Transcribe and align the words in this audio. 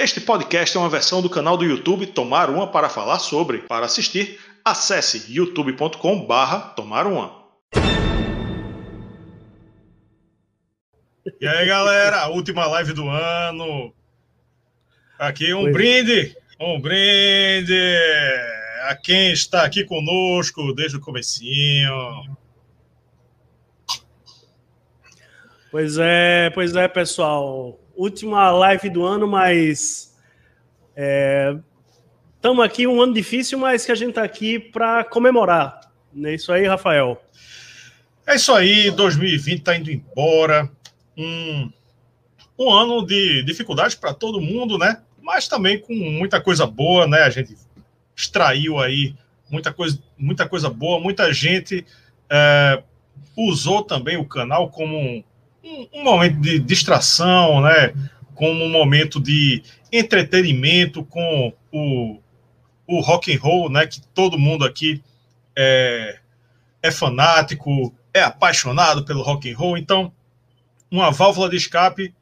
Este 0.00 0.20
podcast 0.20 0.76
é 0.76 0.80
uma 0.80 0.88
versão 0.88 1.20
do 1.20 1.28
canal 1.28 1.56
do 1.56 1.64
YouTube 1.64 2.06
Tomar 2.06 2.50
Uma 2.50 2.70
para 2.70 2.88
falar 2.88 3.18
sobre. 3.18 3.58
Para 3.62 3.86
assistir, 3.86 4.38
acesse 4.64 5.24
youtube.com 5.28 6.24
barra 6.24 6.68
Tomar 6.76 7.04
Uma. 7.04 7.36
E 11.40 11.48
aí, 11.48 11.66
galera, 11.66 12.28
última 12.28 12.64
live 12.68 12.92
do 12.92 13.08
ano. 13.08 13.92
Aqui 15.18 15.52
um 15.52 15.64
Oi. 15.64 15.72
brinde, 15.72 16.36
um 16.60 16.80
brinde 16.80 17.96
a 18.84 18.94
quem 18.94 19.32
está 19.32 19.64
aqui 19.64 19.82
conosco 19.84 20.72
desde 20.74 20.98
o 20.98 21.00
comecinho. 21.00 22.36
Pois 25.72 25.98
é, 25.98 26.50
pois 26.50 26.76
é, 26.76 26.86
pessoal. 26.86 27.80
Última 27.98 28.52
live 28.52 28.88
do 28.90 29.04
ano, 29.04 29.26
mas 29.26 30.16
estamos 32.36 32.62
é, 32.62 32.64
aqui 32.64 32.86
um 32.86 33.02
ano 33.02 33.12
difícil, 33.12 33.58
mas 33.58 33.84
que 33.84 33.90
a 33.90 33.94
gente 33.96 34.10
está 34.10 34.22
aqui 34.22 34.56
para 34.56 35.02
comemorar. 35.02 35.80
É 36.22 36.32
isso 36.32 36.52
aí, 36.52 36.64
Rafael. 36.64 37.20
É 38.24 38.36
isso 38.36 38.54
aí, 38.54 38.88
2020 38.92 39.58
está 39.58 39.76
indo 39.76 39.90
embora. 39.90 40.70
Um, 41.16 41.72
um 42.56 42.70
ano 42.70 43.04
de 43.04 43.42
dificuldades 43.42 43.96
para 43.96 44.14
todo 44.14 44.40
mundo, 44.40 44.78
né? 44.78 45.02
Mas 45.20 45.48
também 45.48 45.80
com 45.80 45.92
muita 45.92 46.40
coisa 46.40 46.68
boa, 46.68 47.04
né? 47.04 47.22
A 47.22 47.30
gente 47.30 47.56
extraiu 48.14 48.78
aí 48.78 49.12
muita 49.50 49.72
coisa, 49.72 50.00
muita 50.16 50.48
coisa 50.48 50.70
boa, 50.70 51.00
muita 51.00 51.32
gente 51.32 51.84
é, 52.30 52.80
usou 53.36 53.82
também 53.82 54.16
o 54.16 54.24
canal 54.24 54.70
como 54.70 55.24
um, 55.64 56.02
momento 56.02 56.40
de 56.40 56.58
distração, 56.58 57.60
né? 57.60 57.92
Como 58.34 58.64
um 58.64 58.68
momento 58.68 59.20
de 59.20 59.62
entretenimento 59.92 61.04
com 61.04 61.52
o, 61.72 62.20
o 62.86 63.00
rock 63.00 63.34
and 63.34 63.40
roll, 63.40 63.70
né? 63.70 63.86
Que 63.86 64.00
todo 64.08 64.38
mundo 64.38 64.64
aqui 64.64 65.02
é, 65.56 66.18
é 66.82 66.90
fanático, 66.90 67.94
é 68.14 68.22
apaixonado 68.22 69.04
pelo 69.04 69.22
rock 69.22 69.50
and 69.50 69.56
roll. 69.56 69.76
Então, 69.76 70.12
uma 70.90 71.10
válvula 71.10 71.48
de 71.48 71.56
escape 71.56 72.14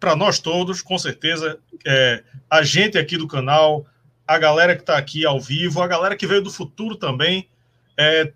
para 0.00 0.16
nós 0.16 0.38
todos, 0.38 0.82
com 0.82 0.98
certeza. 0.98 1.58
É, 1.86 2.24
a 2.50 2.62
gente 2.62 2.98
aqui 2.98 3.16
do 3.16 3.28
canal, 3.28 3.86
a 4.26 4.38
galera 4.38 4.74
que 4.74 4.82
está 4.82 4.96
aqui 4.96 5.24
ao 5.24 5.40
vivo, 5.40 5.80
a 5.80 5.86
galera 5.86 6.16
que 6.16 6.26
veio 6.26 6.42
do 6.42 6.50
futuro 6.50 6.96
também. 6.96 7.48
É, 7.96 8.32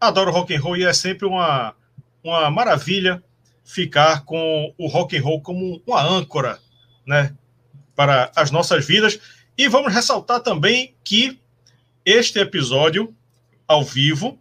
adoro 0.00 0.30
rock 0.30 0.54
and 0.54 0.60
roll 0.60 0.76
e 0.76 0.84
é 0.84 0.92
sempre 0.92 1.26
uma, 1.26 1.74
uma 2.22 2.50
maravilha 2.50 3.22
ficar 3.70 4.24
com 4.24 4.74
o 4.76 4.88
rock 4.88 5.16
and 5.16 5.22
roll 5.22 5.40
como 5.40 5.80
uma 5.86 6.02
âncora, 6.02 6.58
né, 7.06 7.34
para 7.94 8.30
as 8.34 8.50
nossas 8.50 8.84
vidas. 8.84 9.20
E 9.56 9.68
vamos 9.68 9.92
ressaltar 9.94 10.40
também 10.40 10.94
que 11.04 11.38
este 12.04 12.40
episódio 12.40 13.14
ao 13.68 13.84
vivo, 13.84 14.38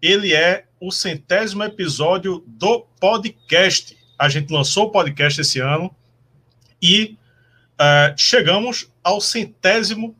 ele 0.00 0.34
é 0.34 0.66
o 0.78 0.90
centésimo 0.90 1.62
episódio 1.64 2.44
do 2.46 2.80
podcast. 3.00 3.96
A 4.18 4.28
gente 4.28 4.52
lançou 4.52 4.86
o 4.86 4.90
podcast 4.90 5.40
esse 5.40 5.58
ano 5.58 5.94
e 6.80 7.16
uh, 7.80 8.14
chegamos 8.18 8.90
ao 9.02 9.20
centésimo 9.20 10.14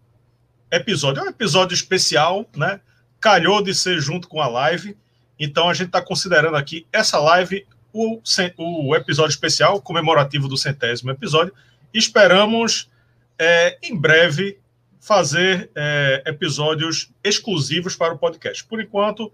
episódio. 0.70 1.20
É 1.20 1.24
um 1.24 1.28
episódio 1.28 1.74
especial, 1.74 2.48
né? 2.56 2.80
Calhou 3.20 3.62
de 3.62 3.74
ser 3.74 4.00
junto 4.00 4.26
com 4.28 4.40
a 4.40 4.48
live. 4.48 4.96
Então 5.38 5.68
a 5.68 5.74
gente 5.74 5.88
está 5.88 6.00
considerando 6.00 6.56
aqui 6.56 6.86
essa 6.92 7.18
live 7.18 7.66
o, 7.92 8.20
o 8.58 8.96
episódio 8.96 9.30
especial 9.30 9.80
comemorativo 9.80 10.48
do 10.48 10.56
centésimo 10.56 11.10
episódio. 11.10 11.52
Esperamos 11.92 12.90
é, 13.38 13.78
em 13.82 13.96
breve 13.96 14.58
fazer 15.00 15.70
é, 15.74 16.22
episódios 16.26 17.10
exclusivos 17.24 17.96
para 17.96 18.14
o 18.14 18.18
podcast. 18.18 18.64
Por 18.64 18.80
enquanto, 18.80 19.32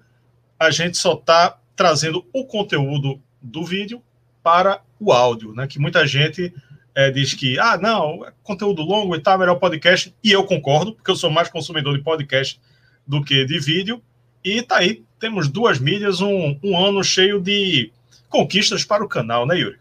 a 0.58 0.70
gente 0.70 0.96
só 0.96 1.12
está 1.12 1.58
trazendo 1.76 2.26
o 2.32 2.44
conteúdo 2.44 3.20
do 3.40 3.64
vídeo 3.64 4.02
para 4.42 4.82
o 4.98 5.12
áudio, 5.12 5.52
né? 5.52 5.66
Que 5.66 5.78
muita 5.78 6.06
gente 6.06 6.52
é, 6.94 7.10
diz 7.10 7.34
que, 7.34 7.58
ah, 7.58 7.76
não, 7.76 8.24
é 8.26 8.32
conteúdo 8.42 8.82
longo 8.82 9.14
e 9.14 9.20
tal, 9.20 9.38
melhor 9.38 9.56
podcast. 9.56 10.12
E 10.24 10.32
eu 10.32 10.44
concordo, 10.44 10.94
porque 10.94 11.10
eu 11.10 11.16
sou 11.16 11.30
mais 11.30 11.48
consumidor 11.48 11.96
de 11.96 12.02
podcast 12.02 12.60
do 13.06 13.22
que 13.22 13.44
de 13.44 13.60
vídeo. 13.60 14.02
E 14.42 14.62
tá 14.62 14.78
aí, 14.78 15.04
temos 15.20 15.48
duas 15.48 15.78
mídias, 15.78 16.20
um, 16.20 16.58
um 16.62 16.76
ano 16.76 17.04
cheio 17.04 17.40
de 17.40 17.92
conquistas 18.28 18.84
para 18.84 19.04
o 19.04 19.08
canal, 19.08 19.46
né, 19.46 19.58
Yuri? 19.58 19.78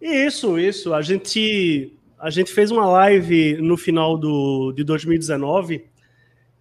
Isso, 0.00 0.58
isso. 0.58 0.92
A 0.94 1.02
gente, 1.02 1.92
a 2.18 2.30
gente 2.30 2.52
fez 2.52 2.70
uma 2.70 2.86
live 2.86 3.56
no 3.60 3.76
final 3.76 4.16
do, 4.16 4.72
de 4.72 4.84
2019 4.84 5.84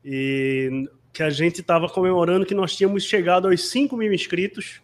e 0.03 0.87
que 1.11 1.23
a 1.23 1.29
gente 1.29 1.61
estava 1.61 1.87
comemorando 1.87 2.45
que 2.45 2.53
nós 2.53 2.75
tínhamos 2.75 3.03
chegado 3.03 3.47
aos 3.47 3.69
5 3.69 3.95
mil 3.95 4.13
inscritos 4.13 4.81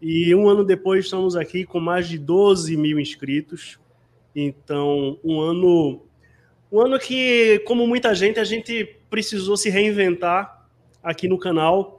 e 0.00 0.34
um 0.34 0.48
ano 0.48 0.64
depois 0.64 1.04
estamos 1.04 1.36
aqui 1.36 1.64
com 1.64 1.80
mais 1.80 2.08
de 2.08 2.18
12 2.18 2.76
mil 2.76 3.00
inscritos. 3.00 3.78
Então, 4.34 5.18
um 5.24 5.40
ano, 5.40 6.02
um 6.70 6.80
ano 6.80 6.98
que, 6.98 7.60
como 7.66 7.86
muita 7.86 8.14
gente, 8.14 8.38
a 8.38 8.44
gente 8.44 8.84
precisou 9.10 9.56
se 9.56 9.70
reinventar 9.70 10.68
aqui 11.02 11.26
no 11.26 11.38
canal 11.38 11.97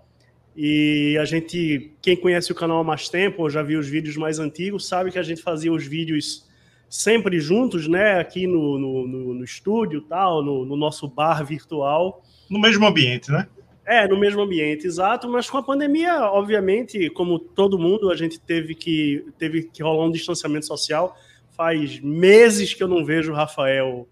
e 0.62 1.18
a 1.18 1.24
gente, 1.24 1.94
quem 2.02 2.18
conhece 2.18 2.52
o 2.52 2.56
canal 2.56 2.80
há 2.80 2.84
mais 2.84 3.08
tempo, 3.08 3.44
ou 3.44 3.50
já 3.50 3.64
viu 3.64 3.80
os 3.80 3.88
vídeos 3.88 4.18
mais 4.18 4.40
antigos, 4.40 4.90
sabe 4.90 5.10
que 5.10 5.18
a 5.18 5.24
gente 5.24 5.42
fazia 5.42 5.72
os 5.72 5.88
vídeos 5.88 6.46
sempre 6.90 7.40
juntos, 7.40 7.88
né? 7.88 8.20
Aqui 8.20 8.46
no, 8.46 8.78
no, 8.78 9.08
no, 9.08 9.34
no 9.36 9.44
estúdio, 9.46 10.02
tal, 10.02 10.44
no, 10.44 10.66
no 10.66 10.76
nosso 10.76 11.08
bar 11.08 11.46
virtual. 11.46 12.22
No 12.50 12.60
mesmo 12.60 12.86
ambiente, 12.86 13.32
né? 13.32 13.48
É, 13.86 14.06
no 14.06 14.20
mesmo 14.20 14.42
ambiente, 14.42 14.86
exato, 14.86 15.30
mas 15.30 15.50
com 15.50 15.58
a 15.60 15.64
pandemia, 15.64 16.26
obviamente, 16.26 17.10
como 17.12 17.40
todo 17.40 17.80
mundo, 17.80 18.12
a 18.12 18.16
gente 18.18 18.38
teve 18.38 18.76
que, 18.76 19.26
teve 19.38 19.64
que 19.64 19.82
rolar 19.82 20.08
um 20.08 20.12
distanciamento 20.12 20.66
social. 20.66 21.16
Faz 21.56 22.02
meses 22.02 22.74
que 22.74 22.84
eu 22.84 22.88
não 22.90 23.06
vejo 23.06 23.32
o 23.32 23.36
Rafael 23.36 24.06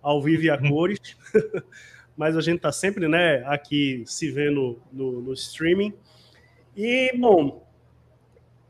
ao 0.00 0.22
vivo 0.22 0.44
e 0.44 0.48
a 0.48 0.56
uhum. 0.56 0.70
cores. 0.70 0.98
mas 2.20 2.36
a 2.36 2.42
gente 2.42 2.56
está 2.56 2.70
sempre 2.70 3.08
né, 3.08 3.42
aqui 3.46 4.02
se 4.04 4.30
vendo 4.30 4.78
no, 4.92 5.22
no 5.22 5.32
streaming. 5.32 5.94
E, 6.76 7.16
bom, 7.16 7.66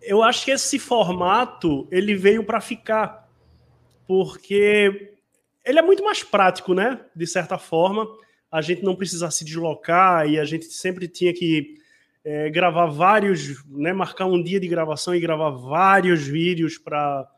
eu 0.00 0.22
acho 0.22 0.44
que 0.44 0.52
esse 0.52 0.78
formato 0.78 1.88
ele 1.90 2.14
veio 2.14 2.44
para 2.44 2.60
ficar, 2.60 3.28
porque 4.06 5.14
ele 5.66 5.80
é 5.80 5.82
muito 5.82 6.04
mais 6.04 6.22
prático, 6.22 6.74
né? 6.74 7.00
De 7.12 7.26
certa 7.26 7.58
forma, 7.58 8.06
a 8.52 8.60
gente 8.62 8.84
não 8.84 8.94
precisa 8.94 9.28
se 9.32 9.44
deslocar 9.44 10.28
e 10.28 10.38
a 10.38 10.44
gente 10.44 10.66
sempre 10.66 11.08
tinha 11.08 11.34
que 11.34 11.74
é, 12.24 12.50
gravar 12.50 12.86
vários, 12.86 13.66
né? 13.66 13.92
Marcar 13.92 14.26
um 14.26 14.40
dia 14.40 14.60
de 14.60 14.68
gravação 14.68 15.12
e 15.12 15.18
gravar 15.18 15.50
vários 15.50 16.24
vídeos 16.24 16.78
para 16.78 17.28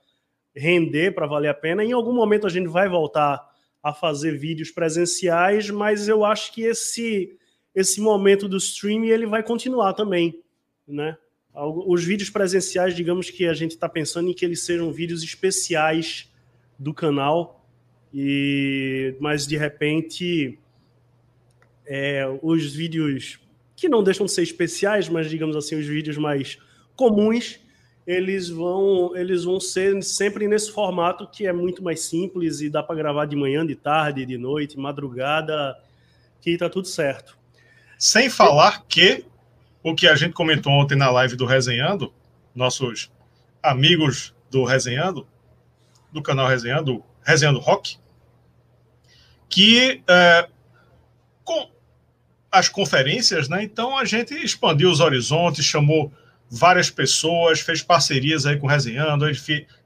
render, 0.55 1.15
para 1.15 1.27
valer 1.27 1.49
a 1.49 1.55
pena. 1.55 1.83
Em 1.83 1.93
algum 1.93 2.12
momento 2.12 2.47
a 2.47 2.50
gente 2.50 2.69
vai 2.69 2.87
voltar 2.87 3.50
a 3.82 3.93
fazer 3.93 4.38
vídeos 4.38 4.70
presenciais, 4.70 5.69
mas 5.69 6.09
eu 6.09 6.25
acho 6.25 6.53
que 6.53 6.62
esse 6.62 7.37
esse 7.75 8.03
momento 8.03 8.47
do 8.47 8.59
streaming 8.59 9.09
ele 9.09 9.26
vai 9.26 9.43
continuar 9.43 9.94
também, 9.94 10.43
né? 10.87 11.16
Os 11.54 12.04
vídeos 12.04 12.28
presenciais, 12.28 12.94
digamos 12.94 13.31
que 13.31 13.47
a 13.47 13.54
gente 13.54 13.72
está 13.72 13.88
pensando 13.88 14.28
em 14.31 14.34
que 14.34 14.44
eles 14.44 14.65
sejam 14.65 14.93
vídeos 14.93 15.22
especiais 15.22 16.31
do 16.78 16.93
canal, 16.93 17.66
e 18.12 19.16
mas 19.20 19.47
de 19.47 19.56
repente 19.56 20.59
é, 21.87 22.25
os 22.43 22.75
vídeos 22.75 23.41
que 23.75 23.88
não 23.88 24.03
deixam 24.03 24.26
de 24.26 24.32
ser 24.32 24.43
especiais, 24.43 25.09
mas 25.09 25.28
digamos 25.28 25.56
assim 25.56 25.75
os 25.76 25.87
vídeos 25.87 26.16
mais 26.16 26.59
comuns 26.94 27.59
eles 28.06 28.48
vão 28.48 29.16
eles 29.16 29.44
vão 29.44 29.60
ser 29.60 30.02
sempre 30.02 30.48
nesse 30.48 30.72
formato 30.72 31.26
que 31.26 31.46
é 31.46 31.52
muito 31.52 31.82
mais 31.82 32.00
simples 32.00 32.60
e 32.60 32.68
dá 32.68 32.82
para 32.82 32.96
gravar 32.96 33.26
de 33.26 33.36
manhã, 33.36 33.64
de 33.64 33.76
tarde, 33.76 34.26
de 34.26 34.37
noite, 34.37 34.78
madrugada, 34.78 35.78
que 36.40 36.56
tá 36.56 36.69
tudo 36.69 36.88
certo. 36.88 37.38
Sem 37.99 38.28
falar 38.28 38.84
que 38.88 39.25
o 39.82 39.94
que 39.94 40.08
a 40.08 40.14
gente 40.14 40.32
comentou 40.32 40.72
ontem 40.72 40.96
na 40.96 41.10
live 41.10 41.37
do 41.37 41.46
Resenhando, 41.46 42.12
nossos 42.54 43.10
amigos 43.62 44.34
do 44.50 44.64
Resenhando, 44.64 45.26
do 46.12 46.22
canal 46.22 46.48
Resenhando, 46.48 47.02
Resenhando 47.25 47.58
Rock, 47.58 47.96
que 49.48 50.02
é, 50.08 50.48
com 51.44 51.70
as 52.50 52.69
conferências, 52.69 53.48
né? 53.48 53.62
Então 53.62 53.96
a 53.96 54.05
gente 54.05 54.34
expandiu 54.34 54.90
os 54.90 55.00
horizontes, 55.00 55.64
chamou 55.64 56.12
várias 56.52 56.90
pessoas, 56.90 57.60
fez 57.60 57.82
parcerias 57.82 58.44
aí 58.44 58.58
com 58.58 58.66
o 58.66 58.70
Resenhando, 58.70 59.26
eles 59.26 59.43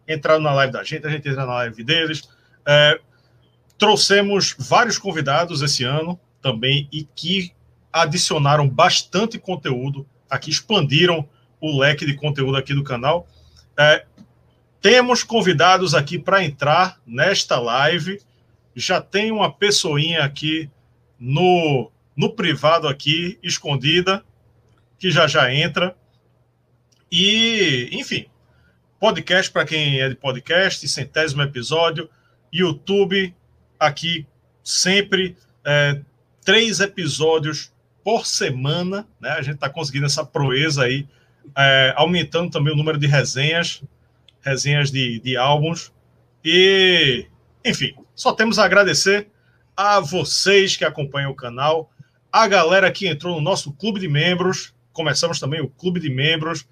entraram 0.08 0.42
na 0.42 0.52
live 0.52 0.72
da 0.72 0.82
gente, 0.82 1.06
a 1.06 1.10
gente 1.10 1.28
entra 1.28 1.46
na 1.46 1.54
live 1.54 1.84
deles. 1.84 2.28
É, 2.66 2.98
trouxemos 3.78 4.56
vários 4.58 4.98
convidados 4.98 5.62
esse 5.62 5.84
ano 5.84 6.18
também 6.42 6.88
e 6.92 7.04
que 7.04 7.52
adicionaram 7.92 8.68
bastante 8.68 9.38
conteúdo 9.38 10.04
aqui, 10.28 10.50
expandiram 10.50 11.28
o 11.60 11.78
leque 11.78 12.04
de 12.04 12.16
conteúdo 12.16 12.56
aqui 12.56 12.74
do 12.74 12.82
canal. 12.82 13.28
É, 13.78 14.04
temos 14.80 15.22
convidados 15.22 15.94
aqui 15.94 16.18
para 16.18 16.44
entrar 16.44 17.00
nesta 17.06 17.60
live. 17.60 18.20
Já 18.74 19.00
tem 19.00 19.30
uma 19.30 19.52
pessoinha 19.52 20.24
aqui 20.24 20.68
no, 21.18 21.90
no 22.16 22.30
privado 22.30 22.88
aqui, 22.88 23.38
escondida, 23.40 24.24
que 24.98 25.12
já 25.12 25.28
já 25.28 25.52
entra. 25.54 25.96
E, 27.18 27.88
enfim, 27.92 28.26
podcast 29.00 29.50
para 29.50 29.64
quem 29.64 30.02
é 30.02 30.10
de 30.10 30.14
podcast, 30.14 30.86
centésimo 30.86 31.40
episódio, 31.40 32.10
YouTube 32.52 33.34
aqui 33.80 34.26
sempre 34.62 35.34
é, 35.64 35.98
três 36.44 36.78
episódios 36.78 37.72
por 38.04 38.26
semana, 38.26 39.08
né? 39.18 39.30
A 39.30 39.40
gente 39.40 39.54
está 39.54 39.70
conseguindo 39.70 40.04
essa 40.04 40.26
proeza 40.26 40.82
aí, 40.82 41.08
é, 41.56 41.94
aumentando 41.96 42.50
também 42.50 42.74
o 42.74 42.76
número 42.76 42.98
de 42.98 43.06
resenhas, 43.06 43.82
resenhas 44.42 44.90
de, 44.90 45.18
de 45.20 45.38
álbuns. 45.38 45.90
E, 46.44 47.24
enfim, 47.64 47.94
só 48.14 48.34
temos 48.34 48.58
a 48.58 48.66
agradecer 48.66 49.28
a 49.74 50.00
vocês 50.00 50.76
que 50.76 50.84
acompanham 50.84 51.30
o 51.30 51.34
canal, 51.34 51.90
a 52.30 52.46
galera 52.46 52.92
que 52.92 53.08
entrou 53.08 53.36
no 53.36 53.40
nosso 53.40 53.72
clube 53.72 54.00
de 54.00 54.06
membros. 54.06 54.74
Começamos 54.92 55.40
também 55.40 55.62
o 55.62 55.68
clube 55.70 55.98
de 55.98 56.10
membros, 56.10 56.66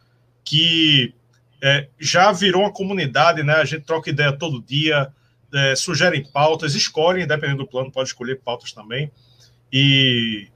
que 0.44 1.14
é, 1.62 1.88
já 1.98 2.30
virou 2.30 2.62
uma 2.62 2.72
comunidade, 2.72 3.42
né? 3.42 3.54
A 3.54 3.64
gente 3.64 3.84
troca 3.84 4.10
ideia 4.10 4.32
todo 4.32 4.62
dia, 4.62 5.10
é, 5.52 5.74
sugerem 5.74 6.24
pautas, 6.30 6.74
escolhem, 6.74 7.26
dependendo 7.26 7.64
do 7.64 7.66
plano, 7.66 7.90
pode 7.90 8.08
escolher 8.08 8.40
pautas 8.40 8.72
também. 8.72 9.10
E, 9.72 10.48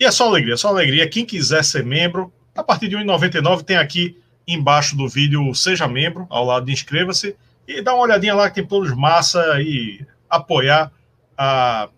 e 0.00 0.04
é 0.04 0.10
só 0.10 0.26
alegria, 0.26 0.54
é 0.54 0.56
só 0.56 0.68
alegria. 0.68 1.08
Quem 1.08 1.24
quiser 1.24 1.62
ser 1.64 1.84
membro, 1.84 2.32
a 2.56 2.62
partir 2.62 2.88
de 2.88 2.96
R$ 2.96 3.04
1,99 3.04 3.62
tem 3.62 3.76
aqui 3.76 4.16
embaixo 4.46 4.96
do 4.96 5.06
vídeo 5.06 5.54
Seja 5.54 5.86
Membro, 5.86 6.26
ao 6.30 6.44
lado 6.44 6.64
de 6.64 6.72
Inscreva-se, 6.72 7.36
e 7.66 7.82
dá 7.82 7.92
uma 7.94 8.04
olhadinha 8.04 8.34
lá 8.34 8.48
que 8.48 8.54
tem 8.54 8.66
planos 8.66 8.96
massa 8.96 9.60
e 9.60 10.00
apoiar 10.30 10.90
a, 11.36 11.90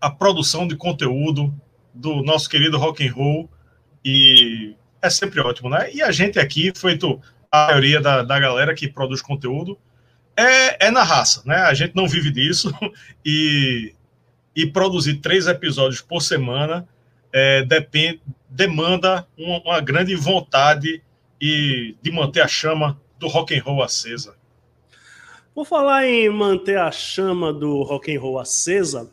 a 0.00 0.10
produção 0.10 0.68
de 0.68 0.76
conteúdo 0.76 1.52
do 1.92 2.22
nosso 2.22 2.48
querido 2.48 2.78
rock 2.78 3.06
and 3.06 3.12
roll 3.12 3.50
e 4.04 4.76
é 5.02 5.10
sempre 5.10 5.40
ótimo, 5.40 5.68
né? 5.68 5.92
E 5.92 6.02
a 6.02 6.10
gente 6.10 6.38
aqui, 6.38 6.72
feito 6.74 7.20
a 7.50 7.68
maioria 7.68 8.00
da, 8.00 8.22
da 8.22 8.38
galera 8.38 8.74
que 8.74 8.88
produz 8.88 9.22
conteúdo, 9.22 9.78
é, 10.36 10.86
é 10.86 10.90
na 10.90 11.02
raça, 11.02 11.42
né? 11.44 11.56
A 11.56 11.74
gente 11.74 11.94
não 11.94 12.06
vive 12.06 12.30
disso 12.30 12.72
e, 13.24 13.94
e 14.54 14.66
produzir 14.66 15.16
três 15.16 15.46
episódios 15.46 16.00
por 16.00 16.20
semana 16.20 16.86
é, 17.32 17.62
depende, 17.64 18.20
demanda 18.48 19.26
uma, 19.36 19.60
uma, 19.60 19.80
grande 19.80 20.14
vontade 20.14 21.02
e 21.40 21.94
de 22.00 22.10
manter 22.10 22.40
a 22.40 22.48
chama 22.48 23.00
do 23.18 23.28
rock 23.28 23.54
and 23.54 23.62
roll 23.62 23.82
acesa. 23.82 24.36
Por 25.54 25.66
falar 25.66 26.06
em 26.06 26.28
manter 26.28 26.78
a 26.78 26.90
chama 26.90 27.52
do 27.52 27.82
rock 27.82 28.14
and 28.14 28.20
roll 28.20 28.38
acesa, 28.38 29.10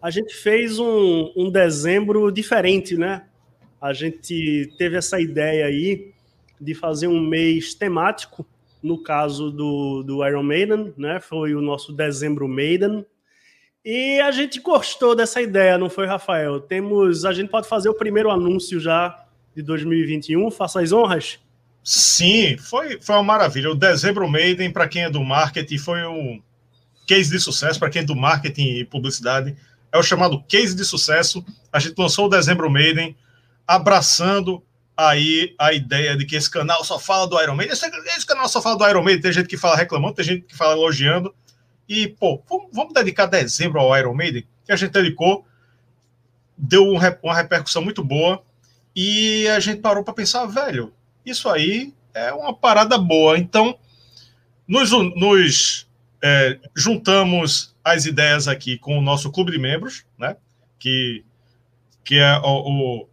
a 0.00 0.10
gente 0.10 0.34
fez 0.34 0.78
um, 0.78 1.32
um 1.36 1.50
dezembro 1.50 2.30
diferente, 2.32 2.96
né? 2.96 3.24
A 3.82 3.92
gente 3.92 4.72
teve 4.78 4.96
essa 4.96 5.20
ideia 5.20 5.66
aí 5.66 6.12
de 6.60 6.72
fazer 6.72 7.08
um 7.08 7.20
mês 7.20 7.74
temático 7.74 8.46
no 8.80 9.02
caso 9.02 9.50
do, 9.50 10.04
do 10.04 10.24
Iron 10.24 10.44
Maiden, 10.44 10.94
né? 10.96 11.18
Foi 11.20 11.52
o 11.56 11.60
nosso 11.60 11.92
dezembro 11.92 12.46
Maiden. 12.46 13.04
E 13.84 14.20
a 14.20 14.30
gente 14.30 14.60
gostou 14.60 15.16
dessa 15.16 15.42
ideia, 15.42 15.76
não 15.76 15.90
foi, 15.90 16.06
Rafael? 16.06 16.60
Temos, 16.60 17.24
a 17.24 17.32
gente 17.32 17.50
pode 17.50 17.68
fazer 17.68 17.88
o 17.88 17.94
primeiro 17.94 18.30
anúncio 18.30 18.78
já 18.78 19.26
de 19.54 19.62
2021. 19.62 20.48
Faça 20.52 20.80
as 20.80 20.92
honras. 20.92 21.40
Sim, 21.82 22.56
foi, 22.58 23.00
foi 23.00 23.16
uma 23.16 23.24
maravilha. 23.24 23.70
O 23.70 23.74
dezembro 23.74 24.28
Maiden, 24.28 24.70
para 24.70 24.86
quem 24.86 25.02
é 25.02 25.10
do 25.10 25.24
marketing, 25.24 25.78
foi 25.78 26.04
um 26.04 26.40
case 27.04 27.28
de 27.28 27.40
sucesso. 27.40 27.80
Para 27.80 27.90
quem 27.90 28.02
é 28.02 28.04
do 28.04 28.14
marketing 28.14 28.76
e 28.76 28.84
publicidade, 28.84 29.56
é 29.90 29.98
o 29.98 30.02
chamado 30.04 30.40
case 30.44 30.76
de 30.76 30.84
sucesso. 30.84 31.44
A 31.72 31.80
gente 31.80 31.98
lançou 31.98 32.26
o 32.26 32.30
dezembro 32.30 32.70
Maiden, 32.70 33.16
abraçando 33.74 34.62
aí 34.96 35.54
a 35.58 35.72
ideia 35.72 36.16
de 36.16 36.26
que 36.26 36.36
esse 36.36 36.50
canal 36.50 36.84
só 36.84 36.98
fala 36.98 37.26
do 37.26 37.40
Iron 37.40 37.56
Maiden. 37.56 37.72
Esse, 37.72 37.86
esse, 37.86 38.26
canal 38.26 38.48
só 38.48 38.60
fala 38.60 38.76
do 38.76 38.86
Iron 38.86 39.02
Maiden. 39.02 39.22
Tem 39.22 39.32
gente 39.32 39.48
que 39.48 39.56
fala 39.56 39.76
reclamando, 39.76 40.14
tem 40.14 40.24
gente 40.24 40.42
que 40.42 40.56
fala 40.56 40.74
elogiando. 40.74 41.34
E, 41.88 42.08
pô, 42.08 42.42
vamos, 42.48 42.68
vamos 42.72 42.92
dedicar 42.92 43.26
dezembro 43.26 43.80
ao 43.80 43.96
Iron 43.96 44.14
Maiden, 44.14 44.46
que 44.64 44.72
a 44.72 44.76
gente 44.76 44.92
dedicou, 44.92 45.46
deu 46.56 46.84
um, 46.84 46.98
uma 47.22 47.34
repercussão 47.34 47.82
muito 47.82 48.04
boa. 48.04 48.42
E 48.94 49.48
a 49.48 49.58
gente 49.58 49.80
parou 49.80 50.04
para 50.04 50.12
pensar, 50.12 50.44
velho, 50.44 50.92
isso 51.24 51.48
aí 51.48 51.94
é 52.12 52.32
uma 52.32 52.54
parada 52.54 52.98
boa. 52.98 53.38
Então, 53.38 53.78
nos, 54.68 54.90
nos 54.90 55.88
é, 56.22 56.58
juntamos 56.76 57.74
as 57.82 58.04
ideias 58.04 58.46
aqui 58.46 58.78
com 58.78 58.98
o 58.98 59.02
nosso 59.02 59.32
clube 59.32 59.50
de 59.50 59.58
membros, 59.58 60.04
né? 60.18 60.36
Que, 60.78 61.24
que 62.04 62.18
é 62.18 62.38
o, 62.38 63.02
o 63.02 63.08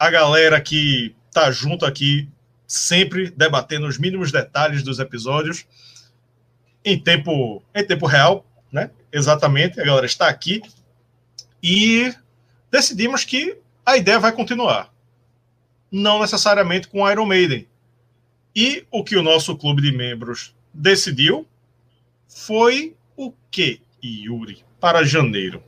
a 0.00 0.08
galera 0.08 0.58
que 0.58 1.14
tá 1.30 1.50
junto 1.50 1.84
aqui, 1.84 2.26
sempre 2.66 3.30
debatendo 3.30 3.86
os 3.86 3.98
mínimos 3.98 4.32
detalhes 4.32 4.82
dos 4.82 4.98
episódios 4.98 5.66
em 6.82 6.98
tempo, 6.98 7.62
em 7.74 7.84
tempo 7.84 8.06
real, 8.06 8.46
né? 8.72 8.90
Exatamente, 9.12 9.78
a 9.78 9.84
galera 9.84 10.06
está 10.06 10.26
aqui 10.26 10.62
e 11.62 12.14
decidimos 12.70 13.26
que 13.26 13.58
a 13.84 13.98
ideia 13.98 14.18
vai 14.18 14.32
continuar. 14.32 14.90
Não 15.92 16.20
necessariamente 16.20 16.88
com 16.88 17.08
Iron 17.10 17.26
Maiden. 17.26 17.68
E 18.56 18.86
o 18.90 19.04
que 19.04 19.16
o 19.16 19.22
nosso 19.22 19.54
clube 19.54 19.82
de 19.82 19.92
membros 19.92 20.54
decidiu 20.72 21.46
foi 22.26 22.96
o 23.14 23.34
que, 23.50 23.82
Yuri, 24.02 24.64
para 24.80 25.04
janeiro? 25.04 25.62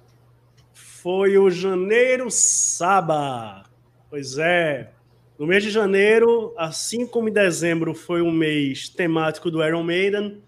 Foi 0.72 1.36
o 1.36 1.50
Janeiro 1.50 2.30
Saba. 2.30 3.70
Pois 4.12 4.36
é. 4.36 4.90
No 5.38 5.46
mês 5.46 5.62
de 5.62 5.70
janeiro, 5.70 6.52
assim 6.58 7.06
como 7.06 7.30
em 7.30 7.32
dezembro 7.32 7.94
foi 7.94 8.20
um 8.20 8.30
mês 8.30 8.90
temático 8.90 9.50
do 9.50 9.64
Iron 9.64 9.82
Maiden, 9.82 10.42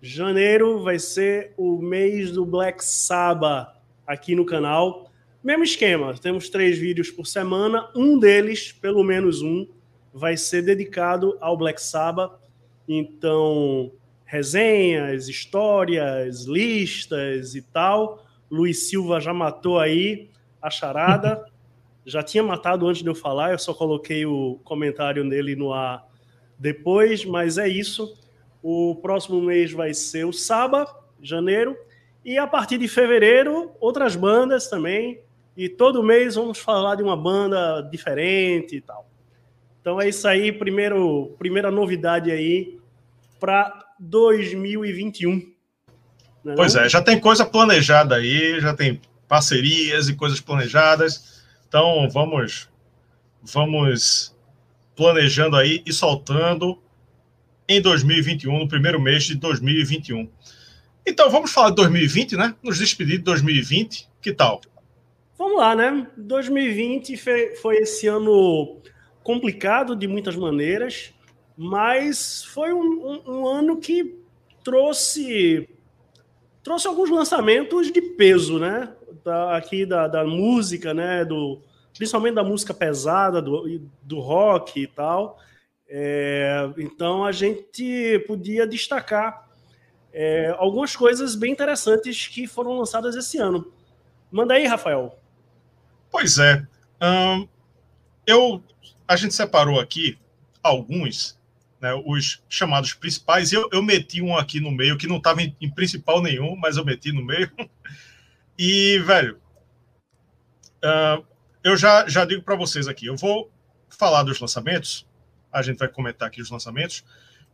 janeiro 0.00 0.82
vai 0.82 0.98
ser 0.98 1.52
o 1.58 1.76
mês 1.76 2.30
do 2.30 2.46
Black 2.46 2.82
Sabbath 2.82 3.76
aqui 4.06 4.34
no 4.34 4.46
canal. 4.46 5.10
Mesmo 5.44 5.62
esquema, 5.62 6.14
temos 6.14 6.48
três 6.48 6.78
vídeos 6.78 7.10
por 7.10 7.26
semana, 7.26 7.86
um 7.94 8.18
deles, 8.18 8.72
pelo 8.72 9.04
menos 9.04 9.42
um, 9.42 9.66
vai 10.14 10.34
ser 10.34 10.62
dedicado 10.62 11.36
ao 11.38 11.54
Black 11.54 11.82
Sabbath. 11.82 12.40
Então, 12.88 13.92
resenhas, 14.24 15.28
histórias, 15.28 16.46
listas 16.46 17.54
e 17.54 17.60
tal. 17.60 18.24
Luiz 18.50 18.88
Silva 18.88 19.20
já 19.20 19.34
matou 19.34 19.78
aí 19.78 20.30
a 20.62 20.70
charada. 20.70 21.44
já 22.04 22.22
tinha 22.22 22.42
matado 22.42 22.86
antes 22.86 23.02
de 23.02 23.08
eu 23.08 23.14
falar, 23.14 23.52
eu 23.52 23.58
só 23.58 23.72
coloquei 23.72 24.26
o 24.26 24.60
comentário 24.64 25.24
nele 25.24 25.54
no 25.54 25.72
ar 25.72 26.06
depois, 26.58 27.24
mas 27.24 27.58
é 27.58 27.68
isso. 27.68 28.16
O 28.62 28.96
próximo 28.96 29.40
mês 29.40 29.72
vai 29.72 29.92
ser 29.94 30.24
o 30.24 30.32
Saba, 30.32 30.86
janeiro, 31.20 31.76
e 32.24 32.38
a 32.38 32.46
partir 32.46 32.78
de 32.78 32.86
fevereiro, 32.88 33.72
outras 33.80 34.14
bandas 34.14 34.68
também. 34.68 35.20
E 35.56 35.68
todo 35.68 36.02
mês 36.02 36.36
vamos 36.36 36.58
falar 36.58 36.94
de 36.94 37.02
uma 37.02 37.16
banda 37.16 37.82
diferente 37.82 38.76
e 38.76 38.80
tal. 38.80 39.08
Então 39.80 40.00
é 40.00 40.08
isso 40.08 40.26
aí, 40.26 40.52
primeiro, 40.52 41.34
primeira 41.38 41.70
novidade 41.70 42.30
aí 42.30 42.78
para 43.40 43.84
2021. 43.98 45.52
Não 46.44 46.52
é 46.52 46.56
pois 46.56 46.74
é, 46.74 46.88
já 46.88 47.02
tem 47.02 47.18
coisa 47.18 47.44
planejada 47.44 48.16
aí, 48.16 48.60
já 48.60 48.74
tem 48.74 49.00
parcerias 49.28 50.08
e 50.08 50.14
coisas 50.14 50.40
planejadas. 50.40 51.41
Então, 51.72 52.06
vamos 52.10 52.68
vamos 53.42 54.36
planejando 54.94 55.56
aí 55.56 55.82
e 55.86 55.90
soltando 55.90 56.78
em 57.66 57.80
2021, 57.80 58.58
no 58.58 58.68
primeiro 58.68 59.00
mês 59.00 59.24
de 59.24 59.36
2021. 59.36 60.28
Então, 61.06 61.30
vamos 61.30 61.50
falar 61.50 61.70
de 61.70 61.76
2020, 61.76 62.36
né? 62.36 62.54
Nos 62.62 62.76
despedir 62.76 63.16
de 63.16 63.24
2020. 63.24 64.06
Que 64.20 64.34
tal? 64.34 64.60
Vamos 65.38 65.56
lá, 65.56 65.74
né? 65.74 66.06
2020 66.14 67.16
foi 67.62 67.76
esse 67.78 68.06
ano 68.06 68.76
complicado 69.22 69.96
de 69.96 70.06
muitas 70.06 70.36
maneiras, 70.36 71.14
mas 71.56 72.44
foi 72.44 72.74
um, 72.74 72.82
um, 72.82 73.32
um 73.38 73.46
ano 73.46 73.78
que 73.78 74.14
trouxe 74.62 75.66
trouxe 76.62 76.86
alguns 76.86 77.08
lançamentos 77.08 77.90
de 77.90 78.02
peso, 78.02 78.58
né? 78.58 78.90
Da, 79.24 79.56
aqui 79.56 79.86
da, 79.86 80.08
da 80.08 80.24
música, 80.24 80.92
né? 80.92 81.24
Do, 81.24 81.60
principalmente 81.96 82.34
da 82.34 82.44
música 82.44 82.72
pesada, 82.72 83.40
do, 83.40 83.80
do 84.02 84.20
rock 84.20 84.82
e 84.82 84.86
tal. 84.86 85.38
É, 85.88 86.70
então 86.78 87.24
a 87.24 87.32
gente 87.32 88.24
podia 88.26 88.66
destacar 88.66 89.48
é, 90.12 90.54
algumas 90.58 90.96
coisas 90.96 91.34
bem 91.34 91.52
interessantes 91.52 92.26
que 92.26 92.46
foram 92.46 92.78
lançadas 92.78 93.14
esse 93.14 93.38
ano. 93.38 93.72
Manda 94.30 94.54
aí, 94.54 94.66
Rafael. 94.66 95.18
Pois 96.10 96.38
é. 96.38 96.66
eu, 98.26 98.62
a 99.06 99.16
gente 99.16 99.34
separou 99.34 99.78
aqui 99.78 100.18
alguns 100.62 101.38
né, 101.82 101.92
os 102.06 102.40
chamados 102.48 102.94
principais. 102.94 103.52
Eu, 103.52 103.68
eu 103.72 103.82
meti 103.82 104.22
um 104.22 104.36
aqui 104.36 104.60
no 104.60 104.70
meio, 104.70 104.96
que 104.96 105.08
não 105.08 105.16
estava 105.16 105.42
em, 105.42 105.54
em, 105.60 105.68
principal 105.68 106.22
nenhum, 106.22 106.54
mas 106.54 106.76
eu 106.76 106.84
meti 106.84 107.10
no 107.10 107.24
meio. 107.24 107.50
E, 108.58 108.98
velho, 109.00 109.40
uh, 110.84 111.24
eu 111.64 111.76
já, 111.76 112.08
já 112.08 112.24
digo 112.24 112.42
para 112.42 112.56
vocês 112.56 112.86
aqui, 112.88 113.06
eu 113.06 113.16
vou 113.16 113.50
falar 113.88 114.22
dos 114.22 114.40
lançamentos, 114.40 115.06
a 115.52 115.62
gente 115.62 115.78
vai 115.78 115.88
comentar 115.88 116.28
aqui 116.28 116.40
os 116.40 116.50
lançamentos, 116.50 117.04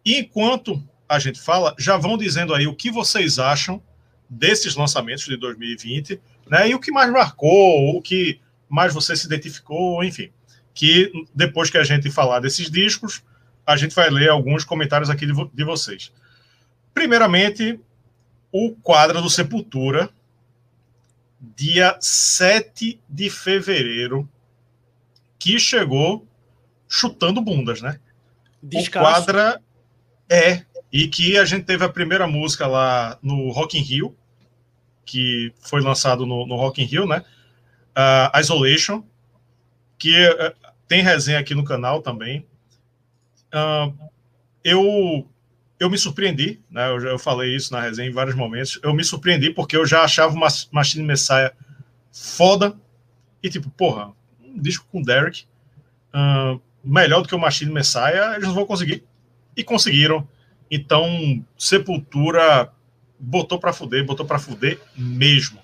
e 0.05 0.19
enquanto 0.19 0.83
a 1.09 1.19
gente 1.19 1.41
fala, 1.41 1.75
já 1.79 1.97
vão 1.97 2.17
dizendo 2.17 2.55
aí 2.55 2.67
o 2.67 2.75
que 2.75 2.91
vocês 2.91 3.39
acham 3.39 3.83
desses 4.29 4.77
lançamentos 4.77 5.25
de 5.25 5.37
2020, 5.37 6.21
né? 6.47 6.69
E 6.69 6.75
o 6.75 6.81
que 6.81 6.93
mais 6.93 7.11
marcou, 7.11 7.97
o 7.97 8.03
que 8.03 8.41
mais 8.69 8.93
você 8.93 9.17
se 9.17 9.27
identificou, 9.27 10.05
enfim. 10.05 10.31
Que 10.75 11.11
depois 11.35 11.71
que 11.71 11.79
a 11.79 11.85
gente 11.85 12.11
falar 12.11 12.41
desses 12.41 12.71
discos, 12.71 13.23
a 13.67 13.77
gente 13.77 13.95
vai 13.95 14.11
ler 14.11 14.29
alguns 14.29 14.65
comentários 14.65 15.09
aqui 15.09 15.27
de, 15.27 15.33
de 15.33 15.65
vocês. 15.65 16.13
Primeiramente, 16.93 17.81
o 18.53 18.73
quadro 18.77 19.23
do 19.23 19.31
Sepultura, 19.31 20.11
dia 21.41 21.97
7 22.01 23.01
de 23.09 23.31
fevereiro, 23.31 24.29
que 25.39 25.59
chegou 25.59 26.27
chutando 26.89 27.41
bundas, 27.41 27.81
né? 27.81 28.01
Descasso. 28.63 29.07
O 29.07 29.11
quadra 29.11 29.63
é 30.29 30.65
e 30.93 31.07
que 31.07 31.37
a 31.39 31.45
gente 31.45 31.65
teve 31.65 31.85
a 31.85 31.89
primeira 31.89 32.27
música 32.27 32.67
lá 32.67 33.19
no 33.23 33.51
Rock 33.51 33.79
in 33.79 33.83
Rio, 33.83 34.17
que 35.05 35.53
foi 35.61 35.81
lançado 35.81 36.27
no, 36.27 36.47
no 36.47 36.57
Rock 36.57 36.83
in 36.83 36.87
Rio, 36.87 37.07
né? 37.07 37.25
Uh, 37.97 38.39
Isolation, 38.39 39.03
que 39.99 40.13
uh, 40.29 40.55
tem 40.87 41.03
resenha 41.03 41.39
aqui 41.39 41.55
no 41.55 41.65
canal 41.65 42.01
também. 42.01 42.47
Uh, 43.53 43.95
eu 44.65 45.29
eu 45.79 45.89
me 45.89 45.97
surpreendi, 45.97 46.61
né? 46.71 46.89
Eu, 46.91 46.99
eu 47.01 47.19
falei 47.19 47.55
isso 47.55 47.73
na 47.73 47.81
resenha 47.81 48.09
em 48.09 48.13
vários 48.13 48.35
momentos. 48.35 48.81
Eu 48.83 48.93
me 48.93 49.05
surpreendi 49.05 49.51
porque 49.51 49.77
eu 49.77 49.87
já 49.87 50.03
achava 50.03 50.35
uma 50.35 50.49
Machine 50.73 51.05
Messiah 51.05 51.53
foda 52.13 52.75
e 53.43 53.49
tipo, 53.49 53.71
porra, 53.71 54.13
um 54.43 54.61
disco 54.61 54.87
com 54.91 55.03
Derek 55.03 55.45
uh, 56.15 56.61
melhor 56.83 57.23
do 57.23 57.29
que 57.29 57.35
o 57.35 57.39
Machine 57.39 57.73
Messiah, 57.73 58.35
eles 58.35 58.49
não 58.49 58.55
vão 58.55 58.67
conseguir. 58.67 59.05
E 59.57 59.63
conseguiram. 59.63 60.27
Então, 60.71 61.45
Sepultura 61.57 62.73
botou 63.19 63.59
para 63.59 63.73
fuder, 63.73 64.05
botou 64.05 64.27
para 64.27 64.39
fuder 64.39 64.79
mesmo. 64.97 65.61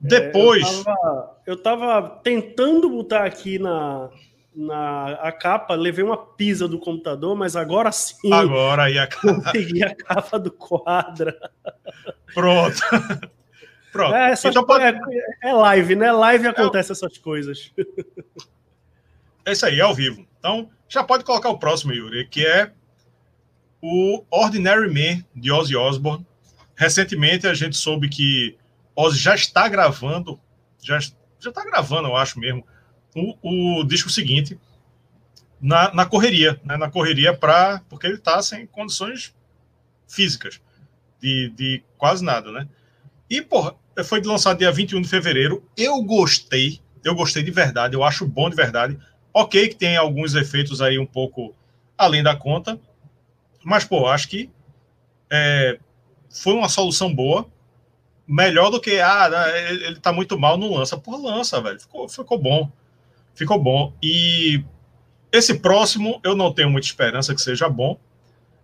Depois. 0.00 0.64
É, 0.64 0.74
eu, 0.74 0.84
tava, 0.84 1.42
eu, 1.46 1.56
tava, 1.56 2.10
tentando 2.22 2.88
botar 2.88 3.24
aqui 3.24 3.58
na, 3.58 4.08
na 4.54 5.12
a 5.14 5.32
capa, 5.32 5.74
levei 5.74 6.04
uma 6.04 6.16
pisa 6.16 6.66
do 6.66 6.78
computador, 6.78 7.36
mas 7.36 7.56
agora 7.56 7.92
sim. 7.92 8.32
Agora 8.32 8.84
aí 8.84 8.98
a 8.98 9.06
capa. 9.06 9.42
Consegui 9.42 9.82
a 9.82 9.94
capa 9.94 10.38
do 10.38 10.50
quadra. 10.50 11.36
Pronto. 12.34 12.80
Pronto. 13.92 14.14
É, 14.14 14.34
então 14.44 14.64
pode... 14.64 14.84
é, 14.84 15.00
é, 15.42 15.52
live, 15.52 15.96
né? 15.96 16.12
Live 16.12 16.46
acontece 16.46 16.92
é, 16.92 16.92
essas 16.92 17.18
coisas. 17.18 17.72
É 19.44 19.52
isso 19.52 19.66
aí, 19.66 19.80
é 19.80 19.82
ao 19.82 19.94
vivo. 19.94 20.24
Então, 20.38 20.70
já 20.88 21.02
pode 21.02 21.24
colocar 21.24 21.48
o 21.48 21.58
próximo, 21.58 21.92
Yuri, 21.92 22.28
que 22.28 22.46
é 22.46 22.70
o 23.82 24.24
Ordinary 24.30 24.88
Man, 24.88 25.24
de 25.34 25.50
Ozzy 25.50 25.74
Osbourne. 25.74 26.24
Recentemente 26.76 27.48
a 27.48 27.54
gente 27.54 27.76
soube 27.76 28.08
que 28.08 28.56
Ozzy 28.94 29.18
já 29.18 29.34
está 29.34 29.68
gravando, 29.68 30.38
já 30.80 31.00
já 31.40 31.48
está 31.48 31.64
gravando, 31.64 32.08
eu 32.08 32.16
acho 32.16 32.38
mesmo, 32.38 32.64
o, 33.14 33.80
o 33.80 33.84
disco 33.84 34.10
seguinte 34.10 34.58
na, 35.60 35.92
na 35.92 36.06
correria, 36.06 36.60
né? 36.64 36.76
Na 36.76 36.90
correria 36.90 37.36
para 37.36 37.82
porque 37.88 38.06
ele 38.06 38.16
está 38.16 38.40
sem 38.42 38.66
condições 38.66 39.34
físicas 40.08 40.60
de, 41.20 41.52
de 41.56 41.82
quase 41.98 42.24
nada, 42.24 42.50
né? 42.50 42.68
E, 43.28 43.42
porra, 43.42 43.74
foi 44.04 44.20
lançado 44.22 44.58
dia 44.58 44.72
21 44.72 45.02
de 45.02 45.08
fevereiro. 45.08 45.62
Eu 45.76 46.02
gostei, 46.02 46.80
eu 47.04 47.14
gostei 47.14 47.42
de 47.42 47.50
verdade, 47.50 47.94
eu 47.94 48.02
acho 48.02 48.26
bom 48.26 48.48
de 48.50 48.56
verdade. 48.56 48.98
Ok, 49.32 49.68
que 49.68 49.76
tem 49.76 49.96
alguns 49.96 50.34
efeitos 50.34 50.82
aí 50.82 50.98
um 50.98 51.06
pouco 51.06 51.54
além 51.96 52.22
da 52.22 52.34
conta, 52.34 52.80
mas, 53.62 53.84
pô, 53.84 54.06
acho 54.06 54.28
que 54.28 54.50
é, 55.30 55.78
foi 56.30 56.54
uma 56.54 56.68
solução 56.68 57.14
boa. 57.14 57.46
Melhor 58.26 58.70
do 58.70 58.80
que, 58.80 59.00
ah, 59.00 59.28
né, 59.28 59.72
ele 59.72 60.00
tá 60.00 60.12
muito 60.12 60.38
mal, 60.38 60.56
não 60.56 60.72
lança. 60.72 60.96
Pô, 60.96 61.16
lança, 61.16 61.60
velho. 61.60 61.80
Ficou, 61.80 62.08
ficou 62.08 62.38
bom. 62.38 62.70
Ficou 63.40 63.58
bom. 63.58 63.94
E 64.02 64.62
esse 65.32 65.54
próximo, 65.54 66.20
eu 66.22 66.36
não 66.36 66.52
tenho 66.52 66.68
muita 66.68 66.86
esperança 66.86 67.34
que 67.34 67.40
seja 67.40 67.70
bom, 67.70 67.98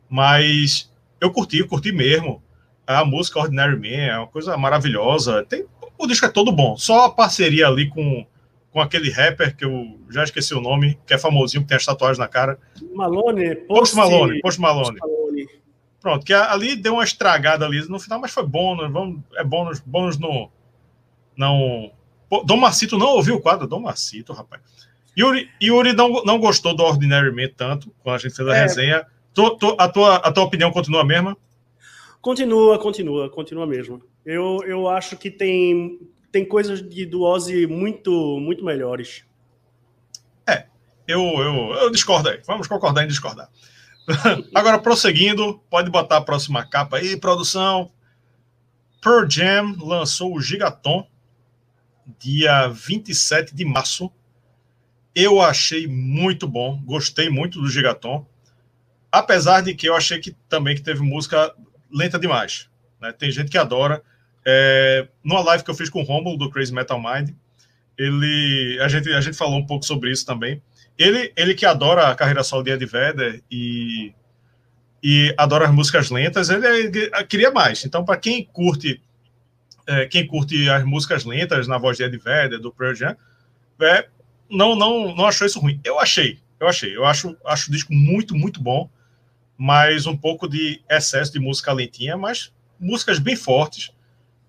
mas 0.06 0.92
eu 1.18 1.30
curti, 1.30 1.64
curti 1.64 1.92
mesmo. 1.92 2.42
A 2.86 3.02
música 3.02 3.38
Ordinary 3.38 3.74
Man 3.74 4.04
é 4.04 4.18
uma 4.18 4.26
coisa 4.26 4.54
maravilhosa. 4.58 5.46
Tem, 5.48 5.64
o 5.96 6.06
disco 6.06 6.26
é 6.26 6.28
todo 6.28 6.52
bom. 6.52 6.76
Só 6.76 7.06
a 7.06 7.10
parceria 7.10 7.66
ali 7.66 7.88
com 7.88 8.26
com 8.70 8.82
aquele 8.82 9.10
rapper 9.10 9.56
que 9.56 9.64
eu 9.64 9.98
já 10.10 10.22
esqueci 10.22 10.52
o 10.52 10.60
nome, 10.60 10.98
que 11.06 11.14
é 11.14 11.16
famosinho, 11.16 11.62
que 11.62 11.68
tem 11.68 11.78
as 11.78 11.86
tatuagens 11.86 12.18
na 12.18 12.28
cara. 12.28 12.58
Malone, 12.94 13.56
Post, 13.56 13.66
Post 13.68 13.96
Malone, 13.96 14.40
Post 14.42 14.60
Malone. 14.60 14.98
Post 14.98 15.00
Malone. 15.00 15.46
Pronto, 15.98 16.26
que 16.26 16.34
ali 16.34 16.76
deu 16.76 16.92
uma 16.92 17.02
estragada 17.02 17.64
ali 17.64 17.80
no 17.88 17.98
final, 17.98 18.20
mas 18.20 18.32
foi 18.32 18.46
bônus, 18.46 18.92
vamos, 18.92 19.22
é 19.36 19.42
bônus, 19.42 19.80
bônus 19.80 20.18
no. 20.18 20.50
Não. 21.34 21.90
Dom 22.44 22.56
Marcito 22.56 22.98
não 22.98 23.08
ouviu 23.08 23.36
o 23.36 23.40
quadro? 23.40 23.66
Dom 23.66 23.80
Marcito, 23.80 24.32
rapaz. 24.32 24.62
Yuri, 25.18 25.48
Yuri 25.62 25.92
não, 25.92 26.22
não 26.24 26.38
gostou 26.38 26.74
do 26.74 26.82
Ordinary 26.82 27.30
Man 27.34 27.52
tanto, 27.56 27.90
quando 28.02 28.16
a 28.16 28.18
gente 28.18 28.34
fez 28.34 28.48
a 28.48 28.56
é. 28.56 28.62
resenha. 28.62 29.06
Tô, 29.32 29.56
tô, 29.56 29.76
a, 29.78 29.88
tua, 29.88 30.16
a 30.16 30.32
tua 30.32 30.44
opinião 30.44 30.70
continua 30.70 31.02
a 31.02 31.04
mesma? 31.04 31.36
Continua, 32.20 32.78
continua, 32.78 33.30
continua 33.30 33.66
mesmo. 33.66 34.02
Eu, 34.24 34.60
eu 34.66 34.88
acho 34.88 35.16
que 35.16 35.30
tem 35.30 36.00
tem 36.36 36.44
coisas 36.44 36.86
de, 36.86 37.06
do 37.06 37.22
Ozzy 37.22 37.66
muito, 37.66 38.10
muito 38.40 38.62
melhores. 38.62 39.24
É, 40.46 40.66
eu, 41.08 41.22
eu, 41.22 41.74
eu 41.74 41.90
discordo 41.90 42.28
aí. 42.28 42.42
Vamos 42.46 42.66
concordar 42.66 43.04
em 43.04 43.08
discordar. 43.08 43.48
Agora, 44.54 44.78
prosseguindo, 44.78 45.58
pode 45.70 45.90
botar 45.90 46.18
a 46.18 46.20
próxima 46.20 46.62
capa 46.68 46.98
aí, 46.98 47.16
produção. 47.16 47.90
Pearl 49.00 49.26
Jam 49.26 49.76
lançou 49.80 50.34
o 50.34 50.40
Gigaton 50.40 51.06
dia 52.18 52.68
27 52.68 53.54
de 53.54 53.64
março. 53.64 54.10
Eu 55.14 55.40
achei 55.40 55.86
muito 55.86 56.46
bom, 56.46 56.80
gostei 56.84 57.28
muito 57.28 57.60
do 57.60 57.68
Gigaton. 57.68 58.26
Apesar 59.10 59.62
de 59.62 59.74
que 59.74 59.88
eu 59.88 59.94
achei 59.94 60.18
que 60.18 60.32
também 60.48 60.74
que 60.76 60.82
teve 60.82 61.00
música 61.00 61.54
lenta 61.90 62.18
demais. 62.18 62.68
Né? 63.00 63.12
Tem 63.12 63.30
gente 63.30 63.50
que 63.50 63.58
adora. 63.58 64.02
É, 64.44 65.08
numa 65.24 65.40
live 65.40 65.64
que 65.64 65.70
eu 65.70 65.74
fiz 65.74 65.90
com 65.90 66.00
o 66.00 66.04
Romulo 66.04 66.36
do 66.36 66.50
Crazy 66.50 66.72
Metal 66.72 67.00
Mind, 67.00 67.30
ele, 67.98 68.78
a, 68.80 68.88
gente, 68.88 69.12
a 69.12 69.20
gente 69.20 69.36
falou 69.36 69.58
um 69.58 69.66
pouco 69.66 69.84
sobre 69.84 70.10
isso 70.10 70.24
também. 70.24 70.62
Ele, 70.98 71.32
ele 71.36 71.54
que 71.54 71.66
adora 71.66 72.08
a 72.08 72.14
carreira 72.14 72.42
solo 72.42 72.62
de 72.62 72.70
Ed 72.70 72.84
Vedder 72.86 73.42
e, 73.50 74.12
e 75.02 75.34
adora 75.36 75.66
as 75.66 75.74
músicas 75.74 76.10
lentas, 76.10 76.48
ele, 76.48 76.66
ele 76.66 77.10
queria 77.24 77.50
mais. 77.50 77.84
Então, 77.84 78.04
para 78.04 78.16
quem 78.16 78.44
curte 78.44 79.00
é, 79.86 80.06
quem 80.06 80.26
curte 80.26 80.68
as 80.68 80.84
músicas 80.84 81.24
lentas 81.24 81.68
na 81.68 81.78
voz 81.78 81.96
de 81.96 82.04
Ed 82.04 82.16
Vedder, 82.16 82.58
do 82.58 82.72
Pearl 82.72 82.94
Jam, 82.94 83.16
é, 83.80 84.08
não, 84.50 84.74
não, 84.74 85.14
não 85.14 85.26
achou 85.26 85.46
isso 85.46 85.60
ruim. 85.60 85.80
Eu 85.84 85.98
achei, 85.98 86.38
eu 86.58 86.68
achei. 86.68 86.96
Eu 86.96 87.04
acho, 87.04 87.36
acho 87.44 87.68
o 87.68 87.72
disco 87.72 87.92
muito, 87.92 88.34
muito 88.34 88.60
bom, 88.60 88.90
mas 89.56 90.06
um 90.06 90.16
pouco 90.16 90.48
de 90.48 90.80
excesso 90.88 91.32
de 91.32 91.38
música 91.38 91.72
lentinha, 91.72 92.16
mas 92.16 92.52
músicas 92.78 93.18
bem 93.18 93.36
fortes. 93.36 93.92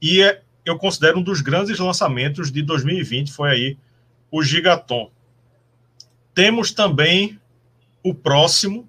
E 0.01 0.21
é, 0.21 0.41
eu 0.65 0.77
considero 0.77 1.19
um 1.19 1.23
dos 1.23 1.41
grandes 1.41 1.79
lançamentos 1.79 2.51
de 2.51 2.61
2020 2.61 3.31
foi 3.31 3.49
aí 3.51 3.77
o 4.29 4.43
Gigaton. 4.43 5.11
Temos 6.33 6.71
também 6.71 7.39
o 8.03 8.13
próximo, 8.13 8.87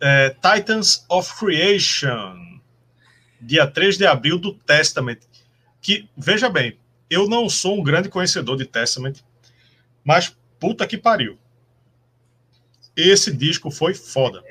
é, 0.00 0.30
Titans 0.30 1.04
of 1.08 1.34
Creation, 1.38 2.60
dia 3.40 3.66
3 3.66 3.98
de 3.98 4.06
abril 4.06 4.38
do 4.38 4.52
Testament. 4.54 5.20
Que, 5.82 6.08
veja 6.16 6.48
bem, 6.48 6.78
eu 7.10 7.28
não 7.28 7.46
sou 7.50 7.78
um 7.78 7.82
grande 7.82 8.08
conhecedor 8.08 8.56
de 8.56 8.64
Testament, 8.64 9.16
mas 10.02 10.34
puta 10.58 10.86
que 10.86 10.96
pariu. 10.96 11.36
Esse 12.96 13.34
disco 13.34 13.70
foi 13.70 13.92
foda. 13.92 14.42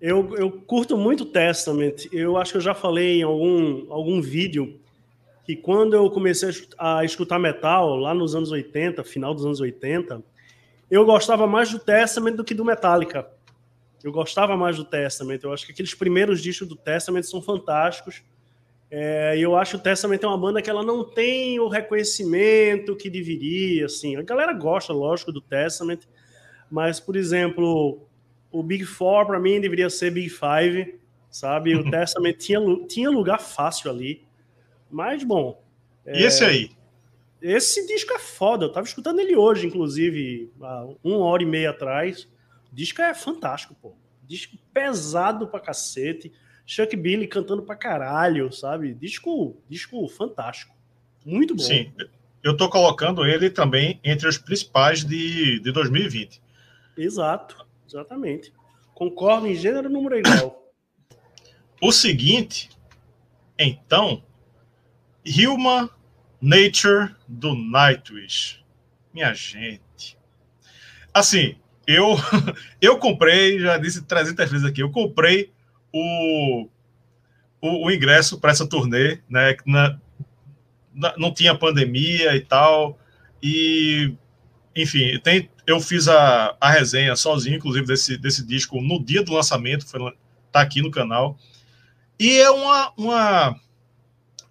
Eu, 0.00 0.36
eu 0.36 0.50
curto 0.50 0.96
muito 0.96 1.24
Testament. 1.24 2.06
Eu 2.12 2.36
acho 2.36 2.52
que 2.52 2.58
eu 2.58 2.62
já 2.62 2.74
falei 2.74 3.20
em 3.20 3.22
algum, 3.22 3.92
algum 3.92 4.20
vídeo 4.20 4.78
que 5.44 5.54
quando 5.54 5.94
eu 5.94 6.10
comecei 6.10 6.50
a 6.78 7.04
escutar 7.04 7.38
metal, 7.38 7.96
lá 7.96 8.14
nos 8.14 8.34
anos 8.34 8.50
80, 8.50 9.04
final 9.04 9.34
dos 9.34 9.44
anos 9.44 9.60
80, 9.60 10.22
eu 10.90 11.04
gostava 11.04 11.46
mais 11.46 11.70
do 11.70 11.78
Testament 11.78 12.34
do 12.34 12.44
que 12.44 12.54
do 12.54 12.64
Metallica. 12.64 13.28
Eu 14.02 14.10
gostava 14.10 14.56
mais 14.56 14.76
do 14.76 14.84
Testament. 14.84 15.40
Eu 15.42 15.52
acho 15.52 15.66
que 15.66 15.72
aqueles 15.72 15.94
primeiros 15.94 16.42
discos 16.42 16.66
do 16.66 16.76
Testament 16.76 17.22
são 17.22 17.40
fantásticos. 17.40 18.22
É, 18.90 19.36
e 19.36 19.42
eu 19.42 19.54
acho 19.54 19.76
o 19.76 19.80
Testament 19.80 20.18
é 20.22 20.26
uma 20.26 20.36
banda 20.36 20.60
que 20.60 20.68
ela 20.68 20.82
não 20.82 21.04
tem 21.04 21.60
o 21.60 21.68
reconhecimento 21.68 22.96
que 22.96 23.08
deveria. 23.08 23.86
Assim. 23.86 24.16
A 24.16 24.22
galera 24.22 24.52
gosta, 24.52 24.92
lógico, 24.92 25.30
do 25.30 25.40
Testament, 25.40 26.00
mas, 26.70 26.98
por 26.98 27.14
exemplo, 27.14 28.02
O 28.50 28.62
Big 28.62 28.84
Four, 28.84 29.26
para 29.26 29.38
mim, 29.38 29.60
deveria 29.60 29.88
ser 29.88 30.10
Big 30.10 30.28
Five, 30.28 30.98
sabe? 31.30 31.76
O 31.76 31.84
Testament 31.90 32.34
tinha, 32.34 32.60
tinha 32.88 33.08
lugar 33.10 33.38
fácil 33.38 33.90
ali. 33.90 34.24
Mas, 34.90 35.22
bom. 35.22 35.62
E 36.04 36.24
é... 36.24 36.26
esse 36.26 36.44
aí? 36.44 36.70
Esse 37.40 37.86
disco 37.86 38.12
é 38.12 38.18
foda. 38.18 38.66
Eu 38.66 38.72
tava 38.72 38.86
escutando 38.86 39.20
ele 39.20 39.34
hoje, 39.36 39.66
inclusive, 39.66 40.52
há 40.60 40.88
uma 41.02 41.24
hora 41.24 41.42
e 41.42 41.46
meia 41.46 41.70
atrás. 41.70 42.28
O 42.70 42.74
disco 42.74 43.00
é 43.00 43.14
fantástico, 43.14 43.74
pô. 43.80 43.94
Disco 44.26 44.58
pesado 44.74 45.46
pra 45.46 45.60
cacete. 45.60 46.32
Chuck 46.70 46.94
Billy 46.94 47.26
cantando 47.26 47.64
pra 47.64 47.74
caralho, 47.74 48.52
sabe? 48.52 48.94
Disco, 48.94 49.60
disco 49.68 50.06
fantástico. 50.06 50.72
Muito 51.26 51.52
bom. 51.52 51.62
Sim, 51.64 51.92
eu 52.44 52.56
tô 52.56 52.70
colocando 52.70 53.26
ele 53.26 53.50
também 53.50 53.98
entre 54.04 54.28
os 54.28 54.38
principais 54.38 55.04
de, 55.04 55.58
de 55.58 55.72
2020. 55.72 56.40
Exato, 56.96 57.66
exatamente. 57.84 58.52
Concordo 58.94 59.48
em 59.48 59.56
gênero 59.56 59.90
número 59.90 60.16
igual. 60.16 60.72
O 61.82 61.90
seguinte, 61.90 62.70
então, 63.58 64.22
Human 65.26 65.90
Nature 66.40 67.16
do 67.26 67.52
Nightwish. 67.56 68.64
Minha 69.12 69.34
gente. 69.34 70.16
Assim, 71.12 71.56
eu 71.84 72.14
eu 72.80 72.96
comprei, 72.96 73.58
já 73.58 73.76
disse 73.76 74.02
300 74.02 74.48
vezes 74.48 74.64
aqui, 74.64 74.80
eu 74.84 74.92
comprei 74.92 75.52
o, 75.92 76.68
o, 77.60 77.86
o 77.86 77.90
ingresso 77.90 78.38
para 78.38 78.50
essa 78.50 78.66
turnê, 78.66 79.20
né? 79.28 79.56
Na, 79.66 79.98
na, 80.94 81.14
não 81.16 81.32
tinha 81.32 81.54
pandemia 81.54 82.34
e 82.36 82.40
tal. 82.40 82.98
E, 83.42 84.14
enfim, 84.74 85.18
tem, 85.20 85.48
eu 85.66 85.80
fiz 85.80 86.08
a, 86.08 86.56
a 86.60 86.70
resenha 86.70 87.16
sozinho, 87.16 87.56
inclusive, 87.56 87.86
desse, 87.86 88.16
desse 88.16 88.46
disco 88.46 88.80
no 88.80 89.02
dia 89.02 89.22
do 89.22 89.32
lançamento, 89.32 89.86
foi, 89.86 90.12
tá 90.52 90.60
aqui 90.60 90.82
no 90.82 90.90
canal. 90.90 91.38
E 92.18 92.38
é 92.38 92.50
uma, 92.50 92.92
uma 92.96 93.60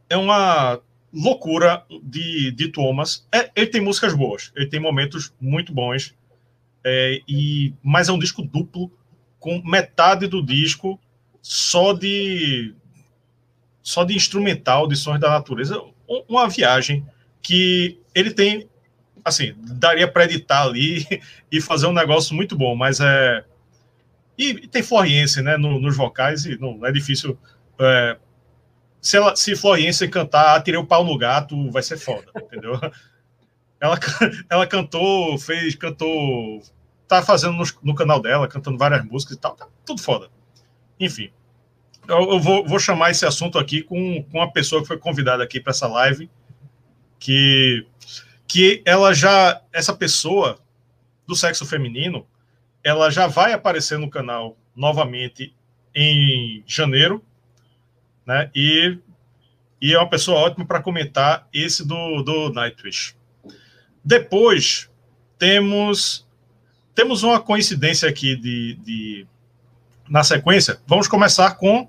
é 0.09 0.17
uma 0.17 0.79
loucura 1.13 1.85
de, 2.03 2.51
de 2.51 2.69
Thomas. 2.69 3.27
É, 3.31 3.51
ele 3.55 3.67
tem 3.67 3.81
músicas 3.81 4.13
boas, 4.13 4.51
ele 4.55 4.67
tem 4.67 4.79
momentos 4.79 5.33
muito 5.39 5.71
bons, 5.71 6.15
é, 6.83 7.21
e 7.27 7.73
mas 7.83 8.09
é 8.09 8.11
um 8.11 8.19
disco 8.19 8.41
duplo 8.41 8.91
com 9.39 9.61
metade 9.63 10.27
do 10.27 10.43
disco 10.43 10.99
só 11.41 11.93
de 11.93 12.73
só 13.81 14.03
de 14.03 14.15
instrumental, 14.15 14.87
de 14.87 14.95
sons 14.95 15.19
da 15.19 15.29
natureza, 15.29 15.81
uma 16.27 16.47
viagem 16.47 17.05
que 17.41 17.99
ele 18.13 18.31
tem, 18.31 18.69
assim, 19.25 19.55
daria 19.57 20.07
para 20.07 20.25
editar 20.25 20.63
ali 20.63 21.05
e 21.51 21.59
fazer 21.59 21.87
um 21.87 21.93
negócio 21.93 22.35
muito 22.35 22.55
bom, 22.55 22.75
mas 22.75 22.99
é 22.99 23.43
e, 24.37 24.67
tem 24.67 24.81
Floriense, 24.81 25.41
né, 25.41 25.57
no, 25.57 25.79
nos 25.79 25.97
vocais 25.97 26.45
e 26.45 26.57
não 26.57 26.85
é 26.85 26.91
difícil 26.91 27.37
é, 27.79 28.17
se, 29.01 29.17
ela, 29.17 29.35
se 29.35 29.55
Floriense 29.55 30.07
cantar 30.07 30.55
Atirei 30.55 30.79
o 30.79 30.85
pau 30.85 31.03
no 31.03 31.17
gato, 31.17 31.69
vai 31.71 31.83
ser 31.83 31.97
foda, 31.97 32.31
entendeu? 32.35 32.79
Ela, 33.81 33.97
ela 34.49 34.67
cantou, 34.67 35.39
fez, 35.39 35.73
cantou, 35.73 36.61
tá 37.07 37.21
fazendo 37.21 37.53
no, 37.53 37.63
no, 37.81 37.95
canal 37.95 38.21
dela, 38.21 38.45
cantando 38.45 38.77
várias 38.77 39.05
músicas 39.05 39.37
e 39.37 39.39
tal, 39.39 39.55
tá 39.55 39.69
tudo 39.85 40.01
foda. 40.01 40.29
Enfim, 40.99 41.31
eu, 42.07 42.31
eu 42.31 42.39
vou, 42.39 42.65
vou, 42.65 42.79
chamar 42.79 43.11
esse 43.11 43.25
assunto 43.25 43.57
aqui 43.57 43.81
com, 43.81 44.23
com 44.23 44.37
uma 44.39 44.51
pessoa 44.51 44.81
que 44.81 44.87
foi 44.87 44.97
convidada 44.97 45.43
aqui 45.43 45.59
para 45.59 45.71
essa 45.71 45.87
live, 45.87 46.29
que, 47.19 47.85
que 48.47 48.81
ela 48.85 49.13
já, 49.13 49.61
essa 49.71 49.95
pessoa 49.95 50.59
do 51.27 51.35
sexo 51.35 51.65
feminino, 51.65 52.25
ela 52.83 53.09
já 53.09 53.27
vai 53.27 53.53
aparecer 53.53 53.97
no 53.99 54.09
canal 54.09 54.57
novamente 54.75 55.53
em 55.93 56.63
janeiro, 56.65 57.23
né? 58.25 58.49
E, 58.55 58.97
e 59.81 59.93
é 59.93 59.97
uma 59.97 60.09
pessoa 60.09 60.39
ótima 60.39 60.65
para 60.65 60.81
comentar 60.81 61.47
esse 61.53 61.85
do, 61.85 62.21
do 62.23 62.51
Nightwish. 62.51 63.15
Depois 64.03 64.89
temos 65.37 66.27
temos 66.95 67.23
uma 67.23 67.39
coincidência 67.39 68.09
aqui 68.09 68.35
de, 68.35 68.73
de 68.83 69.27
na 70.09 70.23
sequência. 70.23 70.81
Vamos 70.87 71.07
começar 71.07 71.51
com 71.55 71.87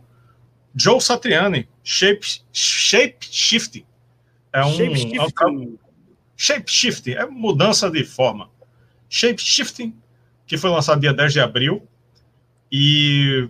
Joe 0.75 1.01
Satriani, 1.01 1.69
Shape, 1.83 2.43
shape 2.53 3.27
Shifting. 3.31 3.85
É 4.53 4.65
um 4.65 4.73
shape 4.73 4.97
shifting. 4.97 5.17
É 5.17 5.47
um, 5.47 5.79
shape 6.37 6.71
shifting 6.71 7.13
é 7.13 7.27
mudança 7.27 7.91
de 7.91 8.05
forma. 8.05 8.51
Shape 9.09 9.43
Shifting, 9.43 9.95
que 10.47 10.57
foi 10.57 10.71
lançado 10.71 11.01
dia 11.01 11.13
10 11.13 11.33
de 11.33 11.41
abril. 11.41 11.87
E 12.71 13.49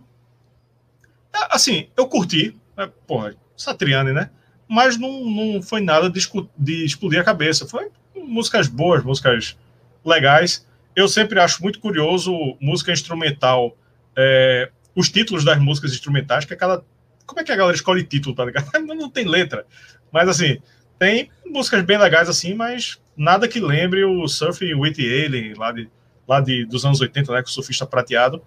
assim, 1.51 1.89
eu 1.97 2.09
curti, 2.09 2.59
é, 2.77 2.87
porra, 3.07 3.37
Satriani, 3.57 4.13
né? 4.13 4.31
Mas 4.67 4.99
não, 4.99 5.25
não 5.25 5.63
foi 5.63 5.81
nada 5.81 6.09
de, 6.09 6.21
de 6.57 6.85
explodir 6.85 7.21
a 7.21 7.25
cabeça. 7.25 7.67
Foi 7.67 7.91
músicas 8.17 8.69
boas, 8.69 9.05
músicas 9.05 9.57
legais. 10.05 10.67
Eu 10.97 11.07
sempre 11.07 11.39
acho 11.39 11.63
muito 11.63 11.79
curioso 11.79 12.33
música 12.61 12.91
instrumental, 12.91 13.77
é, 14.17 14.71
os 14.95 15.09
títulos 15.09 15.45
das 15.45 15.59
músicas 15.59 15.93
instrumentais, 15.93 16.45
que 16.45 16.55
aquela. 16.55 16.85
Como 17.27 17.41
é 17.41 17.45
que 17.45 17.53
a 17.53 17.57
galera 17.57 17.77
escolhe 17.77 18.03
título, 18.03 18.35
tá 18.35 18.45
ligado? 18.45 18.71
Não 18.85 19.09
tem 19.09 19.27
letra. 19.27 19.65
Mas 20.13 20.29
assim, 20.29 20.61
tem 20.99 21.31
músicas 21.47 21.85
bem 21.85 21.99
legais 21.99 22.29
assim, 22.29 22.55
mas 22.55 23.01
nada 23.17 23.49
que 23.49 23.61
lembre 23.61 24.05
o 24.05 24.27
Surfing 24.27 24.75
with 24.75 24.95
the 24.95 25.03
Alien, 25.03 25.55
lá, 25.55 25.73
de, 25.73 25.89
lá 26.27 26.41
de, 26.41 26.65
dos 26.67 26.85
anos 26.85 27.01
80, 27.01 27.33
né? 27.33 27.43
Com 27.43 27.49
o 27.49 27.53
surfista 27.53 27.87
prateado. 27.87 28.43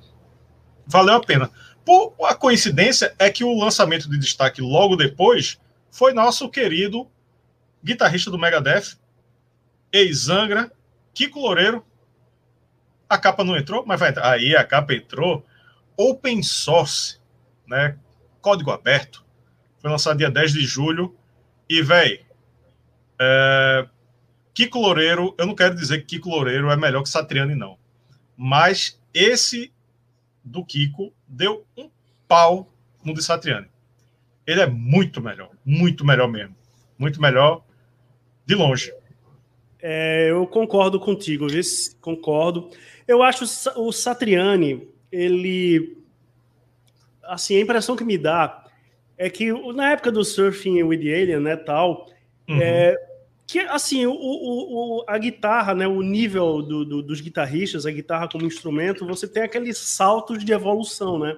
Valeu 0.85 1.15
a 1.15 1.21
pena. 1.21 1.49
Por, 1.85 2.13
a 2.23 2.35
coincidência 2.35 3.13
é 3.17 3.29
que 3.29 3.43
o 3.43 3.57
lançamento 3.57 4.09
de 4.09 4.17
destaque 4.17 4.61
logo 4.61 4.95
depois 4.95 5.59
foi 5.89 6.13
nosso 6.13 6.49
querido 6.49 7.07
guitarrista 7.83 8.31
do 8.31 8.39
Megadeth, 8.39 8.97
ex-Angra, 9.91 10.71
Kiko 11.13 11.39
Loureiro. 11.39 11.85
A 13.09 13.17
capa 13.17 13.43
não 13.43 13.57
entrou, 13.57 13.85
mas 13.85 13.99
vai 13.99 14.09
entrar. 14.09 14.31
Aí 14.31 14.55
a 14.55 14.63
capa 14.63 14.93
entrou. 14.93 15.45
Open 15.97 16.41
Source, 16.43 17.19
né? 17.67 17.97
Código 18.41 18.71
aberto. 18.71 19.23
Foi 19.79 19.89
lançado 19.89 20.17
dia 20.17 20.31
10 20.31 20.53
de 20.53 20.61
julho. 20.61 21.15
E, 21.69 21.81
velho, 21.81 22.19
é... 23.19 23.87
Kiko 24.53 24.79
Loureiro, 24.79 25.33
eu 25.37 25.47
não 25.47 25.55
quero 25.55 25.73
dizer 25.73 25.99
que 25.99 26.17
Kiko 26.17 26.29
Loureiro 26.29 26.69
é 26.69 26.77
melhor 26.77 27.01
que 27.01 27.09
Satriani, 27.09 27.55
não. 27.55 27.77
Mas 28.37 29.01
esse 29.13 29.73
do 30.43 30.63
Kiko 30.63 31.13
deu 31.27 31.65
um 31.77 31.89
pau 32.27 32.71
no 33.03 33.13
de 33.13 33.23
Satriani. 33.23 33.67
Ele 34.45 34.61
é 34.61 34.67
muito 34.67 35.21
melhor, 35.21 35.49
muito 35.65 36.05
melhor 36.05 36.27
mesmo. 36.27 36.55
Muito 36.97 37.21
melhor 37.21 37.63
de 38.45 38.55
longe. 38.55 38.93
É, 39.81 40.29
eu 40.29 40.45
concordo 40.47 40.99
contigo, 40.99 41.47
viu? 41.47 41.61
concordo. 41.99 42.69
Eu 43.07 43.23
acho 43.23 43.45
o 43.75 43.91
Satriani, 43.91 44.87
ele. 45.13 45.97
Assim, 47.23 47.55
a 47.55 47.61
impressão 47.61 47.95
que 47.95 48.03
me 48.03 48.17
dá 48.17 48.65
é 49.17 49.29
que 49.29 49.53
na 49.73 49.91
época 49.91 50.11
do 50.11 50.25
Surfing 50.25 50.83
with 50.83 50.99
the 50.99 51.13
Alien, 51.13 51.39
né, 51.39 51.55
tal, 51.55 52.09
uhum. 52.49 52.59
é, 52.59 52.97
que 53.47 53.59
assim 53.59 54.05
o, 54.05 54.13
o, 54.13 55.05
a 55.07 55.17
guitarra, 55.17 55.73
né, 55.73 55.87
o 55.87 56.01
nível 56.01 56.61
do, 56.61 56.83
do, 56.83 57.01
dos 57.01 57.21
guitarristas, 57.21 57.85
a 57.85 57.91
guitarra 57.91 58.27
como 58.27 58.45
instrumento, 58.45 59.05
você 59.05 59.27
tem 59.27 59.43
aqueles 59.43 59.77
saltos 59.77 60.43
de 60.43 60.51
evolução, 60.51 61.19
né? 61.19 61.37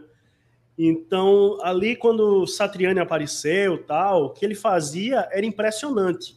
Então 0.77 1.59
ali 1.61 1.95
quando 1.95 2.47
Satriani 2.47 2.99
apareceu, 2.99 3.83
tal, 3.83 4.25
o 4.25 4.29
que 4.29 4.45
ele 4.45 4.55
fazia 4.55 5.27
era 5.31 5.45
impressionante. 5.45 6.35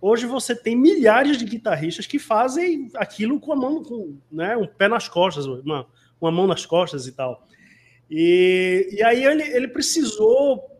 Hoje 0.00 0.26
você 0.26 0.54
tem 0.54 0.76
milhares 0.76 1.38
de 1.38 1.44
guitarristas 1.44 2.06
que 2.06 2.18
fazem 2.18 2.90
aquilo 2.96 3.38
com 3.38 3.52
a 3.52 3.56
mão, 3.56 3.84
com, 3.84 4.18
né, 4.30 4.56
um 4.56 4.66
pé 4.66 4.88
nas 4.88 5.08
costas, 5.08 5.46
uma, 6.22 6.30
uma 6.30 6.30
mão 6.30 6.46
nas 6.46 6.64
costas 6.64 7.06
e 7.06 7.12
tal. 7.12 7.46
E, 8.10 8.88
e 8.92 9.02
aí 9.02 9.24
ele, 9.24 9.42
ele 9.42 9.68
precisou 9.68 10.70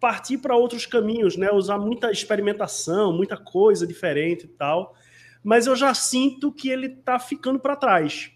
partir 0.00 0.38
para 0.38 0.56
outros 0.56 0.86
caminhos, 0.86 1.36
né? 1.36 1.50
Usar 1.50 1.78
muita 1.78 2.10
experimentação, 2.10 3.12
muita 3.12 3.36
coisa 3.36 3.86
diferente 3.86 4.44
e 4.44 4.48
tal. 4.48 4.94
Mas 5.42 5.66
eu 5.66 5.74
já 5.74 5.92
sinto 5.94 6.52
que 6.52 6.68
ele 6.68 6.86
está 6.86 7.18
ficando 7.18 7.58
para 7.58 7.76
trás. 7.76 8.30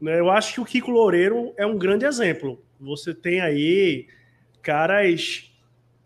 Né? 0.00 0.18
Eu 0.18 0.30
acho 0.30 0.54
que 0.54 0.60
o 0.60 0.64
Kiko 0.64 0.90
Loureiro 0.90 1.52
é 1.56 1.66
um 1.66 1.78
grande 1.78 2.04
exemplo. 2.04 2.64
Você 2.80 3.14
tem 3.14 3.40
aí 3.40 4.08
caras 4.62 5.50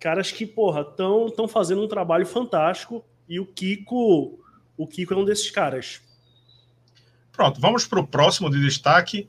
caras 0.04 0.30
que, 0.30 0.44
porra, 0.44 0.82
estão 0.82 1.30
tão 1.30 1.48
fazendo 1.48 1.82
um 1.82 1.88
trabalho 1.88 2.26
fantástico 2.26 3.02
e 3.26 3.40
o 3.40 3.46
Kiko, 3.46 4.38
o 4.76 4.87
Kiko 4.87 5.14
é 5.14 5.16
um 5.16 5.24
desses 5.24 5.50
caras. 5.50 6.02
Pronto, 7.32 7.58
vamos 7.58 7.87
para 7.87 8.00
o 8.00 8.06
próximo 8.06 8.50
de 8.50 8.60
destaque, 8.60 9.26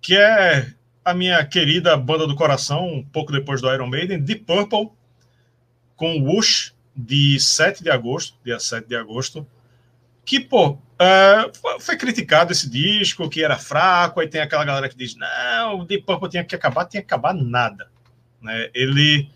que 0.00 0.16
é 0.16 0.72
a 1.04 1.14
minha 1.14 1.44
querida 1.44 1.96
banda 1.96 2.26
do 2.26 2.34
coração, 2.34 2.86
um 2.86 3.02
pouco 3.02 3.32
depois 3.32 3.60
do 3.60 3.72
Iron 3.72 3.86
Maiden, 3.86 4.20
Deep 4.20 4.44
Purple, 4.44 4.90
com 5.96 6.20
Whoosh, 6.22 6.74
de 6.94 7.38
7 7.38 7.82
de 7.82 7.90
agosto, 7.90 8.38
dia 8.44 8.58
7 8.58 8.88
de 8.88 8.96
agosto, 8.96 9.46
que, 10.24 10.40
pô, 10.40 10.78
Uh, 10.96 11.78
foi 11.78 11.94
criticado 11.94 12.52
esse 12.52 12.70
disco, 12.70 13.28
que 13.28 13.44
era 13.44 13.58
fraco, 13.58 14.18
aí 14.18 14.28
tem 14.28 14.40
aquela 14.40 14.64
galera 14.64 14.88
que 14.88 14.96
diz, 14.96 15.14
não, 15.14 15.80
o 15.80 15.84
Deep 15.84 16.06
Purple 16.06 16.30
tinha 16.30 16.42
que 16.42 16.54
acabar, 16.54 16.86
tinha 16.86 17.02
que 17.02 17.06
acabar 17.12 17.34
nada. 17.34 17.88
Né? 18.40 18.70
Ele, 18.72 19.28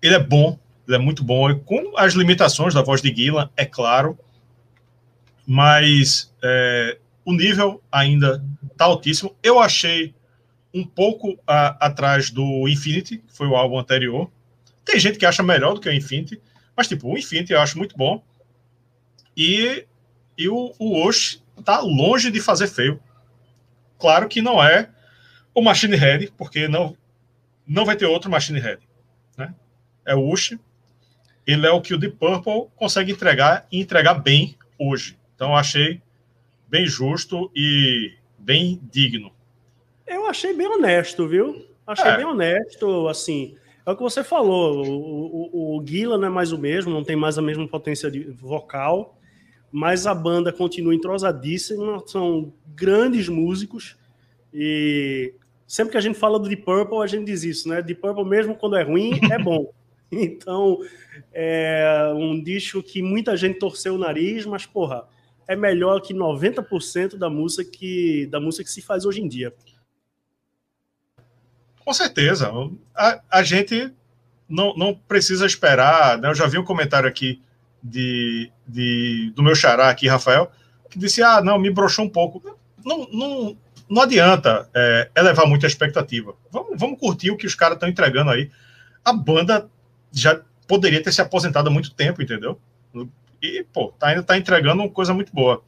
ele 0.00 0.14
é 0.14 0.18
bom, 0.18 0.58
ele 0.88 0.96
é 0.96 0.98
muito 0.98 1.22
bom, 1.22 1.54
com 1.58 1.98
as 1.98 2.14
limitações 2.14 2.72
da 2.72 2.80
voz 2.80 3.02
de 3.02 3.14
Gillan, 3.14 3.50
é 3.54 3.66
claro, 3.66 4.18
mas 5.46 6.32
é, 6.42 6.96
o 7.22 7.34
nível 7.34 7.82
ainda 7.92 8.42
está 8.72 8.84
altíssimo. 8.84 9.36
Eu 9.42 9.58
achei 9.58 10.14
um 10.74 10.84
pouco 10.84 11.38
a, 11.46 11.86
atrás 11.86 12.30
do 12.30 12.66
Infinity, 12.68 13.18
que 13.18 13.32
foi 13.32 13.46
o 13.46 13.56
álbum 13.56 13.78
anterior. 13.78 14.30
Tem 14.84 14.98
gente 14.98 15.18
que 15.18 15.26
acha 15.26 15.42
melhor 15.42 15.74
do 15.74 15.80
que 15.80 15.88
o 15.88 15.92
Infinity, 15.92 16.40
mas 16.76 16.88
tipo, 16.88 17.08
o 17.08 17.18
Infinity 17.18 17.52
eu 17.52 17.60
acho 17.60 17.78
muito 17.78 17.96
bom. 17.96 18.22
E, 19.36 19.86
e 20.36 20.48
o, 20.48 20.74
o 20.78 21.06
Osh 21.06 21.42
tá 21.64 21.80
longe 21.80 22.30
de 22.30 22.40
fazer 22.40 22.66
feio. 22.66 23.00
Claro 23.98 24.28
que 24.28 24.42
não 24.42 24.62
é 24.62 24.90
o 25.54 25.62
Machine 25.62 25.96
Head, 25.96 26.32
porque 26.36 26.66
não, 26.66 26.96
não 27.66 27.84
vai 27.84 27.96
ter 27.96 28.06
outro 28.06 28.30
Machine 28.30 28.58
Head. 28.58 28.82
Né? 29.36 29.54
É 30.04 30.14
o 30.14 30.28
Osh. 30.28 30.56
Ele 31.46 31.66
é 31.66 31.70
o 31.70 31.80
que 31.80 31.94
o 31.94 31.98
Deep 31.98 32.16
Purple 32.16 32.68
consegue 32.76 33.12
entregar 33.12 33.66
e 33.70 33.80
entregar 33.80 34.14
bem 34.14 34.56
hoje. 34.78 35.18
Então 35.34 35.56
achei 35.56 36.00
bem 36.68 36.86
justo 36.86 37.50
e 37.54 38.14
bem 38.42 38.80
digno. 38.90 39.32
Eu 40.06 40.26
achei 40.26 40.52
bem 40.52 40.66
honesto, 40.66 41.26
viu? 41.26 41.66
Achei 41.86 42.10
é. 42.10 42.16
bem 42.16 42.26
honesto, 42.26 43.08
assim. 43.08 43.56
É 43.84 43.90
o 43.90 43.96
que 43.96 44.02
você 44.02 44.22
falou. 44.22 44.84
O, 44.86 45.50
o, 45.52 45.76
o 45.76 45.80
Guila 45.80 46.18
não 46.18 46.28
é 46.28 46.30
mais 46.30 46.52
o 46.52 46.58
mesmo, 46.58 46.92
não 46.92 47.04
tem 47.04 47.16
mais 47.16 47.38
a 47.38 47.42
mesma 47.42 47.66
potência 47.66 48.10
de 48.10 48.24
vocal, 48.30 49.18
mas 49.70 50.06
a 50.06 50.14
banda 50.14 50.52
continua 50.52 50.94
entrosadíssima, 50.94 52.02
são 52.06 52.52
grandes 52.74 53.28
músicos 53.28 53.96
e 54.52 55.34
sempre 55.66 55.92
que 55.92 55.98
a 55.98 56.02
gente 56.02 56.18
fala 56.18 56.38
do 56.38 56.48
Deep 56.48 56.62
Purple, 56.62 56.98
a 56.98 57.06
gente 57.06 57.24
diz 57.24 57.42
isso, 57.42 57.68
né? 57.68 57.80
Deep 57.80 58.00
Purple, 58.00 58.24
mesmo 58.24 58.54
quando 58.54 58.76
é 58.76 58.82
ruim, 58.82 59.12
é 59.30 59.38
bom. 59.38 59.72
Então, 60.14 60.76
é 61.32 62.12
um 62.14 62.38
disco 62.38 62.82
que 62.82 63.00
muita 63.00 63.34
gente 63.34 63.58
torceu 63.58 63.94
o 63.94 63.98
nariz, 63.98 64.44
mas, 64.44 64.66
porra, 64.66 65.08
é 65.48 65.56
melhor 65.56 66.00
que 66.00 66.14
90% 66.14 67.16
da 67.16 67.28
música 67.28 67.64
que, 67.64 68.26
da 68.30 68.40
música 68.40 68.64
que 68.64 68.70
se 68.70 68.82
faz 68.82 69.04
hoje 69.04 69.20
em 69.20 69.28
dia. 69.28 69.52
Com 71.84 71.92
certeza. 71.92 72.52
A, 72.94 73.20
a 73.30 73.42
gente 73.42 73.92
não, 74.48 74.74
não 74.76 74.94
precisa 74.94 75.46
esperar. 75.46 76.18
Né? 76.18 76.28
Eu 76.28 76.34
já 76.34 76.46
vi 76.46 76.58
um 76.58 76.64
comentário 76.64 77.08
aqui 77.08 77.42
de, 77.82 78.50
de, 78.66 79.32
do 79.34 79.42
meu 79.42 79.54
xará 79.54 79.88
aqui, 79.88 80.06
Rafael, 80.06 80.50
que 80.88 80.98
disse: 80.98 81.22
Ah, 81.22 81.40
não, 81.40 81.58
me 81.58 81.70
broxou 81.70 82.04
um 82.04 82.08
pouco. 82.08 82.56
Não, 82.84 83.08
não, 83.12 83.56
não 83.88 84.02
adianta 84.02 84.68
é, 84.74 85.10
elevar 85.16 85.46
muito 85.46 85.66
a 85.66 85.68
expectativa. 85.68 86.34
Vamos, 86.50 86.78
vamos 86.78 86.98
curtir 86.98 87.30
o 87.30 87.36
que 87.36 87.46
os 87.46 87.54
caras 87.54 87.76
estão 87.76 87.88
entregando 87.88 88.30
aí. 88.30 88.50
A 89.04 89.12
banda 89.12 89.68
já 90.12 90.40
poderia 90.68 91.02
ter 91.02 91.12
se 91.12 91.20
aposentado 91.20 91.68
há 91.68 91.72
muito 91.72 91.92
tempo, 91.92 92.22
entendeu? 92.22 92.60
E, 93.42 93.64
pô, 93.72 93.92
tá, 93.98 94.08
ainda 94.08 94.22
tá 94.22 94.38
entregando 94.38 94.82
uma 94.82 94.90
coisa 94.90 95.12
muito 95.12 95.32
boa. 95.32 95.62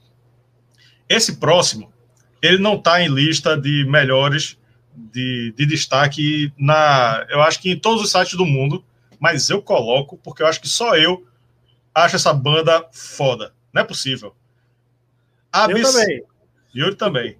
Esse 1.08 1.36
próximo, 1.36 1.92
ele 2.40 2.58
não 2.58 2.80
tá 2.80 3.02
em 3.02 3.08
lista 3.08 3.56
de 3.56 3.84
melhores 3.84 4.56
de, 4.94 5.52
de 5.56 5.66
destaque 5.66 6.52
na, 6.56 7.26
eu 7.28 7.42
acho 7.42 7.60
que 7.60 7.70
em 7.70 7.78
todos 7.78 8.02
os 8.02 8.10
sites 8.10 8.34
do 8.34 8.46
mundo, 8.46 8.84
mas 9.18 9.50
eu 9.50 9.60
coloco 9.60 10.16
porque 10.18 10.42
eu 10.42 10.46
acho 10.46 10.60
que 10.60 10.68
só 10.68 10.96
eu 10.96 11.26
acho 11.94 12.16
essa 12.16 12.32
banda 12.32 12.86
foda. 12.92 13.52
Não 13.72 13.82
é 13.82 13.84
possível. 13.84 14.34
Abyss, 15.52 15.84
eu 15.84 15.92
também. 15.92 16.22
Yuri 16.74 16.94
também. 16.96 17.36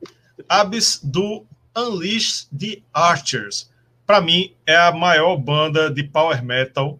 Abyss 0.48 1.00
do 1.02 1.44
Unleash 1.76 2.48
the 2.56 2.80
Archers. 2.92 3.70
Para 4.06 4.20
mim, 4.20 4.54
é 4.66 4.76
a 4.76 4.92
maior 4.92 5.36
banda 5.36 5.90
de 5.90 6.02
power 6.04 6.44
metal 6.44 6.98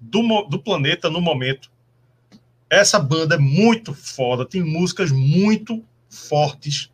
do, 0.00 0.42
do 0.44 0.58
planeta 0.58 1.10
no 1.10 1.20
momento. 1.20 1.70
Essa 2.74 2.98
banda 2.98 3.36
é 3.36 3.38
muito 3.38 3.94
foda, 3.94 4.44
tem 4.44 4.62
músicas 4.62 5.10
muito 5.10 5.84
fortes 6.08 6.90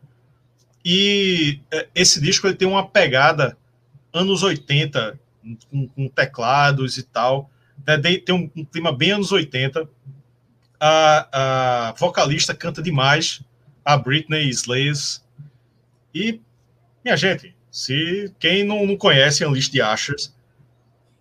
e 0.84 1.60
é, 1.70 1.88
esse 1.94 2.20
disco 2.20 2.46
ele 2.46 2.56
tem 2.56 2.66
uma 2.66 2.86
pegada 2.88 3.56
anos 4.12 4.42
80, 4.42 5.18
com, 5.70 5.88
com 5.88 6.08
teclados 6.08 6.98
e 6.98 7.02
tal. 7.02 7.50
Né? 7.86 7.98
Tem 7.98 8.34
um, 8.34 8.50
um, 8.56 8.64
clima 8.64 8.92
bem 8.92 9.12
anos 9.12 9.32
80. 9.32 9.88
A, 10.78 11.88
a 11.88 11.92
vocalista 11.92 12.54
canta 12.54 12.82
demais, 12.82 13.42
a 13.84 13.96
Britney 13.96 14.48
Slayes. 14.48 15.22
E, 16.14 16.40
minha 17.04 17.16
gente, 17.16 17.54
se 17.70 18.32
quem 18.38 18.64
não, 18.64 18.86
não 18.86 18.96
conhece 18.96 19.44
Unleashed 19.44 19.72
the 19.72 19.82
Ashers, 19.82 20.34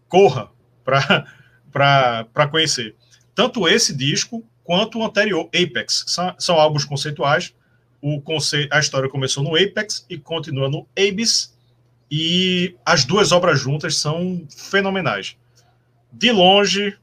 corra 0.08 0.50
para 0.84 2.48
conhecer. 2.50 2.96
Tanto 3.36 3.68
esse 3.68 3.96
disco 3.96 4.44
quanto 4.70 5.00
o 5.00 5.04
anterior, 5.04 5.48
Apex. 5.48 6.04
São, 6.06 6.36
são 6.38 6.60
álbuns 6.60 6.86
conceituais 6.86 7.56
o 8.00 8.22
conceito, 8.22 8.72
a 8.72 8.80
história 8.80 9.10
começou 9.10 9.44
no 9.44 9.56
Apex 9.56 10.06
e 10.08 10.16
continua 10.16 10.70
no 10.70 10.88
Abyss, 10.96 11.58
e 12.10 12.76
as 12.86 13.04
duas 13.04 13.32
obras 13.32 13.60
juntas 13.60 13.98
são 13.98 14.46
fenomenais. 14.56 15.36
De 16.14 16.32
longe, 16.32 16.96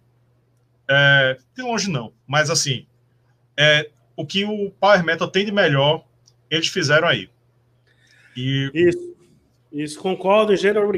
é, 0.88 1.38
de 1.57 1.62
longe 1.62 1.90
não, 1.90 2.12
mas 2.24 2.50
assim, 2.50 2.87
é, 3.57 3.90
o 4.16 4.24
que 4.24 4.44
o 4.44 4.70
Power 4.70 5.05
Metal 5.05 5.29
tem 5.29 5.44
de 5.44 5.50
melhor, 5.50 6.05
eles 6.48 6.68
fizeram 6.68 7.09
aí. 7.09 7.29
E... 8.37 8.70
Isso, 8.72 9.16
isso, 9.72 9.98
concordo 9.98 10.52
em 10.52 10.57
gênero. 10.57 10.90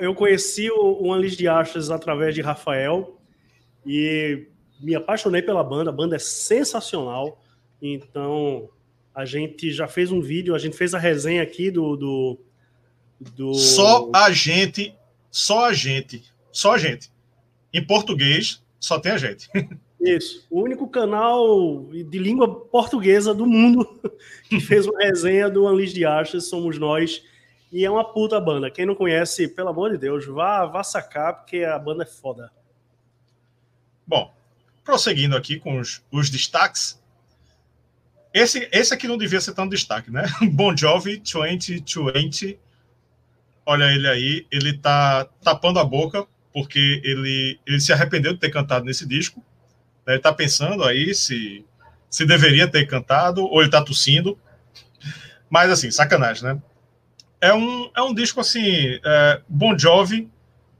Eu 0.00 0.14
conheci 0.14 0.70
o, 0.70 0.80
o 0.80 1.12
Unleashed 1.12 1.36
de 1.36 1.48
Ashes 1.48 1.90
através 1.90 2.34
de 2.34 2.40
Rafael 2.40 3.20
e 3.86 4.46
me 4.80 4.94
apaixonei 4.94 5.42
pela 5.42 5.62
banda, 5.64 5.90
a 5.90 5.92
banda 5.92 6.16
é 6.16 6.18
sensacional, 6.18 7.40
então 7.80 8.68
a 9.14 9.24
gente 9.24 9.70
já 9.72 9.88
fez 9.88 10.12
um 10.12 10.20
vídeo, 10.20 10.54
a 10.54 10.58
gente 10.58 10.76
fez 10.76 10.94
a 10.94 10.98
resenha 10.98 11.42
aqui 11.42 11.70
do. 11.70 11.96
do, 11.96 12.38
do... 13.34 13.54
Só 13.54 14.10
a 14.14 14.30
gente, 14.30 14.94
só 15.30 15.66
a 15.66 15.72
gente, 15.72 16.22
só 16.52 16.74
a 16.74 16.78
gente. 16.78 17.10
Em 17.72 17.84
português, 17.84 18.62
só 18.78 18.98
tem 18.98 19.12
a 19.12 19.18
gente. 19.18 19.48
Isso. 20.00 20.46
O 20.48 20.62
único 20.62 20.88
canal 20.88 21.86
de 21.90 22.18
língua 22.18 22.48
portuguesa 22.66 23.34
do 23.34 23.44
mundo 23.44 24.00
que 24.48 24.60
fez 24.60 24.86
uma 24.86 25.00
resenha 25.00 25.50
do 25.50 25.66
Unleashed 25.66 25.94
de 25.94 26.04
Arches 26.04 26.48
somos 26.48 26.78
nós. 26.78 27.22
E 27.70 27.84
é 27.84 27.90
uma 27.90 28.04
puta 28.04 28.40
banda. 28.40 28.70
Quem 28.70 28.86
não 28.86 28.94
conhece, 28.94 29.48
pelo 29.48 29.68
amor 29.68 29.90
de 29.90 29.98
Deus, 29.98 30.24
vá, 30.26 30.64
vá 30.64 30.82
sacar, 30.82 31.34
porque 31.34 31.64
a 31.64 31.78
banda 31.78 32.04
é 32.04 32.06
foda. 32.06 32.50
Bom, 34.06 34.32
prosseguindo 34.88 35.36
aqui 35.36 35.60
com 35.60 35.78
os, 35.78 36.02
os 36.10 36.30
destaques, 36.30 36.98
esse, 38.32 38.66
esse 38.72 38.94
aqui 38.94 39.06
não 39.06 39.18
devia 39.18 39.38
ser 39.38 39.52
tão 39.52 39.68
destaque, 39.68 40.10
né? 40.10 40.24
Bon 40.50 40.74
Jovi 40.74 41.18
2020. 41.18 42.58
Olha 43.66 43.84
ele 43.92 44.08
aí, 44.08 44.46
ele 44.50 44.78
tá 44.78 45.26
tapando 45.42 45.78
a 45.78 45.84
boca 45.84 46.26
porque 46.54 47.02
ele, 47.04 47.60
ele 47.66 47.80
se 47.80 47.92
arrependeu 47.92 48.32
de 48.32 48.40
ter 48.40 48.48
cantado 48.48 48.86
nesse 48.86 49.06
disco. 49.06 49.44
Né? 50.06 50.14
Ele 50.14 50.22
tá 50.22 50.32
pensando 50.32 50.82
aí 50.82 51.14
se, 51.14 51.66
se 52.08 52.24
deveria 52.24 52.66
ter 52.66 52.86
cantado 52.86 53.44
ou 53.44 53.60
ele 53.60 53.70
tá 53.70 53.82
tossindo. 53.82 54.38
Mas 55.50 55.70
assim, 55.70 55.90
sacanagem, 55.90 56.44
né? 56.44 56.62
É 57.42 57.52
um, 57.52 57.90
é 57.94 58.00
um 58.00 58.14
disco 58.14 58.40
assim, 58.40 58.98
é, 59.04 59.42
Bon 59.46 59.78
Jovi. 59.78 60.30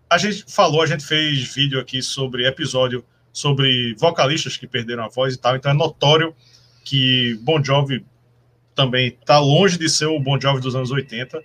A 0.09 0.16
gente 0.16 0.47
falou, 0.51 0.81
a 0.81 0.87
gente 0.87 1.05
fez 1.05 1.42
vídeo 1.55 1.79
aqui 1.79 2.01
sobre 2.01 2.47
episódio 2.47 3.05
sobre 3.32 3.94
vocalistas 3.98 4.56
que 4.56 4.66
perderam 4.66 5.04
a 5.04 5.08
voz 5.08 5.34
e 5.34 5.38
tal, 5.38 5.56
então 5.56 5.70
é 5.70 5.74
notório 5.74 6.34
que 6.84 7.38
Bon 7.42 7.62
Jovi 7.62 8.04
também 8.74 9.08
está 9.08 9.38
longe 9.38 9.76
de 9.76 9.88
ser 9.88 10.06
o 10.06 10.20
Bon 10.20 10.40
Jovi 10.40 10.60
dos 10.60 10.74
anos 10.74 10.90
80, 10.90 11.42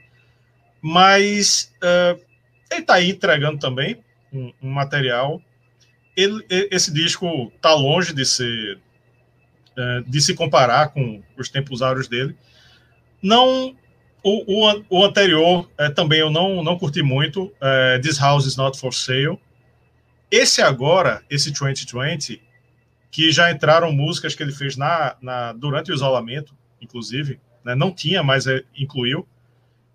mas 0.82 1.74
uh, 1.82 2.20
ele 2.70 2.82
está 2.82 2.94
aí 2.96 3.10
entregando 3.10 3.58
também 3.58 3.98
um, 4.32 4.54
um 4.62 4.70
material. 4.70 5.42
Ele, 6.16 6.46
esse 6.50 6.94
disco 6.94 7.52
está 7.56 7.74
longe 7.74 8.14
de 8.14 8.24
ser 8.24 8.78
uh, 9.78 10.04
de 10.08 10.22
se 10.22 10.36
comparar 10.36 10.90
com 10.90 11.24
os 11.36 11.50
tempos 11.50 11.82
áureos 11.82 12.08
dele. 12.08 12.36
Não 13.22 13.76
o, 14.22 14.68
o, 14.68 14.84
o 14.90 15.04
anterior 15.04 15.68
uh, 15.80 15.94
também 15.94 16.20
eu 16.20 16.30
não, 16.30 16.64
não 16.64 16.78
curti 16.78 17.02
muito. 17.02 17.52
This 18.02 18.20
House 18.20 18.46
is 18.46 18.56
Not 18.56 18.78
for 18.78 18.94
Sale. 18.94 19.40
Esse 20.36 20.64
agora, 20.64 21.24
esse 21.30 21.52
2020, 21.52 22.42
que 23.12 23.32
já 23.32 23.52
entraram 23.52 23.92
músicas 23.92 24.34
que 24.34 24.42
ele 24.42 24.52
fez 24.52 24.76
na, 24.76 25.16
na 25.22 25.54
durante 25.54 25.92
o 25.92 25.94
isolamento, 25.94 26.56
inclusive, 26.82 27.40
né? 27.64 27.76
não 27.76 27.92
tinha, 27.92 28.24
mas 28.24 28.48
é, 28.48 28.64
incluiu. 28.76 29.28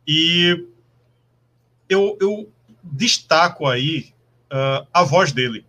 E 0.06 0.64
eu, 1.88 2.16
eu 2.20 2.52
destaco 2.84 3.66
aí 3.66 4.14
uh, 4.44 4.86
a 4.94 5.02
voz 5.02 5.32
dele. 5.32 5.66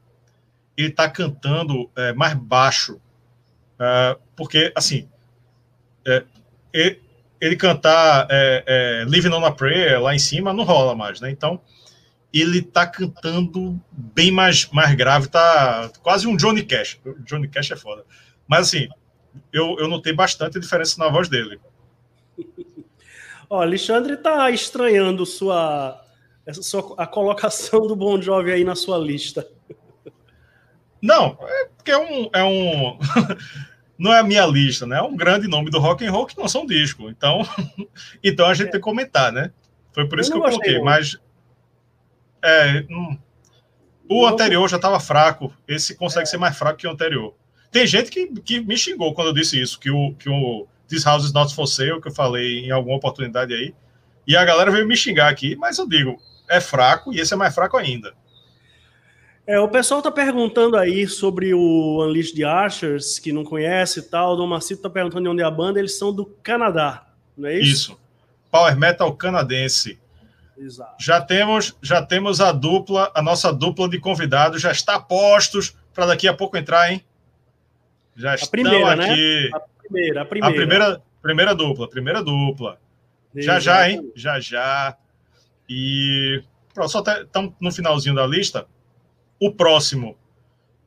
Ele 0.78 0.90
está 0.90 1.10
cantando 1.10 1.86
uh, 1.86 2.16
mais 2.16 2.36
baixo, 2.36 2.98
uh, 2.98 4.22
porque, 4.36 4.72
assim, 4.76 5.10
é, 6.06 6.24
ele 7.42 7.56
cantar 7.56 8.28
é, 8.30 8.64
é, 8.68 9.04
Living 9.06 9.34
on 9.34 9.44
a 9.44 9.52
Prayer 9.52 10.00
lá 10.00 10.14
em 10.14 10.20
cima 10.20 10.54
não 10.54 10.64
rola 10.64 10.94
mais, 10.94 11.20
né? 11.20 11.32
Então 11.32 11.60
ele 12.34 12.62
tá 12.62 12.86
cantando 12.86 13.80
bem 13.92 14.32
mais, 14.32 14.70
mais 14.72 14.94
grave, 14.96 15.28
tá 15.28 15.92
quase 16.02 16.28
um 16.28 16.36
Johnny 16.36 16.64
Cash. 16.64 17.00
Johnny 17.26 17.48
Cash 17.48 17.72
é 17.72 17.76
foda. 17.76 18.06
Mas 18.48 18.68
assim, 18.68 18.88
eu, 19.52 19.78
eu 19.80 19.88
notei 19.88 20.14
bastante 20.14 20.60
diferença 20.60 21.00
na 21.00 21.10
voz 21.10 21.28
dele. 21.28 21.60
Ó, 23.50 23.62
Alexandre 23.62 24.16
tá 24.16 24.52
estranhando 24.52 25.26
sua, 25.26 26.00
essa 26.46 26.62
sua, 26.62 26.94
a 26.98 27.08
colocação 27.08 27.88
do 27.88 27.96
Bon 27.96 28.22
Jovi 28.22 28.52
aí 28.52 28.64
na 28.64 28.76
sua 28.76 28.98
lista. 28.98 29.48
Não, 31.02 31.38
é 31.42 31.66
porque 31.76 31.92
é 31.92 31.98
um. 31.98 32.30
É 32.34 32.44
um 32.44 33.00
não 33.98 34.14
é 34.14 34.20
a 34.20 34.24
minha 34.24 34.46
lista, 34.46 34.86
né? 34.86 34.98
É 34.98 35.02
um 35.02 35.16
grande 35.16 35.48
nome 35.48 35.72
do 35.72 35.80
rock 35.80 36.06
and 36.06 36.12
roll 36.12 36.26
que 36.26 36.40
lançou 36.40 36.64
um 36.64 36.68
disco. 36.68 37.10
Então, 37.10 37.42
então 38.24 38.46
a 38.46 38.54
gente 38.54 38.68
é. 38.68 38.72
tem 38.72 38.80
que 38.80 38.84
comentar, 38.84 39.32
né? 39.32 39.52
Foi 39.94 40.08
por 40.08 40.20
isso 40.20 40.32
eu 40.32 40.40
que 40.40 40.48
eu 40.48 40.52
coloquei, 40.52 40.80
mas. 40.82 41.18
É, 42.44 42.86
hum, 42.90 43.18
o 44.10 44.26
anterior 44.26 44.68
já 44.68 44.78
estava 44.78 45.00
fraco. 45.00 45.54
Esse 45.68 45.96
consegue 45.96 46.24
é. 46.24 46.26
ser 46.26 46.38
mais 46.38 46.58
fraco 46.58 46.78
que 46.78 46.88
o 46.88 46.92
anterior. 46.92 47.36
Tem 47.72 47.86
gente 47.86 48.10
que, 48.10 48.28
que 48.42 48.60
me 48.60 48.76
xingou 48.76 49.14
quando 49.14 49.28
eu 49.28 49.34
disse 49.34 49.62
isso, 49.62 49.80
que 49.80 49.92
o, 49.92 50.14
que 50.16 50.28
o 50.30 50.68
This 50.88 51.04
House 51.04 51.26
is 51.26 51.34
Not 51.34 51.54
For 51.54 51.68
Sale, 51.68 52.02
que 52.02 52.08
eu 52.08 52.14
falei 52.14 52.66
em 52.66 52.72
alguma 52.72 52.98
oportunidade 52.98 53.54
aí. 53.54 53.74
E 54.26 54.36
a 54.36 54.44
galera 54.44 54.72
veio 54.72 54.88
me 54.88 54.98
xingar 54.98 55.30
aqui, 55.30 55.56
mas 55.56 55.78
eu 55.78 55.88
digo, 55.88 56.18
é 56.50 56.60
fraco 56.60 57.14
e 57.14 57.20
esse 57.20 57.34
é 57.34 57.38
mais 57.38 57.54
fraco 57.54 57.78
ainda. 57.78 58.14
É, 59.46 59.60
o 59.60 59.68
pessoal 59.68 60.02
tá 60.02 60.12
perguntando 60.12 60.78
aí 60.78 61.08
sobre 61.08 61.54
o 61.56 62.04
Unleashed 62.04 62.36
the 62.36 62.44
Archers, 62.44 63.18
que 63.18 63.32
não 63.32 63.44
conhece 63.44 64.00
e 64.00 64.04
tal. 64.04 64.34
O 64.34 64.36
Dom 64.36 64.46
Macito 64.46 64.82
tá 64.82 64.90
perguntando 64.90 65.24
de 65.24 65.30
onde 65.30 65.42
é 65.42 65.46
a 65.46 65.50
banda. 65.50 65.80
Eles 65.80 65.98
são 65.98 66.14
do 66.14 66.26
Canadá, 66.44 67.08
não 67.36 67.50
é 67.50 67.58
isso? 67.58 67.92
Isso. 67.92 68.00
Power 68.52 68.78
Metal 68.78 69.12
canadense. 69.16 70.00
Exato. 70.60 70.96
Já 71.00 71.22
temos, 71.22 71.78
já 71.82 72.06
temos 72.06 72.42
a 72.42 72.52
dupla, 72.52 73.10
a 73.16 73.22
nossa 73.22 73.54
dupla 73.54 73.88
de 73.88 73.98
convidados 73.98 74.62
já 74.62 74.72
está 74.72 75.00
postos 75.00 75.76
para 75.94 76.08
daqui 76.08 76.28
a 76.28 76.34
pouco 76.34 76.58
entrar, 76.58 76.92
hein? 76.92 77.04
Já 78.16 78.32
a 78.32 78.36
estão 78.36 78.50
primeira, 78.50 78.96
né? 78.98 79.10
aqui. 79.10 79.50
Né? 79.50 79.52
A 79.54 79.60
primeira, 79.82 80.22
a 80.22 80.26
primeira. 80.26 80.54
A 80.54 80.54
primeira, 80.54 81.02
primeira 81.22 81.56
dupla, 81.56 81.90
primeira 81.90 82.24
dupla. 82.24 82.78
Já 83.34 83.60
já, 83.60 83.90
hein? 83.90 84.12
Já 84.14 84.40
já. 84.40 84.98
E 85.70 86.44
pronto, 86.74 86.92
só 86.92 87.00
estamos 87.00 87.54
no 87.62 87.72
finalzinho 87.72 88.16
da 88.16 88.28
lista. 88.28 88.68
O 89.40 89.52
próximo, 89.52 90.18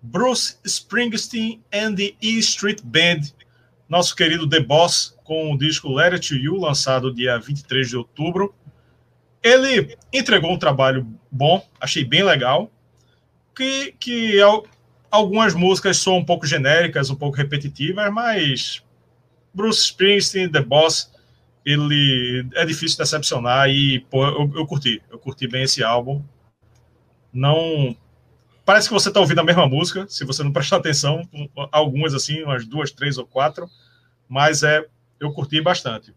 Bruce 0.03 0.59
Springsteen 0.65 1.63
and 1.73 1.95
the 1.95 2.15
E 2.21 2.39
Street 2.41 2.83
Band, 2.83 3.21
nosso 3.89 4.15
querido 4.15 4.47
The 4.47 4.61
Boss, 4.61 5.17
com 5.25 5.53
o 5.53 5.57
disco 5.57 5.91
Let 5.95 6.13
It 6.15 6.29
To 6.29 6.35
You, 6.35 6.57
lançado 6.57 7.15
dia 7.15 7.39
23 7.39 7.89
de 7.89 7.97
outubro. 7.97 8.55
Ele 9.43 9.97
entregou 10.13 10.53
um 10.53 10.59
trabalho 10.59 11.07
bom, 11.31 11.67
achei 11.81 12.05
bem 12.05 12.23
legal, 12.23 12.71
que, 13.55 13.93
que 13.99 14.39
algumas 15.11 15.55
músicas 15.55 15.99
são 15.99 16.19
um 16.19 16.25
pouco 16.25 16.47
genéricas, 16.47 17.11
um 17.11 17.17
pouco 17.17 17.37
repetitivas, 17.37 18.11
mas 18.13 18.83
Bruce 19.53 19.81
Springsteen, 19.81 20.51
The 20.51 20.63
Boss, 20.63 21.13
ele 21.65 22.49
é 22.55 22.65
difícil 22.65 22.99
decepcionar 22.99 23.69
e 23.69 24.01
pô, 24.11 24.25
eu, 24.27 24.53
eu 24.57 24.67
curti, 24.67 25.03
eu 25.11 25.19
curti 25.19 25.47
bem 25.47 25.63
esse 25.63 25.83
álbum. 25.83 26.23
Não 27.33 27.97
parece 28.65 28.89
que 28.89 28.95
você 28.95 29.09
está 29.09 29.21
ouvindo 29.21 29.41
a 29.41 29.45
mesma 29.45 29.67
música, 29.67 30.07
se 30.09 30.25
você 30.25 30.43
não 30.43 30.53
prestar 30.53 30.77
atenção, 30.77 31.29
algumas 31.71 32.15
assim, 32.15 32.43
umas 32.43 32.67
duas, 32.67 32.91
três 32.91 33.19
ou 33.19 33.27
quatro, 33.27 33.69
mas 34.29 34.63
é, 34.63 34.85
eu 35.21 35.33
curti 35.33 35.61
bastante. 35.61 36.15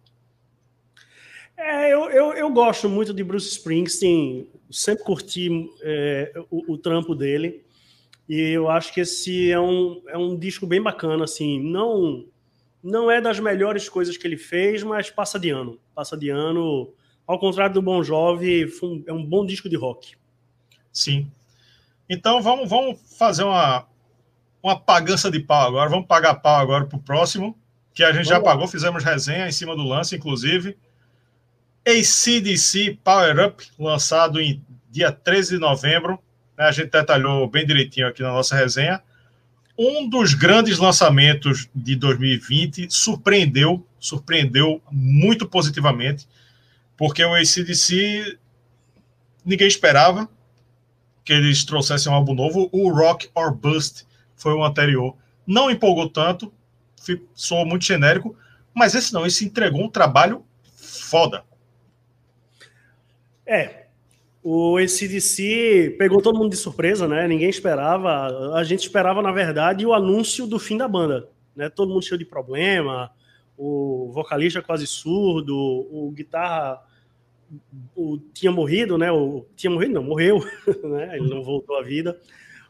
É, 1.57 1.93
eu, 1.93 2.09
eu, 2.09 2.33
eu 2.33 2.49
gosto 2.51 2.89
muito 2.89 3.13
de 3.13 3.23
Bruce 3.23 3.47
Springsteen, 3.47 4.47
sempre 4.69 5.03
curti 5.03 5.69
é, 5.81 6.33
o, 6.49 6.73
o, 6.73 6.77
trampo 6.77 7.15
dele, 7.15 7.63
e 8.27 8.39
eu 8.39 8.69
acho 8.69 8.93
que 8.93 8.99
esse 8.99 9.51
é 9.51 9.59
um, 9.59 10.01
é 10.07 10.17
um 10.17 10.37
disco 10.37 10.67
bem 10.67 10.81
bacana, 10.81 11.23
assim, 11.23 11.59
não, 11.59 12.25
não 12.83 13.09
é 13.09 13.21
das 13.21 13.39
melhores 13.39 13.87
coisas 13.87 14.17
que 14.17 14.27
ele 14.27 14.37
fez, 14.37 14.83
mas 14.83 15.09
passa 15.09 15.39
de 15.39 15.49
ano, 15.49 15.79
passa 15.93 16.17
de 16.17 16.29
ano, 16.29 16.93
ao 17.25 17.39
contrário 17.39 17.73
do 17.73 17.81
Bon 17.81 18.03
Jovi, 18.03 18.69
é 19.07 19.13
um 19.13 19.25
bom 19.25 19.45
disco 19.45 19.69
de 19.69 19.75
rock. 19.75 20.15
Sim, 20.91 21.31
então 22.09 22.41
vamos, 22.41 22.69
vamos 22.69 22.99
fazer 23.17 23.43
uma, 23.43 23.87
uma 24.61 24.79
pagança 24.79 25.29
de 25.29 25.39
pau 25.39 25.67
agora. 25.67 25.89
Vamos 25.89 26.07
pagar 26.07 26.35
pau 26.35 26.59
agora 26.59 26.85
para 26.85 26.97
o 26.97 27.01
próximo, 27.01 27.57
que 27.93 28.03
a 28.03 28.07
gente 28.07 28.15
vamos 28.15 28.27
já 28.29 28.37
lá. 28.37 28.43
pagou, 28.43 28.67
fizemos 28.67 29.03
resenha 29.03 29.47
em 29.47 29.51
cima 29.51 29.75
do 29.75 29.83
lance, 29.83 30.15
inclusive. 30.15 30.77
ACDC 31.85 32.99
Power 33.03 33.47
Up, 33.47 33.63
lançado 33.77 34.41
em 34.41 34.61
dia 34.89 35.11
13 35.11 35.55
de 35.55 35.59
novembro. 35.59 36.19
Né? 36.57 36.65
A 36.65 36.71
gente 36.71 36.89
detalhou 36.89 37.47
bem 37.47 37.65
direitinho 37.65 38.07
aqui 38.07 38.23
na 38.23 38.31
nossa 38.31 38.55
resenha. 38.55 39.01
Um 39.77 40.07
dos 40.07 40.33
grandes 40.33 40.79
lançamentos 40.79 41.69
de 41.75 41.95
2020 41.95 42.87
surpreendeu, 42.89 43.85
surpreendeu 43.99 44.81
muito 44.89 45.47
positivamente, 45.47 46.27
porque 46.95 47.23
o 47.23 47.33
ACDC 47.33 48.37
ninguém 49.43 49.67
esperava 49.67 50.29
que 51.25 51.33
eles 51.33 51.65
trouxessem 51.65 52.11
um 52.11 52.15
álbum 52.15 52.33
novo. 52.33 52.69
O 52.71 52.89
Rock 52.89 53.29
or 53.35 53.53
Bust 53.53 54.05
foi 54.35 54.53
o 54.53 54.63
anterior. 54.63 55.15
Não 55.45 55.69
empolgou 55.69 56.09
tanto, 56.09 56.51
soou 57.33 57.65
muito 57.65 57.85
genérico, 57.85 58.35
mas 58.73 58.95
esse 58.95 59.13
não, 59.13 59.25
esse 59.25 59.45
entregou 59.45 59.83
um 59.83 59.89
trabalho 59.89 60.45
foda. 60.75 61.43
É, 63.45 63.85
o 64.43 64.77
ACDC 64.77 65.95
pegou 65.97 66.21
todo 66.21 66.37
mundo 66.37 66.51
de 66.51 66.57
surpresa, 66.57 67.07
né? 67.07 67.27
Ninguém 67.27 67.49
esperava. 67.49 68.53
A 68.55 68.63
gente 68.63 68.81
esperava, 68.81 69.21
na 69.21 69.31
verdade, 69.31 69.85
o 69.85 69.93
anúncio 69.93 70.45
do 70.45 70.59
fim 70.59 70.77
da 70.77 70.87
banda. 70.87 71.29
Né? 71.55 71.69
Todo 71.69 71.91
mundo 71.91 72.05
cheio 72.05 72.17
de 72.19 72.25
problema, 72.25 73.11
o 73.57 74.11
vocalista 74.13 74.61
quase 74.61 74.85
surdo, 74.85 75.55
o 75.55 76.11
guitarra 76.11 76.81
o, 77.95 78.17
tinha 78.33 78.51
morrido, 78.51 78.97
né? 78.97 79.11
O, 79.11 79.45
tinha 79.55 79.71
morrido, 79.71 79.93
não, 79.93 80.03
morreu, 80.03 80.39
né? 80.83 81.17
Ele 81.17 81.29
não 81.29 81.43
voltou 81.43 81.77
à 81.77 81.81
vida. 81.81 82.19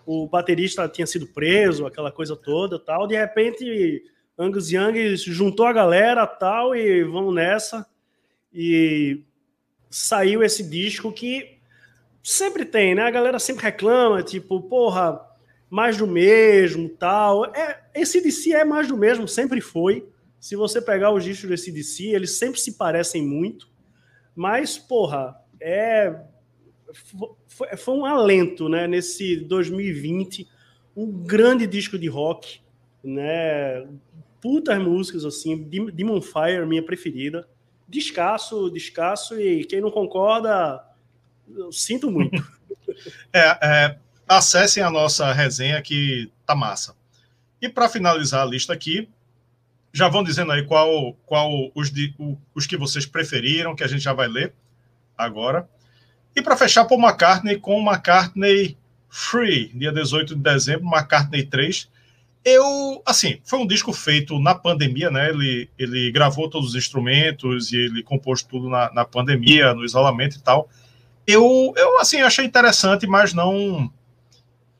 O 0.06 0.28
baterista 0.28 0.88
tinha 0.88 1.08
sido 1.08 1.28
preso, 1.28 1.86
aquela 1.86 2.12
coisa 2.12 2.36
toda, 2.36 2.78
tal. 2.78 3.08
De 3.08 3.16
repente, 3.16 4.04
Angus 4.38 4.72
Young 4.72 5.16
juntou 5.18 5.66
a 5.66 5.74
galera, 5.74 6.28
tal, 6.28 6.76
e 6.76 7.04
vamos 7.04 7.34
nessa. 7.34 7.86
E 8.54 9.24
saiu 9.95 10.43
esse 10.43 10.62
disco 10.62 11.10
que 11.10 11.58
sempre 12.21 12.65
tem, 12.65 12.93
né? 12.93 13.03
A 13.03 13.10
galera 13.10 13.39
sempre 13.39 13.63
reclama, 13.63 14.21
tipo, 14.21 14.62
porra, 14.63 15.21
mais 15.69 15.95
do 15.95 16.05
mesmo, 16.05 16.89
tal. 16.89 17.45
É, 17.55 17.81
esse 17.95 18.19
DC 18.19 18.51
é 18.51 18.65
mais 18.65 18.89
do 18.89 18.97
mesmo, 18.97 19.25
sempre 19.25 19.62
foi. 19.62 20.05
Se 20.38 20.53
você 20.58 20.81
pegar 20.81 21.13
os 21.13 21.23
discos 21.23 21.49
desse 21.49 21.71
DC, 21.71 22.08
eles 22.08 22.38
sempre 22.38 22.60
se 22.60 22.73
parecem 22.73 23.25
muito. 23.25 23.69
Mas, 24.36 24.77
porra, 24.77 25.34
é, 25.62 26.13
foi, 27.47 27.77
foi 27.77 27.95
um 27.95 28.05
alento, 28.05 28.67
né? 28.67 28.88
Nesse 28.88 29.38
2020, 29.38 30.45
um 30.93 31.10
grande 31.10 31.65
disco 31.65 31.97
de 31.97 32.10
rock, 32.10 32.60
né? 33.01 33.88
Putas 34.41 34.77
músicas, 34.77 35.23
assim, 35.23 35.58
Demon 35.93 36.21
Fire, 36.21 36.65
minha 36.67 36.84
preferida. 36.84 37.47
Descasso, 37.88 38.69
descasso, 38.69 39.39
e 39.39 39.63
quem 39.65 39.82
não 39.82 39.91
concorda, 39.91 40.84
eu 41.56 41.71
sinto 41.71 42.10
muito. 42.10 42.43
é, 43.32 43.58
é, 43.62 43.98
acessem 44.28 44.82
a 44.82 44.89
nossa 44.89 45.32
resenha 45.32 45.82
que 45.82 46.32
tá 46.45 46.56
massa. 46.56 46.95
E 47.62 47.69
para 47.69 47.89
finalizar 47.89 48.41
a 48.41 48.45
lista 48.45 48.74
aqui, 48.74 49.10
já 49.93 50.10
vão 50.10 50.24
dizendo 50.24 50.52
aí 50.52 50.63
qual, 50.65 51.13
qual 51.26 51.71
os, 51.74 51.91
de, 51.91 52.13
o, 52.19 52.38
os 52.54 52.67
que 52.67 52.76
vocês 52.76 53.06
preferiram, 53.06 53.76
que 53.76 53.84
a 53.84 53.88
gente 53.88 54.04
já 54.04 54.13
vai 54.13 54.28
ler 54.28 54.54
agora. 55.17 55.69
E 56.36 56.41
para 56.41 56.58
fechar, 56.58 56.86
Paul 56.86 57.02
McCartney 57.02 57.58
com 57.58 57.80
McCartney 57.82 58.78
Free, 59.08 59.69
dia 59.74 59.93
18 59.93 60.36
de 60.36 60.41
dezembro, 60.41 60.86
McCartney 60.86 61.45
3. 61.45 61.89
Eu, 62.45 63.01
assim, 63.03 63.39
foi 63.43 63.58
um 63.58 63.65
disco 63.65 63.91
feito 63.91 64.39
na 64.39 64.53
pandemia, 64.53 65.10
né? 65.10 65.29
Ele, 65.29 65.67
ele 65.79 66.12
gravou 66.12 66.47
todos 66.47 66.69
os 66.69 66.75
instrumentos 66.75 67.73
e 67.73 67.77
ele 67.77 68.03
compôs 68.03 68.43
tudo 68.43 68.69
na, 68.69 68.93
na 68.93 69.03
pandemia, 69.03 69.73
no 69.73 69.84
isolamento 69.84 70.38
e 70.38 70.41
tal. 70.41 70.69
Eu, 71.25 71.73
eu, 71.75 71.99
assim, 71.99 72.21
achei 72.21 72.45
interessante, 72.45 73.08
mas 73.08 73.34
não. 73.34 73.91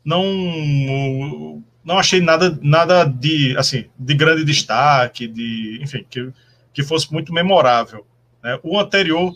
Não 0.04 1.64
não 1.86 2.00
achei 2.00 2.20
nada, 2.20 2.58
nada 2.64 3.04
de, 3.04 3.56
assim, 3.58 3.86
de 3.98 4.16
grande 4.16 4.44
destaque, 4.44 5.28
de, 5.28 5.80
enfim, 5.84 6.04
que, 6.10 6.34
que 6.74 6.84
fosse 6.84 7.14
muito 7.14 7.32
memorável. 7.32 8.06
Né? 8.44 8.60
O 8.64 8.80
anterior, 8.80 9.32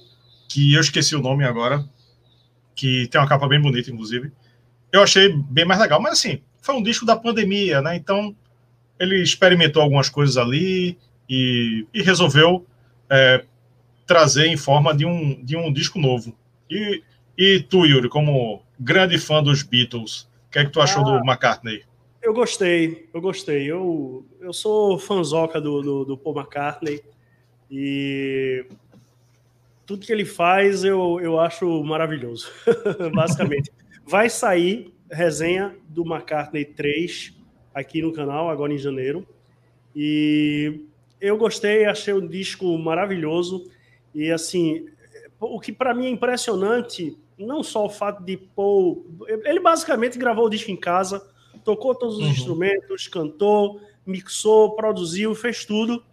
que 0.49 0.73
eu 0.73 0.81
esqueci 0.81 1.15
o 1.15 1.21
nome 1.21 1.45
agora, 1.45 1.87
que 2.75 3.07
tem 3.07 3.21
uma 3.21 3.27
capa 3.27 3.47
bem 3.47 3.61
bonita, 3.61 3.91
inclusive, 3.91 4.31
eu 4.91 5.03
achei 5.03 5.31
bem 5.31 5.63
mais 5.63 5.79
legal. 5.79 6.01
Mas, 6.01 6.13
assim, 6.13 6.41
foi 6.69 6.77
um 6.77 6.84
disco 6.84 7.03
da 7.03 7.15
pandemia, 7.15 7.82
né? 7.82 7.95
Então, 7.95 8.36
ele 8.99 9.19
experimentou 9.23 9.82
algumas 9.82 10.08
coisas 10.08 10.38
ali 10.38 10.95
e, 11.27 11.88
e 11.91 12.03
resolveu 12.03 12.63
é, 13.10 13.43
trazer 14.05 14.45
em 14.45 14.55
forma 14.55 14.95
de 14.95 15.03
um, 15.03 15.43
de 15.43 15.58
um 15.58 15.73
disco 15.73 15.97
novo. 15.97 16.36
E, 16.69 17.01
e 17.36 17.60
tu, 17.60 17.88
Yuri, 17.88 18.08
como 18.08 18.62
grande 18.79 19.17
fã 19.17 19.41
dos 19.41 19.63
Beatles, 19.63 20.29
o 20.47 20.51
que 20.51 20.60
é 20.60 20.65
que 20.65 20.69
tu 20.69 20.79
achou 20.79 21.01
ah, 21.01 21.17
do 21.17 21.25
McCartney? 21.25 21.82
Eu 22.21 22.36
gostei, 22.36 23.10
eu 23.12 23.19
gostei. 23.19 23.65
Eu, 23.65 24.23
eu 24.39 24.53
sou 24.53 24.99
fãzoca 24.99 25.60
do, 25.60 25.82
do, 25.82 26.05
do 26.05 26.17
Paul 26.17 26.38
McCartney 26.38 27.01
e 27.71 28.63
tudo 29.88 30.05
que 30.05 30.12
ele 30.12 30.25
faz 30.25 30.84
eu, 30.84 31.19
eu 31.19 31.39
acho 31.39 31.84
maravilhoso, 31.84 32.47
basicamente. 33.15 33.71
Vai 34.05 34.29
sair 34.29 34.93
resenha 35.10 35.76
do 35.88 36.06
McCartney 36.06 36.65
3 36.65 37.34
aqui 37.74 38.02
no 38.02 38.13
canal, 38.13 38.50
agora 38.50 38.74
em 38.74 38.78
janeiro. 38.78 39.28
E 39.95 40.86
eu 41.19 41.38
gostei, 41.38 41.86
achei 41.86 42.13
o 42.13 42.28
disco 42.28 42.78
maravilhoso. 42.78 43.69
E 44.13 44.32
assim, 44.32 44.86
o 45.39 45.60
que 45.60 45.72
para 45.72 45.93
mim 45.93 46.06
é 46.06 46.10
impressionante, 46.10 47.17
não 47.38 47.63
só 47.63 47.86
o 47.86 47.89
fato 47.89 48.24
de 48.24 48.38
Paul. 48.38 49.06
Ele 49.28 49.60
basicamente 49.60 50.17
gravou 50.17 50.45
o 50.45 50.50
disco 50.50 50.72
em 50.72 50.78
casa, 50.78 51.26
tocou 51.63 51.95
todos 51.95 52.17
os 52.17 52.24
uhum. 52.24 52.30
instrumentos, 52.30 53.08
cantou, 53.08 53.82
mixou, 54.06 54.76
produziu, 54.76 55.34
fez 55.36 55.65
tudo. 55.65 56.04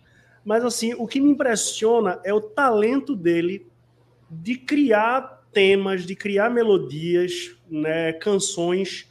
Mas 0.45 0.65
assim, 0.65 0.95
o 0.95 1.07
que 1.07 1.21
me 1.21 1.31
impressiona 1.31 2.21
é 2.25 2.33
o 2.33 2.41
talento 2.41 3.17
dele 3.17 3.67
de 4.31 4.57
criar 4.57 5.36
temas, 5.57 6.05
de 6.05 6.15
criar 6.15 6.51
melodias, 6.51 7.57
né, 7.67 8.13
canções 8.13 9.09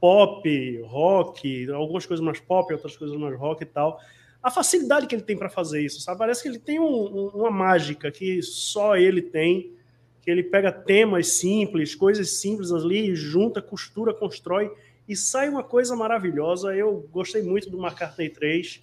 pop, 0.00 0.82
rock, 0.82 1.70
algumas 1.70 2.04
coisas 2.04 2.24
mais 2.24 2.40
pop, 2.40 2.72
outras 2.72 2.96
coisas 2.96 3.16
mais 3.16 3.38
rock 3.38 3.62
e 3.62 3.66
tal. 3.66 4.00
A 4.42 4.50
facilidade 4.50 5.06
que 5.06 5.14
ele 5.14 5.22
tem 5.22 5.36
para 5.36 5.48
fazer 5.48 5.80
isso, 5.80 6.00
sabe? 6.00 6.18
Parece 6.18 6.42
que 6.42 6.48
ele 6.48 6.58
tem 6.58 6.80
um, 6.80 6.84
um, 6.84 7.28
uma 7.28 7.50
mágica 7.50 8.10
que 8.10 8.42
só 8.42 8.96
ele 8.96 9.22
tem, 9.22 9.72
que 10.20 10.28
ele 10.28 10.42
pega 10.42 10.72
temas 10.72 11.28
simples, 11.34 11.94
coisas 11.94 12.40
simples 12.40 12.72
ali, 12.72 13.14
junta, 13.14 13.62
costura, 13.62 14.12
constrói 14.12 14.72
e 15.08 15.14
sai 15.14 15.48
uma 15.48 15.62
coisa 15.62 15.94
maravilhosa. 15.94 16.74
Eu 16.74 17.08
gostei 17.12 17.42
muito 17.42 17.70
do 17.70 17.78
McCartney 17.78 18.30
3. 18.30 18.82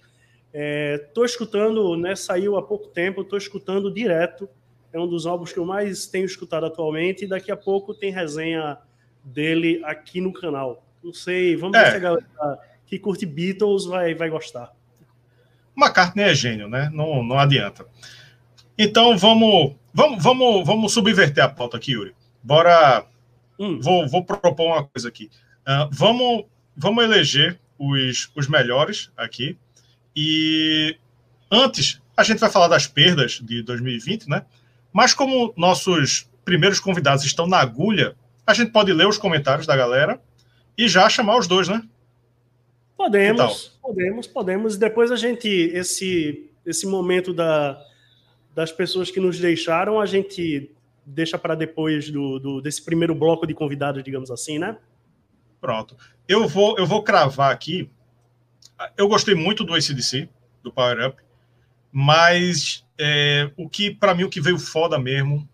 Estou 1.04 1.24
é, 1.24 1.26
escutando, 1.26 1.94
né, 1.94 2.16
saiu 2.16 2.56
há 2.56 2.62
pouco 2.62 2.88
tempo, 2.88 3.20
estou 3.20 3.36
escutando 3.36 3.92
direto. 3.92 4.48
É 4.96 4.98
um 5.00 5.06
dos 5.06 5.26
álbuns 5.26 5.52
que 5.52 5.58
eu 5.58 5.66
mais 5.66 6.06
tenho 6.06 6.24
escutado 6.24 6.64
atualmente 6.64 7.26
e 7.26 7.28
daqui 7.28 7.52
a 7.52 7.56
pouco 7.56 7.92
tem 7.92 8.10
resenha 8.10 8.78
dele 9.22 9.82
aqui 9.84 10.22
no 10.22 10.32
canal. 10.32 10.82
Não 11.04 11.12
sei, 11.12 11.54
vamos 11.54 11.78
é. 11.78 11.84
ver 11.84 11.90
se 11.90 11.96
a 11.96 11.98
galera 11.98 12.58
que 12.86 12.98
curte 12.98 13.26
Beatles 13.26 13.84
vai, 13.84 14.14
vai 14.14 14.30
gostar. 14.30 14.72
McCartney 15.76 16.24
é 16.24 16.34
gênio, 16.34 16.66
né? 16.66 16.88
Não, 16.94 17.22
não 17.22 17.38
adianta. 17.38 17.84
Então 18.78 19.18
vamos, 19.18 19.76
vamos, 19.92 20.22
vamos, 20.22 20.66
vamos 20.66 20.92
subverter 20.94 21.44
a 21.44 21.48
pauta 21.50 21.76
aqui, 21.76 21.92
Yuri. 21.92 22.14
Bora. 22.42 23.04
Hum. 23.58 23.78
Vou, 23.78 24.08
vou 24.08 24.24
propor 24.24 24.66
uma 24.66 24.84
coisa 24.84 25.08
aqui. 25.08 25.30
Uh, 25.68 25.90
vamos, 25.92 26.46
vamos 26.74 27.04
eleger 27.04 27.60
os, 27.78 28.30
os 28.34 28.48
melhores 28.48 29.10
aqui. 29.14 29.58
E 30.16 30.96
antes, 31.50 32.00
a 32.16 32.22
gente 32.22 32.38
vai 32.38 32.50
falar 32.50 32.68
das 32.68 32.86
perdas 32.86 33.42
de 33.42 33.62
2020, 33.62 34.26
né? 34.26 34.46
Mas 34.96 35.12
como 35.12 35.52
nossos 35.58 36.26
primeiros 36.42 36.80
convidados 36.80 37.22
estão 37.22 37.46
na 37.46 37.58
agulha, 37.58 38.16
a 38.46 38.54
gente 38.54 38.72
pode 38.72 38.94
ler 38.94 39.06
os 39.06 39.18
comentários 39.18 39.66
da 39.66 39.76
galera 39.76 40.18
e 40.74 40.88
já 40.88 41.06
chamar 41.10 41.36
os 41.36 41.46
dois, 41.46 41.68
né? 41.68 41.82
Podemos, 42.96 43.78
podemos, 43.82 44.26
podemos. 44.26 44.78
Depois 44.78 45.12
a 45.12 45.16
gente, 45.16 45.46
esse, 45.48 46.50
esse 46.64 46.86
momento 46.86 47.34
da, 47.34 47.78
das 48.54 48.72
pessoas 48.72 49.10
que 49.10 49.20
nos 49.20 49.38
deixaram, 49.38 50.00
a 50.00 50.06
gente 50.06 50.70
deixa 51.04 51.36
para 51.36 51.54
depois 51.54 52.10
do, 52.10 52.38
do, 52.38 52.62
desse 52.62 52.82
primeiro 52.82 53.14
bloco 53.14 53.46
de 53.46 53.52
convidados, 53.52 54.02
digamos 54.02 54.30
assim, 54.30 54.58
né? 54.58 54.78
Pronto. 55.60 55.94
Eu 56.26 56.48
vou, 56.48 56.78
eu 56.78 56.86
vou 56.86 57.02
cravar 57.02 57.52
aqui. 57.52 57.90
Eu 58.96 59.08
gostei 59.08 59.34
muito 59.34 59.62
do 59.62 59.74
ACDC, 59.74 60.26
do 60.62 60.72
Power 60.72 61.08
Up, 61.08 61.22
mas 61.92 62.85
é, 62.98 63.50
o 63.56 63.68
que, 63.68 63.90
para 63.90 64.14
mim, 64.14 64.24
o 64.24 64.30
que 64.30 64.40
veio 64.40 64.58
foda 64.58 64.98
mesmo, 64.98 65.48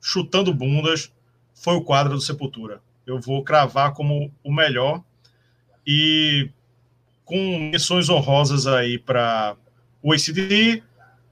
chutando 0.00 0.54
bundas, 0.54 1.12
foi 1.54 1.74
o 1.74 1.82
quadro 1.82 2.14
do 2.14 2.20
Sepultura 2.20 2.80
eu 3.08 3.18
vou 3.18 3.42
cravar 3.42 3.94
como 3.94 4.30
o 4.44 4.52
melhor 4.52 5.02
e 5.86 6.50
com 7.24 7.70
missões 7.72 8.10
honrosas 8.10 8.66
aí 8.66 8.98
para 8.98 9.56
o 10.02 10.12
ACD, 10.12 10.82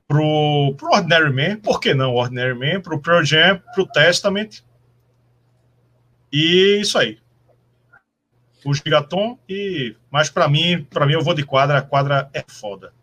para 0.09 0.19
o 0.19 0.75
Ordinary 0.83 1.33
Man, 1.33 1.61
por 1.61 1.79
que 1.79 1.93
não 1.93 2.15
Ordinary 2.15 2.55
Man, 2.55 2.81
para 2.81 2.95
o 2.95 3.01
Pearl 3.01 3.23
Jam, 3.23 3.61
para 3.75 3.83
o 3.83 3.87
Testament 3.87 4.63
e 6.33 6.81
isso 6.81 6.99
aí. 6.99 7.19
O 8.65 8.73
Gigaton 8.73 9.39
e 9.47 9.95
mas 10.11 10.31
para 10.31 10.49
mim, 10.49 10.83
para 10.89 11.05
mim 11.05 11.13
eu 11.13 11.23
vou 11.23 11.35
de 11.35 11.45
quadra, 11.45 11.79
a 11.79 11.83
quadra 11.83 12.31
é 12.33 12.43
foda. 12.49 12.95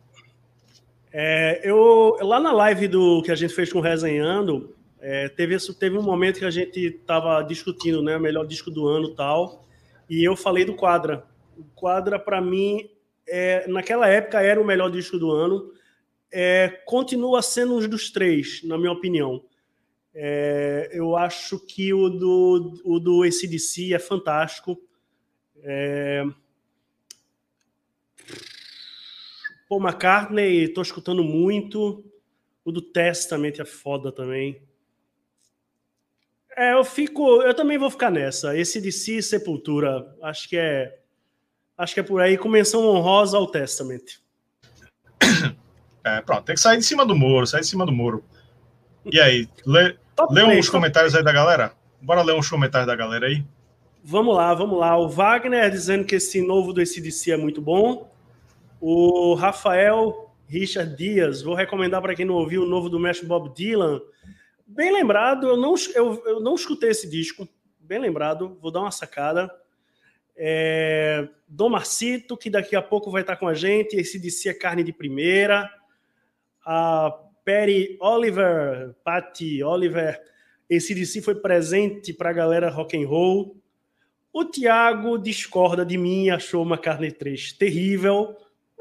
É, 1.15 1.61
eu 1.63 2.17
lá 2.21 2.39
na 2.39 2.51
live 2.51 2.87
do 2.87 3.21
que 3.21 3.31
a 3.31 3.35
gente 3.35 3.53
fez 3.53 3.71
com 3.71 3.77
o 3.77 3.81
Resenhando, 3.81 4.75
é, 4.99 5.29
teve, 5.29 5.55
teve 5.75 5.95
um 5.95 6.01
momento 6.01 6.39
que 6.39 6.45
a 6.45 6.49
gente 6.49 6.79
estava 6.79 7.43
discutindo, 7.43 8.01
né, 8.01 8.17
melhor 8.17 8.47
disco 8.47 8.71
do 8.71 8.87
ano 8.87 9.13
tal, 9.13 9.63
e 10.09 10.27
eu 10.27 10.35
falei 10.35 10.65
do 10.65 10.73
Quadra. 10.73 11.23
O 11.55 11.63
Quadra, 11.75 12.17
para 12.17 12.41
mim, 12.41 12.89
é, 13.27 13.67
naquela 13.67 14.07
época 14.07 14.41
era 14.41 14.59
o 14.59 14.65
melhor 14.65 14.89
disco 14.89 15.19
do 15.19 15.29
ano, 15.29 15.71
é, 16.31 16.81
continua 16.85 17.43
sendo 17.43 17.77
um 17.77 17.87
dos 17.87 18.09
três, 18.09 18.63
na 18.63 18.75
minha 18.75 18.91
opinião. 18.91 19.43
É, 20.15 20.89
eu 20.93 21.15
acho 21.15 21.59
que 21.59 21.93
o 21.93 22.09
do, 22.09 22.81
o 22.83 22.99
do 22.99 23.21
ACDC 23.21 23.93
é 23.93 23.99
fantástico. 23.99 24.79
É... 25.61 26.23
Paul 29.73 29.81
McCartney, 29.81 30.65
estou 30.65 30.83
escutando 30.83 31.23
muito. 31.23 32.03
O 32.63 32.71
do 32.71 32.81
Testament 32.81 33.59
é 33.59 33.65
foda 33.65 34.11
também. 34.11 34.61
É, 36.55 36.73
eu 36.73 36.83
fico. 36.83 37.41
Eu 37.41 37.55
também 37.55 37.77
vou 37.77 37.89
ficar 37.89 38.11
nessa. 38.11 38.55
Esse 38.55 38.79
de 38.79 38.91
si 38.91 39.21
Sepultura. 39.21 40.15
Acho 40.21 40.47
que 40.47 40.57
é. 40.57 40.99
Acho 41.75 41.95
que 41.95 41.99
é 41.99 42.03
por 42.03 42.21
aí. 42.21 42.37
Com 42.37 42.47
menção 42.49 42.85
honrosa 42.85 43.37
ao 43.37 43.47
Testament. 43.47 44.19
É, 46.05 46.19
pronto, 46.19 46.43
tem 46.43 46.55
que 46.55 46.59
sair 46.59 46.77
de 46.77 46.83
cima 46.83 47.05
do 47.05 47.15
muro, 47.15 47.47
sair 47.47 47.61
de 47.61 47.67
cima 47.67 47.85
do 47.85 47.91
muro. 47.93 48.25
E 49.05 49.21
aí, 49.21 49.47
lê, 49.65 49.95
lê 50.31 50.43
uns 50.43 50.67
comentários 50.67 51.15
aí 51.15 51.23
da 51.23 51.31
galera? 51.31 51.71
Bora 52.01 52.21
ler 52.21 52.35
uns 52.35 52.49
comentários 52.49 52.87
da 52.87 52.93
galera 52.93 53.25
aí. 53.25 53.41
Vamos 54.03 54.35
lá, 54.35 54.53
vamos 54.53 54.77
lá. 54.77 54.97
O 54.97 55.07
Wagner 55.07 55.71
dizendo 55.71 56.03
que 56.03 56.15
esse 56.15 56.45
novo 56.45 56.73
do 56.73 56.81
ACDC 56.81 57.31
é 57.31 57.37
muito 57.37 57.61
bom. 57.61 58.12
O 58.85 59.33
Rafael 59.33 60.35
Richard 60.45 60.97
Dias, 60.97 61.41
vou 61.41 61.55
recomendar 61.55 62.01
para 62.01 62.13
quem 62.13 62.25
não 62.25 62.35
ouviu 62.35 62.63
o 62.63 62.65
novo 62.65 62.89
do 62.89 62.99
mestre 62.99 63.25
Bob 63.25 63.55
Dylan. 63.55 64.01
Bem 64.67 64.91
lembrado, 64.91 65.47
eu 65.47 65.55
não, 65.55 65.75
eu, 65.95 66.21
eu 66.25 66.41
não 66.41 66.53
escutei 66.53 66.89
esse 66.89 67.09
disco. 67.09 67.47
Bem 67.79 67.97
lembrado, 67.97 68.57
vou 68.61 68.69
dar 68.69 68.81
uma 68.81 68.91
sacada. 68.91 69.49
É, 70.35 71.29
Dom 71.47 71.69
Marcito, 71.69 72.35
que 72.35 72.49
daqui 72.49 72.75
a 72.75 72.81
pouco 72.81 73.09
vai 73.09 73.21
estar 73.21 73.37
com 73.37 73.47
a 73.47 73.53
gente. 73.53 73.95
Esse 73.95 74.19
DC 74.19 74.49
é 74.49 74.53
carne 74.53 74.83
de 74.83 74.91
primeira. 74.91 75.71
A 76.65 77.09
Perry 77.45 77.97
Oliver, 78.01 78.93
Patty 79.01 79.63
Oliver, 79.63 80.21
esse 80.69 80.93
DC 80.93 81.21
foi 81.21 81.35
presente 81.35 82.11
para 82.11 82.31
a 82.31 82.33
galera 82.33 82.69
rock 82.69 83.01
and 83.01 83.07
roll. 83.07 83.55
O 84.33 84.43
Thiago 84.43 85.17
discorda 85.17 85.85
de 85.85 85.97
mim, 85.97 86.29
achou 86.29 86.61
uma 86.61 86.77
carne 86.77 87.13
3 87.13 87.53
terrível, 87.53 88.35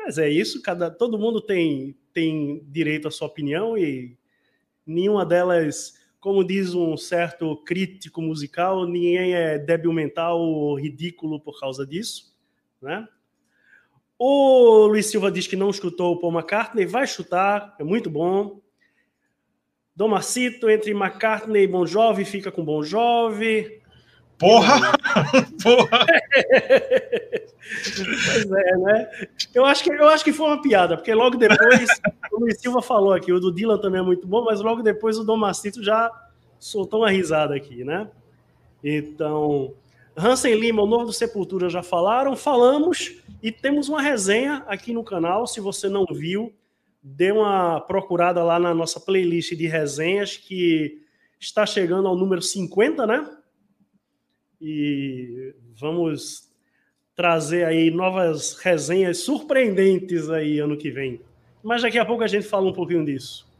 mas 0.05 0.19
é 0.19 0.29
isso, 0.29 0.62
cada 0.62 0.91
todo 0.91 1.19
mundo 1.19 1.41
tem 1.41 1.97
tem 2.12 2.62
direito 2.69 3.09
à 3.09 3.11
sua 3.11 3.27
opinião 3.27 3.77
e 3.77 4.17
nenhuma 4.87 5.25
delas, 5.25 5.95
como 6.20 6.45
diz 6.45 6.74
um 6.74 6.97
certo 6.97 7.57
crítico 7.64 8.20
musical, 8.20 8.87
ninguém 8.87 9.35
é 9.35 9.59
débil 9.59 9.93
mental 9.93 10.39
ou 10.41 10.79
ridículo 10.79 11.41
por 11.41 11.59
causa 11.59 11.87
disso, 11.87 12.37
né? 12.81 13.07
O 14.18 14.87
Luiz 14.87 15.07
Silva 15.07 15.33
diz 15.33 15.47
que 15.47 15.57
não 15.57 15.70
escutou 15.70 16.12
o 16.12 16.20
Paul 16.20 16.33
McCartney, 16.33 16.87
vai 16.87 17.07
chutar, 17.07 17.74
é 17.81 17.83
muito 17.83 18.09
bom. 18.09 18.61
Dom 19.97 20.09
Marcito, 20.09 20.70
entre 20.70 20.93
McCartney 20.93 21.64
e 21.64 21.66
Bon 21.66 21.85
Jovi, 21.85 22.24
fica 22.24 22.53
com 22.53 22.64
Bon 22.64 22.83
Jovi. 22.85 23.82
Porra! 24.43 24.93
Porra! 25.62 26.07
pois 27.95 28.51
é, 28.51 28.76
né? 28.76 29.11
Eu 29.55 29.64
acho, 29.64 29.84
que, 29.84 29.93
eu 29.93 30.09
acho 30.09 30.24
que 30.24 30.32
foi 30.32 30.47
uma 30.49 30.61
piada, 30.61 30.97
porque 30.97 31.14
logo 31.14 31.36
depois, 31.36 31.88
o 32.32 32.40
Luiz 32.40 32.61
Silva 32.61 32.82
falou 32.82 33.12
aqui, 33.12 33.32
o 33.32 33.38
do 33.38 33.53
Dylan 33.53 33.78
também 33.78 34.01
é 34.01 34.05
muito 34.05 34.26
bom, 34.26 34.43
mas 34.43 34.61
logo 34.61 34.82
depois 34.82 35.16
o 35.16 35.22
Dom 35.22 35.36
Macito 35.36 35.80
já 35.80 36.11
soltou 36.59 37.03
uma 37.03 37.11
risada 37.11 37.55
aqui, 37.55 37.84
né? 37.84 38.09
Então, 38.82 39.74
Hansen 40.16 40.57
Lima, 40.57 40.82
o 40.82 40.86
novo 40.86 41.05
do 41.05 41.12
Sepultura, 41.12 41.70
já 41.70 41.84
falaram, 41.84 42.34
falamos 42.34 43.12
e 43.40 43.53
temos 43.53 43.88
uma 43.88 44.03
resenha 44.03 44.64
aqui 44.66 44.93
no 44.93 45.05
canal, 45.05 45.47
se 45.47 45.61
você 45.61 45.88
não 45.88 46.05
viu, 46.05 46.53
dê 47.01 47.30
uma 47.30 47.80
procurada 47.80 48.43
lá 48.43 48.59
na 48.59 48.74
nossa 48.74 48.99
playlist 48.99 49.55
de 49.55 49.68
resenhas, 49.68 50.36
que 50.36 51.01
está 51.38 51.64
chegando 51.64 52.09
ao 52.09 52.16
número 52.16 52.43
50, 52.43 53.07
né? 53.07 53.24
E 54.65 55.57
vamos 55.75 56.49
trazer 57.17 57.65
aí 57.65 57.91
novas 57.91 58.55
resenhas 58.55 59.19
surpreendentes 59.19 60.31
aí 60.31 60.61
ano 60.61 60.77
que 60.77 60.89
vem. 60.89 61.21
Mas 61.65 61.83
daqui 61.83 61.99
a 61.99 62.05
pouco 62.05 62.23
a 62.23 62.29
gente 62.29 62.47
fala 62.47 62.69
um 62.69 62.73
pouquinho 62.73 63.05
disso. 63.05 63.51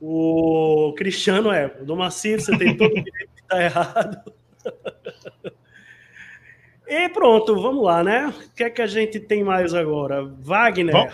O 0.00 0.94
Cristiano 0.96 1.50
é, 1.50 1.76
o 1.80 1.84
Domacir, 1.84 2.40
você 2.40 2.56
tem 2.56 2.76
todo 2.76 2.92
o 2.92 3.02
direito 3.02 3.34
de 3.34 3.42
estar 3.42 3.58
errado. 3.60 4.32
e 6.86 7.08
pronto, 7.08 7.60
vamos 7.60 7.84
lá, 7.84 8.04
né? 8.04 8.28
O 8.28 8.54
que 8.54 8.62
é 8.62 8.70
que 8.70 8.80
a 8.80 8.86
gente 8.86 9.18
tem 9.18 9.42
mais 9.42 9.74
agora? 9.74 10.24
Wagner. 10.24 10.94
Bom. 10.94 11.10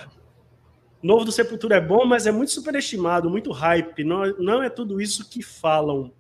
Novo 1.03 1.25
do 1.25 1.33
Sepultura 1.33 1.77
é 1.77 1.81
bom, 1.81 2.05
mas 2.05 2.27
é 2.27 2.33
muito 2.33 2.53
superestimado, 2.53 3.31
muito 3.31 3.51
hype. 3.53 4.05
Não, 4.05 4.27
não 4.39 4.63
é 4.63 4.69
tudo 4.69 5.01
isso 5.01 5.29
que 5.31 5.43
falam. 5.43 6.13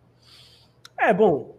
É 0.98 1.12
bom, 1.12 1.54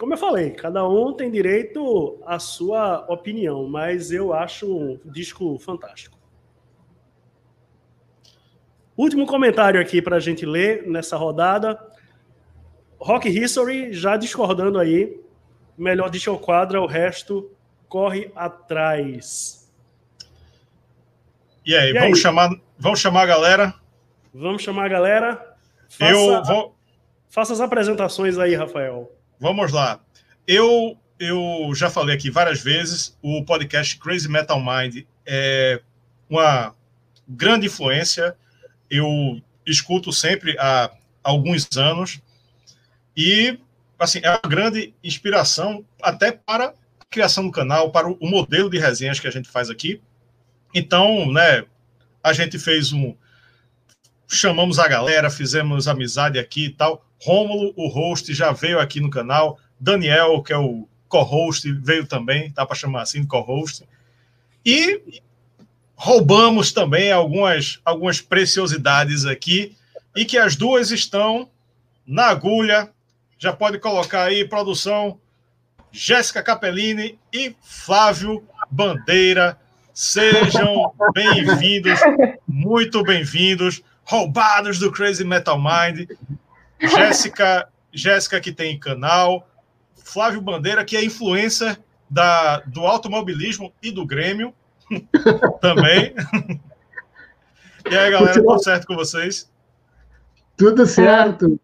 como 0.00 0.14
eu 0.14 0.16
falei, 0.16 0.52
cada 0.52 0.88
um 0.88 1.12
tem 1.12 1.30
direito 1.30 2.18
à 2.24 2.38
sua 2.38 3.04
opinião, 3.06 3.68
mas 3.68 4.10
eu 4.10 4.32
acho 4.32 4.74
um 4.74 4.98
disco 5.04 5.58
fantástico. 5.58 6.18
Último 8.96 9.26
comentário 9.26 9.78
aqui 9.78 10.00
para 10.00 10.16
a 10.16 10.20
gente 10.20 10.46
ler 10.46 10.88
nessa 10.88 11.18
rodada. 11.18 11.78
Rock 12.98 13.28
History, 13.28 13.92
já 13.92 14.16
discordando 14.16 14.78
aí. 14.78 15.20
Melhor 15.76 16.08
disco 16.08 16.38
quadra, 16.38 16.80
o 16.80 16.86
resto 16.86 17.50
corre 17.86 18.32
atrás. 18.34 19.70
E 21.66 21.76
aí, 21.76 21.90
e 21.90 21.92
vamos, 21.92 22.16
aí? 22.16 22.22
Chamar, 22.22 22.50
vamos 22.78 23.00
chamar 23.00 23.24
a 23.24 23.26
galera? 23.26 23.74
Vamos 24.32 24.62
chamar 24.62 24.86
a 24.86 24.88
galera. 24.88 25.56
Faça, 25.90 26.10
eu 26.10 26.42
vou. 26.42 26.74
Faça 27.28 27.52
as 27.52 27.60
apresentações 27.60 28.38
aí, 28.38 28.54
Rafael. 28.54 29.19
Vamos 29.40 29.72
lá. 29.72 29.98
Eu, 30.46 30.98
eu 31.18 31.72
já 31.74 31.88
falei 31.88 32.14
aqui 32.14 32.30
várias 32.30 32.60
vezes, 32.60 33.16
o 33.22 33.42
podcast 33.42 33.98
Crazy 33.98 34.28
Metal 34.28 34.60
Mind 34.60 35.06
é 35.24 35.80
uma 36.28 36.74
grande 37.26 37.64
influência. 37.64 38.36
Eu 38.90 39.40
escuto 39.66 40.12
sempre 40.12 40.58
há 40.58 40.90
alguns 41.24 41.74
anos 41.74 42.20
e 43.16 43.58
assim 43.98 44.20
é 44.22 44.28
uma 44.28 44.40
grande 44.46 44.92
inspiração 45.02 45.86
até 46.02 46.30
para 46.32 46.74
a 47.00 47.04
criação 47.08 47.46
do 47.46 47.50
canal, 47.50 47.90
para 47.90 48.08
o 48.08 48.28
modelo 48.28 48.68
de 48.68 48.78
resenhas 48.78 49.18
que 49.18 49.26
a 49.26 49.32
gente 49.32 49.48
faz 49.48 49.70
aqui. 49.70 50.02
Então, 50.74 51.32
né, 51.32 51.64
a 52.22 52.34
gente 52.34 52.58
fez 52.58 52.92
um 52.92 53.14
chamamos 54.30 54.78
a 54.78 54.86
galera, 54.86 55.28
fizemos 55.28 55.88
amizade 55.88 56.38
aqui 56.38 56.66
e 56.66 56.70
tal. 56.70 57.04
Rômulo, 57.20 57.74
o 57.76 57.88
host, 57.88 58.32
já 58.32 58.52
veio 58.52 58.78
aqui 58.78 59.00
no 59.00 59.10
canal. 59.10 59.58
Daniel, 59.78 60.42
que 60.42 60.52
é 60.52 60.58
o 60.58 60.86
co-host, 61.08 61.70
veio 61.72 62.06
também, 62.06 62.50
tá 62.52 62.64
para 62.64 62.76
chamar 62.76 63.02
assim, 63.02 63.26
co-host. 63.26 63.84
E 64.64 65.20
roubamos 65.96 66.72
também 66.72 67.10
algumas, 67.10 67.80
algumas 67.84 68.20
preciosidades 68.20 69.26
aqui 69.26 69.76
e 70.16 70.24
que 70.24 70.38
as 70.38 70.54
duas 70.54 70.90
estão 70.90 71.50
na 72.06 72.26
agulha. 72.26 72.88
Já 73.36 73.52
pode 73.52 73.78
colocar 73.78 74.24
aí, 74.24 74.46
produção, 74.46 75.18
Jéssica 75.90 76.42
Capellini 76.42 77.18
e 77.32 77.54
Flávio 77.62 78.44
Bandeira. 78.70 79.58
Sejam 79.92 80.92
bem-vindos, 81.12 81.98
muito 82.46 83.02
bem-vindos, 83.02 83.82
roubados 84.10 84.80
do 84.80 84.90
Crazy 84.90 85.24
Metal 85.24 85.56
Mind. 85.56 86.10
Jéssica, 86.80 87.68
Jéssica 87.92 88.40
que 88.40 88.50
tem 88.50 88.78
canal, 88.78 89.48
Flávio 90.04 90.40
Bandeira, 90.40 90.84
que 90.84 90.96
é 90.96 91.04
influência 91.04 91.78
da, 92.08 92.58
do 92.60 92.84
automobilismo 92.84 93.72
e 93.80 93.92
do 93.92 94.04
Grêmio 94.04 94.52
também. 95.62 96.12
e 97.88 97.96
aí, 97.96 98.10
galera, 98.10 98.34
tudo 98.34 98.58
certo 98.58 98.86
com 98.86 98.96
vocês? 98.96 99.48
Tudo 100.56 100.84
certo. 100.86 101.60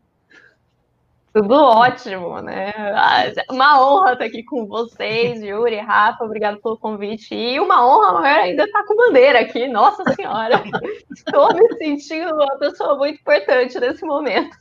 Tudo 1.36 1.52
ótimo, 1.52 2.40
né? 2.40 2.72
Ah, 2.94 3.24
uma 3.50 3.78
honra 3.78 4.14
estar 4.14 4.24
aqui 4.24 4.42
com 4.42 4.66
vocês, 4.66 5.42
Yuri, 5.42 5.76
Rafa, 5.76 6.24
obrigado 6.24 6.58
pelo 6.62 6.78
convite. 6.78 7.34
E 7.34 7.60
uma 7.60 7.86
honra 7.86 8.20
maior 8.22 8.38
ainda 8.38 8.64
estar 8.64 8.82
com 8.84 8.96
bandeira 8.96 9.40
aqui, 9.40 9.68
nossa 9.68 10.02
senhora. 10.14 10.64
Estou 11.14 11.54
me 11.54 11.76
sentindo 11.76 12.32
uma 12.32 12.56
pessoa 12.56 12.96
muito 12.96 13.20
importante 13.20 13.78
nesse 13.78 14.02
momento. 14.06 14.56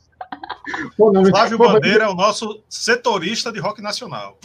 Pô, 0.97 1.13
não, 1.13 1.23
Flávio 1.23 1.57
Bandeira 1.57 2.03
é 2.03 2.09
o 2.09 2.13
nosso 2.13 2.61
setorista 2.67 3.53
de 3.53 3.59
rock 3.61 3.81
nacional. 3.81 4.37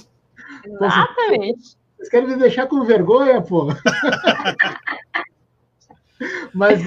Exatamente. 0.65 1.77
Vocês 1.97 2.09
querem 2.11 2.29
me 2.29 2.37
deixar 2.37 2.69
com 2.69 2.85
vergonha, 2.85 3.43
pô? 3.43 3.71
Mas 6.55 6.81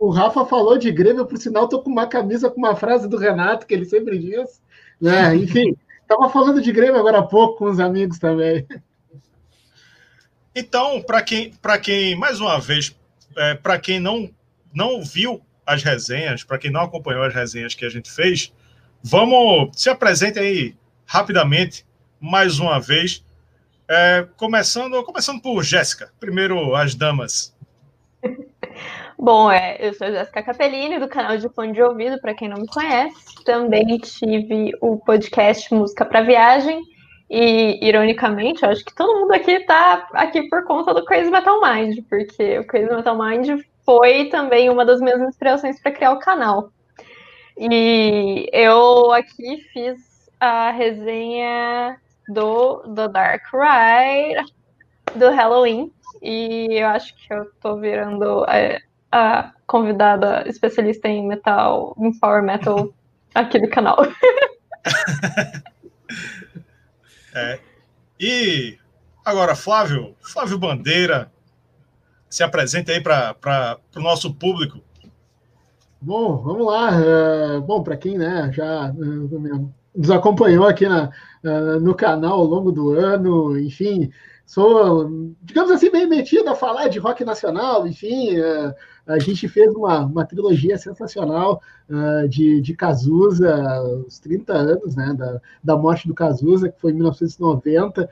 o 0.00 0.08
Rafa 0.08 0.46
falou 0.46 0.78
de 0.78 0.90
Grêmio, 0.90 1.26
por 1.26 1.36
sinal, 1.36 1.64
estou 1.64 1.82
com 1.82 1.90
uma 1.90 2.06
camisa 2.06 2.50
com 2.50 2.56
uma 2.56 2.74
frase 2.74 3.06
do 3.06 3.18
Renato, 3.18 3.66
que 3.66 3.74
ele 3.74 3.84
sempre 3.84 4.18
diz. 4.18 4.62
Né? 4.98 5.36
Enfim, 5.36 5.76
estava 6.00 6.30
falando 6.30 6.62
de 6.62 6.72
Grêmio 6.72 6.98
agora 6.98 7.18
há 7.18 7.22
pouco 7.22 7.58
com 7.58 7.64
os 7.66 7.78
amigos 7.78 8.18
também. 8.18 8.66
Então, 10.56 11.02
para 11.02 11.20
quem, 11.20 11.52
quem, 11.82 12.16
mais 12.16 12.40
uma 12.40 12.58
vez, 12.58 12.96
é, 13.36 13.54
para 13.54 13.78
quem 13.78 14.00
não, 14.00 14.30
não 14.72 15.04
viu 15.04 15.42
as 15.66 15.82
resenhas, 15.82 16.42
para 16.42 16.56
quem 16.56 16.70
não 16.70 16.80
acompanhou 16.80 17.22
as 17.22 17.34
resenhas 17.34 17.74
que 17.74 17.84
a 17.84 17.90
gente 17.90 18.10
fez, 18.10 18.54
vamos 19.02 19.70
se 19.78 19.90
apresente 19.90 20.38
aí 20.38 20.74
rapidamente, 21.04 21.84
mais 22.18 22.58
uma 22.58 22.80
vez. 22.80 23.22
É, 23.86 24.26
começando, 24.38 25.02
começando 25.04 25.42
por 25.42 25.62
Jéssica. 25.62 26.10
Primeiro, 26.18 26.74
as 26.74 26.94
damas. 26.94 27.54
Bom, 29.22 29.52
é, 29.52 29.76
eu 29.78 29.92
sou 29.92 30.10
Jéssica 30.10 30.42
Capellini, 30.42 30.98
do 30.98 31.06
canal 31.06 31.36
de 31.36 31.46
Fone 31.50 31.74
de 31.74 31.82
Ouvido, 31.82 32.18
para 32.22 32.32
quem 32.32 32.48
não 32.48 32.56
me 32.56 32.66
conhece. 32.66 33.34
Também 33.44 33.98
tive 33.98 34.72
o 34.80 34.96
podcast 34.96 35.74
Música 35.74 36.06
para 36.06 36.22
Viagem. 36.22 36.80
E, 37.28 37.86
ironicamente, 37.86 38.62
eu 38.62 38.70
acho 38.70 38.82
que 38.82 38.94
todo 38.94 39.20
mundo 39.20 39.32
aqui 39.32 39.50
está 39.50 40.08
aqui 40.14 40.48
por 40.48 40.64
conta 40.64 40.94
do 40.94 41.04
Crazy 41.04 41.30
Metal 41.30 41.60
Mind, 41.60 41.98
porque 42.08 42.60
o 42.60 42.66
Crazy 42.66 42.90
Metal 42.90 43.14
Mind 43.14 43.62
foi 43.84 44.30
também 44.30 44.70
uma 44.70 44.86
das 44.86 45.02
minhas 45.02 45.20
inspirações 45.20 45.78
para 45.82 45.92
criar 45.92 46.12
o 46.12 46.18
canal. 46.18 46.70
E 47.58 48.48
eu 48.54 49.12
aqui 49.12 49.58
fiz 49.70 50.30
a 50.40 50.70
resenha 50.70 52.00
do, 52.26 52.84
do 52.86 53.06
Dark 53.06 53.42
Ride, 53.52 54.50
do 55.14 55.28
Halloween, 55.28 55.92
e 56.22 56.68
eu 56.70 56.88
acho 56.88 57.14
que 57.16 57.34
eu 57.34 57.50
tô 57.60 57.76
virando 57.76 58.46
a, 59.10 59.52
convidada 59.66 60.48
especialista 60.48 61.08
em 61.08 61.26
metal, 61.26 61.94
em 61.98 62.12
power 62.18 62.42
metal 62.42 62.92
aqui 63.34 63.60
do 63.60 63.68
canal. 63.68 63.98
é. 67.34 67.60
E 68.18 68.76
agora, 69.24 69.54
Flávio, 69.54 70.16
Flávio 70.20 70.58
Bandeira, 70.58 71.30
se 72.28 72.42
apresente 72.42 72.90
aí 72.90 73.00
para 73.00 73.78
o 73.96 74.00
nosso 74.00 74.34
público. 74.34 74.80
Bom, 76.00 76.36
vamos 76.38 76.66
lá. 76.66 76.90
Uh, 76.98 77.60
bom, 77.60 77.82
para 77.82 77.96
quem 77.96 78.16
né, 78.16 78.50
já 78.52 78.90
uh, 78.90 79.70
nos 79.94 80.10
acompanhou 80.10 80.66
aqui 80.66 80.88
na, 80.88 81.10
uh, 81.44 81.78
no 81.80 81.94
canal 81.94 82.40
ao 82.40 82.44
longo 82.44 82.72
do 82.72 82.90
ano, 82.92 83.58
enfim, 83.58 84.10
sou, 84.50 85.08
digamos 85.40 85.70
assim, 85.70 85.92
bem 85.92 86.08
metido 86.08 86.50
a 86.50 86.56
falar 86.56 86.88
de 86.88 86.98
rock 86.98 87.24
nacional, 87.24 87.86
enfim, 87.86 88.30
a 89.06 89.16
gente 89.20 89.46
fez 89.46 89.72
uma, 89.76 90.04
uma 90.04 90.24
trilogia 90.24 90.76
sensacional 90.76 91.62
de, 92.28 92.60
de 92.60 92.74
Cazuza, 92.74 93.80
os 94.04 94.18
30 94.18 94.52
anos 94.52 94.96
né, 94.96 95.14
da, 95.16 95.40
da 95.62 95.76
morte 95.76 96.08
do 96.08 96.14
Cazuza, 96.14 96.68
que 96.68 96.80
foi 96.80 96.90
em 96.90 96.94
1990. 96.94 98.10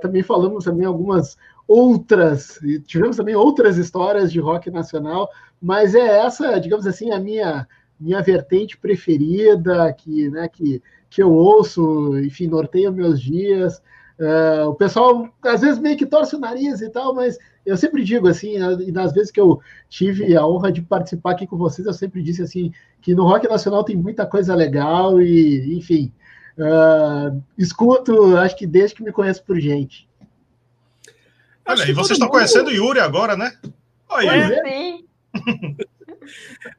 também 0.00 0.22
falamos 0.22 0.66
também 0.66 0.86
algumas 0.86 1.36
outras, 1.66 2.60
tivemos 2.86 3.16
também 3.16 3.34
outras 3.34 3.76
histórias 3.76 4.30
de 4.30 4.38
rock 4.38 4.70
nacional, 4.70 5.28
mas 5.60 5.96
é 5.96 6.24
essa, 6.24 6.60
digamos 6.60 6.86
assim, 6.86 7.10
a 7.10 7.18
minha 7.18 7.66
minha 7.98 8.20
vertente 8.22 8.76
preferida, 8.76 9.92
que, 9.92 10.28
né, 10.30 10.48
que, 10.48 10.82
que 11.08 11.22
eu 11.22 11.32
ouço, 11.32 12.18
enfim, 12.18 12.46
norteio 12.46 12.92
meus 12.92 13.20
dias. 13.20 13.80
Uh, 14.18 14.68
o 14.68 14.74
pessoal 14.74 15.28
às 15.42 15.60
vezes 15.60 15.78
meio 15.78 15.96
que 15.96 16.06
torce 16.06 16.36
o 16.36 16.38
nariz 16.38 16.80
e 16.80 16.88
tal, 16.88 17.12
mas 17.12 17.36
eu 17.66 17.76
sempre 17.76 18.04
digo 18.04 18.28
assim, 18.28 18.56
e 18.56 18.92
nas 18.92 19.12
vezes 19.12 19.30
que 19.30 19.40
eu 19.40 19.60
tive 19.88 20.36
a 20.36 20.46
honra 20.46 20.70
de 20.70 20.82
participar 20.82 21.32
aqui 21.32 21.46
com 21.46 21.56
vocês, 21.56 21.86
eu 21.86 21.92
sempre 21.92 22.22
disse 22.22 22.42
assim 22.42 22.72
que 23.00 23.14
no 23.14 23.24
rock 23.24 23.48
nacional 23.48 23.82
tem 23.82 23.96
muita 23.96 24.24
coisa 24.24 24.54
legal 24.54 25.20
e, 25.20 25.76
enfim, 25.76 26.12
uh, 26.58 27.42
escuto, 27.58 28.36
acho 28.36 28.56
que 28.56 28.66
desde 28.66 28.96
que 28.96 29.02
me 29.02 29.12
conheço 29.12 29.42
por 29.42 29.58
gente. 29.58 30.08
Olha, 31.66 31.82
e 31.82 31.92
vocês 31.92 32.12
estão 32.12 32.28
mundo... 32.28 32.34
conhecendo 32.34 32.68
o 32.68 32.72
Yuri 32.72 33.00
agora, 33.00 33.36
né? 33.36 33.52
Olha, 34.08 34.30
é, 34.30 34.98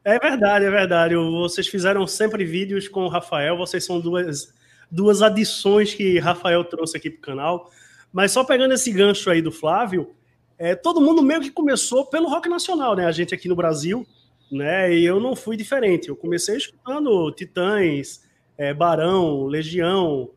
é 0.06 0.20
verdade, 0.20 0.66
é 0.66 0.70
verdade. 0.70 1.16
Vocês 1.16 1.68
fizeram 1.68 2.06
sempre 2.08 2.46
vídeos 2.46 2.88
com 2.88 3.02
o 3.02 3.10
Rafael, 3.10 3.58
vocês 3.58 3.84
são 3.84 4.00
duas, 4.00 4.54
duas 4.92 5.22
adições 5.22 5.94
que 5.94 6.20
Rafael 6.20 6.64
trouxe 6.64 6.98
aqui 6.98 7.10
para 7.10 7.20
o 7.20 7.22
canal. 7.22 7.72
Mas 8.12 8.32
só 8.32 8.44
pegando 8.44 8.74
esse 8.74 8.92
gancho 8.92 9.30
aí 9.30 9.42
do 9.42 9.52
Flávio, 9.52 10.16
é, 10.58 10.74
todo 10.74 11.02
mundo 11.02 11.22
meio 11.22 11.42
que 11.42 11.52
começou 11.52 12.06
pelo 12.06 12.30
rock 12.30 12.48
nacional, 12.48 12.96
né? 12.96 13.06
A 13.06 13.12
gente 13.12 13.34
aqui 13.34 13.48
no 13.48 13.56
Brasil, 13.56 14.08
né? 14.52 14.94
E 14.94 15.06
eu 15.06 15.20
não 15.20 15.36
fui 15.36 15.58
diferente. 15.58 16.08
Eu 16.08 16.16
comecei 16.16 16.56
escutando 16.56 17.32
Titãs, 17.32 18.24
é, 18.58 18.74
Barão, 18.74 19.46
Legião, 19.46 20.30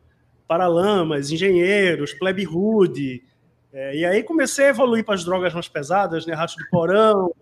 Paralamas, 0.47 1.31
Engenheiros, 1.31 2.13
Plebe 2.13 2.45
Hood. 2.45 3.23
É, 3.71 3.95
e 3.95 4.05
aí 4.05 4.23
comecei 4.23 4.65
a 4.65 4.69
evoluir 4.69 5.05
para 5.05 5.15
as 5.15 5.23
drogas 5.23 5.53
mais 5.53 5.67
pesadas, 5.67 6.25
né? 6.25 6.33
Rato 6.33 6.57
de 6.57 6.69
Porão, 6.69 7.33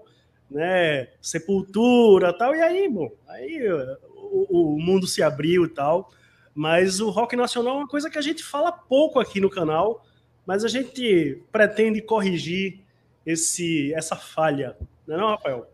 né? 0.51 1.07
Sepultura 1.21 2.31
tal. 2.37 2.53
E 2.55 2.61
aí, 2.61 2.87
bom, 2.87 3.09
aí 3.27 3.59
o, 3.71 4.75
o 4.75 4.79
mundo 4.79 5.07
se 5.07 5.23
abriu 5.23 5.65
e 5.65 5.69
tal. 5.69 6.11
Mas 6.57 6.99
o 6.99 7.11
rock 7.11 7.35
nacional 7.35 7.75
é 7.75 7.77
uma 7.81 7.87
coisa 7.87 8.09
que 8.09 8.17
a 8.17 8.21
gente 8.21 8.43
fala 8.43 8.71
pouco 8.71 9.19
aqui 9.19 9.39
no 9.39 9.47
canal, 9.47 10.03
mas 10.43 10.65
a 10.65 10.67
gente 10.67 11.39
pretende 11.51 12.01
corrigir 12.01 12.79
esse, 13.23 13.93
essa 13.93 14.15
falha, 14.15 14.75
não 15.05 15.15
é 15.15 15.17
não, 15.19 15.27
Rafael? 15.27 15.71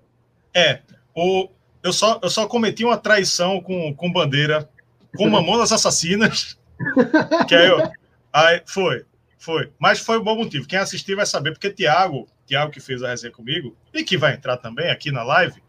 É, 0.54 0.82
o, 1.16 1.48
eu, 1.82 1.94
só, 1.94 2.20
eu 2.22 2.30
só 2.30 2.48
cometi 2.48 2.84
uma 2.84 2.98
traição 2.98 3.62
com, 3.62 3.96
com 3.96 4.12
bandeira, 4.12 4.70
com 5.16 5.30
Mamonas 5.30 5.72
Assassinas, 5.72 6.60
que 7.48 7.56
aí, 7.56 7.70
eu, 7.70 7.90
aí 8.34 8.62
foi, 8.66 9.06
foi, 9.40 9.72
mas 9.80 10.02
foi 10.02 10.20
um 10.20 10.24
bom 10.24 10.36
motivo. 10.36 10.68
Quem 10.68 10.80
assistiu 10.80 11.16
vai 11.16 11.26
saber, 11.26 11.52
porque 11.54 11.72
Tiago, 11.72 12.28
Tiago 12.46 12.74
que 12.74 12.82
fez 12.82 13.02
a 13.02 13.08
resenha 13.08 13.32
comigo, 13.32 13.74
e 13.94 14.04
que 14.04 14.18
vai 14.18 14.34
entrar 14.34 14.58
também 14.58 14.90
aqui 14.90 15.14
na 15.14 15.24
live, 15.24 15.64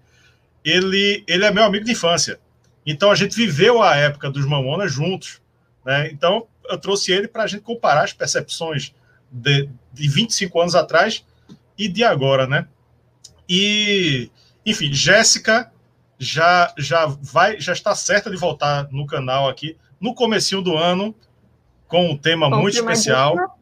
ele, 0.65 1.23
ele 1.29 1.45
é 1.45 1.53
meu 1.53 1.63
amigo 1.63 1.85
de 1.85 1.93
infância. 1.93 2.41
Então 2.87 3.11
a 3.11 3.15
gente 3.15 3.35
viveu 3.35 3.83
a 3.83 3.97
época 3.97 4.31
dos 4.31 4.47
Mamonas 4.47 4.93
juntos. 4.93 5.41
Né? 5.85 6.11
Então 6.11 6.47
eu 6.69 6.79
trouxe 6.79 7.13
ele 7.13 7.29
para 7.29 7.45
a 7.45 7.47
gente 7.47 7.63
comparar 7.63 8.05
as 8.05 8.13
percepções 8.13 8.95
de, 9.31 9.69
de 9.93 10.09
25 10.09 10.61
anos 10.61 10.75
atrás 10.75 11.25
e 11.77 11.89
de 11.89 12.05
agora, 12.05 12.47
né? 12.47 12.67
E, 13.49 14.31
enfim, 14.65 14.93
Jéssica 14.93 15.71
já 16.19 16.73
já 16.79 17.07
vai 17.07 17.61
já 17.61 17.73
está 17.73 17.95
certa 17.95 18.31
de 18.31 18.37
voltar 18.37 18.89
no 18.91 19.07
canal 19.07 19.49
aqui 19.49 19.77
no 20.01 20.15
comecinho 20.15 20.63
do 20.63 20.77
ano 20.77 21.15
com 21.89 22.11
um 22.11 22.17
tema 22.17 22.49
muito 22.49 22.77
especial. 22.77 23.59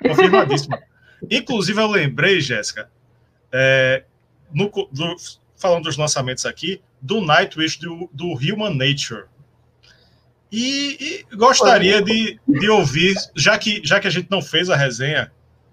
Confirmadíssimo. 0.00 0.76
Inclusive 1.30 1.80
eu 1.80 1.86
lembrei, 1.86 2.40
Jéssica, 2.40 2.90
é, 3.50 4.04
no, 4.52 4.68
do, 4.68 5.16
falando 5.56 5.84
dos 5.84 5.96
lançamentos 5.96 6.44
aqui, 6.44 6.82
do 7.04 7.20
Nightwish 7.20 7.78
do, 7.78 8.08
do 8.10 8.32
Human 8.32 8.74
Nature. 8.74 9.26
E, 10.50 11.24
e 11.30 11.36
gostaria 11.36 12.00
de, 12.00 12.40
de 12.48 12.70
ouvir, 12.70 13.14
já 13.36 13.58
que, 13.58 13.82
já 13.84 14.00
que 14.00 14.06
a 14.06 14.10
gente 14.10 14.30
não 14.30 14.40
fez 14.40 14.70
a 14.70 14.76
resenha 14.76 15.30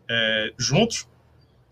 é, 0.10 0.54
juntos, 0.58 1.08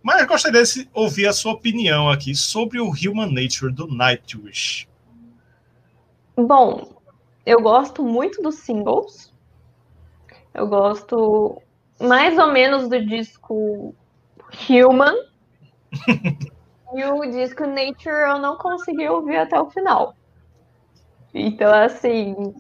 mas 0.02 0.26
gostaria 0.26 0.64
de 0.64 0.88
ouvir 0.94 1.28
a 1.28 1.34
sua 1.34 1.52
opinião 1.52 2.10
aqui 2.10 2.34
sobre 2.34 2.80
o 2.80 2.90
Human 2.90 3.32
Nature 3.32 3.74
do 3.74 3.86
Nightwish. 3.88 4.88
Bom, 6.38 6.96
eu 7.46 7.62
gosto 7.62 8.02
muito 8.02 8.42
dos 8.42 8.56
singles. 8.60 9.34
Eu 10.54 10.68
gosto 10.68 11.62
mais 12.00 12.38
ou 12.38 12.54
menos 12.54 12.88
do 12.88 13.06
disco 13.06 13.94
Human. 14.70 15.16
e 16.94 17.04
o 17.06 17.22
disco 17.30 17.66
Nature 17.66 18.30
eu 18.30 18.40
não 18.40 18.58
consegui 18.58 19.08
ouvir 19.08 19.38
até 19.38 19.60
o 19.60 19.70
final. 19.70 20.14
Então, 21.34 21.72
assim, 21.72 22.54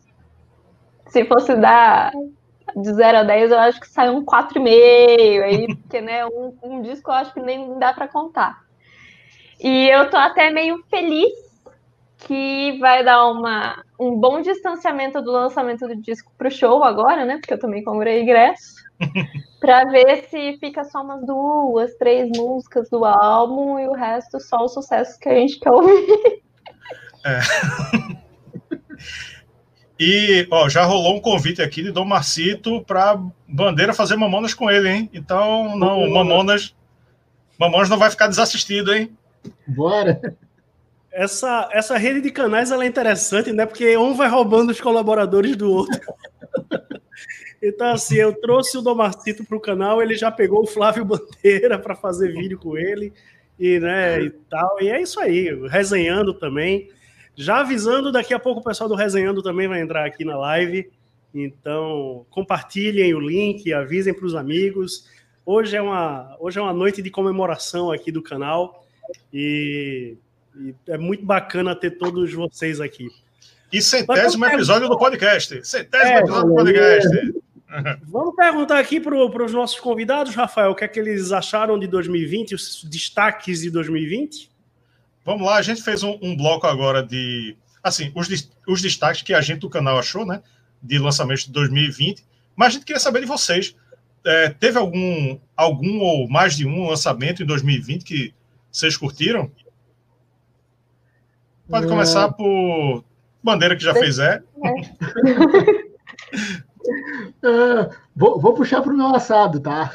se 1.07 1.25
fosse 1.25 1.55
dar 1.55 2.11
de 2.75 2.93
0 2.93 3.19
a 3.19 3.23
10, 3.23 3.51
eu 3.51 3.59
acho 3.59 3.79
que 3.79 3.87
sai 3.87 4.09
um 4.09 4.23
4,5 4.23 5.43
aí, 5.43 5.75
porque 5.75 6.01
né, 6.01 6.25
um, 6.25 6.55
um 6.61 6.81
disco 6.81 7.09
eu 7.09 7.15
acho 7.15 7.33
que 7.33 7.41
nem 7.41 7.77
dá 7.79 7.93
para 7.93 8.07
contar. 8.07 8.61
E 9.59 9.89
eu 9.89 10.09
tô 10.09 10.17
até 10.17 10.49
meio 10.49 10.83
feliz 10.89 11.31
que 12.19 12.77
vai 12.79 13.03
dar 13.03 13.27
uma, 13.27 13.83
um 13.99 14.15
bom 14.15 14.41
distanciamento 14.41 15.21
do 15.21 15.31
lançamento 15.31 15.87
do 15.87 15.95
disco 15.95 16.31
pro 16.37 16.51
show 16.51 16.83
agora, 16.83 17.25
né? 17.25 17.37
Porque 17.37 17.53
eu 17.53 17.59
também 17.59 17.83
comprei 17.83 18.21
ingresso. 18.21 18.88
para 19.59 19.85
ver 19.85 20.25
se 20.29 20.57
fica 20.59 20.83
só 20.83 21.01
umas 21.01 21.25
duas, 21.25 21.93
três 21.95 22.29
músicas 22.35 22.89
do 22.89 23.05
álbum 23.05 23.79
e 23.79 23.87
o 23.87 23.93
resto 23.93 24.39
só 24.39 24.65
os 24.65 24.73
sucessos 24.73 25.17
que 25.17 25.29
a 25.29 25.35
gente 25.35 25.59
quer 25.59 25.71
ouvir. 25.71 26.41
É. 27.25 27.39
E 29.99 30.47
ó, 30.49 30.69
já 30.69 30.85
rolou 30.85 31.17
um 31.17 31.19
convite 31.19 31.61
aqui 31.61 31.83
de 31.83 31.91
Dom 31.91 32.05
Marcito 32.05 32.81
para 32.85 33.21
Bandeira 33.45 33.93
fazer 33.93 34.15
Mamonas 34.15 34.53
com 34.53 34.71
ele, 34.71 34.87
hein? 34.87 35.09
Então, 35.13 35.75
não, 35.75 36.09
Mamonas, 36.09 36.73
Mamonas 37.59 37.89
não 37.89 37.97
vai 37.97 38.09
ficar 38.09 38.27
desassistido, 38.27 38.93
hein? 38.93 39.11
Bora! 39.67 40.37
Essa, 41.11 41.67
essa 41.73 41.97
rede 41.97 42.21
de 42.21 42.31
canais 42.31 42.71
ela 42.71 42.85
é 42.85 42.87
interessante, 42.87 43.51
né? 43.51 43.65
Porque 43.65 43.97
um 43.97 44.13
vai 44.13 44.29
roubando 44.29 44.69
os 44.69 44.79
colaboradores 44.79 45.57
do 45.57 45.69
outro. 45.69 45.99
então, 47.61 47.91
assim, 47.91 48.15
eu 48.15 48.33
trouxe 48.33 48.77
o 48.77 48.81
Domarcito 48.81 49.43
para 49.43 49.57
o 49.57 49.61
canal, 49.61 50.01
ele 50.01 50.15
já 50.15 50.31
pegou 50.31 50.63
o 50.63 50.67
Flávio 50.67 51.03
Bandeira 51.05 51.77
para 51.77 51.95
fazer 51.95 52.31
vídeo 52.31 52.57
com 52.57 52.77
ele 52.77 53.13
e, 53.59 53.79
né, 53.79 54.21
e 54.21 54.29
tal. 54.29 54.81
E 54.81 54.89
é 54.89 55.01
isso 55.01 55.19
aí, 55.19 55.49
resenhando 55.67 56.33
também. 56.33 56.89
Já 57.35 57.59
avisando, 57.59 58.11
daqui 58.11 58.33
a 58.33 58.39
pouco 58.39 58.61
o 58.61 58.63
pessoal 58.63 58.89
do 58.89 58.95
Resenhando 58.95 59.41
também 59.41 59.67
vai 59.67 59.81
entrar 59.81 60.05
aqui 60.05 60.25
na 60.25 60.37
live. 60.37 60.89
Então, 61.33 62.25
compartilhem 62.29 63.13
o 63.13 63.19
link, 63.19 63.71
avisem 63.73 64.13
para 64.13 64.25
os 64.25 64.35
amigos. 64.35 65.07
Hoje 65.45 65.75
é, 65.75 65.81
uma, 65.81 66.35
hoje 66.39 66.59
é 66.59 66.61
uma 66.61 66.73
noite 66.73 67.01
de 67.01 67.09
comemoração 67.09 67.91
aqui 67.91 68.11
do 68.11 68.21
canal 68.21 68.85
e, 69.33 70.17
e 70.55 70.75
é 70.87 70.97
muito 70.97 71.25
bacana 71.25 71.75
ter 71.75 71.91
todos 71.91 72.33
vocês 72.33 72.81
aqui. 72.81 73.07
E 73.71 73.81
centésimo 73.81 74.45
episódio 74.45 74.89
do 74.89 74.97
podcast. 74.97 75.65
Centésimo 75.65 76.11
é, 76.11 76.19
episódio 76.19 76.49
do 76.49 76.55
podcast. 76.55 77.33
Vamos 78.03 78.35
perguntar 78.35 78.79
aqui 78.79 78.99
para 78.99 79.15
os 79.15 79.53
nossos 79.53 79.79
convidados, 79.79 80.35
Rafael, 80.35 80.71
o 80.71 80.75
que 80.75 80.83
é 80.83 80.87
que 80.87 80.99
eles 80.99 81.31
acharam 81.31 81.77
de 81.77 81.87
2020, 81.87 82.55
os 82.55 82.83
destaques 82.83 83.61
de 83.61 83.69
2020? 83.69 84.49
Vamos 85.23 85.45
lá, 85.45 85.57
a 85.57 85.61
gente 85.61 85.83
fez 85.83 86.01
um, 86.01 86.17
um 86.21 86.35
bloco 86.35 86.65
agora 86.65 87.03
de. 87.03 87.55
Assim, 87.83 88.11
os, 88.15 88.27
os 88.67 88.81
destaques 88.81 89.21
que 89.21 89.33
a 89.33 89.41
gente 89.41 89.59
do 89.59 89.69
canal 89.69 89.97
achou, 89.97 90.25
né? 90.25 90.41
De 90.81 90.97
lançamento 90.97 91.45
de 91.45 91.51
2020. 91.51 92.23
Mas 92.55 92.69
a 92.69 92.71
gente 92.71 92.85
queria 92.85 92.99
saber 92.99 93.21
de 93.21 93.25
vocês. 93.25 93.75
É, 94.25 94.49
teve 94.49 94.77
algum, 94.77 95.39
algum 95.55 95.99
ou 95.99 96.27
mais 96.27 96.57
de 96.57 96.65
um 96.65 96.89
lançamento 96.89 97.41
em 97.41 97.45
2020 97.45 98.03
que 98.03 98.33
vocês 98.71 98.97
curtiram? 98.97 99.49
Pode 101.69 101.85
é... 101.85 101.89
começar 101.89 102.29
por 102.33 103.03
Bandeira, 103.41 103.75
que 103.75 103.83
já 103.83 103.93
fez 103.93 104.19
é. 104.19 104.41
é 104.63 105.89
vou, 108.15 108.39
vou, 108.39 108.53
puxar 108.53 108.81
para 108.81 108.93
o 108.93 108.97
meu 108.97 109.07
assado, 109.07 109.59
tá? 109.59 109.91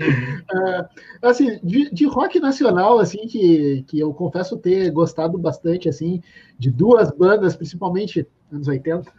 Uh, 0.00 0.88
assim, 1.20 1.58
de, 1.62 1.90
de, 1.90 2.06
rock 2.06 2.40
nacional, 2.40 2.98
assim, 2.98 3.26
que, 3.26 3.84
que 3.86 4.00
eu 4.00 4.12
confesso 4.14 4.56
ter 4.56 4.90
gostado 4.90 5.36
bastante, 5.36 5.88
assim, 5.88 6.22
de 6.58 6.70
duas 6.70 7.10
bandas, 7.10 7.54
principalmente 7.54 8.26
anos 8.50 8.68
80. 8.68 9.10
Uh, 9.10 9.12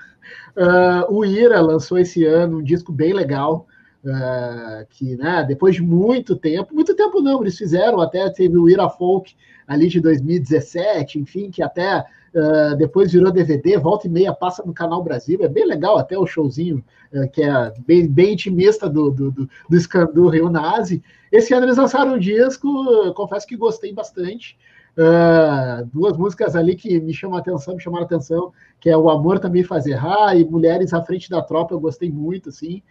ah, 0.57 1.07
o 1.09 1.23
Ira 1.23 1.61
lançou 1.61 1.97
esse 1.97 2.25
ano 2.25 2.57
um 2.57 2.63
disco 2.63 2.91
bem 2.91 3.13
legal, 3.13 3.67
uh, 4.03 4.85
que, 4.89 5.15
né, 5.15 5.43
depois 5.47 5.75
de 5.75 5.83
muito 5.83 6.35
tempo, 6.35 6.73
muito 6.73 6.95
tempo 6.95 7.21
não, 7.21 7.41
eles 7.41 7.57
fizeram, 7.57 8.01
até 8.01 8.27
teve 8.29 8.57
o 8.57 8.69
Ira 8.69 8.89
Folk 8.89 9.35
ali 9.67 9.87
de 9.87 9.99
2017, 9.99 11.19
enfim, 11.19 11.51
que 11.51 11.61
até 11.61 12.03
Uh, 12.34 12.75
depois 12.77 13.11
virou 13.11 13.31
DVD, 13.31 13.77
volta 13.77 14.07
e 14.07 14.09
meia 14.09 14.34
passa 14.34 14.63
no 14.65 14.73
Canal 14.73 15.03
Brasil, 15.03 15.38
é 15.43 15.47
bem 15.47 15.67
legal 15.67 15.99
até 15.99 16.17
o 16.17 16.25
showzinho, 16.25 16.84
uh, 17.13 17.29
que 17.29 17.43
é 17.43 17.71
bem, 17.86 18.07
bem 18.07 18.34
intimista 18.34 18.89
do, 18.89 19.11
do, 19.11 19.31
do, 19.31 19.49
do, 19.69 20.13
do 20.13 20.29
Rio 20.29 20.49
Nazi. 20.49 21.03
Esse 21.31 21.53
ano 21.53 21.67
eles 21.67 21.77
lançaram 21.77 22.15
um 22.15 22.19
disco, 22.19 23.13
confesso 23.13 23.45
que 23.45 23.55
gostei 23.55 23.93
bastante. 23.93 24.57
Uh, 24.97 25.86
duas 25.93 26.17
músicas 26.17 26.55
ali 26.55 26.75
que 26.75 26.99
me 26.99 27.13
chamam 27.13 27.38
a 27.38 27.39
atenção, 27.39 27.75
me 27.75 27.81
chamaram 27.81 28.03
a 28.03 28.07
atenção, 28.07 28.51
que 28.79 28.89
é 28.89 28.97
O 28.97 29.11
Amor 29.11 29.38
Também 29.38 29.63
Faz 29.63 29.86
Errar 29.86 30.36
e 30.36 30.43
Mulheres 30.43 30.91
à 30.91 31.03
Frente 31.03 31.29
da 31.29 31.41
Tropa, 31.41 31.75
eu 31.75 31.79
gostei 31.79 32.11
muito, 32.11 32.49
assim. 32.49 32.81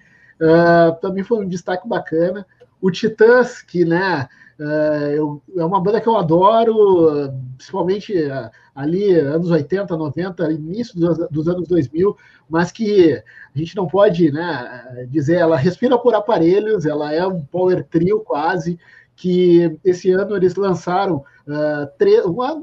também 1.01 1.25
foi 1.25 1.45
um 1.45 1.49
destaque 1.49 1.89
bacana. 1.89 2.47
O 2.81 2.91
Titãs, 2.91 3.61
que, 3.61 3.85
né, 3.85 4.29
é, 4.63 5.19
eu, 5.19 5.43
é 5.57 5.65
uma 5.65 5.81
banda 5.81 6.01
que 6.01 6.09
eu 6.09 6.17
adoro, 6.17 7.33
principalmente 7.57 8.17
é, 8.17 8.51
ali 8.75 9.15
anos 9.15 9.51
80, 9.51 9.97
90, 9.97 10.53
início 10.53 10.99
dos, 10.99 11.19
dos, 11.31 11.49
anos 11.49 11.67
2000, 11.67 12.17
mas 12.49 12.71
que 12.71 13.21
a 13.55 13.59
gente 13.59 13.75
não 13.75 13.87
pode 13.87 14.31
né, 14.31 15.07
dizer, 15.11 15.37
ela 15.37 15.57
respira 15.57 15.99
por 15.99 16.15
aparelhos, 16.15 16.87
ela 16.87 17.13
é 17.13 17.27
um 17.27 17.45
power 17.45 17.85
trio 17.85 18.21
quase, 18.21 18.79
que 19.17 19.79
esse 19.85 20.11
ano 20.11 20.37
eles 20.37 20.55
lançaram 20.55 21.25
uh, 21.47 22.31
uma, 22.31 22.63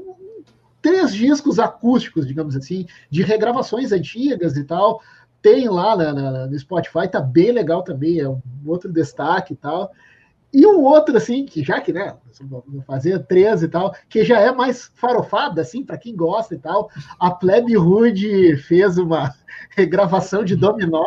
três 0.80 1.12
discos 1.14 1.58
acústicos, 1.58 2.26
digamos 2.26 2.56
assim, 2.56 2.86
de 3.10 3.22
regravações 3.22 3.92
antigas 3.92 4.56
e 4.56 4.64
tal. 4.64 5.00
Tem 5.42 5.68
lá 5.68 5.96
na, 5.96 6.12
na, 6.12 6.46
no 6.46 6.58
Spotify, 6.58 7.08
tá 7.10 7.20
bem 7.20 7.50
legal 7.50 7.82
também, 7.82 8.20
é 8.20 8.28
um 8.28 8.40
outro 8.66 8.92
destaque 8.92 9.54
e 9.54 9.56
tal. 9.56 9.90
E 10.52 10.66
um 10.66 10.82
outro, 10.82 11.16
assim, 11.16 11.46
que 11.46 11.62
já 11.62 11.80
que, 11.80 11.92
né, 11.92 12.16
vou 12.42 12.64
fazer 12.86 13.24
três 13.26 13.62
e 13.62 13.68
tal, 13.68 13.94
que 14.08 14.24
já 14.24 14.40
é 14.40 14.50
mais 14.50 14.90
farofada, 14.94 15.62
assim, 15.62 15.84
para 15.84 15.98
quem 15.98 16.14
gosta 16.14 16.54
e 16.54 16.58
tal, 16.58 16.90
a 17.18 17.30
Plebe 17.30 17.76
Hood 17.76 18.56
fez 18.56 18.98
uma 18.98 19.32
regravação 19.76 20.44
de 20.44 20.56
Dominó, 20.56 21.06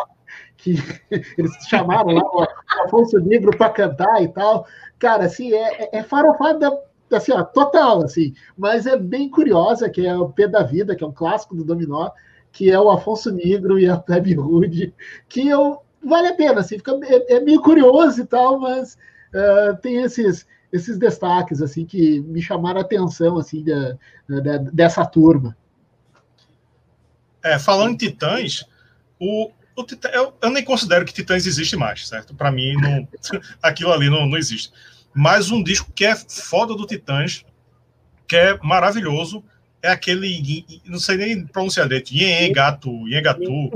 que 0.56 0.76
eles 1.38 1.52
chamaram 1.68 2.12
lá 2.12 2.24
o 2.24 2.48
Afonso 2.86 3.20
Negro 3.20 3.56
para 3.58 3.70
cantar 3.70 4.24
e 4.24 4.30
tal. 4.30 4.66
Cara, 4.98 5.26
assim, 5.26 5.52
é, 5.54 5.84
é, 5.84 5.98
é 5.98 6.04
farofada 6.04 6.72
assim, 7.12 7.32
ó, 7.32 7.44
total, 7.44 8.04
assim, 8.04 8.34
mas 8.58 8.88
é 8.88 8.98
bem 8.98 9.30
curiosa, 9.30 9.90
que 9.90 10.06
é 10.06 10.16
o 10.16 10.30
P 10.30 10.48
da 10.48 10.64
Vida, 10.64 10.96
que 10.96 11.04
é 11.04 11.08
um 11.08 11.12
clássico 11.12 11.56
do 11.56 11.64
Dominó, 11.64 12.10
que 12.52 12.72
é 12.72 12.80
o 12.80 12.90
Afonso 12.90 13.32
Negro 13.32 13.78
e 13.78 13.88
a 13.88 13.98
Plebe 13.98 14.34
Rude, 14.34 14.94
que 15.28 15.48
eu, 15.48 15.80
vale 16.04 16.28
a 16.28 16.36
pena, 16.36 16.62
assim, 16.62 16.78
fica, 16.78 16.98
é, 17.04 17.36
é 17.36 17.40
meio 17.40 17.62
curioso 17.62 18.22
e 18.22 18.26
tal, 18.26 18.60
mas 18.60 18.98
uh, 19.34 19.76
tem 19.82 20.04
esses, 20.04 20.46
esses 20.72 20.98
destaques, 20.98 21.62
assim, 21.62 21.86
que 21.86 22.20
me 22.22 22.42
chamaram 22.42 22.80
a 22.80 22.84
atenção, 22.84 23.38
assim, 23.38 23.64
da, 23.64 23.98
da, 24.28 24.58
dessa 24.58 25.06
turma. 25.06 25.56
É, 27.44 27.60
falando 27.60 27.94
em 27.94 27.98
Titãs, 27.98 28.66
o, 29.20 29.52
o 29.76 29.84
Titã, 29.84 30.10
eu, 30.10 30.34
eu, 30.42 30.50
nem 30.50 30.64
considero 30.64 31.06
que 31.06 31.14
Titãs 31.14 31.46
existe 31.46 31.76
mais, 31.76 32.08
certo? 32.08 32.34
Para 32.34 32.52
mim, 32.52 32.74
não, 32.76 33.08
aquilo 33.62 33.92
ali 33.92 34.10
não, 34.10 34.26
não 34.26 34.38
existe. 34.38 34.72
Mas 35.14 35.52
um 35.52 35.62
disco 35.62 35.92
que 35.94 36.06
é 36.06 36.16
foda 36.16 36.74
do 36.74 36.88
Titãs, 36.88 37.46
que 38.28 38.36
é 38.36 38.58
maravilhoso, 38.64 39.44
é 39.82 39.90
aquele, 39.90 40.66
não 40.86 40.98
sei 40.98 41.18
nem 41.18 41.46
pronunciar 41.46 41.88
direito, 41.88 42.14
Yengatu, 42.14 43.08
Yengatu. 43.08 43.70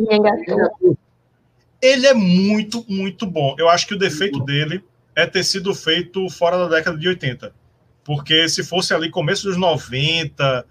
Ele 1.82 2.08
é 2.08 2.14
muito, 2.14 2.84
muito 2.88 3.28
bom. 3.28 3.56
Eu 3.60 3.70
acho 3.70 3.86
que 3.86 3.94
o 3.94 4.00
defeito 4.00 4.40
dele 4.40 4.84
é 5.18 5.26
ter 5.26 5.44
sido 5.44 5.74
feito 5.74 6.30
fora 6.30 6.60
da 6.60 6.76
década 6.76 6.96
de 6.96 7.08
80. 7.08 7.52
Porque 8.04 8.48
se 8.48 8.64
fosse 8.64 8.94
ali 8.94 9.10
começo 9.10 9.48
dos 9.48 9.58
90 9.58 10.64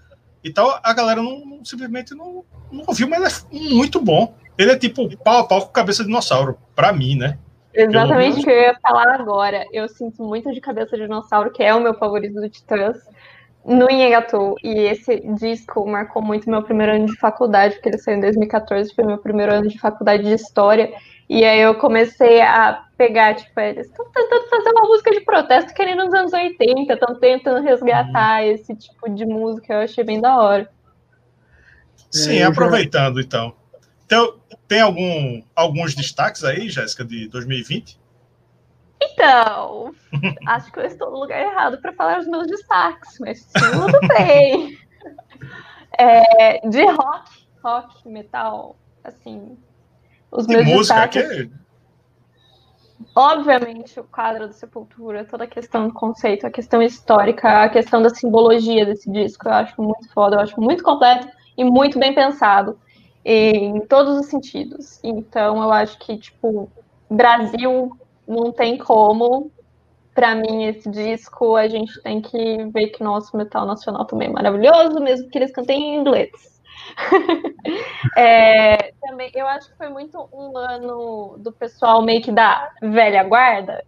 e 0.44 0.52
tal, 0.52 0.78
a 0.84 0.94
galera 0.94 1.20
não, 1.20 1.64
simplesmente 1.64 2.14
não, 2.14 2.44
não 2.70 2.84
ouviu, 2.86 3.08
mas 3.08 3.44
é 3.50 3.54
muito 3.54 4.00
bom. 4.00 4.36
Ele 4.56 4.70
é 4.70 4.78
tipo 4.78 5.14
pau 5.18 5.40
a 5.40 5.44
pau 5.44 5.62
com 5.62 5.72
cabeça 5.72 6.04
de 6.04 6.06
dinossauro, 6.06 6.56
para 6.76 6.92
mim, 6.92 7.16
né? 7.16 7.38
Exatamente 7.74 8.40
o 8.40 8.44
que 8.44 8.48
eu 8.48 8.54
ia 8.54 8.78
falar 8.80 9.20
agora. 9.20 9.66
Eu 9.72 9.88
sinto 9.88 10.22
muito 10.22 10.50
de 10.50 10.60
Cabeça 10.62 10.96
de 10.96 11.02
Dinossauro, 11.02 11.50
que 11.50 11.62
é 11.62 11.74
o 11.74 11.80
meu 11.80 11.92
favorito 11.92 12.40
do 12.40 12.48
Titãs, 12.48 12.96
no 13.66 13.90
Inhegatu. 13.90 14.54
E 14.62 14.78
esse 14.78 15.20
disco 15.34 15.86
marcou 15.86 16.22
muito 16.22 16.48
meu 16.48 16.62
primeiro 16.62 16.94
ano 16.94 17.06
de 17.06 17.16
faculdade, 17.18 17.74
porque 17.74 17.90
ele 17.90 17.98
saiu 17.98 18.16
em 18.16 18.20
2014, 18.20 18.94
foi 18.94 19.04
meu 19.04 19.18
primeiro 19.18 19.52
ano 19.52 19.68
de 19.68 19.78
faculdade 19.78 20.22
de 20.22 20.32
História. 20.32 20.90
E 21.28 21.44
aí 21.44 21.60
eu 21.60 21.74
comecei 21.74 22.40
a 22.40 22.84
pegar, 22.96 23.34
tipo, 23.34 23.58
eles 23.58 23.88
estão 23.88 24.08
tentando 24.10 24.48
fazer 24.48 24.70
uma 24.70 24.88
música 24.88 25.10
de 25.10 25.20
protesto 25.20 25.74
que 25.74 25.84
nem 25.84 25.96
nos 25.96 26.14
anos 26.14 26.32
80, 26.32 26.92
estão 26.92 27.18
tentando 27.18 27.62
resgatar 27.62 28.42
uhum. 28.42 28.50
esse 28.50 28.74
tipo 28.76 29.10
de 29.10 29.26
música, 29.26 29.74
eu 29.74 29.80
achei 29.80 30.04
bem 30.04 30.20
da 30.20 30.36
hora. 30.38 30.70
Sim, 32.10 32.38
é, 32.38 32.44
aproveitando 32.44 33.20
então. 33.20 33.54
Então, 34.04 34.36
tem 34.68 34.80
algum, 34.80 35.42
alguns 35.54 35.94
destaques 35.94 36.44
aí, 36.44 36.68
Jéssica, 36.68 37.04
de 37.04 37.28
2020? 37.28 37.98
Então, 39.02 39.92
acho 40.46 40.72
que 40.72 40.78
eu 40.78 40.84
estou 40.84 41.10
no 41.10 41.18
lugar 41.18 41.40
errado 41.40 41.80
para 41.80 41.92
falar 41.92 42.20
os 42.20 42.26
meus 42.28 42.46
destaques, 42.46 43.18
mas 43.20 43.46
tudo 43.52 43.98
bem. 44.08 44.78
É, 45.98 46.68
de 46.68 46.84
rock, 46.84 47.46
rock, 47.64 48.06
metal, 48.06 48.76
assim, 49.02 49.56
os 50.36 50.46
meus 50.46 50.64
música, 50.64 51.06
destaques. 51.06 51.28
Que... 51.28 51.50
Obviamente, 53.14 53.98
o 53.98 54.04
quadro 54.04 54.46
da 54.46 54.52
Sepultura, 54.52 55.24
toda 55.24 55.44
a 55.44 55.46
questão 55.46 55.88
do 55.88 55.94
conceito, 55.94 56.46
a 56.46 56.50
questão 56.50 56.82
histórica, 56.82 57.62
a 57.62 57.68
questão 57.68 58.02
da 58.02 58.10
simbologia 58.10 58.84
desse 58.84 59.10
disco, 59.10 59.48
eu 59.48 59.52
acho 59.52 59.80
muito 59.80 60.08
foda, 60.12 60.36
eu 60.36 60.40
acho 60.40 60.60
muito 60.60 60.82
completo 60.84 61.28
e 61.56 61.64
muito 61.64 61.98
bem 61.98 62.14
pensado 62.14 62.78
em 63.24 63.80
todos 63.86 64.18
os 64.20 64.26
sentidos. 64.26 65.00
Então, 65.02 65.62
eu 65.62 65.72
acho 65.72 65.98
que, 65.98 66.16
tipo, 66.16 66.70
Brasil 67.10 67.90
não 68.26 68.52
tem 68.52 68.76
como. 68.78 69.50
Para 70.14 70.34
mim, 70.34 70.64
esse 70.64 70.90
disco, 70.90 71.56
a 71.56 71.68
gente 71.68 72.00
tem 72.02 72.22
que 72.22 72.64
ver 72.72 72.88
que 72.88 73.02
nosso 73.02 73.36
metal 73.36 73.66
nacional 73.66 74.06
também 74.06 74.28
é 74.28 74.32
maravilhoso, 74.32 75.00
mesmo 75.00 75.28
que 75.28 75.36
eles 75.38 75.52
cantem 75.52 75.94
em 75.94 76.00
inglês. 76.00 76.55
é, 78.16 78.92
também, 79.00 79.30
eu 79.34 79.46
acho 79.46 79.70
que 79.70 79.76
foi 79.76 79.88
muito 79.88 80.28
um 80.32 80.56
ano 80.56 81.36
do 81.38 81.52
pessoal 81.52 82.02
meio 82.02 82.22
que 82.22 82.32
da 82.32 82.70
velha 82.80 83.22
guarda 83.24 83.82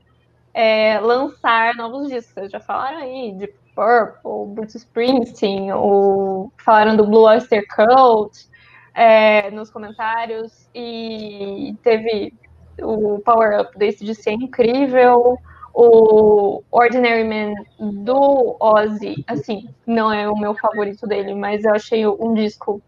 é, 0.58 0.98
lançar 0.98 1.74
novos 1.76 2.08
discos. 2.08 2.34
Vocês 2.34 2.50
já 2.50 2.58
falaram 2.58 2.98
aí 2.98 3.32
de 3.32 3.46
Purple, 3.76 4.54
Bruce 4.54 4.76
Springsteen, 4.76 5.72
ou 5.72 6.52
falaram 6.58 6.96
do 6.96 7.06
Blue 7.06 7.22
Oyster 7.22 7.64
Cult 7.68 8.48
é, 8.92 9.52
nos 9.52 9.70
comentários 9.70 10.68
e 10.74 11.76
teve 11.84 12.34
o 12.82 13.20
Power 13.20 13.60
Up 13.60 13.78
desse 13.78 14.04
de 14.04 14.16
ser 14.16 14.32
incrível. 14.32 15.38
O 15.72 16.64
Ordinary 16.72 17.22
Man 17.22 17.52
do 17.78 18.56
Ozzy, 18.58 19.22
assim, 19.28 19.68
não 19.86 20.12
é 20.12 20.28
o 20.28 20.36
meu 20.36 20.54
favorito 20.56 21.06
dele, 21.06 21.36
mas 21.36 21.62
eu 21.62 21.72
achei 21.72 22.04
um 22.04 22.34
disco 22.34 22.82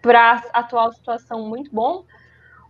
para 0.00 0.42
a 0.52 0.60
atual 0.60 0.92
situação 0.92 1.46
muito 1.48 1.70
bom. 1.72 2.04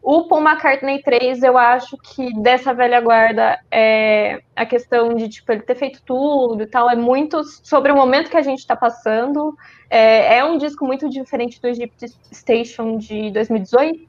O 0.01 0.29
Paul 0.29 0.43
McCartney 0.43 1.03
3, 1.03 1.43
eu 1.43 1.59
acho 1.59 1.99
que 1.99 2.33
dessa 2.41 2.73
velha 2.73 3.01
guarda 3.01 3.59
é 3.71 4.41
a 4.55 4.65
questão 4.65 5.15
de 5.15 5.29
tipo 5.29 5.51
ele 5.51 5.63
ter 5.63 5.75
feito 5.75 6.01
tudo 6.03 6.63
e 6.63 6.67
tal, 6.67 6.89
é 6.89 6.97
muito 6.97 7.43
sobre 7.45 7.91
o 7.91 7.97
momento 7.97 8.31
que 8.31 8.37
a 8.37 8.43
gente 8.43 8.61
está 8.61 8.77
passando. 8.77 9.57
É, 9.91 10.39
é, 10.39 10.45
um 10.45 10.57
disco 10.57 10.87
muito 10.87 11.09
diferente 11.11 11.61
do 11.61 11.67
Egypt 11.67 12.07
Station 12.33 12.97
de 12.97 13.31
2018 13.33 14.07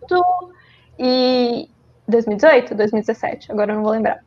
e 0.99 1.69
2018, 2.07 2.75
2017, 2.75 3.51
agora 3.51 3.71
eu 3.71 3.77
não 3.77 3.83
vou 3.83 3.91
lembrar. 3.91 4.19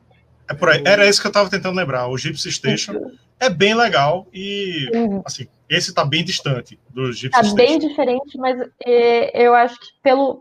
É 0.49 0.55
por 0.55 0.69
aí. 0.69 0.83
Era 0.85 1.07
isso 1.07 1.21
que 1.21 1.27
eu 1.27 1.31
estava 1.31 1.49
tentando 1.49 1.77
lembrar. 1.77 2.09
O 2.09 2.19
Gypsy 2.19 2.53
Station 2.53 2.93
uhum. 2.93 3.17
é 3.41 3.49
bem 3.49 3.75
legal 3.75 4.27
e 4.33 4.91
uhum. 4.95 5.23
assim 5.25 5.47
esse 5.73 5.91
está 5.91 6.05
bem 6.05 6.25
distante 6.25 6.79
do 6.91 7.13
Gypsy 7.13 7.41
Está 7.41 7.55
bem 7.55 7.79
diferente, 7.79 8.37
mas 8.37 8.61
é, 8.85 9.47
eu 9.47 9.55
acho 9.55 9.79
que 9.81 9.87
pelo 10.03 10.41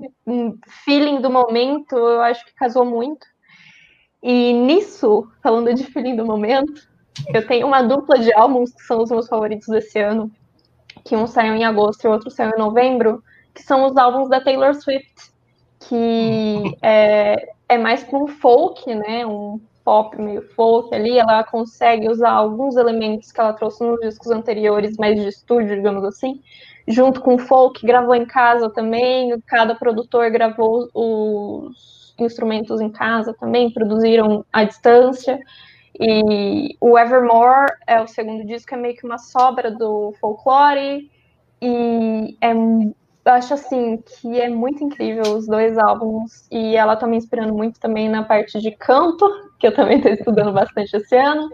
feeling 0.83 1.21
do 1.21 1.29
momento, 1.29 1.95
eu 1.95 2.21
acho 2.21 2.45
que 2.45 2.53
casou 2.53 2.85
muito. 2.85 3.25
E 4.21 4.53
nisso, 4.53 5.27
falando 5.41 5.73
de 5.73 5.85
feeling 5.85 6.15
do 6.15 6.25
momento, 6.25 6.87
eu 7.33 7.45
tenho 7.47 7.65
uma 7.65 7.81
dupla 7.81 8.19
de 8.19 8.33
álbuns 8.33 8.73
que 8.73 8.83
são 8.83 9.01
os 9.01 9.09
meus 9.09 9.27
favoritos 9.27 9.67
desse 9.67 9.99
ano, 9.99 10.31
que 11.03 11.15
um 11.15 11.25
saiu 11.25 11.55
em 11.55 11.63
agosto 11.63 12.03
e 12.03 12.07
o 12.07 12.11
outro 12.11 12.29
saiu 12.29 12.51
em 12.51 12.59
novembro, 12.59 13.23
que 13.53 13.63
são 13.63 13.85
os 13.85 13.97
álbuns 13.97 14.29
da 14.29 14.41
Taylor 14.41 14.75
Swift, 14.75 15.31
que 15.79 16.77
é, 16.83 17.49
é 17.69 17.77
mais 17.77 18.03
para 18.03 18.19
um 18.19 18.27
folk, 18.27 18.93
né? 18.93 19.25
Um 19.25 19.59
pop, 19.83 20.19
meio 20.19 20.41
folk 20.55 20.93
ali, 20.93 21.17
ela 21.17 21.43
consegue 21.43 22.09
usar 22.09 22.31
alguns 22.31 22.75
elementos 22.75 23.31
que 23.31 23.39
ela 23.39 23.53
trouxe 23.53 23.83
nos 23.83 23.99
discos 23.99 24.31
anteriores, 24.31 24.97
mais 24.97 25.19
de 25.19 25.27
estúdio, 25.27 25.75
digamos 25.75 26.03
assim, 26.03 26.41
junto 26.87 27.21
com 27.21 27.37
folk, 27.37 27.85
gravou 27.85 28.15
em 28.15 28.25
casa 28.25 28.69
também, 28.69 29.39
cada 29.47 29.75
produtor 29.75 30.29
gravou 30.29 30.89
os 30.93 32.13
instrumentos 32.19 32.79
em 32.81 32.89
casa 32.89 33.33
também, 33.33 33.71
produziram 33.71 34.45
à 34.51 34.63
distância, 34.63 35.39
e 35.99 36.75
o 36.79 36.97
Evermore 36.97 37.73
é 37.85 38.01
o 38.01 38.07
segundo 38.07 38.45
disco, 38.45 38.73
é 38.73 38.77
meio 38.77 38.95
que 38.95 39.05
uma 39.05 39.17
sobra 39.17 39.71
do 39.71 40.13
folklore, 40.19 41.09
e 41.61 42.37
é 42.41 42.53
eu 43.23 43.33
acho 43.33 43.53
assim 43.53 43.97
que 43.97 44.39
é 44.39 44.49
muito 44.49 44.83
incrível 44.83 45.37
os 45.37 45.45
dois 45.45 45.77
álbuns 45.77 46.47
e 46.51 46.75
ela 46.75 46.95
tá 46.95 47.05
me 47.05 47.17
inspirando 47.17 47.53
muito 47.53 47.79
também 47.79 48.09
na 48.09 48.23
parte 48.23 48.59
de 48.59 48.71
canto, 48.71 49.29
que 49.61 49.67
eu 49.67 49.73
também 49.73 49.97
estou 49.97 50.11
estudando 50.11 50.51
bastante 50.51 50.97
esse 50.97 51.15
ano. 51.15 51.49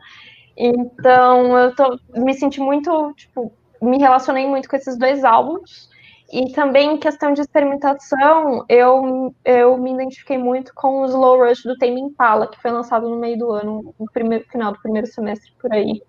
Então 0.55 1.55
eu 1.57 1.75
tô, 1.75 1.99
me 2.15 2.33
senti 2.33 2.59
muito, 2.59 3.13
tipo, 3.13 3.53
me 3.81 3.99
relacionei 3.99 4.47
muito 4.47 4.67
com 4.67 4.75
esses 4.77 4.97
dois 4.97 5.23
álbuns. 5.23 5.89
E 6.31 6.51
também 6.51 6.93
em 6.93 6.97
questão 6.97 7.31
de 7.33 7.39
experimentação, 7.39 8.65
eu, 8.67 9.33
eu 9.45 9.77
me 9.77 9.93
identifiquei 9.93 10.37
muito 10.37 10.73
com 10.73 11.01
o 11.01 11.05
Slow 11.05 11.39
Rush 11.39 11.63
do 11.63 11.77
Tame 11.77 12.01
Impala, 12.01 12.49
que 12.49 12.61
foi 12.61 12.71
lançado 12.71 13.09
no 13.09 13.17
meio 13.17 13.37
do 13.37 13.51
ano, 13.51 13.95
no 13.97 14.05
primeiro 14.11 14.45
final 14.49 14.73
do 14.73 14.81
primeiro 14.81 15.07
semestre 15.07 15.53
por 15.61 15.71
aí. 15.71 16.01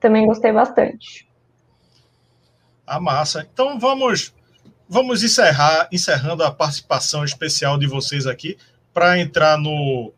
Também 0.00 0.26
gostei 0.26 0.52
bastante. 0.52 1.28
A 2.84 2.98
massa. 2.98 3.46
Então 3.52 3.78
vamos 3.78 4.34
vamos 4.88 5.22
encerrar 5.22 5.88
encerrando 5.92 6.42
a 6.42 6.50
participação 6.50 7.24
especial 7.24 7.78
de 7.78 7.86
vocês 7.86 8.26
aqui 8.26 8.58
para 8.92 9.18
entrar 9.18 9.56
no, 9.56 10.12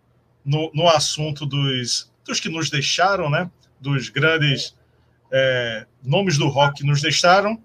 no, 0.45 0.71
no, 0.75 0.89
assunto 0.89 1.47
dos, 1.47 2.13
dos 2.25 2.41
que 2.41 2.49
nos 2.49 2.71
deixaram, 2.71 3.31
né? 3.31 3.51
dos 3.85 4.09
grandes 4.09 4.77
é, 5.31 5.87
nomes 6.03 6.39
do 6.39 6.49
rock 6.49 6.85
nos 6.85 7.03
deixaram. 7.03 7.63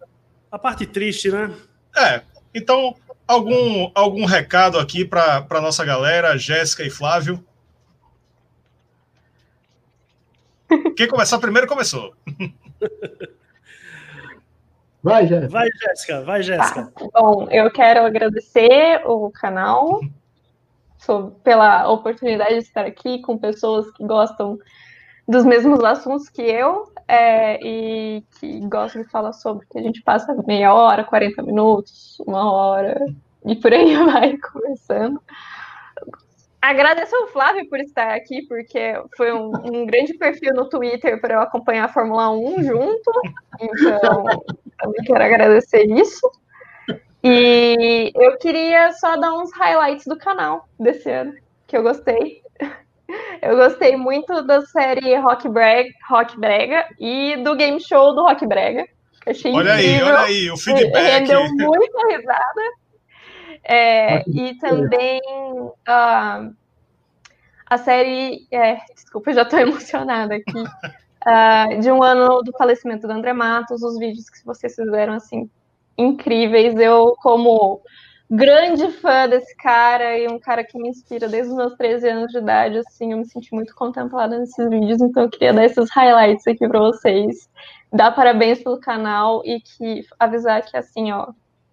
A 0.52 0.60
parte 0.60 0.86
triste, 0.86 1.32
né? 1.32 1.52
É. 1.96 2.22
Então, 2.54 2.96
algum, 3.28 3.90
algum 3.96 4.26
recado 4.26 4.78
aqui 4.78 5.06
para 5.06 5.46
a 5.50 5.62
nossa 5.62 5.86
galera, 5.86 6.38
Jéssica 6.38 6.84
e 6.84 6.90
Flávio? 6.90 7.44
Quem 10.98 11.08
começar 11.08 11.40
primeiro 11.40 11.68
começou. 11.68 12.14
Vai, 15.02 15.26
Jéssica. 15.26 15.50
Vai, 15.50 15.70
Jéssica. 15.72 16.22
Vai, 16.24 16.44
Jéssica. 16.44 16.86
Tá. 16.88 17.08
Bom, 17.14 17.48
eu 17.50 17.72
quero 17.72 18.06
agradecer 18.06 19.02
o 19.06 19.32
canal 19.32 20.02
pela 21.44 21.90
oportunidade 21.90 22.56
de 22.56 22.60
estar 22.60 22.86
aqui 22.86 23.22
com 23.22 23.38
pessoas 23.38 23.90
que 23.92 24.06
gostam 24.06 24.58
dos 25.28 25.46
mesmos 25.46 25.84
assuntos 25.84 26.28
que 26.28 26.42
eu 26.42 26.92
é, 27.08 27.60
e 27.64 28.24
que 28.40 28.60
gostam 28.62 29.04
de 29.04 29.10
falar 29.10 29.34
sobre 29.34 29.66
que 29.68 29.78
a 29.78 29.82
gente 29.82 30.02
passa 30.02 30.36
meia 30.48 30.74
hora, 30.74 31.04
40 31.04 31.44
minutos, 31.44 32.20
uma 32.26 32.52
hora 32.52 33.00
e 33.46 33.56
por 33.56 33.74
aí 33.74 33.96
vai 34.06 34.38
conversando. 34.38 35.22
Agradeço 36.62 37.16
ao 37.16 37.28
Flávio 37.28 37.70
por 37.70 37.80
estar 37.80 38.14
aqui, 38.14 38.42
porque 38.48 38.94
foi 39.16 39.32
um, 39.32 39.52
um 39.64 39.86
grande 39.86 40.14
perfil 40.16 40.54
no 40.54 40.68
Twitter 40.68 41.22
para 41.22 41.36
eu 41.36 41.42
acompanhar 41.42 41.86
a 41.86 41.94
Fórmula 41.94 42.30
1 42.32 42.64
junto. 42.64 43.12
Então, 43.62 44.26
também 44.78 45.04
quero 45.06 45.24
agradecer 45.24 45.86
isso. 45.86 46.30
E 47.24 48.12
eu 48.16 48.38
queria 48.38 48.92
só 48.94 49.18
dar 49.18 49.34
uns 49.34 49.52
highlights 49.54 50.06
do 50.06 50.18
canal 50.18 50.68
desse 50.80 51.10
ano, 51.10 51.34
que 51.68 51.76
eu 51.76 51.84
gostei. 51.84 52.42
Eu 53.42 53.56
gostei 53.56 53.98
muito 53.98 54.44
da 54.44 54.62
série 54.62 55.16
Rock 55.16 55.50
Brega, 55.50 55.90
Rock 56.08 56.40
Brega 56.40 56.86
e 57.00 57.38
do 57.38 57.56
game 57.56 57.82
show 57.82 58.14
do 58.14 58.22
Rock 58.22 58.46
Brega. 58.46 58.86
Achei 59.26 59.52
olha 59.52 59.74
incrível. 59.74 60.06
aí, 60.06 60.12
olha 60.12 60.20
aí, 60.20 60.52
o 60.52 60.58
feedback. 60.58 60.94
Rendeu 61.02 61.44
muita 61.54 62.08
risada. 62.08 62.62
É, 63.64 64.24
e 64.30 64.56
também 64.60 65.20
uh, 65.26 66.56
a 67.66 67.78
série. 67.78 68.48
É, 68.52 68.78
desculpa, 68.94 69.32
eu 69.32 69.36
já 69.36 69.42
estou 69.42 69.58
emocionada 69.60 70.36
aqui. 70.36 70.60
Uh, 70.60 71.80
de 71.80 71.92
um 71.92 72.04
ano 72.04 72.44
do 72.44 72.52
falecimento 72.54 73.08
do 73.08 73.14
André 73.14 73.34
Matos, 73.34 73.82
os 73.82 73.98
vídeos 73.98 74.30
que 74.30 74.46
vocês 74.46 74.76
fizeram 74.76 75.14
assim 75.14 75.50
incríveis. 76.00 76.76
Eu, 76.76 77.16
como 77.22 77.82
grande 78.30 78.92
fã 79.00 79.28
desse 79.28 79.56
cara 79.58 80.18
e 80.18 80.28
um 80.28 80.40
cara 80.40 80.64
que 80.64 80.78
me 80.78 80.90
inspira 80.90 81.28
desde 81.28 81.52
os 81.52 81.58
meus 81.58 81.76
13 81.76 82.08
anos 82.10 82.32
de 82.32 82.38
idade, 82.38 82.78
assim, 82.78 83.12
eu 83.12 83.18
me 83.18 83.26
senti 83.26 83.54
muito 83.54 83.74
contemplada 83.74 84.38
nesses 84.38 84.70
vídeos, 84.70 85.02
então 85.02 85.24
eu 85.24 85.30
queria 85.30 85.54
dar 85.54 85.66
esses 85.66 85.90
highlights 85.92 86.48
aqui 86.48 86.68
para 86.68 86.80
vocês. 86.80 87.50
Dar 87.92 88.12
parabéns 88.12 88.62
pelo 88.62 88.80
canal 88.80 89.42
e 89.44 89.60
que 89.60 90.06
avisar 90.20 90.62
que 90.64 90.78
assim, 90.78 91.12
ó, 91.12 91.30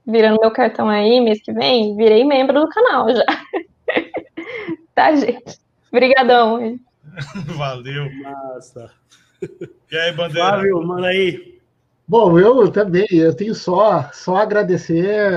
virando 0.07 0.41
meu 0.41 0.51
cartão 0.51 0.89
aí 0.89 1.21
mês 1.21 1.43
que 1.43 1.53
vem, 1.53 1.95
virei 1.95 2.25
membro 2.25 2.61
do 2.61 2.69
canal 2.69 3.15
já. 3.15 3.25
tá, 4.95 5.15
gente? 5.15 5.59
Obrigadão. 5.93 6.79
Valeu. 7.57 8.11
Massa. 8.23 8.91
E 9.91 9.97
aí, 9.97 10.13
Bandeira? 10.13 10.49
Flávio, 10.49 10.87
manda 10.87 11.09
aí. 11.09 11.56
Bom, 12.09 12.39
eu 12.39 12.71
também, 12.71 13.05
eu 13.11 13.35
tenho 13.35 13.53
só, 13.53 14.09
só 14.13 14.37
agradecer 14.37 15.33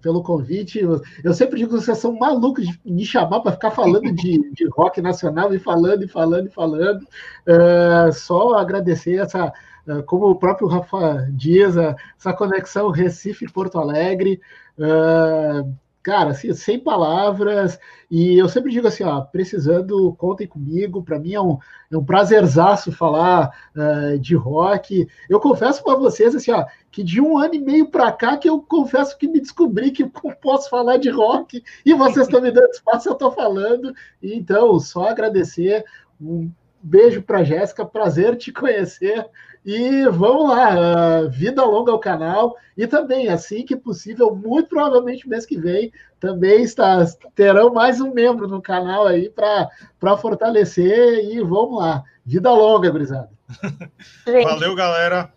pelo 0.00 0.22
convite. 0.22 0.80
Eu 1.22 1.34
sempre 1.34 1.58
digo 1.58 1.74
que 1.74 1.82
vocês 1.82 1.98
são 1.98 2.16
malucos 2.16 2.66
de 2.66 2.80
me 2.86 3.04
chamar 3.04 3.40
para 3.40 3.52
ficar 3.52 3.70
falando 3.70 4.10
de, 4.14 4.50
de, 4.52 4.66
rock 4.70 5.02
nacional 5.02 5.52
e 5.52 5.58
falando 5.58 6.04
e 6.04 6.08
falando 6.08 6.46
e 6.46 6.50
falando. 6.50 7.02
Uh, 7.46 8.10
só 8.14 8.54
agradecer 8.54 9.16
essa, 9.16 9.52
uh, 9.86 10.02
como 10.04 10.30
o 10.30 10.38
próprio 10.38 10.68
Rafa 10.68 11.28
diz, 11.32 11.76
essa 11.76 12.32
conexão 12.32 12.90
Recife-Porto 12.90 13.78
Alegre. 13.78 14.40
Uh, 14.78 15.70
cara, 16.06 16.30
assim, 16.30 16.52
sem 16.54 16.78
palavras. 16.78 17.80
E 18.08 18.38
eu 18.38 18.48
sempre 18.48 18.70
digo 18.70 18.86
assim, 18.86 19.02
ó, 19.02 19.22
precisando, 19.22 20.14
contem 20.14 20.46
comigo. 20.46 21.02
Para 21.02 21.18
mim 21.18 21.34
é 21.34 21.40
um, 21.40 21.58
é 21.90 21.98
um 21.98 22.04
prazerzaço 22.04 22.92
falar 22.92 23.50
uh, 23.74 24.16
de 24.16 24.36
rock. 24.36 25.08
Eu 25.28 25.40
confesso 25.40 25.82
para 25.82 25.96
vocês 25.96 26.32
assim, 26.36 26.52
ó, 26.52 26.64
que 26.92 27.02
de 27.02 27.20
um 27.20 27.36
ano 27.36 27.56
e 27.56 27.58
meio 27.58 27.90
para 27.90 28.12
cá 28.12 28.36
que 28.36 28.48
eu 28.48 28.62
confesso 28.62 29.18
que 29.18 29.26
me 29.26 29.40
descobri 29.40 29.90
que 29.90 30.06
posso 30.40 30.70
falar 30.70 30.98
de 30.98 31.10
rock 31.10 31.60
e 31.84 31.92
vocês 31.92 32.28
estão 32.28 32.40
me 32.40 32.52
dando 32.52 32.70
espaço, 32.70 33.08
eu 33.08 33.14
estou 33.14 33.32
falando. 33.32 33.92
Então, 34.22 34.78
só 34.78 35.08
agradecer. 35.08 35.84
Um 36.20 36.50
beijo 36.86 37.22
para 37.22 37.44
Jéssica, 37.44 37.84
prazer 37.84 38.36
te 38.36 38.52
conhecer. 38.52 39.26
E 39.64 40.06
vamos 40.06 40.50
lá, 40.50 41.24
uh, 41.24 41.28
vida 41.28 41.64
longa 41.64 41.90
ao 41.90 41.98
canal. 41.98 42.56
E 42.76 42.86
também, 42.86 43.28
assim 43.28 43.64
que 43.64 43.74
possível, 43.74 44.34
muito 44.34 44.68
provavelmente 44.68 45.28
mês 45.28 45.44
que 45.44 45.56
vem, 45.56 45.92
também 46.20 46.62
está, 46.62 47.04
terão 47.34 47.74
mais 47.74 48.00
um 48.00 48.12
membro 48.12 48.46
no 48.46 48.62
canal 48.62 49.06
aí 49.06 49.28
para 49.28 50.16
fortalecer. 50.16 51.24
E 51.24 51.40
vamos 51.42 51.78
lá, 51.78 52.04
vida 52.24 52.50
longa, 52.52 52.90
gurizada. 52.90 53.30
Valeu, 54.44 54.74
galera. 54.76 55.32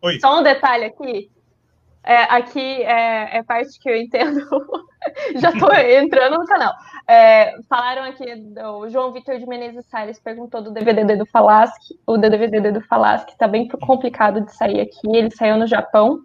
Oi. 0.00 0.20
Só 0.20 0.38
um 0.38 0.42
detalhe 0.42 0.84
aqui. 0.84 1.30
É, 2.04 2.22
aqui 2.24 2.82
é, 2.82 3.38
é, 3.38 3.42
parte 3.42 3.78
que 3.80 3.88
eu 3.88 3.96
entendo. 3.96 4.40
Já 5.36 5.50
estou 5.50 5.72
entrando 5.72 6.38
no 6.38 6.46
canal. 6.46 6.72
É, 7.06 7.54
falaram 7.68 8.04
aqui, 8.04 8.24
o 8.78 8.88
João 8.88 9.12
Vitor 9.12 9.38
de 9.38 9.46
Menezes 9.46 9.86
Salles 9.86 10.18
perguntou 10.18 10.62
do 10.62 10.70
DVD 10.72 11.16
do 11.16 11.26
Falasque. 11.26 11.98
O 12.06 12.16
DVD 12.16 12.72
do 12.72 12.80
Falasque 12.80 13.32
está 13.32 13.46
bem 13.46 13.68
complicado 13.68 14.40
de 14.40 14.54
sair 14.54 14.80
aqui. 14.80 15.08
Ele 15.14 15.30
saiu 15.30 15.56
no 15.56 15.66
Japão 15.66 16.20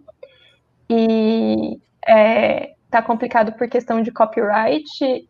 e 0.88 1.78
está 2.02 2.98
é, 2.98 3.02
complicado 3.02 3.52
por 3.52 3.68
questão 3.68 4.02
de 4.02 4.10
copyright 4.10 4.84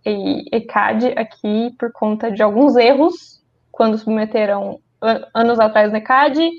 e 0.06 0.44
ECAD 0.52 1.14
aqui 1.16 1.74
por 1.78 1.92
conta 1.92 2.30
de 2.30 2.42
alguns 2.42 2.76
erros 2.76 3.42
quando 3.72 3.98
submeteram 3.98 4.80
anos 5.34 5.58
atrás 5.58 5.90
no 5.90 5.98
ECAD. 5.98 6.50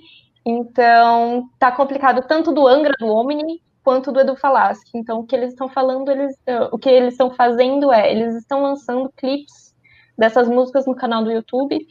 Então, 0.45 1.47
está 1.53 1.71
complicado 1.71 2.25
tanto 2.27 2.51
do 2.51 2.67
Angra 2.67 2.93
do 2.99 3.07
Omni 3.07 3.61
quanto 3.83 4.11
do 4.11 4.19
Edu 4.19 4.35
Falaschi. 4.35 4.91
Então, 4.93 5.19
o 5.19 5.25
que 5.25 5.35
eles 5.35 5.51
estão 5.51 5.69
falando, 5.69 6.11
eles, 6.11 6.33
uh, 6.47 6.69
o 6.71 6.77
que 6.77 6.89
eles 6.89 7.13
estão 7.13 7.31
fazendo 7.31 7.91
é, 7.91 8.11
eles 8.11 8.35
estão 8.35 8.61
lançando 8.61 9.11
clipes 9.15 9.73
dessas 10.17 10.47
músicas 10.47 10.85
no 10.85 10.95
canal 10.95 11.23
do 11.23 11.31
YouTube, 11.31 11.87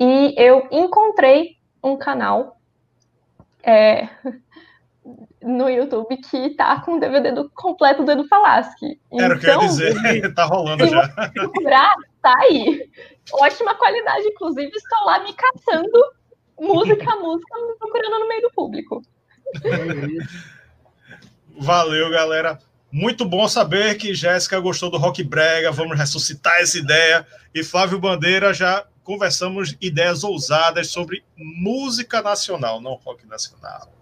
e 0.00 0.34
eu 0.36 0.66
encontrei 0.70 1.56
um 1.82 1.96
canal 1.96 2.58
é, 3.62 4.08
no 5.42 5.68
YouTube 5.68 6.16
que 6.16 6.50
tá 6.50 6.80
com 6.80 6.96
o 6.96 7.00
DVD 7.00 7.32
do, 7.32 7.50
completo 7.50 8.04
do 8.04 8.10
Edu 8.10 8.26
Falaschi. 8.26 8.98
Era 9.12 9.36
o 9.36 9.38
que 9.38 9.46
eu 9.46 9.50
ia 9.50 9.54
então, 9.56 9.66
dizer, 9.66 10.32
tá 10.34 10.44
rolando 10.44 10.86
já. 10.86 11.08
Procurar, 11.32 11.94
tá 12.22 12.34
aí. 12.38 12.88
Ótima 13.32 13.74
qualidade, 13.74 14.26
inclusive 14.26 14.70
estou 14.74 15.04
lá 15.04 15.22
me 15.22 15.34
caçando 15.34 16.14
música 16.58 17.12
a 17.12 17.16
música, 17.16 17.54
procurando 17.78 18.20
no 18.20 18.28
meio 18.28 18.42
do 18.42 18.50
público. 18.52 19.02
Valeu, 21.56 22.10
galera. 22.10 22.58
Muito 22.90 23.24
bom 23.24 23.48
saber 23.48 23.96
que 23.96 24.14
Jéssica 24.14 24.60
gostou 24.60 24.90
do 24.90 24.98
rock 24.98 25.22
brega. 25.22 25.70
Vamos 25.72 25.98
ressuscitar 25.98 26.60
essa 26.60 26.78
ideia. 26.78 27.26
E 27.54 27.64
Flávio 27.64 27.98
Bandeira 27.98 28.54
já 28.54 28.84
conversamos 29.02 29.76
ideias 29.80 30.24
ousadas 30.24 30.90
sobre 30.90 31.24
música 31.36 32.22
nacional, 32.22 32.80
não 32.80 32.94
rock 32.94 33.26
nacional. 33.26 33.92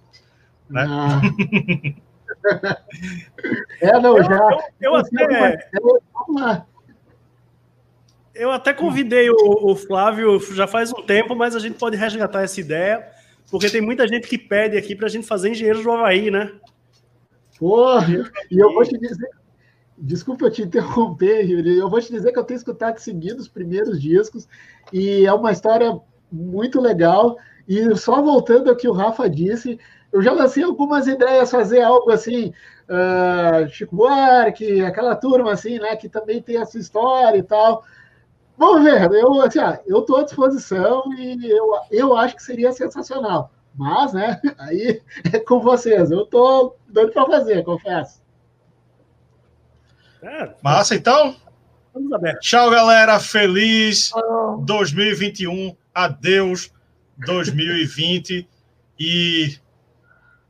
Né? 0.68 0.86
Ah. 0.88 1.20
é, 3.80 3.98
não, 3.98 4.22
já. 4.22 4.48
Eu, 4.80 4.92
eu, 4.92 4.94
eu 4.94 4.96
até. 4.96 5.68
Eu 8.34 8.50
até 8.50 8.72
convidei 8.72 9.28
o, 9.28 9.36
o, 9.36 9.76
Flávio 9.76 10.40
já 10.54 10.66
faz 10.66 10.90
um 10.90 11.02
tempo, 11.02 11.36
mas 11.36 11.54
a 11.54 11.58
gente 11.58 11.78
pode 11.78 11.96
resgatar 11.98 12.42
essa 12.42 12.60
ideia, 12.60 13.06
porque 13.50 13.68
tem 13.68 13.82
muita 13.82 14.08
gente 14.08 14.26
que 14.26 14.38
pede 14.38 14.76
aqui 14.76 14.96
para 14.96 15.06
a 15.06 15.10
gente 15.10 15.26
fazer 15.26 15.50
Engenheiros 15.50 15.82
do 15.82 15.92
Havaí, 15.92 16.30
né? 16.30 16.50
Porra, 17.62 18.28
e 18.50 18.58
eu 18.58 18.74
vou 18.74 18.82
te 18.82 18.98
dizer, 18.98 19.28
desculpa 19.96 20.46
eu 20.46 20.50
te 20.50 20.62
interromper, 20.62 21.48
Yuri, 21.48 21.78
eu 21.78 21.88
vou 21.88 22.00
te 22.00 22.10
dizer 22.10 22.32
que 22.32 22.38
eu 22.40 22.42
tenho 22.42 22.58
escutado 22.58 22.98
seguido 22.98 23.40
os 23.40 23.46
primeiros 23.46 24.02
discos 24.02 24.48
e 24.92 25.24
é 25.24 25.32
uma 25.32 25.52
história 25.52 25.96
muito 26.32 26.80
legal. 26.80 27.36
E 27.68 27.94
só 27.94 28.20
voltando 28.20 28.68
ao 28.68 28.74
que 28.74 28.88
o 28.88 28.92
Rafa 28.92 29.30
disse, 29.30 29.78
eu 30.12 30.20
já 30.20 30.32
lancei 30.32 30.64
algumas 30.64 31.06
ideias, 31.06 31.52
fazer 31.52 31.82
algo 31.82 32.10
assim, 32.10 32.52
uh, 32.88 33.68
Chico 33.68 33.94
Buarque, 33.94 34.82
aquela 34.84 35.14
turma 35.14 35.52
assim, 35.52 35.78
né, 35.78 35.94
que 35.94 36.08
também 36.08 36.42
tem 36.42 36.56
essa 36.56 36.76
história 36.76 37.38
e 37.38 37.44
tal. 37.44 37.84
Vamos 38.58 38.82
ver, 38.82 39.08
eu 39.12 39.40
assim, 39.40 39.60
ah, 39.60 39.78
eu 39.86 40.00
estou 40.00 40.16
à 40.16 40.24
disposição 40.24 41.04
e 41.16 41.48
eu, 41.48 41.66
eu 41.92 42.16
acho 42.16 42.34
que 42.34 42.42
seria 42.42 42.72
sensacional. 42.72 43.52
Mas, 43.74 44.12
né, 44.12 44.40
aí 44.58 45.02
é 45.32 45.38
com 45.38 45.60
vocês. 45.60 46.10
Eu 46.10 46.26
tô 46.26 46.76
doido 46.88 47.12
para 47.12 47.26
fazer, 47.26 47.64
confesso. 47.64 48.22
É, 50.22 50.54
Massa, 50.62 50.94
então. 50.94 51.36
Tchau, 52.40 52.70
galera. 52.70 53.18
Feliz 53.18 54.12
2021. 54.64 55.76
Adeus. 55.94 56.72
2020 57.18 58.48
e 58.98 59.56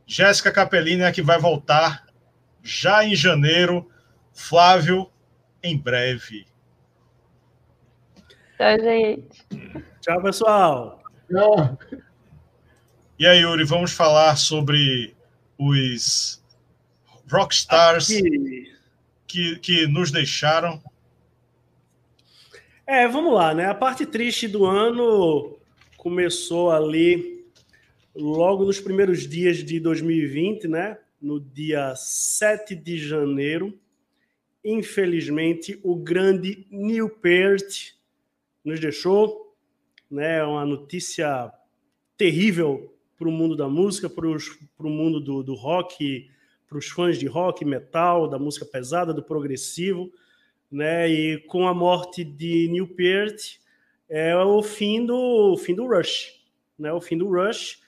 Jéssica 0.05 0.51
Capellini 0.51 1.03
é 1.03 1.11
que 1.11 1.21
vai 1.21 1.39
voltar 1.39 2.05
já 2.61 3.03
em 3.03 3.15
janeiro. 3.15 3.89
Flávio, 4.31 5.11
em 5.61 5.77
breve. 5.77 6.47
Tchau, 8.57 8.79
gente. 8.79 9.47
Tchau, 10.01 10.21
pessoal. 10.21 11.03
Tchau. 11.29 11.77
E 13.19 13.27
aí, 13.27 13.41
Yuri, 13.41 13.63
vamos 13.63 13.91
falar 13.91 14.35
sobre 14.37 15.13
os 15.55 16.43
rockstars 17.31 18.07
que, 19.27 19.55
que 19.59 19.85
nos 19.85 20.09
deixaram. 20.09 20.81
É, 22.87 23.07
vamos 23.07 23.31
lá, 23.31 23.53
né? 23.53 23.67
A 23.67 23.75
parte 23.75 24.03
triste 24.03 24.47
do 24.47 24.65
ano 24.65 25.59
começou 25.95 26.71
ali 26.71 27.45
logo 28.15 28.65
nos 28.65 28.79
primeiros 28.79 29.27
dias 29.29 29.63
de 29.63 29.79
2020, 29.79 30.67
né? 30.67 30.97
No 31.21 31.39
dia 31.39 31.93
7 31.95 32.75
de 32.75 32.97
janeiro. 32.97 33.79
Infelizmente, 34.65 35.79
o 35.83 35.95
grande 35.95 36.65
Neil 36.71 37.09
Peart 37.09 37.91
nos 38.65 38.79
deixou, 38.79 39.55
né? 40.09 40.43
Uma 40.43 40.65
notícia 40.65 41.53
terrível 42.17 42.89
para 43.17 43.27
o 43.27 43.31
mundo 43.31 43.55
da 43.55 43.67
música, 43.67 44.09
para 44.09 44.27
o 44.27 44.89
mundo 44.89 45.19
do, 45.19 45.43
do 45.43 45.53
rock, 45.53 46.29
para 46.67 46.77
os 46.77 46.87
fãs 46.87 47.17
de 47.19 47.27
rock, 47.27 47.63
metal, 47.63 48.27
da 48.27 48.39
música 48.39 48.65
pesada, 48.65 49.13
do 49.13 49.23
progressivo, 49.23 50.11
né? 50.71 51.09
E 51.09 51.37
com 51.47 51.67
a 51.67 51.73
morte 51.73 52.23
de 52.23 52.67
Neil 52.69 52.87
Peart 52.87 53.57
é 54.09 54.35
o 54.35 54.61
fim 54.63 55.05
do 55.05 55.53
o 55.53 55.57
fim 55.57 55.75
do 55.75 55.85
Rush, 55.85 56.41
né? 56.77 56.91
O 56.91 56.99
fim 56.99 57.17
do 57.17 57.27
Rush 57.27 57.81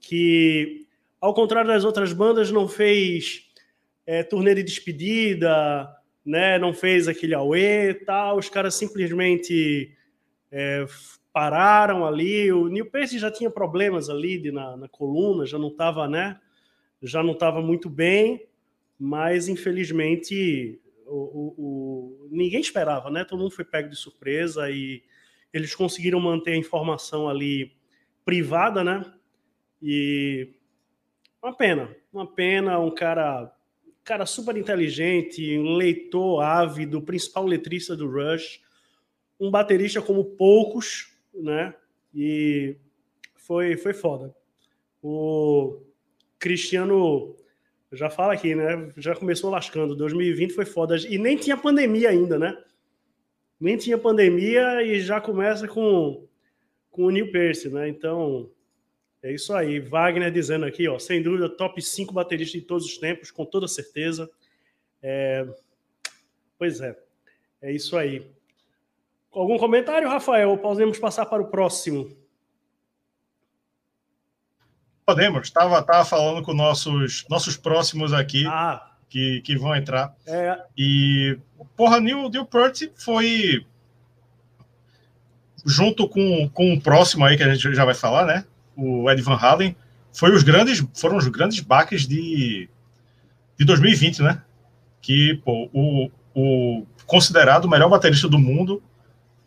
que 0.00 0.86
ao 1.20 1.32
contrário 1.32 1.68
das 1.68 1.84
outras 1.84 2.12
bandas 2.12 2.50
não 2.50 2.68
fez 2.68 3.48
é, 4.06 4.22
turnê 4.22 4.54
de 4.54 4.62
despedida, 4.62 5.88
né? 6.24 6.58
Não 6.58 6.72
fez 6.72 7.08
aquele 7.08 7.34
auê, 7.34 7.94
tal. 7.94 8.38
Os 8.38 8.48
caras 8.48 8.74
simplesmente 8.74 9.96
é, 10.50 10.84
pararam 11.38 12.04
ali. 12.04 12.50
O 12.50 12.66
Neil 12.66 12.90
Peart 12.90 13.12
já 13.12 13.30
tinha 13.30 13.48
problemas 13.48 14.10
ali 14.10 14.40
de, 14.40 14.50
na, 14.50 14.76
na 14.76 14.88
coluna, 14.88 15.46
já 15.46 15.56
não 15.56 15.68
estava, 15.68 16.08
né? 16.08 16.40
Já 17.00 17.22
não 17.22 17.32
estava 17.34 17.62
muito 17.62 17.88
bem, 17.88 18.48
mas 18.98 19.48
infelizmente 19.48 20.80
o, 21.06 21.14
o, 21.14 21.54
o, 21.56 22.28
ninguém 22.28 22.60
esperava, 22.60 23.08
né? 23.08 23.22
Todo 23.22 23.38
mundo 23.38 23.52
foi 23.52 23.64
pego 23.64 23.88
de 23.88 23.94
surpresa 23.94 24.68
e 24.68 25.00
eles 25.52 25.76
conseguiram 25.76 26.18
manter 26.18 26.54
a 26.54 26.56
informação 26.56 27.28
ali 27.28 27.70
privada, 28.24 28.82
né? 28.82 29.04
E 29.80 30.56
uma 31.40 31.56
pena, 31.56 31.96
uma 32.12 32.26
pena, 32.26 32.80
um 32.80 32.90
cara, 32.92 33.54
cara 34.02 34.26
super 34.26 34.56
inteligente, 34.56 35.56
um 35.56 35.76
leitor 35.76 36.42
ávido, 36.42 37.00
principal 37.00 37.46
letrista 37.46 37.94
do 37.94 38.10
Rush, 38.10 38.60
um 39.38 39.52
baterista 39.52 40.02
como 40.02 40.24
poucos, 40.24 41.16
né? 41.42 41.74
E 42.14 42.76
foi, 43.36 43.76
foi 43.76 43.94
foda. 43.94 44.34
O 45.02 45.80
Cristiano 46.38 47.36
já 47.92 48.10
fala 48.10 48.34
aqui, 48.34 48.54
né? 48.54 48.92
Já 48.96 49.14
começou 49.14 49.50
lascando. 49.50 49.96
2020 49.96 50.52
foi 50.52 50.64
foda. 50.64 50.96
E 50.96 51.18
nem 51.18 51.36
tinha 51.36 51.56
pandemia 51.56 52.10
ainda, 52.10 52.38
né? 52.38 52.56
Nem 53.60 53.76
tinha 53.76 53.98
pandemia 53.98 54.82
e 54.82 55.00
já 55.00 55.20
começa 55.20 55.66
com, 55.66 56.26
com 56.90 57.04
o 57.04 57.10
Neil 57.10 57.32
Pearce, 57.32 57.68
né? 57.68 57.88
Então, 57.88 58.50
é 59.22 59.32
isso 59.32 59.52
aí. 59.52 59.80
Wagner 59.80 60.30
dizendo 60.30 60.64
aqui, 60.64 60.86
ó, 60.86 60.98
sem 60.98 61.22
dúvida, 61.22 61.48
top 61.48 61.80
5 61.80 62.12
baterista 62.12 62.58
de 62.58 62.64
todos 62.64 62.86
os 62.86 62.98
tempos, 62.98 63.30
com 63.30 63.44
toda 63.44 63.66
certeza. 63.66 64.30
É... 65.02 65.46
Pois 66.58 66.80
é, 66.80 66.96
é 67.62 67.72
isso 67.72 67.96
aí. 67.96 68.26
Algum 69.38 69.56
comentário, 69.56 70.08
Rafael? 70.08 70.58
Podemos 70.58 70.98
passar 70.98 71.24
para 71.24 71.40
o 71.40 71.46
próximo. 71.46 72.10
Podemos. 75.06 75.46
Estava 75.46 75.80
tava 75.80 76.04
falando 76.04 76.44
com 76.44 76.52
nossos 76.52 77.24
nossos 77.30 77.56
próximos 77.56 78.12
aqui 78.12 78.44
ah. 78.48 78.90
que, 79.08 79.40
que 79.42 79.56
vão 79.56 79.76
entrar. 79.76 80.12
É. 80.26 80.58
E, 80.76 81.38
porra, 81.76 82.00
Neil, 82.00 82.28
Neil 82.28 82.44
Peart 82.46 82.88
foi 82.96 83.64
junto 85.64 86.08
com, 86.08 86.48
com 86.48 86.74
o 86.74 86.80
próximo 86.80 87.24
aí 87.24 87.36
que 87.36 87.44
a 87.44 87.54
gente 87.54 87.74
já 87.76 87.84
vai 87.84 87.94
falar, 87.94 88.26
né? 88.26 88.44
O 88.76 89.08
Ed 89.08 89.22
Van 89.22 89.36
Halen, 89.36 89.76
foi 90.12 90.34
os 90.34 90.42
grandes, 90.42 90.84
foram 90.94 91.16
os 91.16 91.28
grandes 91.28 91.60
baques 91.60 92.08
de, 92.08 92.68
de 93.56 93.64
2020, 93.64 94.20
né? 94.20 94.42
Que 95.00 95.40
pô, 95.44 95.70
o, 95.72 96.10
o 96.34 96.86
considerado 97.06 97.66
o 97.66 97.70
melhor 97.70 97.88
baterista 97.88 98.28
do 98.28 98.38
mundo 98.38 98.82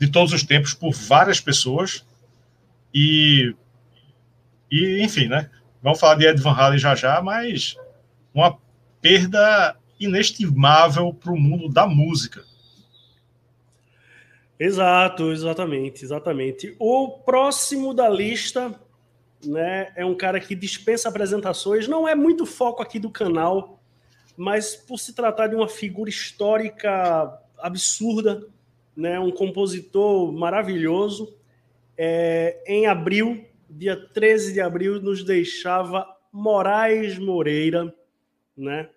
de 0.01 0.11
todos 0.11 0.33
os 0.33 0.41
tempos 0.41 0.73
por 0.73 0.91
várias 0.93 1.39
pessoas. 1.39 2.03
E, 2.91 3.55
e 4.71 4.99
enfim, 5.03 5.27
né? 5.27 5.47
Vamos 5.79 5.99
falar 5.99 6.15
de 6.15 6.25
Ed 6.25 6.41
Van 6.41 6.53
Halen 6.53 6.79
já 6.79 6.95
já, 6.95 7.21
mas 7.21 7.77
uma 8.33 8.57
perda 8.99 9.77
inestimável 9.99 11.13
para 11.13 11.31
o 11.31 11.39
mundo 11.39 11.69
da 11.69 11.85
música. 11.85 12.43
Exato, 14.59 15.31
exatamente, 15.31 16.03
exatamente. 16.03 16.75
O 16.79 17.19
próximo 17.19 17.93
da 17.93 18.09
lista, 18.09 18.73
né, 19.45 19.91
é 19.95 20.03
um 20.03 20.15
cara 20.15 20.39
que 20.39 20.55
dispensa 20.55 21.09
apresentações, 21.09 21.87
não 21.87 22.07
é 22.07 22.15
muito 22.15 22.47
foco 22.47 22.81
aqui 22.81 22.97
do 22.97 23.11
canal, 23.11 23.79
mas 24.35 24.75
por 24.75 24.97
se 24.97 25.13
tratar 25.13 25.47
de 25.47 25.55
uma 25.55 25.67
figura 25.67 26.09
histórica 26.09 27.39
absurda, 27.59 28.47
né, 29.01 29.19
um 29.19 29.31
compositor 29.31 30.31
maravilhoso. 30.31 31.35
É, 31.97 32.63
em 32.67 32.85
abril, 32.85 33.43
dia 33.67 33.95
13 33.95 34.53
de 34.53 34.61
abril, 34.61 35.01
nos 35.01 35.23
deixava 35.23 36.05
Moraes 36.31 37.17
Moreira, 37.17 37.93
né? 38.55 38.89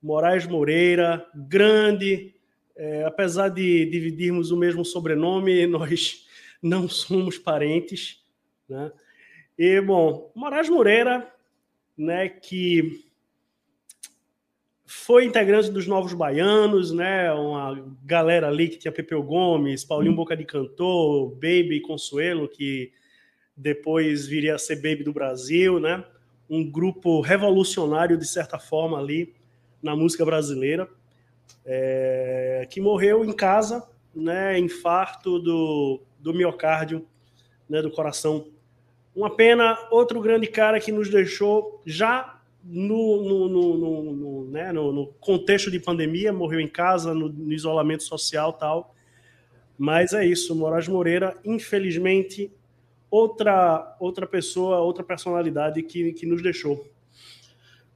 Moraes 0.00 0.46
Moreira, 0.46 1.26
grande, 1.34 2.32
é, 2.76 3.04
apesar 3.04 3.48
de 3.48 3.84
dividirmos 3.86 4.52
o 4.52 4.56
mesmo 4.56 4.84
sobrenome, 4.84 5.66
nós 5.68 6.24
não 6.62 6.88
somos 6.88 7.36
parentes, 7.36 8.22
né? 8.68 8.92
E, 9.58 9.80
bom, 9.80 10.30
Moraes 10.34 10.68
Moreira, 10.68 11.28
né, 11.98 12.28
que 12.28 13.09
foi 14.90 15.24
integrante 15.24 15.70
dos 15.70 15.86
Novos 15.86 16.12
Baianos, 16.14 16.90
né? 16.90 17.32
Uma 17.32 17.80
galera 18.04 18.48
ali 18.48 18.68
que 18.68 18.76
tinha 18.76 18.90
Pepeu 18.90 19.22
Gomes, 19.22 19.84
Paulinho 19.84 20.16
Boca 20.16 20.36
de 20.36 20.44
Cantor, 20.44 21.30
Baby 21.34 21.80
Consuelo, 21.80 22.48
que 22.48 22.90
depois 23.56 24.26
viria 24.26 24.56
a 24.56 24.58
ser 24.58 24.76
Baby 24.82 25.04
do 25.04 25.12
Brasil, 25.12 25.78
né? 25.78 26.04
Um 26.48 26.68
grupo 26.68 27.20
revolucionário, 27.20 28.18
de 28.18 28.26
certa 28.26 28.58
forma, 28.58 28.98
ali 28.98 29.32
na 29.80 29.94
música 29.94 30.24
brasileira, 30.24 30.88
é, 31.64 32.66
que 32.68 32.80
morreu 32.80 33.24
em 33.24 33.32
casa, 33.32 33.88
né? 34.12 34.58
Infarto 34.58 35.38
do, 35.38 36.02
do 36.18 36.34
miocárdio, 36.34 37.06
né? 37.68 37.80
Do 37.80 37.92
coração. 37.92 38.48
Uma 39.14 39.30
pena, 39.36 39.78
outro 39.88 40.20
grande 40.20 40.48
cara 40.48 40.80
que 40.80 40.90
nos 40.90 41.08
deixou 41.08 41.80
já 41.86 42.39
no, 42.64 43.22
no, 43.22 43.48
no, 43.48 44.12
no, 44.12 44.50
né, 44.50 44.72
no, 44.72 45.06
contexto 45.20 45.70
de 45.70 45.80
pandemia, 45.80 46.32
morreu 46.32 46.60
em 46.60 46.68
casa, 46.68 47.14
no, 47.14 47.28
no, 47.28 47.52
isolamento 47.52 48.02
social 48.02 48.52
tal. 48.52 48.94
Mas 49.78 50.12
é 50.12 50.24
isso, 50.24 50.54
Moraes 50.54 50.86
Moreira, 50.86 51.36
infelizmente, 51.44 52.52
outra 53.10 53.96
outra 53.98 54.26
pessoa, 54.26 54.78
outra 54.78 55.02
personalidade 55.02 55.82
que, 55.82 56.12
que 56.12 56.26
nos 56.26 56.42
deixou. 56.42 56.86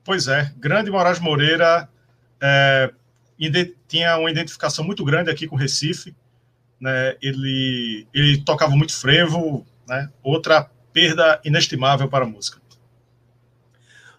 Pois 0.03 0.29
é, 0.29 0.53
grande 0.57 0.91
Moraes 0.91 1.21
Moreira 1.21 1.89
é, 2.41 2.93
tinha 3.87 4.17
uma 4.19 4.31
identificação 4.31 4.85
muito 4.85 5.05
grande 5.05 5.31
aqui 5.31 5.47
com 5.47 5.57
o 5.57 5.59
Recife. 5.59 6.15
Né, 6.81 7.17
ele, 7.23 8.07
ele 8.13 8.43
tocava 8.43 8.75
muito 8.75 8.95
frevo, 8.95 9.65
né, 9.89 10.11
outra 10.23 10.69
perda 10.93 11.41
inestimável 11.45 12.09
para 12.09 12.25
a 12.25 12.29
música. 12.29 12.61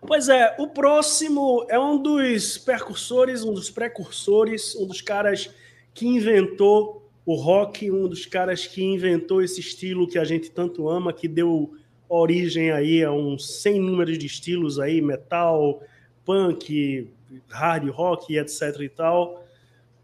Pois 0.06 0.30
é, 0.30 0.56
o 0.60 0.68
próximo 0.68 1.66
é 1.70 1.80
um 1.80 2.02
dos 2.02 2.58
percursores, 2.58 3.44
um 3.44 3.54
dos 3.54 3.70
precursores, 3.70 4.76
um 4.76 4.86
dos 4.86 5.02
caras 5.02 5.50
que 5.94 6.08
inventou 6.08 7.10
o 7.26 7.36
rock, 7.36 7.90
um 7.90 8.08
dos 8.08 8.26
caras 8.26 8.68
que 8.68 8.84
inventou 8.84 9.42
esse 9.42 9.60
estilo 9.60 10.08
que 10.08 10.20
a 10.20 10.24
gente 10.24 10.52
tanto 10.52 10.88
ama, 10.90 11.12
que 11.12 11.28
deu 11.28 11.74
origem 12.08 12.72
aí 12.72 13.04
a 13.04 13.12
uns 13.12 13.62
100 13.62 13.80
números 13.80 14.18
de 14.18 14.26
estilos 14.26 14.80
aí, 14.80 15.02
metal, 15.02 15.82
punk, 16.24 17.10
hard 17.50 17.90
rock, 17.90 18.38
etc 18.38 18.80
e 18.80 18.90
tal. 18.90 19.44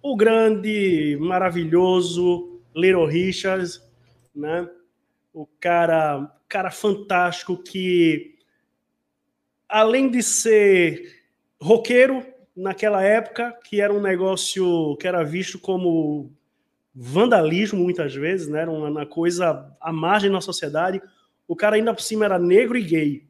O 0.01 0.15
grande, 0.15 1.17
maravilhoso 1.19 2.59
Little 2.75 3.05
Richards, 3.05 3.81
né? 4.33 4.67
o 5.33 5.45
cara, 5.59 6.29
cara 6.47 6.71
fantástico 6.71 7.57
que, 7.57 8.35
além 9.71 10.09
de 10.09 10.21
ser 10.21 11.23
roqueiro 11.59 12.25
naquela 12.55 13.01
época, 13.01 13.57
que 13.63 13.79
era 13.79 13.93
um 13.93 14.01
negócio 14.01 14.97
que 14.97 15.07
era 15.07 15.23
visto 15.23 15.57
como 15.57 16.31
vandalismo 16.93 17.81
muitas 17.81 18.13
vezes, 18.13 18.49
né? 18.49 18.61
Era 18.61 18.71
uma 18.71 19.05
coisa 19.05 19.73
à 19.79 19.93
margem 19.93 20.29
na 20.29 20.41
sociedade. 20.41 21.01
O 21.47 21.55
cara 21.55 21.77
ainda 21.77 21.93
por 21.93 22.01
cima 22.01 22.25
era 22.25 22.37
negro 22.37 22.77
e 22.77 22.83
gay, 22.83 23.23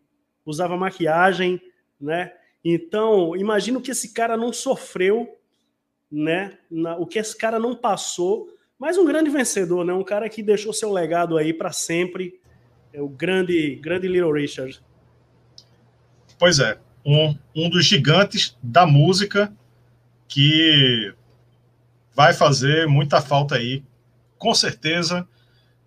usava 0.44 0.76
maquiagem, 0.76 1.62
né? 2.00 2.34
Então, 2.64 3.36
imagino 3.36 3.80
que 3.80 3.92
esse 3.92 4.14
cara 4.14 4.36
não 4.36 4.52
sofreu, 4.52 5.38
né? 6.12 6.58
Na, 6.70 6.98
o 6.98 7.06
que 7.06 7.20
esse 7.20 7.38
cara 7.38 7.60
não 7.60 7.76
passou, 7.76 8.48
mas 8.80 8.98
um 8.98 9.06
grande 9.06 9.30
vencedor, 9.30 9.86
né? 9.86 9.94
Um 9.94 10.04
cara 10.04 10.28
que 10.28 10.42
deixou 10.42 10.74
seu 10.74 10.92
legado 10.92 11.38
aí 11.38 11.54
para 11.54 11.72
sempre. 11.72 12.42
É 12.92 13.02
o 13.02 13.08
grande, 13.08 13.76
grande 13.76 14.08
Little 14.08 14.34
Richard. 14.34 14.82
Pois 16.42 16.58
é, 16.58 16.76
um, 17.06 17.38
um 17.56 17.70
dos 17.70 17.86
gigantes 17.86 18.58
da 18.64 18.84
música 18.84 19.56
que 20.28 21.14
vai 22.16 22.34
fazer 22.34 22.88
muita 22.88 23.22
falta 23.22 23.58
aí, 23.58 23.84
com 24.40 24.52
certeza. 24.56 25.28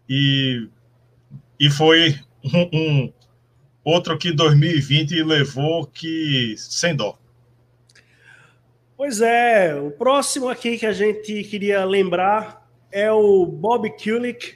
E, 0.08 0.68
e 1.58 1.68
foi 1.68 2.20
um, 2.44 2.70
um 2.72 3.12
outro 3.82 4.16
que 4.16 4.30
2020 4.30 5.24
levou 5.24 5.88
que 5.88 6.54
sem 6.56 6.94
dó. 6.94 7.18
Pois 8.96 9.20
é, 9.20 9.74
o 9.74 9.90
próximo 9.90 10.48
aqui 10.48 10.78
que 10.78 10.86
a 10.86 10.92
gente 10.92 11.42
queria 11.42 11.84
lembrar 11.84 12.64
é 12.92 13.10
o 13.10 13.44
Bob 13.44 13.90
Kulick, 14.00 14.54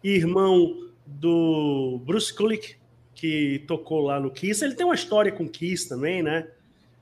irmão 0.00 0.92
do 1.04 2.00
Bruce 2.04 2.32
Kulick, 2.32 2.76
que 3.20 3.62
tocou 3.68 4.00
lá 4.00 4.18
no 4.18 4.30
Kiss. 4.30 4.64
Ele 4.64 4.74
tem 4.74 4.86
uma 4.86 4.94
história 4.94 5.30
com 5.30 5.46
Kiss 5.46 5.86
também, 5.86 6.22
né? 6.22 6.48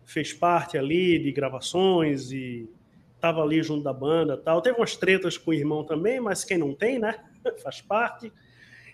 Fez 0.05 0.33
parte 0.33 0.77
ali 0.77 1.17
de 1.17 1.31
gravações 1.31 2.33
e 2.33 2.69
estava 3.15 3.41
ali 3.41 3.63
junto 3.63 3.85
da 3.85 3.93
banda 3.93 4.37
tal. 4.37 4.61
Teve 4.61 4.79
umas 4.79 4.97
tretas 4.97 5.39
com 5.39 5.53
o 5.53 5.55
irmão 5.55 5.85
também, 5.85 6.19
mas 6.19 6.43
quem 6.43 6.59
não 6.59 6.75
tem, 6.75 6.99
né? 6.99 7.21
Faz 7.63 7.81
parte. 7.81 8.33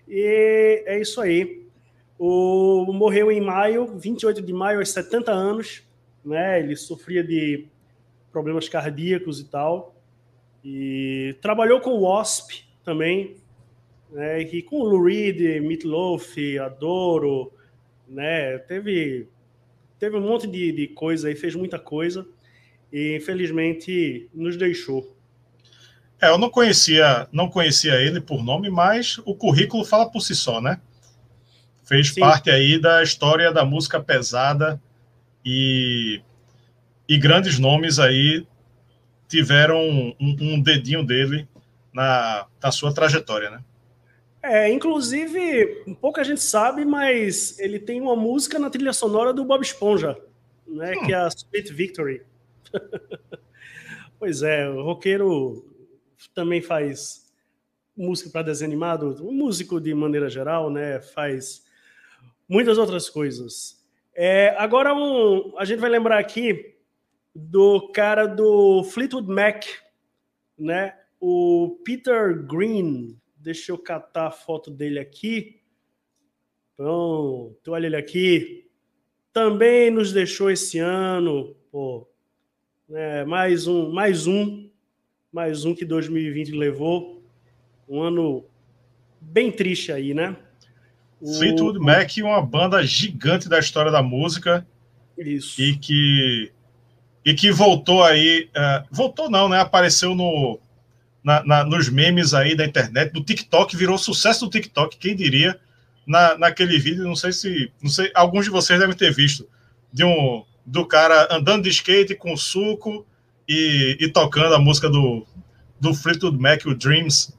E 0.07 0.85
é 0.85 1.01
isso 1.01 1.18
aí. 1.18 1.66
O, 2.18 2.93
morreu 2.93 3.33
em 3.33 3.41
maio, 3.41 3.87
28 3.87 4.43
de 4.43 4.53
maio, 4.53 4.81
aos 4.81 4.91
70 4.91 5.33
anos. 5.33 5.83
Né? 6.22 6.61
Ele 6.61 6.77
sofria 6.77 7.25
de 7.25 7.66
problemas 8.31 8.68
cardíacos 8.68 9.41
e 9.41 9.45
tal. 9.45 9.97
E 10.62 11.35
trabalhou 11.41 11.81
com 11.81 11.93
o 11.93 12.03
Wasp 12.03 12.66
também, 12.85 13.39
né? 14.11 14.42
E 14.42 14.62
com 14.62 14.76
o 14.76 14.84
Lou 14.84 15.05
Reed, 15.05 15.40
Meatloaf, 15.62 16.59
Adoro, 16.59 17.52
né? 18.09 18.59
Teve, 18.59 19.28
teve 19.98 20.16
um 20.16 20.20
monte 20.20 20.46
de, 20.46 20.72
de 20.72 20.88
coisa 20.88 21.28
aí, 21.28 21.36
fez 21.36 21.55
muita 21.55 21.78
coisa 21.78 22.26
e 22.92 23.16
infelizmente 23.16 24.28
nos 24.32 24.57
deixou. 24.57 25.14
É, 26.20 26.28
eu 26.28 26.38
não 26.38 26.48
conhecia, 26.48 27.28
não 27.32 27.48
conhecia 27.48 27.94
ele 28.00 28.20
por 28.20 28.42
nome, 28.42 28.70
mas 28.70 29.18
o 29.24 29.34
currículo 29.34 29.84
fala 29.84 30.11
por 30.11 30.20
si 30.20 30.34
só, 30.34 30.61
né? 30.61 30.80
fez 31.84 32.12
Sim. 32.12 32.20
parte 32.20 32.50
aí 32.50 32.78
da 32.78 33.02
história 33.02 33.52
da 33.52 33.64
música 33.64 34.00
pesada 34.00 34.80
e, 35.44 36.20
e 37.09 37.18
grandes 37.18 37.59
nomes 37.59 37.98
aí 37.98 38.46
tiveram 39.28 39.78
um, 39.78 40.16
um 40.20 40.61
dedinho 40.61 41.05
dele 41.05 41.46
na, 41.92 42.46
na 42.62 42.70
sua 42.70 42.92
trajetória, 42.92 43.50
né? 43.50 43.61
É, 44.47 44.70
inclusive, 44.70 45.84
pouca 46.03 46.22
gente 46.22 46.42
sabe, 46.42 46.84
mas 46.84 47.59
ele 47.59 47.78
tem 47.78 47.99
uma 47.99 48.14
música 48.14 48.59
na 48.59 48.68
trilha 48.68 48.92
sonora 48.92 49.32
do 49.32 49.42
Bob 49.42 49.62
Esponja, 49.62 50.18
né? 50.66 50.92
Hum. 50.95 51.07
Que 51.07 51.14
é 51.14 51.16
a 51.16 51.28
Sweet 51.28 51.72
Victory. 51.72 52.22
pois 54.18 54.42
é, 54.42 54.68
o 54.68 54.82
roqueiro 54.82 55.64
também 56.34 56.61
faz 56.61 57.32
música 57.97 58.28
para 58.28 58.42
desenho 58.42 58.70
animado, 58.70 59.16
um 59.26 59.32
músico 59.32 59.80
de 59.80 59.95
maneira 59.95 60.28
geral, 60.28 60.68
né? 60.68 61.01
Faz 61.01 61.64
muitas 62.47 62.76
outras 62.76 63.09
coisas. 63.09 63.82
É, 64.14 64.55
agora 64.59 64.95
um, 64.95 65.59
a 65.59 65.64
gente 65.64 65.80
vai 65.80 65.88
lembrar 65.88 66.18
aqui 66.18 66.76
do 67.34 67.88
cara 67.95 68.26
do 68.26 68.84
Fleetwood 68.84 69.26
Mac, 69.26 69.64
né? 70.59 70.95
O 71.18 71.80
Peter 71.82 72.45
Green. 72.47 73.18
Deixa 73.45 73.72
eu 73.72 73.76
catar 73.76 74.28
a 74.28 74.30
foto 74.30 74.70
dele 74.70 74.99
aqui. 74.99 75.61
Pronto, 76.74 77.61
olha 77.68 77.84
ele 77.84 77.95
aqui. 77.95 78.70
Também 79.34 79.90
nos 79.90 80.14
deixou 80.14 80.51
esse 80.51 80.78
ano, 80.78 81.55
pô. 81.70 82.09
É, 82.90 83.22
mais 83.26 83.66
um, 83.66 83.92
mais 83.92 84.26
um, 84.26 84.70
mais 85.30 85.66
um 85.66 85.74
que 85.74 85.84
2020 85.84 86.53
levou. 86.53 87.22
Um 87.86 88.01
ano 88.01 88.47
bem 89.20 89.53
triste 89.53 89.92
aí, 89.92 90.14
né? 90.14 90.34
Fleetwood 91.20 91.78
Mac, 91.78 92.12
uma 92.22 92.40
banda 92.40 92.82
gigante 92.82 93.47
da 93.47 93.59
história 93.59 93.92
da 93.92 94.03
música. 94.03 94.66
Isso. 95.18 95.61
E 95.61 95.76
que, 95.76 96.51
e 97.26 97.34
que 97.34 97.53
voltou 97.53 98.03
aí. 98.03 98.49
Uh, 98.57 98.88
voltou 98.90 99.28
não, 99.28 99.51
né? 99.51 99.61
Apareceu 99.61 100.14
no, 100.14 100.59
na, 101.25 101.43
na, 101.43 101.64
nos 101.64 101.89
memes 101.89 102.35
aí 102.35 102.55
da 102.55 102.66
internet, 102.66 103.11
do 103.11 103.25
TikTok, 103.25 103.75
virou 103.75 103.97
sucesso 103.97 104.45
do 104.45 104.51
TikTok, 104.51 104.99
quem 104.99 105.16
diria? 105.16 105.59
Na, 106.07 106.37
naquele 106.37 106.79
vídeo, 106.79 107.03
não 107.03 107.16
sei 107.16 107.33
se. 107.33 107.72
Não 107.83 107.91
sei, 107.91 108.11
alguns 108.14 108.45
de 108.45 108.51
vocês 108.51 108.79
devem 108.79 108.95
ter 108.95 109.11
visto. 109.11 109.49
De 109.91 110.05
um, 110.05 110.45
do 110.66 110.85
cara 110.87 111.27
andando 111.31 111.62
de 111.62 111.70
skate 111.70 112.14
com 112.14 112.37
suco 112.37 113.07
e, 113.49 113.97
e 113.99 114.09
tocando 114.09 114.55
a 114.55 114.59
música 114.59 114.91
do, 114.91 115.27
do 115.81 115.95
Fleetwood 115.95 116.39
Mac, 116.39 116.66
o 116.66 116.75
Dreams. 116.75 117.33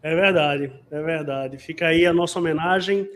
É 0.00 0.14
verdade, 0.14 0.72
é 0.88 1.02
verdade. 1.02 1.58
Fica 1.58 1.88
aí 1.88 2.06
a 2.06 2.12
nossa 2.12 2.38
homenagem. 2.38 3.08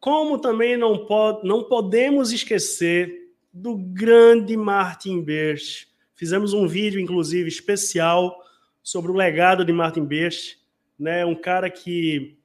Como 0.00 0.38
também 0.38 0.78
não, 0.78 1.04
pode, 1.04 1.46
não 1.46 1.64
podemos 1.64 2.32
esquecer 2.32 3.12
do 3.52 3.76
grande 3.76 4.56
Martin 4.56 5.22
Birch. 5.22 5.87
Fizemos 6.18 6.52
um 6.52 6.66
vídeo, 6.66 7.00
inclusive, 7.00 7.48
especial 7.48 8.36
sobre 8.82 9.12
o 9.12 9.14
legado 9.14 9.64
de 9.64 9.72
Martin 9.72 10.04
Birch, 10.04 10.58
né? 10.98 11.24
um 11.24 11.36
cara 11.36 11.70
que 11.70 12.36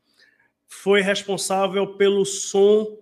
foi 0.68 1.02
responsável 1.02 1.98
pelo 1.98 2.24
som 2.24 3.00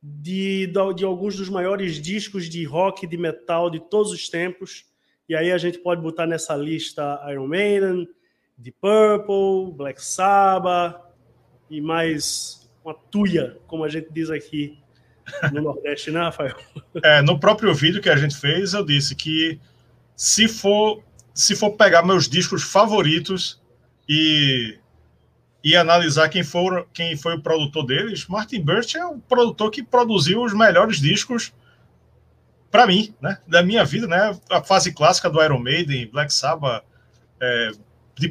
de, 0.00 0.72
de 0.94 1.04
alguns 1.04 1.36
dos 1.36 1.48
maiores 1.48 2.00
discos 2.00 2.48
de 2.48 2.62
rock 2.64 3.04
de 3.04 3.16
metal 3.16 3.68
de 3.68 3.80
todos 3.80 4.12
os 4.12 4.28
tempos. 4.28 4.86
E 5.28 5.34
aí 5.34 5.50
a 5.50 5.58
gente 5.58 5.78
pode 5.78 6.00
botar 6.00 6.24
nessa 6.24 6.54
lista 6.54 7.20
Iron 7.28 7.48
Maiden, 7.48 8.08
Deep 8.56 8.78
Purple, 8.80 9.76
Black 9.76 10.00
Sabbath 10.00 11.00
e 11.68 11.80
mais 11.80 12.70
uma 12.84 12.94
tuia, 12.94 13.58
como 13.66 13.82
a 13.82 13.88
gente 13.88 14.06
diz 14.12 14.30
aqui 14.30 14.78
no 15.52 15.62
Nordeste, 15.62 16.12
né, 16.12 16.20
Rafael? 16.20 16.56
É, 17.02 17.22
no 17.22 17.40
próprio 17.40 17.74
vídeo 17.74 18.00
que 18.00 18.10
a 18.10 18.16
gente 18.16 18.36
fez, 18.36 18.74
eu 18.74 18.84
disse 18.84 19.16
que 19.16 19.58
se 20.22 20.46
for 20.46 21.02
se 21.34 21.56
for 21.56 21.72
pegar 21.72 22.04
meus 22.04 22.28
discos 22.28 22.62
favoritos 22.62 23.60
e, 24.08 24.78
e 25.64 25.74
analisar 25.74 26.28
quem, 26.28 26.44
for, 26.44 26.86
quem 26.92 27.16
foi 27.16 27.34
o 27.34 27.42
produtor 27.42 27.84
deles, 27.84 28.28
Martin 28.28 28.62
Birch 28.62 28.96
é 28.96 29.04
o 29.04 29.18
produtor 29.18 29.72
que 29.72 29.82
produziu 29.82 30.44
os 30.44 30.54
melhores 30.54 31.00
discos 31.00 31.52
para 32.70 32.86
mim, 32.86 33.12
né? 33.20 33.38
Da 33.48 33.64
minha 33.64 33.84
vida, 33.84 34.06
né? 34.06 34.38
A 34.48 34.62
fase 34.62 34.92
clássica 34.92 35.28
do 35.28 35.42
Iron 35.42 35.58
Maiden, 35.58 36.06
Black 36.06 36.32
Sabbath, 36.32 36.84
é, 37.40 37.72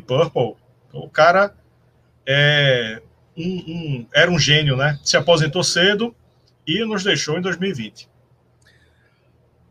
Purple. 0.07 0.55
O 0.93 1.09
cara 1.09 1.53
é 2.25 3.01
um, 3.35 3.43
um, 3.43 4.07
era 4.13 4.31
um 4.31 4.39
gênio, 4.39 4.77
né? 4.77 4.97
Se 5.03 5.17
aposentou 5.17 5.63
cedo 5.63 6.15
e 6.65 6.85
nos 6.85 7.03
deixou 7.03 7.37
em 7.37 7.41
2020. 7.41 8.07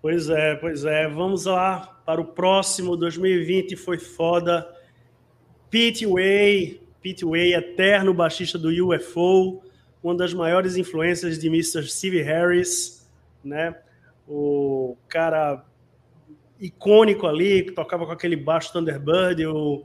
Pois 0.02 0.28
é, 0.28 0.54
pois 0.56 0.84
é. 0.84 1.08
Vamos 1.08 1.46
lá 1.46 1.99
para 2.10 2.20
o 2.20 2.24
próximo 2.24 2.96
2020 2.96 3.76
foi 3.76 3.96
foda. 3.96 4.68
Pete 5.70 6.04
Way, 6.04 6.82
Pete 7.00 7.24
Way, 7.24 7.54
eterno 7.54 8.12
baixista 8.12 8.58
do 8.58 8.68
UFO, 8.68 9.62
uma 10.02 10.16
das 10.16 10.34
maiores 10.34 10.76
influências 10.76 11.38
de 11.38 11.46
Mr. 11.46 11.86
Steve 11.88 12.20
Harris, 12.20 13.08
né? 13.44 13.76
O 14.26 14.96
cara 15.08 15.64
icônico 16.58 17.28
ali, 17.28 17.62
que 17.62 17.70
tocava 17.70 18.04
com 18.04 18.10
aquele 18.10 18.34
baixo 18.34 18.72
Thunderbird, 18.72 19.46
o 19.46 19.84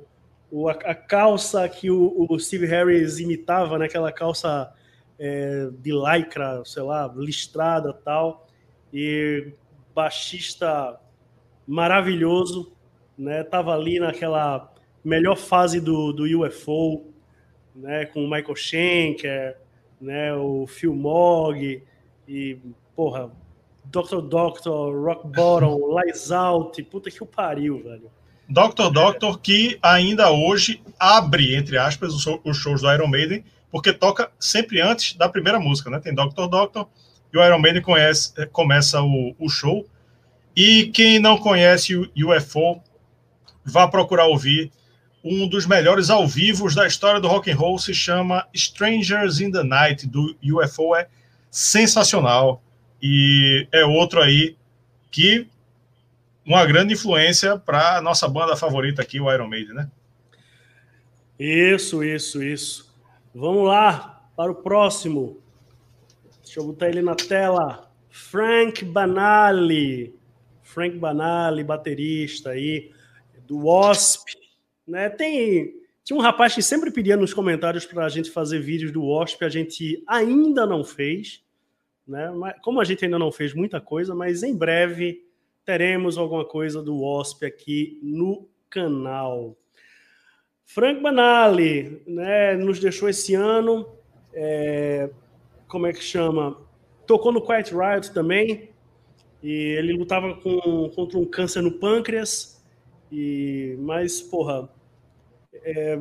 o, 0.51 0.69
a, 0.69 0.95
calça 0.95 1.67
que 1.67 1.91
o, 1.91 2.27
o, 2.29 2.39
Steve 2.39 2.65
Harris 2.65 3.19
imitava, 3.19 3.77
né? 3.77 3.85
Aquela 3.85 4.11
calça 4.11 4.71
é, 5.19 5.69
de 5.79 5.91
lycra, 5.91 6.63
sei 6.63 6.83
lá, 6.83 7.11
listrada 7.15 7.91
tal. 7.91 8.47
E 8.93 9.51
baixista 9.93 10.97
maravilhoso, 11.67 12.71
né? 13.17 13.43
Tava 13.43 13.73
ali 13.73 13.99
naquela 13.99 14.71
melhor 15.03 15.35
fase 15.37 15.79
do, 15.79 16.11
do 16.11 16.23
UFO. 16.41 17.05
né, 17.75 18.05
com 18.05 18.23
o 18.23 18.29
Michael 18.29 18.55
Schenker, 18.55 19.57
né, 19.99 20.33
o 20.33 20.65
Phil 20.65 20.95
Mogg 20.95 21.83
e, 22.27 22.57
porra, 22.95 23.29
Dr. 23.85 24.21
Doctor, 24.21 24.95
Rock 25.03 25.27
Bottom, 25.27 25.87
Lights 25.93 26.31
Out, 26.31 26.81
puta 26.83 27.11
que 27.11 27.21
o 27.21 27.25
pariu, 27.25 27.83
velho. 27.83 28.09
Dr. 28.47 28.91
Doctor 28.93 29.39
que 29.39 29.77
ainda 29.81 30.31
hoje 30.31 30.81
abre, 30.99 31.55
entre 31.55 31.77
aspas, 31.77 32.13
os 32.43 32.57
shows 32.57 32.81
do 32.81 32.93
Iron 32.93 33.07
Maiden, 33.07 33.43
porque 33.71 33.91
toca 33.91 34.31
sempre 34.39 34.79
antes 34.79 35.15
da 35.15 35.27
primeira 35.27 35.59
música, 35.59 35.89
né? 35.89 35.99
Tem 35.99 36.13
Dr. 36.13 36.47
Doctor 36.47 36.87
e 37.33 37.37
o 37.37 37.43
Iron 37.43 37.59
Maiden 37.59 37.81
conhece, 37.81 38.33
começa 38.47 39.01
o, 39.01 39.35
o 39.39 39.49
show. 39.49 39.85
E 40.55 40.87
quem 40.87 41.19
não 41.19 41.37
conhece 41.37 41.95
o 41.95 42.09
UFO, 42.15 42.81
vá 43.63 43.87
procurar 43.87 44.27
ouvir 44.27 44.71
um 45.23 45.47
dos 45.47 45.65
melhores 45.65 46.09
ao 46.09 46.27
vivo 46.27 46.73
da 46.73 46.85
história 46.85 47.19
do 47.19 47.27
rock 47.27 47.49
and 47.51 47.55
roll 47.55 47.79
se 47.79 47.93
chama 47.93 48.47
Strangers 48.53 49.41
in 49.41 49.51
the 49.51 49.63
Night 49.63 50.07
do 50.07 50.35
UFO 50.43 50.95
é 50.95 51.07
sensacional 51.49 52.61
e 53.01 53.67
é 53.71 53.83
outro 53.83 54.21
aí 54.21 54.55
que 55.09 55.47
uma 56.45 56.63
grande 56.65 56.93
influência 56.93 57.57
para 57.57 57.99
nossa 58.01 58.27
banda 58.27 58.55
favorita 58.55 59.01
aqui, 59.01 59.19
o 59.19 59.31
Iron 59.33 59.47
Maiden, 59.47 59.73
né? 59.73 59.89
Isso, 61.39 62.03
isso, 62.03 62.43
isso. 62.43 62.93
Vamos 63.33 63.67
lá 63.67 64.29
para 64.35 64.51
o 64.51 64.55
próximo. 64.55 65.39
Deixa 66.43 66.59
eu 66.59 66.67
botar 66.67 66.87
ele 66.87 67.01
na 67.01 67.15
tela. 67.15 67.89
Frank 68.09 68.85
Banali. 68.85 70.13
Frank 70.65 70.97
Banali, 70.97 71.63
baterista 71.63 72.49
aí 72.49 72.91
do 73.47 73.65
Wasp. 73.67 74.27
Né? 74.85 75.09
Tem, 75.09 75.75
tinha 76.03 76.17
um 76.17 76.21
rapaz 76.21 76.55
que 76.55 76.61
sempre 76.61 76.91
pedia 76.91 77.15
nos 77.15 77.33
comentários 77.33 77.85
para 77.85 78.03
a 78.03 78.09
gente 78.09 78.31
fazer 78.31 78.59
vídeos 78.59 78.91
do 78.91 79.05
Wasp, 79.05 79.41
a 79.43 79.49
gente 79.49 80.03
ainda 80.07 80.65
não 80.65 80.83
fez. 80.83 81.43
Né? 82.05 82.31
Mas, 82.31 82.55
como 82.61 82.81
a 82.81 82.83
gente 82.83 83.05
ainda 83.05 83.19
não 83.19 83.31
fez 83.31 83.53
muita 83.53 83.79
coisa, 83.79 84.13
mas 84.15 84.43
em 84.43 84.55
breve 84.55 85.23
teremos 85.63 86.17
alguma 86.17 86.43
coisa 86.43 86.81
do 86.81 86.99
Wasp 86.99 87.43
aqui 87.45 87.99
no 88.01 88.49
canal. 88.69 89.55
Frank 90.65 90.99
Banali 90.99 92.01
né, 92.07 92.55
nos 92.55 92.79
deixou 92.79 93.07
esse 93.07 93.35
ano. 93.35 93.87
É, 94.33 95.09
como 95.67 95.85
é 95.85 95.93
que 95.93 96.03
chama? 96.03 96.57
Tocou 97.05 97.31
no 97.31 97.41
Quiet 97.41 97.71
Riot 97.71 98.11
também. 98.13 98.74
E 99.45 99.75
ele 99.77 99.93
lutava 99.93 100.33
com, 100.33 100.89
contra 100.95 101.19
um 101.19 101.25
câncer 101.25 101.61
no 101.61 101.73
pâncreas. 101.73 102.59
E, 103.11 103.75
mas, 103.77 104.19
porra. 104.19 104.67
É, 105.53 105.99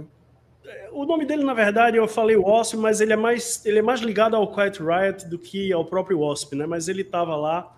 o 0.92 1.05
nome 1.05 1.26
dele, 1.26 1.45
na 1.45 1.53
verdade, 1.53 1.99
eu 1.99 2.09
falei 2.09 2.36
Wasp, 2.36 2.78
mas 2.78 3.03
ele 3.03 3.12
é 3.12 3.16
mais, 3.16 3.62
ele 3.66 3.80
é 3.80 3.82
mais 3.82 4.01
ligado 4.01 4.34
ao 4.34 4.51
Quiet 4.51 4.78
Riot 4.78 5.28
do 5.28 5.38
que 5.38 5.70
ao 5.74 5.84
próprio 5.84 6.20
Wasp, 6.20 6.55
né? 6.55 6.64
Mas 6.64 6.88
ele 6.88 7.03
estava 7.03 7.36
lá 7.36 7.76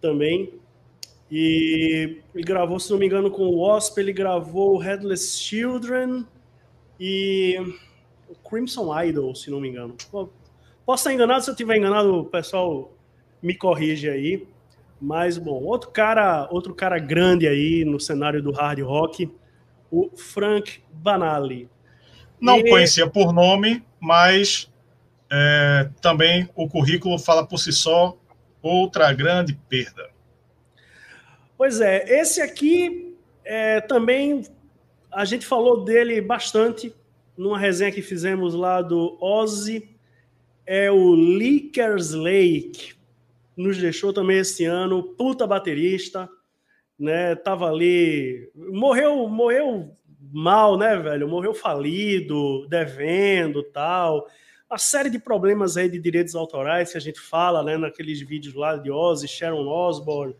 também. 0.00 0.52
E 1.30 2.18
ele 2.34 2.44
gravou, 2.44 2.80
se 2.80 2.90
não 2.90 2.98
me 2.98 3.06
engano, 3.06 3.30
com 3.30 3.44
o 3.44 3.60
Wasp, 3.60 3.96
ele 3.98 4.12
gravou 4.12 4.78
Headless 4.78 5.38
Children 5.38 6.26
e 6.98 7.54
Crimson 8.50 9.00
Idol, 9.04 9.32
se 9.36 9.48
não 9.48 9.60
me 9.60 9.68
engano. 9.68 9.94
Posso 10.84 11.02
estar 11.02 11.14
enganado, 11.14 11.44
se 11.44 11.50
eu 11.50 11.54
estiver 11.54 11.76
enganado, 11.76 12.16
o 12.16 12.24
pessoal 12.24 12.92
me 13.40 13.54
corrige 13.54 14.10
aí. 14.10 14.44
Mas, 15.00 15.38
bom, 15.38 15.62
outro 15.62 15.90
cara, 15.90 16.48
outro 16.50 16.74
cara 16.74 16.98
grande 16.98 17.46
aí 17.46 17.84
no 17.84 18.00
cenário 18.00 18.42
do 18.42 18.52
hard 18.52 18.80
rock, 18.80 19.30
o 19.90 20.10
Frank 20.16 20.80
Banali. 20.92 21.68
Não 22.40 22.58
e... 22.58 22.68
conhecia 22.68 23.06
por 23.08 23.32
nome, 23.32 23.84
mas 24.00 24.70
é, 25.30 25.88
também 26.00 26.48
o 26.54 26.68
currículo 26.68 27.18
fala 27.18 27.46
por 27.46 27.58
si 27.58 27.72
só, 27.72 28.16
outra 28.62 29.12
grande 29.12 29.54
perda. 29.68 30.10
Pois 31.56 31.80
é, 31.80 32.20
esse 32.20 32.40
aqui 32.40 33.16
é, 33.44 33.80
também 33.80 34.42
a 35.12 35.24
gente 35.24 35.46
falou 35.46 35.84
dele 35.84 36.20
bastante 36.20 36.94
numa 37.36 37.58
resenha 37.58 37.92
que 37.92 38.02
fizemos 38.02 38.54
lá 38.54 38.80
do 38.80 39.16
Ozzy, 39.20 39.88
é 40.66 40.90
o 40.90 41.14
Lickers 41.14 42.12
Lake. 42.12 42.94
Nos 43.56 43.78
deixou 43.78 44.12
também 44.12 44.38
esse 44.38 44.64
ano, 44.64 45.02
puta 45.02 45.46
baterista, 45.46 46.28
né? 46.98 47.34
Tava 47.36 47.68
ali, 47.68 48.50
morreu, 48.54 49.28
morreu 49.28 49.92
mal, 50.32 50.76
né, 50.76 50.96
velho? 50.96 51.28
Morreu 51.28 51.54
falido, 51.54 52.66
devendo, 52.68 53.62
tal. 53.62 54.26
Uma 54.68 54.78
série 54.78 55.10
de 55.10 55.18
problemas 55.18 55.76
aí 55.76 55.88
de 55.88 55.98
direitos 55.98 56.34
autorais 56.34 56.90
que 56.90 56.98
a 56.98 57.00
gente 57.00 57.20
fala, 57.20 57.62
né, 57.62 57.76
naqueles 57.76 58.20
vídeos 58.20 58.54
lá 58.54 58.76
de 58.76 58.90
Ozzy, 58.90 59.28
Sharon 59.28 59.68
Osbourne, 59.68 60.34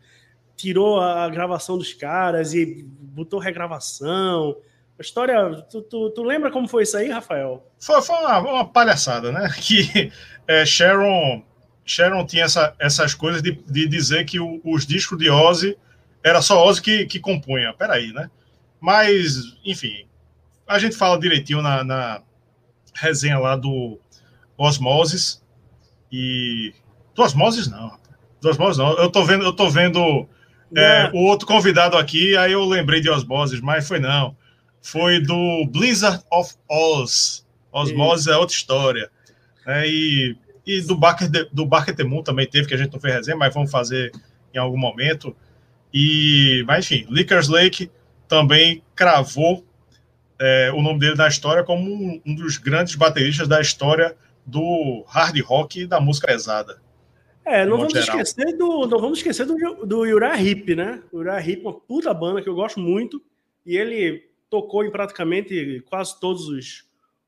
tirou 0.55 0.99
a 0.99 1.29
gravação 1.29 1.77
dos 1.77 1.93
caras 1.93 2.53
e 2.53 2.83
botou 2.83 3.39
regravação. 3.39 4.57
A 4.97 5.01
história. 5.01 5.61
Tu, 5.69 5.81
tu, 5.83 6.09
tu, 6.09 6.23
lembra 6.23 6.51
como 6.51 6.67
foi 6.67 6.83
isso 6.83 6.97
aí, 6.97 7.09
Rafael? 7.09 7.69
Foi, 7.79 8.01
foi 8.01 8.15
uma, 8.15 8.39
uma, 8.39 8.65
palhaçada, 8.65 9.31
né? 9.31 9.49
Que 9.61 10.11
é, 10.47 10.65
Sharon, 10.65 11.43
Sharon 11.85 12.25
tinha 12.25 12.45
essa, 12.45 12.73
essas 12.79 13.13
coisas 13.13 13.41
de, 13.41 13.51
de 13.51 13.87
dizer 13.87 14.25
que 14.25 14.39
o, 14.39 14.59
os 14.63 14.85
discos 14.85 15.17
de 15.17 15.29
Ozzy 15.29 15.77
era 16.23 16.41
só 16.41 16.65
Ozzy 16.65 16.81
que, 16.81 17.05
que 17.05 17.19
compunha. 17.19 17.73
Peraí, 17.73 18.11
né? 18.11 18.29
Mas, 18.81 19.55
enfim, 19.63 20.07
a 20.67 20.79
gente 20.79 20.95
fala 20.95 21.19
direitinho 21.19 21.61
na, 21.61 21.83
na 21.83 22.21
resenha 22.95 23.37
lá 23.37 23.55
do 23.55 23.99
Osmosis. 24.57 25.43
E. 26.11 26.73
Do 27.13 27.21
Osmosis, 27.21 27.67
não. 27.67 27.97
Do 28.41 28.49
Osmosis, 28.49 28.77
não. 28.77 28.97
Eu 28.97 29.09
tô 29.11 29.23
vendo, 29.23 29.45
eu 29.45 29.53
tô 29.53 29.69
vendo 29.69 30.27
é, 30.75 31.09
o 31.13 31.19
outro 31.19 31.47
convidado 31.47 31.97
aqui, 31.97 32.35
aí 32.35 32.51
eu 32.51 32.65
lembrei 32.65 32.99
de 32.99 33.09
Osmosis, 33.09 33.61
mas 33.61 33.87
foi 33.87 33.99
não. 33.99 34.35
Foi 34.81 35.19
do 35.19 35.65
Blizzard 35.67 36.23
of 36.31 36.55
Oz. 36.69 37.45
Osmosis 37.71 38.27
é 38.27 38.37
outra 38.37 38.55
história. 38.55 39.09
É, 39.65 39.87
e, 39.87 40.35
e 40.65 40.81
do 40.81 40.95
Barker, 40.95 41.29
do 41.51 41.65
Barker 41.65 42.07
Moon 42.07 42.23
também 42.23 42.47
teve, 42.47 42.67
que 42.67 42.73
a 42.73 42.77
gente 42.77 42.91
não 42.91 42.99
fez 42.99 43.13
resenha, 43.13 43.37
mas 43.37 43.53
vamos 43.53 43.69
fazer 43.69 44.11
em 44.53 44.57
algum 44.57 44.77
momento. 44.77 45.35
E, 45.93 46.63
mas 46.67 46.85
enfim, 46.85 47.05
Lickers 47.09 47.47
Lake 47.47 47.91
também 48.27 48.83
cravou 48.95 49.63
é, 50.39 50.71
o 50.73 50.81
nome 50.81 50.99
dele 50.99 51.15
na 51.15 51.27
história 51.27 51.63
como 51.63 51.89
um, 51.89 52.21
um, 52.25 52.35
dos 52.35 52.57
grandes 52.57 52.95
bateristas 52.95 53.47
da 53.47 53.61
história 53.61 54.15
do 54.45 55.03
hard 55.07 55.39
rock 55.41 55.81
e 55.81 55.87
da 55.87 55.99
música 55.99 56.27
pesada. 56.27 56.81
É, 57.45 57.63
não 57.63 57.77
vamos, 57.77 57.93
esquecer 57.93 58.57
do, 58.57 58.87
não 58.87 58.99
vamos 58.99 59.19
esquecer 59.19 59.45
do, 59.45 59.85
do 59.85 59.99
Uriah 59.99 60.41
Heep, 60.41 60.75
né? 60.75 61.01
Uriah 61.13 61.39
Heep, 61.39 61.61
uma 61.61 61.73
puta 61.73 62.11
banda 62.11 62.41
que 62.41 62.49
eu 62.49 62.55
gosto 62.55 62.79
muito, 62.79 63.21
e 63.63 63.77
ele 63.77 64.27
tocou 64.49 64.83
em 64.83 64.91
praticamente 64.91 65.83
quase 65.87 66.19
todos 66.19 66.47
os, 66.47 66.85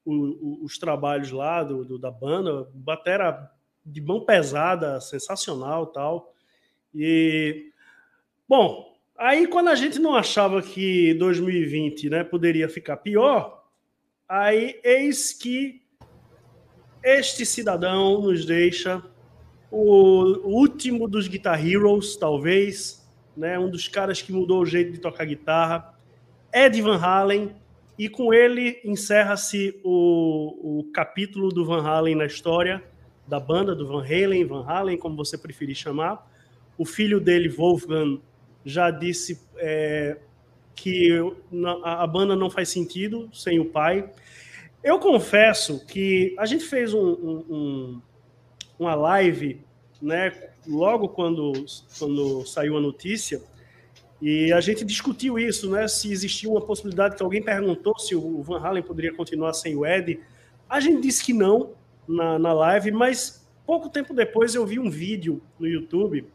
os, 0.08 0.64
os 0.64 0.78
trabalhos 0.78 1.32
lá 1.32 1.64
do, 1.64 1.84
do, 1.84 2.00
da 2.00 2.10
banda, 2.10 2.68
batera 2.74 3.52
de 3.86 4.02
mão 4.02 4.22
pesada, 4.22 5.02
sensacional 5.02 5.88
tal. 5.88 6.34
E, 6.96 7.72
bom, 8.48 8.98
aí 9.18 9.48
quando 9.48 9.68
a 9.68 9.76
gente 9.76 10.00
não 10.00 10.16
achava 10.16 10.62
que 10.62 11.14
2020 11.16 12.10
né, 12.10 12.24
poderia 12.24 12.70
ficar 12.70 12.98
pior, 12.98 13.66
aí 14.28 14.80
eis 14.84 15.34
que 15.34 15.82
este 17.04 17.46
cidadão 17.46 18.22
nos 18.22 18.46
deixa 18.46 19.04
o 19.70 20.48
último 20.48 21.08
dos 21.08 21.28
Guitar 21.28 21.66
Heroes, 21.66 22.16
talvez, 22.16 23.06
né? 23.36 23.60
um 23.60 23.70
dos 23.70 23.88
caras 23.88 24.22
que 24.22 24.32
mudou 24.32 24.62
o 24.62 24.66
jeito 24.66 24.94
de 24.94 25.00
tocar 25.00 25.26
guitarra, 25.26 25.94
Ed 26.54 26.82
Van 26.82 26.98
Halen, 26.98 27.54
e 27.98 28.08
com 28.08 28.34
ele 28.34 28.80
encerra-se 28.84 29.80
o, 29.84 30.80
o 30.80 30.84
capítulo 30.92 31.50
do 31.50 31.66
Van 31.66 31.82
Halen 31.82 32.16
na 32.16 32.26
história 32.26 32.84
da 33.28 33.40
banda, 33.40 33.76
do 33.76 33.88
Van 33.88 34.04
Halen, 34.04 34.46
Van 34.46 34.64
Halen, 34.66 34.98
como 34.98 35.16
você 35.16 35.38
preferir 35.38 35.76
chamar. 35.76 36.30
O 36.78 36.86
filho 36.86 37.20
dele, 37.20 37.50
Wolfgang, 37.50 38.22
já 38.64 38.92
disse 38.92 39.42
é, 39.58 40.18
que 40.76 41.10
a, 41.84 42.06
banda 42.08 42.36
não 42.36 42.50
faz 42.50 42.70
sentido 42.70 43.30
sem 43.34 43.60
o 43.60 43.66
pai. 43.66 44.10
Eu 44.84 45.00
confesso 45.00 45.86
que 45.86 46.36
a 46.38 46.46
gente 46.46 46.64
fez 46.64 46.94
um, 46.94 47.44
um 47.50 48.02
uma 48.80 48.94
live, 48.96 49.60
né, 50.02 50.32
logo 50.68 51.10
quando, 51.10 51.52
quando 51.98 52.46
saiu 52.46 52.78
a 52.78 52.82
notícia, 52.82 53.42
e 54.22 54.52
a 54.52 54.60
gente 54.60 54.84
discutiu 54.84 55.38
isso, 55.38 55.70
né, 55.70 55.88
se 55.88 56.12
existia 56.12 56.50
uma 56.50 56.62
possibilidade 56.62 57.16
que 57.16 57.24
alguém 57.24 57.42
perguntou 57.42 57.98
se 58.00 58.16
o 58.16 58.42
Van 58.42 58.60
Halen 58.60 58.82
poderia 58.82 59.14
continuar 59.14 59.54
sem 59.54 59.76
o 59.76 59.86
Ed. 59.86 60.20
A 60.68 60.80
gente 60.80 61.02
disse 61.02 61.24
que 61.24 61.34
não 61.34 61.74
na, 62.08 62.40
na 62.40 62.54
live, 62.54 62.92
mas 62.92 63.48
pouco 63.66 63.90
tempo 63.90 64.14
depois 64.14 64.56
eu 64.56 64.66
vi 64.66 64.80
um 64.80 64.90
vídeo 64.90 65.42
no 65.60 65.68
YouTube 65.68 66.28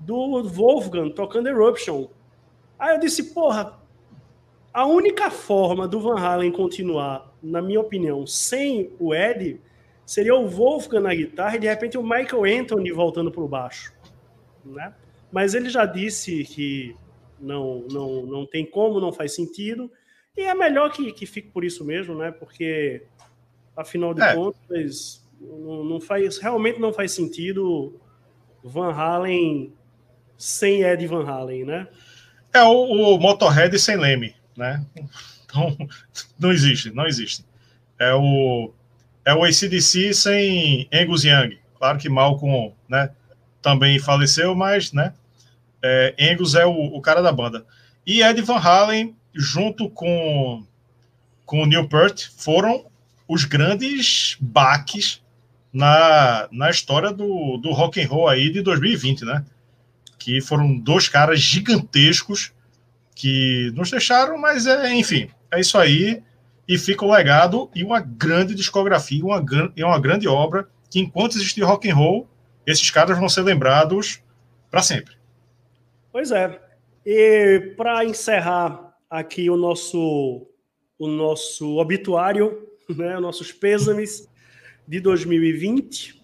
do 0.00 0.42
Wolfgang 0.42 1.10
tocando 1.10 1.48
Eruption. 1.48 2.08
Aí 2.76 2.96
eu 2.96 2.98
disse, 3.00 3.32
porra, 3.32 3.78
a 4.74 4.84
única 4.84 5.30
forma 5.30 5.86
do 5.86 6.00
Van 6.00 6.18
Halen 6.18 6.50
continuar, 6.50 7.32
na 7.40 7.62
minha 7.62 7.80
opinião, 7.80 8.26
sem 8.26 8.90
o 8.98 9.14
Ed, 9.14 9.60
seria 10.04 10.34
o 10.34 10.48
Wolfgang 10.48 11.04
na 11.04 11.14
guitarra 11.14 11.54
e 11.54 11.60
de 11.60 11.68
repente 11.68 11.96
o 11.96 12.02
Michael 12.02 12.60
Anthony 12.60 12.90
voltando 12.90 13.30
para 13.30 13.42
o 13.42 13.48
baixo, 13.48 13.92
né? 14.64 14.92
Mas 15.30 15.54
ele 15.54 15.70
já 15.70 15.86
disse 15.86 16.44
que 16.44 16.96
não, 17.42 17.84
não, 17.90 18.26
não 18.26 18.46
tem 18.46 18.64
como, 18.64 19.00
não 19.00 19.12
faz 19.12 19.34
sentido. 19.34 19.90
E 20.36 20.42
é 20.42 20.54
melhor 20.54 20.90
que, 20.90 21.12
que 21.12 21.26
fique 21.26 21.48
por 21.48 21.64
isso 21.64 21.84
mesmo, 21.84 22.14
né? 22.14 22.30
Porque, 22.30 23.02
afinal 23.76 24.14
de 24.14 24.22
é. 24.22 24.34
contas, 24.34 25.22
não, 25.40 25.84
não, 25.84 26.00
faz, 26.00 26.38
realmente 26.38 26.78
não 26.78 26.92
faz 26.92 27.12
sentido 27.12 28.00
Van 28.62 28.92
Halen 28.92 29.72
sem 30.38 30.82
Ed 30.82 31.06
Van 31.06 31.26
Halen, 31.26 31.64
né? 31.64 31.88
É 32.52 32.62
o, 32.62 33.14
o 33.14 33.18
Motorhead 33.18 33.76
sem 33.78 33.96
Leme, 33.96 34.34
né? 34.56 34.84
Então, 35.44 35.76
não 36.38 36.52
existe, 36.52 36.90
não 36.92 37.06
existe. 37.06 37.44
É 37.98 38.14
o, 38.14 38.72
é 39.24 39.34
o 39.34 39.44
ACDC 39.44 40.14
sem 40.14 40.88
Angus 40.92 41.24
Young. 41.24 41.58
Claro 41.78 41.98
que 41.98 42.08
Malcolm, 42.08 42.74
né, 42.88 43.10
também 43.60 43.98
faleceu, 43.98 44.54
mas, 44.54 44.92
né, 44.92 45.14
é, 45.82 46.14
Angus 46.32 46.54
é 46.54 46.64
o, 46.64 46.72
o 46.72 47.00
cara 47.00 47.22
da 47.22 47.32
banda. 47.32 47.64
E 48.06 48.22
Ed 48.22 48.40
Van 48.42 48.58
Halen 48.58 49.14
junto 49.34 49.88
com, 49.88 50.64
com 51.46 51.62
o 51.62 51.66
Neil 51.66 51.88
Peart, 51.88 52.28
foram 52.36 52.84
os 53.26 53.44
grandes 53.44 54.36
baques 54.40 55.22
na, 55.72 56.48
na 56.52 56.70
história 56.70 57.12
do, 57.12 57.56
do 57.56 57.72
rock 57.72 58.00
and 58.00 58.08
roll 58.08 58.28
aí 58.28 58.50
de 58.50 58.60
2020, 58.62 59.24
né? 59.24 59.44
Que 60.18 60.40
foram 60.40 60.78
dois 60.78 61.08
caras 61.08 61.40
gigantescos 61.40 62.52
que 63.14 63.72
nos 63.74 63.90
deixaram, 63.90 64.38
mas 64.38 64.66
é, 64.66 64.92
enfim, 64.92 65.28
é 65.50 65.60
isso 65.60 65.78
aí. 65.78 66.22
E 66.68 66.78
fica 66.78 67.04
o 67.04 67.12
legado 67.12 67.70
e 67.74 67.82
uma 67.82 68.00
grande 68.00 68.54
discografia, 68.54 69.24
uma, 69.24 69.44
e 69.76 69.82
uma 69.82 69.98
grande 69.98 70.28
obra 70.28 70.68
que 70.90 71.00
enquanto 71.00 71.36
existir 71.36 71.62
rock 71.62 71.90
and 71.90 71.94
roll, 71.94 72.28
esses 72.66 72.88
caras 72.90 73.18
vão 73.18 73.28
ser 73.28 73.42
lembrados 73.42 74.20
para 74.70 74.82
sempre. 74.82 75.14
Pois 76.12 76.30
é. 76.30 76.60
E 77.06 77.72
para 77.74 78.04
encerrar 78.04 78.94
aqui 79.08 79.48
o 79.48 79.56
nosso, 79.56 80.46
o 80.98 81.08
nosso 81.08 81.78
obituário, 81.78 82.68
né, 82.88 83.18
nossos 83.18 83.50
pêsames 83.50 84.28
de 84.86 85.00
2020. 85.00 86.22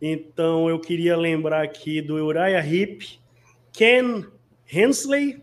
Então 0.00 0.68
eu 0.70 0.80
queria 0.80 1.16
lembrar 1.16 1.62
aqui 1.62 2.00
do 2.00 2.14
Uriah 2.14 2.66
Heep, 2.66 3.20
Ken 3.72 4.24
Hensley, 4.72 5.42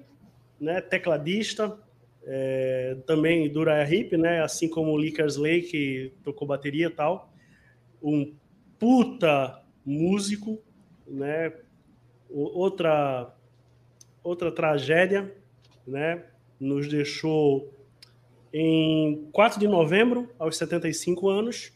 né, 0.60 0.82
tecladista, 0.82 1.78
é, 2.26 2.98
também 3.06 3.48
do 3.48 3.61
Uriah 3.61 3.88
Heep, 3.88 4.18
né, 4.18 4.41
assim 4.41 4.68
como 4.68 4.91
o 4.91 4.98
Lee 4.98 5.11
Kersley, 5.11 5.61
que 5.61 6.14
tocou 6.24 6.48
bateria 6.48 6.88
e 6.88 6.90
tal. 6.90 7.32
Um 8.02 8.34
puta 8.80 9.61
músico, 9.86 10.60
né, 11.07 11.53
outra, 12.30 13.34
outra 14.24 14.52
tragédia, 14.52 15.36
né, 15.86 16.24
nos 16.60 16.88
deixou 16.88 17.74
em 18.54 19.28
4 19.32 19.60
de 19.60 19.68
novembro, 19.68 20.30
aos 20.38 20.58
75 20.58 21.28
anos. 21.28 21.74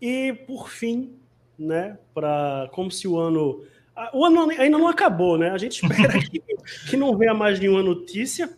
E, 0.00 0.32
por 0.46 0.68
fim, 0.68 1.16
né, 1.58 1.98
para 2.14 2.68
como 2.72 2.90
se 2.90 3.08
o 3.08 3.18
ano. 3.18 3.64
O 4.14 4.24
ano 4.24 4.50
ainda 4.50 4.78
não 4.78 4.88
acabou, 4.88 5.36
né? 5.36 5.50
A 5.50 5.58
gente 5.58 5.82
espera 5.82 6.18
que, 6.18 6.40
que 6.88 6.96
não 6.96 7.16
venha 7.16 7.34
mais 7.34 7.58
nenhuma 7.58 7.82
notícia, 7.82 8.56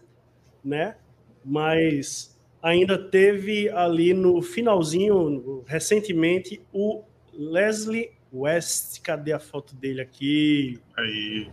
né? 0.65 0.97
Mas 1.45 2.39
ainda 2.63 2.97
teve 2.97 3.69
ali 3.71 4.15
no 4.15 4.41
finalzinho, 4.41 5.65
recentemente, 5.67 6.61
o 6.73 7.03
Leslie 7.33 8.13
West. 8.33 9.01
Cadê 9.03 9.33
a 9.33 9.41
foto 9.41 9.75
dele 9.75 10.01
aqui? 10.01 10.79
Aí. 10.97 11.51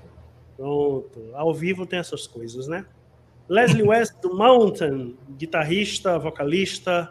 Pronto. 0.59 1.31
Ao 1.35 1.53
vivo 1.53 1.85
tem 1.85 1.99
essas 1.99 2.27
coisas, 2.27 2.67
né? 2.67 2.85
Leslie 3.47 3.81
West 3.81 4.19
do 4.21 4.35
Mountain, 4.35 5.15
guitarrista, 5.37 6.19
vocalista. 6.19 7.09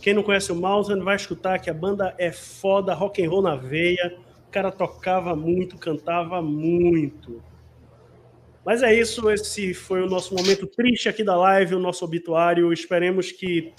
Quem 0.00 0.14
não 0.14 0.22
conhece 0.22 0.52
o 0.52 0.54
Mountain 0.54 1.00
vai 1.00 1.16
escutar 1.16 1.58
que 1.58 1.68
a 1.68 1.74
banda 1.74 2.14
é 2.18 2.30
foda, 2.30 2.94
rock 2.94 3.20
and 3.20 3.28
roll 3.28 3.42
na 3.42 3.56
veia. 3.56 4.16
O 4.46 4.50
cara 4.52 4.70
tocava 4.70 5.34
muito, 5.34 5.76
cantava 5.76 6.40
muito. 6.40 7.42
Mas 8.64 8.80
é 8.84 8.94
isso, 8.94 9.28
esse 9.28 9.74
foi 9.74 10.00
o 10.00 10.08
nosso 10.08 10.32
momento 10.32 10.64
triste 10.64 11.08
aqui 11.08 11.24
da 11.24 11.36
live, 11.36 11.74
o 11.74 11.80
nosso 11.80 12.04
obituário. 12.04 12.72
Esperemos 12.72 13.32
que. 13.32 13.72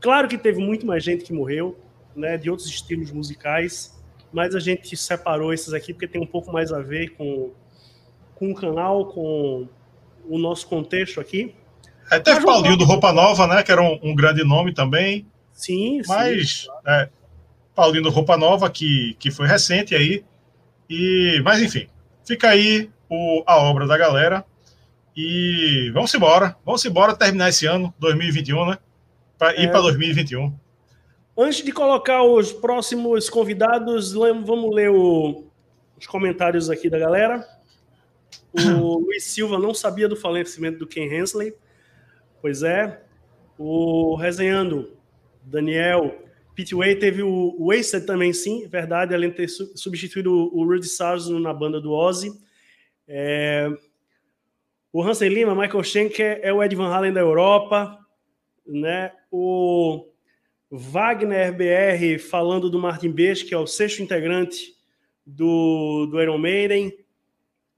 Claro 0.00 0.26
que 0.26 0.38
teve 0.38 0.58
muito 0.58 0.86
mais 0.86 1.04
gente 1.04 1.22
que 1.22 1.34
morreu, 1.34 1.78
né, 2.16 2.38
de 2.38 2.48
outros 2.48 2.66
estilos 2.66 3.12
musicais, 3.12 4.02
mas 4.32 4.54
a 4.54 4.58
gente 4.58 4.96
separou 4.96 5.52
esses 5.52 5.74
aqui 5.74 5.92
porque 5.92 6.08
tem 6.08 6.22
um 6.22 6.26
pouco 6.26 6.50
mais 6.50 6.72
a 6.72 6.80
ver 6.80 7.10
com, 7.10 7.52
com 8.38 8.52
o 8.52 8.54
canal, 8.54 9.06
com 9.06 9.66
o 10.28 10.38
nosso 10.38 10.66
contexto 10.66 11.20
aqui. 11.20 11.54
É, 12.10 12.18
teve 12.18 12.44
Paulinho 12.44 12.76
do 12.76 12.84
Roupa 12.84 13.12
Nova, 13.12 13.46
né? 13.46 13.62
Que 13.62 13.72
era 13.72 13.82
um, 13.82 13.98
um 14.02 14.14
grande 14.14 14.44
nome 14.44 14.72
também. 14.72 15.26
Sim, 15.52 16.00
mas, 16.06 16.62
sim. 16.62 16.68
É, 16.86 17.08
Paulinho 17.74 18.04
do 18.04 18.10
Roupa 18.10 18.36
Nova, 18.36 18.70
que, 18.70 19.16
que 19.18 19.30
foi 19.30 19.46
recente 19.46 19.94
aí. 19.94 20.24
E, 20.88 21.40
mas 21.44 21.60
enfim, 21.60 21.88
fica 22.24 22.48
aí 22.48 22.88
o, 23.10 23.42
a 23.46 23.58
obra 23.58 23.86
da 23.86 23.98
galera. 23.98 24.44
E 25.16 25.90
vamos 25.92 26.14
embora. 26.14 26.56
Vamos 26.64 26.84
embora 26.84 27.16
terminar 27.16 27.48
esse 27.48 27.66
ano, 27.66 27.92
2021, 27.98 28.70
né? 28.70 28.78
Para 29.36 29.54
é. 29.54 29.64
ir 29.64 29.70
para 29.70 29.80
2021. 29.80 30.54
Antes 31.36 31.64
de 31.64 31.72
colocar 31.72 32.22
os 32.22 32.52
próximos 32.52 33.28
convidados, 33.28 34.12
vamos 34.12 34.74
ler 34.74 34.90
o, 34.90 35.44
os 35.98 36.06
comentários 36.06 36.70
aqui 36.70 36.88
da 36.88 36.98
galera. 36.98 37.46
O 38.54 38.98
Luiz 38.98 39.24
Silva 39.24 39.58
não 39.58 39.74
sabia 39.74 40.08
do 40.08 40.16
falecimento 40.16 40.78
do 40.78 40.86
Ken 40.86 41.06
Hensley. 41.06 41.54
Pois 42.40 42.62
é. 42.62 43.02
O 43.58 44.14
resenhando, 44.14 44.96
Daniel 45.42 46.28
Pitway 46.58 46.96
teve 46.96 47.22
o 47.22 47.56
Wasted 47.58 48.04
também, 48.04 48.32
sim, 48.32 48.66
verdade, 48.66 49.14
além 49.14 49.30
de 49.30 49.36
ter 49.36 49.48
substituído 49.48 50.32
o 50.32 50.64
Rudy 50.64 50.88
Sarzo 50.88 51.38
na 51.38 51.54
banda 51.54 51.80
do 51.80 51.92
Ozzy. 51.92 52.32
É... 53.06 53.70
O 54.92 55.00
Hansen 55.00 55.28
Lima, 55.28 55.54
Michael 55.54 55.84
Schenker 55.84 56.40
é 56.42 56.52
o 56.52 56.60
Ed 56.60 56.74
Van 56.74 56.88
Halen 56.88 57.12
da 57.12 57.20
Europa, 57.20 57.98
né? 58.66 59.12
O 59.30 60.08
Wagner 60.68 61.54
BR 61.56 62.18
falando 62.18 62.68
do 62.68 62.80
Martin 62.80 63.12
Beix, 63.12 63.42
que 63.42 63.54
é 63.54 63.58
o 63.58 63.66
sexto 63.66 64.02
integrante 64.02 64.74
do, 65.24 66.06
do 66.06 66.20
Iron 66.20 66.38
Maiden, 66.38 66.92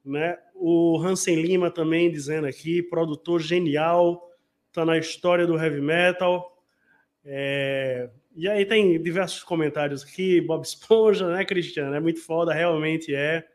né? 0.04 0.38
O 0.62 1.00
Hansen 1.00 1.40
Lima 1.40 1.70
também 1.70 2.10
dizendo 2.10 2.46
aqui, 2.46 2.82
produtor 2.82 3.40
genial, 3.40 4.30
tá 4.70 4.84
na 4.84 4.98
história 4.98 5.46
do 5.46 5.58
heavy 5.58 5.80
metal. 5.80 6.62
É... 7.24 8.10
E 8.36 8.46
aí 8.46 8.66
tem 8.66 9.02
diversos 9.02 9.42
comentários 9.42 10.02
aqui, 10.02 10.38
Bob 10.42 10.62
Esponja, 10.62 11.32
né, 11.32 11.46
Cristiano? 11.46 11.94
É 11.94 12.00
muito 12.00 12.20
foda, 12.20 12.52
realmente 12.52 13.14
é. 13.14 13.48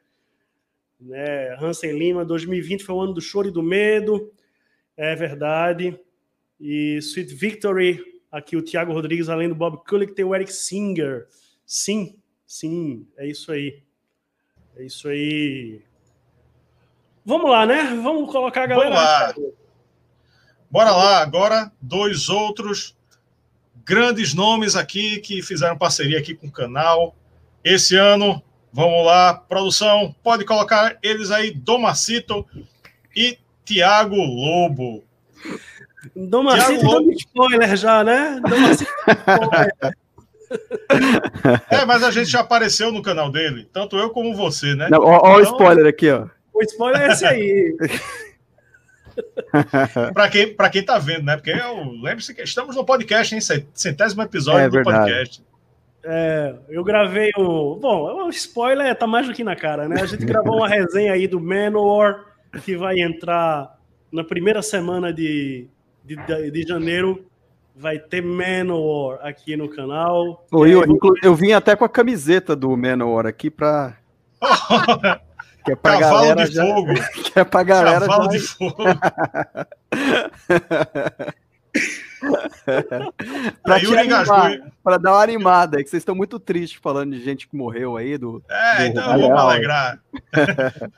Né? 1.00 1.56
Hansen 1.62 1.96
Lima, 1.96 2.26
2020 2.26 2.84
foi 2.84 2.96
o 2.96 3.02
ano 3.02 3.14
do 3.14 3.22
choro 3.22 3.50
e 3.50 3.52
do 3.52 3.62
medo, 3.62 4.34
é 4.98 5.16
verdade. 5.16 6.00
E 6.60 6.98
Sweet 6.98 7.36
Victory, 7.36 8.04
aqui 8.32 8.58
o 8.58 8.64
Thiago 8.64 8.94
Rodrigues, 8.94 9.30
além 9.30 9.48
do 9.48 9.54
Bob 9.54 9.78
Kulick, 9.88 10.16
tem 10.16 10.26
o 10.26 10.34
Eric 10.34 10.52
Singer. 10.52 11.28
Sim, 11.68 12.18
sim, 12.48 13.08
é 13.16 13.28
isso 13.28 13.52
aí. 13.52 13.84
É 14.76 14.84
isso 14.84 15.08
aí. 15.08 15.84
Vamos 17.26 17.50
lá, 17.50 17.66
né? 17.66 18.00
Vamos 18.04 18.32
colocar 18.32 18.64
a 18.64 18.68
galera. 18.68 18.94
Lá. 18.94 19.34
Bora 20.70 20.92
lá, 20.92 21.22
agora 21.22 21.72
dois 21.82 22.30
outros 22.30 22.96
grandes 23.86 24.34
nomes 24.34 24.76
aqui 24.76 25.20
que 25.20 25.42
fizeram 25.42 25.78
parceria 25.78 26.20
aqui 26.20 26.36
com 26.36 26.48
o 26.48 26.52
canal. 26.52 27.16
Esse 27.64 27.96
ano, 27.96 28.44
vamos 28.74 29.06
lá, 29.06 29.34
produção, 29.34 30.14
pode 30.24 30.44
colocar 30.44 30.98
eles 31.02 31.32
aí, 31.32 31.52
Domacito 31.52 32.46
e 33.16 33.38
Tiago 33.64 34.16
Lobo. 34.16 35.04
Domacito 36.16 36.86
Lobo... 36.86 37.12
spoiler 37.12 37.76
já, 37.76 38.04
né? 38.04 38.40
Domacito 38.42 38.92
É, 41.72 41.86
mas 41.86 42.04
a 42.04 42.12
gente 42.12 42.30
já 42.30 42.42
apareceu 42.42 42.92
no 42.92 43.02
canal 43.02 43.32
dele, 43.32 43.68
tanto 43.72 43.98
eu 43.98 44.10
como 44.10 44.36
você, 44.36 44.76
né? 44.76 44.90
Olha 44.92 45.18
então... 45.18 45.36
o 45.36 45.42
spoiler 45.42 45.88
aqui, 45.88 46.12
ó. 46.12 46.28
O 46.56 46.64
spoiler 46.64 47.02
é 47.02 47.08
esse 47.12 47.26
aí. 47.26 47.76
para 50.14 50.30
quem, 50.30 50.54
pra 50.54 50.70
quem 50.70 50.84
tá 50.84 50.98
vendo, 50.98 51.24
né? 51.26 51.36
Porque 51.36 51.54
lembre-se 52.02 52.34
que 52.34 52.42
estamos 52.42 52.76
no 52.76 52.86
podcast, 52.86 53.36
hein? 53.36 53.42
Centésimo 53.74 54.22
episódio 54.22 54.62
é, 54.62 54.70
do 54.70 54.72
verdade. 54.72 54.98
podcast. 54.98 55.44
É, 56.04 56.56
eu 56.70 56.84
gravei 56.84 57.32
o. 57.38 57.76
Bom, 57.76 58.26
o 58.26 58.30
spoiler 58.30 58.96
tá 58.96 59.06
mais 59.06 59.28
do 59.28 59.34
que 59.34 59.44
na 59.44 59.56
cara, 59.56 59.90
né? 59.90 60.02
A 60.02 60.06
gente 60.06 60.24
gravou 60.26 60.58
uma 60.58 60.70
resenha 60.70 61.12
aí 61.12 61.28
do 61.28 61.42
Manowar, 61.42 62.24
que 62.64 62.78
vai 62.78 63.00
entrar 63.00 63.78
na 64.12 64.24
primeira 64.24 64.62
semana 64.62 65.12
de, 65.12 65.68
de, 66.04 66.16
de 66.52 66.62
janeiro 66.62 67.26
vai 67.76 68.00
ter 68.00 68.22
Manowar 68.22 69.20
aqui 69.22 69.58
no 69.58 69.68
canal. 69.68 70.46
Oi, 70.52 70.74
eu, 70.74 70.84
eu, 71.22 71.36
vim 71.36 71.52
até 71.52 71.76
com 71.76 71.84
a 71.84 71.90
camiseta 71.90 72.56
do 72.56 72.76
Manowar 72.78 73.26
aqui 73.26 73.50
para 73.50 73.98
que 75.66 75.72
é 75.72 75.76
pra 75.76 76.00
Cavalo 76.00 76.22
galera 76.22 76.48
de 76.48 76.54
já... 76.54 76.64
fogo. 76.64 76.94
que 77.34 77.40
é 77.40 77.44
pra 77.44 77.64
galera 77.64 78.02
Cavalo 78.02 78.26
já... 78.26 78.30
de 78.30 78.40
fogo. 78.40 78.84
pra, 83.64 83.76
animar, 83.76 84.26
pra 84.84 84.98
dar 84.98 85.14
uma 85.14 85.24
animada, 85.24 85.80
é 85.80 85.84
que 85.84 85.90
vocês 85.90 86.02
estão 86.02 86.16
muito 86.16 86.40
tristes 86.40 86.80
falando 86.82 87.16
de 87.16 87.24
gente 87.24 87.48
que 87.48 87.56
morreu 87.56 87.98
aí. 87.98 88.18
Do, 88.18 88.44
é, 88.50 88.84
do 88.84 88.86
então 88.86 89.20
vamos 89.20 89.40
alegrar. 89.40 90.00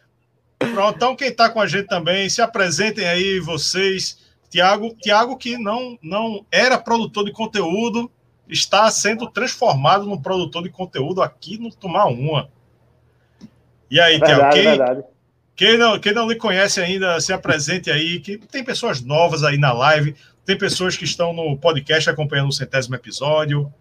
Pronto, 0.60 0.96
então 0.96 1.16
quem 1.16 1.30
está 1.30 1.50
com 1.50 1.62
a 1.62 1.68
gente 1.68 1.88
também, 1.88 2.30
se 2.30 2.42
apresentem 2.42 3.08
aí 3.08 3.40
vocês. 3.40 4.26
Tiago, 4.50 4.96
Tiago 5.02 5.38
que 5.38 5.58
não, 5.58 5.98
não 6.02 6.46
era 6.52 6.78
produtor 6.78 7.26
de 7.26 7.34
conteúdo, 7.34 8.10
está 8.48 8.90
sendo 8.90 9.30
transformado 9.30 10.06
num 10.06 10.22
produtor 10.22 10.64
de 10.64 10.70
conteúdo 10.70 11.22
aqui 11.22 11.58
no 11.58 11.70
Tomar 11.70 12.08
Uma. 12.08 12.50
E 13.90 14.00
aí, 14.00 14.20
Tiago, 14.20 14.50
quem, 14.54 15.04
quem, 15.56 15.78
não, 15.78 16.00
quem 16.00 16.14
não 16.14 16.28
lhe 16.28 16.36
conhece 16.36 16.82
ainda, 16.82 17.20
se 17.20 17.32
apresente 17.32 17.90
aí, 17.90 18.20
que 18.20 18.38
tem 18.38 18.64
pessoas 18.64 19.02
novas 19.02 19.44
aí 19.44 19.58
na 19.58 19.72
live, 19.72 20.16
tem 20.46 20.58
pessoas 20.58 20.96
que 20.96 21.06
estão 21.06 21.34
no 21.34 21.58
podcast 21.58 22.10
acompanhando 22.10 22.50
o 22.50 22.54
centésimo 22.54 22.96
episódio. 22.96 23.72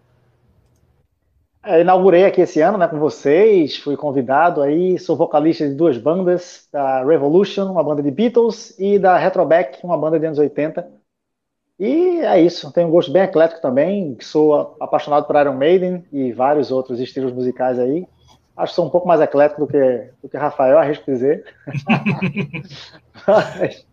É, 1.63 1.81
inaugurei 1.81 2.23
aqui 2.23 2.39
esse 2.39 2.61
ano 2.61 2.77
né, 2.77 2.87
com 2.87 2.97
vocês, 2.97 3.75
fui 3.75 3.97
convidado 3.97 4.61
aí, 4.61 4.97
sou 4.97 5.17
vocalista 5.17 5.67
de 5.67 5.75
duas 5.75 5.97
bandas, 5.97 6.65
da 6.71 7.03
Revolution, 7.03 7.69
uma 7.69 7.83
banda 7.83 8.01
de 8.01 8.09
Beatles, 8.09 8.73
e 8.79 8.97
da 8.97 9.17
Retroback, 9.17 9.79
uma 9.83 9.97
banda 9.97 10.17
de 10.17 10.25
anos 10.25 10.39
80. 10.39 10.87
E 11.77 12.21
é 12.21 12.41
isso, 12.41 12.71
tenho 12.71 12.87
um 12.87 12.91
gosto 12.91 13.11
bem 13.11 13.23
eclético 13.23 13.61
também, 13.61 14.17
sou 14.21 14.77
apaixonado 14.79 15.25
por 15.25 15.35
Iron 15.35 15.57
Maiden 15.57 16.05
e 16.11 16.31
vários 16.31 16.71
outros 16.71 17.01
estilos 17.01 17.33
musicais 17.33 17.77
aí. 17.77 18.07
Acho 18.57 18.71
que 18.71 18.75
sou 18.75 18.87
um 18.87 18.89
pouco 18.89 19.07
mais 19.07 19.21
eclético 19.21 19.61
do 19.61 19.67
que, 19.67 20.09
do 20.21 20.27
que 20.27 20.35
Rafael, 20.35 20.79
arrisco 20.79 21.05
dizer. 21.05 21.45
mas, 23.27 23.85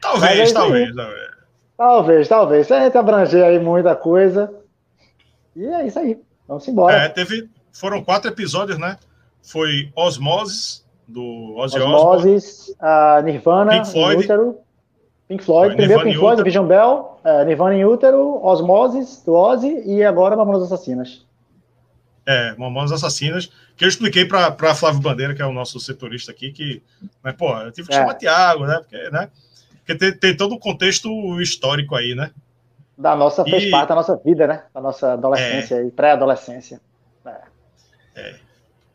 talvez, 0.00 0.38
mas 0.38 0.50
é 0.50 0.54
talvez, 0.54 0.94
talvez. 0.94 1.28
Talvez, 1.76 2.28
talvez. 2.28 2.66
Se 2.66 2.72
a 2.74 2.84
gente 2.84 2.96
abranger 2.96 3.44
aí 3.44 3.58
muita 3.58 3.94
coisa. 3.94 4.50
E 5.54 5.66
é 5.66 5.86
isso 5.86 5.98
aí. 5.98 6.18
Vamos 6.46 6.66
embora. 6.66 6.96
É, 6.96 7.08
teve, 7.08 7.50
foram 7.70 8.02
quatro 8.02 8.30
episódios, 8.30 8.78
né? 8.78 8.96
Foi 9.42 9.92
Osmosis, 9.94 10.84
do 11.06 11.54
Ozzy 11.56 11.78
Osmosis, 11.78 12.76
a 12.80 13.20
Nirvana, 13.22 13.72
Pink 13.72 13.92
Floyd. 13.92 14.24
Útero, 14.24 14.58
Pink 15.28 15.44
Floyd, 15.44 15.76
primeiro 15.76 16.02
Pink 16.02 16.18
Floyd, 16.18 16.42
Vision 16.42 16.66
Bell, 16.66 17.20
uh, 17.24 17.44
Nirvana 17.44 17.74
em 17.74 17.84
Útero, 17.84 18.44
Osmosis, 18.44 19.22
do 19.24 19.34
Ozzy, 19.34 19.82
e 19.86 20.02
agora 20.02 20.36
Mamonas 20.36 20.62
Assassinas. 20.62 21.27
É, 22.30 22.54
Mamonas 22.58 22.92
Assassinas, 22.92 23.50
que 23.74 23.84
eu 23.84 23.88
expliquei 23.88 24.26
para 24.26 24.74
Flávio 24.74 25.00
Bandeira, 25.00 25.34
que 25.34 25.40
é 25.40 25.46
o 25.46 25.52
nosso 25.52 25.80
setorista 25.80 26.30
aqui, 26.30 26.52
que, 26.52 26.82
né, 27.24 27.32
pô, 27.32 27.56
eu 27.56 27.72
tive 27.72 27.88
que 27.88 27.94
é. 27.94 27.96
chamar 27.96 28.14
Tiago, 28.14 28.66
né, 28.66 28.76
porque, 28.80 29.10
né, 29.10 29.30
porque 29.78 29.94
tem, 29.94 30.12
tem, 30.12 30.36
todo 30.36 30.54
o 30.54 30.58
contexto 30.58 31.40
histórico 31.40 31.94
aí, 31.94 32.14
né? 32.14 32.30
Da 32.98 33.16
nossa, 33.16 33.42
fez 33.44 33.62
e... 33.62 33.70
parte 33.70 33.88
da 33.88 33.94
nossa 33.94 34.16
vida, 34.22 34.46
né? 34.46 34.64
Da 34.74 34.80
nossa 34.82 35.14
adolescência 35.14 35.76
é. 35.76 35.86
e 35.86 35.90
pré-adolescência. 35.90 36.80
É. 37.24 37.40
É. 38.14 38.34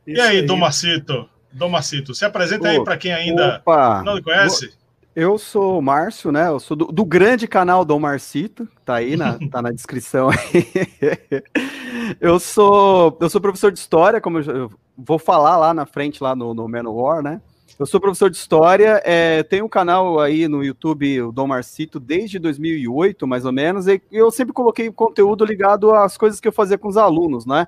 E 0.06 0.22
aí, 0.22 0.38
aí, 0.38 0.46
Dom 0.46 0.58
Marcito? 0.58 1.28
Dom 1.52 1.70
Marcito, 1.70 2.14
se 2.14 2.26
apresenta 2.26 2.68
aí 2.68 2.84
para 2.84 2.98
quem 2.98 3.14
ainda 3.14 3.62
Opa. 3.66 4.04
não 4.04 4.16
lhe 4.16 4.22
conhece. 4.22 4.72
Eu 5.16 5.38
sou 5.38 5.78
o 5.78 5.82
Márcio, 5.82 6.32
né? 6.32 6.48
Eu 6.48 6.60
sou 6.60 6.76
do, 6.76 6.86
do, 6.88 7.06
grande 7.06 7.48
canal 7.48 7.86
Dom 7.86 8.00
Marcito, 8.00 8.68
tá 8.84 8.96
aí 8.96 9.16
na, 9.16 9.38
tá 9.50 9.62
na 9.62 9.72
descrição 9.72 10.30
aí. 10.30 11.44
eu 12.20 12.40
sou 12.40 13.18
eu 13.22 13.30
sou 13.30 13.40
professor 13.40 13.72
de 13.72 13.80
história, 13.80 14.20
como 14.20 14.40
eu, 14.40 14.44
eu 14.44 14.72
vou 14.98 15.20
falar 15.20 15.58
lá 15.58 15.74
na 15.74 15.86
frente, 15.86 16.24
lá 16.24 16.36
no, 16.36 16.54
no 16.54 16.68
Manowar, 16.68 17.22
né? 17.22 17.42
Eu 17.80 17.86
sou 17.86 18.00
professor 18.00 18.30
de 18.30 18.38
história, 18.38 19.02
é, 19.04 19.42
tenho 19.44 19.66
um 19.66 19.70
canal 19.70 20.20
aí 20.20 20.48
no 20.48 20.64
YouTube, 20.64 21.22
o 21.24 21.32
Dom 21.32 21.48
Marcito, 21.48 22.00
desde 22.00 22.38
2008, 22.38 23.26
mais 23.26 23.46
ou 23.46 23.52
menos, 23.52 23.88
e 23.88 24.02
eu 24.12 24.30
sempre 24.30 24.54
coloquei 24.54 24.92
conteúdo 24.92 25.44
ligado 25.44 25.92
às 25.92 26.16
coisas 26.16 26.40
que 26.40 26.48
eu 26.48 26.52
fazia 26.52 26.78
com 26.78 26.88
os 26.88 26.98
alunos, 26.98 27.46
né? 27.46 27.68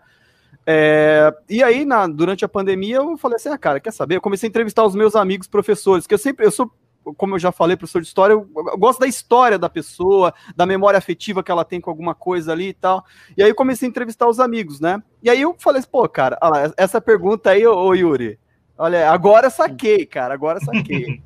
É, 0.67 1.33
e 1.49 1.61
aí, 1.63 1.85
na, 1.85 2.07
durante 2.07 2.45
a 2.45 2.49
pandemia, 2.49 2.97
eu 2.97 3.17
falei 3.17 3.35
assim, 3.35 3.49
ah, 3.49 3.57
cara, 3.57 3.79
quer 3.79 3.91
saber? 3.91 4.15
Eu 4.15 4.21
comecei 4.21 4.47
a 4.47 4.49
entrevistar 4.49 4.83
os 4.83 4.95
meus 4.95 5.15
amigos 5.15 5.47
professores, 5.47 6.05
que 6.05 6.13
eu 6.13 6.17
sempre, 6.17 6.45
eu 6.45 6.51
sou, 6.51 6.71
como 7.17 7.35
eu 7.35 7.39
já 7.39 7.51
falei, 7.51 7.77
professor 7.77 8.01
de 8.01 8.07
história, 8.07 8.33
eu, 8.33 8.49
eu 8.55 8.77
gosto 8.77 8.99
da 8.99 9.07
história 9.07 9.57
da 9.57 9.69
pessoa, 9.69 10.33
da 10.55 10.65
memória 10.65 10.97
afetiva 10.97 11.43
que 11.43 11.51
ela 11.51 11.65
tem 11.65 11.79
com 11.79 11.89
alguma 11.89 12.15
coisa 12.15 12.51
ali 12.51 12.69
e 12.69 12.73
tal. 12.73 13.05
E 13.37 13.43
aí 13.43 13.49
eu 13.49 13.55
comecei 13.55 13.87
a 13.87 13.89
entrevistar 13.89 14.27
os 14.27 14.39
amigos, 14.39 14.79
né? 14.79 15.01
E 15.21 15.29
aí 15.29 15.41
eu 15.41 15.55
falei 15.59 15.79
assim, 15.79 15.89
pô, 15.89 16.07
cara, 16.09 16.37
essa 16.77 16.99
pergunta 16.99 17.51
aí, 17.51 17.65
ô, 17.65 17.75
ô 17.75 17.93
Yuri, 17.93 18.39
Olha, 18.77 19.09
agora 19.09 19.49
saquei, 19.49 20.05
cara. 20.05 20.33
Agora 20.33 20.59
saquei. 20.59 21.21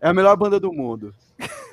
É 0.00 0.08
a 0.08 0.14
melhor 0.14 0.34
banda 0.36 0.58
do 0.58 0.72
mundo. 0.72 1.14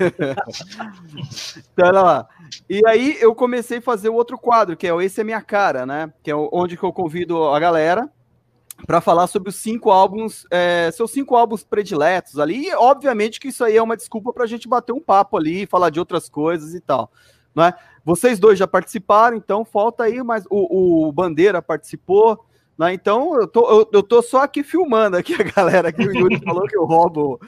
então, 1.74 1.88
olha 1.88 2.02
lá. 2.02 2.28
E 2.70 2.82
aí 2.86 3.18
eu 3.22 3.34
comecei 3.34 3.78
a 3.78 3.82
fazer 3.82 4.10
o 4.10 4.16
outro 4.16 4.38
quadro, 4.38 4.76
que 4.76 4.86
é 4.86 4.94
o 4.94 5.02
Esse 5.02 5.22
é 5.22 5.24
Minha 5.24 5.42
Cara, 5.42 5.86
né? 5.86 6.12
Que 6.22 6.32
é 6.32 6.36
onde 6.36 6.76
que 6.76 6.84
eu 6.84 6.92
convido 6.92 7.46
a 7.46 7.60
galera 7.60 8.10
para 8.86 9.02
falar 9.02 9.28
sobre 9.28 9.50
os 9.50 9.56
cinco 9.56 9.90
álbuns, 9.90 10.46
é, 10.52 10.92
seus 10.92 11.12
cinco 11.12 11.36
álbuns 11.36 11.64
prediletos 11.64 12.38
ali. 12.38 12.68
E, 12.68 12.76
obviamente 12.76 13.40
que 13.40 13.48
isso 13.48 13.64
aí 13.64 13.76
é 13.76 13.82
uma 13.82 13.98
desculpa 13.98 14.32
para 14.32 14.44
a 14.44 14.48
gente 14.48 14.68
bater 14.68 14.94
um 14.94 15.02
papo 15.02 15.38
ali, 15.38 15.66
falar 15.66 15.90
de 15.90 16.00
outras 16.00 16.30
coisas 16.30 16.74
e 16.74 16.82
tal. 16.82 17.12
Né? 17.56 17.74
Vocês 18.06 18.40
dois 18.40 18.60
já 18.60 18.68
participaram, 18.68 19.36
então 19.36 19.66
falta 19.66 20.04
aí, 20.04 20.22
mas 20.22 20.46
o, 20.50 21.08
o 21.08 21.12
Bandeira 21.12 21.62
participou, 21.62 22.46
né? 22.78 22.94
Então, 22.94 23.34
eu 23.40 23.48
tô, 23.48 23.68
eu, 23.68 23.90
eu, 23.92 24.04
tô 24.04 24.22
só 24.22 24.44
aqui 24.44 24.62
filmando 24.64 25.18
aqui 25.18 25.34
a 25.34 25.44
galera 25.44 25.92
que 25.92 26.08
o 26.08 26.16
Yuri 26.16 26.40
falou 26.46 26.68
que 26.68 26.78
eu 26.78 26.86
roubo 26.86 27.40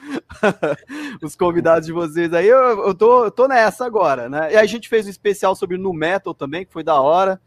os 1.22 1.36
convidados 1.36 1.86
de 1.86 1.92
vocês 1.92 2.34
aí. 2.34 2.48
Eu, 2.48 2.88
eu, 2.88 2.94
tô, 2.94 3.26
eu 3.26 3.30
tô 3.30 3.46
nessa 3.46 3.86
agora, 3.86 4.28
né? 4.28 4.52
E 4.52 4.56
a 4.56 4.66
gente 4.66 4.88
fez 4.88 5.06
um 5.06 5.10
especial 5.10 5.54
sobre 5.54 5.78
no 5.78 5.92
metal 5.92 6.34
também, 6.34 6.66
que 6.66 6.72
foi 6.72 6.82
da 6.82 7.00
hora, 7.00 7.40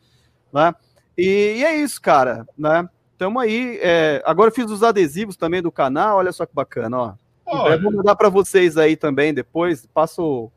né? 0.53 0.73
E, 1.17 1.57
e 1.57 1.65
é 1.65 1.75
isso, 1.75 2.01
cara, 2.01 2.47
né? 2.57 2.87
Tamo 3.23 3.39
aí. 3.39 3.79
É, 3.81 4.21
agora 4.25 4.49
eu 4.49 4.53
fiz 4.53 4.69
os 4.69 4.83
adesivos 4.83 5.37
também 5.37 5.61
do 5.61 5.71
canal, 5.71 6.17
olha 6.17 6.33
só 6.33 6.45
que 6.45 6.53
bacana, 6.53 6.97
ó. 6.97 7.13
Olha. 7.45 7.77
Vou 7.77 7.93
mandar 7.93 8.17
para 8.17 8.27
vocês 8.27 8.75
aí 8.75 8.97
também 8.97 9.33
depois. 9.33 9.85
Passo 9.85 10.51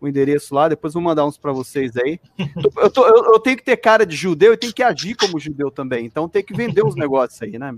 o 0.00 0.06
endereço 0.06 0.54
lá, 0.54 0.68
depois 0.68 0.94
vou 0.94 1.02
mandar 1.02 1.26
uns 1.26 1.36
para 1.36 1.50
vocês 1.50 1.96
aí. 1.96 2.20
Eu, 2.76 2.90
tô, 2.90 3.04
eu, 3.08 3.24
eu, 3.32 3.40
tenho 3.40 3.56
que 3.56 3.64
ter 3.64 3.76
cara 3.76 4.06
de 4.06 4.14
judeu 4.14 4.52
e 4.52 4.56
tenho 4.56 4.72
que 4.72 4.84
agir 4.84 5.16
como 5.16 5.40
judeu 5.40 5.68
também, 5.68 6.06
então 6.06 6.28
tem 6.28 6.44
que 6.44 6.54
vender 6.54 6.84
os 6.84 6.94
negócios 6.94 7.42
aí, 7.42 7.58
né? 7.58 7.74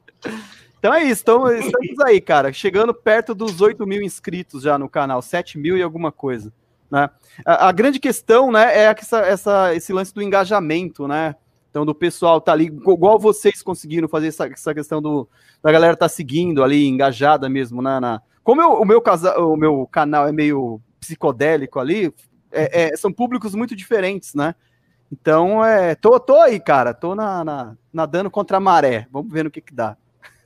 então 0.79 0.93
é 0.93 1.03
isso, 1.03 1.21
então, 1.23 1.51
estamos 1.51 1.99
aí, 2.05 2.21
cara, 2.21 2.53
chegando 2.53 2.93
perto 2.93 3.35
dos 3.35 3.59
8 3.59 3.85
mil 3.85 4.01
inscritos 4.01 4.63
já 4.63 4.77
no 4.77 4.87
canal, 4.87 5.21
7 5.21 5.57
mil 5.57 5.77
e 5.77 5.81
alguma 5.81 6.13
coisa. 6.13 6.51
Né? 6.89 7.09
A, 7.45 7.67
a 7.67 7.71
grande 7.73 7.99
questão 7.99 8.53
né, 8.53 8.73
é 8.73 8.83
essa, 8.83 9.19
essa, 9.19 9.75
esse 9.75 9.91
lance 9.91 10.13
do 10.13 10.21
engajamento, 10.21 11.09
né? 11.09 11.35
Então, 11.69 11.85
do 11.85 11.93
pessoal 11.93 12.41
tá 12.41 12.51
ali, 12.51 12.65
igual 12.65 13.19
vocês 13.19 13.61
conseguiram 13.61 14.07
fazer 14.07 14.27
essa, 14.27 14.47
essa 14.47 14.73
questão 14.73 15.01
do, 15.01 15.27
da 15.61 15.71
galera 15.71 15.95
tá 15.95 16.09
seguindo 16.09 16.63
ali, 16.63 16.87
engajada 16.87 17.49
mesmo, 17.49 17.81
né? 17.81 17.99
Na, 17.99 18.21
como 18.43 18.61
eu, 18.61 18.73
o, 18.73 18.85
meu 18.85 19.01
casa, 19.01 19.37
o 19.39 19.55
meu 19.55 19.87
canal 19.87 20.27
é 20.27 20.31
meio 20.31 20.81
psicodélico 20.99 21.79
ali, 21.79 22.13
é, 22.51 22.83
é, 22.83 22.97
são 22.97 23.11
públicos 23.11 23.53
muito 23.53 23.75
diferentes, 23.75 24.33
né? 24.33 24.55
Então, 25.11 25.63
é, 25.63 25.95
tô, 25.95 26.19
tô 26.19 26.35
aí, 26.37 26.59
cara, 26.59 26.93
tô 26.93 27.15
na, 27.15 27.43
na, 27.43 27.77
nadando 27.93 28.29
contra 28.29 28.57
a 28.57 28.59
maré. 28.59 29.07
Vamos 29.11 29.31
ver 29.31 29.43
no 29.43 29.51
que 29.51 29.61
que 29.61 29.73
dá. 29.73 29.95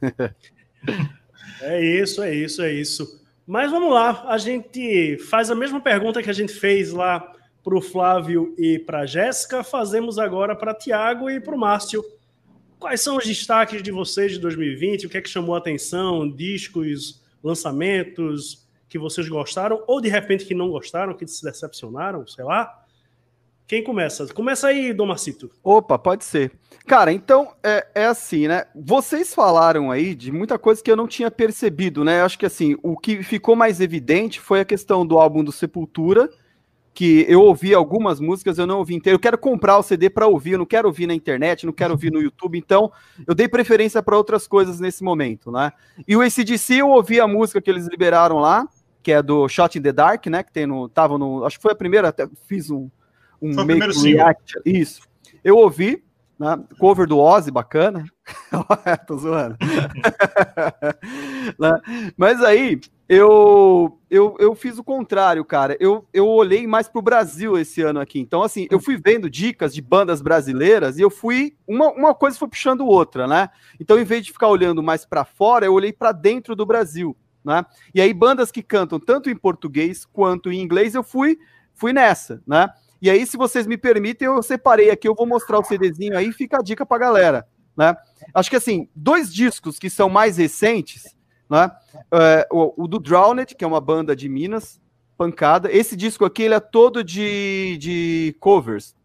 é 1.61 1.83
isso, 1.83 2.21
é 2.21 2.33
isso, 2.33 2.61
é 2.61 2.71
isso. 2.71 3.21
Mas 3.45 3.71
vamos 3.71 3.91
lá, 3.91 4.25
a 4.27 4.37
gente 4.37 5.17
faz 5.29 5.49
a 5.49 5.55
mesma 5.55 5.81
pergunta 5.81 6.21
que 6.21 6.29
a 6.29 6.33
gente 6.33 6.53
fez 6.53 6.91
lá 6.91 7.33
para 7.63 7.77
o 7.77 7.81
Flávio 7.81 8.53
e 8.57 8.79
para 8.79 9.01
a 9.01 9.05
Jéssica, 9.05 9.63
fazemos 9.63 10.17
agora 10.17 10.55
para 10.55 10.73
Tiago 10.73 11.29
e 11.29 11.39
para 11.39 11.55
o 11.55 11.59
Márcio. 11.59 12.03
Quais 12.79 13.01
são 13.01 13.17
os 13.17 13.25
destaques 13.25 13.83
de 13.83 13.91
vocês 13.91 14.31
de 14.31 14.39
2020? 14.39 15.05
O 15.05 15.09
que 15.09 15.17
é 15.17 15.21
que 15.21 15.29
chamou 15.29 15.53
a 15.53 15.59
atenção? 15.59 16.29
Discos, 16.29 17.21
lançamentos, 17.43 18.67
que 18.89 18.99
vocês 18.99 19.29
gostaram, 19.29 19.83
ou 19.87 20.01
de 20.01 20.09
repente 20.09 20.45
que 20.45 20.53
não 20.53 20.69
gostaram, 20.69 21.13
que 21.13 21.25
se 21.25 21.43
decepcionaram, 21.43 22.27
sei 22.27 22.43
lá? 22.43 22.81
Quem 23.65 23.81
começa? 23.81 24.27
Começa 24.33 24.67
aí, 24.67 24.91
Dom 24.91 25.05
Marcito. 25.05 25.49
Opa, 25.63 25.97
pode 25.97 26.25
ser. 26.25 26.51
Cara, 26.85 27.13
então 27.13 27.53
é, 27.63 27.87
é, 27.95 28.05
assim, 28.05 28.49
né? 28.49 28.65
Vocês 28.75 29.33
falaram 29.33 29.89
aí 29.89 30.13
de 30.13 30.29
muita 30.29 30.59
coisa 30.59 30.83
que 30.83 30.91
eu 30.91 30.97
não 30.97 31.07
tinha 31.07 31.31
percebido, 31.31 32.03
né? 32.03 32.21
Acho 32.21 32.37
que 32.37 32.45
assim, 32.45 32.75
o 32.83 32.97
que 32.97 33.23
ficou 33.23 33.55
mais 33.55 33.79
evidente 33.79 34.41
foi 34.41 34.59
a 34.59 34.65
questão 34.65 35.05
do 35.05 35.17
álbum 35.17 35.41
do 35.41 35.53
Sepultura, 35.53 36.29
que 36.93 37.25
eu 37.27 37.41
ouvi 37.41 37.73
algumas 37.73 38.19
músicas, 38.19 38.57
eu 38.57 38.67
não 38.67 38.79
ouvi 38.79 38.95
inteiro. 38.95 39.15
Eu 39.15 39.19
quero 39.19 39.37
comprar 39.37 39.77
o 39.77 39.83
CD 39.83 40.09
para 40.09 40.27
ouvir, 40.27 40.51
eu 40.51 40.59
não 40.59 40.65
quero 40.65 40.87
ouvir 40.87 41.07
na 41.07 41.13
internet, 41.13 41.65
não 41.65 41.73
quero 41.73 41.93
ouvir 41.93 42.11
no 42.11 42.21
YouTube, 42.21 42.57
então 42.57 42.91
eu 43.25 43.33
dei 43.33 43.47
preferência 43.47 44.03
para 44.03 44.17
outras 44.17 44.47
coisas 44.47 44.79
nesse 44.79 45.03
momento, 45.03 45.51
né? 45.51 45.71
E 46.07 46.15
o 46.15 46.21
ACDC 46.21 46.75
eu 46.75 46.89
ouvi 46.89 47.19
a 47.19 47.27
música 47.27 47.61
que 47.61 47.69
eles 47.69 47.87
liberaram 47.87 48.39
lá, 48.39 48.67
que 49.01 49.11
é 49.11 49.21
do 49.21 49.47
Shot 49.47 49.77
in 49.77 49.81
the 49.81 49.91
Dark, 49.91 50.25
né? 50.27 50.43
Que 50.43 50.51
tem 50.51 50.65
no. 50.65 50.89
Tava 50.89 51.17
no. 51.17 51.45
Acho 51.45 51.57
que 51.57 51.63
foi 51.63 51.71
a 51.71 51.75
primeira, 51.75 52.09
até 52.09 52.27
fiz 52.47 52.69
um. 52.69 52.89
um 53.41 53.53
foi 53.53 53.63
o 53.63 53.67
primeiro 53.67 53.99
react. 53.99 54.59
Isso. 54.65 55.01
Eu 55.43 55.57
ouvi, 55.57 56.03
né? 56.37 56.59
Cover 56.77 57.07
do 57.07 57.17
Ozzy, 57.17 57.51
bacana. 57.51 58.03
Tô 59.07 59.17
zoando. 59.17 59.57
Né, 61.59 61.73
mas 62.15 62.41
aí, 62.41 62.79
eu, 63.13 63.99
eu, 64.09 64.37
eu 64.39 64.55
fiz 64.55 64.77
o 64.77 64.83
contrário, 64.85 65.43
cara. 65.43 65.75
Eu, 65.81 66.07
eu 66.13 66.25
olhei 66.25 66.65
mais 66.65 66.87
pro 66.87 67.01
Brasil 67.01 67.57
esse 67.57 67.81
ano 67.81 67.99
aqui. 67.99 68.21
Então, 68.21 68.41
assim, 68.41 68.67
eu 68.71 68.79
fui 68.79 68.95
vendo 68.95 69.29
dicas 69.29 69.73
de 69.73 69.81
bandas 69.81 70.21
brasileiras 70.21 70.97
e 70.97 71.01
eu 71.01 71.09
fui. 71.09 71.53
Uma, 71.67 71.91
uma 71.91 72.15
coisa 72.15 72.39
foi 72.39 72.47
puxando 72.47 72.87
outra, 72.87 73.27
né? 73.27 73.49
Então, 73.81 73.99
em 73.99 74.05
vez 74.05 74.25
de 74.25 74.31
ficar 74.31 74.47
olhando 74.47 74.81
mais 74.81 75.05
para 75.05 75.25
fora, 75.25 75.65
eu 75.65 75.73
olhei 75.73 75.91
para 75.91 76.13
dentro 76.13 76.55
do 76.55 76.65
Brasil, 76.65 77.13
né? 77.43 77.65
E 77.93 77.99
aí, 77.99 78.13
bandas 78.13 78.49
que 78.49 78.63
cantam 78.63 78.97
tanto 78.97 79.29
em 79.29 79.35
português 79.35 80.05
quanto 80.05 80.49
em 80.49 80.61
inglês, 80.61 80.95
eu 80.95 81.03
fui, 81.03 81.37
fui 81.73 81.91
nessa, 81.91 82.41
né? 82.47 82.69
E 83.01 83.09
aí, 83.09 83.25
se 83.25 83.35
vocês 83.35 83.67
me 83.67 83.77
permitem, 83.77 84.25
eu 84.25 84.41
separei 84.41 84.89
aqui, 84.89 85.05
eu 85.05 85.15
vou 85.15 85.27
mostrar 85.27 85.59
o 85.59 85.65
CDzinho 85.65 86.17
aí, 86.17 86.31
fica 86.31 86.59
a 86.59 86.63
dica 86.63 86.85
pra 86.85 86.97
galera, 86.97 87.45
né? 87.75 87.93
Acho 88.33 88.49
que 88.49 88.55
assim, 88.55 88.87
dois 88.95 89.33
discos 89.33 89.77
que 89.77 89.89
são 89.89 90.07
mais 90.07 90.37
recentes 90.37 91.13
né? 91.51 91.69
É, 92.09 92.47
o, 92.49 92.85
o, 92.85 92.87
do 92.87 92.97
Drowned, 92.97 93.53
que 93.55 93.65
é 93.65 93.67
uma 93.67 93.81
banda 93.81 94.15
de 94.15 94.29
Minas, 94.29 94.79
pancada. 95.17 95.69
Esse 95.69 95.97
disco 95.97 96.23
aqui 96.23 96.43
ele 96.43 96.53
é 96.53 96.61
todo 96.61 97.03
de, 97.03 97.77
de 97.77 98.35
covers, 98.39 98.95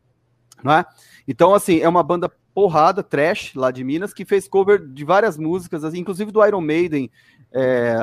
né? 0.62 0.84
Então, 1.26 1.52
assim, 1.52 1.80
é 1.80 1.88
uma 1.88 2.04
banda 2.04 2.30
porrada, 2.54 3.02
trash, 3.02 3.52
lá 3.56 3.72
de 3.72 3.82
Minas, 3.82 4.14
que 4.14 4.24
fez 4.24 4.46
cover 4.46 4.78
de 4.78 5.04
várias 5.04 5.36
músicas, 5.36 5.82
assim, 5.82 5.98
inclusive 5.98 6.30
do 6.30 6.46
Iron 6.46 6.60
Maiden, 6.60 7.10
é, 7.52 7.96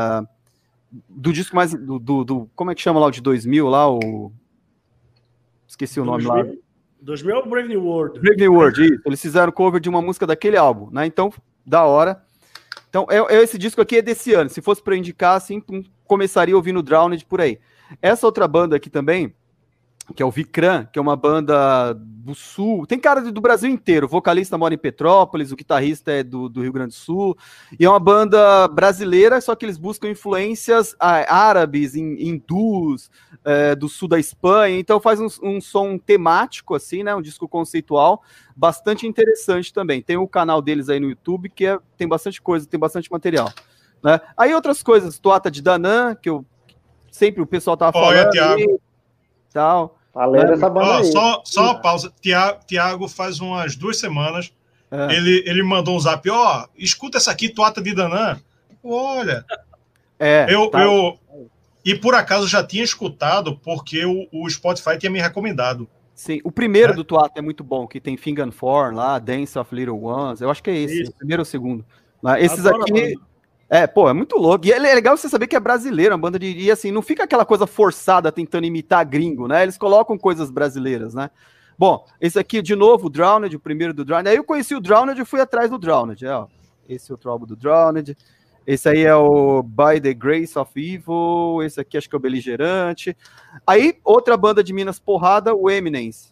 do 1.08 1.32
disco 1.32 1.56
mais. 1.56 1.74
Do, 1.74 1.98
do, 1.98 2.24
do, 2.26 2.50
Como 2.54 2.70
é 2.70 2.76
que 2.76 2.82
chama 2.82 3.00
lá 3.00 3.08
o 3.08 3.12
de 3.12 3.22
2000 3.22 3.70
lá? 3.70 3.90
O. 3.90 4.30
Esqueci 5.66 6.02
o 6.02 6.06
2000, 6.06 6.28
nome 6.28 6.50
lá. 6.50 6.56
2000 7.02 7.36
é 7.36 7.40
o 7.40 7.50
Brave 7.50 7.70
New 7.70 7.86
World. 7.86 8.20
Brave 8.20 8.42
New 8.42 8.54
World, 8.54 8.84
isso. 8.84 9.02
Eles 9.06 9.22
fizeram 9.22 9.54
cover 9.54 9.80
de 9.80 9.88
uma 9.88 10.02
música 10.02 10.28
daquele 10.28 10.58
álbum, 10.58 10.90
né? 10.92 11.06
Então, 11.06 11.32
da 11.66 11.86
hora. 11.86 12.22
Então, 12.94 13.08
é, 13.10 13.18
é, 13.36 13.42
esse 13.42 13.58
disco 13.58 13.82
aqui 13.82 13.98
é 13.98 14.02
desse 14.04 14.36
ano. 14.36 14.52
Se 14.52 14.62
fosse 14.62 14.80
para 14.80 14.96
indicar, 14.96 15.36
assim, 15.36 15.60
começaria 16.06 16.56
ouvindo 16.56 16.84
Drowned 16.84 17.26
por 17.26 17.42
aí. 17.42 17.58
Essa 18.00 18.28
outra 18.28 18.48
banda 18.48 18.76
aqui 18.76 18.88
também, 18.88 19.34
que 20.14 20.22
é 20.22 20.26
o 20.26 20.32
Vikram, 20.32 20.86
que 20.92 21.00
é 21.00 21.02
uma 21.02 21.16
banda 21.16 21.94
do 21.94 22.36
Sul. 22.36 22.86
Tem 22.86 23.00
cara 23.00 23.22
do 23.22 23.42
Brasil 23.42 23.70
inteiro. 23.70 24.06
O 24.06 24.10
vocalista 24.10 24.58
mora 24.58 24.74
em 24.74 24.78
Petrópolis, 24.78 25.52
o 25.52 25.56
guitarrista 25.56 26.12
é 26.12 26.24
do, 26.24 26.50
do 26.50 26.62
Rio 26.62 26.74
Grande 26.74 26.90
do 26.90 27.00
Sul. 27.00 27.38
E 27.80 27.86
é 27.86 27.90
uma 27.90 28.00
banda 28.00 28.68
brasileira, 28.68 29.40
só 29.40 29.56
que 29.56 29.66
eles 29.66 29.78
buscam 29.78 30.10
influências 30.10 30.96
árabes, 31.00 31.96
hindus, 31.96 33.10
é, 33.46 33.76
do 33.76 33.88
sul 33.88 34.10
da 34.10 34.20
Espanha. 34.20 34.78
Então 34.78 35.00
faz 35.00 35.22
um, 35.22 35.28
um, 35.42 35.62
som 35.62 35.98
temático, 35.98 36.76
assim, 36.76 37.04
né? 37.04 37.16
Um 37.16 37.22
disco 37.22 37.48
conceitual, 37.48 38.22
bastante 38.56 39.08
interessante 39.08 39.74
também. 39.74 40.02
Tem 40.02 40.18
o 40.18 40.28
canal 40.28 40.62
deles 40.62 40.90
aí 40.90 41.00
no 41.00 41.10
YouTube, 41.10 41.50
que 41.50 41.66
é, 41.66 41.80
tem 41.98 42.08
bastante 42.08 42.42
coisa, 42.42 42.68
tem 42.68 42.80
bastante 42.80 43.10
material. 43.10 43.52
Né? 44.04 44.20
Aí 44.36 44.54
outras 44.54 44.84
coisas, 44.84 45.18
Toata 45.18 45.50
de 45.50 45.62
Danã, 45.62 46.14
que 46.14 46.30
eu 46.30 46.46
sempre 47.10 47.42
o 47.42 47.48
pessoal 47.48 47.78
tava 47.78 47.94
falando. 47.94 48.18
Olha, 48.18 48.30
Tiago. 48.30 48.82
Tal. 49.54 49.98
Falei 50.14 50.46
dessa 50.46 50.70
banda 50.70 50.98
aí. 50.98 51.12
Só, 51.12 51.42
só 51.46 51.64
uma 51.64 51.82
pausa. 51.82 52.12
Tiago, 52.68 53.08
faz 53.08 53.40
umas 53.40 53.76
duas 53.76 53.98
semanas, 53.98 54.54
é. 54.92 55.16
ele, 55.16 55.44
ele 55.48 55.64
mandou 55.64 55.96
um 55.96 56.00
zap, 56.00 56.30
ó, 56.30 56.64
oh, 56.64 56.70
escuta 56.78 57.18
essa 57.18 57.32
aqui, 57.32 57.50
Toata 57.50 57.82
de 57.82 57.96
Danã. 57.96 58.40
Olha. 58.84 59.46
É, 60.20 60.46
eu, 60.50 60.70
tá. 60.70 60.82
eu, 60.84 61.18
e 61.84 61.96
por 61.96 62.14
acaso 62.14 62.48
já 62.48 62.64
tinha 62.64 62.84
escutado, 62.84 63.58
porque 63.58 64.06
o, 64.06 64.28
o 64.32 64.50
Spotify 64.50 64.98
tinha 64.98 65.10
me 65.10 65.20
recomendado. 65.20 65.88
Sim, 66.14 66.40
o 66.44 66.52
primeiro 66.52 66.94
é. 66.94 66.96
do 66.96 67.04
Tuata 67.04 67.40
é 67.40 67.42
muito 67.42 67.64
bom, 67.64 67.88
que 67.88 68.00
tem 68.00 68.16
Finger 68.16 68.46
and 68.46 68.52
Four 68.52 68.94
lá, 68.94 69.18
Dance 69.18 69.58
of 69.58 69.74
Little 69.74 70.04
Ones. 70.04 70.42
Eu 70.42 70.50
acho 70.50 70.62
que 70.62 70.70
é 70.70 70.76
esse, 70.76 71.02
Isso. 71.02 71.12
o 71.12 71.16
primeiro 71.16 71.42
ou 71.42 71.44
o 71.44 71.46
segundo. 71.46 71.84
Mas 72.22 72.44
esses 72.44 72.66
Adoro 72.66 72.84
aqui. 72.84 73.16
É, 73.74 73.88
pô, 73.88 74.08
é 74.08 74.14
muito 74.14 74.38
louco. 74.38 74.68
E 74.68 74.72
é 74.72 74.78
legal 74.78 75.18
você 75.18 75.28
saber 75.28 75.48
que 75.48 75.56
é 75.56 75.60
brasileiro, 75.60 76.14
uma 76.14 76.22
banda 76.22 76.38
de. 76.38 76.46
E 76.46 76.70
assim, 76.70 76.92
não 76.92 77.02
fica 77.02 77.24
aquela 77.24 77.44
coisa 77.44 77.66
forçada 77.66 78.32
tentando 78.32 78.68
imitar 78.68 79.04
gringo, 79.04 79.48
né? 79.48 79.64
Eles 79.64 79.80
colocam 79.80 80.16
coisas 80.16 80.52
brasileiras, 80.52 81.16
né? 81.16 81.32
Bom, 81.76 82.06
esse 82.22 82.38
aqui, 82.38 82.62
de 82.62 82.76
novo, 82.76 83.08
o 83.08 83.10
Drowned, 83.10 83.56
o 83.56 83.60
primeiro 83.60 83.92
do 83.92 84.06
Drowned. 84.06 84.30
Aí 84.30 84.36
eu 84.36 84.44
conheci 84.44 84.76
o 84.76 84.80
Drowned 84.80 85.20
e 85.20 85.26
fui 85.26 85.42
atrás 85.42 85.72
do 85.72 85.80
Drowned. 85.80 86.24
É, 86.24 86.36
ó. 86.36 86.46
Esse 86.88 87.12
é 87.12 87.14
outro 87.16 87.32
álbum 87.32 87.48
do 87.48 87.56
Drowned. 87.56 88.16
Esse 88.68 88.90
aí 88.90 89.06
é 89.06 89.16
o 89.16 89.64
By 89.64 90.00
the 90.00 90.14
Grace 90.14 90.56
of 90.56 90.72
Evil. 90.80 91.64
Esse 91.64 91.82
aqui 91.82 91.98
acho 91.98 92.08
que 92.08 92.16
é 92.16 92.20
o 92.20 92.22
Beligerante. 92.22 93.18
Aí, 93.66 93.98
outra 94.04 94.38
banda 94.38 94.64
de 94.64 94.72
Minas 94.72 95.00
Porrada, 95.00 95.56
o 95.56 95.68
Eminence. 95.68 96.32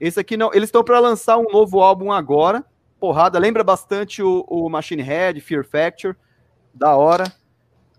Esse 0.00 0.20
aqui 0.20 0.38
não. 0.38 0.54
Eles 0.54 0.68
estão 0.68 0.82
para 0.82 0.98
lançar 1.00 1.36
um 1.36 1.52
novo 1.52 1.82
álbum 1.82 2.10
agora. 2.10 2.64
Porrada. 2.98 3.38
Lembra 3.38 3.62
bastante 3.62 4.22
o, 4.22 4.42
o 4.48 4.70
Machine 4.70 5.02
Head, 5.02 5.38
Fear 5.42 5.66
Factor 5.66 6.16
da 6.78 6.96
hora. 6.96 7.24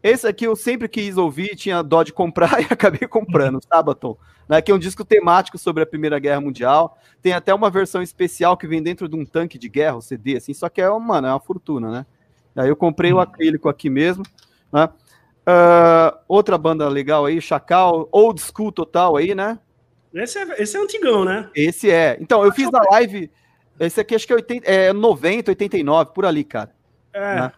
Esse 0.02 0.26
aqui 0.26 0.46
eu 0.46 0.56
sempre 0.56 0.88
quis 0.88 1.18
ouvir, 1.18 1.56
tinha 1.56 1.84
dó 1.84 2.04
de 2.04 2.14
comprar 2.14 2.60
e 2.64 2.68
acabei 2.70 3.08
comprando, 3.08 3.60
Sabaton, 3.62 4.18
né, 4.48 4.62
que 4.62 4.72
é 4.72 4.76
um 4.76 4.80
disco 4.80 5.04
temático 5.04 5.58
sobre 5.58 5.84
a 5.84 5.86
Primeira 5.86 6.18
Guerra 6.20 6.40
Mundial. 6.40 6.98
Tem 7.22 7.34
até 7.34 7.54
uma 7.54 7.70
versão 7.70 8.02
especial 8.02 8.56
que 8.56 8.68
vem 8.68 8.82
dentro 8.82 9.10
de 9.10 9.16
um 9.16 9.26
tanque 9.26 9.58
de 9.58 9.68
guerra, 9.68 9.98
o 9.98 10.02
CD, 10.02 10.38
assim, 10.38 10.54
só 10.54 10.70
que 10.70 10.82
é, 10.82 10.90
mano, 10.90 11.28
é 11.28 11.32
uma 11.32 11.40
fortuna, 11.40 11.92
né? 11.92 12.06
Aí 12.56 12.70
eu 12.70 12.76
comprei 12.76 13.12
o 13.12 13.16
uhum. 13.16 13.22
acrílico 13.22 13.70
aqui 13.70 13.90
mesmo, 13.90 14.24
né? 14.72 14.90
Uh, 15.48 16.18
outra 16.28 16.58
banda 16.58 16.88
legal 16.88 17.26
aí, 17.26 17.42
Chacal, 17.42 18.08
Old 18.12 18.42
School 18.42 18.72
Total 18.72 19.16
aí, 19.16 19.34
né? 19.34 19.60
Esse 20.14 20.40
é, 20.40 20.62
esse 20.62 20.78
é 20.78 20.80
antigão, 20.80 21.24
né? 21.24 21.50
Esse 21.56 21.92
é. 21.92 22.18
Então, 22.20 22.44
eu 22.44 22.52
fiz 22.52 22.70
a 22.74 22.82
live, 22.92 23.32
esse 23.80 24.00
aqui 24.00 24.16
acho 24.16 24.26
que 24.26 24.34
é, 24.34 24.36
80, 24.36 24.70
é 24.70 24.94
90, 24.94 25.52
89, 25.52 26.12
por 26.14 26.26
ali, 26.26 26.44
cara. 26.44 26.72
É. 27.14 27.36
Né? 27.36 27.52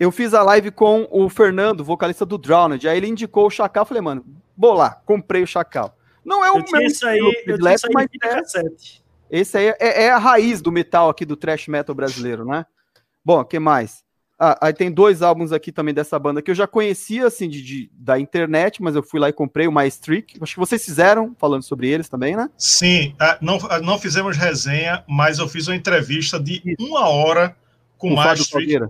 Eu 0.00 0.10
fiz 0.10 0.32
a 0.32 0.42
live 0.42 0.70
com 0.70 1.06
o 1.10 1.28
Fernando, 1.28 1.84
vocalista 1.84 2.24
do 2.24 2.38
Drowned. 2.38 2.88
Aí 2.88 2.96
ele 2.96 3.06
indicou 3.06 3.46
o 3.46 3.50
Chacal. 3.50 3.84
Falei, 3.84 4.00
mano, 4.00 4.24
vou 4.56 4.72
lá, 4.72 4.98
comprei 5.04 5.42
o 5.42 5.46
Chacal. 5.46 5.94
Não 6.24 6.42
é 6.42 6.50
o 6.50 6.64
meu 6.72 6.82
isso 6.82 7.06
aí, 7.06 7.20
predileto, 7.44 7.86
mas 7.92 8.08
é, 8.24 8.62
esse 9.30 9.58
aí 9.58 9.66
é, 9.78 10.04
é, 10.04 10.10
a 10.10 10.16
raiz 10.16 10.62
do 10.62 10.72
metal 10.72 11.10
aqui, 11.10 11.26
do 11.26 11.36
thrash 11.36 11.68
metal 11.68 11.94
brasileiro, 11.94 12.46
né? 12.46 12.64
Bom, 13.22 13.40
o 13.40 13.44
que 13.44 13.58
mais? 13.58 14.02
Ah, 14.38 14.58
aí 14.62 14.72
tem 14.72 14.90
dois 14.90 15.20
álbuns 15.20 15.52
aqui 15.52 15.70
também 15.70 15.92
dessa 15.92 16.18
banda 16.18 16.40
que 16.40 16.50
eu 16.50 16.54
já 16.54 16.66
conhecia, 16.66 17.26
assim, 17.26 17.46
de, 17.46 17.62
de 17.62 17.90
da 17.92 18.18
internet, 18.18 18.82
mas 18.82 18.96
eu 18.96 19.02
fui 19.02 19.20
lá 19.20 19.28
e 19.28 19.34
comprei 19.34 19.68
o 19.68 19.72
Maestric. 19.72 20.38
Acho 20.40 20.54
que 20.54 20.60
vocês 20.60 20.82
fizeram, 20.82 21.36
falando 21.38 21.62
sobre 21.62 21.88
eles 21.88 22.08
também, 22.08 22.36
né? 22.36 22.48
Sim, 22.56 23.14
ah, 23.18 23.36
não, 23.40 23.58
ah, 23.68 23.80
não 23.80 23.98
fizemos 23.98 24.38
resenha, 24.38 25.04
mas 25.06 25.38
eu 25.38 25.46
fiz 25.46 25.68
uma 25.68 25.76
entrevista 25.76 26.40
de 26.40 26.62
uma 26.78 27.06
hora 27.08 27.54
com 27.98 28.08
o 28.08 28.16
Maestric. 28.16 28.80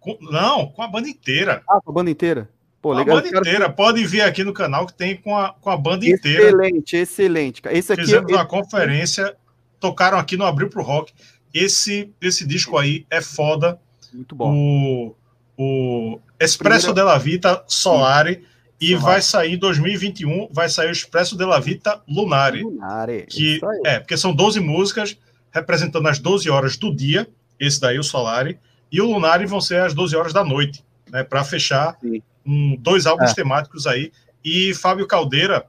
Com, 0.00 0.16
não, 0.20 0.66
com 0.68 0.82
a 0.82 0.88
banda 0.88 1.08
inteira. 1.08 1.62
Ah, 1.68 1.80
com 1.80 1.90
a 1.90 1.94
banda 1.94 2.10
inteira. 2.10 2.48
Pô, 2.80 2.94
legal. 2.94 3.18
A 3.18 3.20
banda 3.20 3.38
inteira. 3.38 3.70
Pode 3.70 4.04
vir 4.06 4.22
aqui 4.22 4.42
no 4.42 4.54
canal 4.54 4.86
que 4.86 4.94
tem 4.94 5.16
com 5.16 5.36
a, 5.36 5.52
com 5.52 5.68
a 5.68 5.76
banda 5.76 6.06
excelente, 6.06 6.18
inteira. 6.18 6.46
Excelente, 6.46 6.96
excelente. 6.96 7.62
Esse 7.70 7.92
aqui, 7.92 8.02
Fizemos 8.02 8.32
uma 8.32 8.46
conferência, 8.46 9.36
tocaram 9.78 10.18
aqui 10.18 10.36
no 10.36 10.46
Abril 10.46 10.70
pro 10.70 10.82
Rock. 10.82 11.12
Esse, 11.52 12.10
esse 12.20 12.46
disco 12.46 12.78
aí 12.78 13.06
é 13.10 13.20
foda. 13.20 13.78
Muito 14.12 14.34
bom. 14.34 14.54
O, 14.54 15.14
o 15.58 16.20
Expresso 16.40 16.86
Primeiro... 16.88 16.94
della 16.94 17.18
Vita 17.18 17.62
Solare. 17.68 18.46
E 18.80 18.92
Solare. 18.92 19.04
vai 19.04 19.20
sair 19.20 19.54
em 19.54 19.58
2021, 19.58 20.48
vai 20.50 20.70
sair 20.70 20.88
o 20.88 20.92
Expresso 20.92 21.36
della 21.36 21.60
Vita 21.60 22.02
Lunare. 22.08 22.62
Lunare. 22.62 23.26
Que, 23.28 23.60
é, 23.84 23.98
porque 23.98 24.16
são 24.16 24.34
12 24.34 24.58
músicas 24.58 25.18
representando 25.52 26.08
as 26.08 26.18
12 26.18 26.48
horas 26.48 26.78
do 26.78 26.94
dia. 26.94 27.28
Esse 27.58 27.78
daí, 27.78 27.98
o 27.98 28.02
Solare 28.02 28.58
e 28.90 29.00
o 29.00 29.06
Lunari 29.06 29.46
vão 29.46 29.60
ser 29.60 29.80
às 29.80 29.94
12 29.94 30.16
horas 30.16 30.32
da 30.32 30.44
noite, 30.44 30.84
né, 31.10 31.22
para 31.22 31.44
fechar 31.44 31.96
um, 32.44 32.76
dois 32.76 33.06
álbuns 33.06 33.30
é. 33.30 33.34
temáticos 33.34 33.86
aí. 33.86 34.12
E 34.44 34.74
Fábio 34.74 35.06
Caldeira 35.06 35.66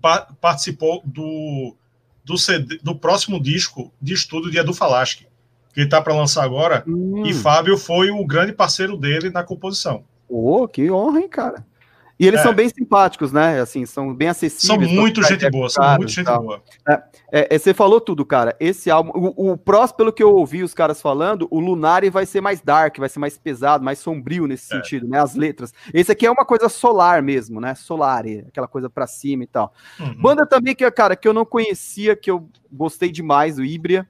pa 0.00 0.28
participou 0.40 1.02
do, 1.04 1.74
do, 2.24 2.36
CD, 2.36 2.78
do 2.82 2.94
próximo 2.94 3.40
disco 3.40 3.92
de 4.00 4.14
estudo 4.14 4.50
de 4.50 4.58
Edu 4.58 4.74
Falaschi, 4.74 5.26
que 5.72 5.80
ele 5.80 5.86
está 5.86 6.00
para 6.00 6.14
lançar 6.14 6.44
agora. 6.44 6.84
Hum. 6.86 7.24
E 7.26 7.32
Fábio 7.32 7.76
foi 7.76 8.10
o 8.10 8.24
grande 8.24 8.52
parceiro 8.52 8.96
dele 8.96 9.30
na 9.30 9.42
composição. 9.42 10.04
Oh, 10.28 10.66
que 10.68 10.90
honra, 10.90 11.20
hein, 11.20 11.28
cara? 11.28 11.66
E 12.18 12.26
eles 12.26 12.40
é. 12.40 12.42
são 12.42 12.54
bem 12.54 12.68
simpáticos, 12.68 13.30
né? 13.30 13.60
Assim, 13.60 13.84
são 13.84 14.14
bem 14.14 14.28
acessíveis. 14.28 14.88
São 14.88 15.00
muito 15.00 15.22
gente 15.22 15.50
boa, 15.50 15.68
são 15.68 15.96
muito 15.96 16.10
gente 16.10 16.24
boa. 16.24 16.62
É, 16.88 16.92
é, 17.30 17.54
é, 17.54 17.58
você 17.58 17.74
falou 17.74 18.00
tudo, 18.00 18.24
cara. 18.24 18.56
Esse 18.58 18.90
álbum, 18.90 19.10
o, 19.14 19.52
o 19.52 19.56
próximo, 19.56 19.98
pelo 19.98 20.12
que 20.12 20.22
eu 20.22 20.34
ouvi 20.34 20.62
os 20.62 20.72
caras 20.72 21.02
falando, 21.02 21.46
o 21.50 21.60
Lunari 21.60 22.08
vai 22.08 22.24
ser 22.24 22.40
mais 22.40 22.62
dark, 22.62 22.98
vai 22.98 23.08
ser 23.10 23.18
mais 23.18 23.36
pesado, 23.36 23.84
mais 23.84 23.98
sombrio 23.98 24.46
nesse 24.46 24.72
é. 24.72 24.76
sentido, 24.76 25.06
né? 25.06 25.20
As 25.20 25.34
letras. 25.34 25.74
Esse 25.92 26.10
aqui 26.10 26.24
é 26.24 26.30
uma 26.30 26.44
coisa 26.44 26.70
solar 26.70 27.22
mesmo, 27.22 27.60
né? 27.60 27.74
Solar, 27.74 28.24
aquela 28.48 28.66
coisa 28.66 28.88
pra 28.88 29.06
cima 29.06 29.44
e 29.44 29.46
tal. 29.46 29.74
Uhum. 30.00 30.14
Banda 30.14 30.46
também 30.46 30.74
que, 30.74 30.90
cara, 30.90 31.14
que 31.14 31.28
eu 31.28 31.34
não 31.34 31.44
conhecia, 31.44 32.16
que 32.16 32.30
eu 32.30 32.48
gostei 32.72 33.12
demais, 33.12 33.58
o 33.58 33.64
Ibria. 33.64 34.08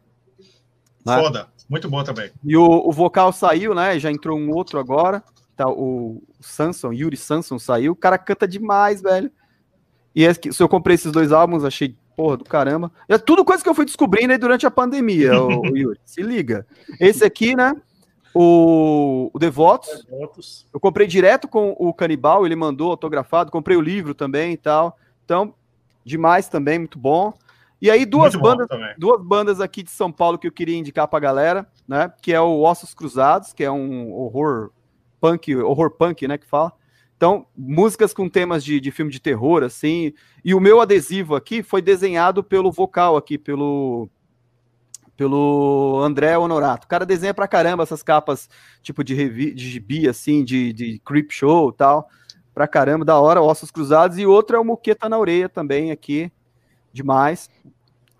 Né? 1.05 1.21
Foda, 1.21 1.49
muito 1.69 1.89
bom 1.89 2.05
também. 2.05 2.31
E 2.45 2.57
o, 2.57 2.65
o 2.65 2.93
vocal 2.93 3.33
saiu, 3.33 3.75
né? 3.75 3.99
Já 3.99 4.13
entrou 4.13 4.39
um 4.39 4.51
outro 4.53 4.79
agora. 4.79 5.25
Tá, 5.57 5.69
o 5.69 6.23
Samson, 6.41 6.93
Yuri 6.93 7.17
Samson 7.17 7.59
saiu, 7.59 7.93
o 7.93 7.97
cara 7.97 8.19
canta 8.19 8.47
demais, 8.47 9.01
velho. 9.01 9.31
E 10.15 10.25
é, 10.25 10.33
se 10.33 10.63
eu 10.63 10.69
comprei 10.69 10.95
esses 10.95 11.13
dois 11.13 11.33
álbuns, 11.33 11.65
achei 11.65 11.97
porra 12.17 12.39
do 12.39 12.45
caramba. 12.45 12.91
É 13.09 13.19
tudo 13.19 13.45
coisa 13.45 13.63
que 13.63 13.69
eu 13.69 13.75
fui 13.75 13.85
descobrindo 13.85 14.33
aí 14.33 14.39
durante 14.39 14.67
a 14.67 14.71
pandemia, 14.71 15.41
o, 15.41 15.61
o 15.61 15.77
Yuri. 15.77 16.01
Se 16.05 16.23
liga. 16.23 16.67
Esse 16.99 17.25
aqui, 17.25 17.55
né? 17.55 17.75
O, 18.35 19.31
o 19.33 19.39
Devotos, 19.39 20.05
Devotos. 20.05 20.67
Eu 20.73 20.79
comprei 20.79 21.07
direto 21.07 21.49
com 21.49 21.75
o 21.79 21.93
Canibal, 21.93 22.45
ele 22.45 22.57
mandou 22.57 22.91
autografado. 22.91 23.51
Comprei 23.51 23.77
o 23.77 23.81
livro 23.81 24.15
também 24.15 24.53
e 24.53 24.57
tal. 24.57 24.99
Então, 25.25 25.55
demais 26.05 26.49
também, 26.49 26.79
muito 26.79 26.99
bom. 26.99 27.33
E 27.81 27.91
aí, 27.91 28.07
duas 28.07 28.35
bandas, 28.35 28.67
duas 28.97 29.23
bandas 29.23 29.61
aqui 29.61 29.83
de 29.83 29.91
São 29.91 30.11
Paulo 30.11 30.39
que 30.39 30.47
eu 30.47 30.53
queria 30.53 30.77
indicar 30.77 31.07
pra 31.09 31.21
galera, 31.21 31.67
né? 31.87 32.11
Que 32.23 32.33
é 32.33 32.41
o 32.41 32.63
Ossos 32.63 32.95
Cruzados, 32.95 33.53
que 33.53 33.63
é 33.63 33.71
um 33.71 34.13
horror 34.13 34.71
punk, 35.21 35.55
horror 35.57 35.91
punk, 35.91 36.27
né? 36.27 36.39
Que 36.39 36.47
fala. 36.47 36.73
Então, 37.17 37.47
músicas 37.57 38.13
com 38.13 38.29
temas 38.29 38.63
de, 38.63 38.79
de 38.79 38.91
filme 38.91 39.11
de 39.11 39.21
terror, 39.21 39.63
assim. 39.63 40.13
E 40.45 40.55
o 40.55 40.61
meu 40.61 40.81
adesivo 40.81 41.35
aqui 41.35 41.63
foi 41.63 41.81
desenhado 41.81 42.45
pelo 42.45 42.71
vocal 42.71 43.17
aqui, 43.17 43.39
pelo 43.39 44.09
pelo 45.17 45.99
André 46.05 46.37
Honorato. 46.37 46.85
O 46.85 46.89
cara 46.89 47.07
desenha 47.07 47.33
pra 47.33 47.49
caramba 47.49 47.83
essas 47.83 48.03
capas, 48.03 48.51
tipo 48.83 49.03
de, 49.03 49.15
revi 49.15 49.55
de 49.55 49.69
gibi, 49.71 50.07
assim, 50.07 50.45
de, 50.45 50.75
de 50.75 51.01
creep 51.05 51.31
show 51.33 51.71
e 51.71 51.73
tal. 51.73 52.09
Pra 52.53 52.69
caramba, 52.69 53.05
da 53.05 53.19
hora, 53.19 53.41
Ossos 53.41 53.71
Cruzados. 53.71 54.19
E 54.19 54.27
outro 54.27 54.57
é 54.57 54.61
o 54.61 54.65
Moqueta 54.65 55.09
na 55.09 55.19
Orelha 55.19 55.49
também 55.49 55.91
aqui, 55.91 56.31
demais. 56.93 57.49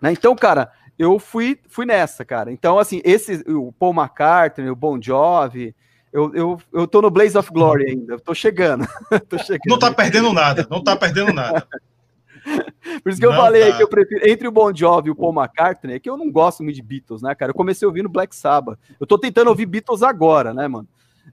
Né? 0.01 0.11
Então, 0.11 0.35
cara, 0.35 0.71
eu 0.97 1.19
fui, 1.19 1.59
fui 1.67 1.85
nessa, 1.85 2.25
cara. 2.25 2.51
Então, 2.51 2.79
assim, 2.79 2.99
esse, 3.03 3.43
o 3.47 3.71
Paul 3.71 3.93
McCartney, 3.93 4.69
o 4.69 4.75
Bon 4.75 4.99
Jovi, 4.99 5.75
eu, 6.11 6.33
eu, 6.33 6.61
eu 6.73 6.87
tô 6.87 7.01
no 7.01 7.09
Blaze 7.09 7.37
of 7.37 7.51
Glory 7.51 7.91
ainda, 7.91 8.13
eu 8.13 8.19
tô 8.19 8.33
chegando. 8.33 8.87
tô 9.29 9.37
chegando. 9.37 9.67
Não 9.67 9.79
tá 9.79 9.93
perdendo 9.93 10.31
nada, 10.33 10.65
não 10.69 10.83
tá 10.83 10.95
perdendo 10.95 11.33
nada. 11.33 11.67
Por 13.03 13.11
isso 13.11 13.19
que 13.19 13.25
eu 13.25 13.31
não 13.31 13.37
falei 13.37 13.71
tá. 13.71 13.77
que 13.77 13.83
eu 13.83 13.89
prefiro, 13.89 14.27
entre 14.27 14.47
o 14.47 14.51
Bon 14.51 14.73
Jovi 14.73 15.09
e 15.09 15.11
o 15.11 15.15
Paul 15.15 15.33
McCartney, 15.33 15.95
é 15.95 15.99
que 15.99 16.09
eu 16.09 16.17
não 16.17 16.31
gosto 16.31 16.63
muito 16.63 16.75
de 16.75 16.81
Beatles, 16.81 17.21
né, 17.21 17.35
cara? 17.35 17.51
Eu 17.51 17.55
comecei 17.55 17.85
ouvindo 17.85 18.07
Black 18.07 18.35
Sabbath. 18.35 18.79
Eu 18.99 19.05
tô 19.05 19.17
tentando 19.17 19.49
ouvir 19.49 19.65
Beatles 19.65 20.01
agora, 20.01 20.53
né, 20.53 20.67
mano? 20.67 20.87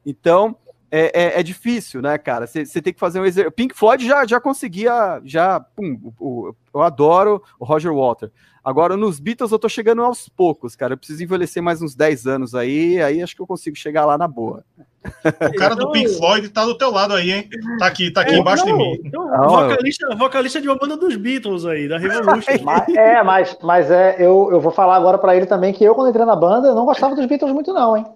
Então, 0.05 0.57
é, 0.95 1.11
é, 1.13 1.41
é 1.41 1.43
difícil, 1.43 2.01
né, 2.01 2.17
cara? 2.17 2.47
Você 2.47 2.81
tem 2.81 2.93
que 2.93 3.01
fazer 3.01 3.19
um 3.19 3.25
exercício. 3.25 3.51
Pink 3.51 3.75
Floyd 3.75 4.07
já, 4.07 4.25
já 4.25 4.41
conseguia, 4.41 5.21
já, 5.25 5.59
pum, 5.59 5.99
o, 6.21 6.51
o, 6.51 6.55
eu 6.73 6.83
adoro 6.83 7.43
o 7.59 7.65
Roger 7.65 7.93
Walter. 7.93 8.31
Agora, 8.65 8.97
nos 8.97 9.19
Beatles, 9.19 9.51
eu 9.51 9.59
tô 9.59 9.69
chegando 9.69 10.03
aos 10.03 10.29
poucos, 10.29 10.77
cara. 10.77 10.95
Eu 10.95 10.97
preciso 10.97 11.23
envelhecer 11.23 11.61
mais 11.61 11.83
uns 11.83 11.97
10 11.97 12.29
anos 12.29 12.55
aí, 12.55 13.03
aí 13.03 13.21
acho 13.21 13.35
que 13.35 13.43
eu 13.43 13.47
consigo 13.47 13.77
chegar 13.77 14.07
lá 14.07 14.17
na 14.17 14.29
boa. 14.29 14.65
O 15.05 15.55
cara 15.57 15.75
do 15.75 15.91
Pink 15.91 16.17
Floyd 16.17 16.49
tá 16.49 16.65
do 16.65 16.79
teu 16.79 16.91
lado 16.91 17.13
aí, 17.13 17.31
hein? 17.31 17.49
Tá 17.79 17.87
aqui, 17.87 18.11
tá 18.11 18.21
aqui 18.21 18.37
é, 18.37 18.39
embaixo 18.39 18.65
não, 18.65 18.79
de 18.79 18.85
mim. 18.85 19.01
Então, 19.05 19.27
vocalista, 19.49 20.17
vocalista 20.17 20.61
de 20.61 20.69
uma 20.69 20.79
banda 20.79 20.97
dos 20.97 21.17
Beatles 21.17 21.67
aí, 21.67 21.89
da 21.89 21.99
Revolution. 21.99 22.53
mas, 22.63 22.89
é, 22.95 23.23
mas, 23.23 23.59
mas 23.63 23.91
é, 23.91 24.17
eu, 24.19 24.49
eu 24.53 24.61
vou 24.61 24.71
falar 24.71 24.95
agora 24.95 25.19
para 25.19 25.37
ele 25.37 25.45
também 25.45 25.75
que 25.75 25.83
eu, 25.83 25.95
quando 25.95 26.09
entrei 26.09 26.25
na 26.25 26.37
banda, 26.37 26.69
eu 26.69 26.75
não 26.75 26.87
gostava 26.87 27.17
dos 27.17 27.27
Beatles 27.27 27.53
muito, 27.53 27.73
não, 27.73 27.97
hein? 27.97 28.07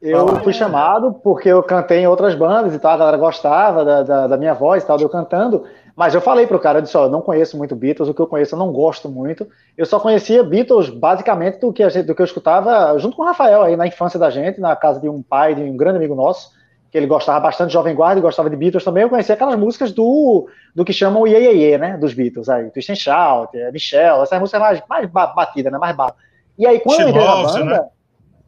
Eu 0.00 0.36
fui 0.44 0.52
chamado 0.52 1.12
porque 1.12 1.48
eu 1.48 1.60
cantei 1.62 1.98
em 1.98 2.06
outras 2.06 2.34
bandas 2.34 2.72
e 2.72 2.78
tal, 2.78 2.92
a 2.92 2.96
galera 2.96 3.16
gostava 3.16 3.84
da, 3.84 4.02
da, 4.02 4.26
da 4.28 4.36
minha 4.36 4.54
voz 4.54 4.82
e 4.82 4.86
tal, 4.86 4.98
eu 5.00 5.08
cantando. 5.08 5.64
Mas 5.96 6.14
eu 6.14 6.20
falei 6.20 6.46
pro 6.46 6.60
cara, 6.60 6.78
eu 6.78 6.82
disse, 6.82 6.96
ó, 6.96 7.06
eu 7.06 7.10
não 7.10 7.20
conheço 7.20 7.58
muito 7.58 7.74
Beatles, 7.74 8.08
o 8.08 8.14
que 8.14 8.20
eu 8.20 8.26
conheço 8.28 8.54
eu 8.54 8.58
não 8.60 8.70
gosto 8.70 9.08
muito. 9.08 9.48
Eu 9.76 9.84
só 9.84 9.98
conhecia 9.98 10.44
Beatles 10.44 10.88
basicamente 10.88 11.58
do 11.58 11.72
que, 11.72 11.88
gente, 11.90 12.06
do 12.06 12.14
que 12.14 12.22
eu 12.22 12.26
escutava 12.26 12.96
junto 13.00 13.16
com 13.16 13.24
o 13.24 13.26
Rafael 13.26 13.62
aí 13.62 13.74
na 13.74 13.88
infância 13.88 14.16
da 14.16 14.30
gente, 14.30 14.60
na 14.60 14.76
casa 14.76 15.00
de 15.00 15.08
um 15.08 15.20
pai, 15.20 15.56
de 15.56 15.62
um 15.62 15.76
grande 15.76 15.96
amigo 15.96 16.14
nosso, 16.14 16.52
que 16.92 16.96
ele 16.96 17.08
gostava 17.08 17.40
bastante 17.40 17.70
de 17.70 17.72
Jovem 17.72 17.96
Guarda 17.96 18.20
e 18.20 18.22
gostava 18.22 18.48
de 18.48 18.54
Beatles 18.54 18.84
também. 18.84 19.02
Eu 19.02 19.10
conhecia 19.10 19.34
aquelas 19.34 19.56
músicas 19.56 19.90
do, 19.90 20.48
do 20.72 20.84
que 20.84 20.92
chamam 20.92 21.22
o 21.22 21.26
Ye, 21.26 21.34
Ye, 21.34 21.72
Ye 21.72 21.78
né, 21.78 21.96
dos 21.96 22.14
Beatles, 22.14 22.48
aí, 22.48 22.70
Twist 22.70 22.92
and 22.92 22.94
Shout, 22.94 23.58
é, 23.58 23.72
Michelle, 23.72 24.22
essas 24.22 24.38
músicas 24.38 24.60
mais, 24.60 24.82
mais 24.88 25.10
batidas, 25.10 25.72
né, 25.72 25.78
mais 25.78 25.96
bala. 25.96 26.14
E 26.56 26.64
aí 26.64 26.78
quando 26.78 27.00
eu 27.00 27.08
entrei 27.08 27.24
na 27.24 27.42
banda... 27.42 27.64
Né? 27.64 27.88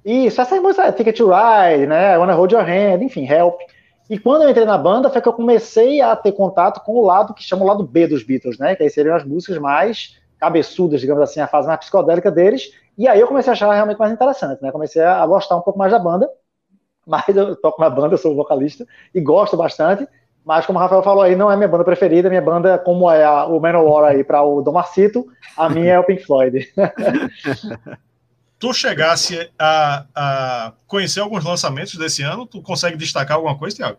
Isso, 0.05 0.41
essas 0.41 0.61
músicas, 0.61 0.95
Ticket 0.95 1.17
to 1.17 1.27
Ride, 1.29 1.87
né, 1.87 2.15
I 2.15 2.19
Wanna 2.19 2.35
Hold 2.35 2.53
Your 2.53 2.65
Hand, 2.65 3.03
enfim, 3.03 3.27
Help... 3.27 3.61
E 4.11 4.19
quando 4.19 4.43
eu 4.43 4.51
entrei 4.51 4.67
na 4.67 4.77
banda, 4.77 5.09
foi 5.09 5.23
que 5.23 5.29
eu 5.29 5.33
comecei 5.33 6.01
a 6.01 6.17
ter 6.17 6.33
contato 6.33 6.81
com 6.81 6.95
o 6.95 7.01
lado 7.01 7.33
que 7.33 7.45
chama 7.45 7.63
o 7.63 7.67
lado 7.69 7.85
B 7.85 8.09
dos 8.09 8.25
Beatles, 8.25 8.59
né? 8.59 8.75
Que 8.75 8.83
aí 8.83 8.91
seriam 8.91 9.15
as 9.15 9.25
músicas 9.25 9.57
mais 9.59 10.21
cabeçudas, 10.37 11.01
digamos 11.01 11.23
assim, 11.23 11.39
a 11.39 11.47
fase 11.47 11.69
mais 11.69 11.79
psicodélica 11.79 12.29
deles. 12.29 12.73
E 12.99 13.07
aí 13.07 13.21
eu 13.21 13.29
comecei 13.29 13.51
a 13.51 13.53
achar 13.53 13.73
realmente 13.73 13.99
mais 13.99 14.13
interessante, 14.13 14.61
né? 14.61 14.73
Comecei 14.73 15.01
a 15.01 15.25
gostar 15.29 15.55
um 15.55 15.61
pouco 15.61 15.79
mais 15.79 15.93
da 15.93 15.99
banda. 16.01 16.29
Mas 17.07 17.29
eu 17.29 17.55
toco 17.55 17.81
na 17.81 17.89
banda, 17.89 18.15
eu 18.15 18.19
sou 18.19 18.35
vocalista 18.35 18.85
e 19.15 19.21
gosto 19.21 19.57
bastante. 19.57 20.09
Mas 20.45 20.67
como 20.67 20.81
o 20.81 20.83
Rafael 20.83 21.05
falou 21.05 21.23
aí, 21.23 21.37
não 21.37 21.49
é 21.49 21.55
minha 21.55 21.69
banda 21.69 21.85
preferida. 21.85 22.29
Minha 22.29 22.43
banda, 22.43 22.79
como 22.79 23.09
é 23.09 23.23
a, 23.23 23.47
o 23.47 23.61
Manowar 23.61 24.11
aí 24.11 24.25
para 24.25 24.43
o 24.43 24.61
Domacito, 24.61 25.25
a 25.57 25.69
minha 25.69 25.93
é 25.93 25.99
o 26.01 26.05
Pink 26.05 26.25
Floyd. 26.25 26.69
tu 28.61 28.75
chegasse 28.75 29.51
a, 29.59 30.05
a, 30.15 30.73
conhecer 30.87 31.21
alguns 31.21 31.45
lançamentos 31.45 31.97
desse 31.97 32.23
ano, 32.23 32.45
tu 32.47 32.61
consegue 32.61 32.97
destacar 32.97 33.39
alguma 33.39 33.57
coisa, 33.59 33.75
Thiago? 33.75 33.97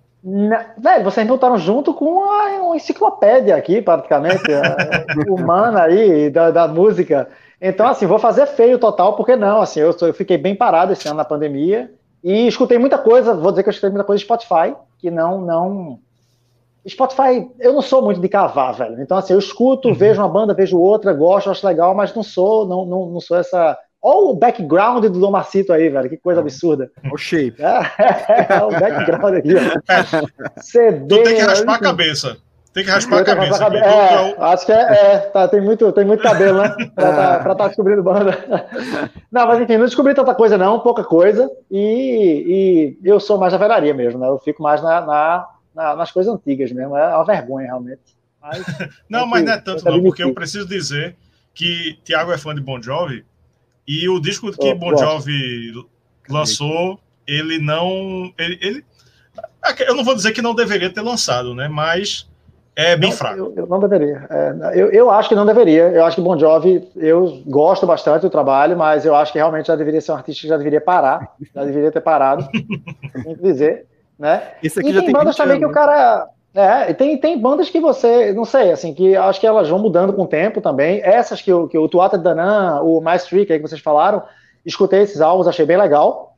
velho, 0.77 1.03
vocês 1.03 1.27
voltaram 1.27 1.57
junto 1.57 1.95
com 1.95 2.05
uma, 2.05 2.45
uma 2.61 2.75
enciclopédia 2.75 3.55
aqui, 3.55 3.81
praticamente, 3.81 4.43
humana 5.27 5.85
aí, 5.85 6.29
da, 6.29 6.51
da, 6.51 6.67
música. 6.67 7.27
Então, 7.59 7.87
assim, 7.87 8.05
vou 8.05 8.19
fazer 8.19 8.45
feio 8.45 8.77
total, 8.77 9.15
porque 9.15 9.35
não, 9.35 9.61
assim, 9.61 9.79
eu, 9.79 9.95
eu 9.99 10.13
fiquei 10.13 10.37
bem 10.37 10.55
parado 10.55 10.93
esse 10.93 11.07
ano 11.07 11.17
na 11.17 11.25
pandemia 11.25 11.91
e 12.23 12.45
escutei 12.45 12.77
muita 12.77 12.99
coisa, 12.99 13.33
vou 13.33 13.51
dizer 13.51 13.63
que 13.63 13.69
eu 13.69 13.71
escutei 13.71 13.89
muita 13.89 14.05
coisa 14.05 14.19
de 14.19 14.25
Spotify, 14.25 14.75
que 14.99 15.09
não, 15.09 15.41
não... 15.41 15.99
Spotify, 16.87 17.49
eu 17.59 17.73
não 17.73 17.81
sou 17.81 18.03
muito 18.03 18.21
de 18.21 18.29
cavar, 18.29 18.75
velho. 18.75 19.01
Então, 19.01 19.17
assim, 19.17 19.33
eu 19.33 19.39
escuto, 19.39 19.87
uhum. 19.87 19.95
vejo 19.95 20.21
uma 20.21 20.29
banda, 20.29 20.53
vejo 20.53 20.79
outra, 20.79 21.13
gosto, 21.13 21.49
acho 21.49 21.65
legal, 21.65 21.95
mas 21.95 22.13
não 22.13 22.21
sou, 22.21 22.67
não, 22.67 22.85
não, 22.85 23.05
não 23.07 23.19
sou 23.19 23.37
essa 23.37 23.75
Olha 24.03 24.31
o 24.31 24.33
background 24.33 25.03
do 25.03 25.19
Domacito 25.19 25.71
aí, 25.71 25.87
velho. 25.87 26.09
Que 26.09 26.17
coisa 26.17 26.41
absurda. 26.41 26.89
O 27.11 27.17
shape. 27.17 27.61
É, 27.61 28.47
é 28.49 28.63
o 28.63 28.71
background 28.71 29.35
aqui, 29.35 29.53
ó. 29.55 30.61
CD. 30.61 31.07
Tu 31.07 31.23
tem 31.23 31.35
que 31.35 31.41
raspar 31.41 31.75
a 31.75 31.79
cabeça. 31.79 32.37
Tem 32.73 32.83
que 32.83 32.89
raspar 32.89 33.19
a 33.19 33.23
cabeça. 33.23 33.63
Raspar 33.63 33.73
a 33.73 33.77
É, 33.77 34.35
acho 34.53 34.65
que 34.65 34.71
é, 34.71 34.81
é 34.81 35.17
tá, 35.19 35.47
tem, 35.47 35.61
muito, 35.61 35.91
tem 35.91 36.03
muito 36.03 36.23
cabelo, 36.23 36.63
né? 36.63 36.75
Pra 36.95 37.13
tá, 37.13 37.39
pra 37.39 37.55
tá 37.55 37.67
descobrindo 37.67 38.01
banda. 38.01 38.31
Não, 39.31 39.45
mas 39.45 39.61
enfim, 39.61 39.77
não 39.77 39.85
descobri 39.85 40.13
tanta 40.13 40.33
coisa, 40.33 40.57
não, 40.57 40.79
pouca 40.79 41.03
coisa. 41.03 41.49
E, 41.69 42.97
e 43.03 43.07
eu 43.07 43.19
sou 43.19 43.37
mais 43.37 43.53
da 43.53 43.59
velharia 43.59 43.93
mesmo, 43.93 44.19
né? 44.19 44.27
Eu 44.27 44.39
fico 44.39 44.63
mais 44.63 44.81
na, 44.81 45.01
na, 45.01 45.47
na, 45.75 45.95
nas 45.95 46.11
coisas 46.11 46.33
antigas 46.33 46.71
mesmo. 46.71 46.97
É 46.97 47.15
uma 47.15 47.25
vergonha, 47.25 47.67
realmente. 47.67 48.01
Mas, 48.41 48.65
não, 49.07 49.27
mas 49.27 49.43
não 49.43 49.53
é 49.53 49.57
tanto, 49.57 49.85
não, 49.85 50.01
porque 50.01 50.23
eu 50.23 50.33
preciso 50.33 50.67
dizer 50.67 51.15
que 51.53 51.99
Tiago 52.03 52.31
é 52.31 52.37
fã 52.37 52.55
de 52.55 52.61
Bon 52.61 52.81
Jovi 52.81 53.23
e 53.91 54.07
o 54.07 54.21
disco 54.21 54.49
que 54.53 54.69
oh, 54.71 54.75
Bon 54.75 54.95
Jovi 54.95 55.73
gosto. 55.73 55.89
lançou, 56.29 56.99
ele 57.27 57.59
não. 57.59 58.31
Ele, 58.37 58.57
ele, 58.61 58.85
eu 59.85 59.93
não 59.93 60.05
vou 60.05 60.15
dizer 60.15 60.31
que 60.31 60.41
não 60.41 60.55
deveria 60.55 60.89
ter 60.89 61.01
lançado, 61.01 61.53
né? 61.53 61.67
Mas 61.67 62.25
é 62.73 62.95
bem 62.95 63.09
não, 63.09 63.17
fraco. 63.17 63.37
Eu, 63.37 63.53
eu 63.57 63.67
não 63.67 63.81
deveria. 63.81 64.25
É, 64.29 64.79
eu, 64.79 64.91
eu 64.91 65.11
acho 65.11 65.27
que 65.27 65.35
não 65.35 65.45
deveria. 65.45 65.89
Eu 65.89 66.05
acho 66.05 66.15
que 66.15 66.21
Bon 66.21 66.39
Jovi, 66.39 66.87
eu 66.95 67.43
gosto 67.45 67.85
bastante 67.85 68.21
do 68.21 68.29
trabalho, 68.29 68.77
mas 68.77 69.05
eu 69.05 69.13
acho 69.13 69.33
que 69.33 69.37
realmente 69.37 69.67
já 69.67 69.75
deveria 69.75 69.99
ser 69.99 70.13
um 70.13 70.15
artista 70.15 70.41
que 70.41 70.47
já 70.47 70.55
deveria 70.57 70.79
parar. 70.79 71.35
Já 71.53 71.65
deveria 71.65 71.91
ter 71.91 72.01
parado. 72.01 72.47
tem 72.51 73.35
que 73.35 73.41
dizer. 73.41 73.87
Né? 74.17 74.53
Isso 74.63 74.79
aqui 74.79 74.89
e 74.89 74.93
já 74.93 74.99
tem, 74.99 75.07
tem 75.07 75.13
bandas 75.13 75.35
também 75.35 75.57
anos, 75.57 75.65
que 75.65 75.69
o 75.69 75.73
cara. 75.73 76.29
É, 76.53 76.93
tem, 76.93 77.17
tem 77.17 77.39
bandas 77.39 77.69
que 77.69 77.79
você, 77.79 78.33
não 78.33 78.43
sei, 78.43 78.71
assim, 78.71 78.93
que 78.93 79.15
acho 79.15 79.39
que 79.39 79.47
elas 79.47 79.69
vão 79.69 79.79
mudando 79.79 80.11
com 80.11 80.23
o 80.23 80.27
tempo 80.27 80.59
também. 80.59 81.01
Essas 81.01 81.41
que, 81.41 81.51
que 81.67 81.77
o 81.77 81.87
Tuata 81.87 82.17
Danan, 82.17 82.81
o 82.81 82.99
Mais 82.99 83.23
Trick 83.23 83.51
aí 83.51 83.59
que 83.59 83.67
vocês 83.67 83.79
falaram, 83.79 84.21
escutei 84.65 85.01
esses 85.01 85.21
álbuns, 85.21 85.47
achei 85.47 85.65
bem 85.65 85.77
legal. 85.77 86.35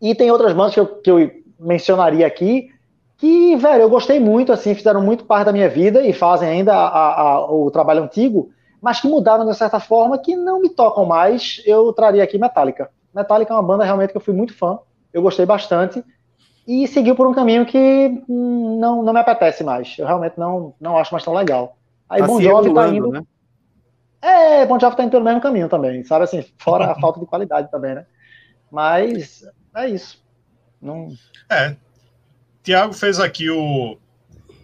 E 0.00 0.14
tem 0.14 0.30
outras 0.30 0.52
bandas 0.52 0.74
que 0.74 0.80
eu, 0.80 0.86
que 0.86 1.10
eu 1.10 1.30
mencionaria 1.58 2.24
aqui, 2.24 2.70
que, 3.16 3.56
velho, 3.56 3.82
eu 3.82 3.90
gostei 3.90 4.20
muito, 4.20 4.52
assim, 4.52 4.76
fizeram 4.76 5.02
muito 5.02 5.24
parte 5.24 5.46
da 5.46 5.52
minha 5.52 5.68
vida 5.68 6.06
e 6.06 6.12
fazem 6.12 6.48
ainda 6.48 6.72
a, 6.72 7.20
a, 7.20 7.52
o 7.52 7.68
trabalho 7.68 8.04
antigo, 8.04 8.50
mas 8.80 9.00
que 9.00 9.08
mudaram 9.08 9.44
de 9.44 9.56
certa 9.56 9.80
forma, 9.80 10.18
que 10.18 10.36
não 10.36 10.60
me 10.60 10.68
tocam 10.68 11.04
mais. 11.04 11.60
Eu 11.66 11.92
traria 11.92 12.22
aqui 12.22 12.38
Metallica. 12.38 12.90
Metallica 13.12 13.52
é 13.52 13.56
uma 13.56 13.62
banda 13.62 13.82
realmente 13.82 14.10
que 14.10 14.16
eu 14.16 14.20
fui 14.20 14.34
muito 14.34 14.56
fã, 14.56 14.78
eu 15.12 15.20
gostei 15.20 15.44
bastante 15.44 16.04
e 16.68 16.86
seguiu 16.86 17.16
por 17.16 17.26
um 17.26 17.32
caminho 17.32 17.64
que 17.64 18.22
hum, 18.28 18.78
não, 18.78 19.02
não 19.02 19.14
me 19.14 19.20
apetece 19.20 19.64
mais. 19.64 19.96
Eu 19.98 20.06
realmente 20.06 20.38
não, 20.38 20.74
não 20.78 20.98
acho 20.98 21.14
mais 21.14 21.24
tão 21.24 21.32
legal. 21.32 21.78
Aí 22.06 22.20
tá 22.20 22.26
Bon 22.26 22.38
Jovi 22.42 22.74
tá 22.74 22.88
indo. 22.88 23.10
Né? 23.10 23.22
É, 24.20 24.66
Bon 24.66 24.78
Jovi 24.78 24.94
tá 24.94 25.02
indo 25.02 25.10
pelo 25.10 25.24
mesmo 25.24 25.40
caminho 25.40 25.66
também, 25.66 26.04
sabe 26.04 26.24
assim, 26.24 26.44
fora 26.60 26.92
a 26.92 27.00
falta 27.00 27.18
de 27.20 27.24
qualidade 27.24 27.70
também, 27.70 27.94
né? 27.94 28.04
Mas 28.70 29.48
é 29.74 29.88
isso. 29.88 30.22
Não... 30.80 31.08
É. 31.48 31.74
Tiago 32.62 32.92
fez 32.92 33.18
aqui 33.18 33.48
o. 33.48 33.96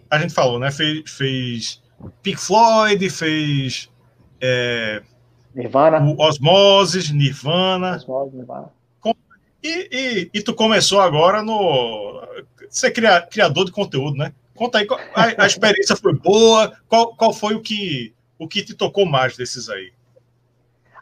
A 0.07 0.19
gente 0.19 0.31
falou, 0.31 0.59
né? 0.59 0.69
Fez, 0.69 1.09
fez 1.11 1.83
Pink 2.21 2.37
Floyd, 2.37 3.09
fez. 3.09 3.89
É... 4.39 5.01
Nirvana. 5.55 5.99
O 6.01 6.21
Osmosis, 6.21 7.09
Nirvana. 7.11 7.95
Osmosis, 7.95 8.33
Nirvana. 8.35 8.74
E, 9.65 9.89
e, 9.91 10.29
e, 10.31 10.41
tu 10.43 10.53
começou 10.53 11.01
agora 11.01 11.41
no. 11.41 12.21
Ser 12.69 12.91
criador 12.91 13.65
de 13.65 13.71
conteúdo, 13.71 14.15
né? 14.15 14.31
Conta 14.53 14.77
aí, 14.77 14.87
a, 15.15 15.43
a 15.43 15.47
experiência 15.47 15.95
foi 15.95 16.13
boa? 16.13 16.71
Qual, 16.87 17.15
qual 17.15 17.33
foi 17.33 17.55
o 17.55 17.61
que, 17.61 18.13
o 18.37 18.47
que 18.47 18.63
te 18.63 18.75
tocou 18.75 19.07
mais 19.07 19.35
desses 19.35 19.67
aí? 19.67 19.91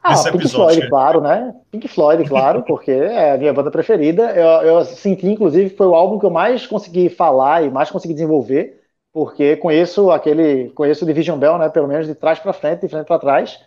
Ah, 0.02 0.16
Pink 0.32 0.48
Floyd, 0.48 0.82
que... 0.82 0.88
claro, 0.88 1.20
né? 1.20 1.54
Pink 1.72 1.88
Floyd, 1.90 2.24
claro, 2.28 2.64
porque 2.68 2.92
é 2.92 3.32
a 3.34 3.38
minha 3.38 3.54
banda 3.54 3.70
preferida. 3.70 4.32
Eu, 4.32 4.78
eu 4.78 4.86
senti, 4.86 5.28
inclusive, 5.28 5.76
foi 5.76 5.88
o 5.88 5.96
álbum 5.96 6.18
que 6.18 6.26
eu 6.26 6.32
mais 6.32 6.66
consegui 6.66 7.10
falar 7.10 7.66
e 7.66 7.70
mais 7.70 7.92
consegui 7.92 8.14
desenvolver, 8.14 8.82
porque 9.12 9.58
conheço 9.58 10.10
aquele, 10.10 10.70
conheço 10.70 11.04
o 11.04 11.08
Division 11.08 11.38
Bell, 11.38 11.58
né? 11.58 11.68
Pelo 11.68 11.88
menos 11.88 12.08
de 12.08 12.16
trás 12.16 12.40
para 12.40 12.54
frente, 12.54 12.82
de 12.82 12.88
frente 12.88 13.08
para 13.08 13.20
trás. 13.20 13.60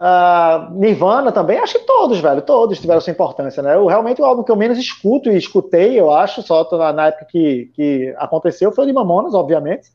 Uh, 0.00 0.72
Nirvana 0.72 1.30
também, 1.30 1.58
acho 1.58 1.78
que 1.78 1.84
todos, 1.84 2.18
velho, 2.20 2.40
todos 2.40 2.80
tiveram 2.80 3.02
sua 3.02 3.10
importância, 3.10 3.62
né? 3.62 3.74
Eu, 3.74 3.86
realmente 3.86 4.22
o 4.22 4.24
álbum 4.24 4.42
que 4.42 4.50
eu 4.50 4.56
menos 4.56 4.78
escuto 4.78 5.30
e 5.30 5.36
escutei, 5.36 6.00
eu 6.00 6.10
acho, 6.10 6.40
só 6.40 6.66
na, 6.72 6.92
na 6.92 7.06
época 7.08 7.26
que, 7.26 7.70
que 7.74 8.14
aconteceu, 8.16 8.72
foi 8.72 8.84
o 8.84 8.86
de 8.86 8.94
Mamonas, 8.94 9.34
obviamente 9.34 9.90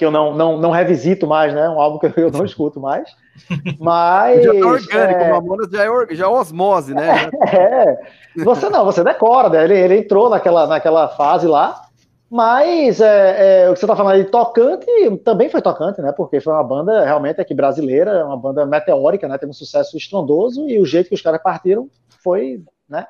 que 0.00 0.04
eu 0.06 0.10
não, 0.10 0.34
não, 0.34 0.56
não 0.56 0.70
revisito 0.70 1.26
mais, 1.26 1.52
né? 1.52 1.68
Um 1.68 1.78
álbum 1.78 1.98
que 1.98 2.06
eu 2.18 2.30
não 2.30 2.42
escuto 2.46 2.80
mais. 2.80 3.14
Mas. 3.78 4.42
Já 4.42 4.52
tá 4.54 4.66
orgânico, 4.66 5.20
é... 5.20 5.30
Mamonas 5.30 5.70
já 5.70 5.84
é, 5.84 6.14
já 6.14 6.24
é 6.24 6.28
osmose, 6.28 6.94
né? 6.94 7.28
É, 7.52 7.98
você 8.42 8.70
não, 8.70 8.84
você 8.86 9.04
decora, 9.04 9.50
né? 9.50 9.64
Ele, 9.64 9.78
ele 9.78 9.98
entrou 9.98 10.30
naquela, 10.30 10.66
naquela 10.66 11.08
fase 11.08 11.46
lá. 11.46 11.82
Mas 12.30 13.00
é, 13.00 13.64
é, 13.64 13.70
o 13.70 13.74
que 13.74 13.80
você 13.80 13.86
tá 13.88 13.96
falando 13.96 14.14
aí, 14.14 14.24
tocante, 14.24 14.86
também 15.24 15.50
foi 15.50 15.60
tocante, 15.60 16.00
né? 16.00 16.12
Porque 16.12 16.40
foi 16.40 16.52
uma 16.52 16.62
banda 16.62 17.04
realmente 17.04 17.40
aqui 17.40 17.52
brasileira, 17.52 18.24
uma 18.24 18.36
banda 18.36 18.64
meteórica, 18.64 19.26
né? 19.26 19.36
Teve 19.36 19.50
um 19.50 19.54
sucesso 19.54 19.96
estrondoso 19.96 20.68
e 20.68 20.78
o 20.78 20.86
jeito 20.86 21.08
que 21.08 21.14
os 21.16 21.22
caras 21.22 21.42
partiram 21.42 21.90
foi, 22.22 22.62
né? 22.88 23.04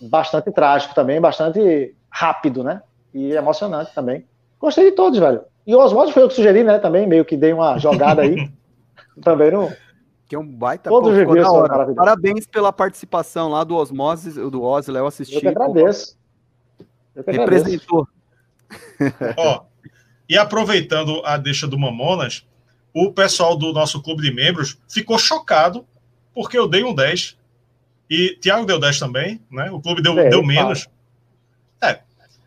Bastante 0.00 0.52
trágico 0.52 0.94
também, 0.94 1.20
bastante 1.20 1.96
rápido, 2.08 2.62
né? 2.62 2.82
E 3.12 3.32
emocionante 3.32 3.92
também. 3.92 4.24
Gostei 4.60 4.84
de 4.84 4.92
todos, 4.92 5.18
velho. 5.18 5.42
E 5.66 5.74
o 5.74 5.80
Osmose 5.80 6.12
foi 6.12 6.22
eu 6.22 6.28
que 6.28 6.34
sugeri, 6.34 6.62
né? 6.62 6.78
Também, 6.78 7.04
meio 7.04 7.24
que 7.24 7.36
dei 7.36 7.52
uma 7.52 7.76
jogada 7.78 8.22
aí. 8.22 8.48
também 9.24 9.50
não. 9.50 9.72
Que 10.28 10.36
é 10.36 10.38
um 10.38 10.46
baita 10.46 10.88
Todos 10.88 11.12
pô, 11.24 11.52
hora. 11.52 11.92
Parabéns 11.94 12.46
pela 12.46 12.72
participação 12.72 13.48
lá 13.48 13.64
do 13.64 13.74
Osmose, 13.74 14.30
do 14.50 14.62
Ozzy, 14.62 14.94
eu 14.94 15.06
assisti. 15.06 15.34
Eu 15.34 15.40
que 15.40 15.48
agradeço. 15.48 16.16
Eu 17.12 17.24
que 17.24 17.32
Representou. 17.32 18.06
Ó, 19.36 19.64
e 20.28 20.36
aproveitando 20.36 21.22
a 21.24 21.36
deixa 21.36 21.66
do 21.66 21.78
Mamonas, 21.78 22.44
o 22.92 23.12
pessoal 23.12 23.56
do 23.56 23.72
nosso 23.72 24.02
clube 24.02 24.22
de 24.22 24.32
membros 24.32 24.78
ficou 24.88 25.18
chocado 25.18 25.86
porque 26.34 26.58
eu 26.58 26.66
dei 26.68 26.84
um 26.84 26.94
10. 26.94 27.36
E 28.08 28.38
Thiago 28.40 28.66
deu 28.66 28.78
10 28.78 28.98
também, 28.98 29.40
né? 29.50 29.70
O 29.70 29.80
clube 29.80 30.02
deu, 30.02 30.18
é, 30.18 30.28
deu 30.28 30.42
menos. 30.42 30.88
É. 31.82 32.00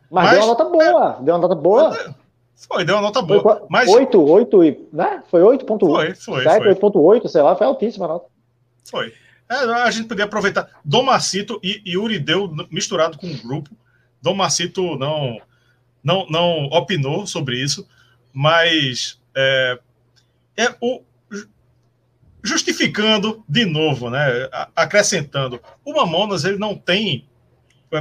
Mas, 0.09 0.25
mas, 0.25 0.31
deu 0.31 0.39
uma 0.41 0.47
nota 0.47 0.63
boa. 0.65 1.17
É, 1.19 1.23
deu 1.23 1.35
uma 1.35 1.41
nota 1.41 1.55
boa. 1.55 2.15
Foi, 2.55 2.85
deu 2.85 2.95
uma 2.95 3.01
nota 3.01 3.21
boa. 3.21 3.41
Foi, 3.41 3.61
mas... 3.69 3.89
8, 3.89 4.21
8, 4.21 4.87
né? 4.93 5.23
Foi 5.29 5.41
8.8. 5.41 5.79
Foi, 5.79 6.15
foi. 6.15 6.45
8.8, 6.45 7.27
sei 7.27 7.41
lá, 7.41 7.55
foi 7.55 7.67
altíssima 7.67 8.05
a 8.05 8.09
nota. 8.09 8.25
Foi. 8.89 9.13
É, 9.49 9.55
a 9.55 9.91
gente 9.91 10.07
podia 10.07 10.25
aproveitar. 10.25 10.69
Dom 10.85 11.03
Marcito 11.03 11.59
e 11.63 11.81
Yuri 11.85 12.19
deu 12.19 12.51
misturado 12.69 13.17
com 13.17 13.27
o 13.27 13.41
grupo. 13.41 13.71
Dom 14.21 14.35
Marcito 14.35 14.95
não, 14.97 15.39
não, 16.03 16.26
não 16.30 16.65
opinou 16.65 17.26
sobre 17.27 17.61
isso, 17.61 17.88
mas 18.34 19.19
é, 19.35 19.80
é 20.57 20.76
o, 20.81 21.01
justificando 22.43 23.43
de 23.47 23.65
novo, 23.65 24.09
né? 24.09 24.49
Acrescentando, 24.76 25.61
o 25.84 25.93
Mamonas 25.93 26.45
ele 26.45 26.57
não 26.57 26.76
tem, 26.76 27.27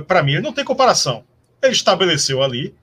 para 0.06 0.22
mim, 0.22 0.32
ele 0.32 0.42
não 0.42 0.52
tem 0.52 0.64
comparação. 0.64 1.24
Ele 1.62 1.72
estabeleceu 1.72 2.42
ali 2.42 2.74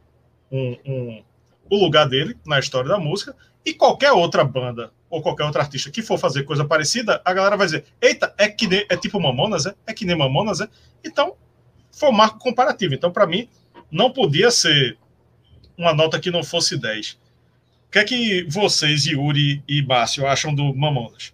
um, 0.52 0.78
um 0.86 1.24
o 1.70 1.78
lugar 1.78 2.08
dele 2.08 2.38
na 2.46 2.60
história 2.60 2.90
da 2.90 3.00
música, 3.00 3.36
e 3.66 3.74
qualquer 3.74 4.12
outra 4.12 4.44
banda 4.44 4.92
ou 5.10 5.22
qualquer 5.22 5.46
outro 5.46 5.62
artista 5.62 5.90
que 5.90 6.02
for 6.02 6.18
fazer 6.18 6.44
coisa 6.44 6.66
parecida, 6.66 7.22
a 7.26 7.34
galera 7.34 7.58
vai 7.58 7.66
dizer: 7.66 7.86
eita, 8.02 8.34
é 8.38 8.48
que 8.48 8.68
nem, 8.68 8.86
é 8.90 8.98
tipo 8.98 9.20
Mamonas, 9.20 9.66
é? 9.66 9.74
É 9.88 9.94
que 9.94 10.06
nem 10.06 10.16
Mamonas, 10.16 10.62
é? 10.62 10.68
Então, 11.04 11.36
foi 11.92 12.10
um 12.10 12.14
marco 12.14 12.38
comparativo. 12.38 12.94
Então, 12.94 13.12
para 13.12 13.26
mim, 13.26 13.50
não 13.90 14.12
podia 14.12 14.52
ser 14.52 14.98
uma 15.78 15.94
nota 15.94 16.20
que 16.20 16.32
não 16.32 16.44
fosse 16.44 16.78
10. 16.78 17.12
O 17.12 17.92
que 17.92 18.00
é 18.00 18.04
que 18.04 18.44
vocês, 18.50 19.06
Yuri 19.06 19.64
e 19.68 19.82
Márcio, 19.82 20.26
acham 20.28 20.54
do 20.54 20.74
Mamonas? 20.76 21.34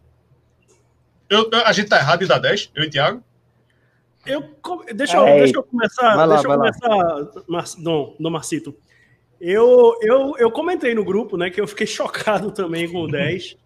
Eu, 1.30 1.50
a 1.66 1.72
gente 1.72 1.90
tá 1.90 1.98
errado 1.98 2.24
em 2.24 2.28
dar 2.28 2.40
10, 2.40 2.72
eu 2.76 2.84
e 2.84 2.90
Thiago? 2.90 3.24
Eu, 4.26 4.44
deixa, 4.94 5.18
eu, 5.18 5.26
deixa 5.26 5.58
eu 5.58 5.64
começar. 5.64 6.16
Lá, 6.16 6.28
deixa 6.28 6.48
eu 6.48 6.58
começar, 6.58 7.44
Mar, 7.48 7.64
no, 7.78 8.16
no 8.20 8.30
Marcito. 8.30 8.76
Eu, 9.40 9.98
eu, 10.02 10.36
eu 10.38 10.52
comentei 10.52 10.94
no 10.94 11.04
grupo, 11.04 11.36
né, 11.38 11.50
que 11.50 11.60
eu 11.60 11.68
fiquei 11.68 11.88
chocado 11.88 12.52
também 12.52 12.92
com 12.92 13.02
o 13.02 13.08
10. 13.08 13.58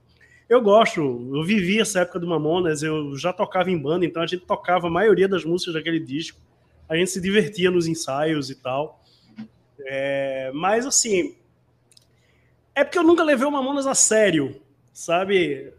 Eu 0.48 0.62
gosto, 0.62 1.02
eu 1.02 1.44
vivi 1.44 1.82
essa 1.82 2.02
época 2.02 2.20
do 2.20 2.28
Mamonas, 2.28 2.84
eu 2.84 3.18
já 3.18 3.34
tocava 3.34 3.72
em 3.72 3.78
banda, 3.78 4.06
então 4.06 4.22
a 4.22 4.28
gente 4.28 4.46
tocava 4.46 4.88
a 4.88 4.92
maioria 4.92 5.28
das 5.28 5.44
músicas 5.44 5.74
daquele 5.74 6.00
disco. 6.00 6.40
A 6.88 6.96
gente 6.96 7.10
se 7.10 7.20
divertia 7.20 7.72
nos 7.72 7.88
ensaios 7.88 8.52
e 8.52 8.56
tal. 8.56 9.04
É, 9.86 10.52
mas 10.54 10.86
assim, 10.86 11.36
é 12.74 12.84
porque 12.84 12.98
eu 12.98 13.04
nunca 13.04 13.24
levei 13.24 13.48
o 13.48 13.52
Mamonas 13.52 13.86
a 13.88 13.94
sério, 13.94 14.62
sabe? 14.92 15.74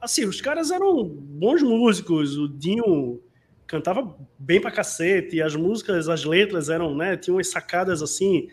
Assim, 0.00 0.24
os 0.24 0.40
caras 0.40 0.70
eram 0.70 1.04
bons 1.04 1.62
músicos, 1.62 2.36
o 2.36 2.48
Dinho 2.48 3.22
cantava 3.66 4.16
bem 4.38 4.60
pra 4.60 4.70
cacete, 4.70 5.40
as 5.40 5.54
músicas, 5.54 6.08
as 6.08 6.24
letras 6.24 6.68
eram, 6.68 6.94
né, 6.94 7.16
tinham 7.16 7.36
umas 7.36 7.48
sacadas 7.48 8.02
assim, 8.02 8.48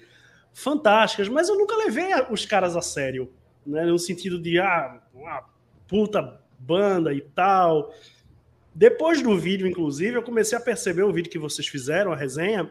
fantásticas, 0.53 1.27
mas 1.27 1.49
eu 1.49 1.57
nunca 1.57 1.75
levei 1.75 2.07
os 2.29 2.45
caras 2.45 2.75
a 2.75 2.81
sério, 2.81 3.31
né? 3.65 3.85
No 3.85 3.97
sentido 3.97 4.39
de, 4.39 4.59
ah, 4.59 5.01
uma 5.13 5.43
puta 5.87 6.39
banda 6.57 7.13
e 7.13 7.21
tal. 7.21 7.93
Depois 8.73 9.21
do 9.21 9.37
vídeo, 9.37 9.67
inclusive, 9.67 10.15
eu 10.15 10.23
comecei 10.23 10.57
a 10.57 10.61
perceber 10.61 11.03
o 11.03 11.11
vídeo 11.11 11.31
que 11.31 11.39
vocês 11.39 11.67
fizeram, 11.67 12.11
a 12.11 12.15
resenha. 12.15 12.69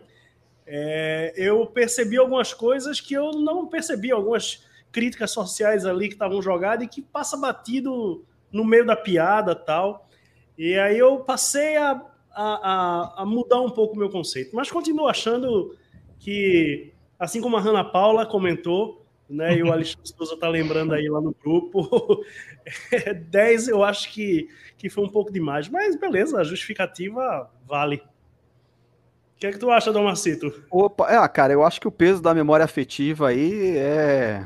É, 0.71 1.33
eu 1.37 1.67
percebi 1.67 2.19
algumas 2.19 2.53
coisas 2.53 3.01
que 3.01 3.15
eu 3.15 3.33
não 3.33 3.67
percebi, 3.67 4.13
algumas 4.13 4.67
críticas 4.93 5.31
sociais 5.31 5.87
ali 5.87 6.09
que 6.09 6.15
estavam 6.15 6.43
jogadas 6.43 6.85
e 6.85 6.89
que 6.89 7.01
passa 7.01 7.37
batido 7.37 8.25
no 8.53 8.65
meio 8.65 8.85
da 8.85 8.95
piada 8.95 9.55
tal. 9.55 10.09
E 10.57 10.79
aí 10.79 10.99
eu 10.99 11.21
passei 11.21 11.77
a, 11.77 12.03
a, 12.31 13.23
a 13.23 13.27
mudar 13.27 13.61
um 13.61 13.71
pouco 13.71 13.95
o 13.95 13.99
meu 13.99 14.11
conceito, 14.11 14.55
mas 14.55 14.71
continuo 14.71 15.09
achando 15.09 15.75
que 16.19 16.93
Assim 17.19 17.41
como 17.41 17.57
a 17.57 17.61
Hanna 17.61 17.83
Paula 17.83 18.25
comentou, 18.25 19.05
né, 19.29 19.57
e 19.57 19.63
o 19.63 19.73
Alexandre 19.73 20.09
Souza 20.09 20.35
está 20.35 20.49
lembrando 20.49 20.95
aí 20.95 21.09
lá 21.09 21.21
no 21.21 21.35
grupo, 21.35 22.25
10 23.29 23.69
eu 23.69 23.83
acho 23.83 24.13
que, 24.13 24.49
que 24.77 24.89
foi 24.89 25.05
um 25.05 25.09
pouco 25.09 25.33
demais, 25.33 25.69
mas 25.69 25.97
beleza, 25.97 26.39
a 26.39 26.45
justificativa 26.45 27.51
vale. 27.67 28.01
O 29.39 29.41
que 29.41 29.47
é 29.47 29.53
que 29.53 29.59
tu 29.59 29.71
acha, 29.71 29.93
Domacito? 29.93 30.53
Opa, 30.69 31.09
é, 31.09 31.29
cara, 31.29 31.53
eu 31.53 31.63
acho 31.63 31.81
que 31.81 31.87
o 31.87 31.93
peso 31.93 32.21
da 32.21 32.35
memória 32.35 32.65
afetiva 32.65 33.29
aí 33.29 33.77
é 33.77 34.45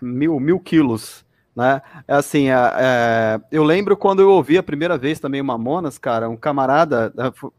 mil, 0.00 0.40
mil 0.40 0.58
quilos, 0.58 1.26
né? 1.54 1.82
É 2.08 2.14
assim, 2.14 2.48
é, 2.48 2.54
é, 2.54 3.40
eu 3.52 3.62
lembro 3.62 3.98
quando 3.98 4.20
eu 4.20 4.30
ouvi 4.30 4.56
a 4.56 4.62
primeira 4.62 4.96
vez 4.96 5.20
também 5.20 5.42
o 5.42 5.44
Mamonas, 5.44 5.98
cara, 5.98 6.26
um 6.26 6.38
camarada, 6.38 7.12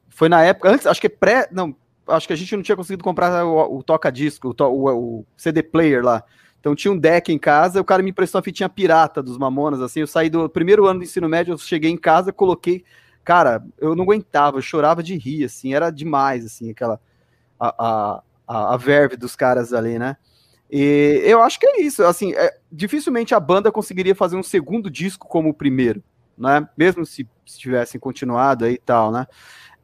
foi 0.09 0.27
na 0.27 0.41
época, 0.43 0.71
antes, 0.71 0.87
acho 0.87 0.99
que 0.99 1.07
pré, 1.07 1.47
não, 1.51 1.75
acho 2.07 2.25
que 2.25 2.33
a 2.33 2.35
gente 2.35 2.55
não 2.55 2.63
tinha 2.63 2.75
conseguido 2.75 3.03
comprar 3.03 3.45
o, 3.45 3.77
o 3.77 3.83
toca-disco, 3.83 4.47
o, 4.59 4.63
o, 4.63 5.19
o, 5.19 5.25
CD 5.37 5.61
player 5.61 6.03
lá. 6.03 6.23
Então 6.59 6.73
tinha 6.73 6.91
um 6.91 6.97
deck 6.97 7.31
em 7.31 7.37
casa, 7.37 7.79
o 7.79 7.85
cara 7.85 8.01
me 8.01 8.09
emprestou 8.09 8.39
uma 8.39 8.43
fitinha 8.43 8.67
pirata 8.67 9.21
dos 9.21 9.37
Mamonas, 9.37 9.81
assim, 9.81 9.99
eu 9.99 10.07
saí 10.07 10.31
do 10.31 10.49
primeiro 10.49 10.87
ano 10.87 11.01
do 11.01 11.05
ensino 11.05 11.29
médio, 11.29 11.53
eu 11.53 11.59
cheguei 11.59 11.91
em 11.91 11.97
casa, 11.97 12.33
coloquei, 12.33 12.83
cara, 13.23 13.63
eu 13.77 13.95
não 13.95 14.03
aguentava, 14.03 14.57
eu 14.57 14.61
chorava 14.61 15.01
de 15.03 15.17
rir, 15.17 15.45
assim, 15.45 15.73
era 15.73 15.89
demais, 15.89 16.45
assim, 16.45 16.71
aquela, 16.71 16.99
a, 17.59 18.21
a, 18.47 18.73
a 18.73 18.77
verve 18.77 19.15
dos 19.15 19.35
caras 19.35 19.73
ali, 19.73 19.99
né? 19.99 20.17
E 20.69 21.21
eu 21.25 21.41
acho 21.41 21.59
que 21.59 21.67
é 21.67 21.81
isso, 21.81 22.03
assim, 22.03 22.33
é, 22.33 22.57
dificilmente 22.71 23.35
a 23.35 23.39
banda 23.39 23.71
conseguiria 23.71 24.15
fazer 24.15 24.37
um 24.37 24.43
segundo 24.43 24.89
disco 24.89 25.27
como 25.27 25.49
o 25.49 25.53
primeiro, 25.53 26.01
né? 26.37 26.67
Mesmo 26.77 27.05
se, 27.05 27.27
se 27.45 27.59
tivessem 27.59 27.99
continuado 27.99 28.65
aí 28.65 28.75
e 28.75 28.77
tal, 28.77 29.11
né? 29.11 29.27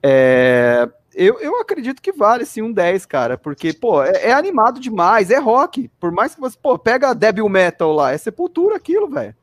É, 0.02 0.90
eu, 1.14 1.40
eu 1.40 1.60
acredito 1.60 2.02
que 2.02 2.12
vale 2.12 2.46
sim 2.46 2.62
um 2.62 2.72
10, 2.72 3.06
cara, 3.06 3.38
porque, 3.38 3.74
pô, 3.74 4.04
é, 4.04 4.28
é, 4.28 4.34
animado 4.34 4.80
demais, 4.80 5.32
é 5.32 5.40
rock. 5.40 5.90
Por 6.00 6.12
mais 6.12 6.36
que 6.36 6.40
você, 6.40 6.58
pô, 6.58 6.78
pega 6.78 7.10
a 7.10 7.14
Devil 7.14 7.50
Metal 7.50 7.92
lá, 7.92 8.12
é 8.12 8.18
sepultura 8.18 8.76
aquilo, 8.76 9.10
velho. 9.10 9.36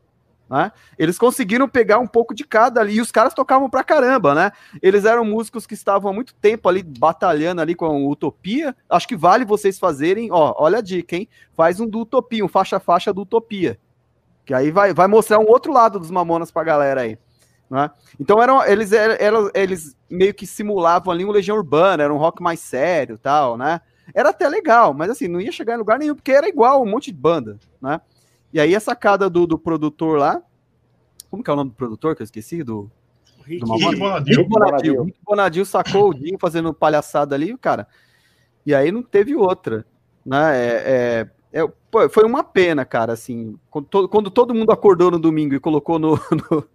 Né? 0.49 0.71
Eles 0.99 1.19
conseguiram 1.19 1.69
pegar 1.69 1.99
um 1.99 2.07
pouco 2.07 2.35
de 2.35 2.45
cada 2.45 2.81
ali, 2.81 2.95
e 2.97 3.01
os 3.01 3.11
caras 3.11 3.33
tocavam 3.33 3.69
pra 3.71 3.83
caramba, 3.83 4.35
né? 4.35 4.53
Eles 4.83 5.05
eram 5.05 5.25
músicos 5.25 5.67
que 5.67 5.75
estavam 5.75 6.11
há 6.11 6.15
muito 6.15 6.35
tempo 6.35 6.69
ali 6.69 6.83
batalhando 6.83 7.61
ali 7.63 7.75
com 7.75 7.87
a 7.87 7.91
Utopia. 7.91 8.77
Acho 8.89 9.09
que 9.09 9.17
vale 9.17 9.45
vocês 9.45 9.79
fazerem, 9.79 10.31
ó, 10.31 10.55
olha 10.59 10.79
a 10.79 10.83
dica, 10.83 11.17
hein? 11.17 11.29
Faz 11.57 11.81
um 11.81 11.87
do 11.87 12.01
Utopia, 12.01 12.45
um 12.45 12.49
faixa-faixa 12.49 13.13
do 13.13 13.23
Utopia. 13.23 13.79
Que 14.45 14.53
aí 14.53 14.71
vai, 14.71 14.93
vai 14.93 15.07
mostrar 15.07 15.39
um 15.39 15.49
outro 15.49 15.73
lado 15.73 15.99
dos 15.99 16.11
Mamonas 16.11 16.51
pra 16.51 16.63
galera 16.63 17.01
aí. 17.01 17.19
Né? 17.71 17.91
Então 18.21 18.43
eram, 18.43 18.63
eles, 18.65 18.93
eram, 18.93 19.51
eles 19.55 19.97
meio 20.09 20.35
que 20.35 20.47
simulavam 20.47 21.13
ali 21.13 21.25
um 21.25 21.31
Legião 21.31 21.57
Urbana, 21.57 22.03
era 22.03 22.13
um 22.13 22.19
rock 22.19 22.43
mais 22.43 22.61
sério 22.61 23.19
tal, 23.19 23.57
né? 23.57 23.81
Era 24.15 24.29
até 24.29 24.47
legal, 24.49 24.93
mas 24.93 25.09
assim, 25.09 25.27
não 25.27 25.41
ia 25.41 25.51
chegar 25.51 25.75
em 25.75 25.79
lugar 25.79 25.99
nenhum, 25.99 26.15
porque 26.15 26.31
era 26.31 26.47
igual 26.47 26.83
um 26.83 26.87
monte 26.87 27.11
de 27.11 27.17
banda, 27.17 27.59
né? 27.81 28.01
E 28.55 28.61
aí 28.61 28.77
a 28.77 28.79
sacada 28.79 29.29
do, 29.29 29.49
do 29.49 29.59
produtor 29.59 30.17
lá, 30.17 30.41
como 31.29 31.43
que 31.43 31.51
é 31.51 31.53
o 31.53 31.57
nome 31.57 31.71
do 31.71 31.77
produtor 31.77 32.15
que 32.15 32.23
eu 32.23 32.25
esqueci? 32.25 32.63
Do, 32.63 32.89
Rick, 33.45 33.65
do 33.65 33.75
Rick 33.75 33.97
Bonadil. 33.97 34.37
Rick 34.37 34.49
Bonadil. 34.49 35.03
Rick 35.03 35.19
Bonadil 35.25 35.65
sacou 35.65 36.11
o 36.11 36.15
Dinho 36.15 36.39
fazendo 36.39 36.73
palhaçada 36.73 37.35
ali, 37.35 37.59
cara. 37.59 37.89
E 38.65 38.73
aí 38.73 38.93
não 38.93 39.03
teve 39.03 39.35
outra, 39.35 39.85
né? 40.25 40.57
É, 40.57 41.29
é, 41.53 41.61
é, 41.65 42.09
foi 42.09 42.25
uma 42.25 42.45
pena, 42.45 42.85
cara, 42.85 43.13
assim, 43.13 43.59
quando 43.69 43.87
todo, 43.87 44.09
quando 44.09 44.31
todo 44.31 44.55
mundo 44.55 44.71
acordou 44.71 45.11
no 45.11 45.19
domingo 45.19 45.57
e 45.57 45.61
colocou 45.61 45.99
no, 45.99 46.13
no, 46.31 46.69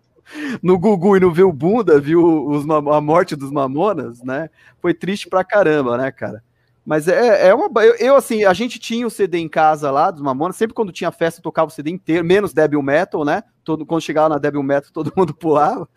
no 0.61 0.77
Google 0.77 1.15
e 1.15 1.21
não 1.21 1.31
viu 1.31 1.49
bunda, 1.53 1.97
viu 1.97 2.45
os, 2.45 2.69
a 2.69 2.99
morte 2.99 3.37
dos 3.37 3.51
mamonas, 3.51 4.21
né? 4.21 4.49
Foi 4.81 4.93
triste 4.93 5.29
pra 5.29 5.45
caramba, 5.45 5.97
né, 5.97 6.11
cara? 6.11 6.43
Mas 6.89 7.07
é, 7.07 7.49
é 7.49 7.53
uma. 7.53 7.69
Eu, 7.85 7.95
eu, 7.97 8.15
assim, 8.15 8.43
a 8.43 8.51
gente 8.51 8.79
tinha 8.79 9.05
o 9.05 9.11
CD 9.11 9.37
em 9.37 9.47
casa 9.47 9.91
lá 9.91 10.09
dos 10.09 10.23
Mamonas, 10.23 10.55
sempre 10.55 10.73
quando 10.73 10.91
tinha 10.91 11.11
festa 11.11 11.39
tocava 11.39 11.67
o 11.67 11.71
CD 11.71 11.91
inteiro, 11.91 12.25
menos 12.25 12.51
Devil 12.51 12.81
Metal, 12.81 13.23
né? 13.23 13.43
Todo, 13.63 13.85
quando 13.85 14.01
chegava 14.01 14.27
na 14.27 14.39
Devil 14.39 14.63
Metal 14.63 14.89
todo 14.91 15.13
mundo 15.15 15.31
pulava. 15.31 15.87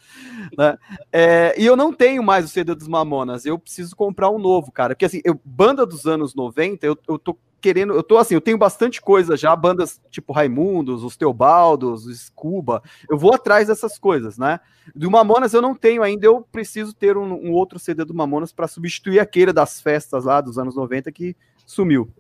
Né? 0.55 0.77
É, 1.11 1.55
e 1.57 1.65
eu 1.65 1.77
não 1.77 1.95
tenho 1.95 2.23
mais 2.23 2.45
o 2.45 2.49
CD 2.49 2.75
dos 2.75 2.89
Mamonas, 2.89 3.47
eu 3.47 3.59
preciso 3.59 3.97
comprar 3.97 4.29
um 4.29 4.39
novo, 4.39 4.71
cara. 4.71 4.95
Porque 4.95 5.07
assim, 5.07 5.23
eu, 5.25 5.41
banda 5.43 5.87
dos 5.87 6.05
anos 6.05 6.35
90, 6.35 6.87
eu, 6.87 6.99
eu 7.09 7.19
tô 7.19 7.39
querendo. 7.63 7.95
Eu 7.95 8.03
tô 8.03 8.19
assim, 8.19 8.35
eu 8.35 8.41
tenho 8.41 8.59
bastante 8.59 9.01
coisa 9.01 9.37
já, 9.37 9.55
bandas 9.55 10.01
tipo 10.11 10.33
Raimundos, 10.33 11.05
os 11.05 11.17
Teobaldos, 11.17 12.07
os 12.07 12.27
Scuba. 12.27 12.83
Eu 13.09 13.17
vou 13.17 13.33
atrás 13.33 13.69
dessas 13.69 13.99
coisas, 13.99 14.37
né? 14.37 14.61
Do 14.95 15.11
Mamonas 15.11 15.55
eu 15.55 15.63
não 15.63 15.75
tenho 15.75 16.03
ainda, 16.03 16.27
eu 16.27 16.43
preciso 16.51 16.93
ter 16.93 17.17
um, 17.17 17.33
um 17.33 17.53
outro 17.53 17.79
CD 17.79 18.05
do 18.05 18.13
Mamonas 18.13 18.53
para 18.53 18.67
substituir 18.67 19.21
aquele 19.21 19.53
das 19.53 19.81
festas 19.81 20.25
lá 20.25 20.41
dos 20.41 20.59
anos 20.59 20.75
90 20.75 21.11
que 21.13 21.37
sumiu. 21.65 22.13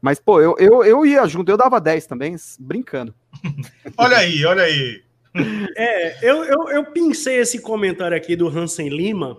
Mas, 0.00 0.20
pô, 0.20 0.40
eu, 0.40 0.54
eu, 0.58 0.84
eu 0.84 1.06
ia 1.06 1.26
junto, 1.26 1.50
eu 1.50 1.56
dava 1.56 1.80
10 1.80 2.06
também, 2.06 2.36
brincando. 2.60 3.14
olha 3.96 4.18
aí, 4.18 4.44
olha 4.44 4.62
aí. 4.62 5.02
É, 5.76 6.30
eu, 6.30 6.44
eu, 6.44 6.68
eu 6.68 6.84
pensei 6.92 7.36
esse 7.36 7.60
comentário 7.60 8.16
aqui 8.16 8.36
do 8.36 8.46
Hansen 8.46 8.88
Lima, 8.88 9.38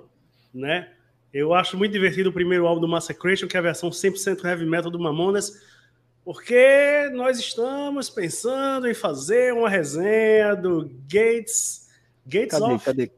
né? 0.54 0.90
Eu 1.36 1.54
acho 1.54 1.78
muito 1.78 1.92
divertido 1.92 2.30
o 2.30 2.34
primeiro 2.34 2.66
álbum 2.66 2.80
do 2.80 2.88
Massacration, 2.88 3.46
que 3.46 3.58
é 3.58 3.60
a 3.60 3.64
versão 3.64 3.90
100% 3.90 4.46
heavy 4.46 4.66
metal 4.66 4.90
do 4.90 4.98
Mamonas, 4.98 5.62
porque 6.24 7.10
nós 7.14 7.38
estamos 7.38 8.10
pensando 8.10 8.90
em 8.90 8.94
fazer 8.94 9.54
uma 9.54 9.70
resenha 9.70 10.56
do 10.56 10.90
Gates. 11.12 11.90
Gates 12.26 12.58
cadê, 12.58 12.74
of. 12.74 12.86
Cadê? 12.86 13.12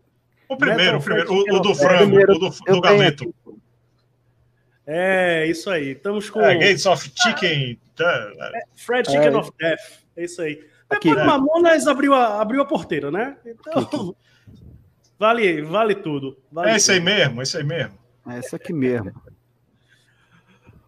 O 0.49 0.57
primeiro, 0.57 0.97
o, 0.97 1.01
primeiro, 1.03 1.31
o, 1.31 1.57
o 1.57 1.59
do 1.59 1.75
frango, 1.75 2.19
é, 2.19 2.23
o 2.23 2.39
do, 2.39 2.49
do 2.49 2.81
galeto. 2.81 3.35
É, 4.87 5.45
isso 5.45 5.69
aí. 5.69 5.91
Estamos 5.91 6.27
com. 6.27 6.41
É, 6.41 6.55
Gates 6.55 6.87
of 6.87 7.11
Chicken. 7.21 7.79
É, 7.99 8.61
Fred 8.75 9.11
Chicken 9.11 9.27
é. 9.27 9.37
of 9.37 9.51
Death. 9.59 9.79
É 10.15 10.23
isso 10.23 10.41
aí. 10.41 10.67
Aqui, 10.89 11.09
Depois 11.09 11.23
o 11.23 11.29
Mamonas 11.29 11.85
abriu 11.85 12.15
a, 12.15 12.41
abriu 12.41 12.63
a 12.63 12.65
porteira, 12.65 13.11
né? 13.11 13.37
Então. 13.45 14.15
Vale, 15.19 15.63
vale 15.63 15.95
tudo. 15.95 16.37
Vale 16.51 16.69
é 16.69 16.75
isso 16.75 16.91
aí 16.91 16.99
mesmo, 16.99 17.41
é 17.41 17.43
isso 17.43 17.57
aí 17.57 17.63
mesmo. 17.63 17.96
É 18.29 18.37
essa 18.37 18.55
aqui 18.57 18.73
mesmo. 18.73 19.13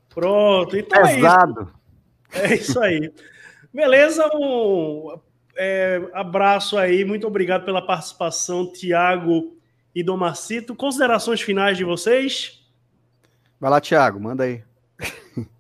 Pronto, 0.10 0.76
então 0.78 1.02
Pesado. 1.02 1.72
é 2.34 2.38
isso. 2.38 2.54
É 2.54 2.56
isso 2.56 2.80
aí. 2.80 3.14
Beleza, 3.74 4.28
um 4.34 5.20
é, 5.58 6.02
abraço 6.14 6.78
aí, 6.78 7.06
muito 7.06 7.28
obrigado 7.28 7.66
pela 7.66 7.82
participação, 7.82 8.72
Tiago 8.72 9.54
e 9.94 10.04
Domacito. 10.04 10.76
Considerações 10.76 11.42
finais 11.42 11.78
de 11.78 11.84
vocês? 11.84 12.64
Vai 13.60 13.70
lá, 13.70 13.80
Tiago, 13.80 14.20
manda 14.20 14.44
aí. 14.44 14.64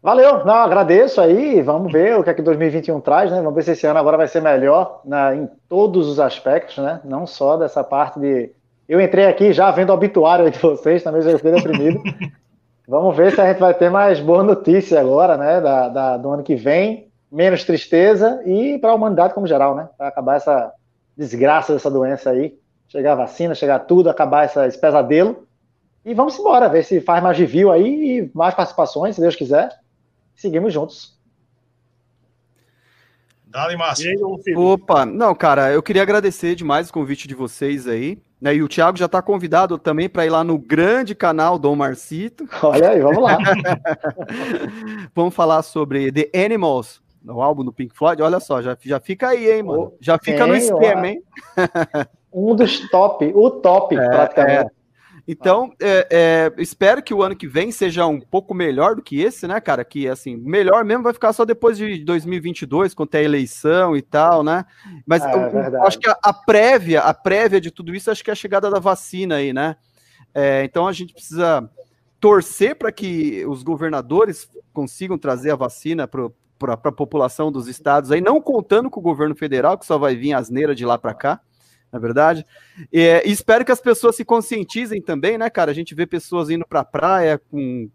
Valeu, 0.01 0.45
não, 0.45 0.56
agradeço 0.56 1.22
aí, 1.22 1.61
vamos 1.61 1.91
ver 1.91 2.18
o 2.18 2.23
que 2.23 2.30
é 2.30 2.34
que 2.34 2.41
2021 2.41 2.99
traz, 3.01 3.31
né? 3.31 3.38
Vamos 3.38 3.56
ver 3.56 3.64
se 3.64 3.72
esse 3.72 3.88
ano 3.88 3.99
agora 3.99 4.18
vai 4.18 4.27
ser 4.27 4.41
melhor 4.41 5.01
na, 5.06 5.35
em 5.35 5.47
todos 5.68 6.07
os 6.07 6.19
aspectos, 6.19 6.77
né? 6.77 6.99
Não 7.06 7.26
só 7.26 7.56
dessa 7.56 7.84
parte 7.84 8.19
de 8.19 8.51
eu 8.90 8.99
entrei 8.99 9.28
aqui 9.28 9.53
já 9.53 9.70
vendo 9.70 9.91
o 9.91 9.94
obituário 9.94 10.49
de 10.49 10.57
vocês, 10.57 11.03
também 11.03 11.22
já 11.22 11.38
fiquei 11.38 11.52
deprimido. 11.52 12.02
Vamos 12.88 13.16
ver 13.16 13.32
se 13.32 13.40
a 13.40 13.48
gente 13.48 13.60
vai 13.60 13.72
ter 13.72 13.91
mais 13.91 14.20
boa 14.20 14.41
notícia 14.41 14.99
agora, 14.99 15.38
né, 15.38 15.61
da, 15.61 15.90
da 15.90 16.18
do 16.18 16.32
ano 16.32 16.41
que 16.41 16.56
vem, 16.56 17.07
menos 17.32 17.64
tristeza 17.64 18.41
e 18.48 18.80
para 18.80 18.90
a 18.90 18.95
humanidade 18.95 19.36
como 19.36 19.45
geral, 19.45 19.76
né, 19.76 19.88
para 19.95 20.07
acabar 20.07 20.38
essa 20.38 20.74
desgraça 21.16 21.72
dessa 21.72 21.91
doença 21.91 22.32
aí, 22.32 22.57
chegar 22.88 23.11
a 23.11 23.18
vacina, 23.18 23.53
chegar 23.53 23.78
tudo, 23.82 24.10
acabar 24.10 24.45
essa, 24.45 24.66
esse 24.66 24.82
pesadelo. 24.82 25.48
E 26.03 26.16
vamos 26.16 26.40
embora, 26.40 26.68
ver 26.68 26.84
se 26.84 26.99
faz 26.99 27.22
mais 27.22 27.38
review 27.38 27.72
aí 27.72 28.22
e 28.22 28.32
mais 28.34 28.56
participações, 28.56 29.14
se 29.14 29.22
Deus 29.22 29.36
quiser. 29.36 29.70
Seguimos 30.36 30.74
juntos. 30.74 31.16
Dale, 33.45 33.78
Márcio. 33.78 34.11
Opa, 34.57 35.06
não, 35.06 35.36
cara, 35.36 35.72
eu 35.72 35.84
queria 35.84 36.02
agradecer 36.02 36.56
demais 36.56 36.90
o 36.90 36.94
convite 36.94 37.28
de 37.28 37.36
vocês 37.36 37.88
aí. 37.88 38.18
Né, 38.41 38.56
e 38.56 38.64
o 38.64 38.70
Thiago 38.70 38.98
já 38.98 39.06
está 39.06 39.22
convidado 39.22 39.78
também 39.78 40.07
para 40.07 40.26
ir 40.26 40.30
lá 40.30 40.45
no 40.45 40.57
grande 40.57 41.14
canal 41.14 41.60
Dom 41.60 41.76
Marcito. 41.76 42.48
Olha 42.64 42.91
aí, 42.91 43.02
vamos 43.02 43.22
lá. 43.22 43.38
vamos 45.14 45.36
falar 45.36 45.61
sobre 45.61 46.10
The 46.10 46.45
Animals, 46.45 47.02
o 47.28 47.41
álbum 47.41 47.66
do 47.66 47.74
Pink 47.74 47.94
Floyd. 47.94 48.22
Olha 48.22 48.40
só, 48.40 48.61
já, 48.61 48.78
já 48.82 48.99
fica 48.99 49.28
aí, 49.28 49.52
hein, 49.52 49.64
mano. 49.64 49.94
Já 49.99 50.18
fica 50.18 50.48
no 50.48 50.56
esquema, 50.56 51.10
hein? 51.10 51.22
um 52.32 52.56
dos 52.56 52.90
top, 52.90 53.30
o 53.36 53.52
top, 53.52 53.95
é, 53.99 54.07
praticamente. 54.07 54.72
É. 54.74 54.78
Então, 55.31 55.72
é, 55.80 56.07
é, 56.10 56.53
espero 56.57 57.03
que 57.03 57.14
o 57.14 57.22
ano 57.22 57.35
que 57.35 57.47
vem 57.47 57.72
seja 57.72 58.03
um 58.07 58.19
pouco 58.19 58.51
melhor 58.51 58.95
do 58.95 59.01
que 59.03 59.22
esse, 59.22 59.45
né, 59.45 59.61
cara? 59.61 59.85
Que, 59.85 60.07
assim, 60.07 60.35
melhor 60.35 60.84
mesmo 60.84 61.03
vai 61.03 61.14
ficar 61.14 61.34
só 61.34 61.45
depois 61.45 61.77
de 61.77 62.03
2022, 62.03 62.95
quando 62.95 63.10
tem 63.10 63.22
a 63.22 63.26
eleição 63.26 63.95
e 63.95 64.01
tal, 64.01 64.41
né? 64.41 64.65
Mas 65.06 65.23
é, 65.23 65.31
eu, 65.31 65.39
eu 65.73 65.84
acho 65.84 65.99
que 65.99 66.10
a, 66.10 66.18
a, 66.23 66.34
prévia, 66.34 67.01
a 67.01 67.14
prévia 67.14 67.61
de 67.61 67.69
tudo 67.69 67.93
isso, 67.93 68.10
acho 68.10 68.23
que 68.23 68.31
é 68.31 68.34
a 68.34 68.35
chegada 68.35 68.72
da 68.72 68.80
vacina 68.80 69.35
aí, 69.35 69.53
né? 69.53 69.76
É, 70.34 70.64
então, 70.64 70.88
a 70.88 70.91
gente 70.91 71.14
precisa 71.14 71.69
torcer 72.19 72.76
para 72.76 72.91
que 72.91 73.45
os 73.45 73.61
governadores 73.61 74.49
consigam 74.73 75.15
trazer 75.15 75.51
a 75.51 75.56
vacina 75.56 76.07
para 76.07 76.73
a 76.73 76.91
população 76.91 77.51
dos 77.51 77.68
estados 77.68 78.11
aí, 78.11 78.19
não 78.19 78.41
contando 78.41 78.89
com 78.89 78.99
o 78.99 79.03
governo 79.03 79.35
federal, 79.35 79.77
que 79.77 79.85
só 79.85 79.99
vai 79.99 80.15
vir 80.15 80.34
asneira 80.34 80.73
de 80.73 80.88
lá 80.88 80.97
para 80.97 81.14
cá 81.14 81.39
na 81.91 81.98
é 81.98 82.02
verdade. 82.02 82.45
E, 82.91 83.24
e, 83.26 83.32
espero 83.32 83.66
que 83.66 83.72
as 83.72 83.82
pessoas 83.82 84.16
se 84.16 84.24
conscientizem 84.24 85.02
também, 85.02 85.38
né, 85.38 85.49
cara? 85.49 85.72
A 85.72 85.74
gente 85.74 85.95
vê 85.95 86.06
pessoas 86.06 86.49
indo 86.49 86.66
para 86.68 86.82
a 86.82 86.86
praia 86.86 87.41
com 87.49 87.90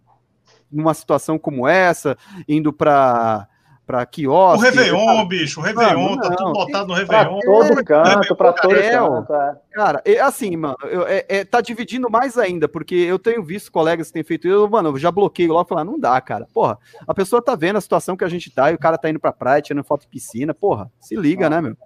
uma 0.71 0.95
situação 0.95 1.39
como 1.39 1.69
essa, 1.69 2.17
indo 2.49 2.73
para 2.73 3.49
para 3.87 4.07
quiosque. 4.07 4.59
O 4.59 4.63
Réveillon, 4.63 5.29
bicho, 5.29 5.61
o 5.61 5.63
Réveillon, 5.63 6.17
tá 6.17 6.35
tudo 6.35 6.53
lotado 6.53 6.89
no 6.89 6.95
Réveillon. 6.95 7.39
Pra 7.39 7.53
todo 7.53 7.85
canto, 7.85 8.37
para 8.37 8.53
todo 8.55 8.75
canto. 8.75 9.35
É. 9.35 9.57
Cara, 9.73 10.03
é 10.05 10.21
assim, 10.21 10.57
mano, 10.57 10.77
eu, 10.85 11.07
é, 11.07 11.25
é, 11.29 11.45
tá 11.45 11.61
dividindo 11.61 12.11
mais 12.11 12.39
ainda, 12.39 12.67
porque 12.67 12.95
eu 12.95 13.19
tenho 13.19 13.45
visto 13.45 13.71
colegas 13.71 14.07
que 14.07 14.15
têm 14.15 14.25
feito 14.25 14.49
isso, 14.49 14.69
mano, 14.71 14.89
eu 14.89 14.99
já 14.99 15.11
bloqueio 15.11 15.53
lá 15.53 15.63
e 15.63 15.69
falar, 15.69 15.85
não 15.85 15.99
dá, 15.99 16.19
cara. 16.21 16.47
Porra, 16.53 16.79
a 17.07 17.13
pessoa 17.13 17.43
tá 17.43 17.55
vendo 17.55 17.77
a 17.77 17.81
situação 17.81 18.17
que 18.17 18.25
a 18.25 18.29
gente 18.29 18.51
tá 18.51 18.73
e 18.73 18.75
o 18.75 18.79
cara 18.79 18.97
tá 18.97 19.11
indo 19.11 19.21
pra 19.21 19.33
praia, 19.33 19.61
tirando 19.61 19.85
foto 19.85 20.03
de 20.03 20.09
piscina, 20.09 20.55
porra, 20.55 20.91
se 20.99 21.15
liga, 21.15 21.47
ah. 21.47 21.51
né, 21.51 21.61
meu? 21.61 21.77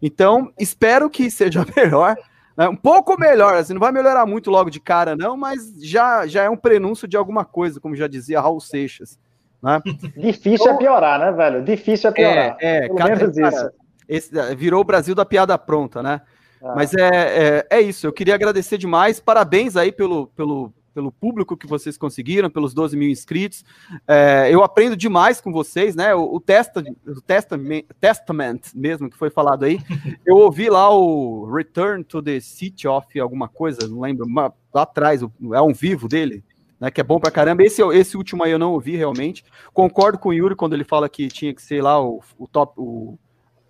Então, 0.00 0.52
espero 0.58 1.08
que 1.08 1.30
seja 1.30 1.64
melhor. 1.76 2.16
Né? 2.56 2.68
Um 2.68 2.76
pouco 2.76 3.18
melhor, 3.18 3.56
assim, 3.56 3.72
não 3.72 3.80
vai 3.80 3.92
melhorar 3.92 4.26
muito 4.26 4.50
logo 4.50 4.70
de 4.70 4.80
cara, 4.80 5.16
não, 5.16 5.36
mas 5.36 5.72
já, 5.82 6.26
já 6.26 6.44
é 6.44 6.50
um 6.50 6.56
prenúncio 6.56 7.08
de 7.08 7.16
alguma 7.16 7.44
coisa, 7.44 7.80
como 7.80 7.96
já 7.96 8.06
dizia 8.06 8.40
Raul 8.40 8.60
Seixas. 8.60 9.18
Né? 9.62 9.80
Difícil 10.16 10.66
então, 10.66 10.74
é 10.74 10.78
piorar, 10.78 11.18
né, 11.18 11.32
velho? 11.32 11.64
Difícil 11.64 12.10
é 12.10 12.12
piorar. 12.12 12.56
É, 12.60 12.76
é 12.76 12.80
Pelo 12.82 12.94
cara, 12.96 13.16
menos 13.16 13.36
isso. 13.36 13.70
esse, 14.08 14.38
é, 14.38 14.54
virou 14.54 14.80
o 14.80 14.84
Brasil 14.84 15.14
da 15.14 15.24
piada 15.24 15.58
pronta, 15.58 16.02
né? 16.02 16.20
Ah. 16.62 16.74
Mas 16.76 16.94
é, 16.94 17.08
é, 17.08 17.66
é, 17.70 17.80
isso, 17.80 18.06
eu 18.06 18.12
queria 18.12 18.34
agradecer 18.34 18.78
demais, 18.78 19.18
parabéns 19.20 19.76
aí 19.76 19.90
pelo, 19.90 20.28
pelo, 20.28 20.72
pelo 20.94 21.10
público 21.10 21.56
que 21.56 21.66
vocês 21.66 21.98
conseguiram, 21.98 22.48
pelos 22.48 22.72
12 22.72 22.96
mil 22.96 23.10
inscritos. 23.10 23.64
É, 24.06 24.48
eu 24.50 24.62
aprendo 24.62 24.96
demais 24.96 25.40
com 25.40 25.52
vocês, 25.52 25.96
né? 25.96 26.14
O, 26.14 26.36
o, 26.36 26.40
testa, 26.40 26.82
o 27.06 27.20
testament, 27.20 27.84
testament 28.00 28.60
mesmo 28.74 29.10
que 29.10 29.18
foi 29.18 29.28
falado 29.28 29.64
aí. 29.64 29.80
Eu 30.24 30.36
ouvi 30.36 30.70
lá 30.70 30.90
o 30.90 31.50
Return 31.52 32.04
to 32.04 32.22
the 32.22 32.40
City 32.40 32.86
of 32.86 33.18
alguma 33.18 33.48
coisa, 33.48 33.88
não 33.88 34.00
lembro, 34.00 34.26
lá 34.72 34.82
atrás, 34.82 35.22
é 35.22 35.60
um 35.60 35.72
vivo 35.72 36.08
dele. 36.08 36.44
Né, 36.80 36.90
que 36.90 37.00
é 37.00 37.04
bom 37.04 37.20
pra 37.20 37.30
caramba. 37.30 37.62
Esse, 37.62 37.82
esse 37.92 38.16
último 38.16 38.42
aí 38.42 38.50
eu 38.50 38.58
não 38.58 38.72
ouvi 38.72 38.96
realmente. 38.96 39.44
Concordo 39.72 40.18
com 40.18 40.30
o 40.30 40.32
Yuri 40.32 40.56
quando 40.56 40.74
ele 40.74 40.84
fala 40.84 41.08
que 41.08 41.28
tinha 41.28 41.54
que 41.54 41.62
ser 41.62 41.82
lá 41.82 42.02
o, 42.02 42.20
o 42.38 42.48
top, 42.48 42.74
o, 42.76 43.18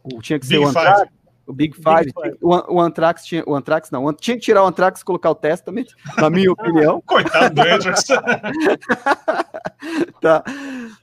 o 0.03 0.23
tinha 0.23 0.39
que 0.39 0.47
ser 0.47 0.55
Big 0.55 0.65
o 0.65 0.69
Antrax, 0.69 1.11
o 1.47 1.53
Big 1.53 1.75
Five, 1.75 2.05
Big 2.05 2.15
Five. 2.15 2.37
O, 2.41 2.77
o, 2.77 2.81
Anthrax 2.81 3.25
tinha, 3.25 3.43
o 3.47 3.55
Anthrax 3.55 3.91
não, 3.91 4.13
tinha 4.13 4.37
que 4.37 4.43
tirar 4.43 4.65
o 4.65 4.67
Anthrax 4.67 5.01
e 5.01 5.05
colocar 5.05 5.31
o 5.31 5.35
Testament, 5.35 5.89
na 6.17 6.31
minha 6.31 6.51
opinião. 6.53 7.03
Coitado 7.05 7.55
do 7.55 7.61
Andrews. 7.61 8.05
tá. 10.21 10.43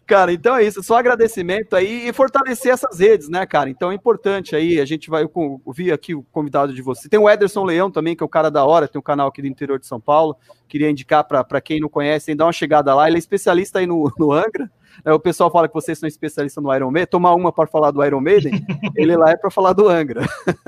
Cara, 0.07 0.34
então 0.34 0.55
é 0.55 0.63
isso. 0.63 0.81
Só 0.84 0.97
agradecimento 0.97 1.76
aí 1.76 2.07
e 2.07 2.13
fortalecer 2.13 2.73
essas 2.73 2.99
redes, 2.99 3.30
né, 3.30 3.45
cara? 3.45 3.69
Então 3.69 3.91
é 3.91 3.95
importante 3.95 4.55
aí. 4.55 4.80
A 4.80 4.85
gente 4.85 5.09
vai 5.09 5.27
ouvir 5.65 5.91
aqui 5.91 6.15
o 6.15 6.23
convidado 6.31 6.73
de 6.73 6.81
você. 6.81 7.07
Tem 7.07 7.19
o 7.19 7.30
Ederson 7.30 7.63
Leão 7.63 7.91
também, 7.91 8.15
que 8.15 8.23
é 8.23 8.26
o 8.26 8.30
cara 8.30 8.49
da 8.49 8.65
hora, 8.65 8.88
tem 8.88 8.99
um 8.99 9.03
canal 9.03 9.27
aqui 9.27 9.41
do 9.41 9.47
interior 9.47 9.80
de 9.80 9.85
São 9.85 10.01
Paulo. 10.01 10.35
Queria 10.68 10.89
indicar 10.89 11.23
para 11.23 11.61
quem 11.61 11.80
não 11.80 11.89
conhece, 11.89 12.34
dá 12.34 12.45
uma 12.45 12.51
chegada 12.51 12.95
lá. 12.95 13.07
Ele 13.07 13.18
é 13.18 13.19
especialista 13.19 13.80
aí 13.80 13.85
no, 13.85 14.11
no 14.18 14.31
Angra. 14.31 14.69
É, 15.03 15.11
o 15.13 15.19
pessoal 15.19 15.51
fala 15.51 15.68
que 15.68 15.73
vocês 15.73 15.97
são 15.97 16.07
especialistas 16.07 16.63
no 16.63 16.73
Iron 16.73 16.91
Maiden. 16.91 17.07
Tomar 17.07 17.34
uma 17.34 17.51
para 17.51 17.68
falar 17.68 17.91
do 17.91 18.03
Iron 18.03 18.22
Maiden, 18.22 18.51
ele 18.95 19.15
lá 19.15 19.31
é 19.31 19.38
para 19.38 19.49
falar 19.49 19.73
do 19.73 19.88
Angra. 19.88 20.22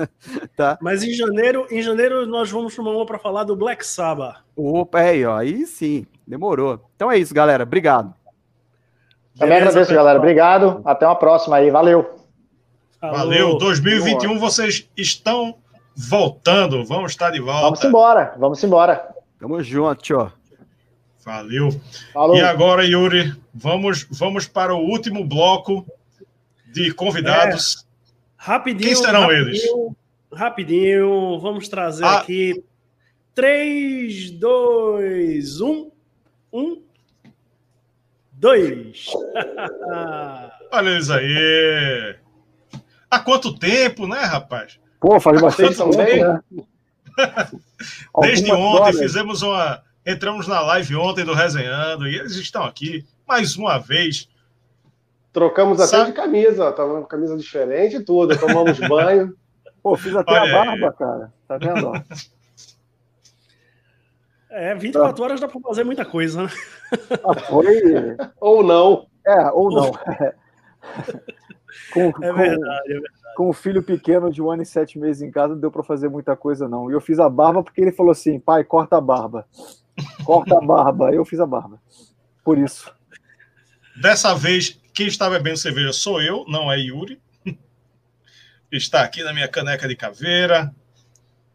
tá? 0.56 0.78
Mas 0.80 1.02
em 1.02 1.12
janeiro, 1.12 1.66
em 1.70 1.82
janeiro 1.82 2.26
nós 2.26 2.50
vamos 2.50 2.74
tomar 2.74 2.92
uma 2.92 3.06
para 3.06 3.18
falar 3.18 3.44
do 3.44 3.56
Black 3.56 3.84
Sabbath. 3.86 4.36
Opa, 4.56 5.00
aí, 5.00 5.24
ó, 5.24 5.36
aí 5.36 5.66
sim, 5.66 6.06
demorou. 6.26 6.80
Então 6.96 7.10
é 7.10 7.18
isso, 7.18 7.34
galera. 7.34 7.64
Obrigado. 7.64 8.14
Também 9.38 9.58
Beleza, 9.58 9.70
agradeço, 9.70 9.94
galera. 9.94 10.18
Obrigado. 10.18 10.80
Até 10.84 11.06
uma 11.06 11.16
próxima 11.16 11.56
aí. 11.56 11.70
Valeu. 11.70 12.14
Valeu. 13.00 13.58
2021 13.58 14.38
vocês 14.38 14.88
estão 14.96 15.56
voltando. 15.96 16.84
Vamos 16.84 17.12
estar 17.12 17.30
de 17.30 17.40
volta. 17.40 17.62
Vamos 17.62 17.84
embora. 17.84 18.34
Vamos 18.38 18.64
embora. 18.64 19.08
Tamo 19.38 19.62
junto, 19.62 20.02
tio. 20.02 20.32
Valeu. 21.24 21.80
Falou. 22.12 22.36
E 22.36 22.40
agora, 22.42 22.84
Yuri, 22.84 23.34
vamos, 23.52 24.06
vamos 24.10 24.46
para 24.46 24.74
o 24.74 24.78
último 24.78 25.24
bloco 25.24 25.86
de 26.70 26.92
convidados. 26.92 27.78
É, 27.78 27.84
rapidinho. 28.36 28.88
Quem 28.88 28.94
serão 28.94 29.22
rapidinho, 29.22 29.48
eles? 29.48 29.62
Rapidinho, 30.32 31.40
vamos 31.40 31.68
trazer 31.68 32.04
ah. 32.04 32.18
aqui 32.18 32.62
3, 33.34 34.32
2, 34.32 35.60
1. 35.60 35.90
1, 36.52 36.82
2. 38.34 39.06
Olha 40.72 40.88
eles 40.90 41.10
aí. 41.10 42.16
Há 43.10 43.18
quanto 43.18 43.58
tempo, 43.58 44.06
né, 44.06 44.20
rapaz? 44.20 44.78
Pô, 45.00 45.18
faz 45.18 45.40
bastante 45.40 45.76
tempo, 45.76 45.96
né? 45.96 46.40
Desde 48.20 48.52
ontem 48.52 48.92
fizemos 48.92 49.42
uma 49.42 49.82
Entramos 50.06 50.46
na 50.46 50.60
live 50.60 50.96
ontem 50.96 51.24
do 51.24 51.32
Resenhando 51.32 52.06
e 52.06 52.14
eles 52.14 52.32
estão 52.36 52.62
aqui 52.62 53.06
mais 53.26 53.56
uma 53.56 53.78
vez. 53.78 54.28
Trocamos 55.32 55.80
até 55.80 55.96
Sabe... 55.96 56.10
de 56.10 56.16
camisa, 56.16 56.70
tava 56.72 57.00
com 57.00 57.06
camisa 57.06 57.36
diferente 57.36 57.96
e 57.96 58.04
tudo. 58.04 58.38
Tomamos 58.38 58.78
banho. 58.86 59.34
Pô, 59.82 59.96
fiz 59.96 60.14
até 60.14 60.32
Olha 60.32 60.42
a 60.42 60.64
barba, 60.64 60.86
aí. 60.88 60.96
cara. 60.96 61.32
Tá 61.48 61.58
vendo? 61.58 61.92
É, 64.56 64.72
24 64.72 65.24
horas 65.24 65.40
dá 65.40 65.48
para 65.48 65.60
fazer 65.60 65.82
muita 65.82 66.04
coisa, 66.04 66.44
né? 66.44 66.48
Ah, 67.24 67.34
foi. 67.34 68.16
ou 68.40 68.62
não. 68.62 69.08
É, 69.26 69.50
ou 69.50 69.68
não. 69.68 69.90
com, 71.92 72.24
é, 72.24 72.32
verdade, 72.32 72.82
é 72.86 72.92
verdade. 72.92 73.14
Com 73.34 73.48
o 73.48 73.52
filho 73.52 73.82
pequeno 73.82 74.30
de 74.30 74.40
um 74.40 74.48
ano 74.48 74.62
e 74.62 74.66
sete 74.66 74.96
meses 74.96 75.22
em 75.22 75.30
casa, 75.32 75.54
não 75.54 75.60
deu 75.60 75.72
para 75.72 75.82
fazer 75.82 76.08
muita 76.08 76.36
coisa, 76.36 76.68
não. 76.68 76.88
E 76.88 76.94
eu 76.94 77.00
fiz 77.00 77.18
a 77.18 77.28
barba 77.28 77.64
porque 77.64 77.80
ele 77.80 77.90
falou 77.90 78.12
assim: 78.12 78.38
pai, 78.38 78.62
corta 78.62 78.96
a 78.96 79.00
barba. 79.00 79.44
Corta 80.24 80.58
a 80.58 80.60
barba. 80.60 81.12
Eu 81.12 81.24
fiz 81.24 81.40
a 81.40 81.46
barba. 81.46 81.80
Por 82.42 82.58
isso. 82.58 82.92
Dessa 84.00 84.34
vez, 84.34 84.80
quem 84.92 85.06
está 85.06 85.30
bebendo 85.30 85.56
cerveja 85.56 85.92
sou 85.92 86.20
eu, 86.20 86.44
não 86.48 86.70
é 86.70 86.78
Yuri. 86.78 87.20
Está 88.72 89.02
aqui 89.02 89.22
na 89.22 89.32
minha 89.32 89.46
caneca 89.46 89.86
de 89.86 89.94
caveira. 89.94 90.74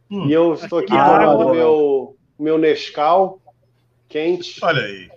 Hum. 0.10 0.28
E 0.28 0.34
eu 0.34 0.54
estou 0.54 0.80
aqui 0.80 0.94
ah, 0.94 1.06
tomando 1.06 1.48
o 1.48 1.52
meu, 1.52 2.18
meu 2.40 2.58
Nescau 2.58 3.42
quente. 4.10 4.60
Olha 4.64 4.84
aí. 4.84 5.12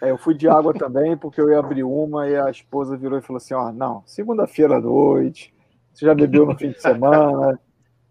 É, 0.00 0.10
eu 0.10 0.18
fui 0.18 0.34
de 0.34 0.48
água 0.48 0.72
também, 0.72 1.16
porque 1.16 1.40
eu 1.40 1.50
ia 1.50 1.58
abrir 1.58 1.82
uma 1.84 2.28
e 2.28 2.36
a 2.36 2.50
esposa 2.50 2.96
virou 2.96 3.18
e 3.18 3.22
falou 3.22 3.36
assim: 3.36 3.54
ó, 3.54 3.70
não, 3.72 4.02
segunda-feira 4.06 4.76
à 4.76 4.80
noite, 4.80 5.54
você 5.92 6.06
já 6.06 6.14
bebeu 6.14 6.46
no 6.46 6.56
fim 6.56 6.70
de 6.70 6.80
semana, 6.80 7.58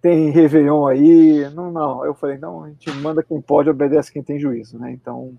tem 0.02 0.32
Réveillon 0.32 0.88
aí. 0.88 1.50
Não, 1.52 1.72
não. 1.72 2.06
Eu 2.06 2.14
falei, 2.14 2.38
não, 2.38 2.64
a 2.64 2.70
gente 2.70 2.90
manda 2.92 3.24
quem 3.24 3.42
pode, 3.42 3.70
obedece 3.70 4.12
quem 4.12 4.24
tem 4.24 4.40
juízo, 4.40 4.80
né? 4.80 4.92
Então, 4.92 5.38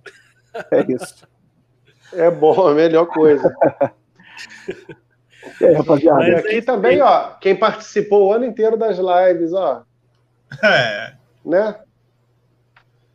é 0.71 0.93
isso. 0.93 1.27
É 2.13 2.31
bom, 2.31 2.69
é 2.69 2.73
a 2.73 2.75
melhor 2.75 3.07
coisa. 3.07 3.53
e 5.61 5.65
aí, 5.65 5.75
rapaziada? 5.75 6.29
E 6.29 6.35
aqui 6.35 6.63
também, 6.63 7.01
ó, 7.01 7.31
quem 7.41 7.57
participou 7.57 8.29
o 8.29 8.33
ano 8.33 8.45
inteiro 8.45 8.77
das 8.77 8.99
lives, 8.99 9.53
ó. 9.53 9.83
É. 10.63 11.15
Né? 11.45 11.81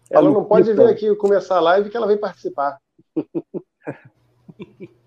Ela 0.09 0.29
não 0.29 0.43
pode 0.43 0.73
vir 0.73 0.87
aqui 0.87 1.15
começar 1.15 1.57
a 1.57 1.61
live 1.61 1.89
que 1.89 1.97
ela 1.97 2.07
vem 2.07 2.17
participar. 2.17 2.77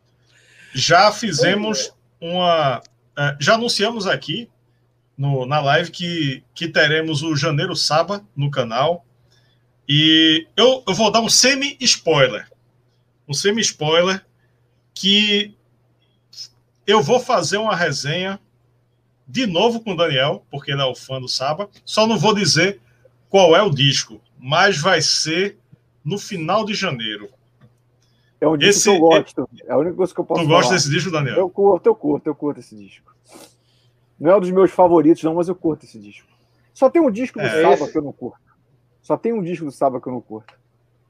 Já 0.72 1.10
fizemos 1.10 1.92
uma. 2.20 2.80
É, 3.18 3.36
já 3.40 3.54
anunciamos 3.54 4.06
aqui 4.06 4.48
no, 5.20 5.44
na 5.44 5.60
live 5.60 5.90
que, 5.90 6.42
que 6.54 6.66
teremos 6.66 7.22
o 7.22 7.36
Janeiro 7.36 7.76
Saba 7.76 8.24
no 8.34 8.50
canal. 8.50 9.04
E 9.86 10.46
eu, 10.56 10.82
eu 10.88 10.94
vou 10.94 11.12
dar 11.12 11.20
um 11.20 11.28
semi-spoiler. 11.28 12.50
Um 13.28 13.34
semi-spoiler 13.34 14.24
que 14.94 15.54
eu 16.86 17.02
vou 17.02 17.20
fazer 17.20 17.58
uma 17.58 17.76
resenha 17.76 18.40
de 19.28 19.46
novo 19.46 19.80
com 19.80 19.92
o 19.92 19.96
Daniel, 19.96 20.42
porque 20.50 20.72
ele 20.72 20.80
é 20.80 20.86
o 20.86 20.94
fã 20.94 21.20
do 21.20 21.28
Saba. 21.28 21.68
Só 21.84 22.06
não 22.06 22.16
vou 22.16 22.34
dizer 22.34 22.80
qual 23.28 23.54
é 23.54 23.62
o 23.62 23.68
disco, 23.68 24.22
mas 24.38 24.78
vai 24.78 25.02
ser 25.02 25.58
no 26.02 26.18
final 26.18 26.64
de 26.64 26.72
janeiro. 26.72 27.28
É 28.40 28.48
um 28.48 28.56
disco 28.56 28.70
esse, 28.70 28.84
que 28.84 28.96
eu 28.96 29.00
gosto. 29.00 29.48
É 29.66 29.72
a 29.72 29.76
única 29.76 29.96
coisa 29.96 30.14
que 30.14 30.20
eu 30.20 30.24
posso 30.24 30.42
Tu 30.42 30.48
gosta 30.48 30.72
desse 30.72 30.88
disco, 30.88 31.10
Daniel? 31.10 31.36
Eu 31.36 31.50
curto, 31.50 31.86
eu 31.86 31.94
curto, 31.94 32.26
eu 32.26 32.34
curto 32.34 32.60
esse 32.60 32.74
disco. 32.74 33.09
Não 34.20 34.32
é 34.32 34.36
um 34.36 34.40
dos 34.40 34.50
meus 34.50 34.70
favoritos, 34.70 35.22
não, 35.24 35.34
mas 35.34 35.48
eu 35.48 35.54
curto 35.54 35.86
esse 35.86 35.98
disco. 35.98 36.28
Só 36.74 36.90
tem 36.90 37.00
um 37.00 37.10
disco 37.10 37.38
do 37.38 37.44
é, 37.44 37.62
Saba 37.62 37.74
esse... 37.74 37.92
que 37.92 37.98
eu 37.98 38.02
não 38.02 38.12
curto. 38.12 38.38
Só 39.00 39.16
tem 39.16 39.32
um 39.32 39.42
disco 39.42 39.64
do 39.64 39.72
Saba 39.72 39.98
que 39.98 40.06
eu 40.06 40.12
não 40.12 40.20
curto. 40.20 40.54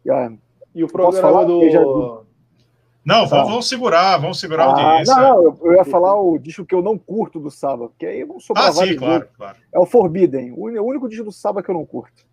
E, 0.04 0.10
ah, 0.10 0.32
e 0.72 0.84
o 0.84 0.88
programa 0.88 1.44
do. 1.44 1.68
Já... 1.68 1.80
Não, 3.04 3.26
tá. 3.26 3.42
vamos, 3.42 3.68
segurar, 3.68 4.18
vamos 4.18 4.38
segurar 4.38 4.64
ah, 4.64 4.68
o 4.68 4.70
audiência. 4.70 5.14
Não, 5.14 5.22
não, 5.22 5.44
eu, 5.44 5.58
eu, 5.64 5.72
ia 5.72 5.84
falar 5.84 6.20
o 6.20 6.38
disco 6.38 6.64
que 6.64 6.74
eu 6.74 6.82
não 6.82 6.96
curto 6.96 7.40
do 7.40 7.50
Saba, 7.50 7.88
porque 7.88 8.06
aí 8.06 8.24
não 8.24 8.38
sou 8.38 8.54
Ah, 8.56 8.70
sim, 8.70 8.94
claro, 8.94 9.26
claro. 9.36 9.56
É 9.72 9.78
o 9.78 9.86
Forbidden, 9.86 10.52
o 10.52 10.84
único 10.84 11.08
disco 11.08 11.24
do 11.24 11.32
Saba 11.32 11.62
que 11.62 11.70
eu 11.70 11.74
não 11.74 11.84
curto. 11.84 12.24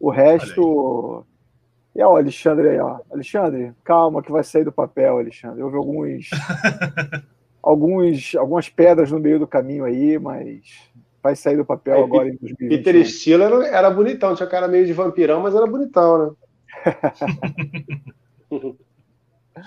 O 0.00 0.10
resto. 0.10 1.26
E 1.94 2.02
ó, 2.02 2.12
o 2.12 2.16
Alexandre 2.16 2.68
aí, 2.70 2.78
ó. 2.78 3.00
Alexandre, 3.10 3.72
calma 3.82 4.22
que 4.22 4.30
vai 4.30 4.44
sair 4.44 4.64
do 4.64 4.72
papel, 4.72 5.18
Alexandre. 5.18 5.62
Houve 5.62 5.76
alguns. 5.76 6.30
alguns, 7.66 8.36
algumas 8.36 8.68
pedras 8.68 9.10
no 9.10 9.18
meio 9.18 9.40
do 9.40 9.46
caminho 9.46 9.84
aí, 9.84 10.16
mas 10.20 10.88
vai 11.20 11.34
sair 11.34 11.56
do 11.56 11.64
papel 11.64 11.96
é, 11.96 12.02
agora 12.02 12.28
em 12.28 12.36
2020. 12.36 12.68
Peter 12.68 13.04
Steele 13.04 13.42
era, 13.42 13.66
era, 13.66 13.90
bonitão, 13.90 14.36
tinha 14.36 14.46
cara 14.48 14.68
meio 14.68 14.86
de 14.86 14.92
vampirão, 14.92 15.40
mas 15.40 15.52
era 15.52 15.66
bonitão, 15.66 16.18
né? 16.18 16.30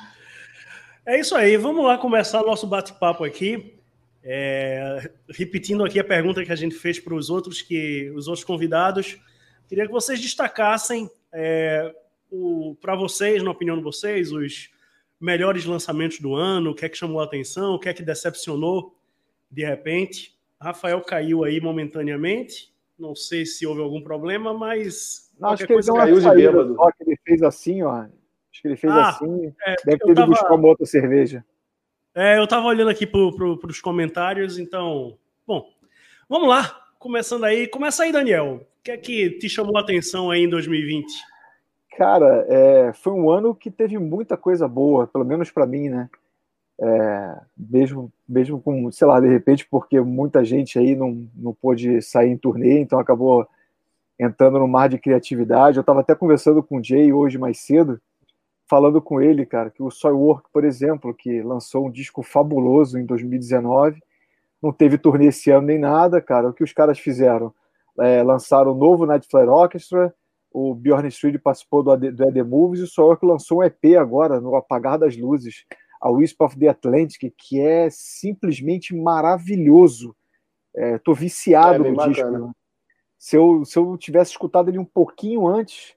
é 1.06 1.20
isso 1.20 1.36
aí, 1.36 1.58
vamos 1.58 1.84
lá 1.84 1.98
começar 1.98 2.42
nosso 2.42 2.66
bate-papo 2.66 3.26
aqui. 3.26 3.76
É, 4.24 5.12
repetindo 5.30 5.84
aqui 5.84 6.00
a 6.00 6.04
pergunta 6.04 6.46
que 6.46 6.52
a 6.54 6.56
gente 6.56 6.76
fez 6.76 7.00
para 7.02 7.14
os 7.14 7.30
outros, 7.30 7.62
que 7.62 8.10
os 8.16 8.30
outros 8.30 8.46
convidados, 8.46 9.20
queria 9.68 9.86
que 9.86 9.92
vocês 9.92 10.22
destacassem 10.22 11.10
é, 11.34 11.94
para 12.80 12.96
vocês, 12.96 13.44
na 13.44 13.52
opinião 13.52 13.76
de 13.76 13.84
vocês, 13.84 14.32
os 14.32 14.70
melhores 15.20 15.66
lançamentos 15.66 16.20
do 16.20 16.34
ano, 16.34 16.72
o 16.72 16.76
que 16.76 16.86
é 16.86 16.90
que 16.90 16.98
chamou 16.98 17.20
a 17.20 17.26
atenção, 17.26 17.74
o 17.74 17.80
que 17.80 17.90
é 17.90 17.94
que 17.94 18.04
decepcionou 18.04 18.96
de 19.52 19.66
repente. 19.66 20.38
Rafael 20.62 21.02
caiu 21.02 21.44
aí 21.44 21.60
momentaneamente. 21.60 22.74
Não 22.98 23.16
sei 23.16 23.46
se 23.46 23.66
houve 23.66 23.82
algum 23.82 24.02
problema, 24.02 24.54
mas. 24.54 25.32
Não, 25.40 25.50
acho 25.50 25.66
que 25.66 25.74
ele 25.74 25.84
caiu 25.84 26.20
de 26.20 26.30
bêbado. 26.30 26.76
Só 26.76 26.92
que 26.92 27.04
ele 27.04 27.18
fez 27.26 27.42
assim, 27.42 27.82
ó. 27.82 28.02
Acho 28.02 28.62
que 28.62 28.68
ele 28.68 28.76
fez 28.76 28.92
ah, 28.92 29.10
assim. 29.10 29.54
É, 29.66 29.76
deve 29.86 30.00
ter 30.00 30.14
tava... 30.14 30.28
buscar 30.28 30.54
uma 30.54 30.68
outra 30.68 30.86
cerveja. 30.86 31.46
É, 32.14 32.38
eu 32.38 32.48
tava 32.48 32.68
olhando 32.68 32.90
aqui 32.90 33.06
para 33.06 33.32
pro, 33.32 33.60
os 33.64 33.80
comentários, 33.80 34.58
então. 34.58 35.18
Bom, 35.48 35.70
vamos 36.28 36.50
lá. 36.50 36.88
Começando 36.98 37.46
aí. 37.46 37.68
Começa 37.68 38.04
aí, 38.04 38.12
Daniel. 38.12 38.68
O 38.80 38.84
que 38.84 38.92
é 38.92 38.98
que 38.98 39.30
te 39.32 39.48
chamou 39.48 39.78
a 39.78 39.82
atenção 39.82 40.30
aí 40.30 40.44
em 40.44 40.50
2020? 40.50 41.08
Cara, 42.00 42.46
é, 42.48 42.94
foi 42.94 43.12
um 43.12 43.30
ano 43.30 43.54
que 43.54 43.70
teve 43.70 43.98
muita 43.98 44.38
coisa 44.38 44.70
boa, 44.70 45.06
pelo 45.06 45.26
menos 45.26 45.52
para 45.52 45.66
mim, 45.66 45.90
né? 45.90 46.10
É, 46.80 47.42
mesmo, 47.58 48.10
mesmo 48.26 48.62
com, 48.62 48.90
sei 48.90 49.06
lá, 49.06 49.20
de 49.20 49.28
repente, 49.28 49.68
porque 49.70 50.00
muita 50.00 50.46
gente 50.46 50.80
aí 50.80 50.96
não, 50.96 51.28
não 51.36 51.54
pôde 51.54 52.02
sair 52.02 52.30
em 52.30 52.38
turnê, 52.38 52.80
então 52.80 53.02
acabou 53.02 53.46
entrando 54.18 54.60
no 54.60 54.66
mar 54.66 54.88
de 54.88 54.98
criatividade. 54.98 55.76
Eu 55.76 55.82
estava 55.82 56.00
até 56.00 56.16
conversando 56.16 56.64
com 56.64 56.78
o 56.78 56.82
Jay 56.82 57.12
hoje 57.12 57.38
mais 57.38 57.60
cedo, 57.60 58.00
falando 58.66 59.02
com 59.02 59.20
ele, 59.20 59.46
cara, 59.46 59.70
que 59.70 59.84
o 59.84 59.92
Soilwork, 59.92 60.50
por 60.54 60.64
exemplo, 60.64 61.14
que 61.14 61.42
lançou 61.42 61.88
um 61.88 61.92
disco 61.92 62.24
fabuloso 62.24 62.98
em 62.98 63.06
2019, 63.06 64.02
não 64.64 64.72
teve 64.72 64.98
turnê 64.98 65.26
esse 65.26 65.52
ano 65.52 65.68
nem 65.68 65.78
nada, 65.78 66.22
cara. 66.22 66.48
O 66.48 66.54
que 66.54 66.64
os 66.64 66.72
caras 66.72 66.98
fizeram? 66.98 67.54
É, 68.00 68.24
lançaram 68.24 68.72
o 68.72 68.76
novo 68.76 69.06
Night 69.06 69.28
Flare 69.30 69.50
Orchestra, 69.50 70.16
o 70.52 70.74
Bjorn 70.74 71.08
Street 71.10 71.40
participou 71.42 71.84
do, 71.84 71.96
do 71.96 72.24
Ed 72.24 72.44
Movies 72.44 72.82
e 72.82 73.02
o 73.02 73.18
que 73.18 73.26
lançou 73.26 73.60
um 73.60 73.64
EP 73.64 73.98
agora, 74.00 74.42
no 74.42 74.56
Apagar 74.56 74.98
das 74.98 75.16
Luzes, 75.16 75.66
a 76.02 76.10
Wisp 76.10 76.42
of 76.42 76.58
the 76.58 76.68
Atlantic, 76.68 77.34
que 77.38 77.60
é 77.60 77.90
simplesmente 77.90 78.96
maravilhoso. 78.96 80.16
Estou 80.76 81.14
é, 81.14 81.18
viciado 81.18 81.86
é, 81.86 81.92
no 81.92 82.08
disco. 82.08 82.30
Né? 82.30 82.52
Se 83.18 83.36
eu, 83.36 83.66
se 83.66 83.78
eu 83.78 83.98
tivesse 83.98 84.32
escutado 84.32 84.70
ele 84.70 84.80
um 84.80 84.86
pouquinho 84.86 85.46
antes, 85.48 85.96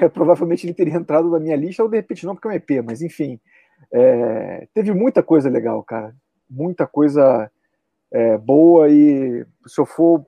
é, 0.00 0.08
provavelmente 0.10 0.66
ele 0.66 0.74
teria 0.74 0.96
entrado 0.96 1.30
na 1.30 1.38
minha 1.38 1.56
lista, 1.56 1.82
ou 1.82 1.88
de 1.88 1.96
repente 1.96 2.26
não, 2.26 2.34
porque 2.34 2.48
é 2.48 2.50
um 2.50 2.54
EP, 2.54 2.84
mas 2.84 3.02
enfim. 3.02 3.40
É, 3.92 4.68
teve 4.74 4.92
muita 4.92 5.22
coisa 5.22 5.48
legal, 5.48 5.82
cara. 5.82 6.14
Muita 6.48 6.86
coisa 6.86 7.50
é, 8.12 8.36
boa 8.36 8.90
e 8.90 9.46
se 9.66 9.80
eu 9.80 9.86
for. 9.86 10.26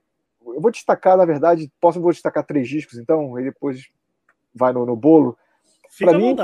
Eu 0.53 0.61
vou 0.61 0.71
destacar, 0.71 1.17
na 1.17 1.25
verdade, 1.25 1.71
posso 1.79 1.99
vou 2.01 2.11
destacar 2.11 2.45
três 2.45 2.67
discos, 2.67 2.97
então, 2.97 3.39
e 3.39 3.43
depois 3.43 3.87
vai 4.53 4.71
no, 4.71 4.85
no 4.85 4.95
bolo. 4.95 5.37
Para 5.99 6.17
mim, 6.17 6.35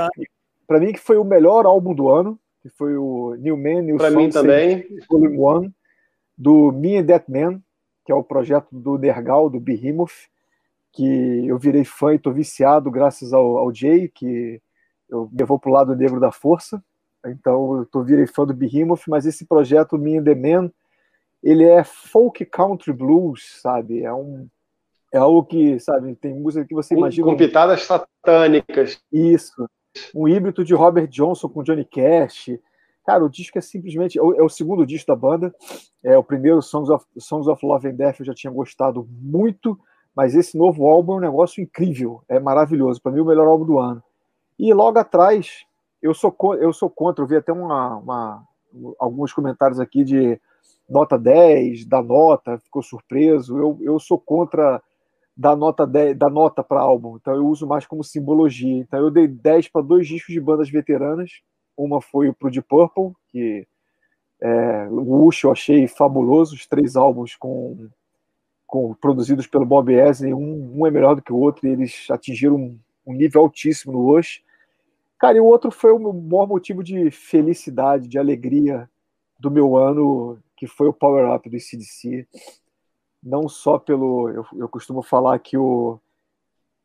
para 0.66 0.80
mim 0.80 0.92
que 0.92 1.00
foi 1.00 1.16
o 1.16 1.24
melhor 1.24 1.66
álbum 1.66 1.94
do 1.94 2.08
ano, 2.08 2.38
que 2.62 2.68
foi 2.68 2.96
o 2.96 3.34
New 3.36 3.56
Man, 3.56 3.82
New 3.82 3.96
Pra 3.96 4.10
mim 4.10 4.28
também. 4.28 4.86
Volume 5.08 5.38
One, 5.38 5.74
do 6.36 6.72
Me 6.72 6.96
and 6.96 7.06
That 7.06 7.30
Man, 7.30 7.60
que 8.04 8.12
é 8.12 8.14
o 8.14 8.22
projeto 8.22 8.68
do 8.70 8.98
Nergal, 8.98 9.48
do 9.48 9.60
Behemoth, 9.60 10.28
que 10.92 11.46
eu 11.46 11.58
virei 11.58 11.84
fã 11.84 12.14
e 12.14 12.18
tô 12.18 12.32
viciado 12.32 12.90
graças 12.90 13.32
ao, 13.32 13.58
ao 13.58 13.72
Jay, 13.72 14.08
que 14.08 14.60
eu 15.08 15.28
me 15.30 15.38
levou 15.38 15.58
pro 15.58 15.70
lado 15.70 15.96
negro 15.96 16.20
da 16.20 16.32
força. 16.32 16.82
Então 17.26 17.78
eu 17.78 17.86
tô 17.86 18.02
virei 18.02 18.26
fã 18.26 18.46
do 18.46 18.54
Behemoth, 18.54 19.02
mas 19.08 19.26
esse 19.26 19.44
projeto 19.44 19.98
Me 19.98 20.18
and 20.18 20.24
the 20.24 20.34
Man, 20.34 20.70
ele 21.42 21.64
é 21.64 21.84
folk 21.84 22.44
country 22.46 22.92
blues, 22.92 23.60
sabe? 23.60 24.02
É 24.02 24.12
um 24.12 24.48
é 25.12 25.18
algo 25.18 25.44
que, 25.44 25.76
sabe, 25.80 26.14
tem 26.14 26.38
música 26.38 26.64
que 26.64 26.74
você 26.74 26.94
imagina. 26.94 27.26
Com 27.26 27.36
pitadas 27.36 27.82
satânicas. 27.82 29.02
Isso 29.12 29.66
um 30.14 30.28
híbrido 30.28 30.64
de 30.64 30.74
Robert 30.74 31.08
Johnson 31.08 31.48
com 31.48 31.62
Johnny 31.62 31.84
Cash. 31.84 32.50
Cara, 33.04 33.24
o 33.24 33.28
disco 33.28 33.58
é 33.58 33.60
simplesmente. 33.60 34.18
É, 34.18 34.22
é 34.22 34.42
o 34.42 34.48
segundo 34.48 34.86
disco 34.86 35.08
da 35.08 35.16
banda. 35.16 35.54
É 36.02 36.16
o 36.16 36.24
primeiro, 36.24 36.62
Songs 36.62 36.90
of, 36.90 37.04
Songs 37.18 37.48
of 37.48 37.64
Love 37.64 37.88
and 37.88 37.94
Death, 37.94 38.20
eu 38.20 38.26
já 38.26 38.34
tinha 38.34 38.52
gostado 38.52 39.06
muito, 39.10 39.78
mas 40.14 40.34
esse 40.34 40.56
novo 40.56 40.86
álbum 40.86 41.14
é 41.14 41.16
um 41.16 41.20
negócio 41.20 41.62
incrível, 41.62 42.22
é 42.28 42.38
maravilhoso. 42.38 43.00
Para 43.02 43.12
mim, 43.12 43.20
o 43.20 43.24
melhor 43.24 43.46
álbum 43.46 43.64
do 43.64 43.78
ano. 43.78 44.02
E 44.58 44.72
logo 44.72 44.98
atrás, 44.98 45.64
eu 46.02 46.14
sou, 46.14 46.34
eu 46.58 46.72
sou 46.72 46.90
contra, 46.90 47.22
eu 47.22 47.28
vi 47.28 47.36
até 47.36 47.52
uma, 47.52 47.96
uma 47.96 48.44
alguns 48.98 49.32
comentários 49.32 49.80
aqui 49.80 50.04
de 50.04 50.40
nota 50.90 51.16
10, 51.16 51.86
da 51.86 52.02
nota, 52.02 52.58
ficou 52.58 52.82
surpreso. 52.82 53.56
Eu, 53.56 53.78
eu 53.80 53.98
sou 54.00 54.18
contra 54.18 54.82
da 55.36 55.54
nota 55.54 55.86
10, 55.86 56.18
da 56.18 56.28
nota 56.28 56.62
para 56.62 56.80
álbum. 56.80 57.16
Então 57.16 57.34
eu 57.34 57.46
uso 57.46 57.66
mais 57.66 57.86
como 57.86 58.02
simbologia. 58.02 58.76
Então 58.76 58.98
eu 58.98 59.10
dei 59.10 59.28
10 59.28 59.68
para 59.68 59.82
dois 59.82 60.06
discos 60.06 60.34
de 60.34 60.40
bandas 60.40 60.68
veteranas. 60.68 61.40
Uma 61.76 62.02
foi 62.02 62.32
pro 62.32 62.50
Deep 62.50 62.66
Purple, 62.68 63.12
que 63.28 63.66
é, 64.40 64.88
o 64.90 65.26
Ush 65.26 65.44
eu 65.44 65.52
achei 65.52 65.86
fabuloso, 65.86 66.54
os 66.54 66.66
três 66.66 66.96
álbuns 66.96 67.36
com, 67.36 67.88
com 68.66 68.94
produzidos 68.94 69.46
pelo 69.46 69.66
Bob 69.66 69.92
Ezrin, 69.92 70.32
um, 70.32 70.80
um 70.80 70.86
é 70.86 70.90
melhor 70.90 71.14
do 71.14 71.22
que 71.22 71.32
o 71.32 71.36
outro, 71.36 71.66
e 71.66 71.70
eles 71.70 72.06
atingiram 72.10 72.56
um, 72.56 72.78
um 73.06 73.12
nível 73.12 73.42
altíssimo 73.42 73.92
no 73.92 74.18
Ush. 74.18 74.42
Cara, 75.18 75.36
e 75.36 75.40
o 75.40 75.44
outro 75.44 75.70
foi 75.70 75.92
o 75.92 76.12
maior 76.12 76.46
motivo 76.46 76.82
de 76.82 77.10
felicidade, 77.10 78.08
de 78.08 78.18
alegria 78.18 78.88
do 79.38 79.50
meu 79.50 79.76
ano, 79.76 80.38
que 80.60 80.66
foi 80.66 80.86
o 80.86 80.92
Power 80.92 81.34
Up 81.34 81.48
do 81.48 81.58
CDC 81.58 82.28
não 83.22 83.48
só 83.48 83.78
pelo. 83.78 84.28
Eu, 84.28 84.46
eu 84.52 84.68
costumo 84.68 85.02
falar 85.02 85.38
que 85.38 85.56
o, 85.56 85.98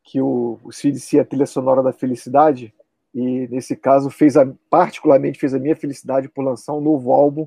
que 0.02 0.18
o, 0.18 0.58
o 0.64 0.72
CDC 0.72 1.18
é 1.18 1.20
a 1.20 1.24
trilha 1.26 1.44
sonora 1.44 1.82
da 1.82 1.92
felicidade, 1.92 2.72
e 3.14 3.46
nesse 3.48 3.76
caso 3.76 4.08
fez 4.08 4.34
a, 4.34 4.50
particularmente 4.70 5.38
fez 5.38 5.52
a 5.52 5.58
minha 5.58 5.76
felicidade 5.76 6.26
por 6.26 6.42
lançar 6.42 6.72
um 6.72 6.80
novo 6.80 7.12
álbum 7.12 7.46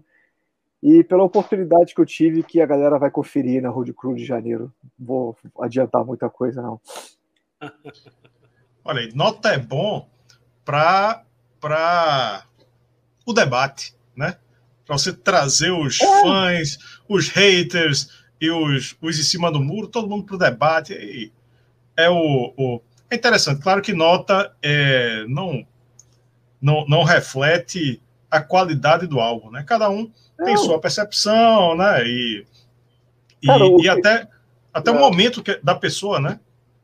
e 0.83 1.03
pela 1.03 1.23
oportunidade 1.23 1.95
que 1.95 2.01
eu 2.01 2.05
tive 2.05 2.43
que 2.43 2.61
a 2.61 2.65
galera 2.65 2.99
vai 2.99 3.09
conferir 3.09 3.59
na 3.59 3.69
Road 3.69 3.91
Crew 3.93 4.13
de 4.13 4.23
janeiro. 4.23 4.71
Vou 4.99 5.35
adiantar 5.59 6.05
muita 6.05 6.29
coisa 6.29 6.61
não. 6.61 6.79
Olha 8.85 9.01
aí, 9.01 9.11
nota 9.15 9.49
é 9.49 9.57
bom 9.57 10.07
para 10.63 11.25
para 11.59 12.45
o 13.25 13.33
debate, 13.33 13.95
né? 14.15 14.37
Para 14.89 14.97
você 14.97 15.13
trazer 15.13 15.69
os 15.69 16.01
é. 16.01 16.21
fãs, 16.23 16.79
os 17.07 17.29
haters, 17.29 18.09
e 18.41 18.49
os, 18.49 18.97
os 18.99 19.19
em 19.19 19.21
cima 19.21 19.51
do 19.51 19.59
muro, 19.59 19.87
todo 19.87 20.09
mundo 20.09 20.23
para 20.23 20.35
o 20.35 20.39
debate. 20.39 20.93
E 20.93 21.31
é, 21.95 22.09
o, 22.09 22.51
o, 22.57 22.81
é 23.07 23.15
interessante. 23.15 23.61
Claro 23.61 23.83
que 23.83 23.93
nota 23.93 24.51
é, 24.63 25.25
não, 25.27 25.63
não, 26.59 26.87
não 26.87 27.03
reflete 27.03 28.01
a 28.31 28.41
qualidade 28.41 29.05
do 29.05 29.19
álbum, 29.19 29.51
né? 29.51 29.63
Cada 29.63 29.91
um 29.91 30.09
tem 30.43 30.57
sua 30.57 30.81
percepção, 30.81 31.77
né? 31.77 32.03
E, 32.07 32.47
e, 33.43 33.45
Cara, 33.45 33.65
e 33.65 33.77
que... 33.77 33.89
até, 33.89 34.27
até 34.73 34.89
é. 34.89 34.93
o 34.95 34.99
momento 34.99 35.43
que, 35.43 35.59
da 35.61 35.75
pessoa, 35.75 36.19
né? 36.19 36.39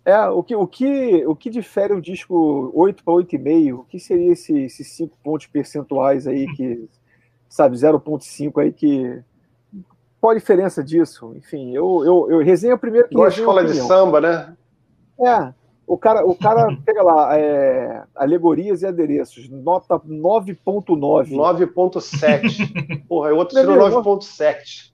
É, 0.06 0.28
o 0.28 0.44
que, 0.44 0.56
o 0.56 0.68
que, 0.68 1.26
o 1.26 1.36
que 1.36 1.50
difere 1.50 1.92
o 1.92 2.02
disco 2.02 2.72
8 2.76 3.04
para 3.04 3.14
8,5? 3.16 3.80
O 3.80 3.84
que 3.84 4.00
seria 4.00 4.32
esses 4.32 4.80
esse 4.80 4.84
5 4.84 5.18
pontos 5.24 5.48
percentuais 5.48 6.28
aí 6.28 6.46
que, 6.54 6.88
sabe, 7.56 7.78
0,5 7.78 8.62
aí 8.62 8.74
que 8.74 9.24
qual 10.20 10.32
a 10.32 10.36
diferença 10.36 10.84
disso? 10.84 11.34
Enfim, 11.36 11.72
eu, 11.72 12.04
eu, 12.04 12.32
eu 12.32 12.44
resenho 12.44 12.78
primeiro 12.78 13.08
que. 13.08 13.14
Igual 13.14 13.28
a 13.28 13.30
escola 13.30 13.64
de 13.64 13.76
samba, 13.76 14.20
né? 14.20 14.58
É. 15.20 15.54
O 15.88 16.00
cara, 16.00 16.26
o 16.26 16.36
cara 16.36 16.76
pega 16.84 17.04
lá, 17.04 17.38
é, 17.38 18.04
alegorias 18.16 18.82
e 18.82 18.88
adereços, 18.88 19.48
nota 19.48 20.00
9.9. 20.00 21.30
9.7. 21.30 23.06
Porra, 23.08 23.32
o 23.32 23.38
outro 23.38 23.58
tirou 23.58 23.78
9.7. 23.78 24.92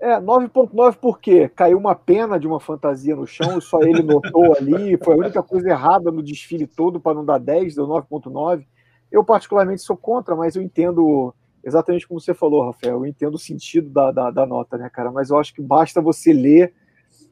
É, 0.00 0.20
9.9 0.20 0.96
por 0.96 1.20
quê? 1.20 1.48
Caiu 1.48 1.78
uma 1.78 1.94
pena 1.94 2.38
de 2.38 2.46
uma 2.46 2.58
fantasia 2.58 3.14
no 3.14 3.26
chão, 3.26 3.60
só 3.60 3.80
ele 3.82 4.02
notou 4.02 4.56
ali, 4.56 4.98
foi 5.02 5.14
a 5.14 5.18
única 5.18 5.42
coisa 5.44 5.70
errada 5.70 6.10
no 6.10 6.22
desfile 6.22 6.66
todo 6.66 7.00
para 7.00 7.14
não 7.14 7.24
dar 7.24 7.38
10, 7.38 7.76
deu 7.76 7.86
9.9. 7.86 8.66
Eu 9.12 9.22
particularmente 9.22 9.82
sou 9.82 9.96
contra, 9.96 10.34
mas 10.34 10.56
eu 10.56 10.62
entendo 10.62 11.32
exatamente 11.64 12.06
como 12.06 12.20
você 12.20 12.34
falou, 12.34 12.64
Rafael. 12.64 12.96
Eu 12.96 13.06
entendo 13.06 13.34
o 13.34 13.38
sentido 13.38 13.88
da, 13.90 14.10
da, 14.10 14.30
da 14.30 14.46
nota, 14.46 14.76
né, 14.76 14.90
cara? 14.90 15.10
Mas 15.10 15.30
eu 15.30 15.38
acho 15.38 15.54
que 15.54 15.62
basta 15.62 16.00
você 16.00 16.32
ler, 16.32 16.74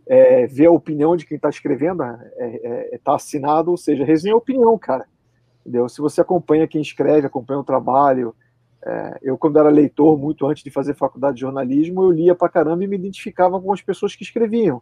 é, 0.06 0.46
ver 0.46 0.66
a 0.66 0.72
opinião 0.72 1.16
de 1.16 1.26
quem 1.26 1.36
está 1.36 1.48
escrevendo, 1.48 2.02
está 2.02 2.26
é, 2.36 2.94
é, 2.94 3.00
tá 3.02 3.14
assinado, 3.14 3.70
ou 3.70 3.76
seja, 3.76 4.04
resenha 4.04 4.34
a 4.34 4.38
opinião, 4.38 4.76
cara. 4.78 5.06
Entendeu? 5.60 5.88
Se 5.88 6.00
você 6.00 6.20
acompanha 6.20 6.66
quem 6.66 6.80
escreve, 6.80 7.26
acompanha 7.26 7.60
o 7.60 7.64
trabalho. 7.64 8.34
É, 8.84 9.18
eu, 9.22 9.36
quando 9.36 9.58
era 9.58 9.68
leitor, 9.68 10.18
muito 10.18 10.46
antes 10.46 10.62
de 10.62 10.70
fazer 10.70 10.94
faculdade 10.94 11.34
de 11.34 11.42
jornalismo, 11.42 12.02
eu 12.02 12.10
lia 12.10 12.34
pra 12.34 12.48
caramba 12.48 12.82
e 12.82 12.86
me 12.86 12.96
identificava 12.96 13.60
com 13.60 13.72
as 13.72 13.82
pessoas 13.82 14.16
que 14.16 14.22
escreviam. 14.22 14.80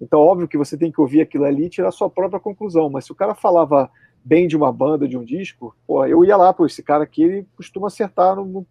Então, 0.00 0.20
óbvio 0.20 0.48
que 0.48 0.56
você 0.56 0.76
tem 0.76 0.90
que 0.90 1.00
ouvir 1.00 1.20
aquilo 1.20 1.44
ali 1.44 1.66
e 1.66 1.70
tirar 1.70 1.88
a 1.88 1.92
sua 1.92 2.08
própria 2.08 2.40
conclusão. 2.40 2.88
Mas 2.88 3.04
se 3.04 3.12
o 3.12 3.14
cara 3.14 3.34
falava 3.34 3.90
bem 4.24 4.46
de 4.46 4.56
uma 4.56 4.72
banda, 4.72 5.08
de 5.08 5.16
um 5.16 5.24
disco, 5.24 5.74
pô, 5.86 6.04
eu 6.06 6.24
ia 6.24 6.36
lá, 6.36 6.52
pô, 6.52 6.66
esse 6.66 6.82
cara 6.82 7.04
aqui 7.04 7.22
ele 7.22 7.46
costuma 7.56 7.86
acertar 7.86 8.36
no, 8.36 8.44
no, 8.44 8.66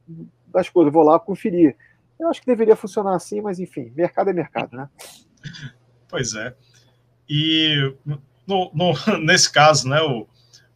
das 0.47 0.69
coisas, 0.69 0.93
vou 0.93 1.03
lá 1.03 1.19
conferir. 1.19 1.75
Eu 2.19 2.27
acho 2.27 2.41
que 2.41 2.47
deveria 2.47 2.75
funcionar 2.75 3.15
assim, 3.15 3.41
mas 3.41 3.59
enfim, 3.59 3.91
mercado 3.95 4.29
é 4.29 4.33
mercado, 4.33 4.75
né? 4.75 4.89
Pois 6.07 6.33
é. 6.33 6.53
E 7.29 7.93
no, 8.45 8.71
no, 8.73 8.93
nesse 9.23 9.51
caso, 9.51 9.87
né, 9.87 10.01
o, 10.01 10.27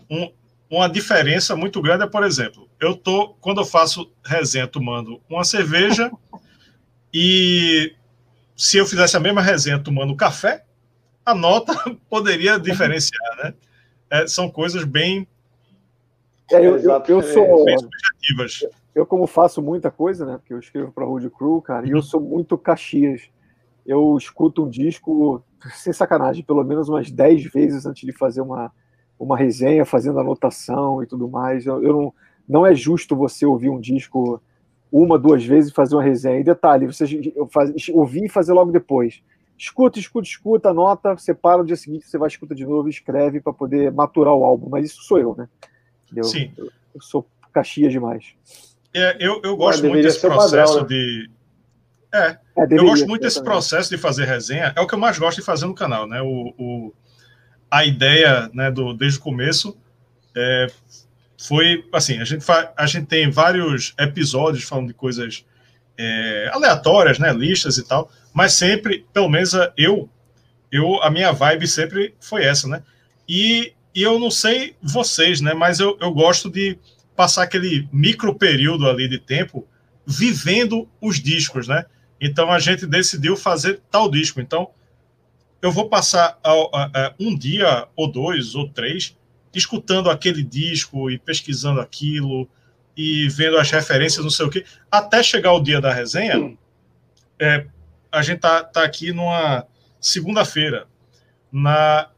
um, 0.09 0.31
uma 0.69 0.87
diferença 0.87 1.55
muito 1.55 1.81
grande 1.81 2.03
é, 2.03 2.07
por 2.07 2.23
exemplo, 2.23 2.69
eu 2.79 2.95
tô, 2.95 3.29
quando 3.41 3.61
eu 3.61 3.65
faço 3.65 4.11
resenha 4.25 4.67
tomando 4.67 5.21
uma 5.29 5.43
cerveja 5.43 6.11
e 7.13 7.95
se 8.55 8.77
eu 8.77 8.85
fizesse 8.85 9.17
a 9.17 9.19
mesma 9.19 9.41
resenha 9.41 9.79
tomando 9.79 10.15
café, 10.15 10.63
a 11.25 11.33
nota 11.33 11.73
poderia 12.09 12.59
diferenciar, 12.59 13.37
né? 13.37 13.53
É, 14.13 14.27
são 14.27 14.47
coisas 14.47 14.83
bem. 14.83 15.27
É, 16.51 16.57
eu, 16.57 16.77
eu, 16.77 17.03
eu, 17.07 17.21
sou. 17.23 17.65
Bem 17.65 17.77
subjetivas. 17.79 18.63
Eu, 18.93 19.07
como 19.07 19.25
faço 19.25 19.59
muita 19.59 19.89
coisa, 19.89 20.23
né? 20.23 20.37
Porque 20.37 20.53
eu 20.53 20.59
escrevo 20.59 20.91
para 20.91 21.03
Road 21.03 21.27
Crew, 21.31 21.59
cara, 21.63 21.87
e 21.87 21.89
eu 21.89 22.01
sou 22.03 22.21
muito 22.21 22.55
Caxias. 22.55 23.23
Eu 23.83 24.15
escuto 24.15 24.63
um 24.63 24.69
disco, 24.69 25.43
sem 25.73 25.91
sacanagem, 25.91 26.43
pelo 26.43 26.63
menos 26.63 26.87
umas 26.87 27.09
10 27.09 27.45
vezes 27.45 27.87
antes 27.87 28.05
de 28.05 28.13
fazer 28.13 28.41
uma, 28.41 28.71
uma 29.19 29.35
resenha, 29.35 29.83
fazendo 29.83 30.19
anotação 30.19 31.01
e 31.01 31.07
tudo 31.07 31.27
mais. 31.27 31.65
Eu, 31.65 31.83
eu 31.83 31.91
não, 31.91 32.13
não 32.47 32.65
é 32.67 32.75
justo 32.75 33.15
você 33.15 33.47
ouvir 33.47 33.69
um 33.69 33.79
disco 33.79 34.39
uma, 34.91 35.17
duas 35.17 35.43
vezes 35.43 35.71
e 35.71 35.73
fazer 35.73 35.95
uma 35.95 36.03
resenha. 36.03 36.39
E 36.39 36.43
detalhe, 36.43 36.85
você 36.85 37.05
faz, 37.49 37.73
ouvir 37.91 38.25
e 38.25 38.29
fazer 38.29 38.53
logo 38.53 38.71
depois. 38.71 39.23
Escuta, 39.57 39.99
escuta, 39.99 40.27
escuta, 40.27 40.69
anota, 40.69 41.15
separa 41.17 41.59
no 41.59 41.65
dia 41.65 41.75
seguinte, 41.75 42.07
você 42.07 42.17
vai 42.17 42.27
escuta 42.27 42.53
de 42.53 42.65
novo 42.65 42.89
escreve 42.89 43.39
para 43.39 43.53
poder 43.53 43.91
maturar 43.91 44.33
o 44.33 44.43
álbum. 44.43 44.69
Mas 44.69 44.85
isso 44.85 45.03
sou 45.03 45.19
eu, 45.19 45.35
né? 45.35 45.47
Eu, 46.15 46.23
Sim. 46.23 46.51
Eu, 46.57 46.69
eu 46.95 47.01
sou 47.01 47.25
caxias 47.51 47.91
demais. 47.91 48.35
É, 48.93 49.17
eu, 49.19 49.41
eu 49.43 49.55
gosto 49.55 49.87
muito 49.87 50.03
desse 50.03 50.21
processo 50.21 50.79
padrão, 50.79 50.81
né? 50.81 50.87
de. 50.87 51.29
É, 52.13 52.37
é 52.57 52.67
eu 52.69 52.85
gosto 52.85 53.07
muito 53.07 53.21
desse 53.21 53.37
também. 53.37 53.51
processo 53.51 53.89
de 53.89 53.97
fazer 53.97 54.25
resenha. 54.25 54.73
É 54.75 54.81
o 54.81 54.87
que 54.87 54.93
eu 54.93 54.99
mais 54.99 55.17
gosto 55.17 55.39
de 55.39 55.45
fazer 55.45 55.65
no 55.65 55.73
canal, 55.73 56.07
né? 56.07 56.21
O, 56.21 56.53
o, 56.57 56.93
a 57.71 57.83
ideia, 57.85 58.51
né, 58.53 58.69
do, 58.69 58.93
desde 58.93 59.17
o 59.17 59.21
começo, 59.21 59.75
é, 60.35 60.67
foi 61.41 61.83
assim, 61.91 62.19
a 62.19 62.23
gente, 62.23 62.45
fa, 62.45 62.71
a 62.77 62.85
gente 62.85 63.07
tem 63.07 63.31
vários 63.31 63.95
episódios 63.97 64.63
falando 64.63 64.89
de 64.89 64.93
coisas 64.93 65.43
é, 65.97 66.51
aleatórias, 66.53 67.17
né, 67.17 67.33
listas 67.33 67.77
e 67.77 67.87
tal, 67.87 68.11
mas 68.33 68.53
sempre, 68.53 69.05
pelo 69.13 69.29
menos 69.29 69.53
eu, 69.77 70.09
eu 70.71 71.01
a 71.03 71.09
minha 71.09 71.31
vibe 71.31 71.67
sempre 71.67 72.13
foi 72.19 72.43
essa, 72.43 72.67
né? 72.67 72.83
E, 73.29 73.73
e 73.93 74.01
eu 74.01 74.19
não 74.19 74.31
sei 74.31 74.75
vocês, 74.81 75.39
né, 75.39 75.53
mas 75.53 75.79
eu, 75.79 75.97
eu 76.01 76.11
gosto 76.11 76.49
de 76.49 76.77
passar 77.15 77.43
aquele 77.43 77.87
micro 77.91 78.33
período 78.33 78.89
ali 78.89 79.07
de 79.07 79.19
tempo 79.19 79.67
vivendo 80.05 80.89
os 80.99 81.21
discos, 81.21 81.67
né? 81.67 81.85
Então 82.19 82.51
a 82.51 82.59
gente 82.59 82.85
decidiu 82.85 83.35
fazer 83.35 83.81
tal 83.91 84.09
disco. 84.09 84.41
Então 84.41 84.69
eu 85.61 85.71
vou 85.71 85.87
passar 85.87 86.39
um 87.19 87.37
dia 87.37 87.87
ou 87.95 88.11
dois 88.11 88.55
ou 88.55 88.67
três 88.67 89.15
escutando 89.53 90.09
aquele 90.09 90.43
disco 90.43 91.09
e 91.09 91.17
pesquisando 91.17 91.79
aquilo 91.79 92.49
e 92.97 93.27
vendo 93.29 93.57
as 93.57 93.69
referências, 93.71 94.23
não 94.23 94.31
sei 94.31 94.45
o 94.45 94.49
quê, 94.49 94.65
até 94.91 95.21
chegar 95.21 95.53
o 95.53 95.61
dia 95.61 95.79
da 95.79 95.93
resenha. 95.93 96.57
É, 97.39 97.65
a 98.13 98.21
gente 98.21 98.39
tá, 98.39 98.63
tá 98.63 98.83
aqui 98.83 99.11
numa 99.11 99.65
segunda-feira. 99.99 100.87
Na 101.51 102.09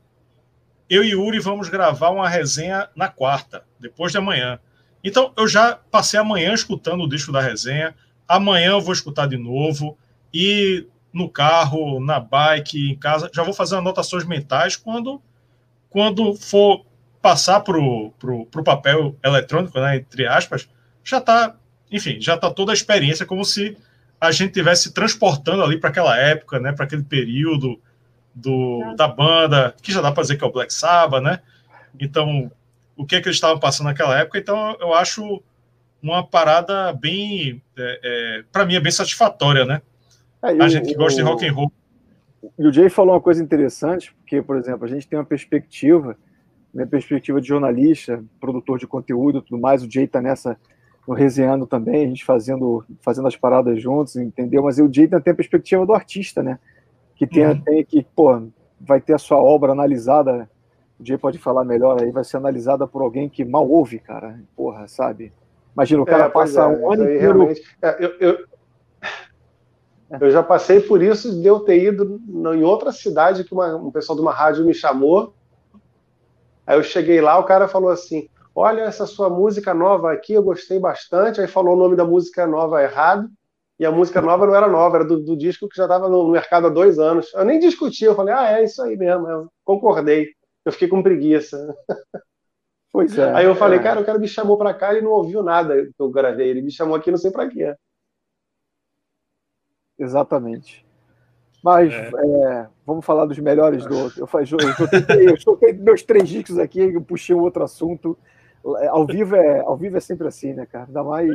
eu 0.90 1.04
e 1.04 1.12
Yuri 1.12 1.40
vamos 1.40 1.70
gravar 1.70 2.10
uma 2.10 2.28
resenha 2.28 2.90
na 2.96 3.08
quarta, 3.08 3.64
depois 3.80 4.12
de 4.12 4.18
amanhã. 4.18 4.60
Então, 5.04 5.34
eu 5.38 5.48
já 5.48 5.74
passei 5.74 6.20
amanhã 6.20 6.54
escutando 6.54 7.04
o 7.04 7.10
disco 7.10 7.32
da 7.32 7.40
resenha, 7.40 7.96
amanhã 8.28 8.72
eu 8.72 8.82
vou 8.82 8.94
escutar 8.94 9.26
de 9.26 9.38
novo, 9.38 9.98
e 10.34 10.86
no 11.14 11.30
carro, 11.30 12.00
na 12.00 12.20
bike, 12.20 12.92
em 12.92 12.96
casa, 12.96 13.32
já 13.34 13.42
vou 13.42 13.54
fazer 13.54 13.78
anotações 13.78 14.26
mentais 14.26 14.76
quando, 14.76 15.22
quando 15.90 16.36
for 16.36 16.86
passar 17.22 17.62
para 17.62 17.80
o 17.80 18.64
papel 18.64 19.16
eletrônico, 19.24 19.80
né, 19.80 19.98
entre 19.98 20.28
aspas, 20.28 20.68
já 21.04 21.20
está, 21.20 21.56
enfim, 21.90 22.20
já 22.20 22.36
está 22.36 22.52
toda 22.52 22.74
a 22.74 22.76
experiência, 22.76 23.26
como 23.26 23.46
se 23.46 23.78
a 24.20 24.32
gente 24.32 24.54
tivesse 24.54 24.94
transportando 24.94 25.64
ali 25.64 25.80
para 25.80 25.90
aquela 25.90 26.18
época, 26.18 26.60
né, 26.60 26.72
para 26.72 26.86
aquele 26.86 27.04
período 27.04 27.80
do, 28.34 28.94
da 28.96 29.08
banda, 29.08 29.76
que 29.82 29.92
já 29.92 30.02
dá 30.02 30.12
para 30.12 30.24
dizer 30.24 30.38
que 30.38 30.44
é 30.44 30.48
o 30.48 30.52
Black 30.52 30.74
Sabbath, 30.74 31.24
né? 31.24 31.40
Então, 32.00 32.52
o 32.96 33.06
que, 33.06 33.16
é 33.16 33.22
que 33.22 33.28
eles 33.28 33.38
estavam 33.38 33.60
passando 33.60 33.88
naquela 33.88 34.20
época. 34.20 34.38
Então, 34.38 34.76
eu 34.80 34.94
acho 34.94 35.42
uma 36.02 36.26
parada 36.26 36.94
bem, 36.94 37.62
é, 37.78 38.00
é, 38.04 38.44
para 38.52 38.66
mim, 38.66 38.76
é 38.76 38.80
bem 38.80 38.92
satisfatória, 38.92 39.66
né? 39.66 39.82
É, 40.44 40.62
a 40.62 40.68
gente 40.68 40.90
que 40.90 40.96
gosta 40.96 41.22
de 41.22 41.28
rock 41.28 41.48
and 41.48 41.54
roll. 41.54 41.72
E 42.60 42.68
o 42.68 42.72
Jay 42.72 42.90
falou 42.90 43.16
uma 43.16 43.22
coisa 43.22 43.42
interessante, 43.42 44.14
porque, 44.14 44.42
por 44.42 44.58
exemplo, 44.58 44.86
a 44.86 44.88
gente 44.88 45.08
tem 45.08 45.18
uma 45.18 45.26
perspectiva, 45.26 46.16
minha 46.74 46.86
perspectiva 46.86 47.42
de 47.42 47.48
jornalista, 47.48 48.24
produtor 48.40 48.78
de 48.78 48.86
conteúdo, 48.86 49.42
tudo 49.42 49.60
mais. 49.60 49.82
O 49.82 49.90
Jay 49.90 50.04
está 50.04 50.22
nessa 50.22 50.58
no 51.08 51.14
resenhando 51.14 51.68
também, 51.68 52.06
a 52.06 52.08
gente 52.08 52.26
fazendo, 52.26 52.84
fazendo 53.02 53.28
as 53.28 53.36
paradas 53.36 53.82
juntos, 53.82 54.16
entendeu? 54.16 54.64
Mas 54.64 54.80
o 54.80 54.92
Jay 54.92 55.08
tem 55.08 55.20
a 55.20 55.36
perspectiva 55.36 55.86
do 55.86 55.94
artista, 55.94 56.42
né? 56.42 56.60
Que 57.16 57.28
tem, 57.28 57.46
uhum. 57.46 57.62
tem 57.62 57.84
que, 57.86 58.06
pô, 58.16 58.42
vai 58.80 59.00
ter 59.00 59.14
a 59.14 59.18
sua 59.18 59.38
obra 59.38 59.72
analisada 59.72 60.50
o 61.00 61.06
Jay 61.06 61.18
pode 61.18 61.38
falar 61.38 61.66
melhor 61.66 62.02
aí, 62.02 62.12
vai 62.12 62.24
ser 62.24 62.38
analisada 62.38 62.88
por 62.88 63.02
alguém 63.02 63.28
que 63.28 63.44
mal 63.44 63.70
ouve, 63.70 64.00
cara. 64.00 64.40
Porra, 64.56 64.88
sabe? 64.88 65.34
Imagina, 65.76 66.02
o 66.02 66.06
cara 66.06 66.26
é, 66.26 66.30
passa 66.30 66.62
é, 66.62 66.68
um 66.68 66.92
ano 66.92 67.04
inteiro. 67.04 67.54
É, 67.82 68.06
eu, 68.06 68.10
eu, 68.20 68.46
eu, 70.22 70.32
já 70.32 70.42
passei 70.42 70.80
por 70.80 71.04
isso 71.04 71.42
de 71.42 71.46
eu 71.46 71.60
ter 71.60 71.84
ido 71.84 72.22
em 72.28 72.64
outra 72.64 72.94
cidade 72.94 73.44
que 73.44 73.54
uma, 73.54 73.76
um 73.76 73.92
pessoal 73.92 74.16
de 74.16 74.22
uma 74.22 74.32
rádio 74.32 74.66
me 74.66 74.74
chamou. 74.74 75.34
Aí 76.66 76.78
eu 76.78 76.84
cheguei 76.84 77.20
lá, 77.20 77.38
o 77.38 77.44
cara 77.44 77.68
falou 77.68 77.90
assim: 77.90 78.30
Olha, 78.56 78.82
essa 78.82 79.06
sua 79.06 79.30
música 79.30 79.74
nova 79.74 80.14
aqui, 80.14 80.34
eu 80.34 80.44
gostei 80.44 80.80
bastante. 80.80 81.42
Aí 81.42 81.48
falou 81.48 81.76
o 81.76 81.80
nome 81.80 81.96
da 81.96 82.06
música 82.06 82.48
nova 82.48 82.82
errado. 82.82 83.30
E 83.78 83.86
a 83.86 83.92
música 83.92 84.22
nova 84.22 84.48
não 84.48 84.56
era 84.56 84.70
nova, 84.70 84.98
era 84.98 85.06
do, 85.06 85.20
do 85.20 85.36
disco 85.36 85.68
que 85.68 85.76
já 85.76 85.84
estava 85.84 86.08
no 86.08 86.30
mercado 86.30 86.68
há 86.68 86.70
dois 86.70 86.98
anos. 86.98 87.34
Eu 87.34 87.44
nem 87.44 87.60
discuti, 87.60 88.06
eu 88.06 88.16
falei, 88.16 88.34
ah, 88.34 88.58
é 88.58 88.64
isso 88.64 88.82
aí 88.82 88.96
mesmo, 88.96 89.28
eu 89.28 89.50
concordei 89.66 90.30
eu 90.66 90.72
fiquei 90.72 90.88
com 90.88 91.04
preguiça. 91.04 91.74
Pois 92.92 93.18
é. 93.18 93.30
Aí 93.34 93.46
eu 93.46 93.54
falei, 93.56 93.78
é. 93.78 93.84
cara, 93.84 94.00
o 94.00 94.06
cara 94.06 94.18
me 94.18 94.26
chamou 94.26 94.58
pra 94.58 94.74
cá 94.74 94.94
e 94.94 95.02
não 95.02 95.12
ouviu 95.12 95.44
nada 95.44 95.86
que 95.86 95.94
eu 96.00 96.10
gravei. 96.10 96.48
Ele 96.48 96.62
me 96.62 96.72
chamou 96.72 96.96
aqui 96.96 97.12
não 97.12 97.18
sei 97.18 97.30
pra 97.30 97.50
quê. 97.50 97.76
Exatamente. 100.00 100.86
Mas 101.62 101.94
é. 101.94 102.08
É, 102.08 102.70
vamos 102.86 103.06
falar 103.06 103.26
dos 103.26 103.38
melhores 103.38 103.86
do 103.86 103.98
outro. 103.98 104.22
Eu, 104.22 104.30
eu, 105.20 105.36
eu, 105.62 105.84
meus 105.84 106.04
três 106.04 106.30
discos 106.30 106.58
aqui, 106.58 106.80
eu 106.80 107.02
puxei 107.02 107.36
um 107.36 107.42
outro 107.42 107.66
assunto. 107.66 108.18
É, 108.78 108.88
ao 108.88 109.06
vivo 109.06 109.36
é, 109.36 109.60
ao 109.60 109.78
vivo 109.78 109.98
é 109.98 110.00
sempre 110.00 110.28
assim, 110.28 110.54
né, 110.54 110.66
cara? 110.66 110.86
Ainda 110.88 111.04
mais 111.04 111.32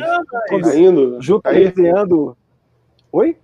quando, 0.49 0.63
tá 0.65 0.77
indo, 0.77 1.21
junto 1.21 1.43
tá 1.43 1.51
resenhando. 1.51 2.37
Oi? 3.13 3.37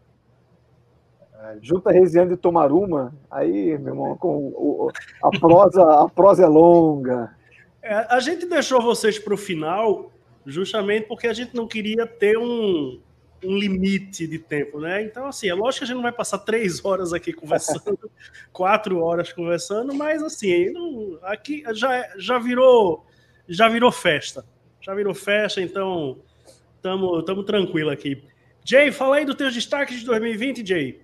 junta 1.61 1.93
resenhando 1.93 2.35
e 2.35 2.37
tomar 2.37 2.73
uma, 2.73 3.15
aí, 3.31 3.79
meu 3.79 3.93
irmão, 3.93 4.17
com 4.17 4.49
o, 4.49 4.91
a 5.23 5.31
prosa, 5.39 6.05
a 6.05 6.09
prosa 6.09 6.45
é 6.45 6.47
longa. 6.47 7.35
É, 7.83 8.07
a 8.09 8.21
gente 8.21 8.47
deixou 8.47 8.81
vocês 8.83 9.19
para 9.19 9.35
o 9.35 9.37
final 9.37 10.13
justamente 10.45 11.07
porque 11.07 11.27
a 11.27 11.33
gente 11.33 11.55
não 11.55 11.67
queria 11.67 12.07
ter 12.07 12.37
um, 12.37 13.01
um 13.45 13.57
limite 13.57 14.27
de 14.27 14.39
tempo, 14.39 14.81
né? 14.81 15.03
Então, 15.03 15.27
assim, 15.27 15.49
é 15.49 15.55
lógico 15.55 15.79
que 15.79 15.85
a 15.85 15.87
gente 15.87 15.97
não 15.97 16.03
vai 16.03 16.13
passar 16.13 16.39
três 16.39 16.85
horas 16.85 17.13
aqui 17.13 17.33
conversando, 17.33 17.99
quatro 18.53 19.01
horas 19.01 19.33
conversando, 19.33 19.95
mas 19.95 20.23
assim, 20.23 20.71
não, 20.71 21.19
aqui 21.23 21.63
já, 21.75 22.09
já 22.19 22.39
virou 22.39 23.05
já 23.49 23.69
virou 23.69 23.93
festa. 23.93 24.45
Já 24.81 24.95
virou 24.95 25.15
festa, 25.15 25.61
então 25.61 26.19
estamos 26.77 27.45
tranquilo 27.45 27.91
aqui. 27.91 28.23
Jay, 28.65 28.91
fala 28.91 29.17
aí 29.17 29.25
dos 29.25 29.35
teus 29.35 29.55
destaques 29.55 30.01
de 30.01 30.07
2020, 30.07 30.67
Jay. 30.67 31.01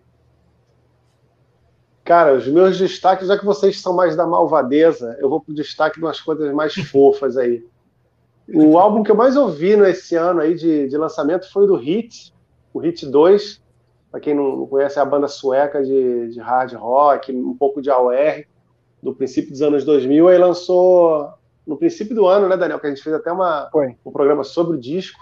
Cara, 2.05 2.35
os 2.35 2.47
meus 2.48 2.78
destaques, 2.78 3.28
já 3.28 3.39
que 3.39 3.44
vocês 3.44 3.81
são 3.81 3.94
mais 3.94 4.16
da 4.16 4.27
malvadeza, 4.27 5.16
eu 5.20 5.28
vou 5.28 5.40
pro 5.40 5.55
destaque 5.55 5.98
de 5.98 6.05
umas 6.05 6.20
coisas 6.20 6.52
mais 6.52 6.74
fofas 6.90 7.36
aí. 7.36 7.64
O 8.52 8.77
álbum 8.77 9.02
que 9.02 9.10
eu 9.10 9.16
mais 9.16 9.36
ouvi 9.36 9.77
nesse 9.77 10.16
ano 10.16 10.40
aí 10.40 10.55
de, 10.55 10.89
de 10.89 10.97
lançamento 10.97 11.51
foi 11.52 11.66
do 11.66 11.77
Hit, 11.77 12.35
o 12.74 12.81
Hit 12.81 13.06
2. 13.06 13.62
Para 14.10 14.20
quem 14.20 14.35
não 14.35 14.66
conhece, 14.66 14.98
é 14.98 15.02
a 15.02 15.06
banda 15.06 15.28
sueca 15.28 15.82
de, 15.82 16.28
de 16.31 16.40
hard 16.40 16.74
rock, 16.74 17.32
um 17.32 17.56
pouco 17.56 17.81
de 17.81 17.89
AOR, 17.89 18.44
do 19.02 19.14
princípio 19.14 19.52
dos 19.52 19.62
anos 19.62 19.85
2000. 19.85 20.28
Aí 20.28 20.39
lançou 20.39 21.32
no 21.66 21.76
princípio 21.76 22.14
do 22.14 22.26
ano, 22.26 22.48
né, 22.48 22.56
Daniel? 22.56 22.78
Que 22.78 22.86
a 22.86 22.90
gente 22.90 23.02
fez 23.02 23.14
até 23.14 23.30
uma, 23.30 23.70
um 24.05 24.10
programa 24.10 24.44
sobre 24.44 24.76
o 24.76 24.80
disco. 24.80 25.20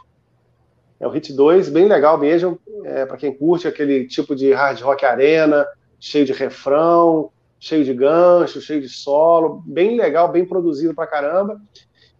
É 0.98 1.06
o 1.06 1.10
Hit 1.10 1.32
2, 1.32 1.70
bem 1.70 1.86
legal 1.86 2.18
mesmo, 2.18 2.60
é, 2.84 3.06
para 3.06 3.16
quem 3.16 3.34
curte 3.34 3.66
aquele 3.66 4.06
tipo 4.06 4.36
de 4.36 4.52
hard 4.52 4.80
rock 4.82 5.06
arena, 5.06 5.66
cheio 5.98 6.26
de 6.26 6.32
refrão, 6.32 7.30
cheio 7.58 7.84
de 7.84 7.94
gancho, 7.94 8.60
cheio 8.60 8.82
de 8.82 8.88
solo, 8.88 9.62
bem 9.66 9.96
legal, 9.96 10.30
bem 10.30 10.44
produzido 10.44 10.94
pra 10.94 11.06
caramba. 11.06 11.60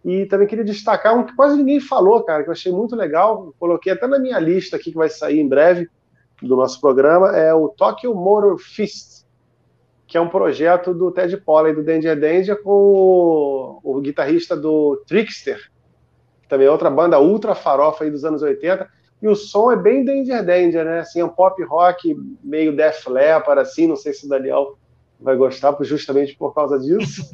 E 0.03 0.25
também 0.25 0.47
queria 0.47 0.63
destacar 0.63 1.17
um 1.17 1.23
que 1.23 1.35
quase 1.35 1.57
ninguém 1.57 1.79
falou, 1.79 2.23
cara, 2.23 2.43
que 2.43 2.49
eu 2.49 2.53
achei 2.53 2.71
muito 2.71 2.95
legal, 2.95 3.53
coloquei 3.59 3.93
até 3.93 4.07
na 4.07 4.17
minha 4.17 4.39
lista 4.39 4.75
aqui 4.75 4.91
que 4.91 4.97
vai 4.97 5.09
sair 5.09 5.39
em 5.39 5.47
breve 5.47 5.87
do 6.41 6.55
nosso 6.55 6.81
programa, 6.81 7.37
é 7.37 7.53
o 7.53 7.69
Tokyo 7.69 8.15
Motor 8.15 8.57
Fist, 8.57 9.20
que 10.11 10.17
é 10.17 10.21
um 10.21 10.27
projeto 10.27 10.93
do 10.93 11.09
Ted 11.09 11.37
Polley 11.37 11.73
do 11.73 11.81
Danger 11.81 12.19
Danger 12.19 12.61
com 12.61 12.69
o, 12.69 13.79
o 13.81 14.01
guitarrista 14.01 14.57
do 14.57 15.01
Trickster, 15.07 15.71
que 16.41 16.49
também 16.49 16.67
é 16.67 16.69
outra 16.69 16.89
banda 16.89 17.17
ultra 17.17 17.55
farofa 17.55 18.03
aí 18.03 18.11
dos 18.11 18.25
anos 18.25 18.41
80 18.41 18.89
e 19.21 19.27
o 19.29 19.35
som 19.37 19.71
é 19.71 19.77
bem 19.77 20.03
Danger 20.03 20.45
Danger, 20.45 20.83
né? 20.83 20.99
Assim, 20.99 21.21
é 21.21 21.23
um 21.25 21.29
pop 21.29 21.63
rock 21.63 22.13
meio 22.43 22.75
Def 22.75 23.07
Leppard, 23.07 23.61
assim, 23.61 23.87
não 23.87 23.95
sei 23.95 24.11
se 24.11 24.25
o 24.25 24.29
Daniel 24.29 24.77
vai 25.17 25.37
gostar 25.37 25.73
justamente 25.79 26.35
por 26.35 26.53
causa 26.53 26.77
disso. 26.77 27.31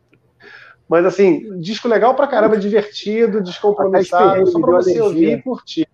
Mas 0.88 1.04
assim, 1.04 1.60
disco 1.60 1.86
legal 1.86 2.14
pra 2.14 2.26
caramba, 2.26 2.56
divertido, 2.56 3.42
descompromissado, 3.42 4.46
só 4.46 4.58
pra 4.58 4.72
você 4.72 4.98
ouvir 5.02 5.32
e 5.32 5.42
curtir. 5.42 5.86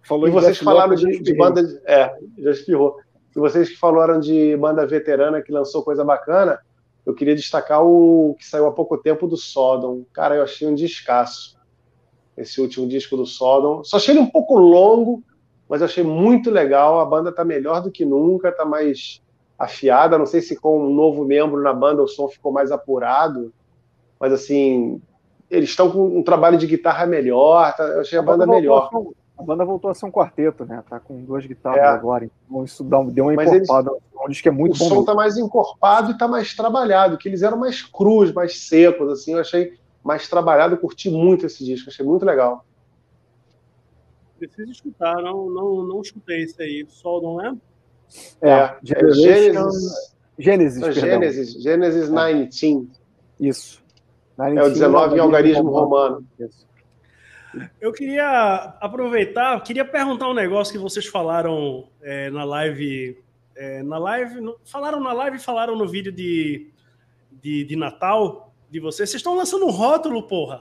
Falou 0.00 0.28
e 0.28 0.30
vocês 0.30 0.58
falaram 0.58 0.94
de, 0.94 1.18
de 1.20 1.34
banda. 1.36 1.60
É, 1.86 2.14
já 2.38 2.52
espirrou. 2.52 2.98
E 3.34 3.38
vocês 3.38 3.68
que 3.68 3.76
falaram 3.76 4.18
de 4.18 4.56
banda 4.56 4.86
veterana 4.86 5.40
que 5.40 5.52
lançou 5.52 5.82
coisa 5.82 6.04
bacana, 6.04 6.60
eu 7.04 7.14
queria 7.14 7.34
destacar 7.34 7.84
o 7.84 8.34
que 8.38 8.46
saiu 8.46 8.66
há 8.66 8.72
pouco 8.72 8.98
tempo 8.98 9.26
do 9.26 9.36
Sodom. 9.36 10.04
Cara, 10.12 10.36
eu 10.36 10.42
achei 10.42 10.66
um 10.68 10.74
descasso 10.74 11.58
esse 12.36 12.60
último 12.60 12.86
disco 12.86 13.16
do 13.16 13.26
Sodom. 13.26 13.84
Só 13.84 13.96
achei 13.96 14.14
ele 14.14 14.20
um 14.20 14.30
pouco 14.30 14.56
longo, 14.56 15.22
mas 15.68 15.82
achei 15.82 16.02
muito 16.02 16.50
legal. 16.50 17.00
A 17.00 17.04
banda 17.04 17.32
tá 17.32 17.44
melhor 17.44 17.82
do 17.82 17.90
que 17.90 18.04
nunca, 18.04 18.52
tá 18.52 18.64
mais 18.64 19.22
afiada. 19.58 20.18
Não 20.18 20.26
sei 20.26 20.40
se 20.40 20.56
com 20.56 20.86
um 20.86 20.94
novo 20.94 21.24
membro 21.24 21.62
na 21.62 21.72
banda 21.72 22.02
o 22.02 22.08
som 22.08 22.28
ficou 22.28 22.50
mais 22.50 22.72
apurado, 22.72 23.52
mas 24.18 24.32
assim, 24.32 25.00
eles 25.50 25.70
estão 25.70 25.90
com 25.90 26.18
um 26.18 26.22
trabalho 26.22 26.56
de 26.56 26.66
guitarra 26.66 27.06
melhor. 27.06 27.74
Tá? 27.76 27.84
Eu 27.84 28.00
achei 28.00 28.18
a, 28.18 28.22
banda, 28.22 28.46
melhor. 28.46 28.90
A 29.40 29.42
banda 29.42 29.64
voltou 29.64 29.90
a 29.90 29.94
ser 29.94 30.04
um 30.04 30.10
quarteto, 30.10 30.66
né? 30.66 30.84
Tá 30.88 31.00
com 31.00 31.24
duas 31.24 31.46
guitarras 31.46 31.78
é. 31.78 31.86
agora, 31.86 32.24
então 32.24 32.62
isso 32.62 32.84
deu 32.84 33.24
uma 33.24 33.34
mas 33.34 33.52
encorpada. 33.52 33.90
Eles 33.90 34.02
um 34.22 34.28
disco 34.28 34.42
que 34.42 34.48
é 34.48 34.52
muito 34.52 34.74
o 34.74 34.78
bom. 34.78 34.84
O 34.84 34.88
som 34.88 35.00
está 35.00 35.14
mais 35.14 35.38
encorpado 35.38 36.10
e 36.10 36.12
está 36.12 36.28
mais 36.28 36.54
trabalhado, 36.54 37.16
que 37.16 37.26
eles 37.26 37.42
eram 37.42 37.56
mais 37.56 37.82
crus, 37.82 38.32
mais 38.32 38.58
secos, 38.58 39.10
assim, 39.10 39.32
eu 39.32 39.40
achei 39.40 39.78
mais 40.04 40.28
trabalhado, 40.28 40.76
curti 40.76 41.08
muito 41.10 41.46
esse 41.46 41.64
disco, 41.64 41.88
achei 41.88 42.04
muito 42.04 42.24
legal. 42.24 42.64
Preciso 44.38 44.70
escutar, 44.70 45.16
não, 45.16 45.48
não, 45.48 45.82
não 45.82 46.00
escutei 46.00 46.42
esse 46.42 46.62
aí, 46.62 46.86
só 46.88 47.20
não 47.20 47.40
é? 47.40 47.54
É, 48.42 48.50
é 48.50 48.78
Gênesis. 48.82 50.10
Gênesis, 50.38 50.94
Gênesis, 50.94 51.62
Gênesis 51.62 52.08
19. 52.10 52.48
Isso. 53.38 53.82
19 54.36 54.58
é 54.58 54.62
o 54.62 54.70
19 54.70 55.16
em 55.16 55.18
algarismo 55.18 55.70
romano. 55.70 56.26
Isso. 56.38 56.69
Eu 57.80 57.92
queria 57.92 58.74
aproveitar, 58.80 59.60
queria 59.62 59.84
perguntar 59.84 60.28
um 60.28 60.34
negócio 60.34 60.72
que 60.72 60.78
vocês 60.78 61.06
falaram 61.06 61.88
é, 62.02 62.30
na 62.30 62.44
live. 62.44 63.18
É, 63.56 63.82
na 63.82 63.98
live. 63.98 64.40
No, 64.40 64.56
falaram 64.64 65.00
na 65.00 65.12
live 65.12 65.36
e 65.36 65.40
falaram 65.40 65.76
no 65.76 65.86
vídeo 65.86 66.12
de, 66.12 66.70
de, 67.32 67.64
de, 67.64 67.76
Natal 67.76 68.52
de 68.70 68.78
vocês. 68.78 69.10
Vocês 69.10 69.20
estão 69.20 69.34
lançando 69.34 69.66
um 69.66 69.70
rótulo, 69.70 70.22
porra. 70.22 70.60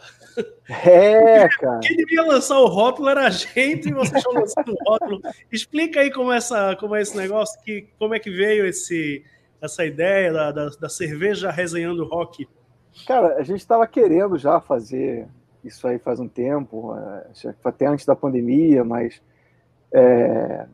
É, 0.68 1.48
cara. 1.60 1.80
Quem 1.80 1.96
devia 1.96 2.24
lançar 2.24 2.60
o 2.60 2.68
rótulo 2.68 3.10
era 3.10 3.28
a 3.28 3.30
gente 3.30 3.90
e 3.90 3.94
vocês 3.94 4.18
estão 4.18 4.34
lançando 4.34 4.72
o 4.72 4.90
rótulo. 4.90 5.22
Explica 5.52 6.02
aí 6.02 6.12
como, 6.12 6.32
essa, 6.32 6.76
como 6.78 6.96
é 6.96 7.02
esse 7.02 7.16
negócio, 7.16 7.62
que, 7.62 7.88
como 8.00 8.16
é 8.16 8.20
que 8.20 8.32
veio 8.32 8.66
esse, 8.66 9.24
essa 9.62 9.86
ideia 9.86 10.34
da, 10.34 10.52
da, 10.52 10.70
da 10.70 10.90
cerveja 10.90 11.52
resenhando 11.52 12.04
rock. 12.06 12.48
Cara, 13.06 13.36
a 13.36 13.44
gente 13.44 13.60
estava 13.60 13.86
querendo 13.86 14.38
já 14.38 14.60
fazer 14.60 15.28
isso 15.64 15.88
aí 15.88 16.00
faz 16.00 16.20
um 16.20 16.28
tempo, 16.28 16.96
é, 16.96 17.54
até 17.64 17.86
antes 17.88 18.06
da 18.06 18.16
pandemia, 18.16 18.84
mas 18.84 19.22
é, 19.94 20.66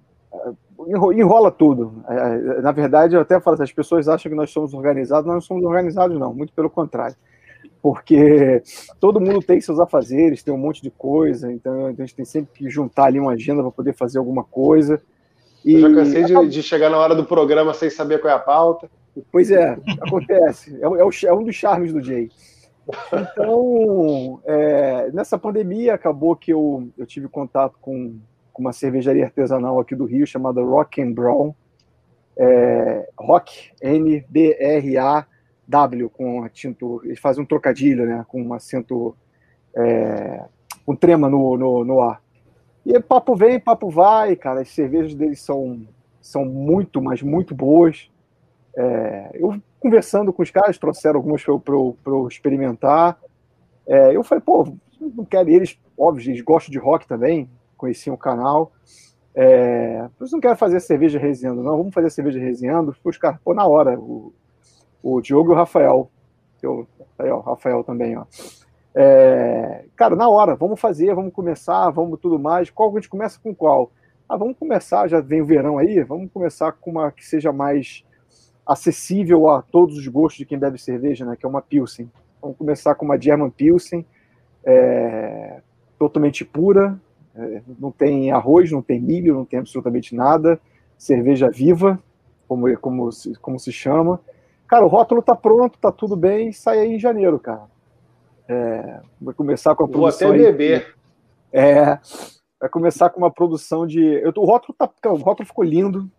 enrola 0.88 1.52
tudo. 1.52 2.03
É, 2.07 2.62
na 2.62 2.72
verdade, 2.72 3.16
eu 3.16 3.22
até 3.22 3.40
falo, 3.40 3.62
as 3.62 3.72
pessoas 3.72 4.07
acham 4.07 4.30
que 4.30 4.36
nós 4.36 4.52
somos 4.52 4.74
organizados, 4.74 5.26
nós 5.26 5.36
não 5.36 5.41
somos 5.41 5.64
organizados, 5.64 6.18
não, 6.20 6.34
muito 6.34 6.53
pelo 6.53 6.70
contrário. 6.70 7.16
Porque 7.82 8.64
todo 8.99 9.22
mundo 9.22 9.41
tem 9.41 9.62
seus 9.62 9.80
afazeres, 9.80 10.41
tem 10.41 10.53
um 10.53 10.57
monte 10.57 10.82
de 10.82 10.90
coisa, 10.90 11.52
então 11.52 11.86
a 11.86 11.91
gente 11.94 12.16
tem 12.16 12.26
sempre 12.26 12.52
que 12.53 12.70
juntar 12.70 13.06
ali 13.06 13.20
uma 13.20 13.34
agenda 13.34 13.62
para 13.62 13.72
poder 13.72 13.94
fazer 13.94 14.18
alguma 14.18 14.44
coisa. 14.44 15.02
E... 15.64 15.74
Eu 15.74 15.82
já 15.82 15.94
cansei 15.94 16.24
de, 16.24 16.48
de, 16.48 16.64
chegar 16.64 16.90
na 16.90 16.98
hora 16.98 17.16
do 17.16 17.26
programa 17.26 17.74
sem 17.74 17.90
saber 17.90 18.20
qual 18.20 18.32
é 18.32 18.36
a 18.36 18.40
pauta. 18.40 18.90
Pois 19.32 19.49
é, 19.49 19.78
acontece. 20.02 20.76
É, 20.82 20.86
é, 20.86 21.30
é 21.30 21.34
um 21.34 21.44
dos 21.44 21.56
charmes 21.56 21.94
do 21.94 22.02
Jay. 22.02 22.30
Então, 23.12 24.41
é, 24.45 25.12
nessa 25.12 25.38
pandemia, 25.38 25.94
acabou 25.94 26.36
que 26.36 26.52
eu, 26.53 26.90
eu 26.98 27.06
tive 27.06 27.28
contato 27.28 27.78
com, 27.82 28.20
com, 28.53 28.62
uma 28.62 28.74
cervejaria 28.74 29.26
artesanal 29.26 29.80
aqui 29.80 29.95
do 29.95 30.06
Rio 30.06 30.28
chamada 30.28 30.62
Rock 30.62 31.02
and 31.02 31.12
Brown. 31.12 31.53
É, 32.38 33.10
rock, 33.18 33.72
N-B-R-A-W, 33.82 35.30
com 36.10 36.44
acento. 36.44 37.02
Eles 37.03 37.20
fazem 37.20 37.44
um 37.44 37.48
trocadilho, 37.48 38.06
né? 38.06 38.24
Com 38.28 38.44
um 38.44 38.53
acento. 38.53 39.16
É, 39.76 40.44
com 40.86 40.95
trema 40.95 41.28
no, 41.30 41.57
no, 41.57 41.84
no 41.84 41.99
ar. 42.02 42.22
E 42.86 42.99
papo 42.99 43.36
vem, 43.36 43.60
papo 43.60 43.90
vai, 43.90 44.36
cara. 44.36 44.62
As 44.62 44.70
cervejas 44.70 45.16
deles 45.16 45.41
são, 45.41 45.88
são 46.22 46.45
muito, 46.45 47.02
mas 47.02 47.24
muito 47.24 47.56
boas. 47.56 48.12
É, 48.78 49.32
eu 49.34 49.60
conversando 49.86 50.34
com 50.34 50.41
os 50.41 50.49
caras, 50.49 50.80
trouxeram 50.80 51.18
algumas 51.18 51.44
para 51.44 51.53
eu 51.76 52.28
experimentar. 52.28 53.20
É, 53.86 54.16
eu 54.16 54.24
falei, 54.24 54.41
pô, 54.44 54.76
não 54.99 55.24
quero. 55.24 55.48
eles, 55.48 55.80
óbvio, 55.95 56.32
eles 56.32 56.41
gostam 56.41 56.72
de 56.72 56.80
rock 56.80 57.07
também, 57.07 57.48
conheciam 57.78 58.16
o 58.16 58.18
canal. 58.18 58.72
É, 59.36 60.10
eles 60.20 60.32
não 60.32 60.40
querem 60.40 60.57
fazer 60.57 60.80
cerveja 60.80 61.20
resenhando, 61.20 61.62
não, 61.62 61.78
vamos 61.78 61.94
fazer 61.94 62.10
cerveja 62.10 62.40
resenhando. 62.40 62.95
Os 63.03 63.18
caras, 63.20 63.40
pô, 63.45 63.53
na 63.53 63.68
hora, 63.68 63.99
o, 63.99 64.34
o 65.03 65.22
Diogo 65.22 65.52
e 65.52 65.53
o 65.53 65.56
Rafael. 65.56 66.10
Eu, 66.64 66.88
aí, 67.20 67.30
ó, 67.30 67.41
Rafael 67.41 67.84
também, 67.84 68.18
ó. 68.18 68.26
É, 68.95 69.86
cara, 69.95 70.16
na 70.16 70.28
hora, 70.28 70.56
vamos 70.56 70.80
fazer, 70.80 71.14
vamos 71.14 71.32
começar, 71.32 71.91
vamos 71.91 72.20
tudo 72.20 72.40
mais. 72.40 72.72
Qual 72.72 72.90
a 72.90 72.94
gente 72.95 73.10
começa 73.10 73.40
com 73.40 73.53
qual? 73.53 73.91
Ah, 74.28 74.36
vamos 74.36 74.57
começar, 74.57 75.07
já 75.07 75.22
vem 75.22 75.44
o 75.44 75.45
verão 75.45 75.78
aí, 75.78 76.02
vamos 76.02 76.32
começar 76.32 76.72
com 76.72 76.90
uma 76.90 77.12
que 77.12 77.24
seja 77.24 77.53
mais 77.53 78.03
acessível 78.65 79.49
a 79.49 79.61
todos 79.61 79.97
os 79.97 80.07
gostos 80.07 80.39
de 80.39 80.45
quem 80.45 80.57
bebe 80.57 80.81
cerveja, 80.81 81.25
né, 81.25 81.35
que 81.35 81.45
é 81.45 81.49
uma 81.49 81.61
Pilsen. 81.61 82.09
Vamos 82.41 82.57
começar 82.57 82.95
com 82.95 83.05
uma 83.05 83.19
German 83.19 83.49
Pilsen, 83.49 84.05
é, 84.63 85.61
totalmente 85.99 86.43
pura, 86.43 86.99
é, 87.35 87.61
não 87.79 87.91
tem 87.91 88.31
arroz, 88.31 88.71
não 88.71 88.81
tem 88.81 88.99
milho, 88.99 89.35
não 89.35 89.45
tem 89.45 89.59
absolutamente 89.59 90.15
nada, 90.15 90.59
cerveja 90.97 91.49
viva, 91.49 91.99
como, 92.47 92.75
como, 92.77 93.09
como 93.41 93.59
se 93.59 93.71
chama. 93.71 94.19
Cara, 94.67 94.85
o 94.85 94.87
rótulo 94.87 95.21
tá 95.21 95.35
pronto, 95.35 95.77
tá 95.77 95.91
tudo 95.91 96.15
bem, 96.15 96.51
sai 96.51 96.79
aí 96.79 96.95
em 96.95 96.99
janeiro, 96.99 97.39
cara. 97.39 97.63
É, 98.47 98.99
vai 99.21 99.33
começar 99.33 99.75
com 99.75 99.83
a 99.83 99.87
produção. 99.87 100.29
Vou 100.29 100.37
até 100.37 100.51
beber. 100.51 100.95
é, 101.51 101.99
vai 102.59 102.69
começar 102.69 103.09
com 103.09 103.19
uma 103.19 103.31
produção 103.31 103.85
de. 103.85 104.01
Eu, 104.01 104.31
o 104.37 104.45
rótulo 104.45 104.75
tá, 104.77 104.89
o 105.09 105.15
rótulo 105.15 105.47
ficou 105.47 105.63
lindo. 105.63 106.09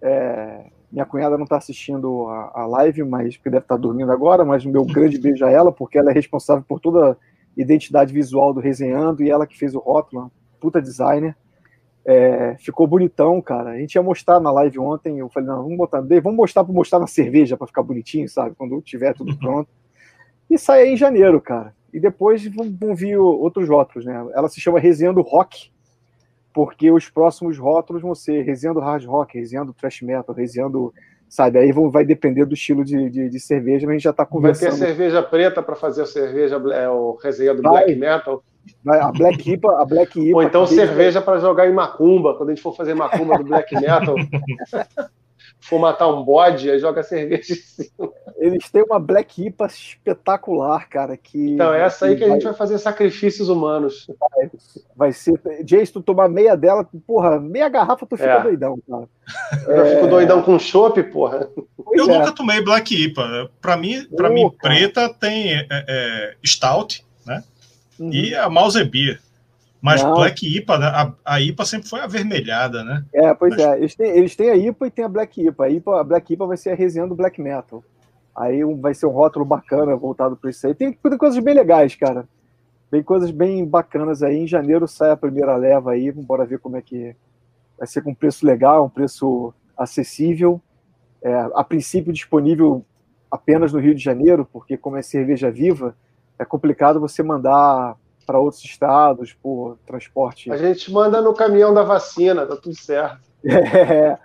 É, 0.00 0.70
minha 0.90 1.04
cunhada 1.04 1.36
não 1.36 1.44
está 1.44 1.56
assistindo 1.56 2.26
a, 2.28 2.62
a, 2.62 2.66
live, 2.66 3.04
mas 3.04 3.36
porque 3.36 3.50
deve 3.50 3.64
estar 3.64 3.76
tá 3.76 3.80
dormindo 3.80 4.10
agora, 4.10 4.44
mas 4.44 4.64
o 4.64 4.70
meu 4.70 4.84
grande 4.84 5.18
beijo 5.18 5.44
a 5.44 5.50
ela, 5.50 5.70
porque 5.70 5.98
ela 5.98 6.10
é 6.10 6.14
responsável 6.14 6.64
por 6.66 6.80
toda 6.80 7.12
a 7.12 7.16
identidade 7.56 8.12
visual 8.12 8.54
do 8.54 8.60
Resenhando 8.60 9.22
e 9.22 9.30
ela 9.30 9.46
que 9.46 9.58
fez 9.58 9.74
o 9.74 9.78
rótulo, 9.78 10.30
puta 10.60 10.80
designer. 10.80 11.36
É, 12.04 12.56
ficou 12.58 12.86
bonitão, 12.86 13.40
cara. 13.42 13.70
A 13.70 13.78
gente 13.78 13.94
ia 13.94 14.02
mostrar 14.02 14.40
na 14.40 14.50
live 14.50 14.78
ontem, 14.78 15.18
eu 15.18 15.28
falei, 15.28 15.46
não, 15.48 15.62
vamos 15.62 15.76
botar, 15.76 16.00
vamos 16.00 16.36
mostrar 16.36 16.64
para 16.64 16.72
mostrar 16.72 16.98
na 16.98 17.06
cerveja 17.06 17.54
para 17.54 17.66
ficar 17.66 17.82
bonitinho, 17.82 18.26
sabe? 18.28 18.54
Quando 18.56 18.80
tiver 18.80 19.12
tudo 19.14 19.36
pronto. 19.38 19.68
E 20.48 20.56
sai 20.56 20.84
aí 20.84 20.94
em 20.94 20.96
janeiro, 20.96 21.38
cara. 21.38 21.74
E 21.92 22.00
depois 22.00 22.46
vão, 22.46 22.74
vão 22.80 22.94
vir 22.94 23.18
outros 23.18 23.68
rótulos, 23.68 24.06
né? 24.06 24.26
Ela 24.34 24.48
se 24.48 24.58
chama 24.58 24.80
Resenhando 24.80 25.20
Rock, 25.20 25.70
porque 26.58 26.90
os 26.90 27.08
próximos 27.08 27.56
rótulos 27.56 28.02
vão 28.02 28.16
ser 28.16 28.42
resenhando 28.42 28.80
hard 28.80 29.04
rock, 29.04 29.38
resenhando 29.38 29.72
thrash 29.72 30.02
metal, 30.02 30.34
resenhando, 30.34 30.92
sabe? 31.28 31.56
Aí 31.56 31.70
vão, 31.70 31.88
vai 31.88 32.04
depender 32.04 32.44
do 32.44 32.54
estilo 32.54 32.84
de, 32.84 33.08
de, 33.08 33.28
de 33.28 33.38
cerveja, 33.38 33.86
mas 33.86 33.90
a 33.90 33.92
gente 33.92 34.02
já 34.02 34.10
está 34.10 34.26
conversando. 34.26 34.70
Vai 34.70 34.78
ter 34.80 34.86
cerveja 34.86 35.22
preta 35.22 35.62
para 35.62 35.76
fazer 35.76 36.02
a 36.02 36.06
cerveja, 36.06 36.60
é, 36.74 36.88
o 36.88 37.16
resenha 37.22 37.54
do 37.54 37.62
vai, 37.62 37.84
black 37.84 37.94
metal. 37.94 38.42
Vai, 38.84 38.98
a 38.98 39.12
Black 39.12 39.52
IPA, 39.52 39.80
a 39.80 39.84
Black 39.84 40.20
IPA. 40.20 40.36
Ou 40.36 40.42
então 40.42 40.66
cerveja 40.66 41.22
para 41.22 41.38
jogar 41.38 41.68
em 41.68 41.72
macumba, 41.72 42.34
quando 42.34 42.48
a 42.48 42.54
gente 42.56 42.62
for 42.62 42.74
fazer 42.74 42.92
macumba 42.92 43.38
do 43.38 43.44
black 43.44 43.72
metal. 43.76 44.16
for 45.60 45.78
matar 45.78 46.08
um 46.08 46.22
bode, 46.22 46.70
aí 46.70 46.78
joga 46.78 47.02
cerveja 47.02 47.52
em 47.52 47.56
cima. 47.56 48.12
Eles 48.36 48.70
têm 48.70 48.82
uma 48.82 49.00
Black 49.00 49.46
IPA 49.46 49.66
espetacular, 49.66 50.88
cara. 50.88 51.16
Que, 51.16 51.54
então, 51.54 51.74
é 51.74 51.82
essa 51.82 52.06
aí 52.06 52.16
que 52.16 52.24
a 52.24 52.28
gente 52.28 52.44
vai 52.44 52.54
fazer 52.54 52.78
sacrifícios 52.78 53.48
humaos. 53.48 54.06
Vai, 54.18 54.50
vai 54.96 55.12
ser. 55.12 55.40
Jay, 55.66 55.84
se 55.84 55.92
tu 55.92 56.00
tomar 56.00 56.28
meia 56.28 56.56
dela, 56.56 56.88
porra, 57.06 57.40
meia 57.40 57.68
garrafa, 57.68 58.06
tu 58.06 58.16
fica 58.16 58.30
é. 58.30 58.42
doidão, 58.42 58.78
cara. 58.88 59.08
Eu 59.66 59.84
é... 59.84 59.94
fico 59.96 60.06
doidão 60.06 60.42
com 60.42 60.58
chopp, 60.58 61.02
porra. 61.04 61.48
Pois 61.76 61.98
eu 61.98 62.14
é. 62.14 62.18
nunca 62.18 62.32
tomei 62.32 62.62
Black 62.62 62.94
IPA. 62.94 63.50
Pra 63.60 63.76
mim, 63.76 64.06
pra 64.16 64.30
mim 64.30 64.50
preta 64.62 65.12
tem 65.12 65.54
é, 65.54 65.66
é, 65.70 66.34
Stout, 66.44 67.04
né? 67.26 67.42
Uhum. 67.98 68.12
E 68.12 68.34
a 68.34 68.48
Mouse 68.48 68.82
Beer. 68.84 69.20
Mas 69.80 70.02
não. 70.02 70.14
Black 70.14 70.44
IPA, 70.44 70.78
né? 70.78 70.86
a, 70.86 71.12
a, 71.24 71.40
IPA 71.40 71.64
sempre 71.64 71.88
foi 71.88 72.00
avermelhada, 72.00 72.82
né? 72.82 73.04
É, 73.12 73.32
pois 73.32 73.56
Mas... 73.56 73.64
é. 73.64 73.78
Eles 73.78 73.94
têm, 73.94 74.10
eles 74.10 74.36
têm 74.36 74.50
a 74.50 74.56
IPA 74.56 74.86
e 74.86 74.90
tem 74.90 75.04
a 75.04 75.08
Black 75.08 75.40
IPA. 75.40 75.64
A, 75.64 75.70
IPA. 75.70 76.00
a 76.00 76.04
Black 76.04 76.32
IPA 76.32 76.46
vai 76.46 76.56
ser 76.56 76.70
a 76.70 76.74
resenha 76.74 77.06
do 77.06 77.14
Black 77.14 77.40
Metal. 77.40 77.82
Aí 78.36 78.62
vai 78.76 78.94
ser 78.94 79.06
um 79.06 79.10
rótulo 79.10 79.44
bacana 79.44 79.96
voltado 79.96 80.36
para 80.36 80.50
isso 80.50 80.66
aí. 80.66 80.74
Tem, 80.74 80.92
tem 80.92 81.18
coisas 81.18 81.42
bem 81.42 81.54
legais, 81.54 81.94
cara. 81.94 82.28
Tem 82.90 83.02
coisas 83.02 83.30
bem 83.30 83.64
bacanas 83.64 84.22
aí. 84.22 84.36
Em 84.36 84.46
janeiro 84.46 84.88
sai 84.88 85.10
a 85.10 85.16
primeira 85.16 85.56
leva 85.56 85.92
aí. 85.92 86.10
Bora 86.10 86.46
ver 86.46 86.58
como 86.58 86.76
é 86.76 86.82
que 86.82 87.14
vai 87.78 87.86
ser 87.86 88.02
com 88.02 88.10
um 88.10 88.14
preço 88.14 88.44
legal, 88.44 88.84
um 88.84 88.90
preço 88.90 89.54
acessível. 89.76 90.60
É, 91.22 91.34
a 91.54 91.62
princípio 91.62 92.12
disponível 92.12 92.84
apenas 93.30 93.72
no 93.72 93.78
Rio 93.78 93.94
de 93.94 94.02
Janeiro, 94.02 94.48
porque 94.52 94.76
como 94.76 94.96
é 94.96 95.02
cerveja 95.02 95.50
viva, 95.50 95.96
é 96.38 96.44
complicado 96.44 97.00
você 97.00 97.22
mandar 97.22 97.96
para 98.28 98.38
outros 98.38 98.62
estados 98.62 99.32
por 99.32 99.78
transporte. 99.86 100.52
A 100.52 100.56
gente 100.58 100.92
manda 100.92 101.22
no 101.22 101.32
caminhão 101.32 101.72
da 101.72 101.82
vacina, 101.82 102.44
tá 102.44 102.56
tudo 102.56 102.76
certo. 102.76 103.26
É, 103.48 104.18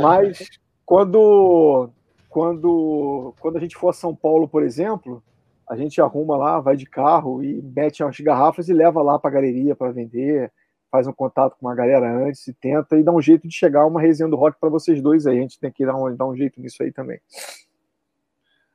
mas 0.00 0.50
quando, 0.84 1.88
quando, 2.28 3.32
quando 3.40 3.56
a 3.56 3.60
gente 3.60 3.76
for 3.76 3.90
a 3.90 3.92
São 3.92 4.14
Paulo, 4.14 4.48
por 4.48 4.62
exemplo, 4.62 5.22
a 5.66 5.76
gente 5.76 6.00
arruma 6.00 6.36
lá, 6.36 6.60
vai 6.60 6.76
de 6.76 6.84
carro 6.84 7.42
e 7.42 7.62
mete 7.62 8.02
as 8.02 8.18
garrafas 8.18 8.68
e 8.68 8.74
leva 8.74 9.00
lá 9.02 9.18
para 9.18 9.30
a 9.30 9.34
galeria 9.34 9.76
para 9.76 9.92
vender, 9.92 10.52
faz 10.90 11.06
um 11.06 11.12
contato 11.12 11.56
com 11.58 11.66
uma 11.66 11.74
galera 11.74 12.12
antes 12.26 12.46
e 12.48 12.52
tenta 12.52 12.98
e 12.98 13.04
dá 13.04 13.12
um 13.12 13.22
jeito 13.22 13.46
de 13.48 13.54
chegar 13.54 13.86
uma 13.86 14.00
resenha 14.00 14.28
do 14.28 14.36
rock 14.36 14.58
para 14.60 14.68
vocês 14.68 15.00
dois 15.00 15.26
aí. 15.26 15.38
A 15.38 15.42
gente 15.42 15.58
tem 15.60 15.70
que 15.70 15.86
dar 15.86 15.96
um, 15.96 16.14
dar 16.14 16.26
um 16.26 16.36
jeito 16.36 16.60
nisso 16.60 16.82
aí 16.82 16.92
também. 16.92 17.20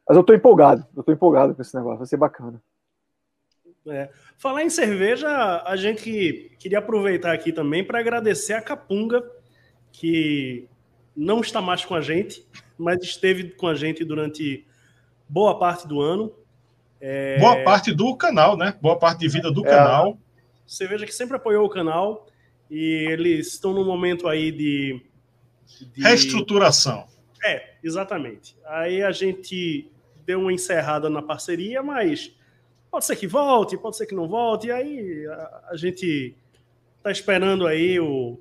Mas 0.07 0.17
eu 0.17 0.23
tô 0.23 0.33
empolgado, 0.33 0.85
eu 0.95 1.03
tô 1.03 1.11
empolgado 1.11 1.53
com 1.53 1.61
esse 1.61 1.75
negócio, 1.75 1.99
vai 1.99 2.07
ser 2.07 2.17
bacana. 2.17 2.61
É. 3.87 4.09
Falar 4.37 4.63
em 4.63 4.69
cerveja, 4.69 5.63
a 5.65 5.75
gente 5.75 6.55
queria 6.59 6.79
aproveitar 6.79 7.33
aqui 7.33 7.51
também 7.51 7.83
para 7.83 7.99
agradecer 7.99 8.53
a 8.53 8.61
Capunga, 8.61 9.23
que 9.91 10.67
não 11.15 11.41
está 11.41 11.61
mais 11.61 11.83
com 11.83 11.95
a 11.95 12.01
gente, 12.01 12.45
mas 12.77 13.03
esteve 13.03 13.49
com 13.51 13.67
a 13.67 13.75
gente 13.75 14.05
durante 14.05 14.65
boa 15.27 15.57
parte 15.57 15.87
do 15.87 15.99
ano. 15.99 16.33
É... 16.99 17.39
Boa 17.39 17.63
parte 17.63 17.93
do 17.93 18.15
canal, 18.15 18.55
né? 18.55 18.77
Boa 18.81 18.97
parte 18.97 19.19
de 19.19 19.27
vida 19.27 19.51
do 19.51 19.65
é. 19.65 19.69
canal. 19.69 20.19
Você 20.65 20.87
veja 20.87 21.05
que 21.05 21.13
sempre 21.13 21.35
apoiou 21.35 21.65
o 21.65 21.69
canal 21.69 22.27
e 22.69 23.07
eles 23.09 23.47
estão 23.47 23.73
num 23.73 23.83
momento 23.83 24.27
aí 24.27 24.51
de, 24.51 25.01
de... 25.93 26.01
reestruturação. 26.01 27.05
É, 27.43 27.73
exatamente. 27.83 28.55
Aí 28.65 29.01
a 29.01 29.11
gente 29.11 29.91
deu 30.25 30.39
uma 30.39 30.53
encerrada 30.53 31.09
na 31.09 31.21
parceria, 31.21 31.81
mas 31.81 32.33
pode 32.91 33.05
ser 33.05 33.15
que 33.15 33.25
volte, 33.25 33.77
pode 33.77 33.95
ser 33.95 34.05
que 34.05 34.13
não 34.13 34.27
volte. 34.27 34.67
E 34.67 34.71
aí 34.71 35.25
a, 35.27 35.69
a 35.69 35.75
gente 35.77 36.35
está 36.97 37.09
esperando 37.09 37.65
aí 37.65 37.99
o, 37.99 38.37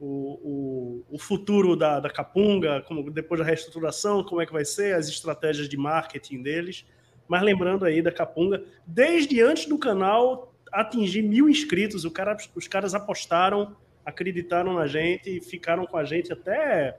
o, 0.00 0.06
o, 0.06 1.04
o, 1.10 1.18
futuro 1.18 1.76
da, 1.76 2.00
da 2.00 2.10
Capunga, 2.10 2.82
como 2.82 3.08
depois 3.10 3.38
da 3.38 3.46
reestruturação, 3.46 4.24
como 4.24 4.40
é 4.40 4.46
que 4.46 4.52
vai 4.52 4.64
ser, 4.64 4.94
as 4.94 5.08
estratégias 5.08 5.68
de 5.68 5.76
marketing 5.76 6.42
deles. 6.42 6.86
Mas 7.28 7.42
lembrando 7.42 7.84
aí 7.84 8.02
da 8.02 8.10
Capunga, 8.10 8.64
desde 8.86 9.40
antes 9.42 9.66
do 9.66 9.78
canal 9.78 10.52
atingir 10.72 11.22
mil 11.22 11.48
inscritos, 11.48 12.04
o 12.04 12.10
cara, 12.10 12.36
os 12.54 12.66
caras 12.66 12.94
apostaram, 12.94 13.76
acreditaram 14.04 14.72
na 14.72 14.86
gente 14.86 15.36
e 15.36 15.40
ficaram 15.40 15.86
com 15.86 15.98
a 15.98 16.04
gente 16.04 16.32
até 16.32 16.98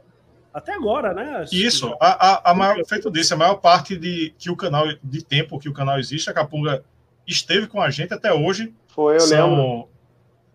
até 0.54 0.74
agora, 0.74 1.14
né? 1.14 1.46
Isso, 1.52 1.96
a, 2.00 2.50
a, 2.50 2.52
a 2.52 2.54
maior, 2.54 2.86
feito 2.86 3.10
disso, 3.10 3.34
a 3.34 3.38
maior 3.38 3.56
parte 3.56 3.98
de 3.98 4.34
que 4.38 4.52
o 4.52 4.56
canal 4.56 4.86
de 5.04 5.24
tempo 5.24 5.60
que 5.60 5.68
o 5.68 5.74
canal 5.74 5.98
existe, 5.98 6.30
a 6.30 6.34
Capunga 6.34 6.84
esteve 7.26 7.66
com 7.66 7.82
a 7.82 7.90
gente 7.90 8.14
até 8.14 8.32
hoje. 8.32 8.74
Foi, 8.88 9.16
eu 9.16 9.22
são, 9.22 9.50
lembro. 9.50 9.90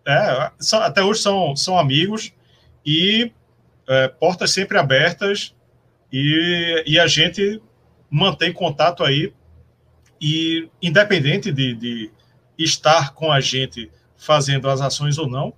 É, 0.07 0.51
são, 0.57 0.81
até 0.81 1.03
hoje 1.03 1.21
são, 1.21 1.55
são 1.55 1.77
amigos 1.77 2.31
e 2.85 3.31
é, 3.87 4.07
portas 4.07 4.51
sempre 4.51 4.77
abertas 4.77 5.53
e, 6.11 6.83
e 6.87 6.97
a 6.97 7.05
gente 7.05 7.61
mantém 8.09 8.53
contato 8.53 9.03
aí 9.03 9.33
e 10.21 10.69
independente 10.81 11.51
de, 11.51 11.75
de 11.75 12.11
estar 12.57 13.13
com 13.13 13.31
a 13.31 13.39
gente 13.39 13.91
fazendo 14.17 14.69
as 14.69 14.81
ações 14.81 15.17
ou 15.17 15.29
não, 15.29 15.53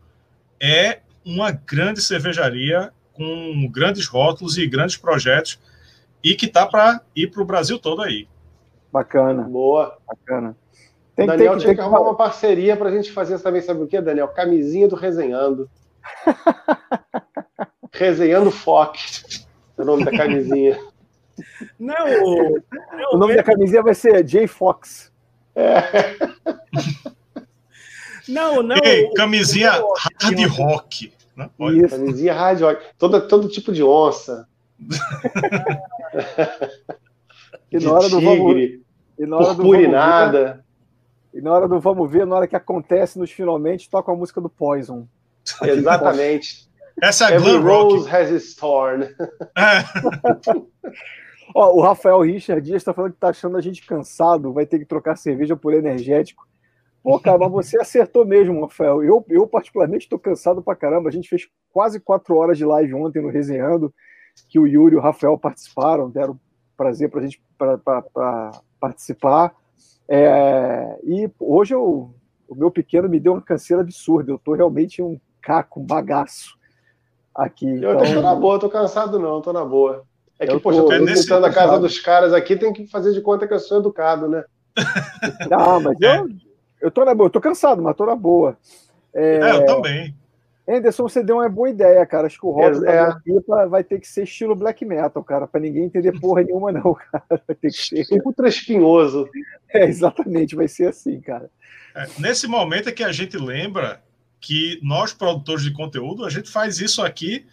é 0.60 1.00
uma 1.26 1.52
grande 1.52 2.02
cervejaria 2.02 2.92
com 3.22 3.70
grandes 3.70 4.08
rótulos 4.08 4.58
e 4.58 4.66
grandes 4.66 4.98
projetos 4.98 5.60
e 6.24 6.34
que 6.34 6.48
tá 6.48 6.66
para 6.66 7.02
ir 7.16 7.28
para 7.30 7.42
o 7.44 7.46
Brasil 7.46 7.78
todo 7.78 8.02
aí. 8.02 8.28
Bacana. 8.92 9.44
Boa. 9.44 9.96
Bacana. 10.08 10.58
Tem, 11.16 11.28
Daniel 11.28 11.52
tem, 11.52 11.62
tinha 11.62 11.76
que 11.76 11.82
arrumar 11.82 12.02
uma 12.02 12.16
parceria 12.16 12.76
para 12.76 12.90
a 12.90 12.92
gente 12.92 13.12
fazer 13.12 13.38
também, 13.40 13.62
sabe 13.62 13.84
o 13.84 13.88
que, 13.88 14.02
Daniel? 14.02 14.28
Camisinha 14.30 14.88
do 14.88 14.96
Resenhando. 14.96 15.70
Resenhando 17.94 18.50
Foc. 18.50 18.96
É 19.78 19.82
o 19.82 19.86
nome 19.86 20.04
da 20.04 20.12
camisinha. 20.12 20.80
Não, 21.80 22.06
o 23.14 23.18
nome 23.18 23.36
da 23.36 23.44
camisinha 23.44 23.84
vai 23.84 23.94
ser 23.94 24.24
J 24.24 24.48
Fox. 24.48 25.12
É. 25.56 25.84
Não, 28.28 28.64
não. 28.64 28.78
Ei, 28.84 29.12
camisinha 29.14 29.72
hard 29.72 30.40
rock. 30.58 31.12
Né? 31.60 31.74
Isso. 31.74 31.96
Camisinha 31.96 32.34
hard 32.34 32.62
rock. 32.62 32.84
Todo, 32.98 33.28
todo 33.28 33.50
tipo 33.50 33.72
de 33.72 33.84
onça. 33.84 34.48
e 37.72 37.80
na 37.80 37.92
hora 37.92 38.10
do 38.10 38.20
vamos, 38.20 38.56
e 39.20 39.26
na 39.26 39.38
hora 39.38 39.54
do 39.54 39.64
vamos 39.64 39.78
ver, 39.78 40.64
e 41.34 41.42
na 41.42 41.54
hora 41.54 41.68
do 41.68 41.80
vamos 41.80 42.12
ver, 42.12 42.26
na 42.26 42.36
hora 42.36 42.48
que 42.48 42.56
acontece 42.56 43.20
nos 43.20 43.32
finalmente, 43.32 43.90
toca 43.90 44.12
a 44.12 44.16
música 44.16 44.42
do 44.42 44.50
Poison. 44.50 45.08
Exatamente. 45.62 46.70
Essa 47.02 47.32
é 47.32 47.36
Every 47.36 47.58
Rose 47.58 48.10
has 48.10 48.30
its 48.30 48.56
thorn. 48.56 49.06
É. 49.06 49.14
Ó, 51.54 51.76
o 51.76 51.82
Rafael 51.82 52.22
Richard 52.22 52.62
Dias 52.62 52.82
está 52.82 52.94
falando 52.94 53.14
que 53.14 53.20
tá 53.20 53.30
achando 53.30 53.58
a 53.58 53.62
gente 53.62 53.86
cansado, 53.86 54.54
vai 54.54 54.66
ter 54.66 54.80
que 54.80 54.86
trocar 54.86 55.18
cerveja 55.18 55.56
por 55.56 55.74
energético. 55.74 56.48
Pô, 57.04 57.20
cara, 57.20 57.38
mas 57.38 57.52
você 57.52 57.80
acertou 57.80 58.26
mesmo, 58.26 58.62
Rafael. 58.62 59.04
Eu, 59.04 59.26
eu 59.30 59.48
particularmente, 59.48 60.06
estou 60.06 60.20
cansado 60.20 60.62
pra 60.62 60.76
caramba. 60.76 61.10
A 61.10 61.12
gente 61.12 61.30
fez 61.30 61.48
quase 61.72 62.00
quatro 62.00 62.36
horas 62.36 62.58
de 62.58 62.66
live 62.66 62.94
ontem 62.94 63.22
no 63.22 63.30
Resenhando, 63.30 63.94
que 64.48 64.60
o 64.60 64.68
Yuri 64.68 64.96
e 64.96 64.98
o 64.98 65.02
Rafael 65.02 65.38
participaram, 65.38 66.10
deram 66.10 66.40
prazer 66.78 67.10
para 67.10 67.22
a 67.22 67.24
gente 67.24 67.42
pra, 67.58 67.78
pra, 67.78 68.02
pra 68.04 68.52
participar. 68.80 69.56
É, 70.08 71.00
e 71.04 71.30
hoje 71.40 71.74
eu, 71.74 72.14
o 72.48 72.56
meu 72.56 72.70
pequeno 72.70 73.10
me 73.10 73.20
deu 73.20 73.34
uma 73.34 73.42
canseira 73.42 73.82
absurda. 73.82 74.32
Eu 74.32 74.36
estou 74.36 74.54
realmente 74.54 75.02
um 75.02 75.20
caco, 75.42 75.80
um 75.80 75.86
bagaço 75.86 76.56
aqui. 77.34 77.68
Eu 77.68 77.94
então... 77.94 78.14
tô 78.14 78.22
na 78.22 78.36
boa, 78.36 78.60
tô 78.60 78.70
cansado 78.70 79.18
não, 79.18 79.42
tô 79.42 79.52
na 79.52 79.66
boa. 79.66 80.04
É 80.38 80.46
que, 80.46 80.54
eu 80.54 80.62
poxa, 80.62 80.82
tô, 80.82 80.92
eu 80.92 81.00
tô 81.00 81.06
visitando 81.06 81.46
a 81.46 81.54
casa 81.54 81.80
dos 81.80 82.00
caras 82.00 82.34
aqui, 82.34 82.56
tem 82.56 82.74
que 82.74 82.88
fazer 82.88 83.14
de 83.14 83.22
conta 83.22 83.48
que 83.48 83.54
eu 83.54 83.60
sou 83.60 83.80
educado, 83.80 84.28
né? 84.28 84.44
Não, 85.50 85.80
mas 85.80 85.96
eu, 86.02 86.28
eu 86.82 86.92
tô 86.92 87.06
na 87.06 87.14
boa, 87.14 87.28
eu 87.28 87.32
tô 87.32 87.40
cansado, 87.40 87.82
mas 87.82 87.96
tô 87.96 88.06
na 88.06 88.16
boa. 88.16 88.58
É, 89.14 89.38
é 89.38 89.56
eu 89.56 89.66
também. 89.66 90.16
Anderson, 90.68 91.04
você 91.04 91.24
deu 91.24 91.38
uma 91.38 91.50
boa 91.50 91.70
ideia, 91.70 92.06
cara. 92.06 92.28
Acho 92.28 92.40
que 92.40 92.46
o 92.46 92.52
rótulo 92.52 92.86
é, 92.88 93.10
da 93.48 93.64
é. 93.64 93.68
vai 93.68 93.84
ter 93.84 94.00
que 94.00 94.08
ser 94.08 94.24
estilo 94.24 94.56
black 94.56 94.86
metal, 94.86 95.24
cara, 95.24 95.48
para 95.48 95.60
ninguém 95.60 95.86
entender 95.86 96.18
porra 96.20 96.44
nenhuma, 96.44 96.72
não, 96.72 96.94
cara. 97.12 97.26
Vai 97.30 97.56
ter 97.56 97.70
que 97.70 98.06
ser. 98.06 98.22
Ultra 98.24 98.48
espinhoso. 98.48 99.28
É, 99.74 99.86
exatamente, 99.86 100.56
vai 100.56 100.68
ser 100.68 100.90
assim, 100.90 101.20
cara. 101.20 101.50
É, 101.96 102.08
nesse 102.20 102.48
momento 102.48 102.90
é 102.90 102.92
que 102.92 103.04
a 103.04 103.12
gente 103.12 103.38
lembra 103.38 104.02
que 104.40 104.80
nós, 104.82 105.14
produtores 105.14 105.64
de 105.64 105.72
conteúdo, 105.72 106.26
a 106.26 106.30
gente 106.30 106.50
faz 106.50 106.80
isso 106.80 107.02
aqui 107.02 107.46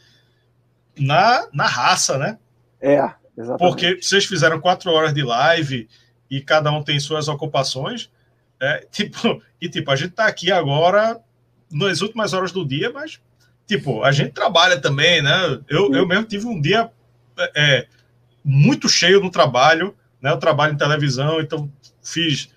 na, 0.98 1.48
na 1.52 1.66
raça, 1.66 2.16
né? 2.16 2.38
É, 2.80 3.10
exatamente. 3.36 3.59
Porque 3.59 4.02
vocês 4.02 4.24
fizeram 4.24 4.60
quatro 4.60 4.90
horas 4.92 5.12
de 5.12 5.22
live 5.22 5.88
e 6.30 6.40
cada 6.40 6.70
um 6.70 6.82
tem 6.82 6.98
suas 7.00 7.28
ocupações. 7.28 8.10
É, 8.60 8.86
tipo, 8.90 9.43
e 9.60 9.68
tipo, 9.68 9.90
a 9.90 9.97
gente 9.97 10.10
tá 10.10 10.26
aqui 10.26 10.51
agora 10.51 11.20
nas 11.70 12.01
últimas 12.01 12.32
horas 12.32 12.52
do 12.52 12.66
dia, 12.66 12.90
mas 12.93 13.20
tipo, 13.66 14.02
a 14.02 14.10
gente 14.10 14.32
trabalha 14.32 14.80
também, 14.80 15.22
né? 15.22 15.60
Eu, 15.68 15.93
eu 15.93 16.06
mesmo 16.06 16.24
tive 16.24 16.47
um 16.47 16.60
dia 16.60 16.90
é, 17.55 17.86
muito 18.43 18.89
cheio 18.89 19.20
no 19.20 19.30
trabalho, 19.30 19.94
né? 20.20 20.30
Eu 20.30 20.39
trabalho 20.39 20.72
em 20.72 20.78
televisão, 20.78 21.40
então 21.40 21.70
fiz. 22.02 22.52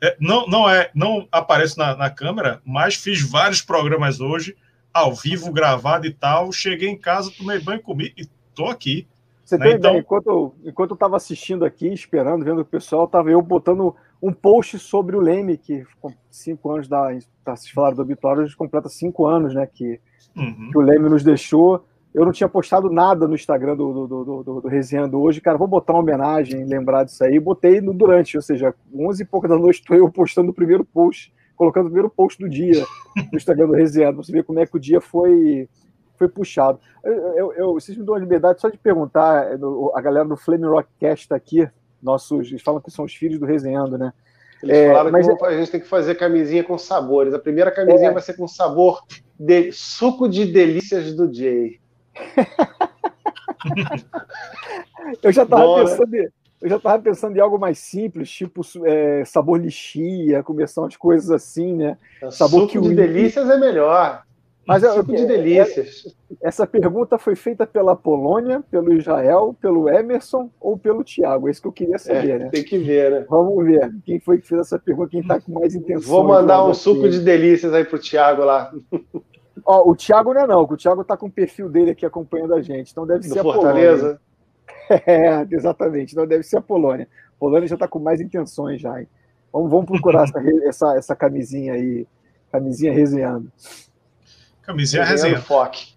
É, 0.00 0.16
não, 0.18 0.46
não 0.46 0.68
é, 0.68 0.90
não 0.94 1.28
apareço 1.30 1.78
na, 1.78 1.96
na 1.96 2.10
câmera, 2.10 2.60
mas 2.64 2.94
fiz 2.94 3.22
vários 3.22 3.60
programas 3.60 4.20
hoje, 4.20 4.56
ao 4.92 5.14
vivo, 5.14 5.52
gravado 5.52 6.06
e 6.06 6.12
tal. 6.12 6.52
Cheguei 6.52 6.88
em 6.88 6.98
casa, 6.98 7.32
tomei 7.36 7.58
banho, 7.60 7.82
comi 7.82 8.12
e 8.16 8.26
tô 8.54 8.66
aqui. 8.66 9.06
Você 9.44 9.58
né? 9.58 9.66
tem 9.66 9.74
então... 9.74 9.90
ideia, 9.90 10.00
enquanto, 10.00 10.54
enquanto 10.64 10.90
eu 10.90 10.94
estava 10.94 11.16
assistindo 11.16 11.64
aqui, 11.64 11.88
esperando, 11.92 12.44
vendo 12.44 12.60
o 12.60 12.64
pessoal, 12.64 13.04
estava 13.04 13.30
eu 13.30 13.42
botando 13.42 13.94
um 14.22 14.32
post 14.32 14.78
sobre 14.78 15.16
o 15.16 15.20
Leme, 15.20 15.58
que 15.58 15.84
cinco 16.30 16.70
anos 16.70 16.86
da. 16.86 17.08
Tá, 17.44 17.56
se 17.56 17.72
falaram 17.72 17.96
do 17.96 18.02
obituário, 18.02 18.42
a 18.42 18.46
gente 18.46 18.56
completa 18.56 18.88
cinco 18.88 19.26
anos, 19.26 19.52
né? 19.52 19.66
Que, 19.66 19.98
uhum. 20.36 20.70
que 20.70 20.78
o 20.78 20.80
Leme 20.80 21.08
nos 21.08 21.24
deixou. 21.24 21.84
Eu 22.14 22.24
não 22.24 22.30
tinha 22.30 22.48
postado 22.48 22.90
nada 22.90 23.26
no 23.26 23.34
Instagram 23.34 23.74
do, 23.74 23.92
do, 23.92 24.06
do, 24.06 24.42
do, 24.44 24.60
do 24.60 24.68
Resenhando 24.68 25.20
hoje. 25.20 25.40
Cara, 25.40 25.58
vou 25.58 25.66
botar 25.66 25.94
uma 25.94 26.02
homenagem, 26.02 26.64
lembrar 26.64 27.04
disso 27.04 27.24
aí. 27.24 27.40
Botei 27.40 27.80
no 27.80 27.92
durante, 27.92 28.36
ou 28.36 28.42
seja, 28.42 28.74
11 28.94 29.22
e 29.22 29.26
pouco 29.26 29.48
da 29.48 29.56
noite 29.58 29.80
estou 29.80 29.96
eu 29.96 30.08
postando 30.10 30.50
o 30.50 30.54
primeiro 30.54 30.84
post, 30.84 31.32
colocando 31.56 31.86
o 31.86 31.88
primeiro 31.88 32.10
post 32.10 32.38
do 32.38 32.48
dia 32.48 32.84
no 33.32 33.36
Instagram 33.36 33.66
do 33.66 33.72
Resenhando. 33.72 34.22
Você 34.22 34.30
vê 34.30 34.42
como 34.42 34.60
é 34.60 34.66
que 34.66 34.76
o 34.76 34.80
dia 34.80 35.00
foi, 35.00 35.68
foi 36.16 36.28
puxado. 36.28 36.78
Eu, 37.02 37.12
eu, 37.12 37.52
eu, 37.54 37.72
vocês 37.72 37.96
me 37.96 38.04
dão 38.04 38.14
a 38.14 38.18
liberdade 38.18 38.60
só 38.60 38.68
de 38.68 38.78
perguntar, 38.78 39.48
a 39.94 40.00
galera 40.00 40.28
do 40.28 40.36
Flame 40.36 40.66
Rockcast 40.66 41.24
está 41.24 41.34
aqui, 41.34 41.66
nossos, 42.02 42.48
eles 42.48 42.62
falam 42.62 42.80
que 42.80 42.90
são 42.90 43.04
os 43.04 43.14
filhos 43.14 43.38
do 43.38 43.46
Resenhando, 43.46 43.96
né? 43.96 44.12
Eles 44.62 44.76
é, 44.76 44.88
falaram 44.88 45.10
mas 45.10 45.26
que 45.26 45.44
a 45.44 45.58
gente 45.58 45.70
tem 45.70 45.80
que 45.80 45.88
fazer 45.88 46.14
camisinha 46.14 46.62
com 46.62 46.78
sabores. 46.78 47.34
A 47.34 47.38
primeira 47.38 47.70
camisinha 47.70 48.10
é. 48.10 48.12
vai 48.12 48.22
ser 48.22 48.34
com 48.34 48.46
sabor 48.46 49.02
de 49.38 49.72
suco 49.72 50.28
de 50.28 50.46
delícias 50.46 51.14
do 51.14 51.32
Jay. 51.32 51.80
eu 55.22 55.32
já 55.32 55.42
estava 55.42 55.74
pensando, 55.74 56.14
eu 56.14 56.68
já 56.68 56.76
estava 56.76 57.02
pensando 57.02 57.36
em 57.36 57.40
algo 57.40 57.58
mais 57.58 57.78
simples, 57.78 58.30
tipo 58.30 58.62
é, 58.84 59.24
sabor 59.24 59.60
lixia, 59.60 60.44
começar 60.44 60.82
umas 60.82 60.96
coisas 60.96 61.30
assim, 61.30 61.74
né? 61.74 61.98
Sabor 62.30 62.70
suco 62.70 62.82
de 62.82 62.94
delícias 62.94 63.50
é 63.50 63.58
melhor. 63.58 64.22
Mas 64.66 64.82
eu, 64.82 65.02
de 65.02 65.26
delícias. 65.26 66.14
Essa 66.40 66.66
pergunta 66.66 67.18
foi 67.18 67.34
feita 67.34 67.66
pela 67.66 67.96
Polônia, 67.96 68.62
pelo 68.70 68.92
Israel, 68.92 69.56
pelo 69.60 69.88
Emerson 69.88 70.50
ou 70.60 70.78
pelo 70.78 71.02
Tiago? 71.02 71.48
É 71.48 71.50
isso 71.50 71.60
que 71.60 71.68
eu 71.68 71.72
queria 71.72 71.98
saber, 71.98 72.30
é, 72.30 72.38
né? 72.38 72.48
Tem 72.50 72.62
que 72.62 72.78
ver, 72.78 73.10
né? 73.10 73.26
Vamos 73.28 73.64
ver 73.64 73.92
quem 74.04 74.20
foi 74.20 74.38
que 74.38 74.46
fez 74.46 74.60
essa 74.60 74.78
pergunta, 74.78 75.10
quem 75.10 75.20
está 75.20 75.40
com 75.40 75.52
mais 75.52 75.74
intenção. 75.74 76.08
Vou 76.08 76.24
mandar 76.24 76.64
um 76.64 76.72
suco 76.72 77.08
de 77.08 77.20
delícias 77.20 77.72
aí 77.72 77.84
pro 77.84 77.98
Tiago 77.98 78.44
lá. 78.44 78.72
Ó, 79.64 79.90
o 79.90 79.96
Thiago 79.96 80.32
não 80.32 80.40
é 80.42 80.46
não, 80.46 80.62
o 80.62 80.76
Thiago 80.76 81.02
está 81.02 81.16
com 81.16 81.26
o 81.26 81.30
perfil 81.30 81.68
dele 81.68 81.90
aqui 81.90 82.06
acompanhando 82.06 82.54
a 82.54 82.62
gente, 82.62 82.90
então 82.90 83.06
deve 83.06 83.20
Do 83.20 83.34
ser 83.34 83.42
Fortaleza. 83.42 83.94
a 83.94 83.98
Polônia. 83.98 84.20
É, 85.06 85.46
exatamente, 85.50 86.12
então 86.12 86.26
deve 86.26 86.42
ser 86.42 86.58
a 86.58 86.60
Polônia. 86.60 87.08
A 87.28 87.38
Polônia 87.38 87.66
já 87.66 87.76
está 87.76 87.88
com 87.88 87.98
mais 87.98 88.20
intenções 88.20 88.80
já, 88.80 89.00
hein? 89.00 89.08
Vamos, 89.52 89.70
vamos 89.70 89.86
procurar 89.86 90.24
essa, 90.28 90.40
essa, 90.64 90.96
essa 90.96 91.16
camisinha 91.16 91.74
aí, 91.74 92.06
camisinha 92.50 92.92
resenhando. 92.92 93.50
Camisinha 94.62 95.04
resenha. 95.04 95.40
Foque. 95.40 95.92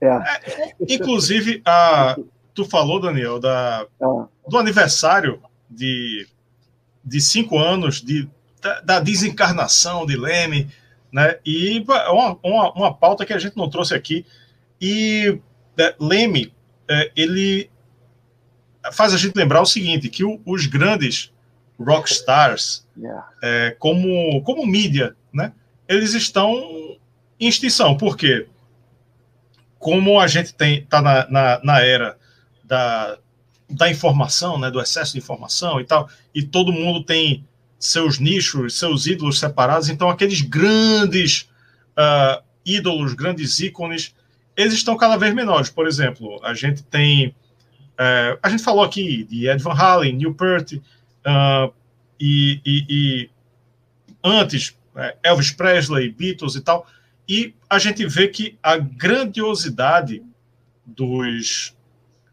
É. 0.00 0.06
É, 0.06 0.74
inclusive, 0.88 1.62
a, 1.64 2.16
tu 2.54 2.64
falou, 2.64 3.00
Daniel, 3.00 3.38
da, 3.38 3.86
ah. 4.02 4.26
do 4.48 4.58
aniversário 4.58 5.42
de, 5.68 6.26
de 7.04 7.20
cinco 7.20 7.58
anos 7.58 8.00
de, 8.00 8.28
da, 8.60 8.80
da 8.80 9.00
desencarnação 9.00 10.06
de 10.06 10.16
Leme, 10.16 10.68
né? 11.12 11.38
E 11.44 11.84
uma, 12.08 12.38
uma, 12.42 12.72
uma, 12.72 12.94
pauta 12.94 13.26
que 13.26 13.32
a 13.32 13.38
gente 13.38 13.56
não 13.56 13.68
trouxe 13.68 13.94
aqui. 13.94 14.24
E 14.80 15.38
é, 15.78 15.94
Leme, 16.00 16.52
é, 16.88 17.10
ele 17.14 17.70
faz 18.92 19.12
a 19.12 19.16
gente 19.18 19.36
lembrar 19.36 19.60
o 19.60 19.66
seguinte, 19.66 20.08
que 20.08 20.24
o, 20.24 20.40
os 20.46 20.66
grandes 20.66 21.32
rockstars, 21.78 22.86
yeah. 22.96 23.28
é, 23.42 23.76
como, 23.78 24.42
como 24.42 24.66
mídia, 24.66 25.16
né? 25.32 25.52
Eles 25.88 26.14
estão 26.14 26.98
extinção. 27.48 27.96
Por 27.96 28.16
quê? 28.16 28.46
Como 29.78 30.20
a 30.20 30.26
gente 30.26 30.54
tem 30.54 30.84
tá 30.84 31.00
na, 31.00 31.28
na, 31.30 31.60
na 31.64 31.80
era 31.80 32.18
da, 32.64 33.18
da 33.68 33.90
informação, 33.90 34.58
né, 34.58 34.70
do 34.70 34.80
excesso 34.80 35.12
de 35.12 35.18
informação 35.18 35.80
e 35.80 35.84
tal, 35.84 36.08
e 36.34 36.42
todo 36.42 36.72
mundo 36.72 37.02
tem 37.02 37.44
seus 37.78 38.18
nichos, 38.18 38.78
seus 38.78 39.06
ídolos 39.06 39.38
separados, 39.38 39.88
então 39.88 40.10
aqueles 40.10 40.42
grandes 40.42 41.48
uh, 41.96 42.42
ídolos, 42.64 43.14
grandes 43.14 43.58
ícones, 43.58 44.14
eles 44.54 44.74
estão 44.74 44.96
cada 44.96 45.16
vez 45.16 45.34
menores. 45.34 45.70
Por 45.70 45.86
exemplo, 45.86 46.38
a 46.44 46.52
gente 46.52 46.82
tem. 46.82 47.28
Uh, 47.28 48.38
a 48.42 48.48
gente 48.50 48.62
falou 48.62 48.84
aqui 48.84 49.24
de 49.24 49.48
Ed 49.48 49.62
Van 49.62 49.72
Halen, 49.72 50.16
Neil 50.16 50.34
Peart, 50.34 50.72
uh, 50.72 51.72
e, 52.20 52.60
e, 52.64 52.84
e, 52.88 53.30
antes 54.22 54.76
é, 54.94 55.16
Elvis 55.22 55.50
Presley, 55.50 56.10
Beatles 56.10 56.54
e 56.54 56.60
tal, 56.60 56.86
e 57.30 57.54
a 57.68 57.78
gente 57.78 58.04
vê 58.08 58.26
que 58.26 58.58
a 58.60 58.76
grandiosidade 58.76 60.20
dos, 60.84 61.76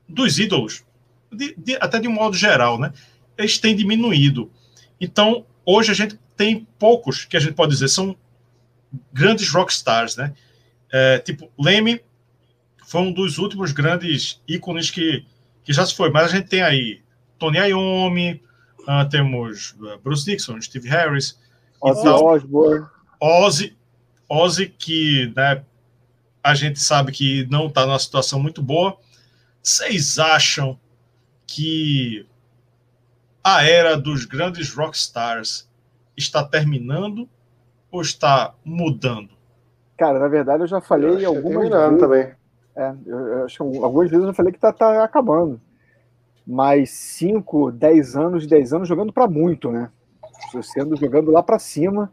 dos 0.10 0.40
ídolos, 0.40 0.84
de, 1.32 1.54
de, 1.56 1.76
até 1.76 2.00
de 2.00 2.08
um 2.08 2.14
modo 2.14 2.36
geral, 2.36 2.80
né, 2.80 2.92
eles 3.38 3.60
têm 3.60 3.76
diminuído. 3.76 4.52
Então, 5.00 5.46
hoje 5.64 5.92
a 5.92 5.94
gente 5.94 6.20
tem 6.36 6.68
poucos 6.80 7.26
que 7.26 7.38
a 7.38 7.40
gente 7.40 7.54
pode 7.54 7.74
dizer 7.74 7.90
são 7.90 8.18
grandes 9.14 9.48
rockstars, 9.52 10.16
né? 10.16 10.34
É, 10.92 11.20
tipo, 11.20 11.52
Leme 11.60 12.02
foi 12.88 13.02
um 13.02 13.14
dos 13.14 13.38
últimos 13.38 13.72
grandes 13.72 14.42
ícones 14.48 14.90
que, 14.90 15.24
que 15.64 15.74
já 15.74 15.86
se 15.86 15.94
foi, 15.94 16.10
mas 16.10 16.24
a 16.24 16.36
gente 16.36 16.48
tem 16.48 16.64
aí 16.64 17.02
Tony 17.38 17.60
Iommi, 17.60 18.42
uh, 18.80 19.08
temos 19.08 19.76
ah, 19.84 20.00
Bruce 20.04 20.26
Dixon, 20.26 20.60
Steve 20.60 20.90
Harris, 20.90 21.38
Ozzy 21.80 22.08
Osbourne, 22.08 22.88
Ozzy, 23.22 23.77
Ozzy 24.30 24.68
que 24.68 25.34
né, 25.36 25.64
a 26.44 26.54
gente 26.54 26.80
sabe 26.80 27.12
que 27.12 27.48
não 27.50 27.68
está 27.68 27.86
numa 27.86 28.00
situação 28.00 28.40
muito 28.40 28.62
boa. 28.62 28.98
Vocês 29.62 30.18
acham 30.20 30.80
que 31.46 32.26
a 33.44 33.64
era 33.66 33.98
dos 33.98 34.26
grandes 34.26 34.74
rockstars 34.74 35.70
está 36.16 36.44
terminando 36.44 37.28
ou 37.92 38.02
está 38.02 38.54
mudando? 38.64 39.30
Cara, 39.98 40.20
na 40.20 40.28
verdade 40.28 40.64
eu 40.64 40.68
já 40.68 40.82
falei 40.82 41.26
eu 41.26 41.30
algumas 41.30 41.70
vezes. 41.70 42.00
também. 42.00 42.32
É, 42.76 42.94
eu, 43.06 43.18
eu 43.18 43.46
acho 43.46 43.58
que 43.58 43.78
algumas 43.80 44.10
vezes 44.10 44.24
eu 44.24 44.30
já 44.30 44.34
falei 44.34 44.52
que 44.52 44.58
está 44.58 44.72
tá 44.72 45.04
acabando. 45.04 45.60
Mas 46.46 46.92
5, 46.92 47.72
10 47.72 48.16
anos, 48.16 48.48
10 48.48 48.74
anos 48.74 48.88
jogando 48.88 49.12
para 49.12 49.28
muito, 49.28 49.72
né? 49.72 49.90
Sendo 50.62 50.96
jogando 50.96 51.32
lá 51.32 51.44
para 51.44 51.60
cima, 51.60 52.12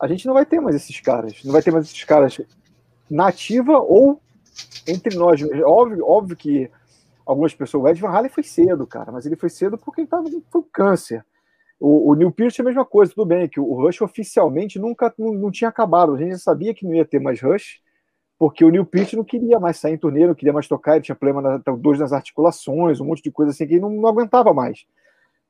a 0.00 0.06
gente 0.06 0.26
não 0.26 0.34
vai 0.34 0.46
ter 0.46 0.60
mais 0.60 0.74
esses 0.74 0.98
caras. 1.00 1.44
Não 1.44 1.52
vai 1.52 1.62
ter 1.62 1.70
mais 1.70 1.86
esses 1.86 2.04
caras 2.04 2.40
nativa 3.10 3.78
ou 3.78 4.20
entre 4.86 5.16
nós. 5.16 5.40
Óbvio, 5.64 6.06
óbvio 6.06 6.36
que 6.36 6.70
algumas 7.26 7.54
pessoas. 7.54 7.84
O 7.84 7.88
Ed 7.88 8.00
Van 8.00 8.08
Halen 8.08 8.30
foi 8.30 8.42
cedo, 8.42 8.86
cara, 8.86 9.12
mas 9.12 9.26
ele 9.26 9.36
foi 9.36 9.50
cedo 9.50 9.76
porque 9.76 10.00
ele 10.00 10.06
estava 10.06 10.24
com 10.50 10.62
câncer. 10.62 11.24
O, 11.78 12.10
o 12.10 12.14
Neil 12.14 12.30
Peart 12.30 12.58
é 12.58 12.62
a 12.62 12.64
mesma 12.64 12.84
coisa, 12.84 13.12
tudo 13.14 13.26
bem, 13.26 13.48
que 13.48 13.58
o 13.58 13.74
Rush 13.74 14.02
oficialmente 14.02 14.78
nunca 14.78 15.12
não, 15.18 15.32
não, 15.32 15.50
tinha 15.50 15.68
acabado. 15.68 16.14
A 16.14 16.18
gente 16.18 16.32
já 16.32 16.38
sabia 16.38 16.74
que 16.74 16.84
não 16.84 16.94
ia 16.94 17.04
ter 17.04 17.18
mais 17.18 17.40
Rush, 17.40 17.80
porque 18.38 18.64
o 18.64 18.70
Neil 18.70 18.84
Peart 18.84 19.14
não 19.14 19.24
queria 19.24 19.58
mais 19.58 19.78
sair 19.78 19.94
em 19.94 19.98
turnê, 19.98 20.26
não 20.26 20.34
queria 20.34 20.52
mais 20.52 20.68
tocar, 20.68 20.96
ele 20.96 21.04
tinha 21.04 21.14
problema 21.14 21.40
na, 21.40 21.76
dois 21.76 21.98
nas 21.98 22.12
articulações, 22.12 23.00
um 23.00 23.06
monte 23.06 23.22
de 23.22 23.30
coisa 23.30 23.50
assim 23.50 23.66
que 23.66 23.74
ele 23.74 23.80
não, 23.80 23.90
não 23.90 24.08
aguentava 24.08 24.52
mais. 24.52 24.84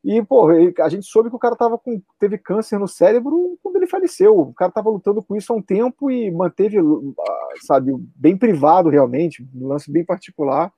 E, 0.02 0.22
pô, 0.22 0.48
a 0.82 0.88
gente 0.88 1.04
soube 1.04 1.28
que 1.28 1.36
o 1.36 1.38
cara 1.38 1.54
tava 1.54 1.76
com, 1.76 2.00
teve 2.18 2.38
câncer 2.38 2.78
no 2.78 2.88
cérebro 2.88 3.58
quando 3.62 3.76
ele 3.76 3.86
faleceu. 3.86 4.38
O 4.38 4.54
cara 4.54 4.72
tava 4.72 4.88
lutando 4.88 5.22
com 5.22 5.36
isso 5.36 5.52
há 5.52 5.56
um 5.56 5.62
tempo 5.62 6.10
e 6.10 6.30
manteve, 6.30 6.78
ah, 6.78 7.48
sabe, 7.66 7.92
bem 8.16 8.36
privado 8.36 8.88
realmente, 8.88 9.46
um 9.54 9.68
lance 9.68 9.90
bem 9.90 10.04
particular. 10.04 10.72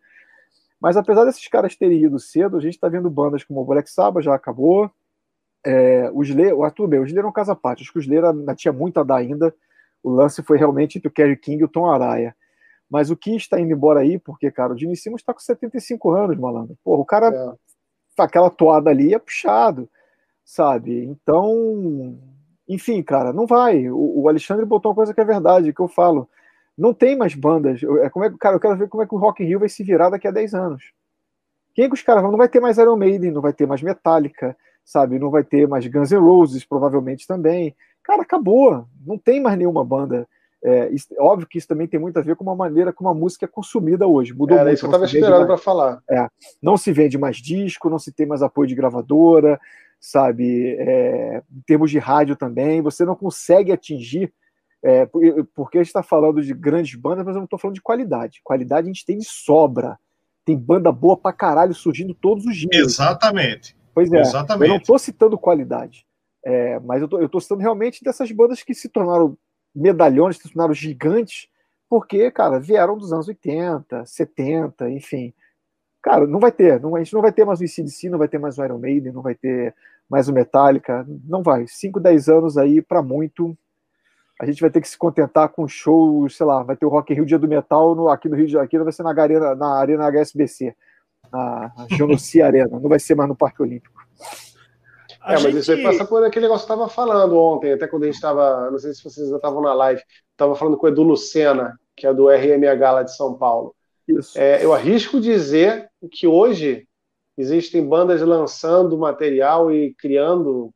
Mas 0.80 0.96
apesar 0.96 1.24
desses 1.24 1.46
caras 1.46 1.76
terem 1.76 2.02
ido 2.02 2.18
cedo, 2.18 2.56
a 2.56 2.60
gente 2.60 2.74
está 2.74 2.88
vendo 2.88 3.08
bandas 3.08 3.44
como 3.44 3.60
o 3.60 3.64
Black 3.64 3.88
Sabbath 3.88 4.24
já 4.24 4.34
acabou. 4.34 4.90
É, 5.64 6.10
o 6.12 6.22
Slayer, 6.24 6.56
o 6.56 6.64
Arthur 6.64 6.88
bem, 6.88 6.98
o 6.98 7.04
Slayer 7.04 7.24
é 7.24 7.28
um 7.28 7.32
caso 7.32 7.52
à 7.52 7.56
parte. 7.56 7.82
Acho 7.82 7.92
que 7.92 7.98
o 7.98 8.02
Slayer 8.02 8.24
ainda 8.24 8.54
tinha 8.56 8.72
muito 8.72 8.98
a 8.98 9.04
dar 9.04 9.18
ainda. 9.18 9.54
O 10.02 10.10
lance 10.10 10.42
foi 10.42 10.58
realmente 10.58 10.98
entre 10.98 11.06
o 11.06 11.12
Kerry 11.12 11.36
King 11.36 11.60
e 11.60 11.64
o 11.64 11.68
Tom 11.68 11.86
Araya. 11.86 12.34
Mas 12.90 13.10
o 13.10 13.16
que 13.16 13.36
está 13.36 13.60
indo 13.60 13.72
embora 13.72 14.00
aí, 14.00 14.18
porque, 14.18 14.50
cara, 14.50 14.72
o 14.72 14.76
Gene 14.76 14.96
Simmons 14.96 15.20
está 15.20 15.32
com 15.32 15.38
75 15.38 16.10
anos, 16.10 16.36
malandro. 16.36 16.76
Porra, 16.82 17.00
o 17.00 17.04
cara, 17.04 17.28
é. 17.28 17.52
Aquela 18.18 18.50
toada 18.50 18.90
ali 18.90 19.14
é 19.14 19.18
puxado, 19.18 19.88
sabe? 20.44 21.04
Então, 21.04 22.18
enfim, 22.68 23.02
cara, 23.02 23.32
não 23.32 23.46
vai. 23.46 23.88
O, 23.90 24.22
o 24.22 24.28
Alexandre 24.28 24.64
botou 24.66 24.90
uma 24.90 24.96
coisa 24.96 25.14
que 25.14 25.20
é 25.20 25.24
verdade, 25.24 25.72
que 25.72 25.80
eu 25.80 25.88
falo 25.88 26.28
não 26.76 26.94
tem 26.94 27.16
mais 27.16 27.34
bandas. 27.34 27.82
É, 27.82 28.10
como 28.10 28.24
é, 28.24 28.32
cara, 28.38 28.56
eu 28.56 28.60
quero 28.60 28.76
ver 28.76 28.88
como 28.88 29.02
é 29.02 29.06
que 29.06 29.14
o 29.14 29.18
Rock 29.18 29.42
in 29.42 29.46
Rio 29.46 29.60
vai 29.60 29.68
se 29.68 29.82
virar 29.82 30.10
daqui 30.10 30.26
a 30.26 30.30
10 30.30 30.54
anos. 30.54 30.92
Quem 31.74 31.84
é 31.84 31.88
que 31.88 31.94
os 31.94 32.02
caras 32.02 32.22
vão? 32.22 32.30
Não 32.30 32.38
vai 32.38 32.48
ter 32.48 32.60
mais 32.60 32.78
Iron 32.78 32.96
Maiden, 32.96 33.30
não 33.30 33.40
vai 33.40 33.52
ter 33.52 33.66
mais 33.66 33.82
Metallica, 33.82 34.56
sabe? 34.84 35.18
Não 35.18 35.30
vai 35.30 35.44
ter 35.44 35.66
mais 35.66 35.86
Guns 35.86 36.10
N' 36.10 36.18
Roses, 36.18 36.64
provavelmente 36.64 37.26
também. 37.26 37.74
Cara, 38.02 38.22
acabou. 38.22 38.86
Não 39.06 39.16
tem 39.18 39.40
mais 39.40 39.56
nenhuma 39.56 39.84
banda. 39.84 40.28
É, 40.64 40.90
isso, 40.90 41.08
óbvio 41.18 41.46
que 41.48 41.58
isso 41.58 41.66
também 41.66 41.88
tem 41.88 41.98
muito 41.98 42.18
a 42.18 42.22
ver 42.22 42.36
com 42.36 42.44
uma 42.44 42.54
maneira 42.54 42.92
como 42.92 43.08
a 43.08 43.14
música 43.14 43.46
é 43.46 43.48
consumida 43.48 44.06
hoje. 44.06 44.32
Mudou 44.32 44.56
Era 44.56 44.66
muito. 44.66 44.76
Isso 44.76 44.86
eu 44.86 44.90
estava 44.90 45.04
esperando 45.04 45.46
para 45.46 45.58
falar. 45.58 46.02
É, 46.08 46.28
não 46.62 46.76
se 46.76 46.92
vende 46.92 47.18
mais 47.18 47.36
disco, 47.38 47.90
não 47.90 47.98
se 47.98 48.12
tem 48.12 48.26
mais 48.26 48.42
apoio 48.42 48.68
de 48.68 48.74
gravadora, 48.74 49.60
sabe? 50.00 50.76
É, 50.78 51.42
em 51.50 51.60
termos 51.66 51.90
de 51.90 51.98
rádio 51.98 52.36
também, 52.36 52.80
você 52.80 53.04
não 53.04 53.16
consegue 53.16 53.72
atingir 53.72 54.32
é, 54.82 55.06
porque 55.54 55.78
a 55.78 55.80
gente 55.80 55.88
está 55.88 56.02
falando 56.02 56.42
de 56.42 56.52
grandes 56.52 56.98
bandas, 56.98 57.24
mas 57.24 57.36
eu 57.36 57.38
não 57.38 57.44
estou 57.44 57.58
falando 57.58 57.76
de 57.76 57.82
qualidade. 57.82 58.40
Qualidade 58.42 58.86
a 58.86 58.92
gente 58.92 59.06
tem 59.06 59.16
de 59.16 59.24
sobra. 59.24 59.96
Tem 60.44 60.56
banda 60.56 60.90
boa 60.90 61.16
pra 61.16 61.32
caralho 61.32 61.72
surgindo 61.72 62.12
todos 62.14 62.44
os 62.44 62.56
dias. 62.56 62.74
Exatamente. 62.74 63.76
Pois 63.94 64.12
é. 64.12 64.20
Exatamente. 64.20 64.68
Eu 64.68 64.74
não 64.74 64.80
estou 64.80 64.98
citando 64.98 65.38
qualidade. 65.38 66.04
É, 66.44 66.80
mas 66.80 67.00
eu 67.00 67.24
estou 67.24 67.40
citando 67.40 67.60
realmente 67.60 68.02
dessas 68.02 68.32
bandas 68.32 68.64
que 68.64 68.74
se 68.74 68.88
tornaram 68.88 69.38
medalhões, 69.74 70.38
tornaram 70.38 70.74
gigantes, 70.74 71.48
porque, 71.88 72.30
cara, 72.30 72.58
vieram 72.58 72.96
dos 72.96 73.12
anos 73.12 73.28
80, 73.28 74.04
70, 74.04 74.90
enfim. 74.90 75.32
Cara, 76.02 76.26
não 76.26 76.40
vai 76.40 76.50
ter. 76.50 76.80
Não, 76.80 76.96
a 76.96 76.98
gente 76.98 77.12
não 77.12 77.22
vai 77.22 77.32
ter 77.32 77.44
mais 77.44 77.60
o 77.60 77.64
ICDC, 77.64 78.08
não 78.08 78.18
vai 78.18 78.28
ter 78.28 78.38
mais 78.38 78.58
o 78.58 78.64
Iron 78.64 78.78
Maiden, 78.78 79.12
não 79.12 79.22
vai 79.22 79.34
ter 79.34 79.74
mais 80.08 80.28
o 80.28 80.32
Metallica. 80.32 81.06
Não 81.24 81.42
vai. 81.42 81.66
5, 81.66 82.00
10 82.00 82.28
anos 82.28 82.58
aí, 82.58 82.82
para 82.82 83.02
muito, 83.02 83.56
a 84.40 84.46
gente 84.46 84.60
vai 84.60 84.70
ter 84.70 84.80
que 84.80 84.88
se 84.88 84.98
contentar 84.98 85.48
com 85.50 85.68
shows, 85.68 86.36
sei 86.36 86.44
lá, 86.44 86.62
vai 86.62 86.76
ter 86.76 86.84
o 86.84 86.88
Rock 86.88 87.12
in 87.12 87.16
Rio 87.16 87.26
Dia 87.26 87.38
do 87.38 87.46
Metal 87.46 87.94
no, 87.94 88.08
aqui 88.08 88.28
no 88.28 88.36
Rio 88.36 88.46
de 88.46 88.52
Janeiro, 88.52 88.84
vai 88.84 88.92
ser 88.92 89.04
na 89.04 89.10
Arena, 89.10 89.54
na 89.54 89.78
Arena 89.78 90.10
HSBC, 90.10 90.74
na, 91.32 91.72
na 91.76 91.86
Arena, 92.44 92.80
não 92.80 92.88
vai 92.88 92.98
ser 92.98 93.14
mais 93.14 93.28
no 93.28 93.36
Parque 93.36 93.62
Olímpico. 93.62 94.02
É, 95.24 95.38
mas 95.40 95.54
isso 95.54 95.72
aí 95.72 95.82
passa 95.82 96.04
por 96.04 96.24
aquele 96.24 96.46
negócio 96.46 96.66
que 96.66 96.72
eu 96.72 96.76
estava 96.76 96.92
falando 96.92 97.38
ontem, 97.38 97.72
até 97.72 97.86
quando 97.86 98.02
a 98.04 98.06
gente 98.06 98.16
estava, 98.16 98.70
não 98.70 98.78
sei 98.78 98.92
se 98.92 99.04
vocês 99.04 99.28
já 99.28 99.36
estavam 99.36 99.62
na 99.62 99.72
live, 99.72 100.02
estava 100.30 100.54
falando 100.56 100.76
com 100.76 100.86
o 100.86 100.88
Edu 100.88 101.02
Lucena, 101.02 101.78
que 101.96 102.06
é 102.06 102.12
do 102.12 102.28
RMH 102.28 102.92
lá 102.92 103.02
de 103.02 103.14
São 103.14 103.34
Paulo. 103.34 103.74
Isso. 104.08 104.38
É, 104.38 104.64
eu 104.64 104.72
arrisco 104.72 105.20
dizer 105.20 105.88
que 106.10 106.26
hoje 106.26 106.86
existem 107.38 107.86
bandas 107.86 108.20
lançando 108.20 108.98
material 108.98 109.72
e 109.72 109.94
criando 109.94 110.70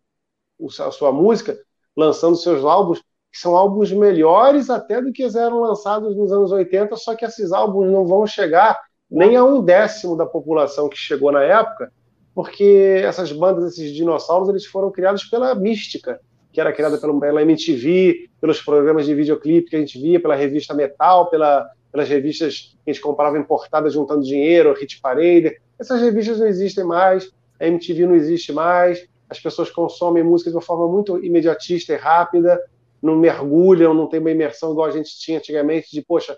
a 0.80 0.90
sua 0.90 1.12
música, 1.12 1.58
lançando 1.96 2.36
seus 2.36 2.64
álbuns 2.64 3.02
que 3.32 3.40
são 3.40 3.54
álbuns 3.54 3.92
melhores 3.92 4.70
até 4.70 5.02
do 5.02 5.12
que 5.12 5.24
eram 5.24 5.60
lançados 5.60 6.16
nos 6.16 6.32
anos 6.32 6.50
80, 6.52 6.96
só 6.96 7.14
que 7.14 7.24
esses 7.24 7.52
álbuns 7.52 7.90
não 7.90 8.06
vão 8.06 8.26
chegar 8.26 8.80
nem 9.10 9.36
a 9.36 9.44
um 9.44 9.62
décimo 9.62 10.16
da 10.16 10.24
população 10.24 10.88
que 10.88 10.96
chegou 10.96 11.30
na 11.30 11.42
época, 11.42 11.92
porque 12.36 13.00
essas 13.02 13.32
bandas, 13.32 13.72
esses 13.72 13.94
dinossauros, 13.94 14.50
eles 14.50 14.66
foram 14.66 14.90
criados 14.90 15.24
pela 15.24 15.54
mística, 15.54 16.20
que 16.52 16.60
era 16.60 16.70
criada 16.70 16.98
pela 16.98 17.40
MTV, 17.40 18.28
pelos 18.38 18.60
programas 18.60 19.06
de 19.06 19.14
videoclipe 19.14 19.70
que 19.70 19.76
a 19.76 19.78
gente 19.78 19.98
via, 19.98 20.20
pela 20.20 20.34
revista 20.34 20.74
Metal, 20.74 21.30
pela, 21.30 21.66
pelas 21.90 22.06
revistas 22.06 22.76
que 22.84 22.90
a 22.90 22.92
gente 22.92 23.02
comprava 23.02 23.38
importadas 23.38 23.94
juntando 23.94 24.22
dinheiro, 24.22 24.74
Hit 24.74 25.00
Parade. 25.00 25.56
Essas 25.78 26.02
revistas 26.02 26.38
não 26.38 26.46
existem 26.46 26.84
mais, 26.84 27.32
a 27.58 27.66
MTV 27.68 28.04
não 28.04 28.14
existe 28.14 28.52
mais, 28.52 29.08
as 29.30 29.40
pessoas 29.40 29.70
consomem 29.70 30.22
música 30.22 30.50
de 30.50 30.56
uma 30.56 30.62
forma 30.62 30.86
muito 30.86 31.24
imediatista 31.24 31.94
e 31.94 31.96
rápida, 31.96 32.60
não 33.00 33.16
mergulham, 33.16 33.94
não 33.94 34.06
tem 34.06 34.20
uma 34.20 34.30
imersão 34.30 34.72
igual 34.72 34.88
a 34.88 34.92
gente 34.92 35.18
tinha 35.18 35.38
antigamente, 35.38 35.88
de, 35.90 36.02
poxa, 36.02 36.36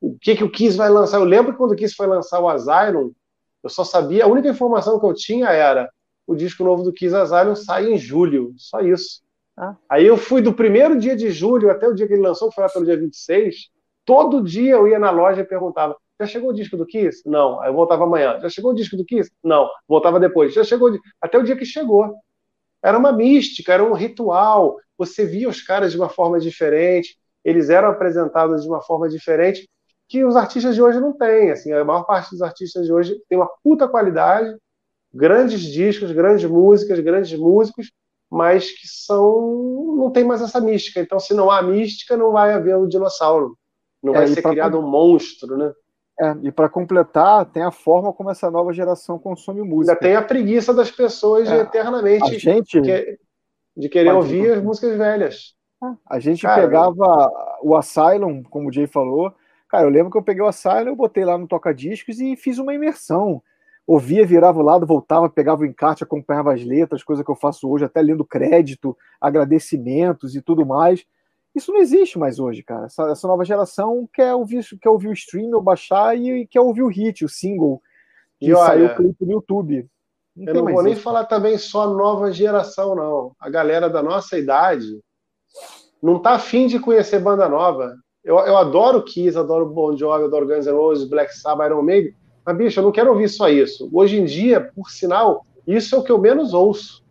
o 0.00 0.16
que, 0.20 0.36
que 0.36 0.44
o 0.44 0.50
Kiss 0.50 0.76
vai 0.76 0.88
lançar. 0.88 1.16
Eu 1.16 1.24
lembro 1.24 1.56
quando 1.56 1.72
o 1.72 1.76
Kiss 1.76 1.96
foi 1.96 2.06
lançar 2.06 2.38
o 2.38 2.48
Asylum, 2.48 3.10
eu 3.62 3.70
só 3.70 3.84
sabia, 3.84 4.24
a 4.24 4.28
única 4.28 4.48
informação 4.48 4.98
que 4.98 5.06
eu 5.06 5.14
tinha 5.14 5.48
era 5.48 5.90
o 6.26 6.34
disco 6.34 6.64
novo 6.64 6.82
do 6.82 6.92
Kiss 6.92 7.14
Asylum 7.14 7.54
sai 7.54 7.92
em 7.92 7.98
julho, 7.98 8.52
só 8.56 8.80
isso. 8.80 9.22
Ah. 9.56 9.76
Aí 9.88 10.06
eu 10.06 10.16
fui 10.16 10.40
do 10.40 10.54
primeiro 10.54 10.98
dia 10.98 11.14
de 11.14 11.30
julho 11.30 11.70
até 11.70 11.86
o 11.86 11.94
dia 11.94 12.06
que 12.06 12.12
ele 12.14 12.22
lançou, 12.22 12.48
que 12.48 12.54
foi 12.54 12.64
lá 12.64 12.70
pelo 12.70 12.84
dia 12.84 12.96
26, 12.96 13.70
todo 14.04 14.42
dia 14.42 14.72
eu 14.72 14.88
ia 14.88 14.98
na 14.98 15.10
loja 15.10 15.42
e 15.42 15.44
perguntava: 15.44 15.96
já 16.22 16.26
chegou 16.26 16.50
o 16.50 16.54
disco 16.54 16.76
do 16.76 16.86
Kiss? 16.86 17.22
Não. 17.26 17.60
Aí 17.60 17.68
eu 17.68 17.74
voltava 17.74 18.04
amanhã. 18.04 18.38
Já 18.40 18.48
chegou 18.48 18.70
o 18.70 18.74
disco 18.74 18.96
do 18.96 19.04
Kiss? 19.04 19.30
Não. 19.42 19.68
Voltava 19.88 20.20
depois. 20.20 20.54
Já 20.54 20.62
chegou. 20.62 20.96
Até 21.20 21.36
o 21.36 21.42
dia 21.42 21.56
que 21.56 21.64
chegou. 21.64 22.14
Era 22.82 22.96
uma 22.96 23.12
mística, 23.12 23.72
era 23.72 23.82
um 23.82 23.92
ritual. 23.92 24.76
Você 24.96 25.24
via 25.26 25.48
os 25.48 25.60
caras 25.62 25.90
de 25.90 25.98
uma 25.98 26.08
forma 26.08 26.38
diferente, 26.38 27.18
eles 27.44 27.70
eram 27.70 27.88
apresentados 27.88 28.62
de 28.62 28.68
uma 28.68 28.80
forma 28.80 29.08
diferente 29.08 29.68
que 30.12 30.22
os 30.26 30.36
artistas 30.36 30.74
de 30.74 30.82
hoje 30.82 31.00
não 31.00 31.14
têm. 31.14 31.50
Assim, 31.50 31.72
a 31.72 31.82
maior 31.82 32.04
parte 32.04 32.32
dos 32.32 32.42
artistas 32.42 32.84
de 32.84 32.92
hoje 32.92 33.18
tem 33.30 33.38
uma 33.38 33.48
puta 33.64 33.88
qualidade, 33.88 34.54
grandes 35.12 35.62
discos, 35.62 36.12
grandes 36.12 36.44
músicas, 36.44 37.00
grandes 37.00 37.32
músicos, 37.38 37.90
mas 38.30 38.70
que 38.70 38.86
são 38.86 39.96
não 39.96 40.10
tem 40.10 40.22
mais 40.22 40.42
essa 40.42 40.60
mística. 40.60 41.00
Então, 41.00 41.18
se 41.18 41.32
não 41.32 41.50
há 41.50 41.62
mística, 41.62 42.14
não 42.14 42.30
vai 42.30 42.52
haver 42.52 42.76
o 42.76 42.86
dinossauro, 42.86 43.56
não 44.02 44.14
é, 44.14 44.18
vai 44.18 44.26
ser 44.28 44.42
criado 44.42 44.78
um 44.78 44.86
monstro, 44.86 45.56
né? 45.56 45.72
É, 46.20 46.36
e 46.42 46.52
para 46.52 46.68
completar, 46.68 47.46
tem 47.46 47.62
a 47.62 47.70
forma 47.70 48.12
como 48.12 48.30
essa 48.30 48.50
nova 48.50 48.70
geração 48.74 49.18
consome 49.18 49.62
música. 49.62 49.92
Ainda 49.92 50.00
tem 50.00 50.14
a 50.14 50.20
preguiça 50.20 50.74
das 50.74 50.90
pessoas 50.90 51.48
de 51.48 51.54
é, 51.54 51.60
eternamente 51.60 52.38
gente, 52.38 52.82
que, 52.82 53.18
de 53.74 53.88
querer 53.88 54.12
ouvir 54.12 54.52
as 54.52 54.62
músicas 54.62 54.94
velhas. 54.94 55.54
A 56.06 56.20
gente 56.20 56.42
Cara, 56.42 56.60
pegava 56.60 57.30
o 57.62 57.74
Asylum, 57.74 58.42
como 58.42 58.68
o 58.68 58.72
Jay 58.72 58.86
falou. 58.86 59.32
Cara, 59.72 59.86
eu 59.86 59.88
lembro 59.88 60.10
que 60.10 60.18
eu 60.18 60.22
peguei 60.22 60.42
o 60.42 60.46
Asylum, 60.46 60.88
eu 60.88 60.96
botei 60.96 61.24
lá 61.24 61.38
no 61.38 61.48
toca-discos 61.48 62.20
e 62.20 62.36
fiz 62.36 62.58
uma 62.58 62.74
imersão. 62.74 63.42
Ouvia, 63.86 64.26
virava 64.26 64.60
o 64.60 64.62
lado, 64.62 64.86
voltava, 64.86 65.30
pegava 65.30 65.62
o 65.62 65.64
encarte, 65.64 66.04
acompanhava 66.04 66.52
as 66.52 66.62
letras, 66.62 67.02
coisa 67.02 67.24
que 67.24 67.30
eu 67.30 67.34
faço 67.34 67.66
hoje, 67.70 67.82
até 67.82 68.02
lendo 68.02 68.22
crédito, 68.22 68.94
agradecimentos 69.18 70.36
e 70.36 70.42
tudo 70.42 70.66
mais. 70.66 71.06
Isso 71.54 71.72
não 71.72 71.80
existe 71.80 72.18
mais 72.18 72.38
hoje, 72.38 72.62
cara. 72.62 72.84
Essa, 72.84 73.12
essa, 73.12 73.26
nova 73.26 73.46
geração 73.46 74.06
quer 74.12 74.34
ouvir, 74.34 74.62
quer 74.78 74.90
ouvir 74.90 75.08
o 75.08 75.14
stream 75.14 75.50
ou 75.54 75.62
baixar 75.62 76.18
e, 76.18 76.42
e 76.42 76.46
quer 76.46 76.60
ouvir 76.60 76.82
o 76.82 76.88
hit, 76.88 77.24
o 77.24 77.28
single 77.28 77.80
que 78.38 78.48
e 78.48 78.52
olha, 78.52 78.66
saiu 78.66 78.86
o 78.88 78.94
clipe 78.94 79.24
no 79.24 79.32
YouTube. 79.32 79.88
Não 80.36 80.52
eu 80.52 80.64
não 80.64 80.72
vou 80.74 80.82
nem 80.82 80.96
falar 80.96 81.24
também 81.24 81.56
só 81.56 81.88
nova 81.88 82.30
geração, 82.30 82.94
não. 82.94 83.34
A 83.40 83.48
galera 83.48 83.88
da 83.88 84.02
nossa 84.02 84.36
idade 84.36 85.00
não 86.02 86.18
tá 86.18 86.32
afim 86.32 86.66
de 86.66 86.78
conhecer 86.78 87.20
banda 87.20 87.48
nova. 87.48 87.96
Eu, 88.24 88.38
eu 88.38 88.56
adoro 88.56 89.02
Kiss, 89.02 89.36
adoro 89.36 89.66
Bon 89.66 89.96
Jovi, 89.96 90.24
adoro 90.24 90.46
Guns 90.46 90.66
N' 90.66 90.72
Roses, 90.72 91.08
Black 91.08 91.34
Sabbath, 91.36 91.66
Iron 91.70 91.82
Maiden, 91.82 92.14
mas, 92.44 92.56
bicho, 92.56 92.80
eu 92.80 92.84
não 92.84 92.92
quero 92.92 93.10
ouvir 93.10 93.28
só 93.28 93.48
isso. 93.48 93.88
Hoje 93.92 94.18
em 94.18 94.24
dia, 94.24 94.60
por 94.74 94.90
sinal, 94.90 95.44
isso 95.66 95.94
é 95.94 95.98
o 95.98 96.02
que 96.02 96.10
eu 96.10 96.18
menos 96.18 96.52
ouço 96.52 97.02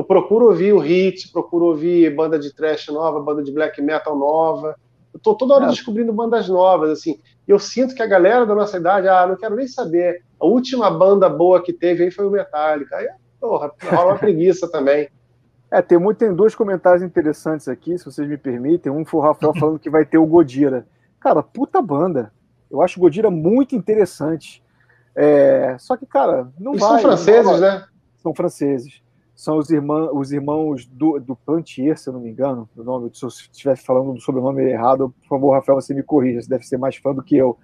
eu 0.00 0.04
procuro 0.04 0.46
ouvir 0.46 0.72
o 0.72 0.78
hit, 0.78 1.30
procuro 1.30 1.66
ouvir 1.66 2.14
banda 2.14 2.38
de 2.38 2.54
trash 2.54 2.88
nova, 2.88 3.20
banda 3.20 3.42
de 3.42 3.52
black 3.52 3.82
metal 3.82 4.16
nova. 4.16 4.74
Eu 5.12 5.20
tô 5.20 5.34
toda 5.34 5.54
hora 5.54 5.66
é. 5.66 5.68
descobrindo 5.68 6.10
bandas 6.10 6.48
novas, 6.48 6.90
assim. 6.90 7.20
E 7.46 7.50
eu 7.50 7.58
sinto 7.58 7.94
que 7.94 8.02
a 8.02 8.06
galera 8.06 8.46
da 8.46 8.54
nossa 8.54 8.78
idade, 8.78 9.08
ah, 9.08 9.26
não 9.26 9.36
quero 9.36 9.56
nem 9.56 9.68
saber. 9.68 10.22
A 10.40 10.46
última 10.46 10.90
banda 10.90 11.28
boa 11.28 11.62
que 11.62 11.72
teve 11.72 12.04
aí 12.04 12.10
foi 12.10 12.26
o 12.26 12.30
Metallica. 12.30 12.96
Aí, 12.96 13.08
porra, 13.38 13.70
rola 13.90 14.12
uma 14.12 14.18
preguiça 14.18 14.70
também. 14.70 15.10
É, 15.70 15.80
tem, 15.80 15.98
muito, 15.98 16.18
tem 16.18 16.34
dois 16.34 16.54
comentários 16.54 17.02
interessantes 17.02 17.68
aqui, 17.68 17.96
se 17.96 18.04
vocês 18.04 18.28
me 18.28 18.36
permitem. 18.36 18.90
Um 18.90 19.04
foi 19.04 19.20
o 19.20 19.22
Rafael 19.22 19.54
falando 19.58 19.78
que 19.78 19.90
vai 19.90 20.04
ter 20.04 20.18
o 20.18 20.26
Godira. 20.26 20.86
Cara, 21.20 21.42
puta 21.42 21.80
banda. 21.80 22.32
Eu 22.70 22.82
acho 22.82 22.98
o 22.98 23.02
Godira 23.02 23.30
muito 23.30 23.74
interessante. 23.74 24.62
É, 25.14 25.76
só 25.78 25.96
que, 25.96 26.06
cara, 26.06 26.48
não 26.58 26.72
Eles 26.72 26.82
vai. 26.82 27.00
São 27.00 27.00
franceses, 27.00 27.60
né? 27.60 27.84
São 28.16 28.34
franceses 28.34 29.02
são 29.40 29.56
os, 29.56 29.70
irmã, 29.70 30.10
os 30.12 30.32
irmãos 30.32 30.84
do, 30.84 31.18
do 31.18 31.34
Plantier, 31.34 31.96
se 31.96 32.10
eu 32.10 32.12
não 32.12 32.20
me 32.20 32.28
engano, 32.28 32.68
o 32.76 32.84
nome, 32.84 33.10
se 33.14 33.24
eu 33.24 33.28
estiver 33.28 33.74
falando 33.74 34.12
do 34.12 34.20
sobrenome 34.20 34.62
errado, 34.64 35.14
por 35.22 35.28
favor, 35.28 35.52
Rafael, 35.52 35.80
você 35.80 35.94
me 35.94 36.02
corrija, 36.02 36.42
você 36.42 36.48
deve 36.50 36.66
ser 36.66 36.76
mais 36.76 36.96
fã 36.96 37.14
do 37.14 37.22
que 37.22 37.38
eu. 37.38 37.58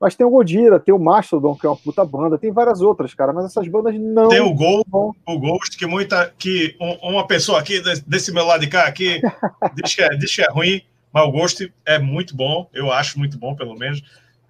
Mas 0.00 0.14
tem 0.14 0.26
o 0.26 0.30
Godira, 0.30 0.80
tem 0.80 0.94
o 0.94 0.98
Mastodon, 0.98 1.54
que 1.54 1.66
é 1.66 1.68
uma 1.68 1.76
puta 1.76 2.02
banda, 2.06 2.38
tem 2.38 2.50
várias 2.50 2.80
outras, 2.80 3.12
cara, 3.12 3.34
mas 3.34 3.44
essas 3.44 3.68
bandas 3.68 3.94
não. 4.00 4.28
Tem 4.28 4.40
o 4.40 4.54
Gol, 4.54 4.82
o 4.90 5.38
Ghost, 5.38 5.76
que 5.76 5.84
muita. 5.86 6.32
que 6.38 6.74
uma 6.80 7.26
pessoa 7.26 7.60
aqui, 7.60 7.82
desse 8.06 8.32
meu 8.32 8.46
lado 8.46 8.62
de 8.62 8.68
cá, 8.68 8.86
aqui, 8.86 9.20
diz 9.76 9.94
que, 9.94 10.02
é, 10.02 10.08
diz 10.16 10.34
que 10.34 10.40
é 10.40 10.50
ruim, 10.50 10.80
mas 11.12 11.28
o 11.28 11.30
Ghost 11.30 11.70
é 11.84 11.98
muito 11.98 12.34
bom, 12.34 12.66
eu 12.72 12.90
acho 12.90 13.18
muito 13.18 13.38
bom, 13.38 13.54
pelo 13.54 13.76
menos. 13.76 14.02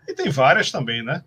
E 0.07 0.15
tem 0.15 0.31
várias 0.31 0.71
também, 0.71 1.03
né? 1.03 1.25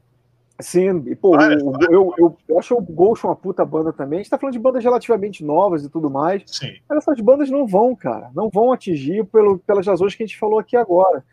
Sim, 0.61 1.03
e, 1.07 1.15
pô, 1.15 1.35
eu, 1.41 1.73
eu, 1.89 2.13
eu, 2.17 2.37
eu, 2.47 2.59
acho 2.59 2.75
o 2.75 2.81
Ghost 2.81 3.25
uma 3.25 3.35
puta 3.35 3.65
banda 3.65 3.91
também. 3.91 4.19
A 4.19 4.21
gente 4.21 4.29
tá 4.29 4.37
falando 4.37 4.53
de 4.53 4.59
bandas 4.59 4.83
relativamente 4.83 5.43
novas 5.43 5.83
e 5.83 5.89
tudo 5.89 6.09
mais. 6.09 6.43
Sim. 6.45 6.75
Mas 6.87 6.99
essas 6.99 7.19
bandas 7.19 7.49
não 7.49 7.67
vão, 7.67 7.93
cara. 7.95 8.29
Não 8.33 8.49
vão 8.49 8.71
atingir 8.71 9.25
pelo, 9.25 9.57
pelas 9.59 9.85
razões 9.85 10.15
que 10.15 10.23
a 10.23 10.25
gente 10.25 10.37
falou 10.37 10.59
aqui 10.59 10.77
agora. 10.77 11.25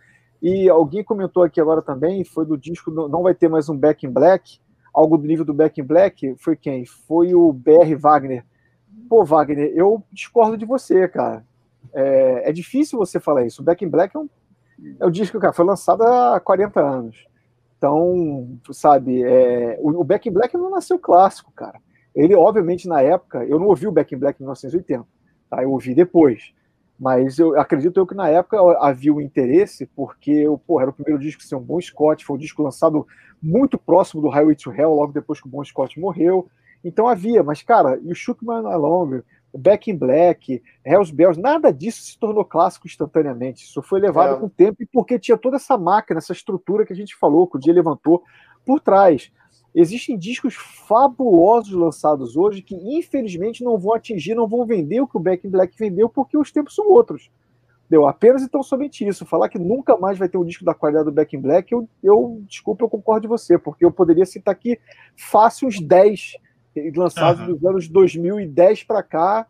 E 0.43 0.69
alguém 0.69 1.05
comentou 1.05 1.43
aqui 1.43 1.61
agora 1.61 1.83
também, 1.83 2.25
foi 2.25 2.47
do 2.47 2.57
disco, 2.57 2.91
não 2.91 3.23
vai 3.23 3.35
ter 3.35 3.49
mais 3.49 3.69
um 3.69 3.77
Back 3.77 4.07
in 4.07 4.11
Black. 4.11 4.59
Algo 4.93 5.17
do 5.17 5.27
nível 5.27 5.45
do 5.45 5.55
Back 5.55 5.81
in 5.81 5.85
Black. 5.85 6.35
Foi 6.39 6.57
quem? 6.57 6.85
Foi 6.85 7.35
o 7.35 7.53
BR 7.53 7.95
Wagner. 7.99 8.45
Pô, 9.09 9.25
Wagner, 9.25 9.73
eu 9.75 10.03
discordo 10.13 10.57
de 10.57 10.65
você, 10.65 11.07
cara. 11.09 11.45
É, 11.93 12.51
é 12.51 12.53
difícil 12.53 12.99
você 12.99 13.21
falar 13.21 13.45
isso. 13.45 13.63
O 13.63 13.65
Back 13.65 13.85
in 13.85 13.89
Black 13.89 14.17
é 14.17 14.19
um, 14.19 14.29
é 14.99 15.07
um 15.07 15.11
disco, 15.11 15.39
cara, 15.39 15.53
foi 15.53 15.65
lançado 15.65 16.03
há 16.03 16.41
40 16.41 16.81
anos 16.81 17.31
então, 17.81 18.59
sabe, 18.73 19.23
é, 19.23 19.79
o, 19.81 20.01
o 20.01 20.05
Back 20.05 20.29
in 20.29 20.33
Black 20.33 20.55
não 20.55 20.69
nasceu 20.69 20.99
clássico, 20.99 21.51
cara. 21.53 21.81
Ele, 22.15 22.35
obviamente, 22.35 22.87
na 22.87 23.01
época, 23.01 23.43
eu 23.47 23.59
não 23.59 23.69
ouvi 23.69 23.87
o 23.87 23.93
Back 23.93 24.15
in 24.15 24.19
Black 24.19 24.39
em 24.39 24.45
1980, 24.45 25.07
tá? 25.49 25.63
eu 25.63 25.73
ouvi 25.73 25.95
depois. 25.95 26.53
Mas 27.01 27.39
eu 27.39 27.59
acredito 27.59 27.99
eu 27.99 28.07
que 28.07 28.15
na 28.15 28.29
época 28.29 28.59
havia 28.79 29.11
o 29.11 29.17
um 29.17 29.21
interesse, 29.23 29.87
porque 29.87 30.45
porra, 30.67 30.83
era 30.83 30.91
o 30.91 30.95
primeiro 30.95 31.19
disco 31.19 31.43
ser 31.43 31.55
um 31.55 31.63
bom 31.63 31.81
Scott, 31.81 32.23
foi 32.23 32.37
um 32.37 32.39
disco 32.39 32.63
lançado 32.63 33.07
muito 33.43 33.79
próximo 33.79 34.21
do 34.21 34.29
Highway 34.29 34.55
to 34.55 34.71
Hell, 34.71 34.93
logo 34.93 35.11
depois 35.11 35.41
que 35.41 35.47
o 35.47 35.51
Bon 35.51 35.65
Scott 35.65 35.99
morreu. 35.99 36.47
Então 36.85 37.09
havia, 37.09 37.43
mas 37.43 37.63
cara, 37.63 37.99
e 38.03 38.13
o 38.13 38.15
Shook 38.15 38.45
Man 38.45 38.69
Along, 38.69 39.23
Back 39.57 39.91
in 39.91 39.97
Black, 39.97 40.63
Hells 40.85 41.11
Bells, 41.11 41.41
nada 41.41 41.73
disso 41.73 42.03
se 42.03 42.19
tornou 42.19 42.45
clássico 42.45 42.87
instantaneamente. 42.87 43.65
Isso 43.65 43.81
foi 43.81 43.99
levado 43.99 44.37
é. 44.37 44.39
com 44.39 44.47
o 44.47 44.51
tempo 44.51 44.83
e 44.83 44.87
porque 44.87 45.19
tinha 45.19 45.39
toda 45.39 45.57
essa 45.57 45.79
máquina, 45.79 46.19
essa 46.19 46.35
estrutura 46.35 46.85
que 46.85 46.93
a 46.93 46.97
gente 46.97 47.17
falou, 47.17 47.47
que 47.47 47.57
o 47.57 47.61
dia 47.61 47.73
levantou 47.73 48.23
por 48.67 48.79
trás. 48.79 49.33
Existem 49.75 50.19
discos 50.19 50.55
fabulosos 50.55 51.73
lançados 51.73 52.37
hoje 52.37 52.61
que, 52.61 52.75
infelizmente, 52.75 53.63
não 53.63 53.79
vão 53.79 53.95
atingir, 53.95 54.35
não 54.35 54.49
vão 54.49 54.67
vender 54.67 55.01
o 55.01 55.07
que 55.07 55.17
o 55.17 55.21
Back 55.21 55.47
in 55.47 55.51
Black 55.51 55.77
vendeu, 55.79 56.09
porque 56.09 56.37
os 56.37 56.51
tempos 56.51 56.75
são 56.75 56.89
outros. 56.89 57.31
Deu 57.89 58.07
apenas 58.07 58.43
então 58.43 58.63
somente 58.63 59.07
isso. 59.07 59.27
Falar 59.27 59.49
que 59.49 59.59
nunca 59.59 59.97
mais 59.97 60.19
vai 60.19 60.29
ter 60.29 60.39
um 60.39 60.45
disco 60.45 60.65
da 60.65 60.75
qualidade 60.75 61.07
do 61.07 61.13
Back 61.13 61.37
in 61.37 61.41
Black, 61.41 61.73
eu, 61.73 61.89
eu 62.03 62.43
desculpa, 62.47 62.85
eu 62.85 62.89
concordo 62.89 63.23
de 63.23 63.29
você, 63.29 63.59
porque 63.59 63.85
eu 63.85 63.93
poderia 63.93 64.27
citar 64.27 64.53
aqui 64.53 64.79
fácil 65.17 65.69
uns 65.69 65.81
10 65.81 66.37
lançados 66.95 67.43
uhum. 67.43 67.55
dos 67.55 67.65
anos 67.65 67.89
2010 67.89 68.85
para 68.85 69.03
cá, 69.03 69.47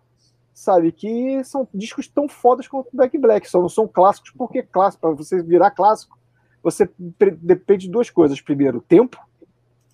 sabe? 0.53 0.93
Que 0.93 1.43
são 1.45 1.69
discos 1.73 2.09
tão 2.09 2.29
fodas 2.29 2.67
quanto 2.67 2.89
o 2.93 2.97
Back 2.97 3.17
Black, 3.19 3.49
só 3.49 3.61
não 3.61 3.69
são 3.69 3.87
clássicos, 3.87 4.31
porque 4.31 4.63
clássico, 4.63 5.03
para 5.03 5.15
você 5.15 5.43
virar 5.43 5.71
clássico, 5.71 6.19
você 6.63 6.89
depende 6.99 7.87
de 7.87 7.91
duas 7.91 8.11
coisas. 8.11 8.41
Primeiro, 8.41 8.81
tempo, 8.81 9.19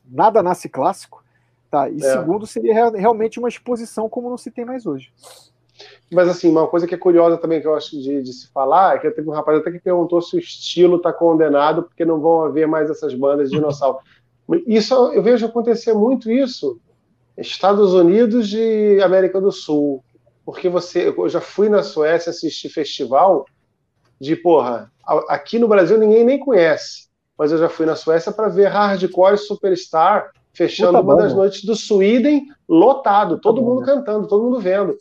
nada 0.09 0.43
nasce 0.43 0.69
clássico, 0.69 1.23
tá? 1.70 1.89
E 1.89 1.97
é. 1.97 2.12
segundo, 2.12 2.47
seria 2.47 2.91
realmente 2.91 3.39
uma 3.39 3.49
exposição 3.49 4.09
como 4.09 4.31
não 4.31 4.39
se 4.39 4.51
tem 4.51 4.65
mais 4.65 4.87
hoje. 4.87 5.12
Mas 6.11 6.28
assim, 6.28 6.49
uma 6.49 6.66
coisa 6.66 6.87
que 6.87 6.95
é 6.95 6.99
curiosa 6.99 7.37
também 7.37 7.61
que 7.61 7.66
eu 7.66 7.74
acho 7.74 7.91
de, 8.01 8.23
de 8.23 8.33
se 8.33 8.49
falar 8.49 8.97
é 8.97 8.99
que 8.99 9.11
teve 9.11 9.28
um 9.28 9.33
rapaz 9.33 9.59
até 9.59 9.70
que 9.70 9.78
perguntou 9.78 10.23
se 10.23 10.37
o 10.37 10.39
estilo 10.39 10.97
está 10.97 11.12
condenado 11.12 11.83
porque 11.83 12.05
não 12.05 12.20
vão 12.20 12.45
haver 12.45 12.66
mais 12.66 12.89
essas 12.89 13.15
bandas 13.15 13.51
de 13.51 13.57
dinossauro. 13.57 13.99
Isso 14.66 14.95
eu 15.12 15.23
vejo 15.23 15.47
acontecer 15.47 15.93
muito 15.93 16.31
isso 16.31 16.78
Estados 17.37 17.93
Unidos 17.93 18.53
e 18.55 19.01
América 19.03 19.41
do 19.41 19.53
Sul. 19.53 20.03
Porque 20.45 20.69
você, 20.69 21.09
eu 21.09 21.28
já 21.28 21.41
fui 21.41 21.69
na 21.69 21.83
Suécia 21.83 22.31
assistir 22.31 22.69
festival 22.69 23.45
de, 24.19 24.37
porra, 24.37 24.91
aqui 25.28 25.59
no 25.59 25.69
Brasil 25.69 25.99
ninguém 25.99 26.24
nem 26.24 26.39
conhece, 26.39 27.06
mas 27.39 27.53
eu 27.53 27.59
já 27.59 27.69
fui 27.69 27.87
na 27.87 27.97
Suécia 27.97 28.33
para 28.33 28.49
ver 28.49 28.69
Hardcore 28.69 29.39
Superstar 29.39 30.31
fechando 30.55 31.01
uma 31.01 31.17
das 31.17 31.35
noites 31.35 31.65
do 31.65 31.77
Sweden 31.77 32.47
lotado, 32.67 33.39
todo 33.39 33.61
mundo 33.61 33.85
cantando, 33.85 34.27
todo 34.27 34.45
mundo 34.45 34.61
vendo. 34.61 34.97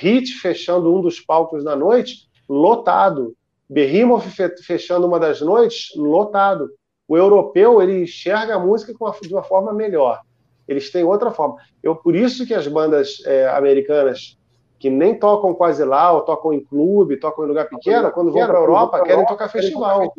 Hit 0.00 0.34
fechando 0.34 0.92
um 0.92 1.00
dos 1.00 1.20
palcos 1.20 1.62
da 1.62 1.76
noite, 1.76 2.28
lotado. 2.48 3.34
Behemoth 3.70 4.24
fechando 4.64 5.06
uma 5.06 5.20
das 5.20 5.40
noites, 5.40 5.94
lotado. 5.94 6.70
O 7.06 7.16
europeu 7.16 7.80
ele 7.80 8.02
enxerga 8.02 8.56
a 8.56 8.58
música 8.58 8.92
de 9.22 9.32
uma 9.32 9.42
forma 9.42 9.72
melhor. 9.72 10.20
Eles 10.66 10.90
têm 10.90 11.04
outra 11.04 11.30
forma. 11.30 11.56
Eu, 11.82 11.94
por 11.94 12.16
isso 12.16 12.44
que 12.44 12.52
as 12.52 12.66
bandas 12.66 13.22
é, 13.24 13.48
americanas 13.48 14.36
que 14.78 14.90
nem 14.90 15.18
tocam 15.18 15.54
quase 15.54 15.84
lá, 15.84 16.12
ou 16.12 16.22
tocam 16.22 16.52
em 16.52 16.62
clube, 16.62 17.18
tocam 17.18 17.44
em 17.44 17.48
lugar 17.48 17.68
pequeno, 17.68 18.12
quando 18.12 18.32
vão 18.32 18.46
para 18.46 18.58
a 18.58 18.60
Europa, 18.60 19.02
querem 19.02 19.26
tocar 19.26 19.48
festival. 19.48 20.12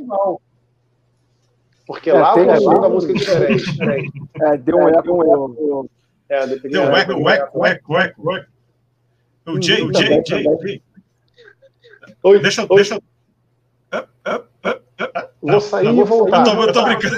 Porque 1.89 2.11
é, 2.11 2.13
lá 2.13 2.35
o 2.35 2.45
consumo 2.45 2.81
da 2.81 2.87
música 2.87 3.13
é 3.13 3.15
diferente. 3.15 4.11
É, 4.39 4.57
deu 4.57 4.77
um 4.77 4.89
eco. 4.89 5.11
Um 5.11 5.89
é, 6.29 6.45
deu 6.45 6.83
um 6.83 6.95
eco, 6.95 7.13
um 7.13 7.27
eco, 7.27 7.59
um 7.59 7.65
eco, 7.65 7.93
um 7.93 7.99
eco, 7.99 8.21
um 8.21 8.35
eco. 8.35 8.47
O 9.47 9.59
Jay, 9.59 9.81
o 9.81 9.91
Jay, 9.91 10.21
Jay. 10.23 10.83
Oi, 12.21 12.39
deixa, 12.39 12.61
oi. 12.61 12.75
deixa. 12.75 13.01
Vou 15.41 15.59
sair 15.59 15.87
e 15.87 16.03
voltar. 16.03 16.45
Eu 16.45 16.55
tô, 16.55 16.63
eu 16.63 16.73
tô 16.73 16.83
brincando. 16.83 17.15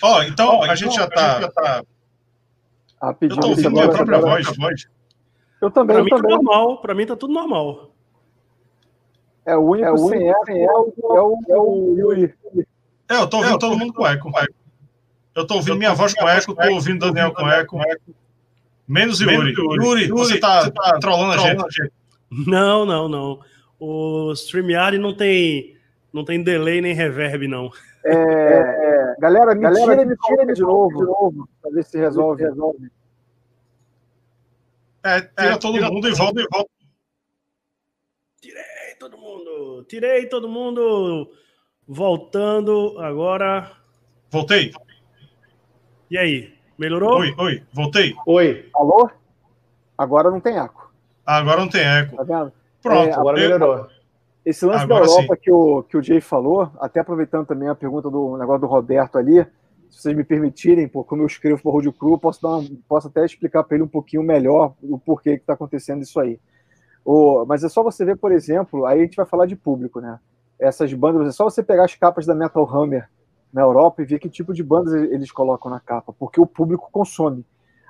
Ó, 0.00 0.18
oh, 0.18 0.22
então 0.22 0.60
oh, 0.60 0.62
a 0.62 0.76
gente 0.76 0.94
então, 0.94 1.06
já 1.06 1.10
tá. 1.10 1.40
Já 1.40 1.50
tá... 1.50 1.84
Rapidinho, 3.02 3.36
eu 3.36 3.42
tô 3.42 3.48
ouvindo 3.48 3.70
minha 3.72 3.88
própria 3.88 4.20
voz, 4.20 4.46
voz. 4.56 4.86
Eu 5.60 5.72
também. 5.72 5.96
Pra 5.96 6.00
eu 6.02 6.04
mim 6.04 6.10
tá 6.10 6.16
também. 6.18 6.30
tá 6.30 6.36
normal. 6.36 6.80
Pra 6.80 6.94
mim 6.94 7.04
tá 7.04 7.16
tudo 7.16 7.34
normal. 7.34 7.93
É 9.46 9.56
o 9.56 9.60
único, 9.60 9.86
é 9.86 9.90
o 9.92 9.94
único 9.94 10.08
sem 10.08 10.28
eco 10.30 10.50
é 10.50 10.78
o, 10.78 11.16
é 11.16 11.20
o, 11.20 11.38
é 11.50 11.58
o 11.58 11.94
Yuri. 11.98 12.34
É, 13.08 13.16
eu 13.16 13.26
tô 13.26 13.38
ouvindo 13.38 13.56
é, 13.56 13.58
todo 13.58 13.78
mundo 13.78 13.92
com 13.92 14.06
eco. 14.06 14.30
Eu 15.34 15.46
tô 15.46 15.54
ouvindo 15.56 15.76
minha 15.76 15.92
voz 15.92 16.14
com 16.14 16.28
eco, 16.28 16.54
tô 16.54 16.72
ouvindo 16.72 17.06
Daniel 17.06 17.34
com 17.34 17.48
eco. 17.48 17.80
Menos 18.88 19.20
Yuri. 19.20 19.52
Yuri, 19.52 20.08
você 20.08 20.38
tá, 20.38 20.70
tá 20.70 20.98
trolando 20.98 21.32
a 21.32 21.38
gente. 21.38 21.92
Não, 22.46 22.84
não, 22.86 23.08
não. 23.08 23.40
O 23.78 24.32
StreamYard 24.32 24.98
não 24.98 25.14
tem, 25.14 25.76
não 26.12 26.24
tem 26.24 26.42
delay 26.42 26.80
nem 26.80 26.94
reverb, 26.94 27.46
não. 27.46 27.70
É, 28.04 28.14
é, 28.14 29.16
galera, 29.18 29.54
me 29.54 29.62
galera, 29.62 29.96
tira, 29.96 30.06
me 30.06 30.16
tira 30.16 30.54
de 30.54 30.62
novo, 30.62 30.98
de 30.98 31.04
novo, 31.04 31.48
pra 31.60 31.70
ver 31.70 31.84
se 31.84 31.98
resolve. 31.98 32.42
resolve. 32.42 32.90
É, 35.02 35.20
tira 35.20 35.54
é, 35.54 35.56
todo 35.56 35.74
tira 35.74 35.90
mundo 35.90 36.08
e 36.08 36.12
volta 36.12 36.40
e 36.40 36.46
volta. 36.50 36.70
Tirei 38.40 38.94
todo 38.98 39.16
mundo, 39.74 39.84
tirei 39.84 40.26
todo 40.26 40.48
mundo. 40.48 41.30
Voltando 41.86 42.98
agora. 42.98 43.70
Voltei. 44.30 44.72
E 46.10 46.16
aí, 46.16 46.54
melhorou? 46.78 47.18
Oi, 47.18 47.34
oi, 47.38 47.62
voltei. 47.72 48.14
Oi. 48.26 48.68
Alô? 48.74 49.10
Agora 49.98 50.30
não 50.30 50.40
tem 50.40 50.56
eco. 50.56 50.92
agora 51.26 51.60
não 51.60 51.68
tem 51.68 51.82
eco. 51.82 52.16
Tá 52.16 52.22
vendo? 52.22 52.52
Pronto, 52.82 53.08
é, 53.08 53.12
agora 53.12 53.36
melhorou. 53.36 53.86
Esse 54.44 54.66
lance 54.66 54.84
Agora 54.84 55.06
da 55.06 55.10
Europa 55.10 55.36
que 55.36 55.50
o, 55.50 55.82
que 55.84 55.96
o 55.96 56.02
Jay 56.02 56.20
falou, 56.20 56.70
até 56.78 57.00
aproveitando 57.00 57.46
também 57.46 57.68
a 57.68 57.74
pergunta 57.74 58.10
do 58.10 58.36
negócio 58.36 58.60
do 58.60 58.66
Roberto 58.66 59.16
ali, 59.16 59.42
se 59.88 60.02
vocês 60.02 60.14
me 60.14 60.22
permitirem, 60.22 60.86
pô, 60.86 61.02
como 61.02 61.22
eu 61.22 61.26
escrevo 61.26 61.62
para 61.62 61.68
o 61.70 61.72
Road 61.72 61.92
Crew, 61.92 62.18
posso, 62.18 62.42
dar 62.42 62.56
uma, 62.56 62.68
posso 62.86 63.08
até 63.08 63.24
explicar 63.24 63.64
para 63.64 63.76
ele 63.76 63.84
um 63.84 63.88
pouquinho 63.88 64.22
melhor 64.22 64.74
o 64.82 64.98
porquê 64.98 65.36
que 65.36 65.42
está 65.42 65.54
acontecendo 65.54 66.02
isso 66.02 66.20
aí. 66.20 66.38
O, 67.04 67.44
mas 67.44 67.62
é 67.62 67.68
só 67.68 67.82
você 67.82 68.04
ver, 68.04 68.16
por 68.16 68.32
exemplo, 68.32 68.86
aí 68.86 69.00
a 69.00 69.02
gente 69.02 69.16
vai 69.16 69.26
falar 69.26 69.46
de 69.46 69.54
público, 69.54 70.00
né? 70.00 70.18
Essas 70.58 70.92
bandas, 70.94 71.28
é 71.28 71.32
só 71.32 71.44
você 71.44 71.62
pegar 71.62 71.84
as 71.84 71.94
capas 71.94 72.24
da 72.24 72.34
Metal 72.34 72.64
Hammer 72.64 73.08
na 73.52 73.62
Europa 73.62 74.02
e 74.02 74.04
ver 74.04 74.18
que 74.18 74.28
tipo 74.28 74.54
de 74.54 74.62
bandas 74.62 74.94
eles 74.94 75.30
colocam 75.30 75.70
na 75.70 75.80
capa, 75.80 76.14
porque 76.18 76.40
o 76.40 76.46
público 76.46 76.88
consome. 76.90 77.44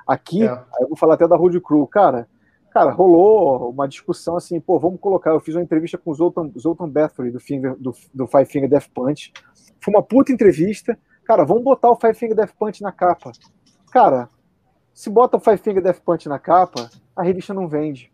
Aqui, 0.07 0.45
é. 0.47 0.63
eu 0.81 0.89
vou 0.89 0.97
falar 0.97 1.15
até 1.15 1.27
da 1.27 1.37
Road 1.37 1.59
Crew, 1.61 1.87
cara, 1.87 2.29
cara, 2.71 2.91
rolou 2.91 3.71
uma 3.71 3.87
discussão 3.87 4.37
assim, 4.37 4.61
pô, 4.61 4.79
vamos 4.79 5.01
colocar. 5.01 5.31
Eu 5.31 5.41
fiz 5.41 5.55
uma 5.55 5.63
entrevista 5.63 5.97
com 5.97 6.11
o 6.11 6.15
Zoltan, 6.15 6.51
Zoltan 6.59 6.89
Bathory 6.89 7.31
do, 7.31 7.39
Finger, 7.39 7.77
do, 7.79 7.95
do 8.13 8.27
Five 8.27 8.47
Finger 8.47 8.69
Death 8.69 8.89
Punch. 8.93 9.33
Foi 9.81 9.95
uma 9.95 10.03
puta 10.03 10.33
entrevista. 10.33 10.99
Cara, 11.25 11.45
vamos 11.45 11.63
botar 11.63 11.89
o 11.89 11.97
Five 11.97 12.15
Finger 12.15 12.37
Death 12.37 12.53
Punch 12.59 12.83
na 12.83 12.91
capa. 12.93 13.33
Cara, 13.93 14.29
se 14.93 15.09
bota 15.09 15.37
o 15.37 15.41
Five 15.41 15.59
Finger 15.59 15.83
Death 15.83 16.01
Punch 16.05 16.29
na 16.29 16.39
capa, 16.39 16.91
a 17.17 17.23
revista 17.23 17.55
não 17.55 17.69
vende. 17.69 18.13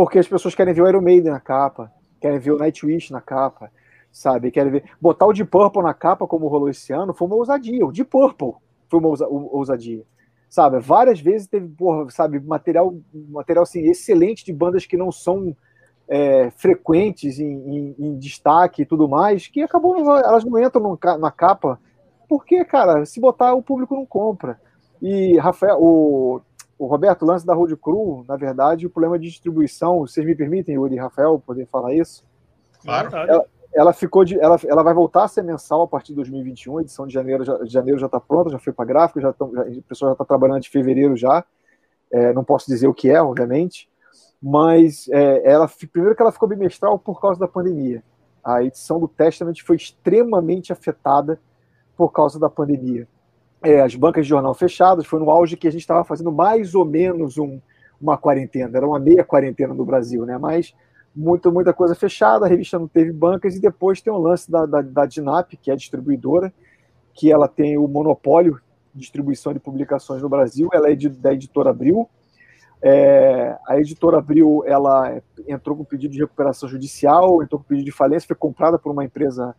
Porque 0.00 0.18
as 0.18 0.26
pessoas 0.26 0.54
querem 0.54 0.72
ver 0.72 0.80
o 0.80 0.88
Iron 0.88 1.02
Maiden 1.02 1.30
na 1.30 1.40
capa, 1.40 1.92
querem 2.18 2.38
ver 2.38 2.52
o 2.52 2.56
Nightwish 2.56 3.12
na 3.12 3.20
capa, 3.20 3.70
sabe? 4.10 4.50
Querem 4.50 4.72
ver. 4.72 4.84
Botar 4.98 5.26
o 5.26 5.32
Deep 5.34 5.50
Purple 5.50 5.82
na 5.82 5.92
capa, 5.92 6.26
como 6.26 6.48
rolou 6.48 6.70
esse 6.70 6.90
ano, 6.90 7.12
foi 7.12 7.28
uma 7.28 7.36
ousadia. 7.36 7.84
O 7.84 7.92
Deep 7.92 8.08
Purple 8.08 8.54
foi 8.88 8.98
uma 8.98 9.10
ousadia 9.28 10.02
sabe? 10.48 10.80
Várias 10.80 11.20
vezes 11.20 11.48
teve, 11.48 11.68
porra, 11.68 12.08
sabe, 12.08 12.40
material, 12.40 12.96
material 13.12 13.64
assim, 13.64 13.80
excelente 13.80 14.42
de 14.42 14.54
bandas 14.54 14.86
que 14.86 14.96
não 14.96 15.12
são 15.12 15.54
é, 16.08 16.50
frequentes 16.52 17.38
em, 17.38 17.44
em, 17.44 17.94
em, 17.98 18.18
destaque 18.18 18.80
e 18.80 18.86
tudo 18.86 19.06
mais, 19.06 19.48
que 19.48 19.62
acabou, 19.62 19.98
elas 19.98 20.46
não 20.46 20.58
entram 20.58 20.98
na 21.18 21.30
capa, 21.30 21.78
porque, 22.26 22.64
cara, 22.64 23.04
se 23.04 23.20
botar, 23.20 23.52
o 23.52 23.62
público 23.62 23.94
não 23.94 24.06
compra. 24.06 24.58
E, 25.02 25.36
Rafael, 25.36 25.76
o, 25.78 26.40
o 26.80 26.86
Roberto, 26.86 27.22
o 27.22 27.26
lance 27.26 27.44
da 27.44 27.52
Road 27.52 27.76
Crew, 27.76 28.24
na 28.26 28.36
verdade, 28.36 28.86
o 28.86 28.90
problema 28.90 29.18
de 29.18 29.28
distribuição, 29.28 29.98
vocês 29.98 30.24
me 30.24 30.34
permitem, 30.34 30.76
Yuri 30.76 30.94
e 30.94 30.98
Rafael, 30.98 31.38
poder 31.38 31.66
falar 31.66 31.92
isso? 31.92 32.24
Claro. 32.82 33.14
Ela, 33.14 33.44
ela 33.74 33.92
ficou 33.92 34.24
de, 34.24 34.40
ela, 34.40 34.58
ela 34.64 34.82
vai 34.82 34.94
voltar 34.94 35.24
a 35.24 35.28
ser 35.28 35.42
mensal 35.42 35.82
a 35.82 35.86
partir 35.86 36.12
de 36.12 36.16
2021, 36.16 36.78
a 36.78 36.80
edição 36.80 37.06
de 37.06 37.12
janeiro 37.12 37.44
já, 37.44 37.58
de 37.58 37.70
janeiro 37.70 38.00
já 38.00 38.06
está 38.06 38.18
pronta, 38.18 38.48
já 38.48 38.58
foi 38.58 38.72
para 38.72 38.86
gráfico, 38.86 39.20
já, 39.20 39.30
tão, 39.30 39.52
já 39.54 39.60
a 39.60 39.82
pessoa 39.86 40.08
já 40.08 40.12
está 40.12 40.24
trabalhando 40.24 40.62
de 40.62 40.70
fevereiro 40.70 41.14
já, 41.18 41.44
é, 42.10 42.32
não 42.32 42.42
posso 42.42 42.66
dizer 42.66 42.88
o 42.88 42.94
que 42.94 43.10
é, 43.10 43.20
obviamente, 43.20 43.86
mas 44.42 45.06
é, 45.10 45.52
ela 45.52 45.68
primeiro 45.92 46.16
que 46.16 46.22
ela 46.22 46.32
ficou 46.32 46.48
bimestral 46.48 46.98
por 46.98 47.20
causa 47.20 47.38
da 47.38 47.46
pandemia. 47.46 48.02
A 48.42 48.64
edição 48.64 48.98
do 48.98 49.06
Testament 49.06 49.62
foi 49.66 49.76
extremamente 49.76 50.72
afetada 50.72 51.38
por 51.94 52.10
causa 52.10 52.40
da 52.40 52.48
pandemia. 52.48 53.06
É, 53.62 53.80
as 53.80 53.94
bancas 53.94 54.24
de 54.24 54.30
jornal 54.30 54.54
fechadas, 54.54 55.06
foi 55.06 55.18
no 55.20 55.30
auge 55.30 55.56
que 55.56 55.68
a 55.68 55.70
gente 55.70 55.82
estava 55.82 56.02
fazendo 56.04 56.32
mais 56.32 56.74
ou 56.74 56.84
menos 56.84 57.36
um, 57.36 57.60
uma 58.00 58.16
quarentena, 58.16 58.76
era 58.76 58.86
uma 58.86 58.98
meia 58.98 59.22
quarentena 59.22 59.74
no 59.74 59.84
Brasil, 59.84 60.24
né? 60.24 60.38
Mas 60.38 60.74
muita, 61.14 61.50
muita 61.50 61.72
coisa 61.72 61.94
fechada, 61.94 62.46
a 62.46 62.48
revista 62.48 62.78
não 62.78 62.88
teve 62.88 63.12
bancas, 63.12 63.54
e 63.56 63.60
depois 63.60 64.00
tem 64.00 64.12
o 64.12 64.18
lance 64.18 64.50
da, 64.50 64.64
da, 64.64 64.80
da 64.80 65.06
Dinap, 65.06 65.52
que 65.60 65.70
é 65.70 65.74
a 65.74 65.76
distribuidora, 65.76 66.52
que 67.12 67.30
ela 67.30 67.46
tem 67.48 67.76
o 67.76 67.86
monopólio 67.86 68.60
de 68.94 69.00
distribuição 69.00 69.52
de 69.52 69.60
publicações 69.60 70.22
no 70.22 70.28
Brasil, 70.28 70.68
ela 70.72 70.90
é 70.90 70.94
de, 70.94 71.08
da 71.08 71.32
editora 71.32 71.70
Abril. 71.70 72.08
É, 72.82 73.58
a 73.68 73.78
editora 73.78 74.18
Abril 74.18 74.62
ela 74.66 75.20
entrou 75.46 75.76
com 75.76 75.84
pedido 75.84 76.12
de 76.12 76.20
recuperação 76.20 76.68
judicial, 76.68 77.42
entrou 77.42 77.60
com 77.60 77.66
pedido 77.66 77.84
de 77.84 77.92
falência, 77.92 78.26
foi 78.26 78.36
comprada 78.36 78.78
por 78.78 78.90
uma 78.90 79.04
empresa 79.04 79.54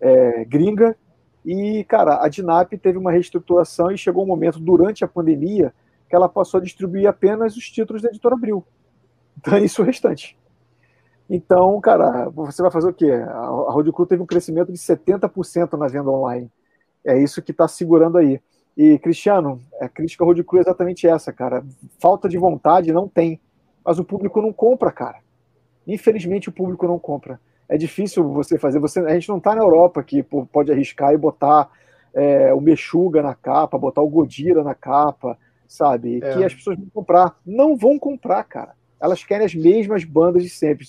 é, 0.00 0.44
gringa. 0.44 0.94
E, 1.46 1.84
cara, 1.84 2.24
a 2.24 2.28
Dinap 2.28 2.72
teve 2.72 2.98
uma 2.98 3.12
reestruturação 3.12 3.92
e 3.92 3.96
chegou 3.96 4.24
um 4.24 4.26
momento 4.26 4.58
durante 4.58 5.04
a 5.04 5.08
pandemia 5.08 5.72
que 6.08 6.16
ela 6.16 6.28
passou 6.28 6.58
a 6.58 6.62
distribuir 6.62 7.08
apenas 7.08 7.56
os 7.56 7.70
títulos 7.70 8.02
da 8.02 8.08
editora 8.08 8.34
Abril. 8.34 8.66
Então, 9.38 9.54
é 9.54 9.60
isso 9.62 9.80
o 9.80 9.84
restante. 9.84 10.36
Então, 11.30 11.80
cara, 11.80 12.28
você 12.30 12.62
vai 12.62 12.70
fazer 12.70 12.88
o 12.88 12.94
quê? 12.94 13.10
A 13.10 13.70
Road 13.70 13.92
Crew 13.92 14.06
teve 14.06 14.22
um 14.22 14.26
crescimento 14.26 14.72
de 14.72 14.78
70% 14.78 15.78
na 15.78 15.86
venda 15.86 16.10
online. 16.10 16.50
É 17.04 17.16
isso 17.16 17.40
que 17.40 17.52
está 17.52 17.68
segurando 17.68 18.18
aí. 18.18 18.40
E, 18.76 18.98
Cristiano, 18.98 19.60
a 19.80 19.88
crítica 19.88 20.24
à 20.24 20.26
Road 20.26 20.42
Crew 20.42 20.58
é 20.58 20.62
exatamente 20.62 21.06
essa, 21.06 21.32
cara. 21.32 21.64
Falta 22.00 22.28
de 22.28 22.38
vontade 22.38 22.92
não 22.92 23.08
tem. 23.08 23.40
Mas 23.84 24.00
o 24.00 24.04
público 24.04 24.42
não 24.42 24.52
compra, 24.52 24.90
cara. 24.90 25.18
Infelizmente, 25.86 26.48
o 26.48 26.52
público 26.52 26.88
não 26.88 26.98
compra. 26.98 27.40
É 27.68 27.76
difícil 27.76 28.24
você 28.28 28.58
fazer. 28.58 28.78
Você, 28.78 29.00
a 29.00 29.14
gente 29.14 29.28
não 29.28 29.38
está 29.38 29.54
na 29.54 29.62
Europa 29.62 30.02
que 30.02 30.22
pode 30.22 30.70
arriscar 30.70 31.12
e 31.12 31.18
botar 31.18 31.70
é, 32.14 32.52
o 32.54 32.60
Mexuga 32.60 33.22
na 33.22 33.34
capa, 33.34 33.78
botar 33.78 34.02
o 34.02 34.08
Godira 34.08 34.62
na 34.62 34.74
capa, 34.74 35.38
sabe? 35.66 36.20
É. 36.22 36.34
Que 36.34 36.44
as 36.44 36.54
pessoas 36.54 36.78
vão 36.78 36.88
comprar. 36.92 37.36
Não 37.44 37.76
vão 37.76 37.98
comprar, 37.98 38.44
cara 38.44 38.74
elas 39.00 39.22
querem 39.22 39.44
as 39.44 39.54
mesmas 39.54 40.04
bandas 40.04 40.42
de 40.42 40.48
sempre. 40.48 40.86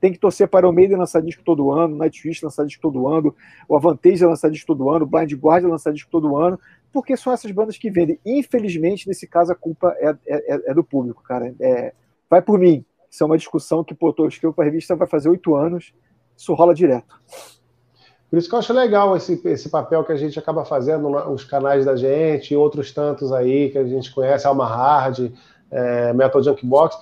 Tem 0.00 0.12
que 0.12 0.18
torcer 0.18 0.48
para 0.48 0.68
o 0.68 0.72
Maiden 0.72 0.96
lançar 0.96 1.22
disco 1.22 1.42
todo 1.42 1.70
ano, 1.70 1.96
Nightwish 1.96 2.44
lançar 2.44 2.64
disco 2.66 2.82
todo 2.82 3.08
ano, 3.08 3.34
o 3.68 3.76
Avantage 3.76 4.24
lançar 4.24 4.50
disco 4.50 4.66
todo 4.66 4.90
ano, 4.90 5.04
o 5.04 5.08
Blind 5.08 5.32
Guardian 5.32 5.68
lançar 5.68 5.92
disco 5.92 6.10
todo 6.10 6.36
ano, 6.36 6.58
porque 6.92 7.16
são 7.16 7.32
essas 7.32 7.50
bandas 7.50 7.78
que 7.78 7.90
vendem. 7.90 8.18
Infelizmente, 8.24 9.08
nesse 9.08 9.26
caso, 9.26 9.52
a 9.52 9.54
culpa 9.54 9.94
é, 9.98 10.10
é, 10.26 10.54
é, 10.54 10.70
é 10.70 10.74
do 10.74 10.84
público, 10.84 11.22
cara. 11.22 11.54
É, 11.60 11.94
vai 12.28 12.42
por 12.42 12.58
mim. 12.58 12.84
Isso 13.10 13.22
é 13.22 13.26
uma 13.26 13.38
discussão 13.38 13.82
que, 13.82 13.94
pô, 13.94 14.14
eu 14.18 14.28
escrevo 14.28 14.54
para 14.54 14.64
a 14.64 14.66
revista 14.66 14.94
vai 14.94 15.06
fazer 15.06 15.28
oito 15.28 15.54
anos, 15.54 15.94
isso 16.36 16.54
rola 16.54 16.74
direto. 16.74 17.16
Por 18.28 18.38
isso 18.38 18.48
que 18.48 18.54
eu 18.54 18.58
acho 18.58 18.72
legal 18.72 19.16
esse, 19.16 19.40
esse 19.44 19.68
papel 19.68 20.04
que 20.04 20.12
a 20.12 20.16
gente 20.16 20.38
acaba 20.38 20.64
fazendo 20.64 21.08
nos 21.08 21.44
canais 21.44 21.84
da 21.84 21.96
gente 21.96 22.52
e 22.52 22.56
outros 22.56 22.92
tantos 22.92 23.32
aí 23.32 23.70
que 23.70 23.78
a 23.78 23.84
gente 23.84 24.12
conhece, 24.12 24.46
Alma 24.46 24.66
Hard, 24.66 25.32
é, 25.70 26.12
Metal 26.12 26.42
Junk 26.42 26.66
Box, 26.66 26.98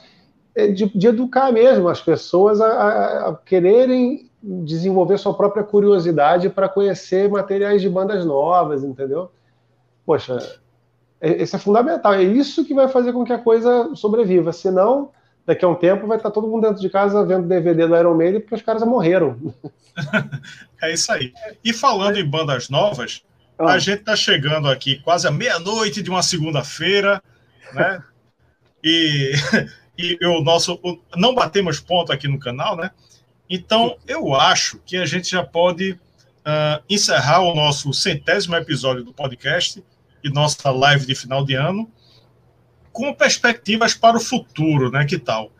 é 0.55 0.69
de, 0.69 0.87
de, 0.97 1.07
educar 1.09 1.51
mesmo 1.51 1.89
as 1.89 2.01
pessoas 2.01 2.61
a, 2.61 3.31
a, 3.31 3.37
quererem 3.45 4.31
desenvolver 4.43 5.19
sua 5.19 5.35
própria 5.35 5.65
curiosidade 5.65 6.51
para 6.51 6.69
conhecer 6.69 7.29
materiais 7.29 7.81
de 7.81 7.89
bandas 7.89 8.25
novas, 8.25 8.85
entendeu? 8.85 9.31
Poxa, 10.05 10.39
isso 11.23 11.57
é 11.57 11.59
fundamental. 11.59 12.13
É 12.13 12.23
isso 12.23 12.65
que 12.65 12.75
vai 12.75 12.89
fazer 12.89 13.13
com 13.13 13.25
que 13.25 13.33
a 13.33 13.39
coisa 13.39 13.95
sobreviva. 13.95 14.53
Senão, 14.53 15.11
daqui 15.47 15.65
a 15.65 15.69
um 15.69 15.75
tempo, 15.75 16.07
vai 16.07 16.17
estar 16.17 16.31
todo 16.31 16.49
mundo 16.49 16.67
dentro 16.67 16.81
de 16.81 16.89
casa 16.89 17.25
vendo 17.25 17.47
DVD 17.47 17.87
do 17.87 17.97
Iron 17.97 18.15
Maiden 18.15 18.41
porque 18.41 18.55
os 18.55 18.63
caras 18.63 18.83
morreram. 18.83 19.39
é 20.83 20.93
isso 20.93 21.13
aí. 21.13 21.33
E 21.65 21.73
falando 21.73 22.17
em 22.17 22.25
bandas 22.25 22.69
novas, 22.69 23.23
ah. 23.59 23.73
a 23.73 23.79
gente 23.79 24.01
está 24.01 24.17
chegando 24.17 24.69
aqui 24.69 25.01
quase 25.01 25.27
à 25.27 25.31
meia-noite 25.31 26.03
de 26.03 26.11
uma 26.11 26.23
segunda-feira, 26.23 27.23
né? 27.73 28.03
E 28.83 29.33
e 29.97 30.19
o 30.27 30.41
nosso 30.41 30.79
o, 30.83 30.99
não 31.17 31.35
batemos 31.35 31.81
ponto 31.81 32.13
aqui 32.13 32.27
no 32.27 32.39
canal, 32.39 32.77
né? 32.77 32.91
Então 33.49 33.97
eu 34.07 34.35
acho 34.35 34.79
que 34.85 34.97
a 34.97 35.07
gente 35.07 35.31
já 35.31 35.45
pode 35.45 35.93
uh, 35.93 36.83
encerrar 36.89 37.41
o 37.41 37.55
nosso 37.55 37.93
centésimo 37.93 38.57
episódio 38.57 39.05
do 39.05 39.13
podcast 39.13 39.83
e 40.23 40.31
nossa 40.31 40.71
live 40.71 41.07
de 41.07 41.15
final 41.15 41.45
de 41.45 41.55
ano 41.55 41.91
com 42.95 43.13
perspectivas 43.13 43.93
para 43.93 44.17
o 44.17 44.21
futuro, 44.21 44.89
né? 44.89 45.05
Que 45.05 45.19
tal? 45.19 45.51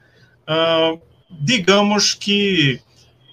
Uh, 0.49 1.03
digamos 1.29 2.15
que 2.15 2.81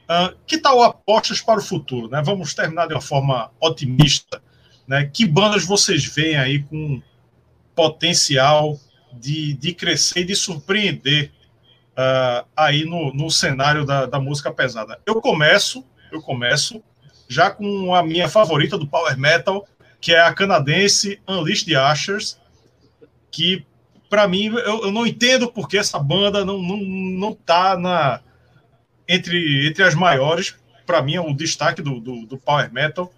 uh, 0.10 0.36
que 0.48 0.58
tal 0.58 0.82
apostas 0.82 1.40
para 1.40 1.60
o 1.60 1.64
futuro, 1.64 2.10
né? 2.10 2.20
Vamos 2.26 2.56
terminar 2.56 2.88
de 2.88 2.96
uma 2.96 3.02
forma 3.02 3.52
otimista, 3.62 4.42
né? 4.88 5.06
Que 5.14 5.26
bandas 5.26 5.64
vocês 5.64 6.04
veem 6.04 6.36
aí 6.36 6.64
com 6.64 7.00
potencial 7.76 8.76
de, 9.14 9.54
de 9.54 9.72
crescer 9.72 10.22
e 10.22 10.26
de 10.26 10.36
surpreender 10.36 11.32
uh, 11.92 12.48
aí 12.58 12.84
no, 12.84 13.14
no 13.14 13.30
cenário 13.30 13.86
da, 13.86 14.08
da 14.08 14.20
música 14.20 14.52
pesada? 14.52 15.00
Eu 15.06 15.22
começo, 15.22 15.86
eu 16.12 16.24
começo 16.24 16.84
já 17.30 17.52
com 17.52 17.94
a 17.94 18.02
minha 18.02 18.28
favorita 18.28 18.80
do 18.80 18.88
power 18.88 19.16
metal, 19.16 19.68
que 20.02 20.12
é 20.12 20.22
a 20.22 20.34
canadense 20.34 21.22
Unleashed 21.28 21.76
Ashers, 21.76 22.40
que 23.32 23.64
para 24.12 24.28
mim, 24.28 24.48
eu, 24.48 24.84
eu, 24.84 24.92
não 24.92 25.08
entendo 25.08 25.50
porque 25.50 25.78
essa 25.78 25.98
banda 25.98 26.44
não, 26.44 26.62
não, 26.62 26.76
não 26.76 27.34
tá 27.34 27.78
na, 27.78 28.20
entre, 29.08 29.66
entre 29.66 29.84
as 29.84 29.96
maiores. 29.96 30.54
Para 30.86 31.02
mim, 31.02 31.16
é 31.16 31.22
o 31.22 31.34
destaque 31.34 31.82
do, 31.82 31.98
do, 32.02 32.26
do 32.26 32.38
Power 32.38 32.72
Metal. 32.74 33.10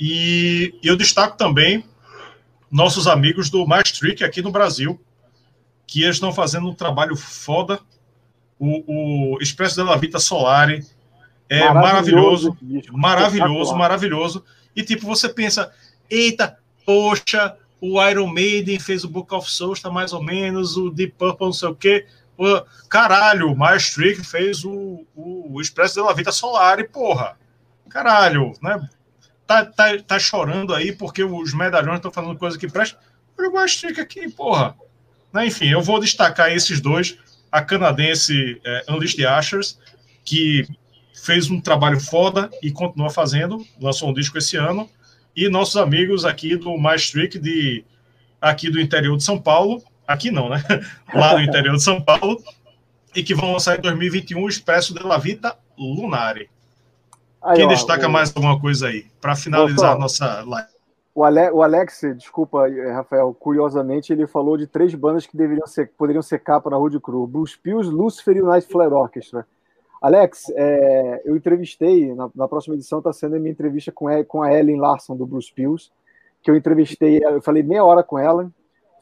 E, 0.00 0.74
eu 0.82 0.96
destaco 0.96 1.36
também 1.36 1.84
nossos 2.70 3.06
amigos 3.06 3.50
do 3.50 3.66
Maastricht 3.66 4.24
aqui 4.24 4.40
no 4.40 4.50
Brasil, 4.50 4.98
que 5.86 6.02
eles 6.02 6.16
estão 6.16 6.32
fazendo 6.32 6.66
um 6.66 6.74
trabalho 6.74 7.14
foda. 7.14 7.78
O, 8.58 9.34
o 9.34 9.38
Expresso 9.42 9.84
da 9.84 9.96
Vita 9.96 10.18
Solari 10.18 10.82
é 11.46 11.70
maravilhoso, 11.74 12.56
maravilhoso, 12.90 12.96
maravilhoso, 12.96 13.76
maravilhoso. 13.76 14.44
E 14.74 14.82
tipo, 14.82 15.06
você 15.06 15.28
pensa, 15.28 15.70
eita, 16.08 16.56
poxa, 16.86 17.54
o 17.82 18.00
Iron 18.08 18.28
Maiden 18.28 18.78
fez 18.78 19.02
o 19.02 19.08
Book 19.08 19.34
of 19.34 19.50
Souls, 19.50 19.80
tá 19.80 19.90
mais 19.90 20.12
ou 20.12 20.22
menos, 20.22 20.76
o 20.76 20.88
Deep 20.88 21.16
Purple, 21.18 21.46
não 21.46 21.52
sei 21.52 21.68
o 21.68 21.74
quê. 21.74 22.06
O, 22.38 22.62
caralho, 22.88 23.50
o 23.50 23.56
Maestrick 23.56 24.24
fez 24.24 24.64
o, 24.64 25.04
o, 25.16 25.60
Expresso 25.60 26.04
da 26.04 26.12
Vida 26.12 26.30
Solar, 26.30 26.78
e 26.78 26.84
porra, 26.84 27.36
caralho, 27.90 28.52
né? 28.62 28.88
Tá, 29.48 29.66
tá, 29.66 29.98
tá 29.98 30.16
chorando 30.16 30.72
aí 30.72 30.92
porque 30.92 31.24
os 31.24 31.52
medalhões 31.52 31.96
estão 31.96 32.12
fazendo 32.12 32.38
coisa 32.38 32.56
que 32.56 32.68
presta. 32.68 32.96
Olha 33.36 33.50
o 33.50 33.52
Maestrick 33.52 34.00
aqui, 34.00 34.30
porra. 34.30 34.76
Né, 35.32 35.46
enfim, 35.48 35.68
eu 35.68 35.82
vou 35.82 35.98
destacar 35.98 36.52
esses 36.52 36.80
dois. 36.80 37.18
A 37.50 37.62
canadense 37.62 38.60
é, 38.64 38.84
Unleashed 38.88 39.26
Ashers, 39.26 39.76
que 40.24 40.68
fez 41.12 41.50
um 41.50 41.60
trabalho 41.60 41.98
foda 41.98 42.48
e 42.62 42.70
continua 42.70 43.10
fazendo, 43.10 43.66
lançou 43.80 44.10
um 44.10 44.14
disco 44.14 44.38
esse 44.38 44.56
ano 44.56 44.88
e 45.36 45.48
nossos 45.48 45.76
amigos 45.76 46.24
aqui 46.24 46.56
do 46.56 46.76
Maastricht, 46.76 47.38
de 47.38 47.84
aqui 48.40 48.70
do 48.70 48.80
interior 48.80 49.16
de 49.16 49.22
São 49.22 49.40
Paulo, 49.40 49.82
aqui 50.06 50.30
não, 50.30 50.48
né? 50.48 50.62
Lá 51.14 51.34
no 51.34 51.42
interior 51.42 51.76
de 51.76 51.82
São 51.82 52.00
Paulo, 52.00 52.36
e 53.14 53.22
que 53.22 53.34
vão 53.34 53.52
lançar 53.52 53.78
em 53.78 53.80
2021 53.80 54.42
o 54.42 54.48
Expresso 54.48 54.94
de 54.94 55.02
la 55.02 55.18
Vita 55.18 55.56
Lunare. 55.78 56.50
Aí, 57.42 57.56
Quem 57.56 57.66
ó, 57.66 57.68
destaca 57.68 58.06
o... 58.06 58.10
mais 58.10 58.34
alguma 58.34 58.58
coisa 58.60 58.88
aí, 58.88 59.06
para 59.20 59.34
finalizar 59.34 59.92
a 59.94 59.98
nossa 59.98 60.42
live? 60.42 60.68
O, 61.14 61.24
Ale, 61.24 61.50
o 61.50 61.62
Alex, 61.62 62.00
desculpa, 62.16 62.66
Rafael, 62.94 63.34
curiosamente, 63.38 64.12
ele 64.12 64.26
falou 64.26 64.56
de 64.56 64.66
três 64.66 64.94
bandas 64.94 65.26
que 65.26 65.36
deveriam 65.36 65.66
ser, 65.66 65.90
poderiam 65.90 66.22
ser 66.22 66.38
capa 66.38 66.70
na 66.70 66.76
Road 66.76 66.98
Crew: 67.00 67.26
Blues 67.26 67.54
Pills, 67.54 67.90
Lucifer 67.90 68.36
e 68.36 68.42
o 68.42 68.46
Night 68.46 68.66
Flare 68.66 68.94
Orchestra. 68.94 69.46
Alex, 70.02 70.52
é, 70.56 71.22
eu 71.24 71.36
entrevistei, 71.36 72.12
na, 72.12 72.28
na 72.34 72.48
próxima 72.48 72.74
edição 72.74 72.98
está 72.98 73.12
sendo 73.12 73.36
a 73.36 73.38
minha 73.38 73.52
entrevista 73.52 73.92
com, 73.92 74.06
com 74.24 74.42
a 74.42 74.52
Ellen 74.52 74.80
Larson, 74.80 75.16
do 75.16 75.24
Bruce 75.24 75.52
Pills, 75.54 75.92
que 76.42 76.50
eu 76.50 76.56
entrevistei, 76.56 77.24
eu 77.24 77.40
falei 77.40 77.62
meia 77.62 77.84
hora 77.84 78.02
com 78.02 78.18
ela, 78.18 78.50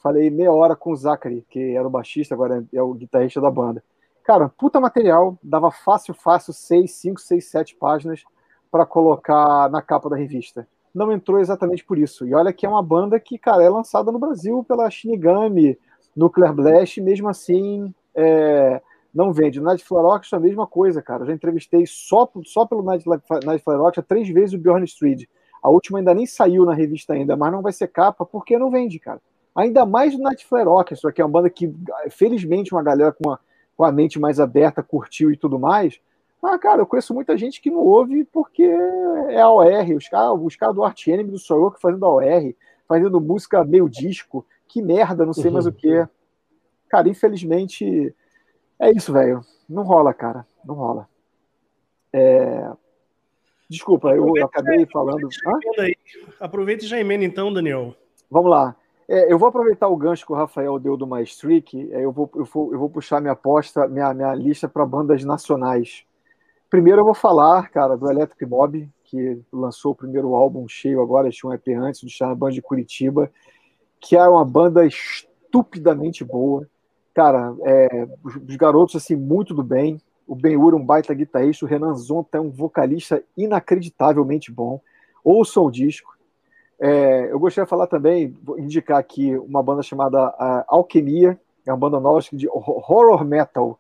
falei 0.02 0.28
meia 0.28 0.52
hora 0.52 0.76
com 0.76 0.92
o 0.92 0.96
Zachary, 0.96 1.42
que 1.48 1.74
era 1.74 1.86
o 1.86 1.90
baixista, 1.90 2.34
agora 2.34 2.62
é 2.70 2.82
o 2.82 2.92
guitarrista 2.92 3.40
da 3.40 3.50
banda. 3.50 3.82
Cara, 4.22 4.50
puta 4.50 4.78
material, 4.78 5.38
dava 5.42 5.70
fácil, 5.70 6.12
fácil, 6.12 6.52
seis, 6.52 6.92
cinco, 6.92 7.18
seis, 7.18 7.46
sete 7.46 7.74
páginas 7.74 8.22
para 8.70 8.84
colocar 8.84 9.70
na 9.70 9.80
capa 9.80 10.10
da 10.10 10.16
revista. 10.16 10.68
Não 10.94 11.10
entrou 11.10 11.38
exatamente 11.38 11.82
por 11.82 11.98
isso. 11.98 12.26
E 12.26 12.34
olha 12.34 12.52
que 12.52 12.66
é 12.66 12.68
uma 12.68 12.82
banda 12.82 13.18
que, 13.18 13.38
cara, 13.38 13.62
é 13.62 13.70
lançada 13.70 14.12
no 14.12 14.18
Brasil 14.18 14.62
pela 14.68 14.90
Shinigami, 14.90 15.78
Nuclear 16.14 16.54
Blast, 16.54 17.00
mesmo 17.00 17.28
assim, 17.28 17.94
é, 18.14 18.82
não 19.14 19.32
vende. 19.32 19.60
O 19.60 19.62
Night 19.62 19.84
Flarox 19.84 20.32
é 20.32 20.36
a 20.36 20.40
mesma 20.40 20.66
coisa, 20.66 21.02
cara. 21.02 21.22
Eu 21.22 21.28
já 21.28 21.32
entrevistei 21.32 21.84
só, 21.86 22.30
só 22.44 22.64
pelo 22.64 22.82
Night, 22.82 23.04
Night 23.44 23.62
Flarox 23.62 23.98
três 24.06 24.28
vezes 24.28 24.54
o 24.54 24.58
Bjorn 24.58 24.84
Street. 24.84 25.24
A 25.62 25.68
última 25.68 25.98
ainda 25.98 26.14
nem 26.14 26.26
saiu 26.26 26.64
na 26.64 26.72
revista 26.72 27.12
ainda, 27.12 27.36
mas 27.36 27.52
não 27.52 27.60
vai 27.60 27.72
ser 27.72 27.88
capa 27.88 28.24
porque 28.24 28.58
não 28.58 28.70
vende, 28.70 28.98
cara. 28.98 29.20
Ainda 29.54 29.84
mais 29.84 30.14
o 30.14 30.18
Night 30.18 30.46
Flare 30.46 30.68
Orchestra, 30.68 31.12
que 31.12 31.20
é 31.20 31.24
uma 31.24 31.30
banda 31.30 31.50
que, 31.50 31.74
felizmente, 32.10 32.72
uma 32.72 32.82
galera 32.82 33.12
com, 33.12 33.28
uma, 33.28 33.40
com 33.76 33.84
a 33.84 33.92
mente 33.92 34.18
mais 34.18 34.40
aberta 34.40 34.82
curtiu 34.82 35.30
e 35.30 35.36
tudo 35.36 35.58
mais. 35.58 36.00
Ah, 36.42 36.58
cara, 36.58 36.80
eu 36.80 36.86
conheço 36.86 37.12
muita 37.12 37.36
gente 37.36 37.60
que 37.60 37.70
não 37.70 37.80
ouve 37.80 38.24
porque 38.24 38.62
é 38.62 39.40
a 39.40 39.50
OR. 39.50 39.94
Os 39.94 40.08
caras 40.08 40.40
os 40.40 40.56
cara 40.56 40.72
do 40.72 40.82
Art 40.82 41.06
Enemy, 41.06 41.32
do 41.32 41.38
Soroka 41.38 41.78
fazendo 41.80 42.06
a 42.06 42.08
OR, 42.08 42.54
fazendo 42.88 43.20
música 43.20 43.62
meio 43.64 43.88
disco. 43.88 44.46
Que 44.66 44.80
merda, 44.80 45.26
não 45.26 45.34
sei 45.34 45.46
uhum. 45.46 45.52
mais 45.52 45.66
o 45.66 45.72
que. 45.72 46.06
Cara, 46.88 47.08
infelizmente, 47.08 48.14
é 48.80 48.90
isso, 48.92 49.12
velho. 49.12 49.40
Não 49.68 49.82
rola, 49.82 50.12
cara. 50.12 50.46
Não 50.64 50.74
rola. 50.74 51.08
É... 52.12 52.70
Desculpa, 53.68 54.08
eu, 54.10 54.36
eu 54.36 54.44
acabei 54.46 54.84
falando. 54.86 55.28
Aproveita 56.40 56.84
e 56.84 56.88
já 56.88 56.98
emenda 56.98 57.24
então, 57.24 57.52
Daniel. 57.52 57.94
Vamos 58.28 58.50
lá. 58.50 58.74
É, 59.08 59.32
eu 59.32 59.38
vou 59.38 59.48
aproveitar 59.48 59.88
o 59.88 59.96
gancho 59.96 60.24
que 60.24 60.32
o 60.32 60.36
Rafael 60.36 60.78
deu 60.78 60.96
do 60.96 61.06
Maestrick. 61.06 61.92
É, 61.92 62.04
eu, 62.04 62.12
vou, 62.12 62.30
eu, 62.34 62.44
vou, 62.44 62.72
eu 62.72 62.78
vou 62.78 62.88
puxar 62.88 63.20
minha 63.20 63.32
aposta, 63.32 63.86
minha, 63.88 64.14
minha 64.14 64.34
lista 64.34 64.68
para 64.68 64.86
bandas 64.86 65.24
nacionais. 65.24 66.04
Primeiro 66.68 67.00
eu 67.00 67.04
vou 67.04 67.14
falar, 67.14 67.68
cara, 67.70 67.96
do 67.96 68.08
Electric 68.08 68.46
Mob, 68.46 68.88
que 69.04 69.40
lançou 69.52 69.92
o 69.92 69.96
primeiro 69.96 70.34
álbum 70.36 70.68
cheio 70.68 71.02
agora, 71.02 71.28
tinha 71.30 71.50
um 71.50 71.52
EP 71.52 71.68
antes, 71.76 72.00
do 72.00 72.36
Band 72.36 72.52
de 72.52 72.62
Curitiba, 72.62 73.30
que 74.00 74.16
é 74.16 74.28
uma 74.28 74.44
banda 74.44 74.86
estupidamente 74.86 76.24
boa 76.24 76.68
cara, 77.14 77.54
é, 77.62 78.08
os 78.22 78.56
garotos 78.56 78.96
assim 78.96 79.16
muito 79.16 79.54
do 79.54 79.62
bem. 79.62 80.00
O 80.26 80.34
Ben 80.34 80.56
Ur, 80.56 80.74
um 80.74 80.84
baita 80.84 81.12
guitarrista, 81.12 81.64
o 81.64 81.68
Renan 81.68 81.94
Zonta 81.94 82.38
é 82.38 82.40
um 82.40 82.50
vocalista 82.50 83.22
inacreditavelmente 83.36 84.52
bom. 84.52 84.80
Ouçam 85.24 85.64
o 85.64 85.70
disco. 85.70 86.16
É, 86.78 87.30
eu 87.30 87.38
gostaria 87.38 87.66
de 87.66 87.70
falar 87.70 87.86
também, 87.86 88.34
vou 88.42 88.58
indicar 88.58 88.98
aqui 88.98 89.36
uma 89.36 89.62
banda 89.62 89.82
chamada 89.82 90.34
Alquimia, 90.66 91.38
é 91.66 91.72
uma 91.72 91.78
banda 91.78 92.00
nova 92.00 92.20
de 92.32 92.48
horror 92.48 93.24
metal. 93.24 93.78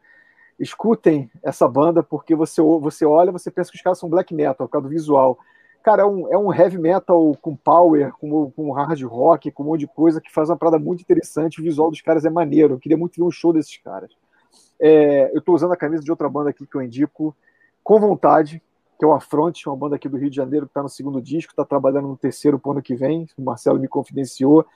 Escutem 0.58 1.30
essa 1.42 1.66
banda, 1.66 2.02
porque 2.02 2.34
você, 2.34 2.60
você 2.60 3.06
olha 3.06 3.32
você 3.32 3.50
pensa 3.50 3.70
que 3.70 3.76
os 3.76 3.82
caras 3.82 3.98
são 3.98 4.10
black 4.10 4.34
metal, 4.34 4.66
por 4.66 4.72
causa 4.72 4.86
do 4.86 4.90
visual. 4.90 5.38
Cara, 5.82 6.02
é 6.02 6.04
um, 6.04 6.32
é 6.32 6.36
um 6.36 6.52
heavy 6.52 6.76
metal 6.76 7.34
com 7.40 7.56
power, 7.56 8.12
com, 8.12 8.50
com 8.50 8.70
hard 8.72 9.02
rock, 9.02 9.50
com 9.50 9.62
um 9.62 9.66
monte 9.66 9.80
de 9.80 9.86
coisa 9.86 10.20
que 10.20 10.30
faz 10.30 10.50
uma 10.50 10.56
parada 10.56 10.78
muito 10.78 11.00
interessante. 11.00 11.60
O 11.60 11.64
visual 11.64 11.90
dos 11.90 12.02
caras 12.02 12.24
é 12.24 12.30
maneiro. 12.30 12.74
Eu 12.74 12.78
queria 12.78 12.98
muito 12.98 13.16
ver 13.16 13.22
um 13.22 13.30
show 13.30 13.52
desses 13.52 13.78
caras. 13.78 14.10
É, 14.78 15.30
eu 15.32 15.38
estou 15.38 15.54
usando 15.54 15.72
a 15.72 15.76
camisa 15.76 16.02
de 16.02 16.10
outra 16.10 16.28
banda 16.28 16.50
aqui 16.50 16.66
que 16.66 16.76
eu 16.76 16.82
indico 16.82 17.34
com 17.82 17.98
vontade, 17.98 18.62
que 18.98 19.04
é 19.04 19.08
o 19.08 19.12
Afront, 19.12 19.66
uma 19.66 19.76
banda 19.76 19.96
aqui 19.96 20.08
do 20.08 20.18
Rio 20.18 20.28
de 20.28 20.36
Janeiro 20.36 20.66
que 20.66 20.70
está 20.70 20.82
no 20.82 20.88
segundo 20.88 21.20
disco, 21.20 21.52
está 21.52 21.64
trabalhando 21.64 22.08
no 22.08 22.16
terceiro 22.16 22.58
pro 22.58 22.72
ano 22.72 22.82
que 22.82 22.94
vem. 22.94 23.26
O 23.38 23.42
Marcelo 23.42 23.78
me 23.78 23.88
confidenciou. 23.88 24.66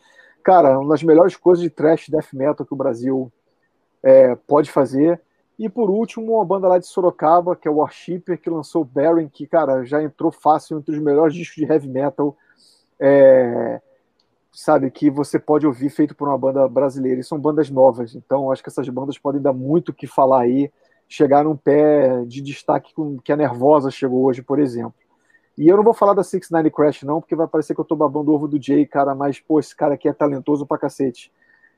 Cara, 0.42 0.78
uma 0.78 0.90
das 0.90 1.02
melhores 1.02 1.36
coisas 1.36 1.62
de 1.62 1.68
trash 1.68 2.08
death 2.08 2.32
metal 2.32 2.64
que 2.64 2.72
o 2.72 2.76
Brasil 2.76 3.30
é, 4.02 4.34
pode 4.34 4.70
fazer. 4.70 5.20
E 5.58 5.68
por 5.68 5.88
último, 5.88 6.34
uma 6.34 6.44
banda 6.44 6.66
lá 6.66 6.78
de 6.78 6.86
Sorocaba, 6.86 7.54
que 7.54 7.68
é 7.68 7.70
o 7.70 7.76
Worshipper, 7.76 8.40
que 8.40 8.50
lançou 8.50 8.84
Baron, 8.84 9.28
que, 9.28 9.46
cara, 9.46 9.84
já 9.84 10.02
entrou 10.02 10.32
fácil 10.32 10.78
entre 10.78 10.94
os 10.94 11.00
melhores 11.00 11.34
discos 11.34 11.56
de 11.56 11.64
heavy 11.64 11.88
metal, 11.88 12.36
é, 12.98 13.80
sabe, 14.52 14.90
que 14.90 15.10
você 15.10 15.38
pode 15.38 15.66
ouvir 15.66 15.90
feito 15.90 16.14
por 16.14 16.28
uma 16.28 16.38
banda 16.38 16.66
brasileira. 16.68 17.20
E 17.20 17.24
são 17.24 17.38
bandas 17.38 17.70
novas, 17.70 18.14
então 18.14 18.50
acho 18.50 18.62
que 18.62 18.68
essas 18.68 18.88
bandas 18.88 19.16
podem 19.16 19.40
dar 19.40 19.52
muito 19.52 19.90
o 19.90 19.94
que 19.94 20.06
falar 20.06 20.42
aí, 20.42 20.72
chegar 21.08 21.44
num 21.44 21.56
pé 21.56 22.24
de 22.24 22.40
destaque 22.40 22.92
que 23.22 23.32
a 23.32 23.36
Nervosa 23.36 23.90
chegou 23.90 24.24
hoje, 24.24 24.42
por 24.42 24.58
exemplo. 24.58 24.94
E 25.56 25.68
eu 25.68 25.76
não 25.76 25.84
vou 25.84 25.94
falar 25.94 26.14
da 26.14 26.24
Six 26.24 26.50
Nine 26.50 26.70
Crash, 26.70 27.04
não, 27.04 27.20
porque 27.20 27.36
vai 27.36 27.46
parecer 27.46 27.76
que 27.76 27.80
eu 27.80 27.84
tô 27.84 27.94
babando 27.94 28.32
o 28.32 28.34
ovo 28.34 28.48
do 28.48 28.60
Jay, 28.60 28.84
cara, 28.84 29.14
mas, 29.14 29.38
pô, 29.38 29.60
esse 29.60 29.74
cara 29.76 29.94
aqui 29.94 30.08
é 30.08 30.12
talentoso 30.12 30.66
pra 30.66 30.78
cacete. 30.78 31.30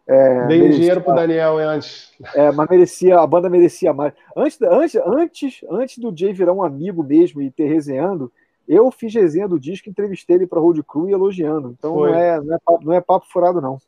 É, 0.09 0.47
Dei 0.47 0.59
merecia, 0.59 0.79
dinheiro 0.79 1.01
pro 1.01 1.15
Daniel 1.15 1.59
antes. 1.59 2.13
É, 2.35 2.53
mas 2.53 2.69
merecia, 2.69 3.19
a 3.19 3.27
banda 3.27 3.51
merecia 3.51 3.93
mais. 3.93 4.13
Antes, 4.37 4.63
antes, 4.63 4.95
antes, 5.05 5.61
antes 5.69 5.99
do 5.99 6.17
Jay 6.17 6.33
virar 6.33 6.53
um 6.53 6.63
amigo 6.63 7.03
mesmo 7.03 7.43
e 7.43 7.51
ter 7.51 7.67
resenhando, 7.67 8.33
eu 8.69 8.91
fiz 8.91 9.13
resenha 9.15 9.49
do 9.49 9.59
disco, 9.59 9.89
entrevistei 9.89 10.37
ele 10.37 10.47
para 10.47 10.61
Road 10.61 10.83
Crew 10.85 11.09
e 11.09 11.13
elogiando. 11.13 11.75
Então 11.77 11.97
não 11.97 12.07
é, 12.07 12.41
não 12.41 12.55
é, 12.55 12.59
papo, 12.65 12.85
não, 12.85 12.93
é, 12.93 13.01
papo, 13.01 13.27
furado, 13.29 13.61
não. 13.61 13.79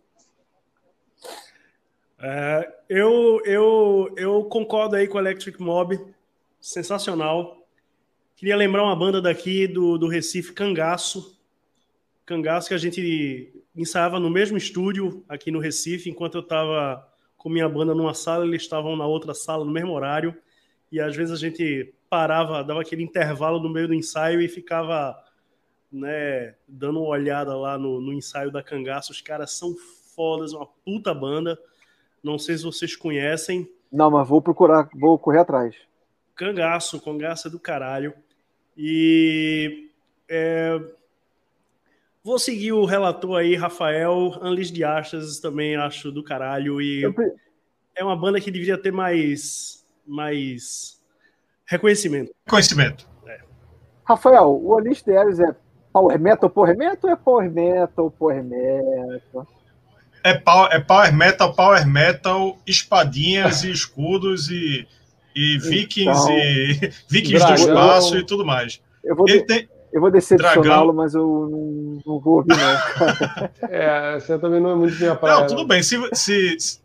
É, 2.21 2.73
eu, 2.89 3.41
eu, 3.45 4.13
eu 4.17 4.45
concordo 4.45 4.97
aí 4.97 5.07
com 5.07 5.19
o 5.19 5.21
Electric 5.21 5.61
Mob. 5.63 5.99
Sensacional. 6.61 7.57
Queria 8.35 8.57
lembrar 8.57 8.83
uma 8.83 8.97
banda 8.97 9.23
daqui 9.23 9.69
do, 9.69 9.97
do 9.97 10.09
Recife, 10.09 10.53
Cangaço. 10.53 11.39
Cangaço 12.27 12.69
que 12.69 12.75
a 12.75 12.79
gente 12.79 13.53
ensaiava 13.79 14.19
no 14.19 14.29
mesmo 14.29 14.57
estúdio 14.57 15.25
aqui 15.29 15.51
no 15.51 15.61
Recife, 15.61 16.11
enquanto 16.11 16.35
eu 16.37 16.41
estava 16.41 17.07
com 17.37 17.49
minha 17.49 17.69
banda 17.69 17.95
numa 17.95 18.13
sala, 18.13 18.45
eles 18.45 18.63
estavam 18.63 18.97
na 18.97 19.07
outra 19.07 19.33
sala 19.33 19.65
no 19.65 19.71
mesmo 19.71 19.93
horário. 19.93 20.37
E 20.91 21.01
às 21.01 21.15
vezes 21.15 21.33
a 21.33 21.37
gente 21.37 21.95
parava, 22.11 22.65
dava 22.65 22.81
aquele 22.81 23.03
intervalo 23.03 23.61
no 23.61 23.69
meio 23.69 23.87
do 23.87 23.95
ensaio 23.95 24.41
e 24.41 24.49
ficava 24.49 25.17
né, 25.93 26.55
dando 26.67 27.01
uma 27.01 27.09
olhada 27.09 27.57
lá 27.57 27.79
no, 27.79 28.01
no 28.01 28.13
ensaio 28.13 28.51
da 28.51 28.63
Cangaço. 28.63 29.13
Os 29.13 29.21
caras 29.21 29.53
são 29.53 29.75
fodas, 30.17 30.53
uma 30.53 30.67
puta 30.67 31.15
banda. 31.15 31.59
Não 32.23 32.39
sei 32.39 32.59
se 32.59 32.65
vocês 32.65 32.97
conhecem. 32.97 33.71
Não, 33.93 34.11
mas 34.11 34.29
vou 34.29 34.43
procurar, 34.43 34.89
vou 34.95 35.19
correr 35.19 35.39
atrás. 35.39 35.77
Cangaço, 36.35 37.01
Cangaço 37.01 37.49
é 37.49 37.51
do 37.51 37.61
caralho. 37.61 38.13
E 38.77 39.91
é, 40.29 40.81
vou 42.29 42.39
seguir 42.39 42.73
o 42.73 42.85
relator 42.85 43.39
aí, 43.39 43.57
Rafael. 43.57 44.39
Unleashed 44.43 44.75
de 44.75 44.85
Ashes 44.85 45.41
também 45.41 45.77
acho 45.77 46.13
do 46.13 46.23
caralho. 46.23 46.79
E 46.79 47.03
é 47.97 48.05
uma 48.05 48.15
banda 48.15 48.39
que 48.39 48.51
deveria 48.51 48.77
ter 48.77 48.93
mais, 48.93 49.83
mais 50.07 51.01
reconhecimento. 51.65 52.31
Reconhecimento. 52.45 53.09
É. 53.27 53.39
Rafael, 54.05 54.51
o 54.51 54.77
Unleashed 54.77 55.07
de 55.07 55.17
Ashes 55.17 55.41
é 55.41 55.57
power 55.91 56.21
metal, 56.21 56.51
power 56.51 56.77
metal 56.77 57.11
ou 57.11 57.11
é 57.11 57.17
power 57.17 57.51
metal, 57.51 58.11
power 58.11 58.45
metal? 58.45 59.47
É 60.23 60.35
power, 60.35 60.71
é 60.71 60.81
power 60.81 61.17
metal, 61.17 61.55
power 61.55 61.87
metal, 61.87 62.59
espadinhas 62.67 63.65
e 63.65 63.71
escudos 63.71 64.51
e 64.51 64.87
e 65.35 65.57
Vikings 65.57 66.21
então, 66.21 66.37
e 66.37 66.93
Vikings 67.09 67.47
Dragão, 67.47 67.55
do 67.55 67.71
espaço 67.71 68.19
e 68.19 68.27
tudo 68.27 68.45
mais. 68.45 68.83
Eu 69.03 69.17
vou, 69.17 69.27
Ele 69.27 69.45
tem... 69.45 69.69
eu 69.93 70.01
vou 70.01 70.11
decepcioná-lo, 70.11 70.93
mas 70.93 71.15
eu 71.15 71.23
não, 71.23 72.03
não, 72.05 72.21
vou 72.21 72.37
ouvir, 72.37 72.57
não. 72.57 73.69
é, 73.71 74.21
você 74.21 74.39
também 74.39 74.61
não 74.61 74.71
é 74.71 74.75
muito 74.75 74.97
minha 74.97 75.15
praia. 75.15 75.41
Não, 75.41 75.47
tudo 75.47 75.67
bem. 75.67 75.83
Se, 75.83 75.97
se, 76.13 76.81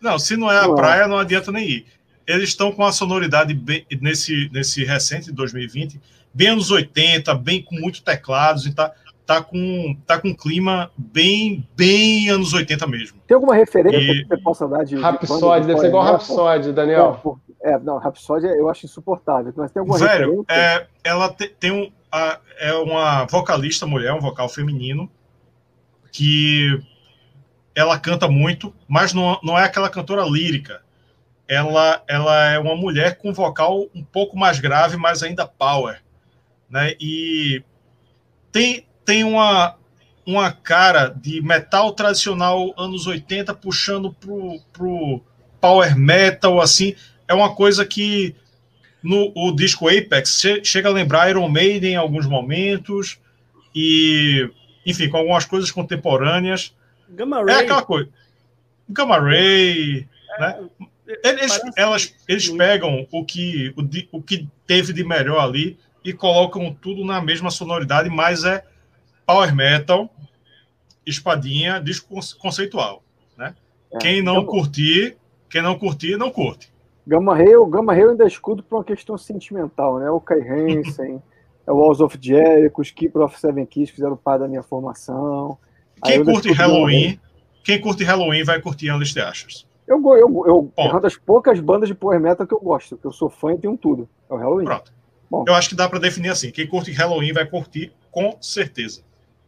não, 0.00 0.18
se 0.18 0.36
não 0.36 0.50
é 0.50 0.58
a 0.58 0.68
não. 0.68 0.74
praia, 0.74 1.06
não 1.06 1.18
adianta 1.18 1.52
nem 1.52 1.68
ir. 1.68 1.86
Eles 2.26 2.48
estão 2.48 2.72
com 2.72 2.84
a 2.84 2.92
sonoridade 2.92 3.54
bem, 3.54 3.86
nesse, 4.00 4.50
nesse 4.52 4.84
recente, 4.84 5.30
2020, 5.30 6.00
bem 6.32 6.48
anos 6.48 6.70
80, 6.70 7.34
bem 7.34 7.62
com 7.62 7.76
muito 7.76 8.02
teclados 8.02 8.66
e 8.66 8.74
tá, 8.74 8.92
tá 9.24 9.42
com 9.42 9.96
tá 10.06 10.18
com 10.18 10.28
um 10.28 10.34
clima 10.34 10.90
bem 10.96 11.66
bem 11.76 12.28
anos 12.30 12.52
80 12.52 12.86
mesmo. 12.86 13.18
Tem 13.26 13.34
alguma 13.34 13.54
referência 13.54 13.98
e... 13.98 14.22
que 14.22 14.28
você 14.28 14.42
possa 14.42 14.66
dar 14.66 14.84
de 14.84 14.96
Rhapsody, 14.96 15.66
deve 15.66 15.80
ser 15.80 15.86
igual 15.86 16.04
Rhapsody, 16.04 16.72
Daniel. 16.72 17.20
Não, 17.24 17.40
é, 17.62 17.78
não, 17.78 17.98
Rhapsody 17.98 18.46
eu 18.46 18.68
acho 18.68 18.86
insuportável. 18.86 19.52
Mas 19.56 19.70
tem 19.70 19.80
alguma 19.80 19.98
Velho, 19.98 20.44
é, 20.48 20.86
ela 21.04 21.28
te, 21.28 21.48
tem 21.48 21.70
um, 21.70 21.90
a, 22.16 22.40
é 22.58 22.72
uma 22.72 23.26
vocalista 23.26 23.86
mulher, 23.86 24.14
um 24.14 24.20
vocal 24.20 24.48
feminino, 24.48 25.10
que 26.10 26.80
ela 27.74 27.98
canta 27.98 28.26
muito, 28.26 28.74
mas 28.88 29.12
não, 29.12 29.38
não 29.42 29.58
é 29.58 29.64
aquela 29.64 29.90
cantora 29.90 30.22
lírica. 30.24 30.82
Ela, 31.46 32.02
ela 32.08 32.50
é 32.50 32.58
uma 32.58 32.74
mulher 32.74 33.18
com 33.18 33.34
vocal 33.34 33.86
um 33.94 34.02
pouco 34.02 34.36
mais 34.36 34.58
grave, 34.58 34.96
mas 34.96 35.22
ainda 35.22 35.46
power. 35.46 36.02
Né? 36.70 36.94
E 36.98 37.62
tem, 38.50 38.86
tem 39.04 39.22
uma, 39.22 39.76
uma 40.26 40.50
cara 40.50 41.08
de 41.08 41.42
metal 41.42 41.92
tradicional 41.92 42.72
anos 42.78 43.06
80 43.06 43.54
puxando 43.54 44.10
pro, 44.12 44.58
pro 44.72 45.20
power 45.60 45.96
metal, 45.96 46.60
assim, 46.60 46.96
é 47.28 47.34
uma 47.34 47.54
coisa 47.54 47.84
que 47.84 48.34
no 49.02 49.32
o 49.34 49.52
disco 49.52 49.88
Apex 49.88 50.42
chega 50.64 50.88
a 50.88 50.92
lembrar 50.92 51.30
Iron 51.30 51.48
Maiden 51.48 51.92
em 51.92 51.96
alguns 51.96 52.26
momentos 52.26 53.18
e 53.74 54.50
enfim 54.84 55.08
com 55.08 55.18
algumas 55.18 55.44
coisas 55.44 55.70
contemporâneas 55.70 56.74
Gamma 57.08 57.44
Ray. 57.44 57.54
é 57.54 57.58
aquela 57.60 57.82
coisa 57.82 58.08
Gamma 58.88 59.18
Ray 59.18 60.08
é, 60.38 60.40
né? 60.40 60.68
eles, 61.22 61.60
elas, 61.76 62.14
eles 62.26 62.48
pegam 62.48 63.06
o 63.10 63.24
que, 63.24 63.72
o, 63.76 64.18
o 64.18 64.22
que 64.22 64.48
teve 64.66 64.92
de 64.92 65.04
melhor 65.04 65.40
ali 65.40 65.78
e 66.04 66.12
colocam 66.12 66.74
tudo 66.74 67.04
na 67.04 67.20
mesma 67.20 67.50
sonoridade, 67.50 68.08
mas 68.08 68.44
é 68.44 68.64
power 69.24 69.54
metal, 69.54 70.12
espadinha, 71.04 71.80
disco 71.80 72.14
conceitual, 72.38 73.02
né? 73.36 73.54
É, 73.92 73.98
quem 73.98 74.22
não 74.22 74.38
então... 74.38 74.46
curtir, 74.46 75.16
quem 75.48 75.62
não 75.62 75.78
curtir, 75.78 76.16
não 76.16 76.30
curte. 76.30 76.72
Gamma 77.06 77.36
Ray, 77.36 77.54
o 77.56 77.66
Gamma 77.66 77.92
Ray 77.92 78.02
eu 78.02 78.10
ainda 78.10 78.26
escudo 78.26 78.62
por 78.62 78.76
uma 78.76 78.84
questão 78.84 79.16
sentimental, 79.16 79.98
né? 79.98 80.10
O 80.10 80.20
Kai 80.20 80.40
Hansen, 80.40 81.22
é 81.66 81.72
o 81.72 81.76
Walls 81.76 82.00
of 82.00 82.18
Jericho, 82.20 82.80
os 82.80 82.90
Keeper 82.90 83.22
of 83.22 83.38
Seven 83.38 83.64
Keys 83.64 83.90
fizeram 83.90 84.16
parte 84.16 84.40
da 84.40 84.48
minha 84.48 84.62
formação. 84.62 85.56
Quem 86.04 86.24
curte 86.24 86.52
Halloween, 86.52 87.20
quem 87.64 87.80
curte 87.80 88.02
Halloween 88.04 88.44
vai 88.44 88.60
curtir 88.60 88.90
Unleashed 88.90 89.14
the 89.14 89.22
Ashes. 89.22 89.66
Eu, 89.86 90.02
eu, 90.16 90.44
eu, 90.46 90.72
é 90.76 90.82
uma 90.88 91.00
das 91.00 91.16
poucas 91.16 91.60
bandas 91.60 91.88
de 91.88 91.94
power 91.94 92.20
metal 92.20 92.46
que 92.46 92.52
eu 92.52 92.60
gosto, 92.60 92.96
que 92.96 93.06
eu 93.06 93.12
sou 93.12 93.30
fã 93.30 93.52
e 93.52 93.58
tenho 93.58 93.76
tudo. 93.76 94.08
É 94.28 94.34
o 94.34 94.36
Halloween. 94.36 94.64
Pronto. 94.64 94.92
Bom. 95.30 95.44
Eu 95.46 95.54
acho 95.54 95.68
que 95.68 95.74
dá 95.76 95.88
para 95.88 96.00
definir 96.00 96.30
assim: 96.30 96.50
quem 96.50 96.66
curte 96.66 96.90
Halloween 96.90 97.32
vai 97.32 97.46
curtir 97.46 97.92
com 98.10 98.36
certeza. 98.40 99.02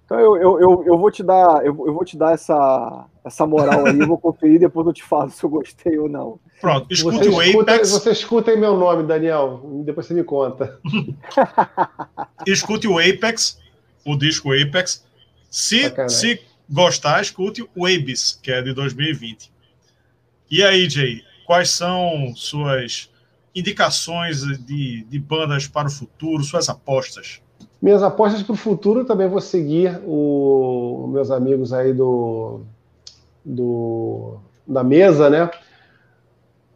Então 0.08 0.18
eu, 0.18 0.36
eu, 0.38 0.60
eu, 0.60 0.84
eu, 0.86 0.98
vou 0.98 1.10
te 1.10 1.22
dar, 1.22 1.62
eu, 1.66 1.86
eu 1.86 1.92
vou 1.92 2.02
te 2.02 2.16
dar 2.16 2.32
essa, 2.32 3.04
essa 3.22 3.46
moral 3.46 3.84
aí, 3.84 3.98
eu 3.98 4.06
vou 4.06 4.16
conferir 4.16 4.54
e 4.54 4.60
depois 4.60 4.86
eu 4.86 4.92
te 4.94 5.04
falo 5.04 5.30
se 5.30 5.44
eu 5.44 5.50
gostei 5.50 5.98
ou 5.98 6.08
não. 6.08 6.40
Pronto, 6.62 6.90
escute 6.90 7.18
você 7.18 7.28
o 7.28 7.42
escuta, 7.42 7.74
Apex. 7.74 7.90
Você 7.90 8.10
escuta 8.12 8.50
aí 8.50 8.58
meu 8.58 8.74
nome, 8.74 9.02
Daniel, 9.02 9.60
depois 9.84 10.06
você 10.06 10.14
me 10.14 10.24
conta. 10.24 10.80
escute 12.46 12.88
o 12.88 12.98
Apex, 12.98 13.60
o 14.02 14.16
disco 14.16 14.50
Apex. 14.50 15.04
Se, 15.50 15.92
se 16.08 16.40
gostar, 16.70 17.20
escute 17.20 17.68
o 17.76 17.84
Abis, 17.84 18.40
que 18.42 18.50
é 18.50 18.62
de 18.62 18.72
2020. 18.72 19.52
E 20.50 20.64
aí, 20.64 20.88
Jay, 20.88 21.22
quais 21.46 21.68
são 21.68 22.32
suas 22.34 23.10
indicações 23.54 24.40
de, 24.40 25.04
de 25.04 25.18
bandas 25.18 25.68
para 25.68 25.88
o 25.88 25.90
futuro, 25.90 26.42
suas 26.42 26.70
apostas? 26.70 27.42
Minhas 27.80 28.02
apostas 28.02 28.42
para 28.42 28.52
o 28.52 28.56
futuro 28.56 29.04
também 29.04 29.28
vou 29.28 29.40
seguir 29.40 30.00
os 30.04 31.08
meus 31.10 31.30
amigos 31.30 31.72
aí 31.72 31.92
do, 31.92 32.60
do 33.44 34.38
da 34.66 34.82
mesa, 34.82 35.30
né? 35.30 35.48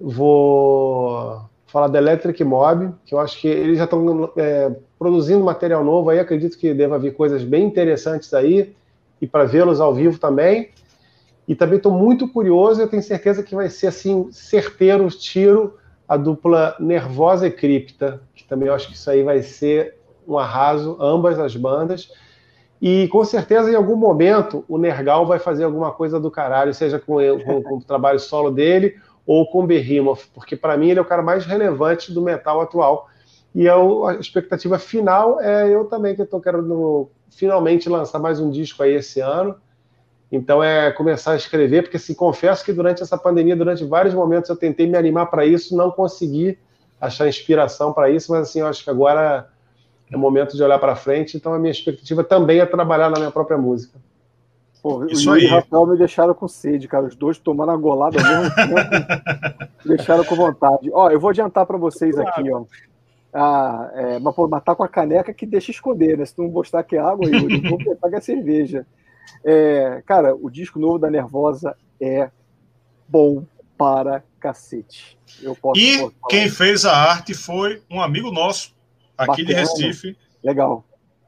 Vou 0.00 1.42
falar 1.66 1.88
da 1.88 1.98
Electric 1.98 2.44
Mob, 2.44 2.94
que 3.04 3.14
eu 3.14 3.18
acho 3.18 3.40
que 3.40 3.48
eles 3.48 3.78
já 3.78 3.84
estão 3.84 4.30
é, 4.36 4.70
produzindo 4.98 5.44
material 5.44 5.82
novo 5.82 6.10
aí, 6.10 6.20
acredito 6.20 6.56
que 6.56 6.74
deva 6.74 6.98
vir 6.98 7.14
coisas 7.14 7.42
bem 7.42 7.64
interessantes 7.64 8.32
aí, 8.34 8.74
e 9.20 9.26
para 9.26 9.44
vê-los 9.44 9.80
ao 9.80 9.94
vivo 9.94 10.18
também. 10.18 10.70
E 11.48 11.54
também 11.54 11.78
estou 11.78 11.92
muito 11.92 12.28
curioso, 12.28 12.80
eu 12.80 12.88
tenho 12.88 13.02
certeza 13.02 13.42
que 13.42 13.54
vai 13.54 13.68
ser 13.68 13.88
assim, 13.88 14.28
certeiro 14.30 15.08
tiro 15.08 15.74
a 16.06 16.16
dupla 16.16 16.76
Nervosa 16.78 17.46
e 17.46 17.50
Cripta, 17.50 18.20
que 18.34 18.44
também 18.44 18.68
eu 18.68 18.74
acho 18.74 18.88
que 18.88 18.94
isso 18.94 19.10
aí 19.10 19.22
vai 19.22 19.42
ser 19.42 19.96
um 20.26 20.38
arraso, 20.38 20.96
ambas 21.00 21.38
as 21.38 21.54
bandas. 21.56 22.10
E 22.80 23.06
com 23.08 23.24
certeza, 23.24 23.70
em 23.70 23.76
algum 23.76 23.94
momento, 23.94 24.64
o 24.68 24.76
Nergal 24.76 25.24
vai 25.24 25.38
fazer 25.38 25.64
alguma 25.64 25.92
coisa 25.92 26.18
do 26.18 26.30
caralho, 26.30 26.74
seja 26.74 26.98
com, 26.98 27.16
com, 27.44 27.62
com 27.62 27.76
o 27.76 27.84
trabalho 27.84 28.18
solo 28.18 28.50
dele 28.50 28.96
ou 29.24 29.48
com 29.48 29.62
o 29.62 29.66
Behemoth, 29.66 30.26
porque 30.34 30.56
para 30.56 30.76
mim 30.76 30.90
ele 30.90 30.98
é 30.98 31.02
o 31.02 31.06
cara 31.06 31.22
mais 31.22 31.46
relevante 31.46 32.12
do 32.12 32.20
metal 32.20 32.60
atual. 32.60 33.08
E 33.54 33.66
eu, 33.66 34.06
a 34.06 34.14
expectativa 34.14 34.78
final 34.78 35.40
é 35.40 35.68
eu 35.68 35.84
também 35.84 36.16
que 36.16 36.22
estou 36.22 36.40
querendo 36.40 37.08
finalmente 37.30 37.88
lançar 37.88 38.18
mais 38.18 38.40
um 38.40 38.50
disco 38.50 38.82
aí 38.82 38.94
esse 38.94 39.20
ano. 39.20 39.54
Então 40.30 40.64
é 40.64 40.90
começar 40.90 41.32
a 41.32 41.36
escrever, 41.36 41.82
porque 41.82 41.98
se 41.98 42.12
assim, 42.12 42.14
confesso 42.14 42.64
que 42.64 42.72
durante 42.72 43.02
essa 43.02 43.18
pandemia, 43.18 43.54
durante 43.54 43.84
vários 43.84 44.14
momentos 44.14 44.48
eu 44.48 44.56
tentei 44.56 44.86
me 44.86 44.96
animar 44.96 45.26
para 45.26 45.44
isso, 45.44 45.76
não 45.76 45.90
consegui 45.90 46.58
achar 46.98 47.28
inspiração 47.28 47.92
para 47.92 48.08
isso, 48.10 48.32
mas 48.32 48.48
assim, 48.48 48.60
eu 48.60 48.66
acho 48.66 48.82
que 48.82 48.88
agora 48.88 49.51
é 50.12 50.16
momento 50.16 50.56
de 50.56 50.62
olhar 50.62 50.78
para 50.78 50.94
frente, 50.94 51.36
então 51.36 51.54
a 51.54 51.58
minha 51.58 51.70
expectativa 51.70 52.22
também 52.22 52.60
é 52.60 52.66
trabalhar 52.66 53.10
na 53.10 53.18
minha 53.18 53.30
própria 53.30 53.56
música. 53.56 53.98
Pô, 54.82 55.04
Isso 55.06 55.30
o 55.30 55.32
aí. 55.32 55.44
e 55.44 55.46
o 55.46 55.50
Rafael 55.50 55.86
me 55.86 55.96
deixaram 55.96 56.34
com 56.34 56.48
sede, 56.48 56.88
cara. 56.88 57.06
Os 57.06 57.14
dois 57.14 57.38
tomaram 57.38 57.72
a 57.72 57.76
golada 57.76 58.18
ao 58.18 58.42
mesmo 58.42 58.54
tempo. 58.54 59.70
deixaram 59.86 60.24
com 60.24 60.34
vontade. 60.34 60.90
Ó, 60.92 61.08
eu 61.08 61.20
vou 61.20 61.30
adiantar 61.30 61.64
para 61.64 61.78
vocês 61.78 62.18
aqui, 62.18 62.50
ó. 62.50 62.64
Ah, 63.32 63.90
é, 63.94 64.18
mas, 64.18 64.34
pô, 64.34 64.46
mas 64.48 64.62
tá 64.62 64.74
com 64.74 64.82
a 64.82 64.88
caneca 64.88 65.32
que 65.32 65.46
deixa 65.46 65.70
esconder, 65.70 66.18
né? 66.18 66.26
Se 66.26 66.34
tu 66.34 66.42
não 66.42 66.50
gostar 66.50 66.82
que 66.82 66.96
é 66.96 66.98
água, 66.98 67.26
eu 67.28 67.70
vou 67.70 67.78
pensar 67.78 68.10
que 68.10 68.16
é 68.16 68.20
cerveja. 68.20 68.84
É, 69.44 70.02
cara, 70.04 70.34
o 70.34 70.50
disco 70.50 70.78
novo 70.78 70.98
da 70.98 71.08
Nervosa 71.08 71.76
é 72.00 72.28
bom 73.08 73.44
para 73.78 74.22
cacete. 74.38 75.16
Eu 75.40 75.54
posso, 75.54 75.80
e 75.80 75.98
posso 75.98 76.14
quem 76.28 76.48
fez 76.48 76.84
a 76.84 76.94
arte 76.94 77.34
foi 77.34 77.80
um 77.90 78.02
amigo 78.02 78.30
nosso, 78.30 78.74
aqui 79.16 79.44
Bacana. 79.44 79.46
de 79.46 79.54
Recife. 79.54 80.16
Legal. 80.42 80.84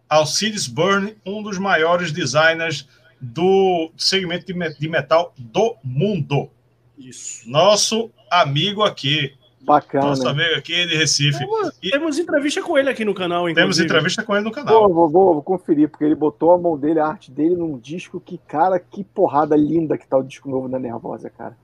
Alcides 0.09 0.67
Burn, 0.67 1.17
um 1.25 1.43
dos 1.43 1.59
maiores 1.59 2.13
designers 2.13 2.89
do 3.21 3.91
segmento 3.97 4.47
de 4.47 4.89
metal 4.89 5.33
do 5.39 5.77
mundo. 5.83 6.51
Isso. 6.99 7.51
Nosso 7.51 8.11
amigo 8.31 8.83
aqui. 8.83 9.33
Bacana. 9.63 10.09
Nosso 10.09 10.29
amigo 10.29 10.55
aqui 10.57 10.87
de 10.87 10.97
Recife. 10.97 11.39
Temos, 11.39 11.79
e... 11.83 11.91
temos 11.91 12.19
entrevista 12.19 12.63
com 12.63 12.77
ele 12.77 12.91
aqui 12.91 13.05
no 13.05 13.15
canal, 13.15 13.49
inclusive. 13.49 13.63
Temos 13.63 13.79
entrevista 13.79 14.23
com 14.23 14.35
ele 14.35 14.45
no 14.45 14.53
canal. 14.53 14.93
Vou, 14.93 15.09
vou, 15.09 15.35
vou, 15.35 15.43
conferir, 15.43 15.89
porque 15.89 16.05
ele 16.05 16.15
botou 16.15 16.53
a 16.53 16.59
mão 16.59 16.79
dele, 16.79 17.01
a 17.01 17.07
arte 17.07 17.31
dele, 17.31 17.57
num 17.57 17.79
disco 17.79 18.21
que, 18.21 18.37
cara, 18.37 18.79
que 18.79 19.03
porrada 19.03 19.57
linda 19.57 19.97
que 19.97 20.07
tá 20.07 20.19
o 20.19 20.23
disco 20.23 20.51
novo 20.51 20.69
da 20.69 20.79
Nervosa, 20.79 21.31
cara. 21.31 21.57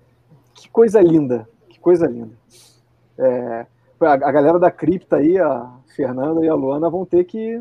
Que 0.55 0.68
coisa 0.70 1.00
linda, 1.00 1.47
que 1.68 1.78
coisa 1.78 2.07
linda. 2.07 2.34
É, 3.18 3.66
a, 4.00 4.12
a 4.12 4.32
galera 4.32 4.58
da 4.58 4.70
cripta 4.70 5.16
aí, 5.16 5.39
a 5.39 5.70
Fernanda 5.91 6.44
e 6.44 6.49
a 6.49 6.55
Luana, 6.55 6.91
vão 6.91 7.05
ter 7.05 7.25
que 7.25 7.60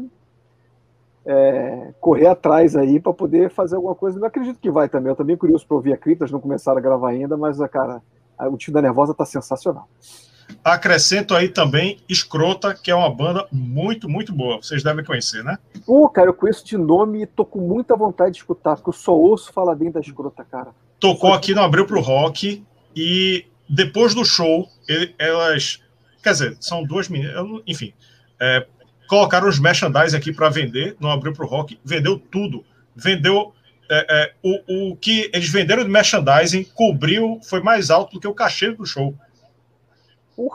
é, 1.25 1.93
correr 1.99 2.27
atrás 2.27 2.75
aí 2.75 2.99
para 2.99 3.13
poder 3.13 3.49
fazer 3.49 3.75
alguma 3.75 3.95
coisa. 3.95 4.19
Eu 4.19 4.25
acredito 4.25 4.59
que 4.59 4.71
vai 4.71 4.89
também. 4.89 5.09
Eu 5.09 5.15
também 5.15 5.37
curioso 5.37 5.65
para 5.65 5.77
ouvir 5.77 5.93
a 5.93 5.97
cripta, 5.97 6.25
não 6.31 6.39
começaram 6.39 6.77
a 6.77 6.81
gravar 6.81 7.09
ainda, 7.09 7.37
mas, 7.37 7.57
cara, 7.69 8.01
o 8.39 8.57
time 8.57 8.73
da 8.73 8.81
Nervosa 8.81 9.13
tá 9.13 9.25
sensacional. 9.25 9.87
Acrescento 10.63 11.35
aí 11.35 11.47
também 11.47 11.99
Escrota, 12.09 12.73
que 12.73 12.89
é 12.89 12.95
uma 12.95 13.09
banda 13.09 13.47
muito, 13.51 14.09
muito 14.09 14.33
boa. 14.33 14.57
Vocês 14.57 14.81
devem 14.83 15.05
conhecer, 15.05 15.43
né? 15.43 15.57
Pô, 15.85 16.09
cara, 16.09 16.29
eu 16.29 16.33
conheço 16.33 16.65
de 16.65 16.77
nome 16.77 17.21
e 17.21 17.25
tô 17.27 17.45
com 17.45 17.59
muita 17.59 17.95
vontade 17.95 18.31
de 18.31 18.37
escutar, 18.39 18.75
porque 18.75 18.89
eu 18.89 18.93
só 18.93 19.13
ouço 19.13 19.53
falar 19.53 19.75
bem 19.75 19.91
da 19.91 19.99
Escrota, 19.99 20.43
cara. 20.43 20.69
Tocou 20.99 21.33
aqui 21.33 21.53
no 21.53 21.61
Abril 21.61 21.85
pro 21.85 22.01
Rock 22.01 22.65
e 22.95 23.45
depois 23.69 24.15
do 24.15 24.25
show, 24.25 24.67
ele, 24.87 25.13
elas. 25.19 25.79
Quer 26.23 26.31
dizer, 26.31 26.57
são 26.59 26.83
duas 26.83 27.07
meninas. 27.07 27.35
Enfim, 27.65 27.93
é, 28.39 28.65
colocaram 29.07 29.47
os 29.47 29.59
merchandise 29.59 30.15
aqui 30.15 30.31
para 30.31 30.49
vender 30.49 30.95
no 30.99 31.09
Abril 31.09 31.33
pro 31.33 31.47
Rock. 31.47 31.79
Vendeu 31.83 32.17
tudo. 32.17 32.63
Vendeu. 32.95 33.53
É, 33.91 34.05
é, 34.09 34.33
o, 34.43 34.91
o 34.91 34.95
que 34.95 35.31
eles 35.33 35.49
venderam 35.49 35.83
de 35.83 35.89
merchandising 35.89 36.63
cobriu, 36.75 37.39
foi 37.43 37.59
mais 37.61 37.89
alto 37.89 38.13
do 38.13 38.19
que 38.19 38.27
o 38.27 38.35
cachê 38.35 38.71
do 38.71 38.85
show. 38.85 39.15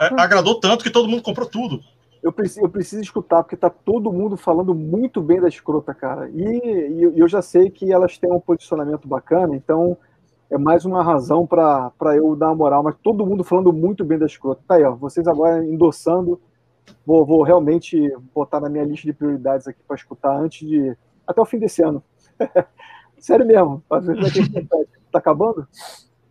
É, 0.00 0.06
agradou 0.20 0.60
tanto 0.60 0.84
que 0.84 0.90
todo 0.90 1.08
mundo 1.08 1.22
comprou 1.22 1.46
tudo. 1.46 1.80
Eu 2.22 2.32
preciso, 2.32 2.64
eu 2.64 2.70
preciso 2.70 3.02
escutar, 3.02 3.42
porque 3.42 3.56
tá 3.56 3.68
todo 3.68 4.12
mundo 4.12 4.36
falando 4.36 4.74
muito 4.74 5.20
bem 5.20 5.40
da 5.40 5.48
escrota, 5.48 5.92
cara. 5.92 6.30
E, 6.30 7.12
e 7.14 7.18
eu 7.20 7.28
já 7.28 7.42
sei 7.42 7.68
que 7.68 7.92
elas 7.92 8.16
têm 8.16 8.32
um 8.32 8.40
posicionamento 8.40 9.06
bacana, 9.06 9.54
então 9.54 9.98
é 10.50 10.56
mais 10.56 10.86
uma 10.86 11.02
razão 11.02 11.46
para 11.46 11.92
eu 12.16 12.34
dar 12.34 12.46
uma 12.46 12.54
moral. 12.54 12.82
Mas 12.82 12.94
todo 13.02 13.26
mundo 13.26 13.44
falando 13.44 13.72
muito 13.72 14.04
bem 14.04 14.18
da 14.18 14.24
escrota. 14.24 14.62
Tá 14.66 14.76
aí, 14.76 14.84
ó. 14.84 14.94
Vocês 14.94 15.26
agora 15.26 15.62
endossando. 15.64 16.40
Vou, 17.06 17.24
vou 17.24 17.42
realmente 17.42 18.12
botar 18.34 18.60
na 18.60 18.68
minha 18.68 18.84
lista 18.84 19.06
de 19.06 19.12
prioridades 19.12 19.66
aqui 19.68 19.80
para 19.86 19.96
escutar 19.96 20.36
antes 20.36 20.66
de. 20.66 20.96
até 21.26 21.40
o 21.40 21.44
fim 21.44 21.58
desse 21.58 21.82
ano. 21.82 22.02
Sério 23.18 23.46
mesmo. 23.46 23.82
Tá 25.10 25.18
acabando? 25.18 25.66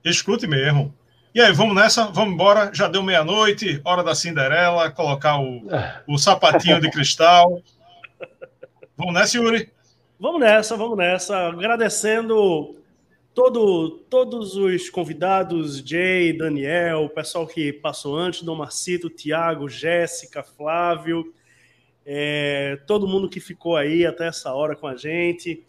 Escute 0.03 0.47
mesmo. 0.47 0.93
E 1.33 1.41
aí, 1.41 1.51
vamos 1.51 1.75
nessa? 1.75 2.05
Vamos 2.07 2.33
embora. 2.35 2.69
Já 2.73 2.87
deu 2.87 3.01
meia-noite, 3.01 3.81
hora 3.83 4.03
da 4.03 4.13
Cinderela, 4.13 4.91
colocar 4.91 5.39
o, 5.39 5.61
o 6.07 6.17
sapatinho 6.17 6.79
de 6.79 6.91
cristal. 6.91 7.59
Vamos 8.95 9.13
nessa, 9.13 9.37
Yuri? 9.37 9.71
Vamos 10.19 10.39
nessa, 10.39 10.77
vamos 10.77 10.97
nessa. 10.97 11.47
Agradecendo 11.49 12.75
todo, 13.33 13.89
todos 14.09 14.55
os 14.55 14.89
convidados, 14.89 15.79
Jay, 15.79 16.33
Daniel, 16.33 17.05
o 17.05 17.09
pessoal 17.09 17.47
que 17.47 17.73
passou 17.73 18.15
antes, 18.15 18.43
Dom 18.43 18.55
Marcito, 18.55 19.09
Tiago, 19.09 19.67
Jéssica, 19.67 20.43
Flávio, 20.43 21.33
é, 22.05 22.77
todo 22.85 23.07
mundo 23.07 23.29
que 23.29 23.39
ficou 23.39 23.75
aí 23.75 24.05
até 24.05 24.27
essa 24.27 24.53
hora 24.53 24.75
com 24.75 24.87
a 24.87 24.95
gente. 24.95 25.63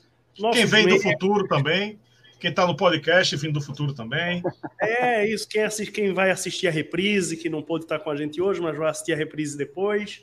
Quem 0.52 0.66
vem 0.66 0.86
do 0.86 1.00
futuro 1.00 1.46
também. 1.46 1.98
Quem 2.40 2.50
está 2.50 2.66
no 2.66 2.76
podcast, 2.76 3.38
Fim 3.38 3.50
do 3.50 3.60
Futuro 3.60 3.94
também. 3.94 4.42
É 4.78 5.26
isso, 5.26 5.48
quem, 5.48 5.62
assiste, 5.62 5.90
quem 5.90 6.12
vai 6.12 6.30
assistir 6.30 6.68
a 6.68 6.70
reprise, 6.70 7.38
que 7.38 7.48
não 7.48 7.62
pôde 7.62 7.84
estar 7.84 7.98
com 8.00 8.10
a 8.10 8.16
gente 8.16 8.42
hoje, 8.42 8.60
mas 8.60 8.76
vai 8.76 8.90
assistir 8.90 9.14
a 9.14 9.16
reprise 9.16 9.56
depois. 9.56 10.22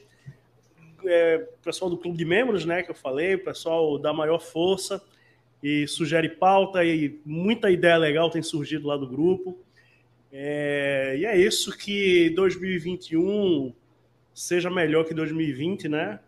É, 1.03 1.39
pessoal 1.63 1.89
do 1.89 1.97
Clube 1.97 2.15
de 2.15 2.25
Membros, 2.25 2.63
né, 2.63 2.83
que 2.83 2.91
eu 2.91 2.95
falei, 2.95 3.37
pessoal 3.37 3.97
da 3.97 4.13
maior 4.13 4.37
força 4.37 5.01
e 5.61 5.87
sugere 5.87 6.29
pauta 6.29 6.83
e 6.83 7.19
muita 7.25 7.69
ideia 7.69 7.97
legal 7.97 8.29
tem 8.29 8.41
surgido 8.41 8.87
lá 8.87 8.97
do 8.97 9.07
grupo. 9.07 9.57
É, 10.31 11.15
e 11.17 11.25
é 11.25 11.37
isso 11.37 11.77
que 11.77 12.29
2021 12.31 13.73
seja 14.33 14.69
melhor 14.69 15.05
que 15.05 15.13
2020, 15.13 15.89
né? 15.89 16.19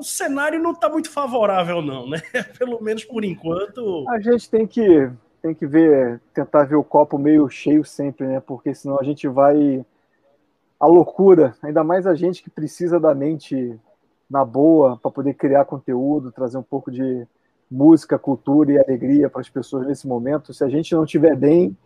o 0.00 0.02
cenário 0.02 0.60
não 0.60 0.72
está 0.72 0.88
muito 0.88 1.10
favorável, 1.10 1.82
não, 1.82 2.08
né? 2.08 2.20
Pelo 2.58 2.82
menos 2.82 3.04
por 3.04 3.24
enquanto. 3.24 4.08
A 4.08 4.20
gente 4.20 4.48
tem 4.48 4.66
que, 4.66 5.10
tem 5.42 5.54
que 5.54 5.66
ver, 5.66 6.20
tentar 6.34 6.64
ver 6.64 6.76
o 6.76 6.84
copo 6.84 7.18
meio 7.18 7.48
cheio 7.48 7.84
sempre, 7.84 8.26
né? 8.26 8.40
Porque 8.40 8.74
senão 8.74 8.98
a 8.98 9.02
gente 9.04 9.28
vai. 9.28 9.84
A 10.78 10.86
loucura, 10.86 11.54
ainda 11.62 11.84
mais 11.84 12.06
a 12.06 12.14
gente 12.14 12.42
que 12.42 12.48
precisa 12.48 12.98
da 12.98 13.14
mente 13.14 13.78
na 14.30 14.44
boa 14.44 14.96
para 14.96 15.10
poder 15.10 15.34
criar 15.34 15.66
conteúdo, 15.66 16.32
trazer 16.32 16.56
um 16.56 16.62
pouco 16.62 16.90
de 16.90 17.26
música, 17.70 18.18
cultura 18.18 18.72
e 18.72 18.78
alegria 18.78 19.30
para 19.30 19.40
as 19.40 19.48
pessoas 19.48 19.86
nesse 19.86 20.06
momento. 20.06 20.52
Se 20.52 20.64
a 20.64 20.68
gente 20.68 20.94
não 20.94 21.04
estiver 21.04 21.36
bem, 21.36 21.76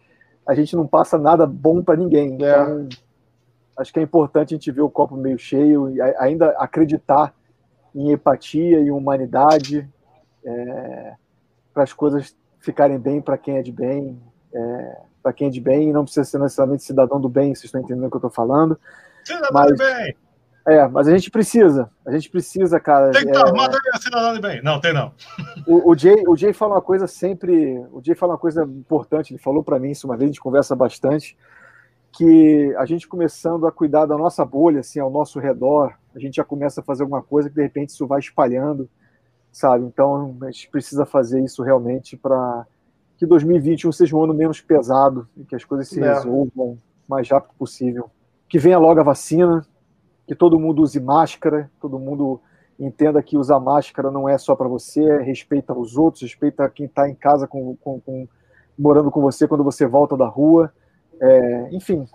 a 0.46 0.54
gente 0.54 0.74
não 0.74 0.86
passa 0.86 1.18
nada 1.18 1.46
bom 1.46 1.82
para 1.82 1.96
ninguém. 1.96 2.32
É. 2.32 2.34
Então, 2.34 2.88
acho 3.76 3.92
que 3.92 4.00
é 4.00 4.02
importante 4.02 4.54
a 4.54 4.56
gente 4.56 4.70
ver 4.70 4.82
o 4.82 4.90
copo 4.90 5.16
meio 5.16 5.38
cheio 5.38 5.90
e 5.90 6.00
ainda 6.00 6.50
acreditar 6.58 7.34
em 7.94 8.12
empatia 8.12 8.80
e 8.80 8.90
humanidade, 8.90 9.88
é, 10.44 11.14
para 11.72 11.82
as 11.82 11.92
coisas 11.92 12.36
ficarem 12.58 12.98
bem 12.98 13.20
para 13.20 13.38
quem 13.38 13.58
é 13.58 13.62
de 13.62 13.70
bem, 13.70 14.20
é, 14.52 14.96
para 15.22 15.32
quem 15.32 15.48
é 15.48 15.50
de 15.50 15.60
bem, 15.60 15.90
e 15.90 15.92
não 15.92 16.04
precisa 16.04 16.24
ser 16.24 16.38
necessariamente 16.38 16.82
cidadão 16.82 17.20
do 17.20 17.28
bem, 17.28 17.54
vocês 17.54 17.66
estão 17.66 17.80
entendendo 17.80 18.06
o 18.06 18.10
que 18.10 18.16
eu 18.16 18.18
estou 18.18 18.30
falando. 18.30 18.78
Cidadão 19.24 19.50
mas, 19.52 19.72
do 19.72 19.78
bem! 19.78 20.16
É, 20.66 20.88
mas 20.88 21.06
a 21.06 21.10
gente 21.10 21.30
precisa, 21.30 21.90
a 22.06 22.12
gente 22.12 22.30
precisa, 22.30 22.80
cara. 22.80 23.10
Tem 23.10 23.22
que 23.22 23.28
estar 23.28 23.40
é, 23.40 23.48
armado 23.48 23.76
de 24.34 24.40
bem. 24.40 24.62
Não, 24.62 24.80
tem 24.80 24.94
não. 24.94 25.12
O, 25.66 25.90
o, 25.90 25.96
Jay, 25.96 26.24
o 26.26 26.34
Jay 26.34 26.54
fala 26.54 26.76
uma 26.76 26.82
coisa 26.82 27.06
sempre, 27.06 27.78
o 27.92 28.00
Jay 28.02 28.14
fala 28.14 28.32
uma 28.32 28.38
coisa 28.38 28.64
importante, 28.64 29.32
ele 29.32 29.38
falou 29.38 29.62
para 29.62 29.78
mim 29.78 29.90
isso 29.90 30.06
uma 30.06 30.16
vez, 30.16 30.28
a 30.28 30.32
gente 30.32 30.40
conversa 30.40 30.74
bastante, 30.74 31.36
que 32.12 32.74
a 32.78 32.86
gente 32.86 33.06
começando 33.06 33.66
a 33.66 33.72
cuidar 33.72 34.06
da 34.06 34.16
nossa 34.16 34.42
bolha, 34.42 34.80
assim, 34.80 35.00
ao 35.00 35.10
nosso 35.10 35.38
redor, 35.38 35.94
a 36.14 36.18
gente 36.18 36.36
já 36.36 36.44
começa 36.44 36.80
a 36.80 36.84
fazer 36.84 37.02
alguma 37.02 37.22
coisa 37.22 37.50
que 37.50 37.56
de 37.56 37.62
repente 37.62 37.90
isso 37.90 38.06
vai 38.06 38.20
espalhando, 38.20 38.88
sabe? 39.52 39.84
Então 39.84 40.34
a 40.40 40.46
gente 40.50 40.70
precisa 40.70 41.04
fazer 41.04 41.44
isso 41.44 41.62
realmente 41.62 42.16
para 42.16 42.66
que 43.18 43.26
2021 43.26 43.92
seja 43.92 44.16
um 44.16 44.24
ano 44.24 44.32
menos 44.32 44.60
pesado 44.62 45.28
e 45.36 45.44
que 45.44 45.54
as 45.54 45.64
coisas 45.64 45.88
se 45.88 46.02
é. 46.02 46.14
resolvam 46.14 46.48
o 46.56 46.78
mais 47.06 47.28
rápido 47.28 47.54
possível. 47.58 48.10
Que 48.48 48.58
venha 48.58 48.78
logo 48.78 49.00
a 49.00 49.04
vacina, 49.04 49.66
que 50.26 50.34
todo 50.34 50.58
mundo 50.58 50.82
use 50.82 50.98
máscara, 51.00 51.70
todo 51.80 51.98
mundo 51.98 52.40
entenda 52.78 53.22
que 53.22 53.36
usar 53.36 53.60
máscara 53.60 54.10
não 54.10 54.28
é 54.28 54.36
só 54.38 54.56
para 54.56 54.68
você, 54.68 55.18
respeita 55.18 55.72
os 55.72 55.96
outros, 55.96 56.22
respeita 56.22 56.68
quem 56.68 56.86
está 56.86 57.08
em 57.08 57.14
casa 57.14 57.46
com, 57.46 57.76
com, 57.76 58.00
com, 58.00 58.28
morando 58.78 59.10
com 59.10 59.20
você 59.20 59.46
quando 59.46 59.62
você 59.62 59.86
volta 59.86 60.16
da 60.16 60.26
rua. 60.26 60.72
É, 61.20 61.68
enfim, 61.72 62.06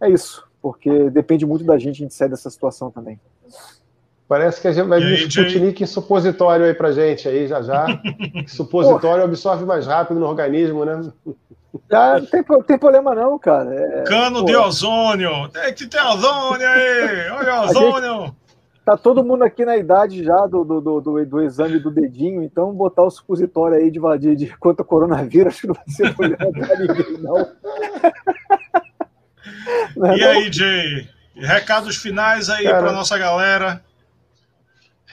é 0.00 0.08
isso, 0.08 0.46
porque 0.62 1.10
depende 1.10 1.44
muito 1.44 1.64
da 1.64 1.78
gente, 1.78 1.96
a 1.96 2.04
gente 2.04 2.14
sair 2.14 2.28
dessa 2.28 2.50
situação 2.50 2.90
também. 2.90 3.18
Parece 4.26 4.60
que 4.60 4.68
a 4.68 4.72
gente 4.72 4.88
vai 4.88 5.00
vir 5.00 5.24
um 5.24 5.28
Sputnik 5.28 5.86
supositório 5.86 6.64
aí 6.64 6.74
pra 6.74 6.92
gente 6.92 7.28
aí 7.28 7.46
já 7.46 7.60
já. 7.60 7.86
supositório 8.48 9.24
absorve 9.24 9.66
mais 9.66 9.86
rápido 9.86 10.18
no 10.18 10.26
organismo, 10.26 10.84
né? 10.84 11.00
Ah, 11.90 12.18
não 12.18 12.26
tem, 12.26 12.42
tem 12.66 12.78
problema 12.78 13.14
não, 13.14 13.38
cara. 13.38 13.74
É, 13.74 14.02
Cano 14.04 14.40
pô. 14.40 14.46
de 14.46 14.56
ozônio. 14.56 15.48
Tem 15.48 15.74
que 15.74 15.86
ter 15.86 16.00
ozônio 16.00 16.66
aí. 16.66 17.30
Olha 17.30 17.60
o 17.60 17.64
ozônio. 17.64 18.36
tá 18.84 18.96
todo 18.96 19.24
mundo 19.24 19.42
aqui 19.42 19.64
na 19.64 19.76
idade 19.76 20.24
já 20.24 20.46
do, 20.46 20.64
do, 20.64 20.80
do, 20.80 21.00
do, 21.00 21.26
do 21.26 21.42
exame 21.42 21.78
do 21.78 21.90
dedinho, 21.90 22.42
então 22.42 22.72
botar 22.72 23.02
o 23.02 23.10
supositório 23.10 23.76
aí 23.76 23.90
de, 23.90 24.00
de, 24.18 24.36
de 24.36 24.56
quanto 24.56 24.80
a 24.80 24.84
coronavírus 24.84 25.60
não 25.64 25.74
vai 25.74 25.84
ser 25.88 26.14
problema 26.14 26.50
pra 26.50 26.78
ninguém, 26.78 27.18
não. 27.18 27.48
não 29.96 30.16
e 30.16 30.20
não? 30.20 30.30
aí, 30.30 30.50
Jay? 30.50 31.08
Recados 31.36 31.96
finais 31.96 32.48
aí 32.48 32.64
para 32.64 32.92
nossa 32.92 33.18
galera. 33.18 33.82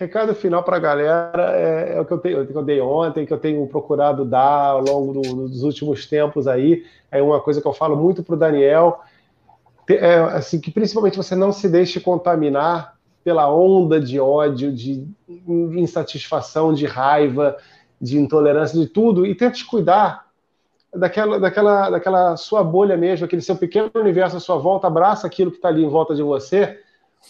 Recado 0.01 0.33
final 0.33 0.63
para 0.63 0.77
a 0.77 0.79
galera 0.79 1.51
é, 1.55 1.93
é, 1.93 2.01
o 2.01 2.05
que 2.05 2.11
eu, 2.13 2.47
que 2.47 2.55
eu 2.55 2.63
dei 2.63 2.81
ontem, 2.81 3.23
que 3.23 3.31
eu 3.31 3.37
tenho 3.37 3.67
procurado 3.67 4.25
dar 4.25 4.71
ao 4.71 4.81
longo 4.81 5.13
do, 5.13 5.47
dos 5.47 5.61
últimos 5.61 6.07
tempos 6.07 6.47
aí. 6.47 6.83
É 7.11 7.21
uma 7.21 7.39
coisa 7.39 7.61
que 7.61 7.67
eu 7.67 7.71
falo 7.71 7.95
muito 7.95 8.23
para 8.23 8.33
o 8.33 8.37
Daniel, 8.37 9.01
é, 9.87 10.15
assim, 10.15 10.59
que 10.59 10.71
principalmente 10.71 11.17
você 11.17 11.35
não 11.35 11.51
se 11.51 11.69
deixe 11.69 11.99
contaminar 11.99 12.95
pela 13.23 13.47
onda 13.53 13.99
de 13.99 14.19
ódio, 14.19 14.73
de 14.73 15.07
insatisfação, 15.37 16.73
de 16.73 16.87
raiva, 16.87 17.55
de 18.01 18.17
intolerância, 18.17 18.79
de 18.79 18.87
tudo, 18.87 19.23
e 19.23 19.35
tente 19.35 19.63
cuidar 19.67 20.25
daquela, 20.91 21.39
daquela, 21.39 21.89
daquela 21.91 22.37
sua 22.37 22.63
bolha 22.63 22.97
mesmo, 22.97 23.27
aquele 23.27 23.43
seu 23.43 23.55
pequeno 23.55 23.91
universo 23.93 24.37
à 24.37 24.39
sua 24.39 24.57
volta, 24.57 24.87
abraça 24.87 25.27
aquilo 25.27 25.51
que 25.51 25.57
está 25.57 25.67
ali 25.67 25.83
em 25.83 25.89
volta 25.89 26.15
de 26.15 26.23
você, 26.23 26.79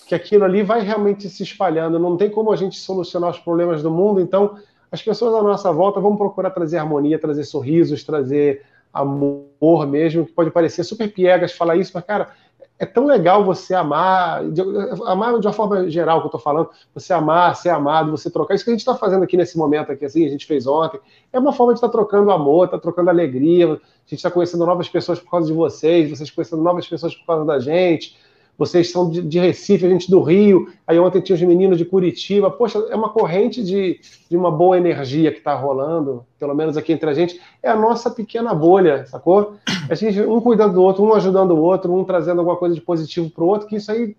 que 0.08 0.16
aquilo 0.16 0.44
ali 0.44 0.64
vai 0.64 0.82
realmente 0.82 1.30
se 1.30 1.44
espalhando. 1.44 2.00
Não 2.00 2.18
tem 2.18 2.30
como 2.30 2.52
a 2.52 2.56
gente 2.56 2.80
solucionar 2.80 3.30
os 3.30 3.40
problemas 3.40 3.84
do 3.84 3.92
mundo, 3.92 4.20
então 4.20 4.58
as 4.92 5.02
pessoas 5.02 5.34
à 5.34 5.42
nossa 5.42 5.72
volta 5.72 6.00
vão 6.00 6.18
procurar 6.18 6.52
trazer 6.52 6.78
harmonia, 6.78 7.20
trazer 7.20 7.44
sorrisos, 7.44 8.03
trazer 8.03 8.66
amor 8.94 9.88
mesmo, 9.88 10.26
que 10.26 10.34
pode 10.34 10.52
parecer 10.52 10.84
super 10.84 11.11
piegas 11.11 11.53
falar 11.53 11.78
isso, 11.78 11.92
mas, 11.94 12.03
cara, 12.03 12.30
é 12.78 12.86
tão 12.86 13.06
legal 13.06 13.45
você 13.45 13.74
amar, 13.74 14.44
de, 14.50 14.61
amar 15.06 15.40
de 15.40 15.48
uma 15.48 15.53
forma 15.53 15.90
geral 15.90 16.20
que 16.20 16.26
eu 16.26 16.30
estou 16.30 16.42
falando, 16.42 16.70
você 16.94 17.14
amar, 17.14 17.56
ser 17.56 17.70
amado, 17.70 18.11
você 18.11 18.30
trocar. 18.30 18.56
Isso 18.56 18.66
que 18.66 18.72
a 18.72 18.74
gente 18.74 18.82
está 18.82 18.95
fazendo 18.95 19.24
aqui 19.24 19.38
nesse 19.38 19.58
momento 19.58 19.92
aqui, 19.92 20.03
assim, 20.03 20.26
a 20.26 20.30
gente 20.30 20.45
fez 20.45 20.66
ontem, 20.66 21.00
é 21.32 21.40
uma 21.40 21.53
forma 21.53 21.74
de 21.74 21.78
estar 21.78 21.88
tá 21.88 21.92
trocando 21.92 22.32
amor, 22.32 22.66
estar 22.66 22.78
tá 22.78 22.82
trocando 22.82 23.10
alegria. 23.11 23.68
A 23.68 23.78
gente 24.08 24.16
está 24.16 24.32
conhecendo 24.32 24.66
novas 24.66 24.90
pessoas 24.90 25.20
por 25.20 25.30
causa 25.30 25.48
de 25.48 25.53
vocês, 25.53 26.10
vocês 26.10 26.32
conhecendo 26.32 26.64
novas 26.64 26.88
pessoas 26.88 27.16
por 27.16 27.26
causa 27.26 27.45
da 27.45 27.60
gente 27.60 28.18
vocês 28.58 28.92
são 28.92 29.10
de, 29.10 29.22
de, 29.22 29.40
Recife, 29.40 29.86
a 29.86 29.90
gente 29.90 30.10
do 30.10 30.22
Rio, 30.22 30.72
aí 30.86 31.00
ontem 31.00 31.20
tinha 31.20 31.36
os 31.36 31.42
meninos 31.42 31.78
de 31.78 31.86
Curitiba. 31.86 32.52
Poxa, 32.52 32.78
é 32.90 32.96
uma 32.96 33.10
corrente 33.10 33.64
de, 33.64 34.00
de 34.30 34.38
uma 34.38 34.52
boa 34.52 34.78
energia 34.78 35.32
que 35.32 35.40
está 35.40 35.56
rolando, 35.56 36.26
pelo 36.40 36.54
menos 36.54 36.78
aqui 36.78 36.94
entre 36.94 37.10
a 37.10 37.14
gente. 37.14 37.42
É 37.64 37.70
a 37.70 37.76
nossa 37.76 38.12
pequena 38.12 38.54
bolha, 38.54 39.06
sacou? 39.08 39.56
A 39.90 39.96
gente, 39.96 40.22
um 40.22 40.40
cuidando 40.40 40.74
do 40.74 40.84
outro, 40.84 41.04
um 41.04 41.14
ajudando 41.14 41.52
o 41.52 41.62
outro, 41.62 41.94
um 41.94 42.04
trazendo 42.04 42.40
alguma 42.40 42.58
coisa 42.58 42.76
de 42.76 42.82
positivo 42.82 43.30
para 43.30 43.44
o 43.44 43.48
outro, 43.48 43.68
que 43.68 43.78
isso 43.78 43.92
aí 43.92 44.16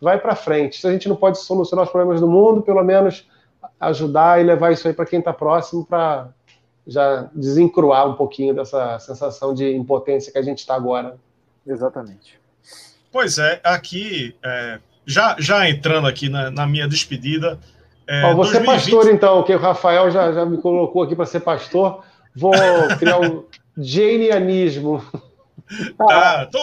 vai 0.00 0.18
para 0.18 0.34
frente. 0.34 0.80
Se 0.80 0.86
a 0.86 0.92
gente 0.92 1.08
não 1.08 1.16
pode 1.16 1.38
solucionar 1.38 1.84
os 1.84 1.90
problemas 1.90 2.20
do 2.20 2.26
mundo, 2.26 2.62
pelo 2.62 2.82
menos 2.82 3.28
ajudar 3.78 4.40
e 4.40 4.44
levar 4.44 4.72
isso 4.72 4.88
aí 4.88 4.94
para 4.94 5.06
quem 5.06 5.18
está 5.18 5.32
próximo 5.32 5.84
para 5.84 6.28
já 6.86 7.30
desencruar 7.32 8.08
um 8.08 8.14
pouquinho 8.14 8.54
dessa 8.54 8.98
sensação 8.98 9.54
de 9.54 9.74
impotência 9.74 10.32
que 10.32 10.38
a 10.38 10.42
gente 10.42 10.58
está 10.58 10.74
agora. 10.74 11.16
Exatamente. 11.66 12.41
Pois 13.12 13.38
é, 13.38 13.60
aqui, 13.62 14.34
é, 14.42 14.78
já, 15.06 15.36
já 15.38 15.68
entrando 15.68 16.08
aqui 16.08 16.30
na, 16.30 16.50
na 16.50 16.66
minha 16.66 16.88
despedida. 16.88 17.58
É, 18.08 18.24
Ó, 18.24 18.34
você 18.34 18.54
2020... 18.54 18.62
é 18.62 18.64
pastor, 18.64 19.14
então, 19.14 19.42
que 19.42 19.54
o 19.54 19.58
Rafael 19.58 20.10
já, 20.10 20.32
já 20.32 20.46
me 20.46 20.56
colocou 20.56 21.02
aqui 21.02 21.14
para 21.14 21.26
ser 21.26 21.40
pastor. 21.40 22.02
Vou 22.34 22.52
criar 22.98 23.20
um 23.20 23.44
janianismo. 23.76 25.04
Ah, 25.98 26.46
tô... 26.52 26.58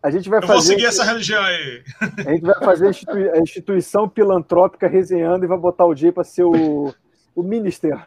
A 0.00 0.10
gente 0.10 0.28
vai 0.28 0.38
Eu 0.38 0.42
fazer. 0.42 0.52
vou 0.52 0.62
seguir 0.62 0.84
essa 0.84 1.02
religião 1.02 1.42
aí. 1.42 1.82
A 2.24 2.30
gente 2.30 2.42
vai 2.42 2.54
fazer 2.60 2.86
a, 2.86 2.90
institui... 2.90 3.30
a 3.30 3.38
instituição 3.38 4.08
filantrópica 4.08 4.86
resenhando 4.86 5.44
e 5.44 5.48
vai 5.48 5.58
botar 5.58 5.84
o 5.84 5.96
Jay 5.96 6.12
para 6.12 6.22
ser 6.22 6.44
o, 6.44 6.94
o 7.34 7.42
minister 7.42 7.98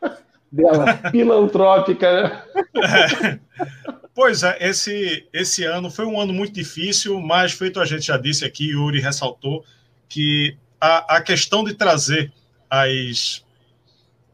dela. 0.49 0.93
Filantrópica, 1.11 2.23
né? 2.23 2.43
É. 3.93 3.96
Pois 4.17 4.41
é, 4.41 4.57
esse, 4.67 5.27
esse 5.31 5.63
ano 5.63 5.91
foi 5.91 6.03
um 6.03 6.19
ano 6.19 6.33
muito 6.33 6.51
difícil, 6.51 7.21
mas 7.21 7.51
feito 7.51 7.79
a 7.79 7.85
gente 7.85 8.07
já 8.07 8.17
disse 8.17 8.43
aqui, 8.43 8.71
Yuri 8.71 8.99
ressaltou, 8.99 9.63
que 10.09 10.57
a, 10.81 11.17
a 11.17 11.21
questão 11.21 11.63
de 11.63 11.75
trazer 11.75 12.33
as 12.67 13.45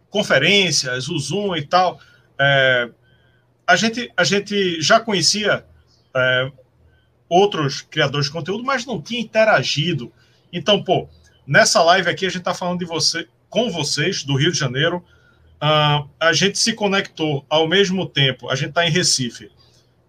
conferências, 0.10 1.10
o 1.10 1.20
Zoom 1.20 1.58
e 1.58 1.66
tal, 1.66 2.00
é, 2.40 2.90
a, 3.68 3.76
gente, 3.76 4.10
a 4.16 4.24
gente 4.24 4.82
já 4.82 5.02
conhecia 5.02 5.66
é, 6.16 6.52
outros 7.28 7.82
criadores 7.82 8.28
de 8.28 8.32
conteúdo, 8.32 8.64
mas 8.64 8.86
não 8.86 9.02
tinha 9.02 9.20
interagido. 9.20 10.14
Então, 10.54 10.82
pô, 10.82 11.10
nessa 11.46 11.84
live 11.84 12.10
aqui 12.10 12.26
a 12.26 12.30
gente 12.30 12.40
está 12.40 12.54
falando 12.54 12.80
de 12.80 12.86
você, 12.86 13.28
com 13.50 13.70
vocês, 13.70 14.24
do 14.24 14.38
Rio 14.38 14.54
de 14.54 14.58
Janeiro. 14.58 15.04
Uh, 15.62 16.10
a 16.18 16.32
gente 16.32 16.58
se 16.58 16.72
conectou 16.72 17.46
ao 17.50 17.68
mesmo 17.68 18.06
tempo, 18.06 18.50
a 18.50 18.56
gente 18.56 18.70
está 18.70 18.88
em 18.88 18.90
Recife 18.90 19.52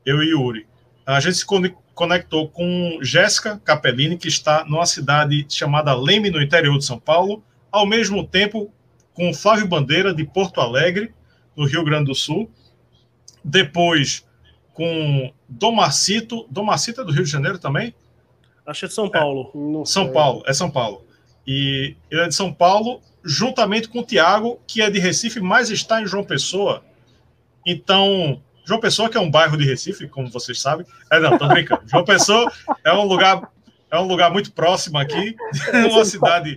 eu 0.05 0.23
e 0.23 0.31
Yuri. 0.31 0.67
A 1.07 1.21
gente 1.21 1.37
se 1.37 1.47
conectou 1.95 2.49
com 2.49 2.99
Jéssica 3.03 3.61
Capellini, 3.65 4.17
que 4.17 4.29
está 4.29 4.65
numa 4.65 4.87
cidade 4.87 5.47
chamada 5.49 5.95
Leme, 5.95 6.31
no 6.31 6.43
interior 6.43 6.79
de 6.79 6.85
São 6.85 6.99
Paulo, 6.99 7.43
ao 7.71 7.87
mesmo 7.87 8.27
tempo 8.27 8.73
com 9.13 9.33
Flávio 9.33 9.69
Bandeira, 9.69 10.15
de 10.15 10.25
Porto 10.25 10.61
Alegre, 10.61 11.13
no 11.57 11.67
Rio 11.67 11.85
Grande 11.85 12.07
do 12.07 12.15
Sul. 12.15 12.51
Depois 13.45 14.27
com 14.75 15.33
Domarcito. 15.49 16.47
Domarcito 16.51 17.01
é 17.01 17.05
do 17.05 17.13
Rio 17.13 17.25
de 17.25 17.31
Janeiro 17.31 17.59
também? 17.59 17.95
Acho 18.67 18.81
que 18.81 18.87
é 18.87 18.89
de 18.89 18.95
São 18.95 19.09
Paulo. 19.09 19.83
É, 19.83 19.87
São 19.87 20.13
Paulo, 20.13 20.43
é 20.47 20.53
São 20.53 20.71
Paulo. 20.71 21.05
E 21.47 21.97
ele 22.11 22.23
é 22.23 22.29
de 22.29 22.35
São 22.35 22.53
Paulo, 22.53 23.01
juntamente 23.23 23.89
com 23.89 24.01
o 24.01 24.05
Tiago, 24.05 24.59
que 24.67 24.83
é 24.83 24.91
de 24.91 24.99
Recife, 24.99 25.41
mas 25.41 25.71
está 25.71 26.03
em 26.03 26.07
João 26.07 26.25
Pessoa. 26.25 26.83
Então, 27.67 28.43
João 28.65 28.81
Pessoa, 28.81 29.09
que 29.09 29.17
é 29.17 29.21
um 29.21 29.31
bairro 29.31 29.57
de 29.57 29.65
Recife, 29.65 30.09
como 30.09 30.31
vocês 30.31 30.61
sabem. 30.61 30.87
É, 31.11 31.21
não, 31.21 31.37
tô 31.37 31.47
brincando. 31.49 31.83
João 31.87 32.05
Pessoa 32.05 32.51
é 32.83 32.93
um 32.93 33.05
lugar, 33.05 33.51
é 33.91 33.99
um 33.99 34.07
lugar 34.07 34.31
muito 34.31 34.53
próximo 34.53 34.99
aqui, 34.99 35.37
uma 35.93 36.05
cidade 36.05 36.57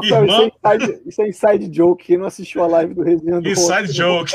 Rafael, 0.00 0.22
irmã. 0.22 0.34
Isso 0.34 0.42
é, 0.42 0.76
inside, 0.76 1.02
isso 1.06 1.22
é 1.22 1.28
inside 1.28 1.76
joke. 1.76 2.04
Quem 2.04 2.18
não 2.18 2.26
assistiu 2.26 2.62
a 2.62 2.66
live 2.66 2.94
do 2.94 3.02
Resenha 3.02 3.38
Inside 3.44 3.92
joke. 3.92 4.32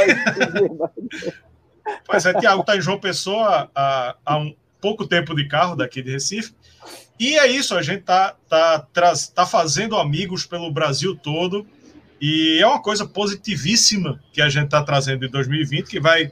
pois 2.05 2.25
é, 2.25 2.33
Tiago 2.33 2.61
está 2.61 2.77
em 2.77 2.81
João 2.81 2.99
Pessoa 2.99 3.69
há, 3.75 4.15
há 4.25 4.37
um 4.37 4.55
pouco 4.79 5.05
tempo 5.05 5.35
de 5.35 5.47
carro 5.47 5.75
daqui 5.75 6.01
de 6.01 6.11
Recife. 6.11 6.53
E 7.19 7.37
é 7.37 7.47
isso, 7.47 7.75
a 7.75 7.81
gente 7.81 8.03
tá, 8.03 8.35
tá, 8.47 8.87
tá 9.35 9.45
fazendo 9.45 9.97
amigos 9.97 10.45
pelo 10.45 10.71
Brasil 10.71 11.15
todo. 11.15 11.65
E 12.21 12.59
é 12.61 12.67
uma 12.67 12.81
coisa 12.81 13.05
positivíssima 13.05 14.21
que 14.33 14.41
a 14.41 14.49
gente 14.49 14.65
está 14.65 14.83
trazendo 14.83 15.25
em 15.25 15.29
2020, 15.29 15.87
que 15.87 15.99
vai 15.99 16.31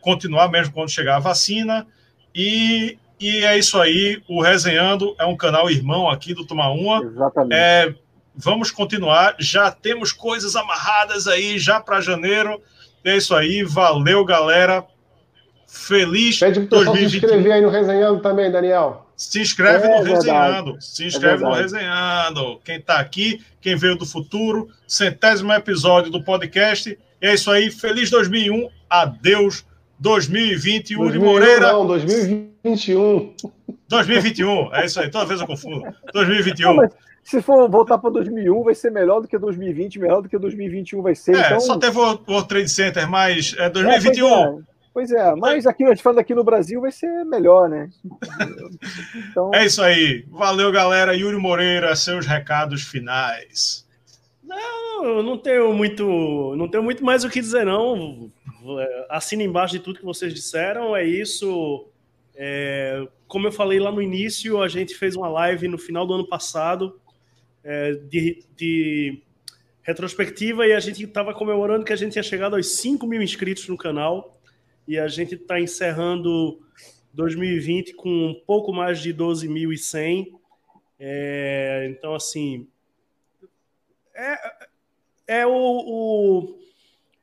continuar 0.00 0.48
mesmo 0.48 0.72
quando 0.72 0.90
chegar 0.90 1.16
a 1.16 1.20
vacina. 1.20 1.86
E, 2.34 2.98
e 3.20 3.44
é 3.44 3.58
isso 3.58 3.80
aí. 3.80 4.22
O 4.28 4.42
Resenhando 4.42 5.14
é 5.18 5.24
um 5.24 5.36
canal 5.36 5.70
irmão 5.70 6.08
aqui 6.08 6.34
do 6.34 6.46
Toma 6.46 6.70
Uma. 6.70 7.02
Exatamente. 7.02 7.54
É, 7.54 7.94
vamos 8.34 8.70
continuar. 8.70 9.34
Já 9.38 9.70
temos 9.70 10.12
coisas 10.12 10.54
amarradas 10.54 11.26
aí 11.26 11.58
já 11.58 11.80
para 11.80 12.00
janeiro. 12.00 12.60
É 13.04 13.16
isso 13.16 13.34
aí. 13.34 13.62
Valeu, 13.62 14.24
galera. 14.24 14.84
Feliz 15.66 16.38
Pede 16.38 16.60
para 16.60 16.64
o 16.64 16.78
pessoal 16.78 16.96
se 16.96 17.04
inscrever 17.04 17.52
aí 17.52 17.60
no 17.60 17.68
Resenhando 17.68 18.20
também, 18.20 18.50
Daniel. 18.50 19.06
Se 19.14 19.40
inscreve 19.40 19.86
é, 19.86 19.98
no 19.98 20.04
Resenhando. 20.04 20.80
Se 20.80 21.04
inscreve 21.04 21.44
é 21.44 21.46
no 21.46 21.52
Resenhando. 21.52 22.60
Quem 22.64 22.76
está 22.76 22.98
aqui, 23.00 23.44
quem 23.60 23.76
veio 23.76 23.96
do 23.96 24.06
futuro, 24.06 24.68
centésimo 24.86 25.52
episódio 25.52 26.10
do 26.10 26.22
podcast. 26.22 26.98
É 27.20 27.34
isso 27.34 27.50
aí. 27.50 27.70
Feliz 27.70 28.08
2001. 28.10 28.70
Adeus 28.88 29.66
2020, 29.98 30.92
Yuri 30.92 31.18
Moreira. 31.18 31.72
Não, 31.72 31.86
2021. 31.86 33.34
2021, 33.88 34.74
é 34.74 34.86
isso 34.86 35.00
aí, 35.00 35.10
toda 35.10 35.24
vez 35.24 35.40
eu 35.40 35.46
confundo. 35.46 35.82
2021. 36.12 36.74
Não, 36.74 36.88
se 37.28 37.42
for 37.42 37.68
voltar 37.68 37.98
para 37.98 38.10
2001, 38.10 38.62
vai 38.62 38.74
ser 38.74 38.90
melhor 38.90 39.20
do 39.20 39.28
que 39.28 39.36
2020, 39.36 39.98
melhor 39.98 40.22
do 40.22 40.28
que 40.28 40.38
2021 40.38 41.02
vai 41.02 41.14
ser. 41.14 41.36
É, 41.36 41.46
então... 41.46 41.60
só 41.60 41.78
teve 41.78 41.98
o 41.98 42.18
World 42.26 42.48
Trade 42.48 42.68
Center, 42.68 43.06
mas 43.08 43.54
é 43.58 43.68
2021. 43.68 44.26
É, 44.26 44.30
pois, 44.30 44.60
é, 44.60 44.64
pois 44.94 45.12
é, 45.12 45.34
mas 45.34 45.66
aqui, 45.66 45.84
a 45.84 45.88
gente 45.88 46.02
falando 46.02 46.20
aqui 46.20 46.34
no 46.34 46.44
Brasil, 46.44 46.80
vai 46.80 46.92
ser 46.92 47.24
melhor, 47.24 47.68
né? 47.68 47.90
Então... 49.30 49.50
É 49.54 49.66
isso 49.66 49.82
aí. 49.82 50.24
Valeu, 50.30 50.72
galera. 50.72 51.14
Yuri 51.14 51.36
Moreira, 51.36 51.94
seus 51.94 52.26
recados 52.26 52.82
finais. 52.82 53.86
Não, 54.42 55.22
não 55.22 55.36
tenho 55.36 55.74
muito, 55.74 56.54
não 56.56 56.66
tenho 56.66 56.82
muito 56.82 57.04
mais 57.04 57.24
o 57.24 57.28
que 57.28 57.40
dizer, 57.40 57.66
não. 57.66 58.30
Assina 59.08 59.42
embaixo 59.42 59.74
de 59.74 59.80
tudo 59.80 59.98
que 59.98 60.04
vocês 60.04 60.32
disseram. 60.34 60.96
É 60.96 61.04
isso. 61.04 61.88
É, 62.34 63.06
como 63.26 63.46
eu 63.46 63.52
falei 63.52 63.78
lá 63.80 63.90
no 63.90 64.00
início, 64.00 64.62
a 64.62 64.68
gente 64.68 64.94
fez 64.94 65.16
uma 65.16 65.28
live 65.28 65.66
no 65.68 65.76
final 65.76 66.06
do 66.06 66.14
ano 66.14 66.26
passado 66.26 67.00
é, 67.64 67.92
de, 67.92 68.44
de, 68.56 69.22
retrospectiva 69.82 70.66
e 70.66 70.72
a 70.72 70.80
gente 70.80 71.02
estava 71.02 71.34
comemorando 71.34 71.84
que 71.84 71.92
a 71.92 71.96
gente 71.96 72.12
tinha 72.12 72.22
chegado 72.22 72.54
aos 72.54 72.76
5 72.76 73.06
mil 73.06 73.22
inscritos 73.22 73.66
no 73.68 73.76
canal 73.76 74.38
e 74.86 74.98
a 74.98 75.08
gente 75.08 75.34
está 75.34 75.60
encerrando 75.60 76.60
2020 77.12 77.94
com 77.94 78.08
um 78.08 78.34
pouco 78.46 78.72
mais 78.72 79.00
de 79.00 79.12
12.100. 79.12 80.28
É, 81.00 81.88
então, 81.90 82.14
assim, 82.14 82.68
é, 84.14 84.36
é 85.26 85.46
o, 85.46 85.50
o 85.52 86.58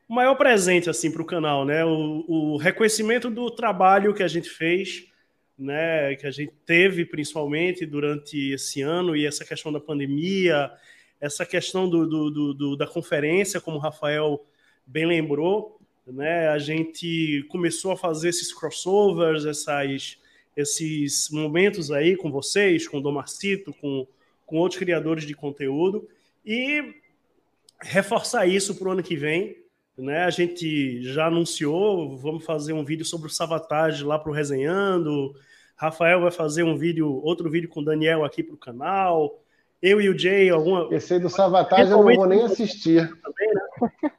maior 0.08 0.34
presente 0.36 0.88
assim 0.88 1.10
para 1.10 1.22
o 1.22 1.26
canal, 1.26 1.64
né? 1.64 1.84
O, 1.84 2.24
o, 2.28 2.56
reconhecimento 2.56 3.28
do 3.28 3.50
trabalho 3.50 4.14
que 4.14 4.22
a 4.22 4.28
gente 4.28 4.48
fez, 4.48 5.06
né? 5.58 6.14
Que 6.16 6.26
a 6.26 6.30
gente 6.30 6.52
teve 6.64 7.04
principalmente 7.04 7.84
durante 7.84 8.52
esse 8.52 8.82
ano 8.82 9.16
e 9.16 9.26
essa 9.26 9.44
questão 9.44 9.72
da 9.72 9.80
pandemia, 9.80 10.70
essa 11.20 11.44
questão 11.44 11.88
do, 11.88 12.06
do, 12.06 12.54
do, 12.54 12.76
da 12.76 12.86
conferência, 12.86 13.60
como 13.60 13.78
o 13.78 13.80
Rafael 13.80 14.44
bem 14.86 15.06
lembrou, 15.06 15.80
né? 16.06 16.48
A 16.48 16.58
gente 16.58 17.44
começou 17.48 17.92
a 17.92 17.96
fazer 17.96 18.28
esses 18.28 18.52
crossovers, 18.54 19.44
essas, 19.44 20.18
esses 20.56 21.28
momentos 21.30 21.90
aí 21.90 22.16
com 22.16 22.30
vocês, 22.30 22.86
com 22.86 22.98
o 22.98 23.02
Domarcito, 23.02 23.74
com, 23.80 24.06
com 24.44 24.58
outros 24.58 24.78
criadores 24.78 25.26
de 25.26 25.34
conteúdo. 25.34 26.08
E 26.44 26.94
reforçar 27.80 28.46
isso 28.46 28.74
para 28.76 28.88
o 28.88 28.92
ano 28.92 29.02
que 29.02 29.16
vem. 29.16 29.56
Né? 29.96 30.24
A 30.24 30.30
gente 30.30 31.02
já 31.02 31.26
anunciou, 31.26 32.16
vamos 32.18 32.44
fazer 32.44 32.72
um 32.72 32.84
vídeo 32.84 33.04
sobre 33.04 33.28
o 33.28 33.30
Savatage 33.30 34.04
lá 34.04 34.18
para 34.18 34.30
o 34.30 34.34
Resenhando. 34.34 35.34
Rafael 35.76 36.20
vai 36.20 36.30
fazer 36.30 36.62
um 36.62 36.76
vídeo, 36.76 37.20
outro 37.22 37.50
vídeo 37.50 37.68
com 37.68 37.80
o 37.80 37.84
Daniel 37.84 38.24
aqui 38.24 38.42
para 38.42 38.54
o 38.54 38.58
canal. 38.58 39.42
Eu 39.80 40.00
e 40.00 40.08
o 40.08 40.18
Jay, 40.18 40.50
alguma. 40.50 40.88
Esse 40.94 41.14
aí 41.14 41.20
do 41.20 41.28
Savatage 41.28 41.90
eu 41.90 42.02
não 42.02 42.14
vou 42.14 42.26
nem 42.26 42.42
assistir. 42.42 43.08
Também, 43.22 43.54
né? 43.54 44.10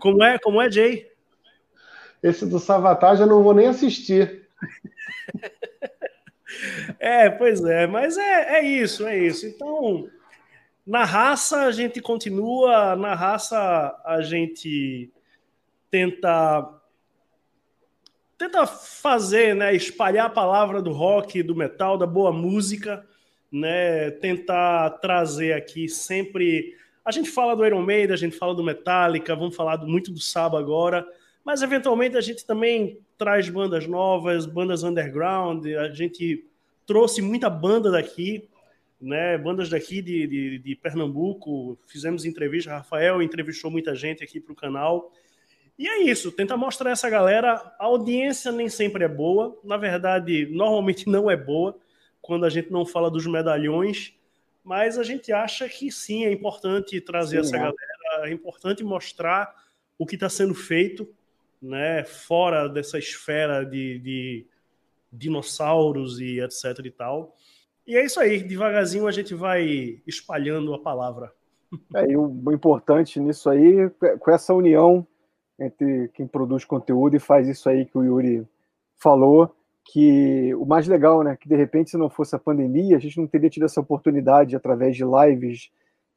Como 0.00 0.22
é, 0.22 0.38
como 0.38 0.62
é, 0.62 0.70
Jay? 0.70 1.10
Esse 2.22 2.46
do 2.46 2.58
Savatage 2.58 3.22
eu 3.22 3.26
não 3.26 3.42
vou 3.42 3.54
nem 3.54 3.66
assistir. 3.66 4.46
É, 6.98 7.28
pois 7.28 7.62
é, 7.62 7.86
mas 7.86 8.16
é, 8.16 8.58
é 8.58 8.62
isso, 8.64 9.06
é 9.06 9.16
isso. 9.18 9.46
Então, 9.46 10.08
na 10.88 11.04
raça 11.04 11.64
a 11.64 11.70
gente 11.70 12.00
continua, 12.00 12.96
na 12.96 13.14
raça 13.14 13.94
a 14.06 14.22
gente 14.22 15.12
tenta 15.90 16.66
tenta 18.38 18.66
fazer, 18.66 19.54
né, 19.54 19.74
espalhar 19.74 20.26
a 20.26 20.30
palavra 20.30 20.80
do 20.80 20.92
rock, 20.92 21.42
do 21.42 21.54
metal, 21.54 21.98
da 21.98 22.06
boa 22.06 22.32
música, 22.32 23.04
né, 23.52 24.12
tentar 24.12 24.90
trazer 25.00 25.52
aqui 25.52 25.88
sempre 25.90 26.74
a 27.04 27.10
gente 27.10 27.30
fala 27.30 27.54
do 27.54 27.66
Iron 27.66 27.82
Maiden, 27.82 28.14
a 28.14 28.18
gente 28.18 28.36
fala 28.36 28.54
do 28.54 28.64
Metallica, 28.64 29.36
vamos 29.36 29.56
falar 29.56 29.78
muito 29.78 30.10
do 30.10 30.20
Saba 30.20 30.58
agora, 30.58 31.06
mas 31.44 31.60
eventualmente 31.60 32.16
a 32.16 32.20
gente 32.22 32.46
também 32.46 32.98
traz 33.18 33.48
bandas 33.50 33.86
novas, 33.86 34.46
bandas 34.46 34.82
underground, 34.82 35.66
a 35.66 35.88
gente 35.90 36.46
trouxe 36.86 37.20
muita 37.20 37.50
banda 37.50 37.90
daqui, 37.90 38.48
né, 39.00 39.38
bandas 39.38 39.68
daqui 39.68 40.02
de, 40.02 40.26
de, 40.26 40.58
de 40.58 40.74
Pernambuco, 40.76 41.78
fizemos 41.86 42.24
entrevista, 42.24 42.70
Rafael 42.70 43.22
entrevistou 43.22 43.70
muita 43.70 43.94
gente 43.94 44.24
aqui 44.24 44.40
para 44.40 44.52
o 44.52 44.56
canal, 44.56 45.12
e 45.78 45.86
é 45.86 46.02
isso, 46.02 46.32
tenta 46.32 46.56
mostrar 46.56 46.90
essa 46.90 47.08
galera. 47.08 47.52
A 47.78 47.84
audiência 47.84 48.50
nem 48.50 48.68
sempre 48.68 49.04
é 49.04 49.08
boa, 49.08 49.56
na 49.62 49.76
verdade, 49.76 50.46
normalmente 50.46 51.08
não 51.08 51.30
é 51.30 51.36
boa 51.36 51.78
quando 52.20 52.44
a 52.44 52.50
gente 52.50 52.72
não 52.72 52.84
fala 52.84 53.08
dos 53.08 53.26
medalhões, 53.26 54.12
mas 54.64 54.98
a 54.98 55.04
gente 55.04 55.32
acha 55.32 55.68
que 55.68 55.90
sim, 55.92 56.24
é 56.24 56.32
importante 56.32 57.00
trazer 57.00 57.44
sim, 57.44 57.48
essa 57.48 57.56
é. 57.56 57.60
galera, 57.60 58.28
é 58.28 58.32
importante 58.32 58.82
mostrar 58.82 59.54
o 59.96 60.04
que 60.04 60.16
está 60.16 60.28
sendo 60.28 60.52
feito, 60.52 61.08
né, 61.62 62.04
fora 62.04 62.68
dessa 62.68 62.98
esfera 62.98 63.64
de, 63.64 63.98
de 64.00 64.46
dinossauros 65.12 66.20
e 66.20 66.40
etc 66.40 66.84
e 66.84 66.90
tal. 66.90 67.36
E 67.88 67.96
é 67.96 68.04
isso 68.04 68.20
aí, 68.20 68.42
devagarzinho 68.42 69.06
a 69.06 69.10
gente 69.10 69.34
vai 69.34 69.98
espalhando 70.06 70.74
a 70.74 70.78
palavra. 70.78 71.32
É, 71.96 72.10
e 72.10 72.18
o 72.18 72.52
importante 72.52 73.18
nisso 73.18 73.48
aí, 73.48 73.88
com 74.20 74.30
essa 74.30 74.52
união 74.52 75.06
entre 75.58 76.08
quem 76.08 76.26
produz 76.26 76.66
conteúdo 76.66 77.16
e 77.16 77.18
faz 77.18 77.48
isso 77.48 77.66
aí 77.66 77.86
que 77.86 77.96
o 77.96 78.04
Yuri 78.04 78.46
falou, 78.98 79.56
que 79.86 80.54
o 80.56 80.66
mais 80.66 80.86
legal, 80.86 81.22
né, 81.22 81.34
que 81.34 81.48
de 81.48 81.56
repente 81.56 81.88
se 81.88 81.96
não 81.96 82.10
fosse 82.10 82.36
a 82.36 82.38
pandemia, 82.38 82.94
a 82.94 83.00
gente 83.00 83.16
não 83.16 83.26
teria 83.26 83.48
tido 83.48 83.64
essa 83.64 83.80
oportunidade 83.80 84.54
através 84.54 84.94
de 84.94 85.04
lives, 85.04 85.70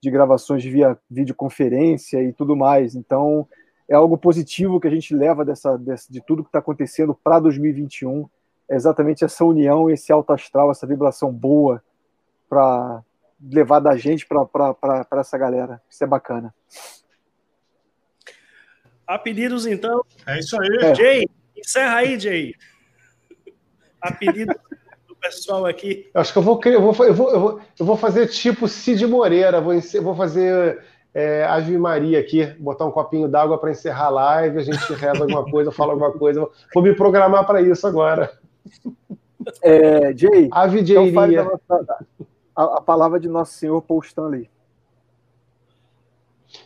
de 0.04 0.12
gravações 0.12 0.66
via 0.66 1.00
videoconferência 1.10 2.22
e 2.22 2.34
tudo 2.34 2.54
mais. 2.54 2.96
Então, 2.96 3.48
é 3.88 3.96
algo 3.96 4.18
positivo 4.18 4.78
que 4.78 4.90
a 4.90 4.92
gente 4.92 5.16
leva 5.16 5.46
dessa, 5.46 5.78
dessa 5.78 6.12
de 6.12 6.22
tudo 6.22 6.44
que 6.44 6.50
está 6.50 6.60
acontecendo 6.60 7.14
para 7.14 7.40
2021. 7.40 8.30
É 8.72 8.76
exatamente 8.76 9.26
essa 9.26 9.44
união, 9.44 9.90
esse 9.90 10.14
alto 10.14 10.32
astral, 10.32 10.72
essa 10.72 10.88
vibração 10.88 11.30
boa 11.30 11.84
para 12.48 13.04
levar 13.52 13.82
da 13.82 13.98
gente 13.98 14.26
para 14.26 15.20
essa 15.20 15.38
galera. 15.38 15.82
Isso 15.90 16.02
é 16.02 16.08
bacana. 16.08 16.56
A 19.06 19.20
pedidos, 19.20 19.66
então. 19.66 20.06
É 20.26 20.40
isso 20.40 20.58
aí. 20.58 20.78
É. 20.84 20.96
Jay, 20.96 21.30
encerra 21.54 21.96
aí, 21.98 22.18
Jay. 22.18 22.56
A 24.02 24.14
pedido 24.14 24.54
do 25.06 25.18
pessoal 25.18 25.66
aqui. 25.66 26.10
Acho 26.14 26.32
que 26.32 26.40
eu 26.40 26.44
vou, 26.44 26.62
eu 26.64 26.82
vou, 26.82 27.06
eu 27.06 27.14
vou, 27.14 27.32
eu 27.34 27.40
vou, 27.42 27.62
eu 27.78 27.86
vou 27.86 27.98
fazer 27.98 28.28
tipo 28.28 28.70
Cid 28.70 29.06
Moreira. 29.06 29.60
Vou, 29.60 29.74
vou 30.02 30.16
fazer 30.16 30.82
é, 31.14 31.44
Ave 31.44 31.78
Maria 31.78 32.22
aqui, 32.22 32.46
botar 32.58 32.86
um 32.86 32.92
copinho 32.92 33.28
d'água 33.28 33.58
para 33.58 33.72
encerrar 33.72 34.06
a 34.06 34.12
live, 34.12 34.60
a 34.60 34.64
gente 34.64 34.94
reza 34.94 35.24
alguma 35.24 35.44
coisa, 35.44 35.74
fala 35.74 35.92
alguma 35.92 36.14
coisa. 36.14 36.48
Vou 36.74 36.82
me 36.82 36.96
programar 36.96 37.46
para 37.46 37.62
isso 37.62 37.86
agora. 37.86 38.40
É, 39.62 40.16
Jay, 40.16 40.50
Ave 40.52 40.82
então 40.82 41.60
a, 42.56 42.64
a, 42.78 42.82
palavra 42.82 43.20
de 43.20 43.28
Nosso 43.28 43.54
Senhor 43.54 43.82
Paul 43.82 44.02
Stanley. 44.02 44.50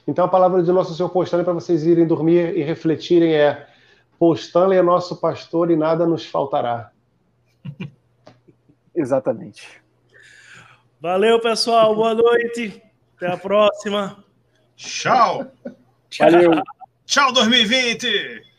Então 0.08 0.26
a 0.26 0.28
palavra 0.28 0.62
de 0.62 0.72
Nosso 0.72 0.94
Senhor 0.94 1.10
Paul 1.10 1.24
Stanley 1.24 1.46
para 1.46 1.54
vocês 1.54 1.86
irem 1.86 2.06
dormir 2.06 2.58
e 2.58 2.64
refletirem 2.64 3.34
é 3.34 3.68
Paul 4.20 4.34
Stanley 4.34 4.78
é 4.78 4.82
nosso 4.82 5.18
pastor 5.18 5.72
e 5.72 5.76
nada 5.76 6.06
nos 6.06 6.26
faltará. 6.26 6.92
Exatamente. 8.94 9.82
Valeu, 11.00 11.40
pessoal. 11.40 11.96
Boa 11.96 12.14
noite. 12.14 12.82
Até 13.16 13.28
a 13.28 13.38
próxima. 13.38 14.24
Tchau. 14.76 15.52
Valeu. 16.20 16.52
Tchau, 17.06 17.32
2020. 17.34 18.55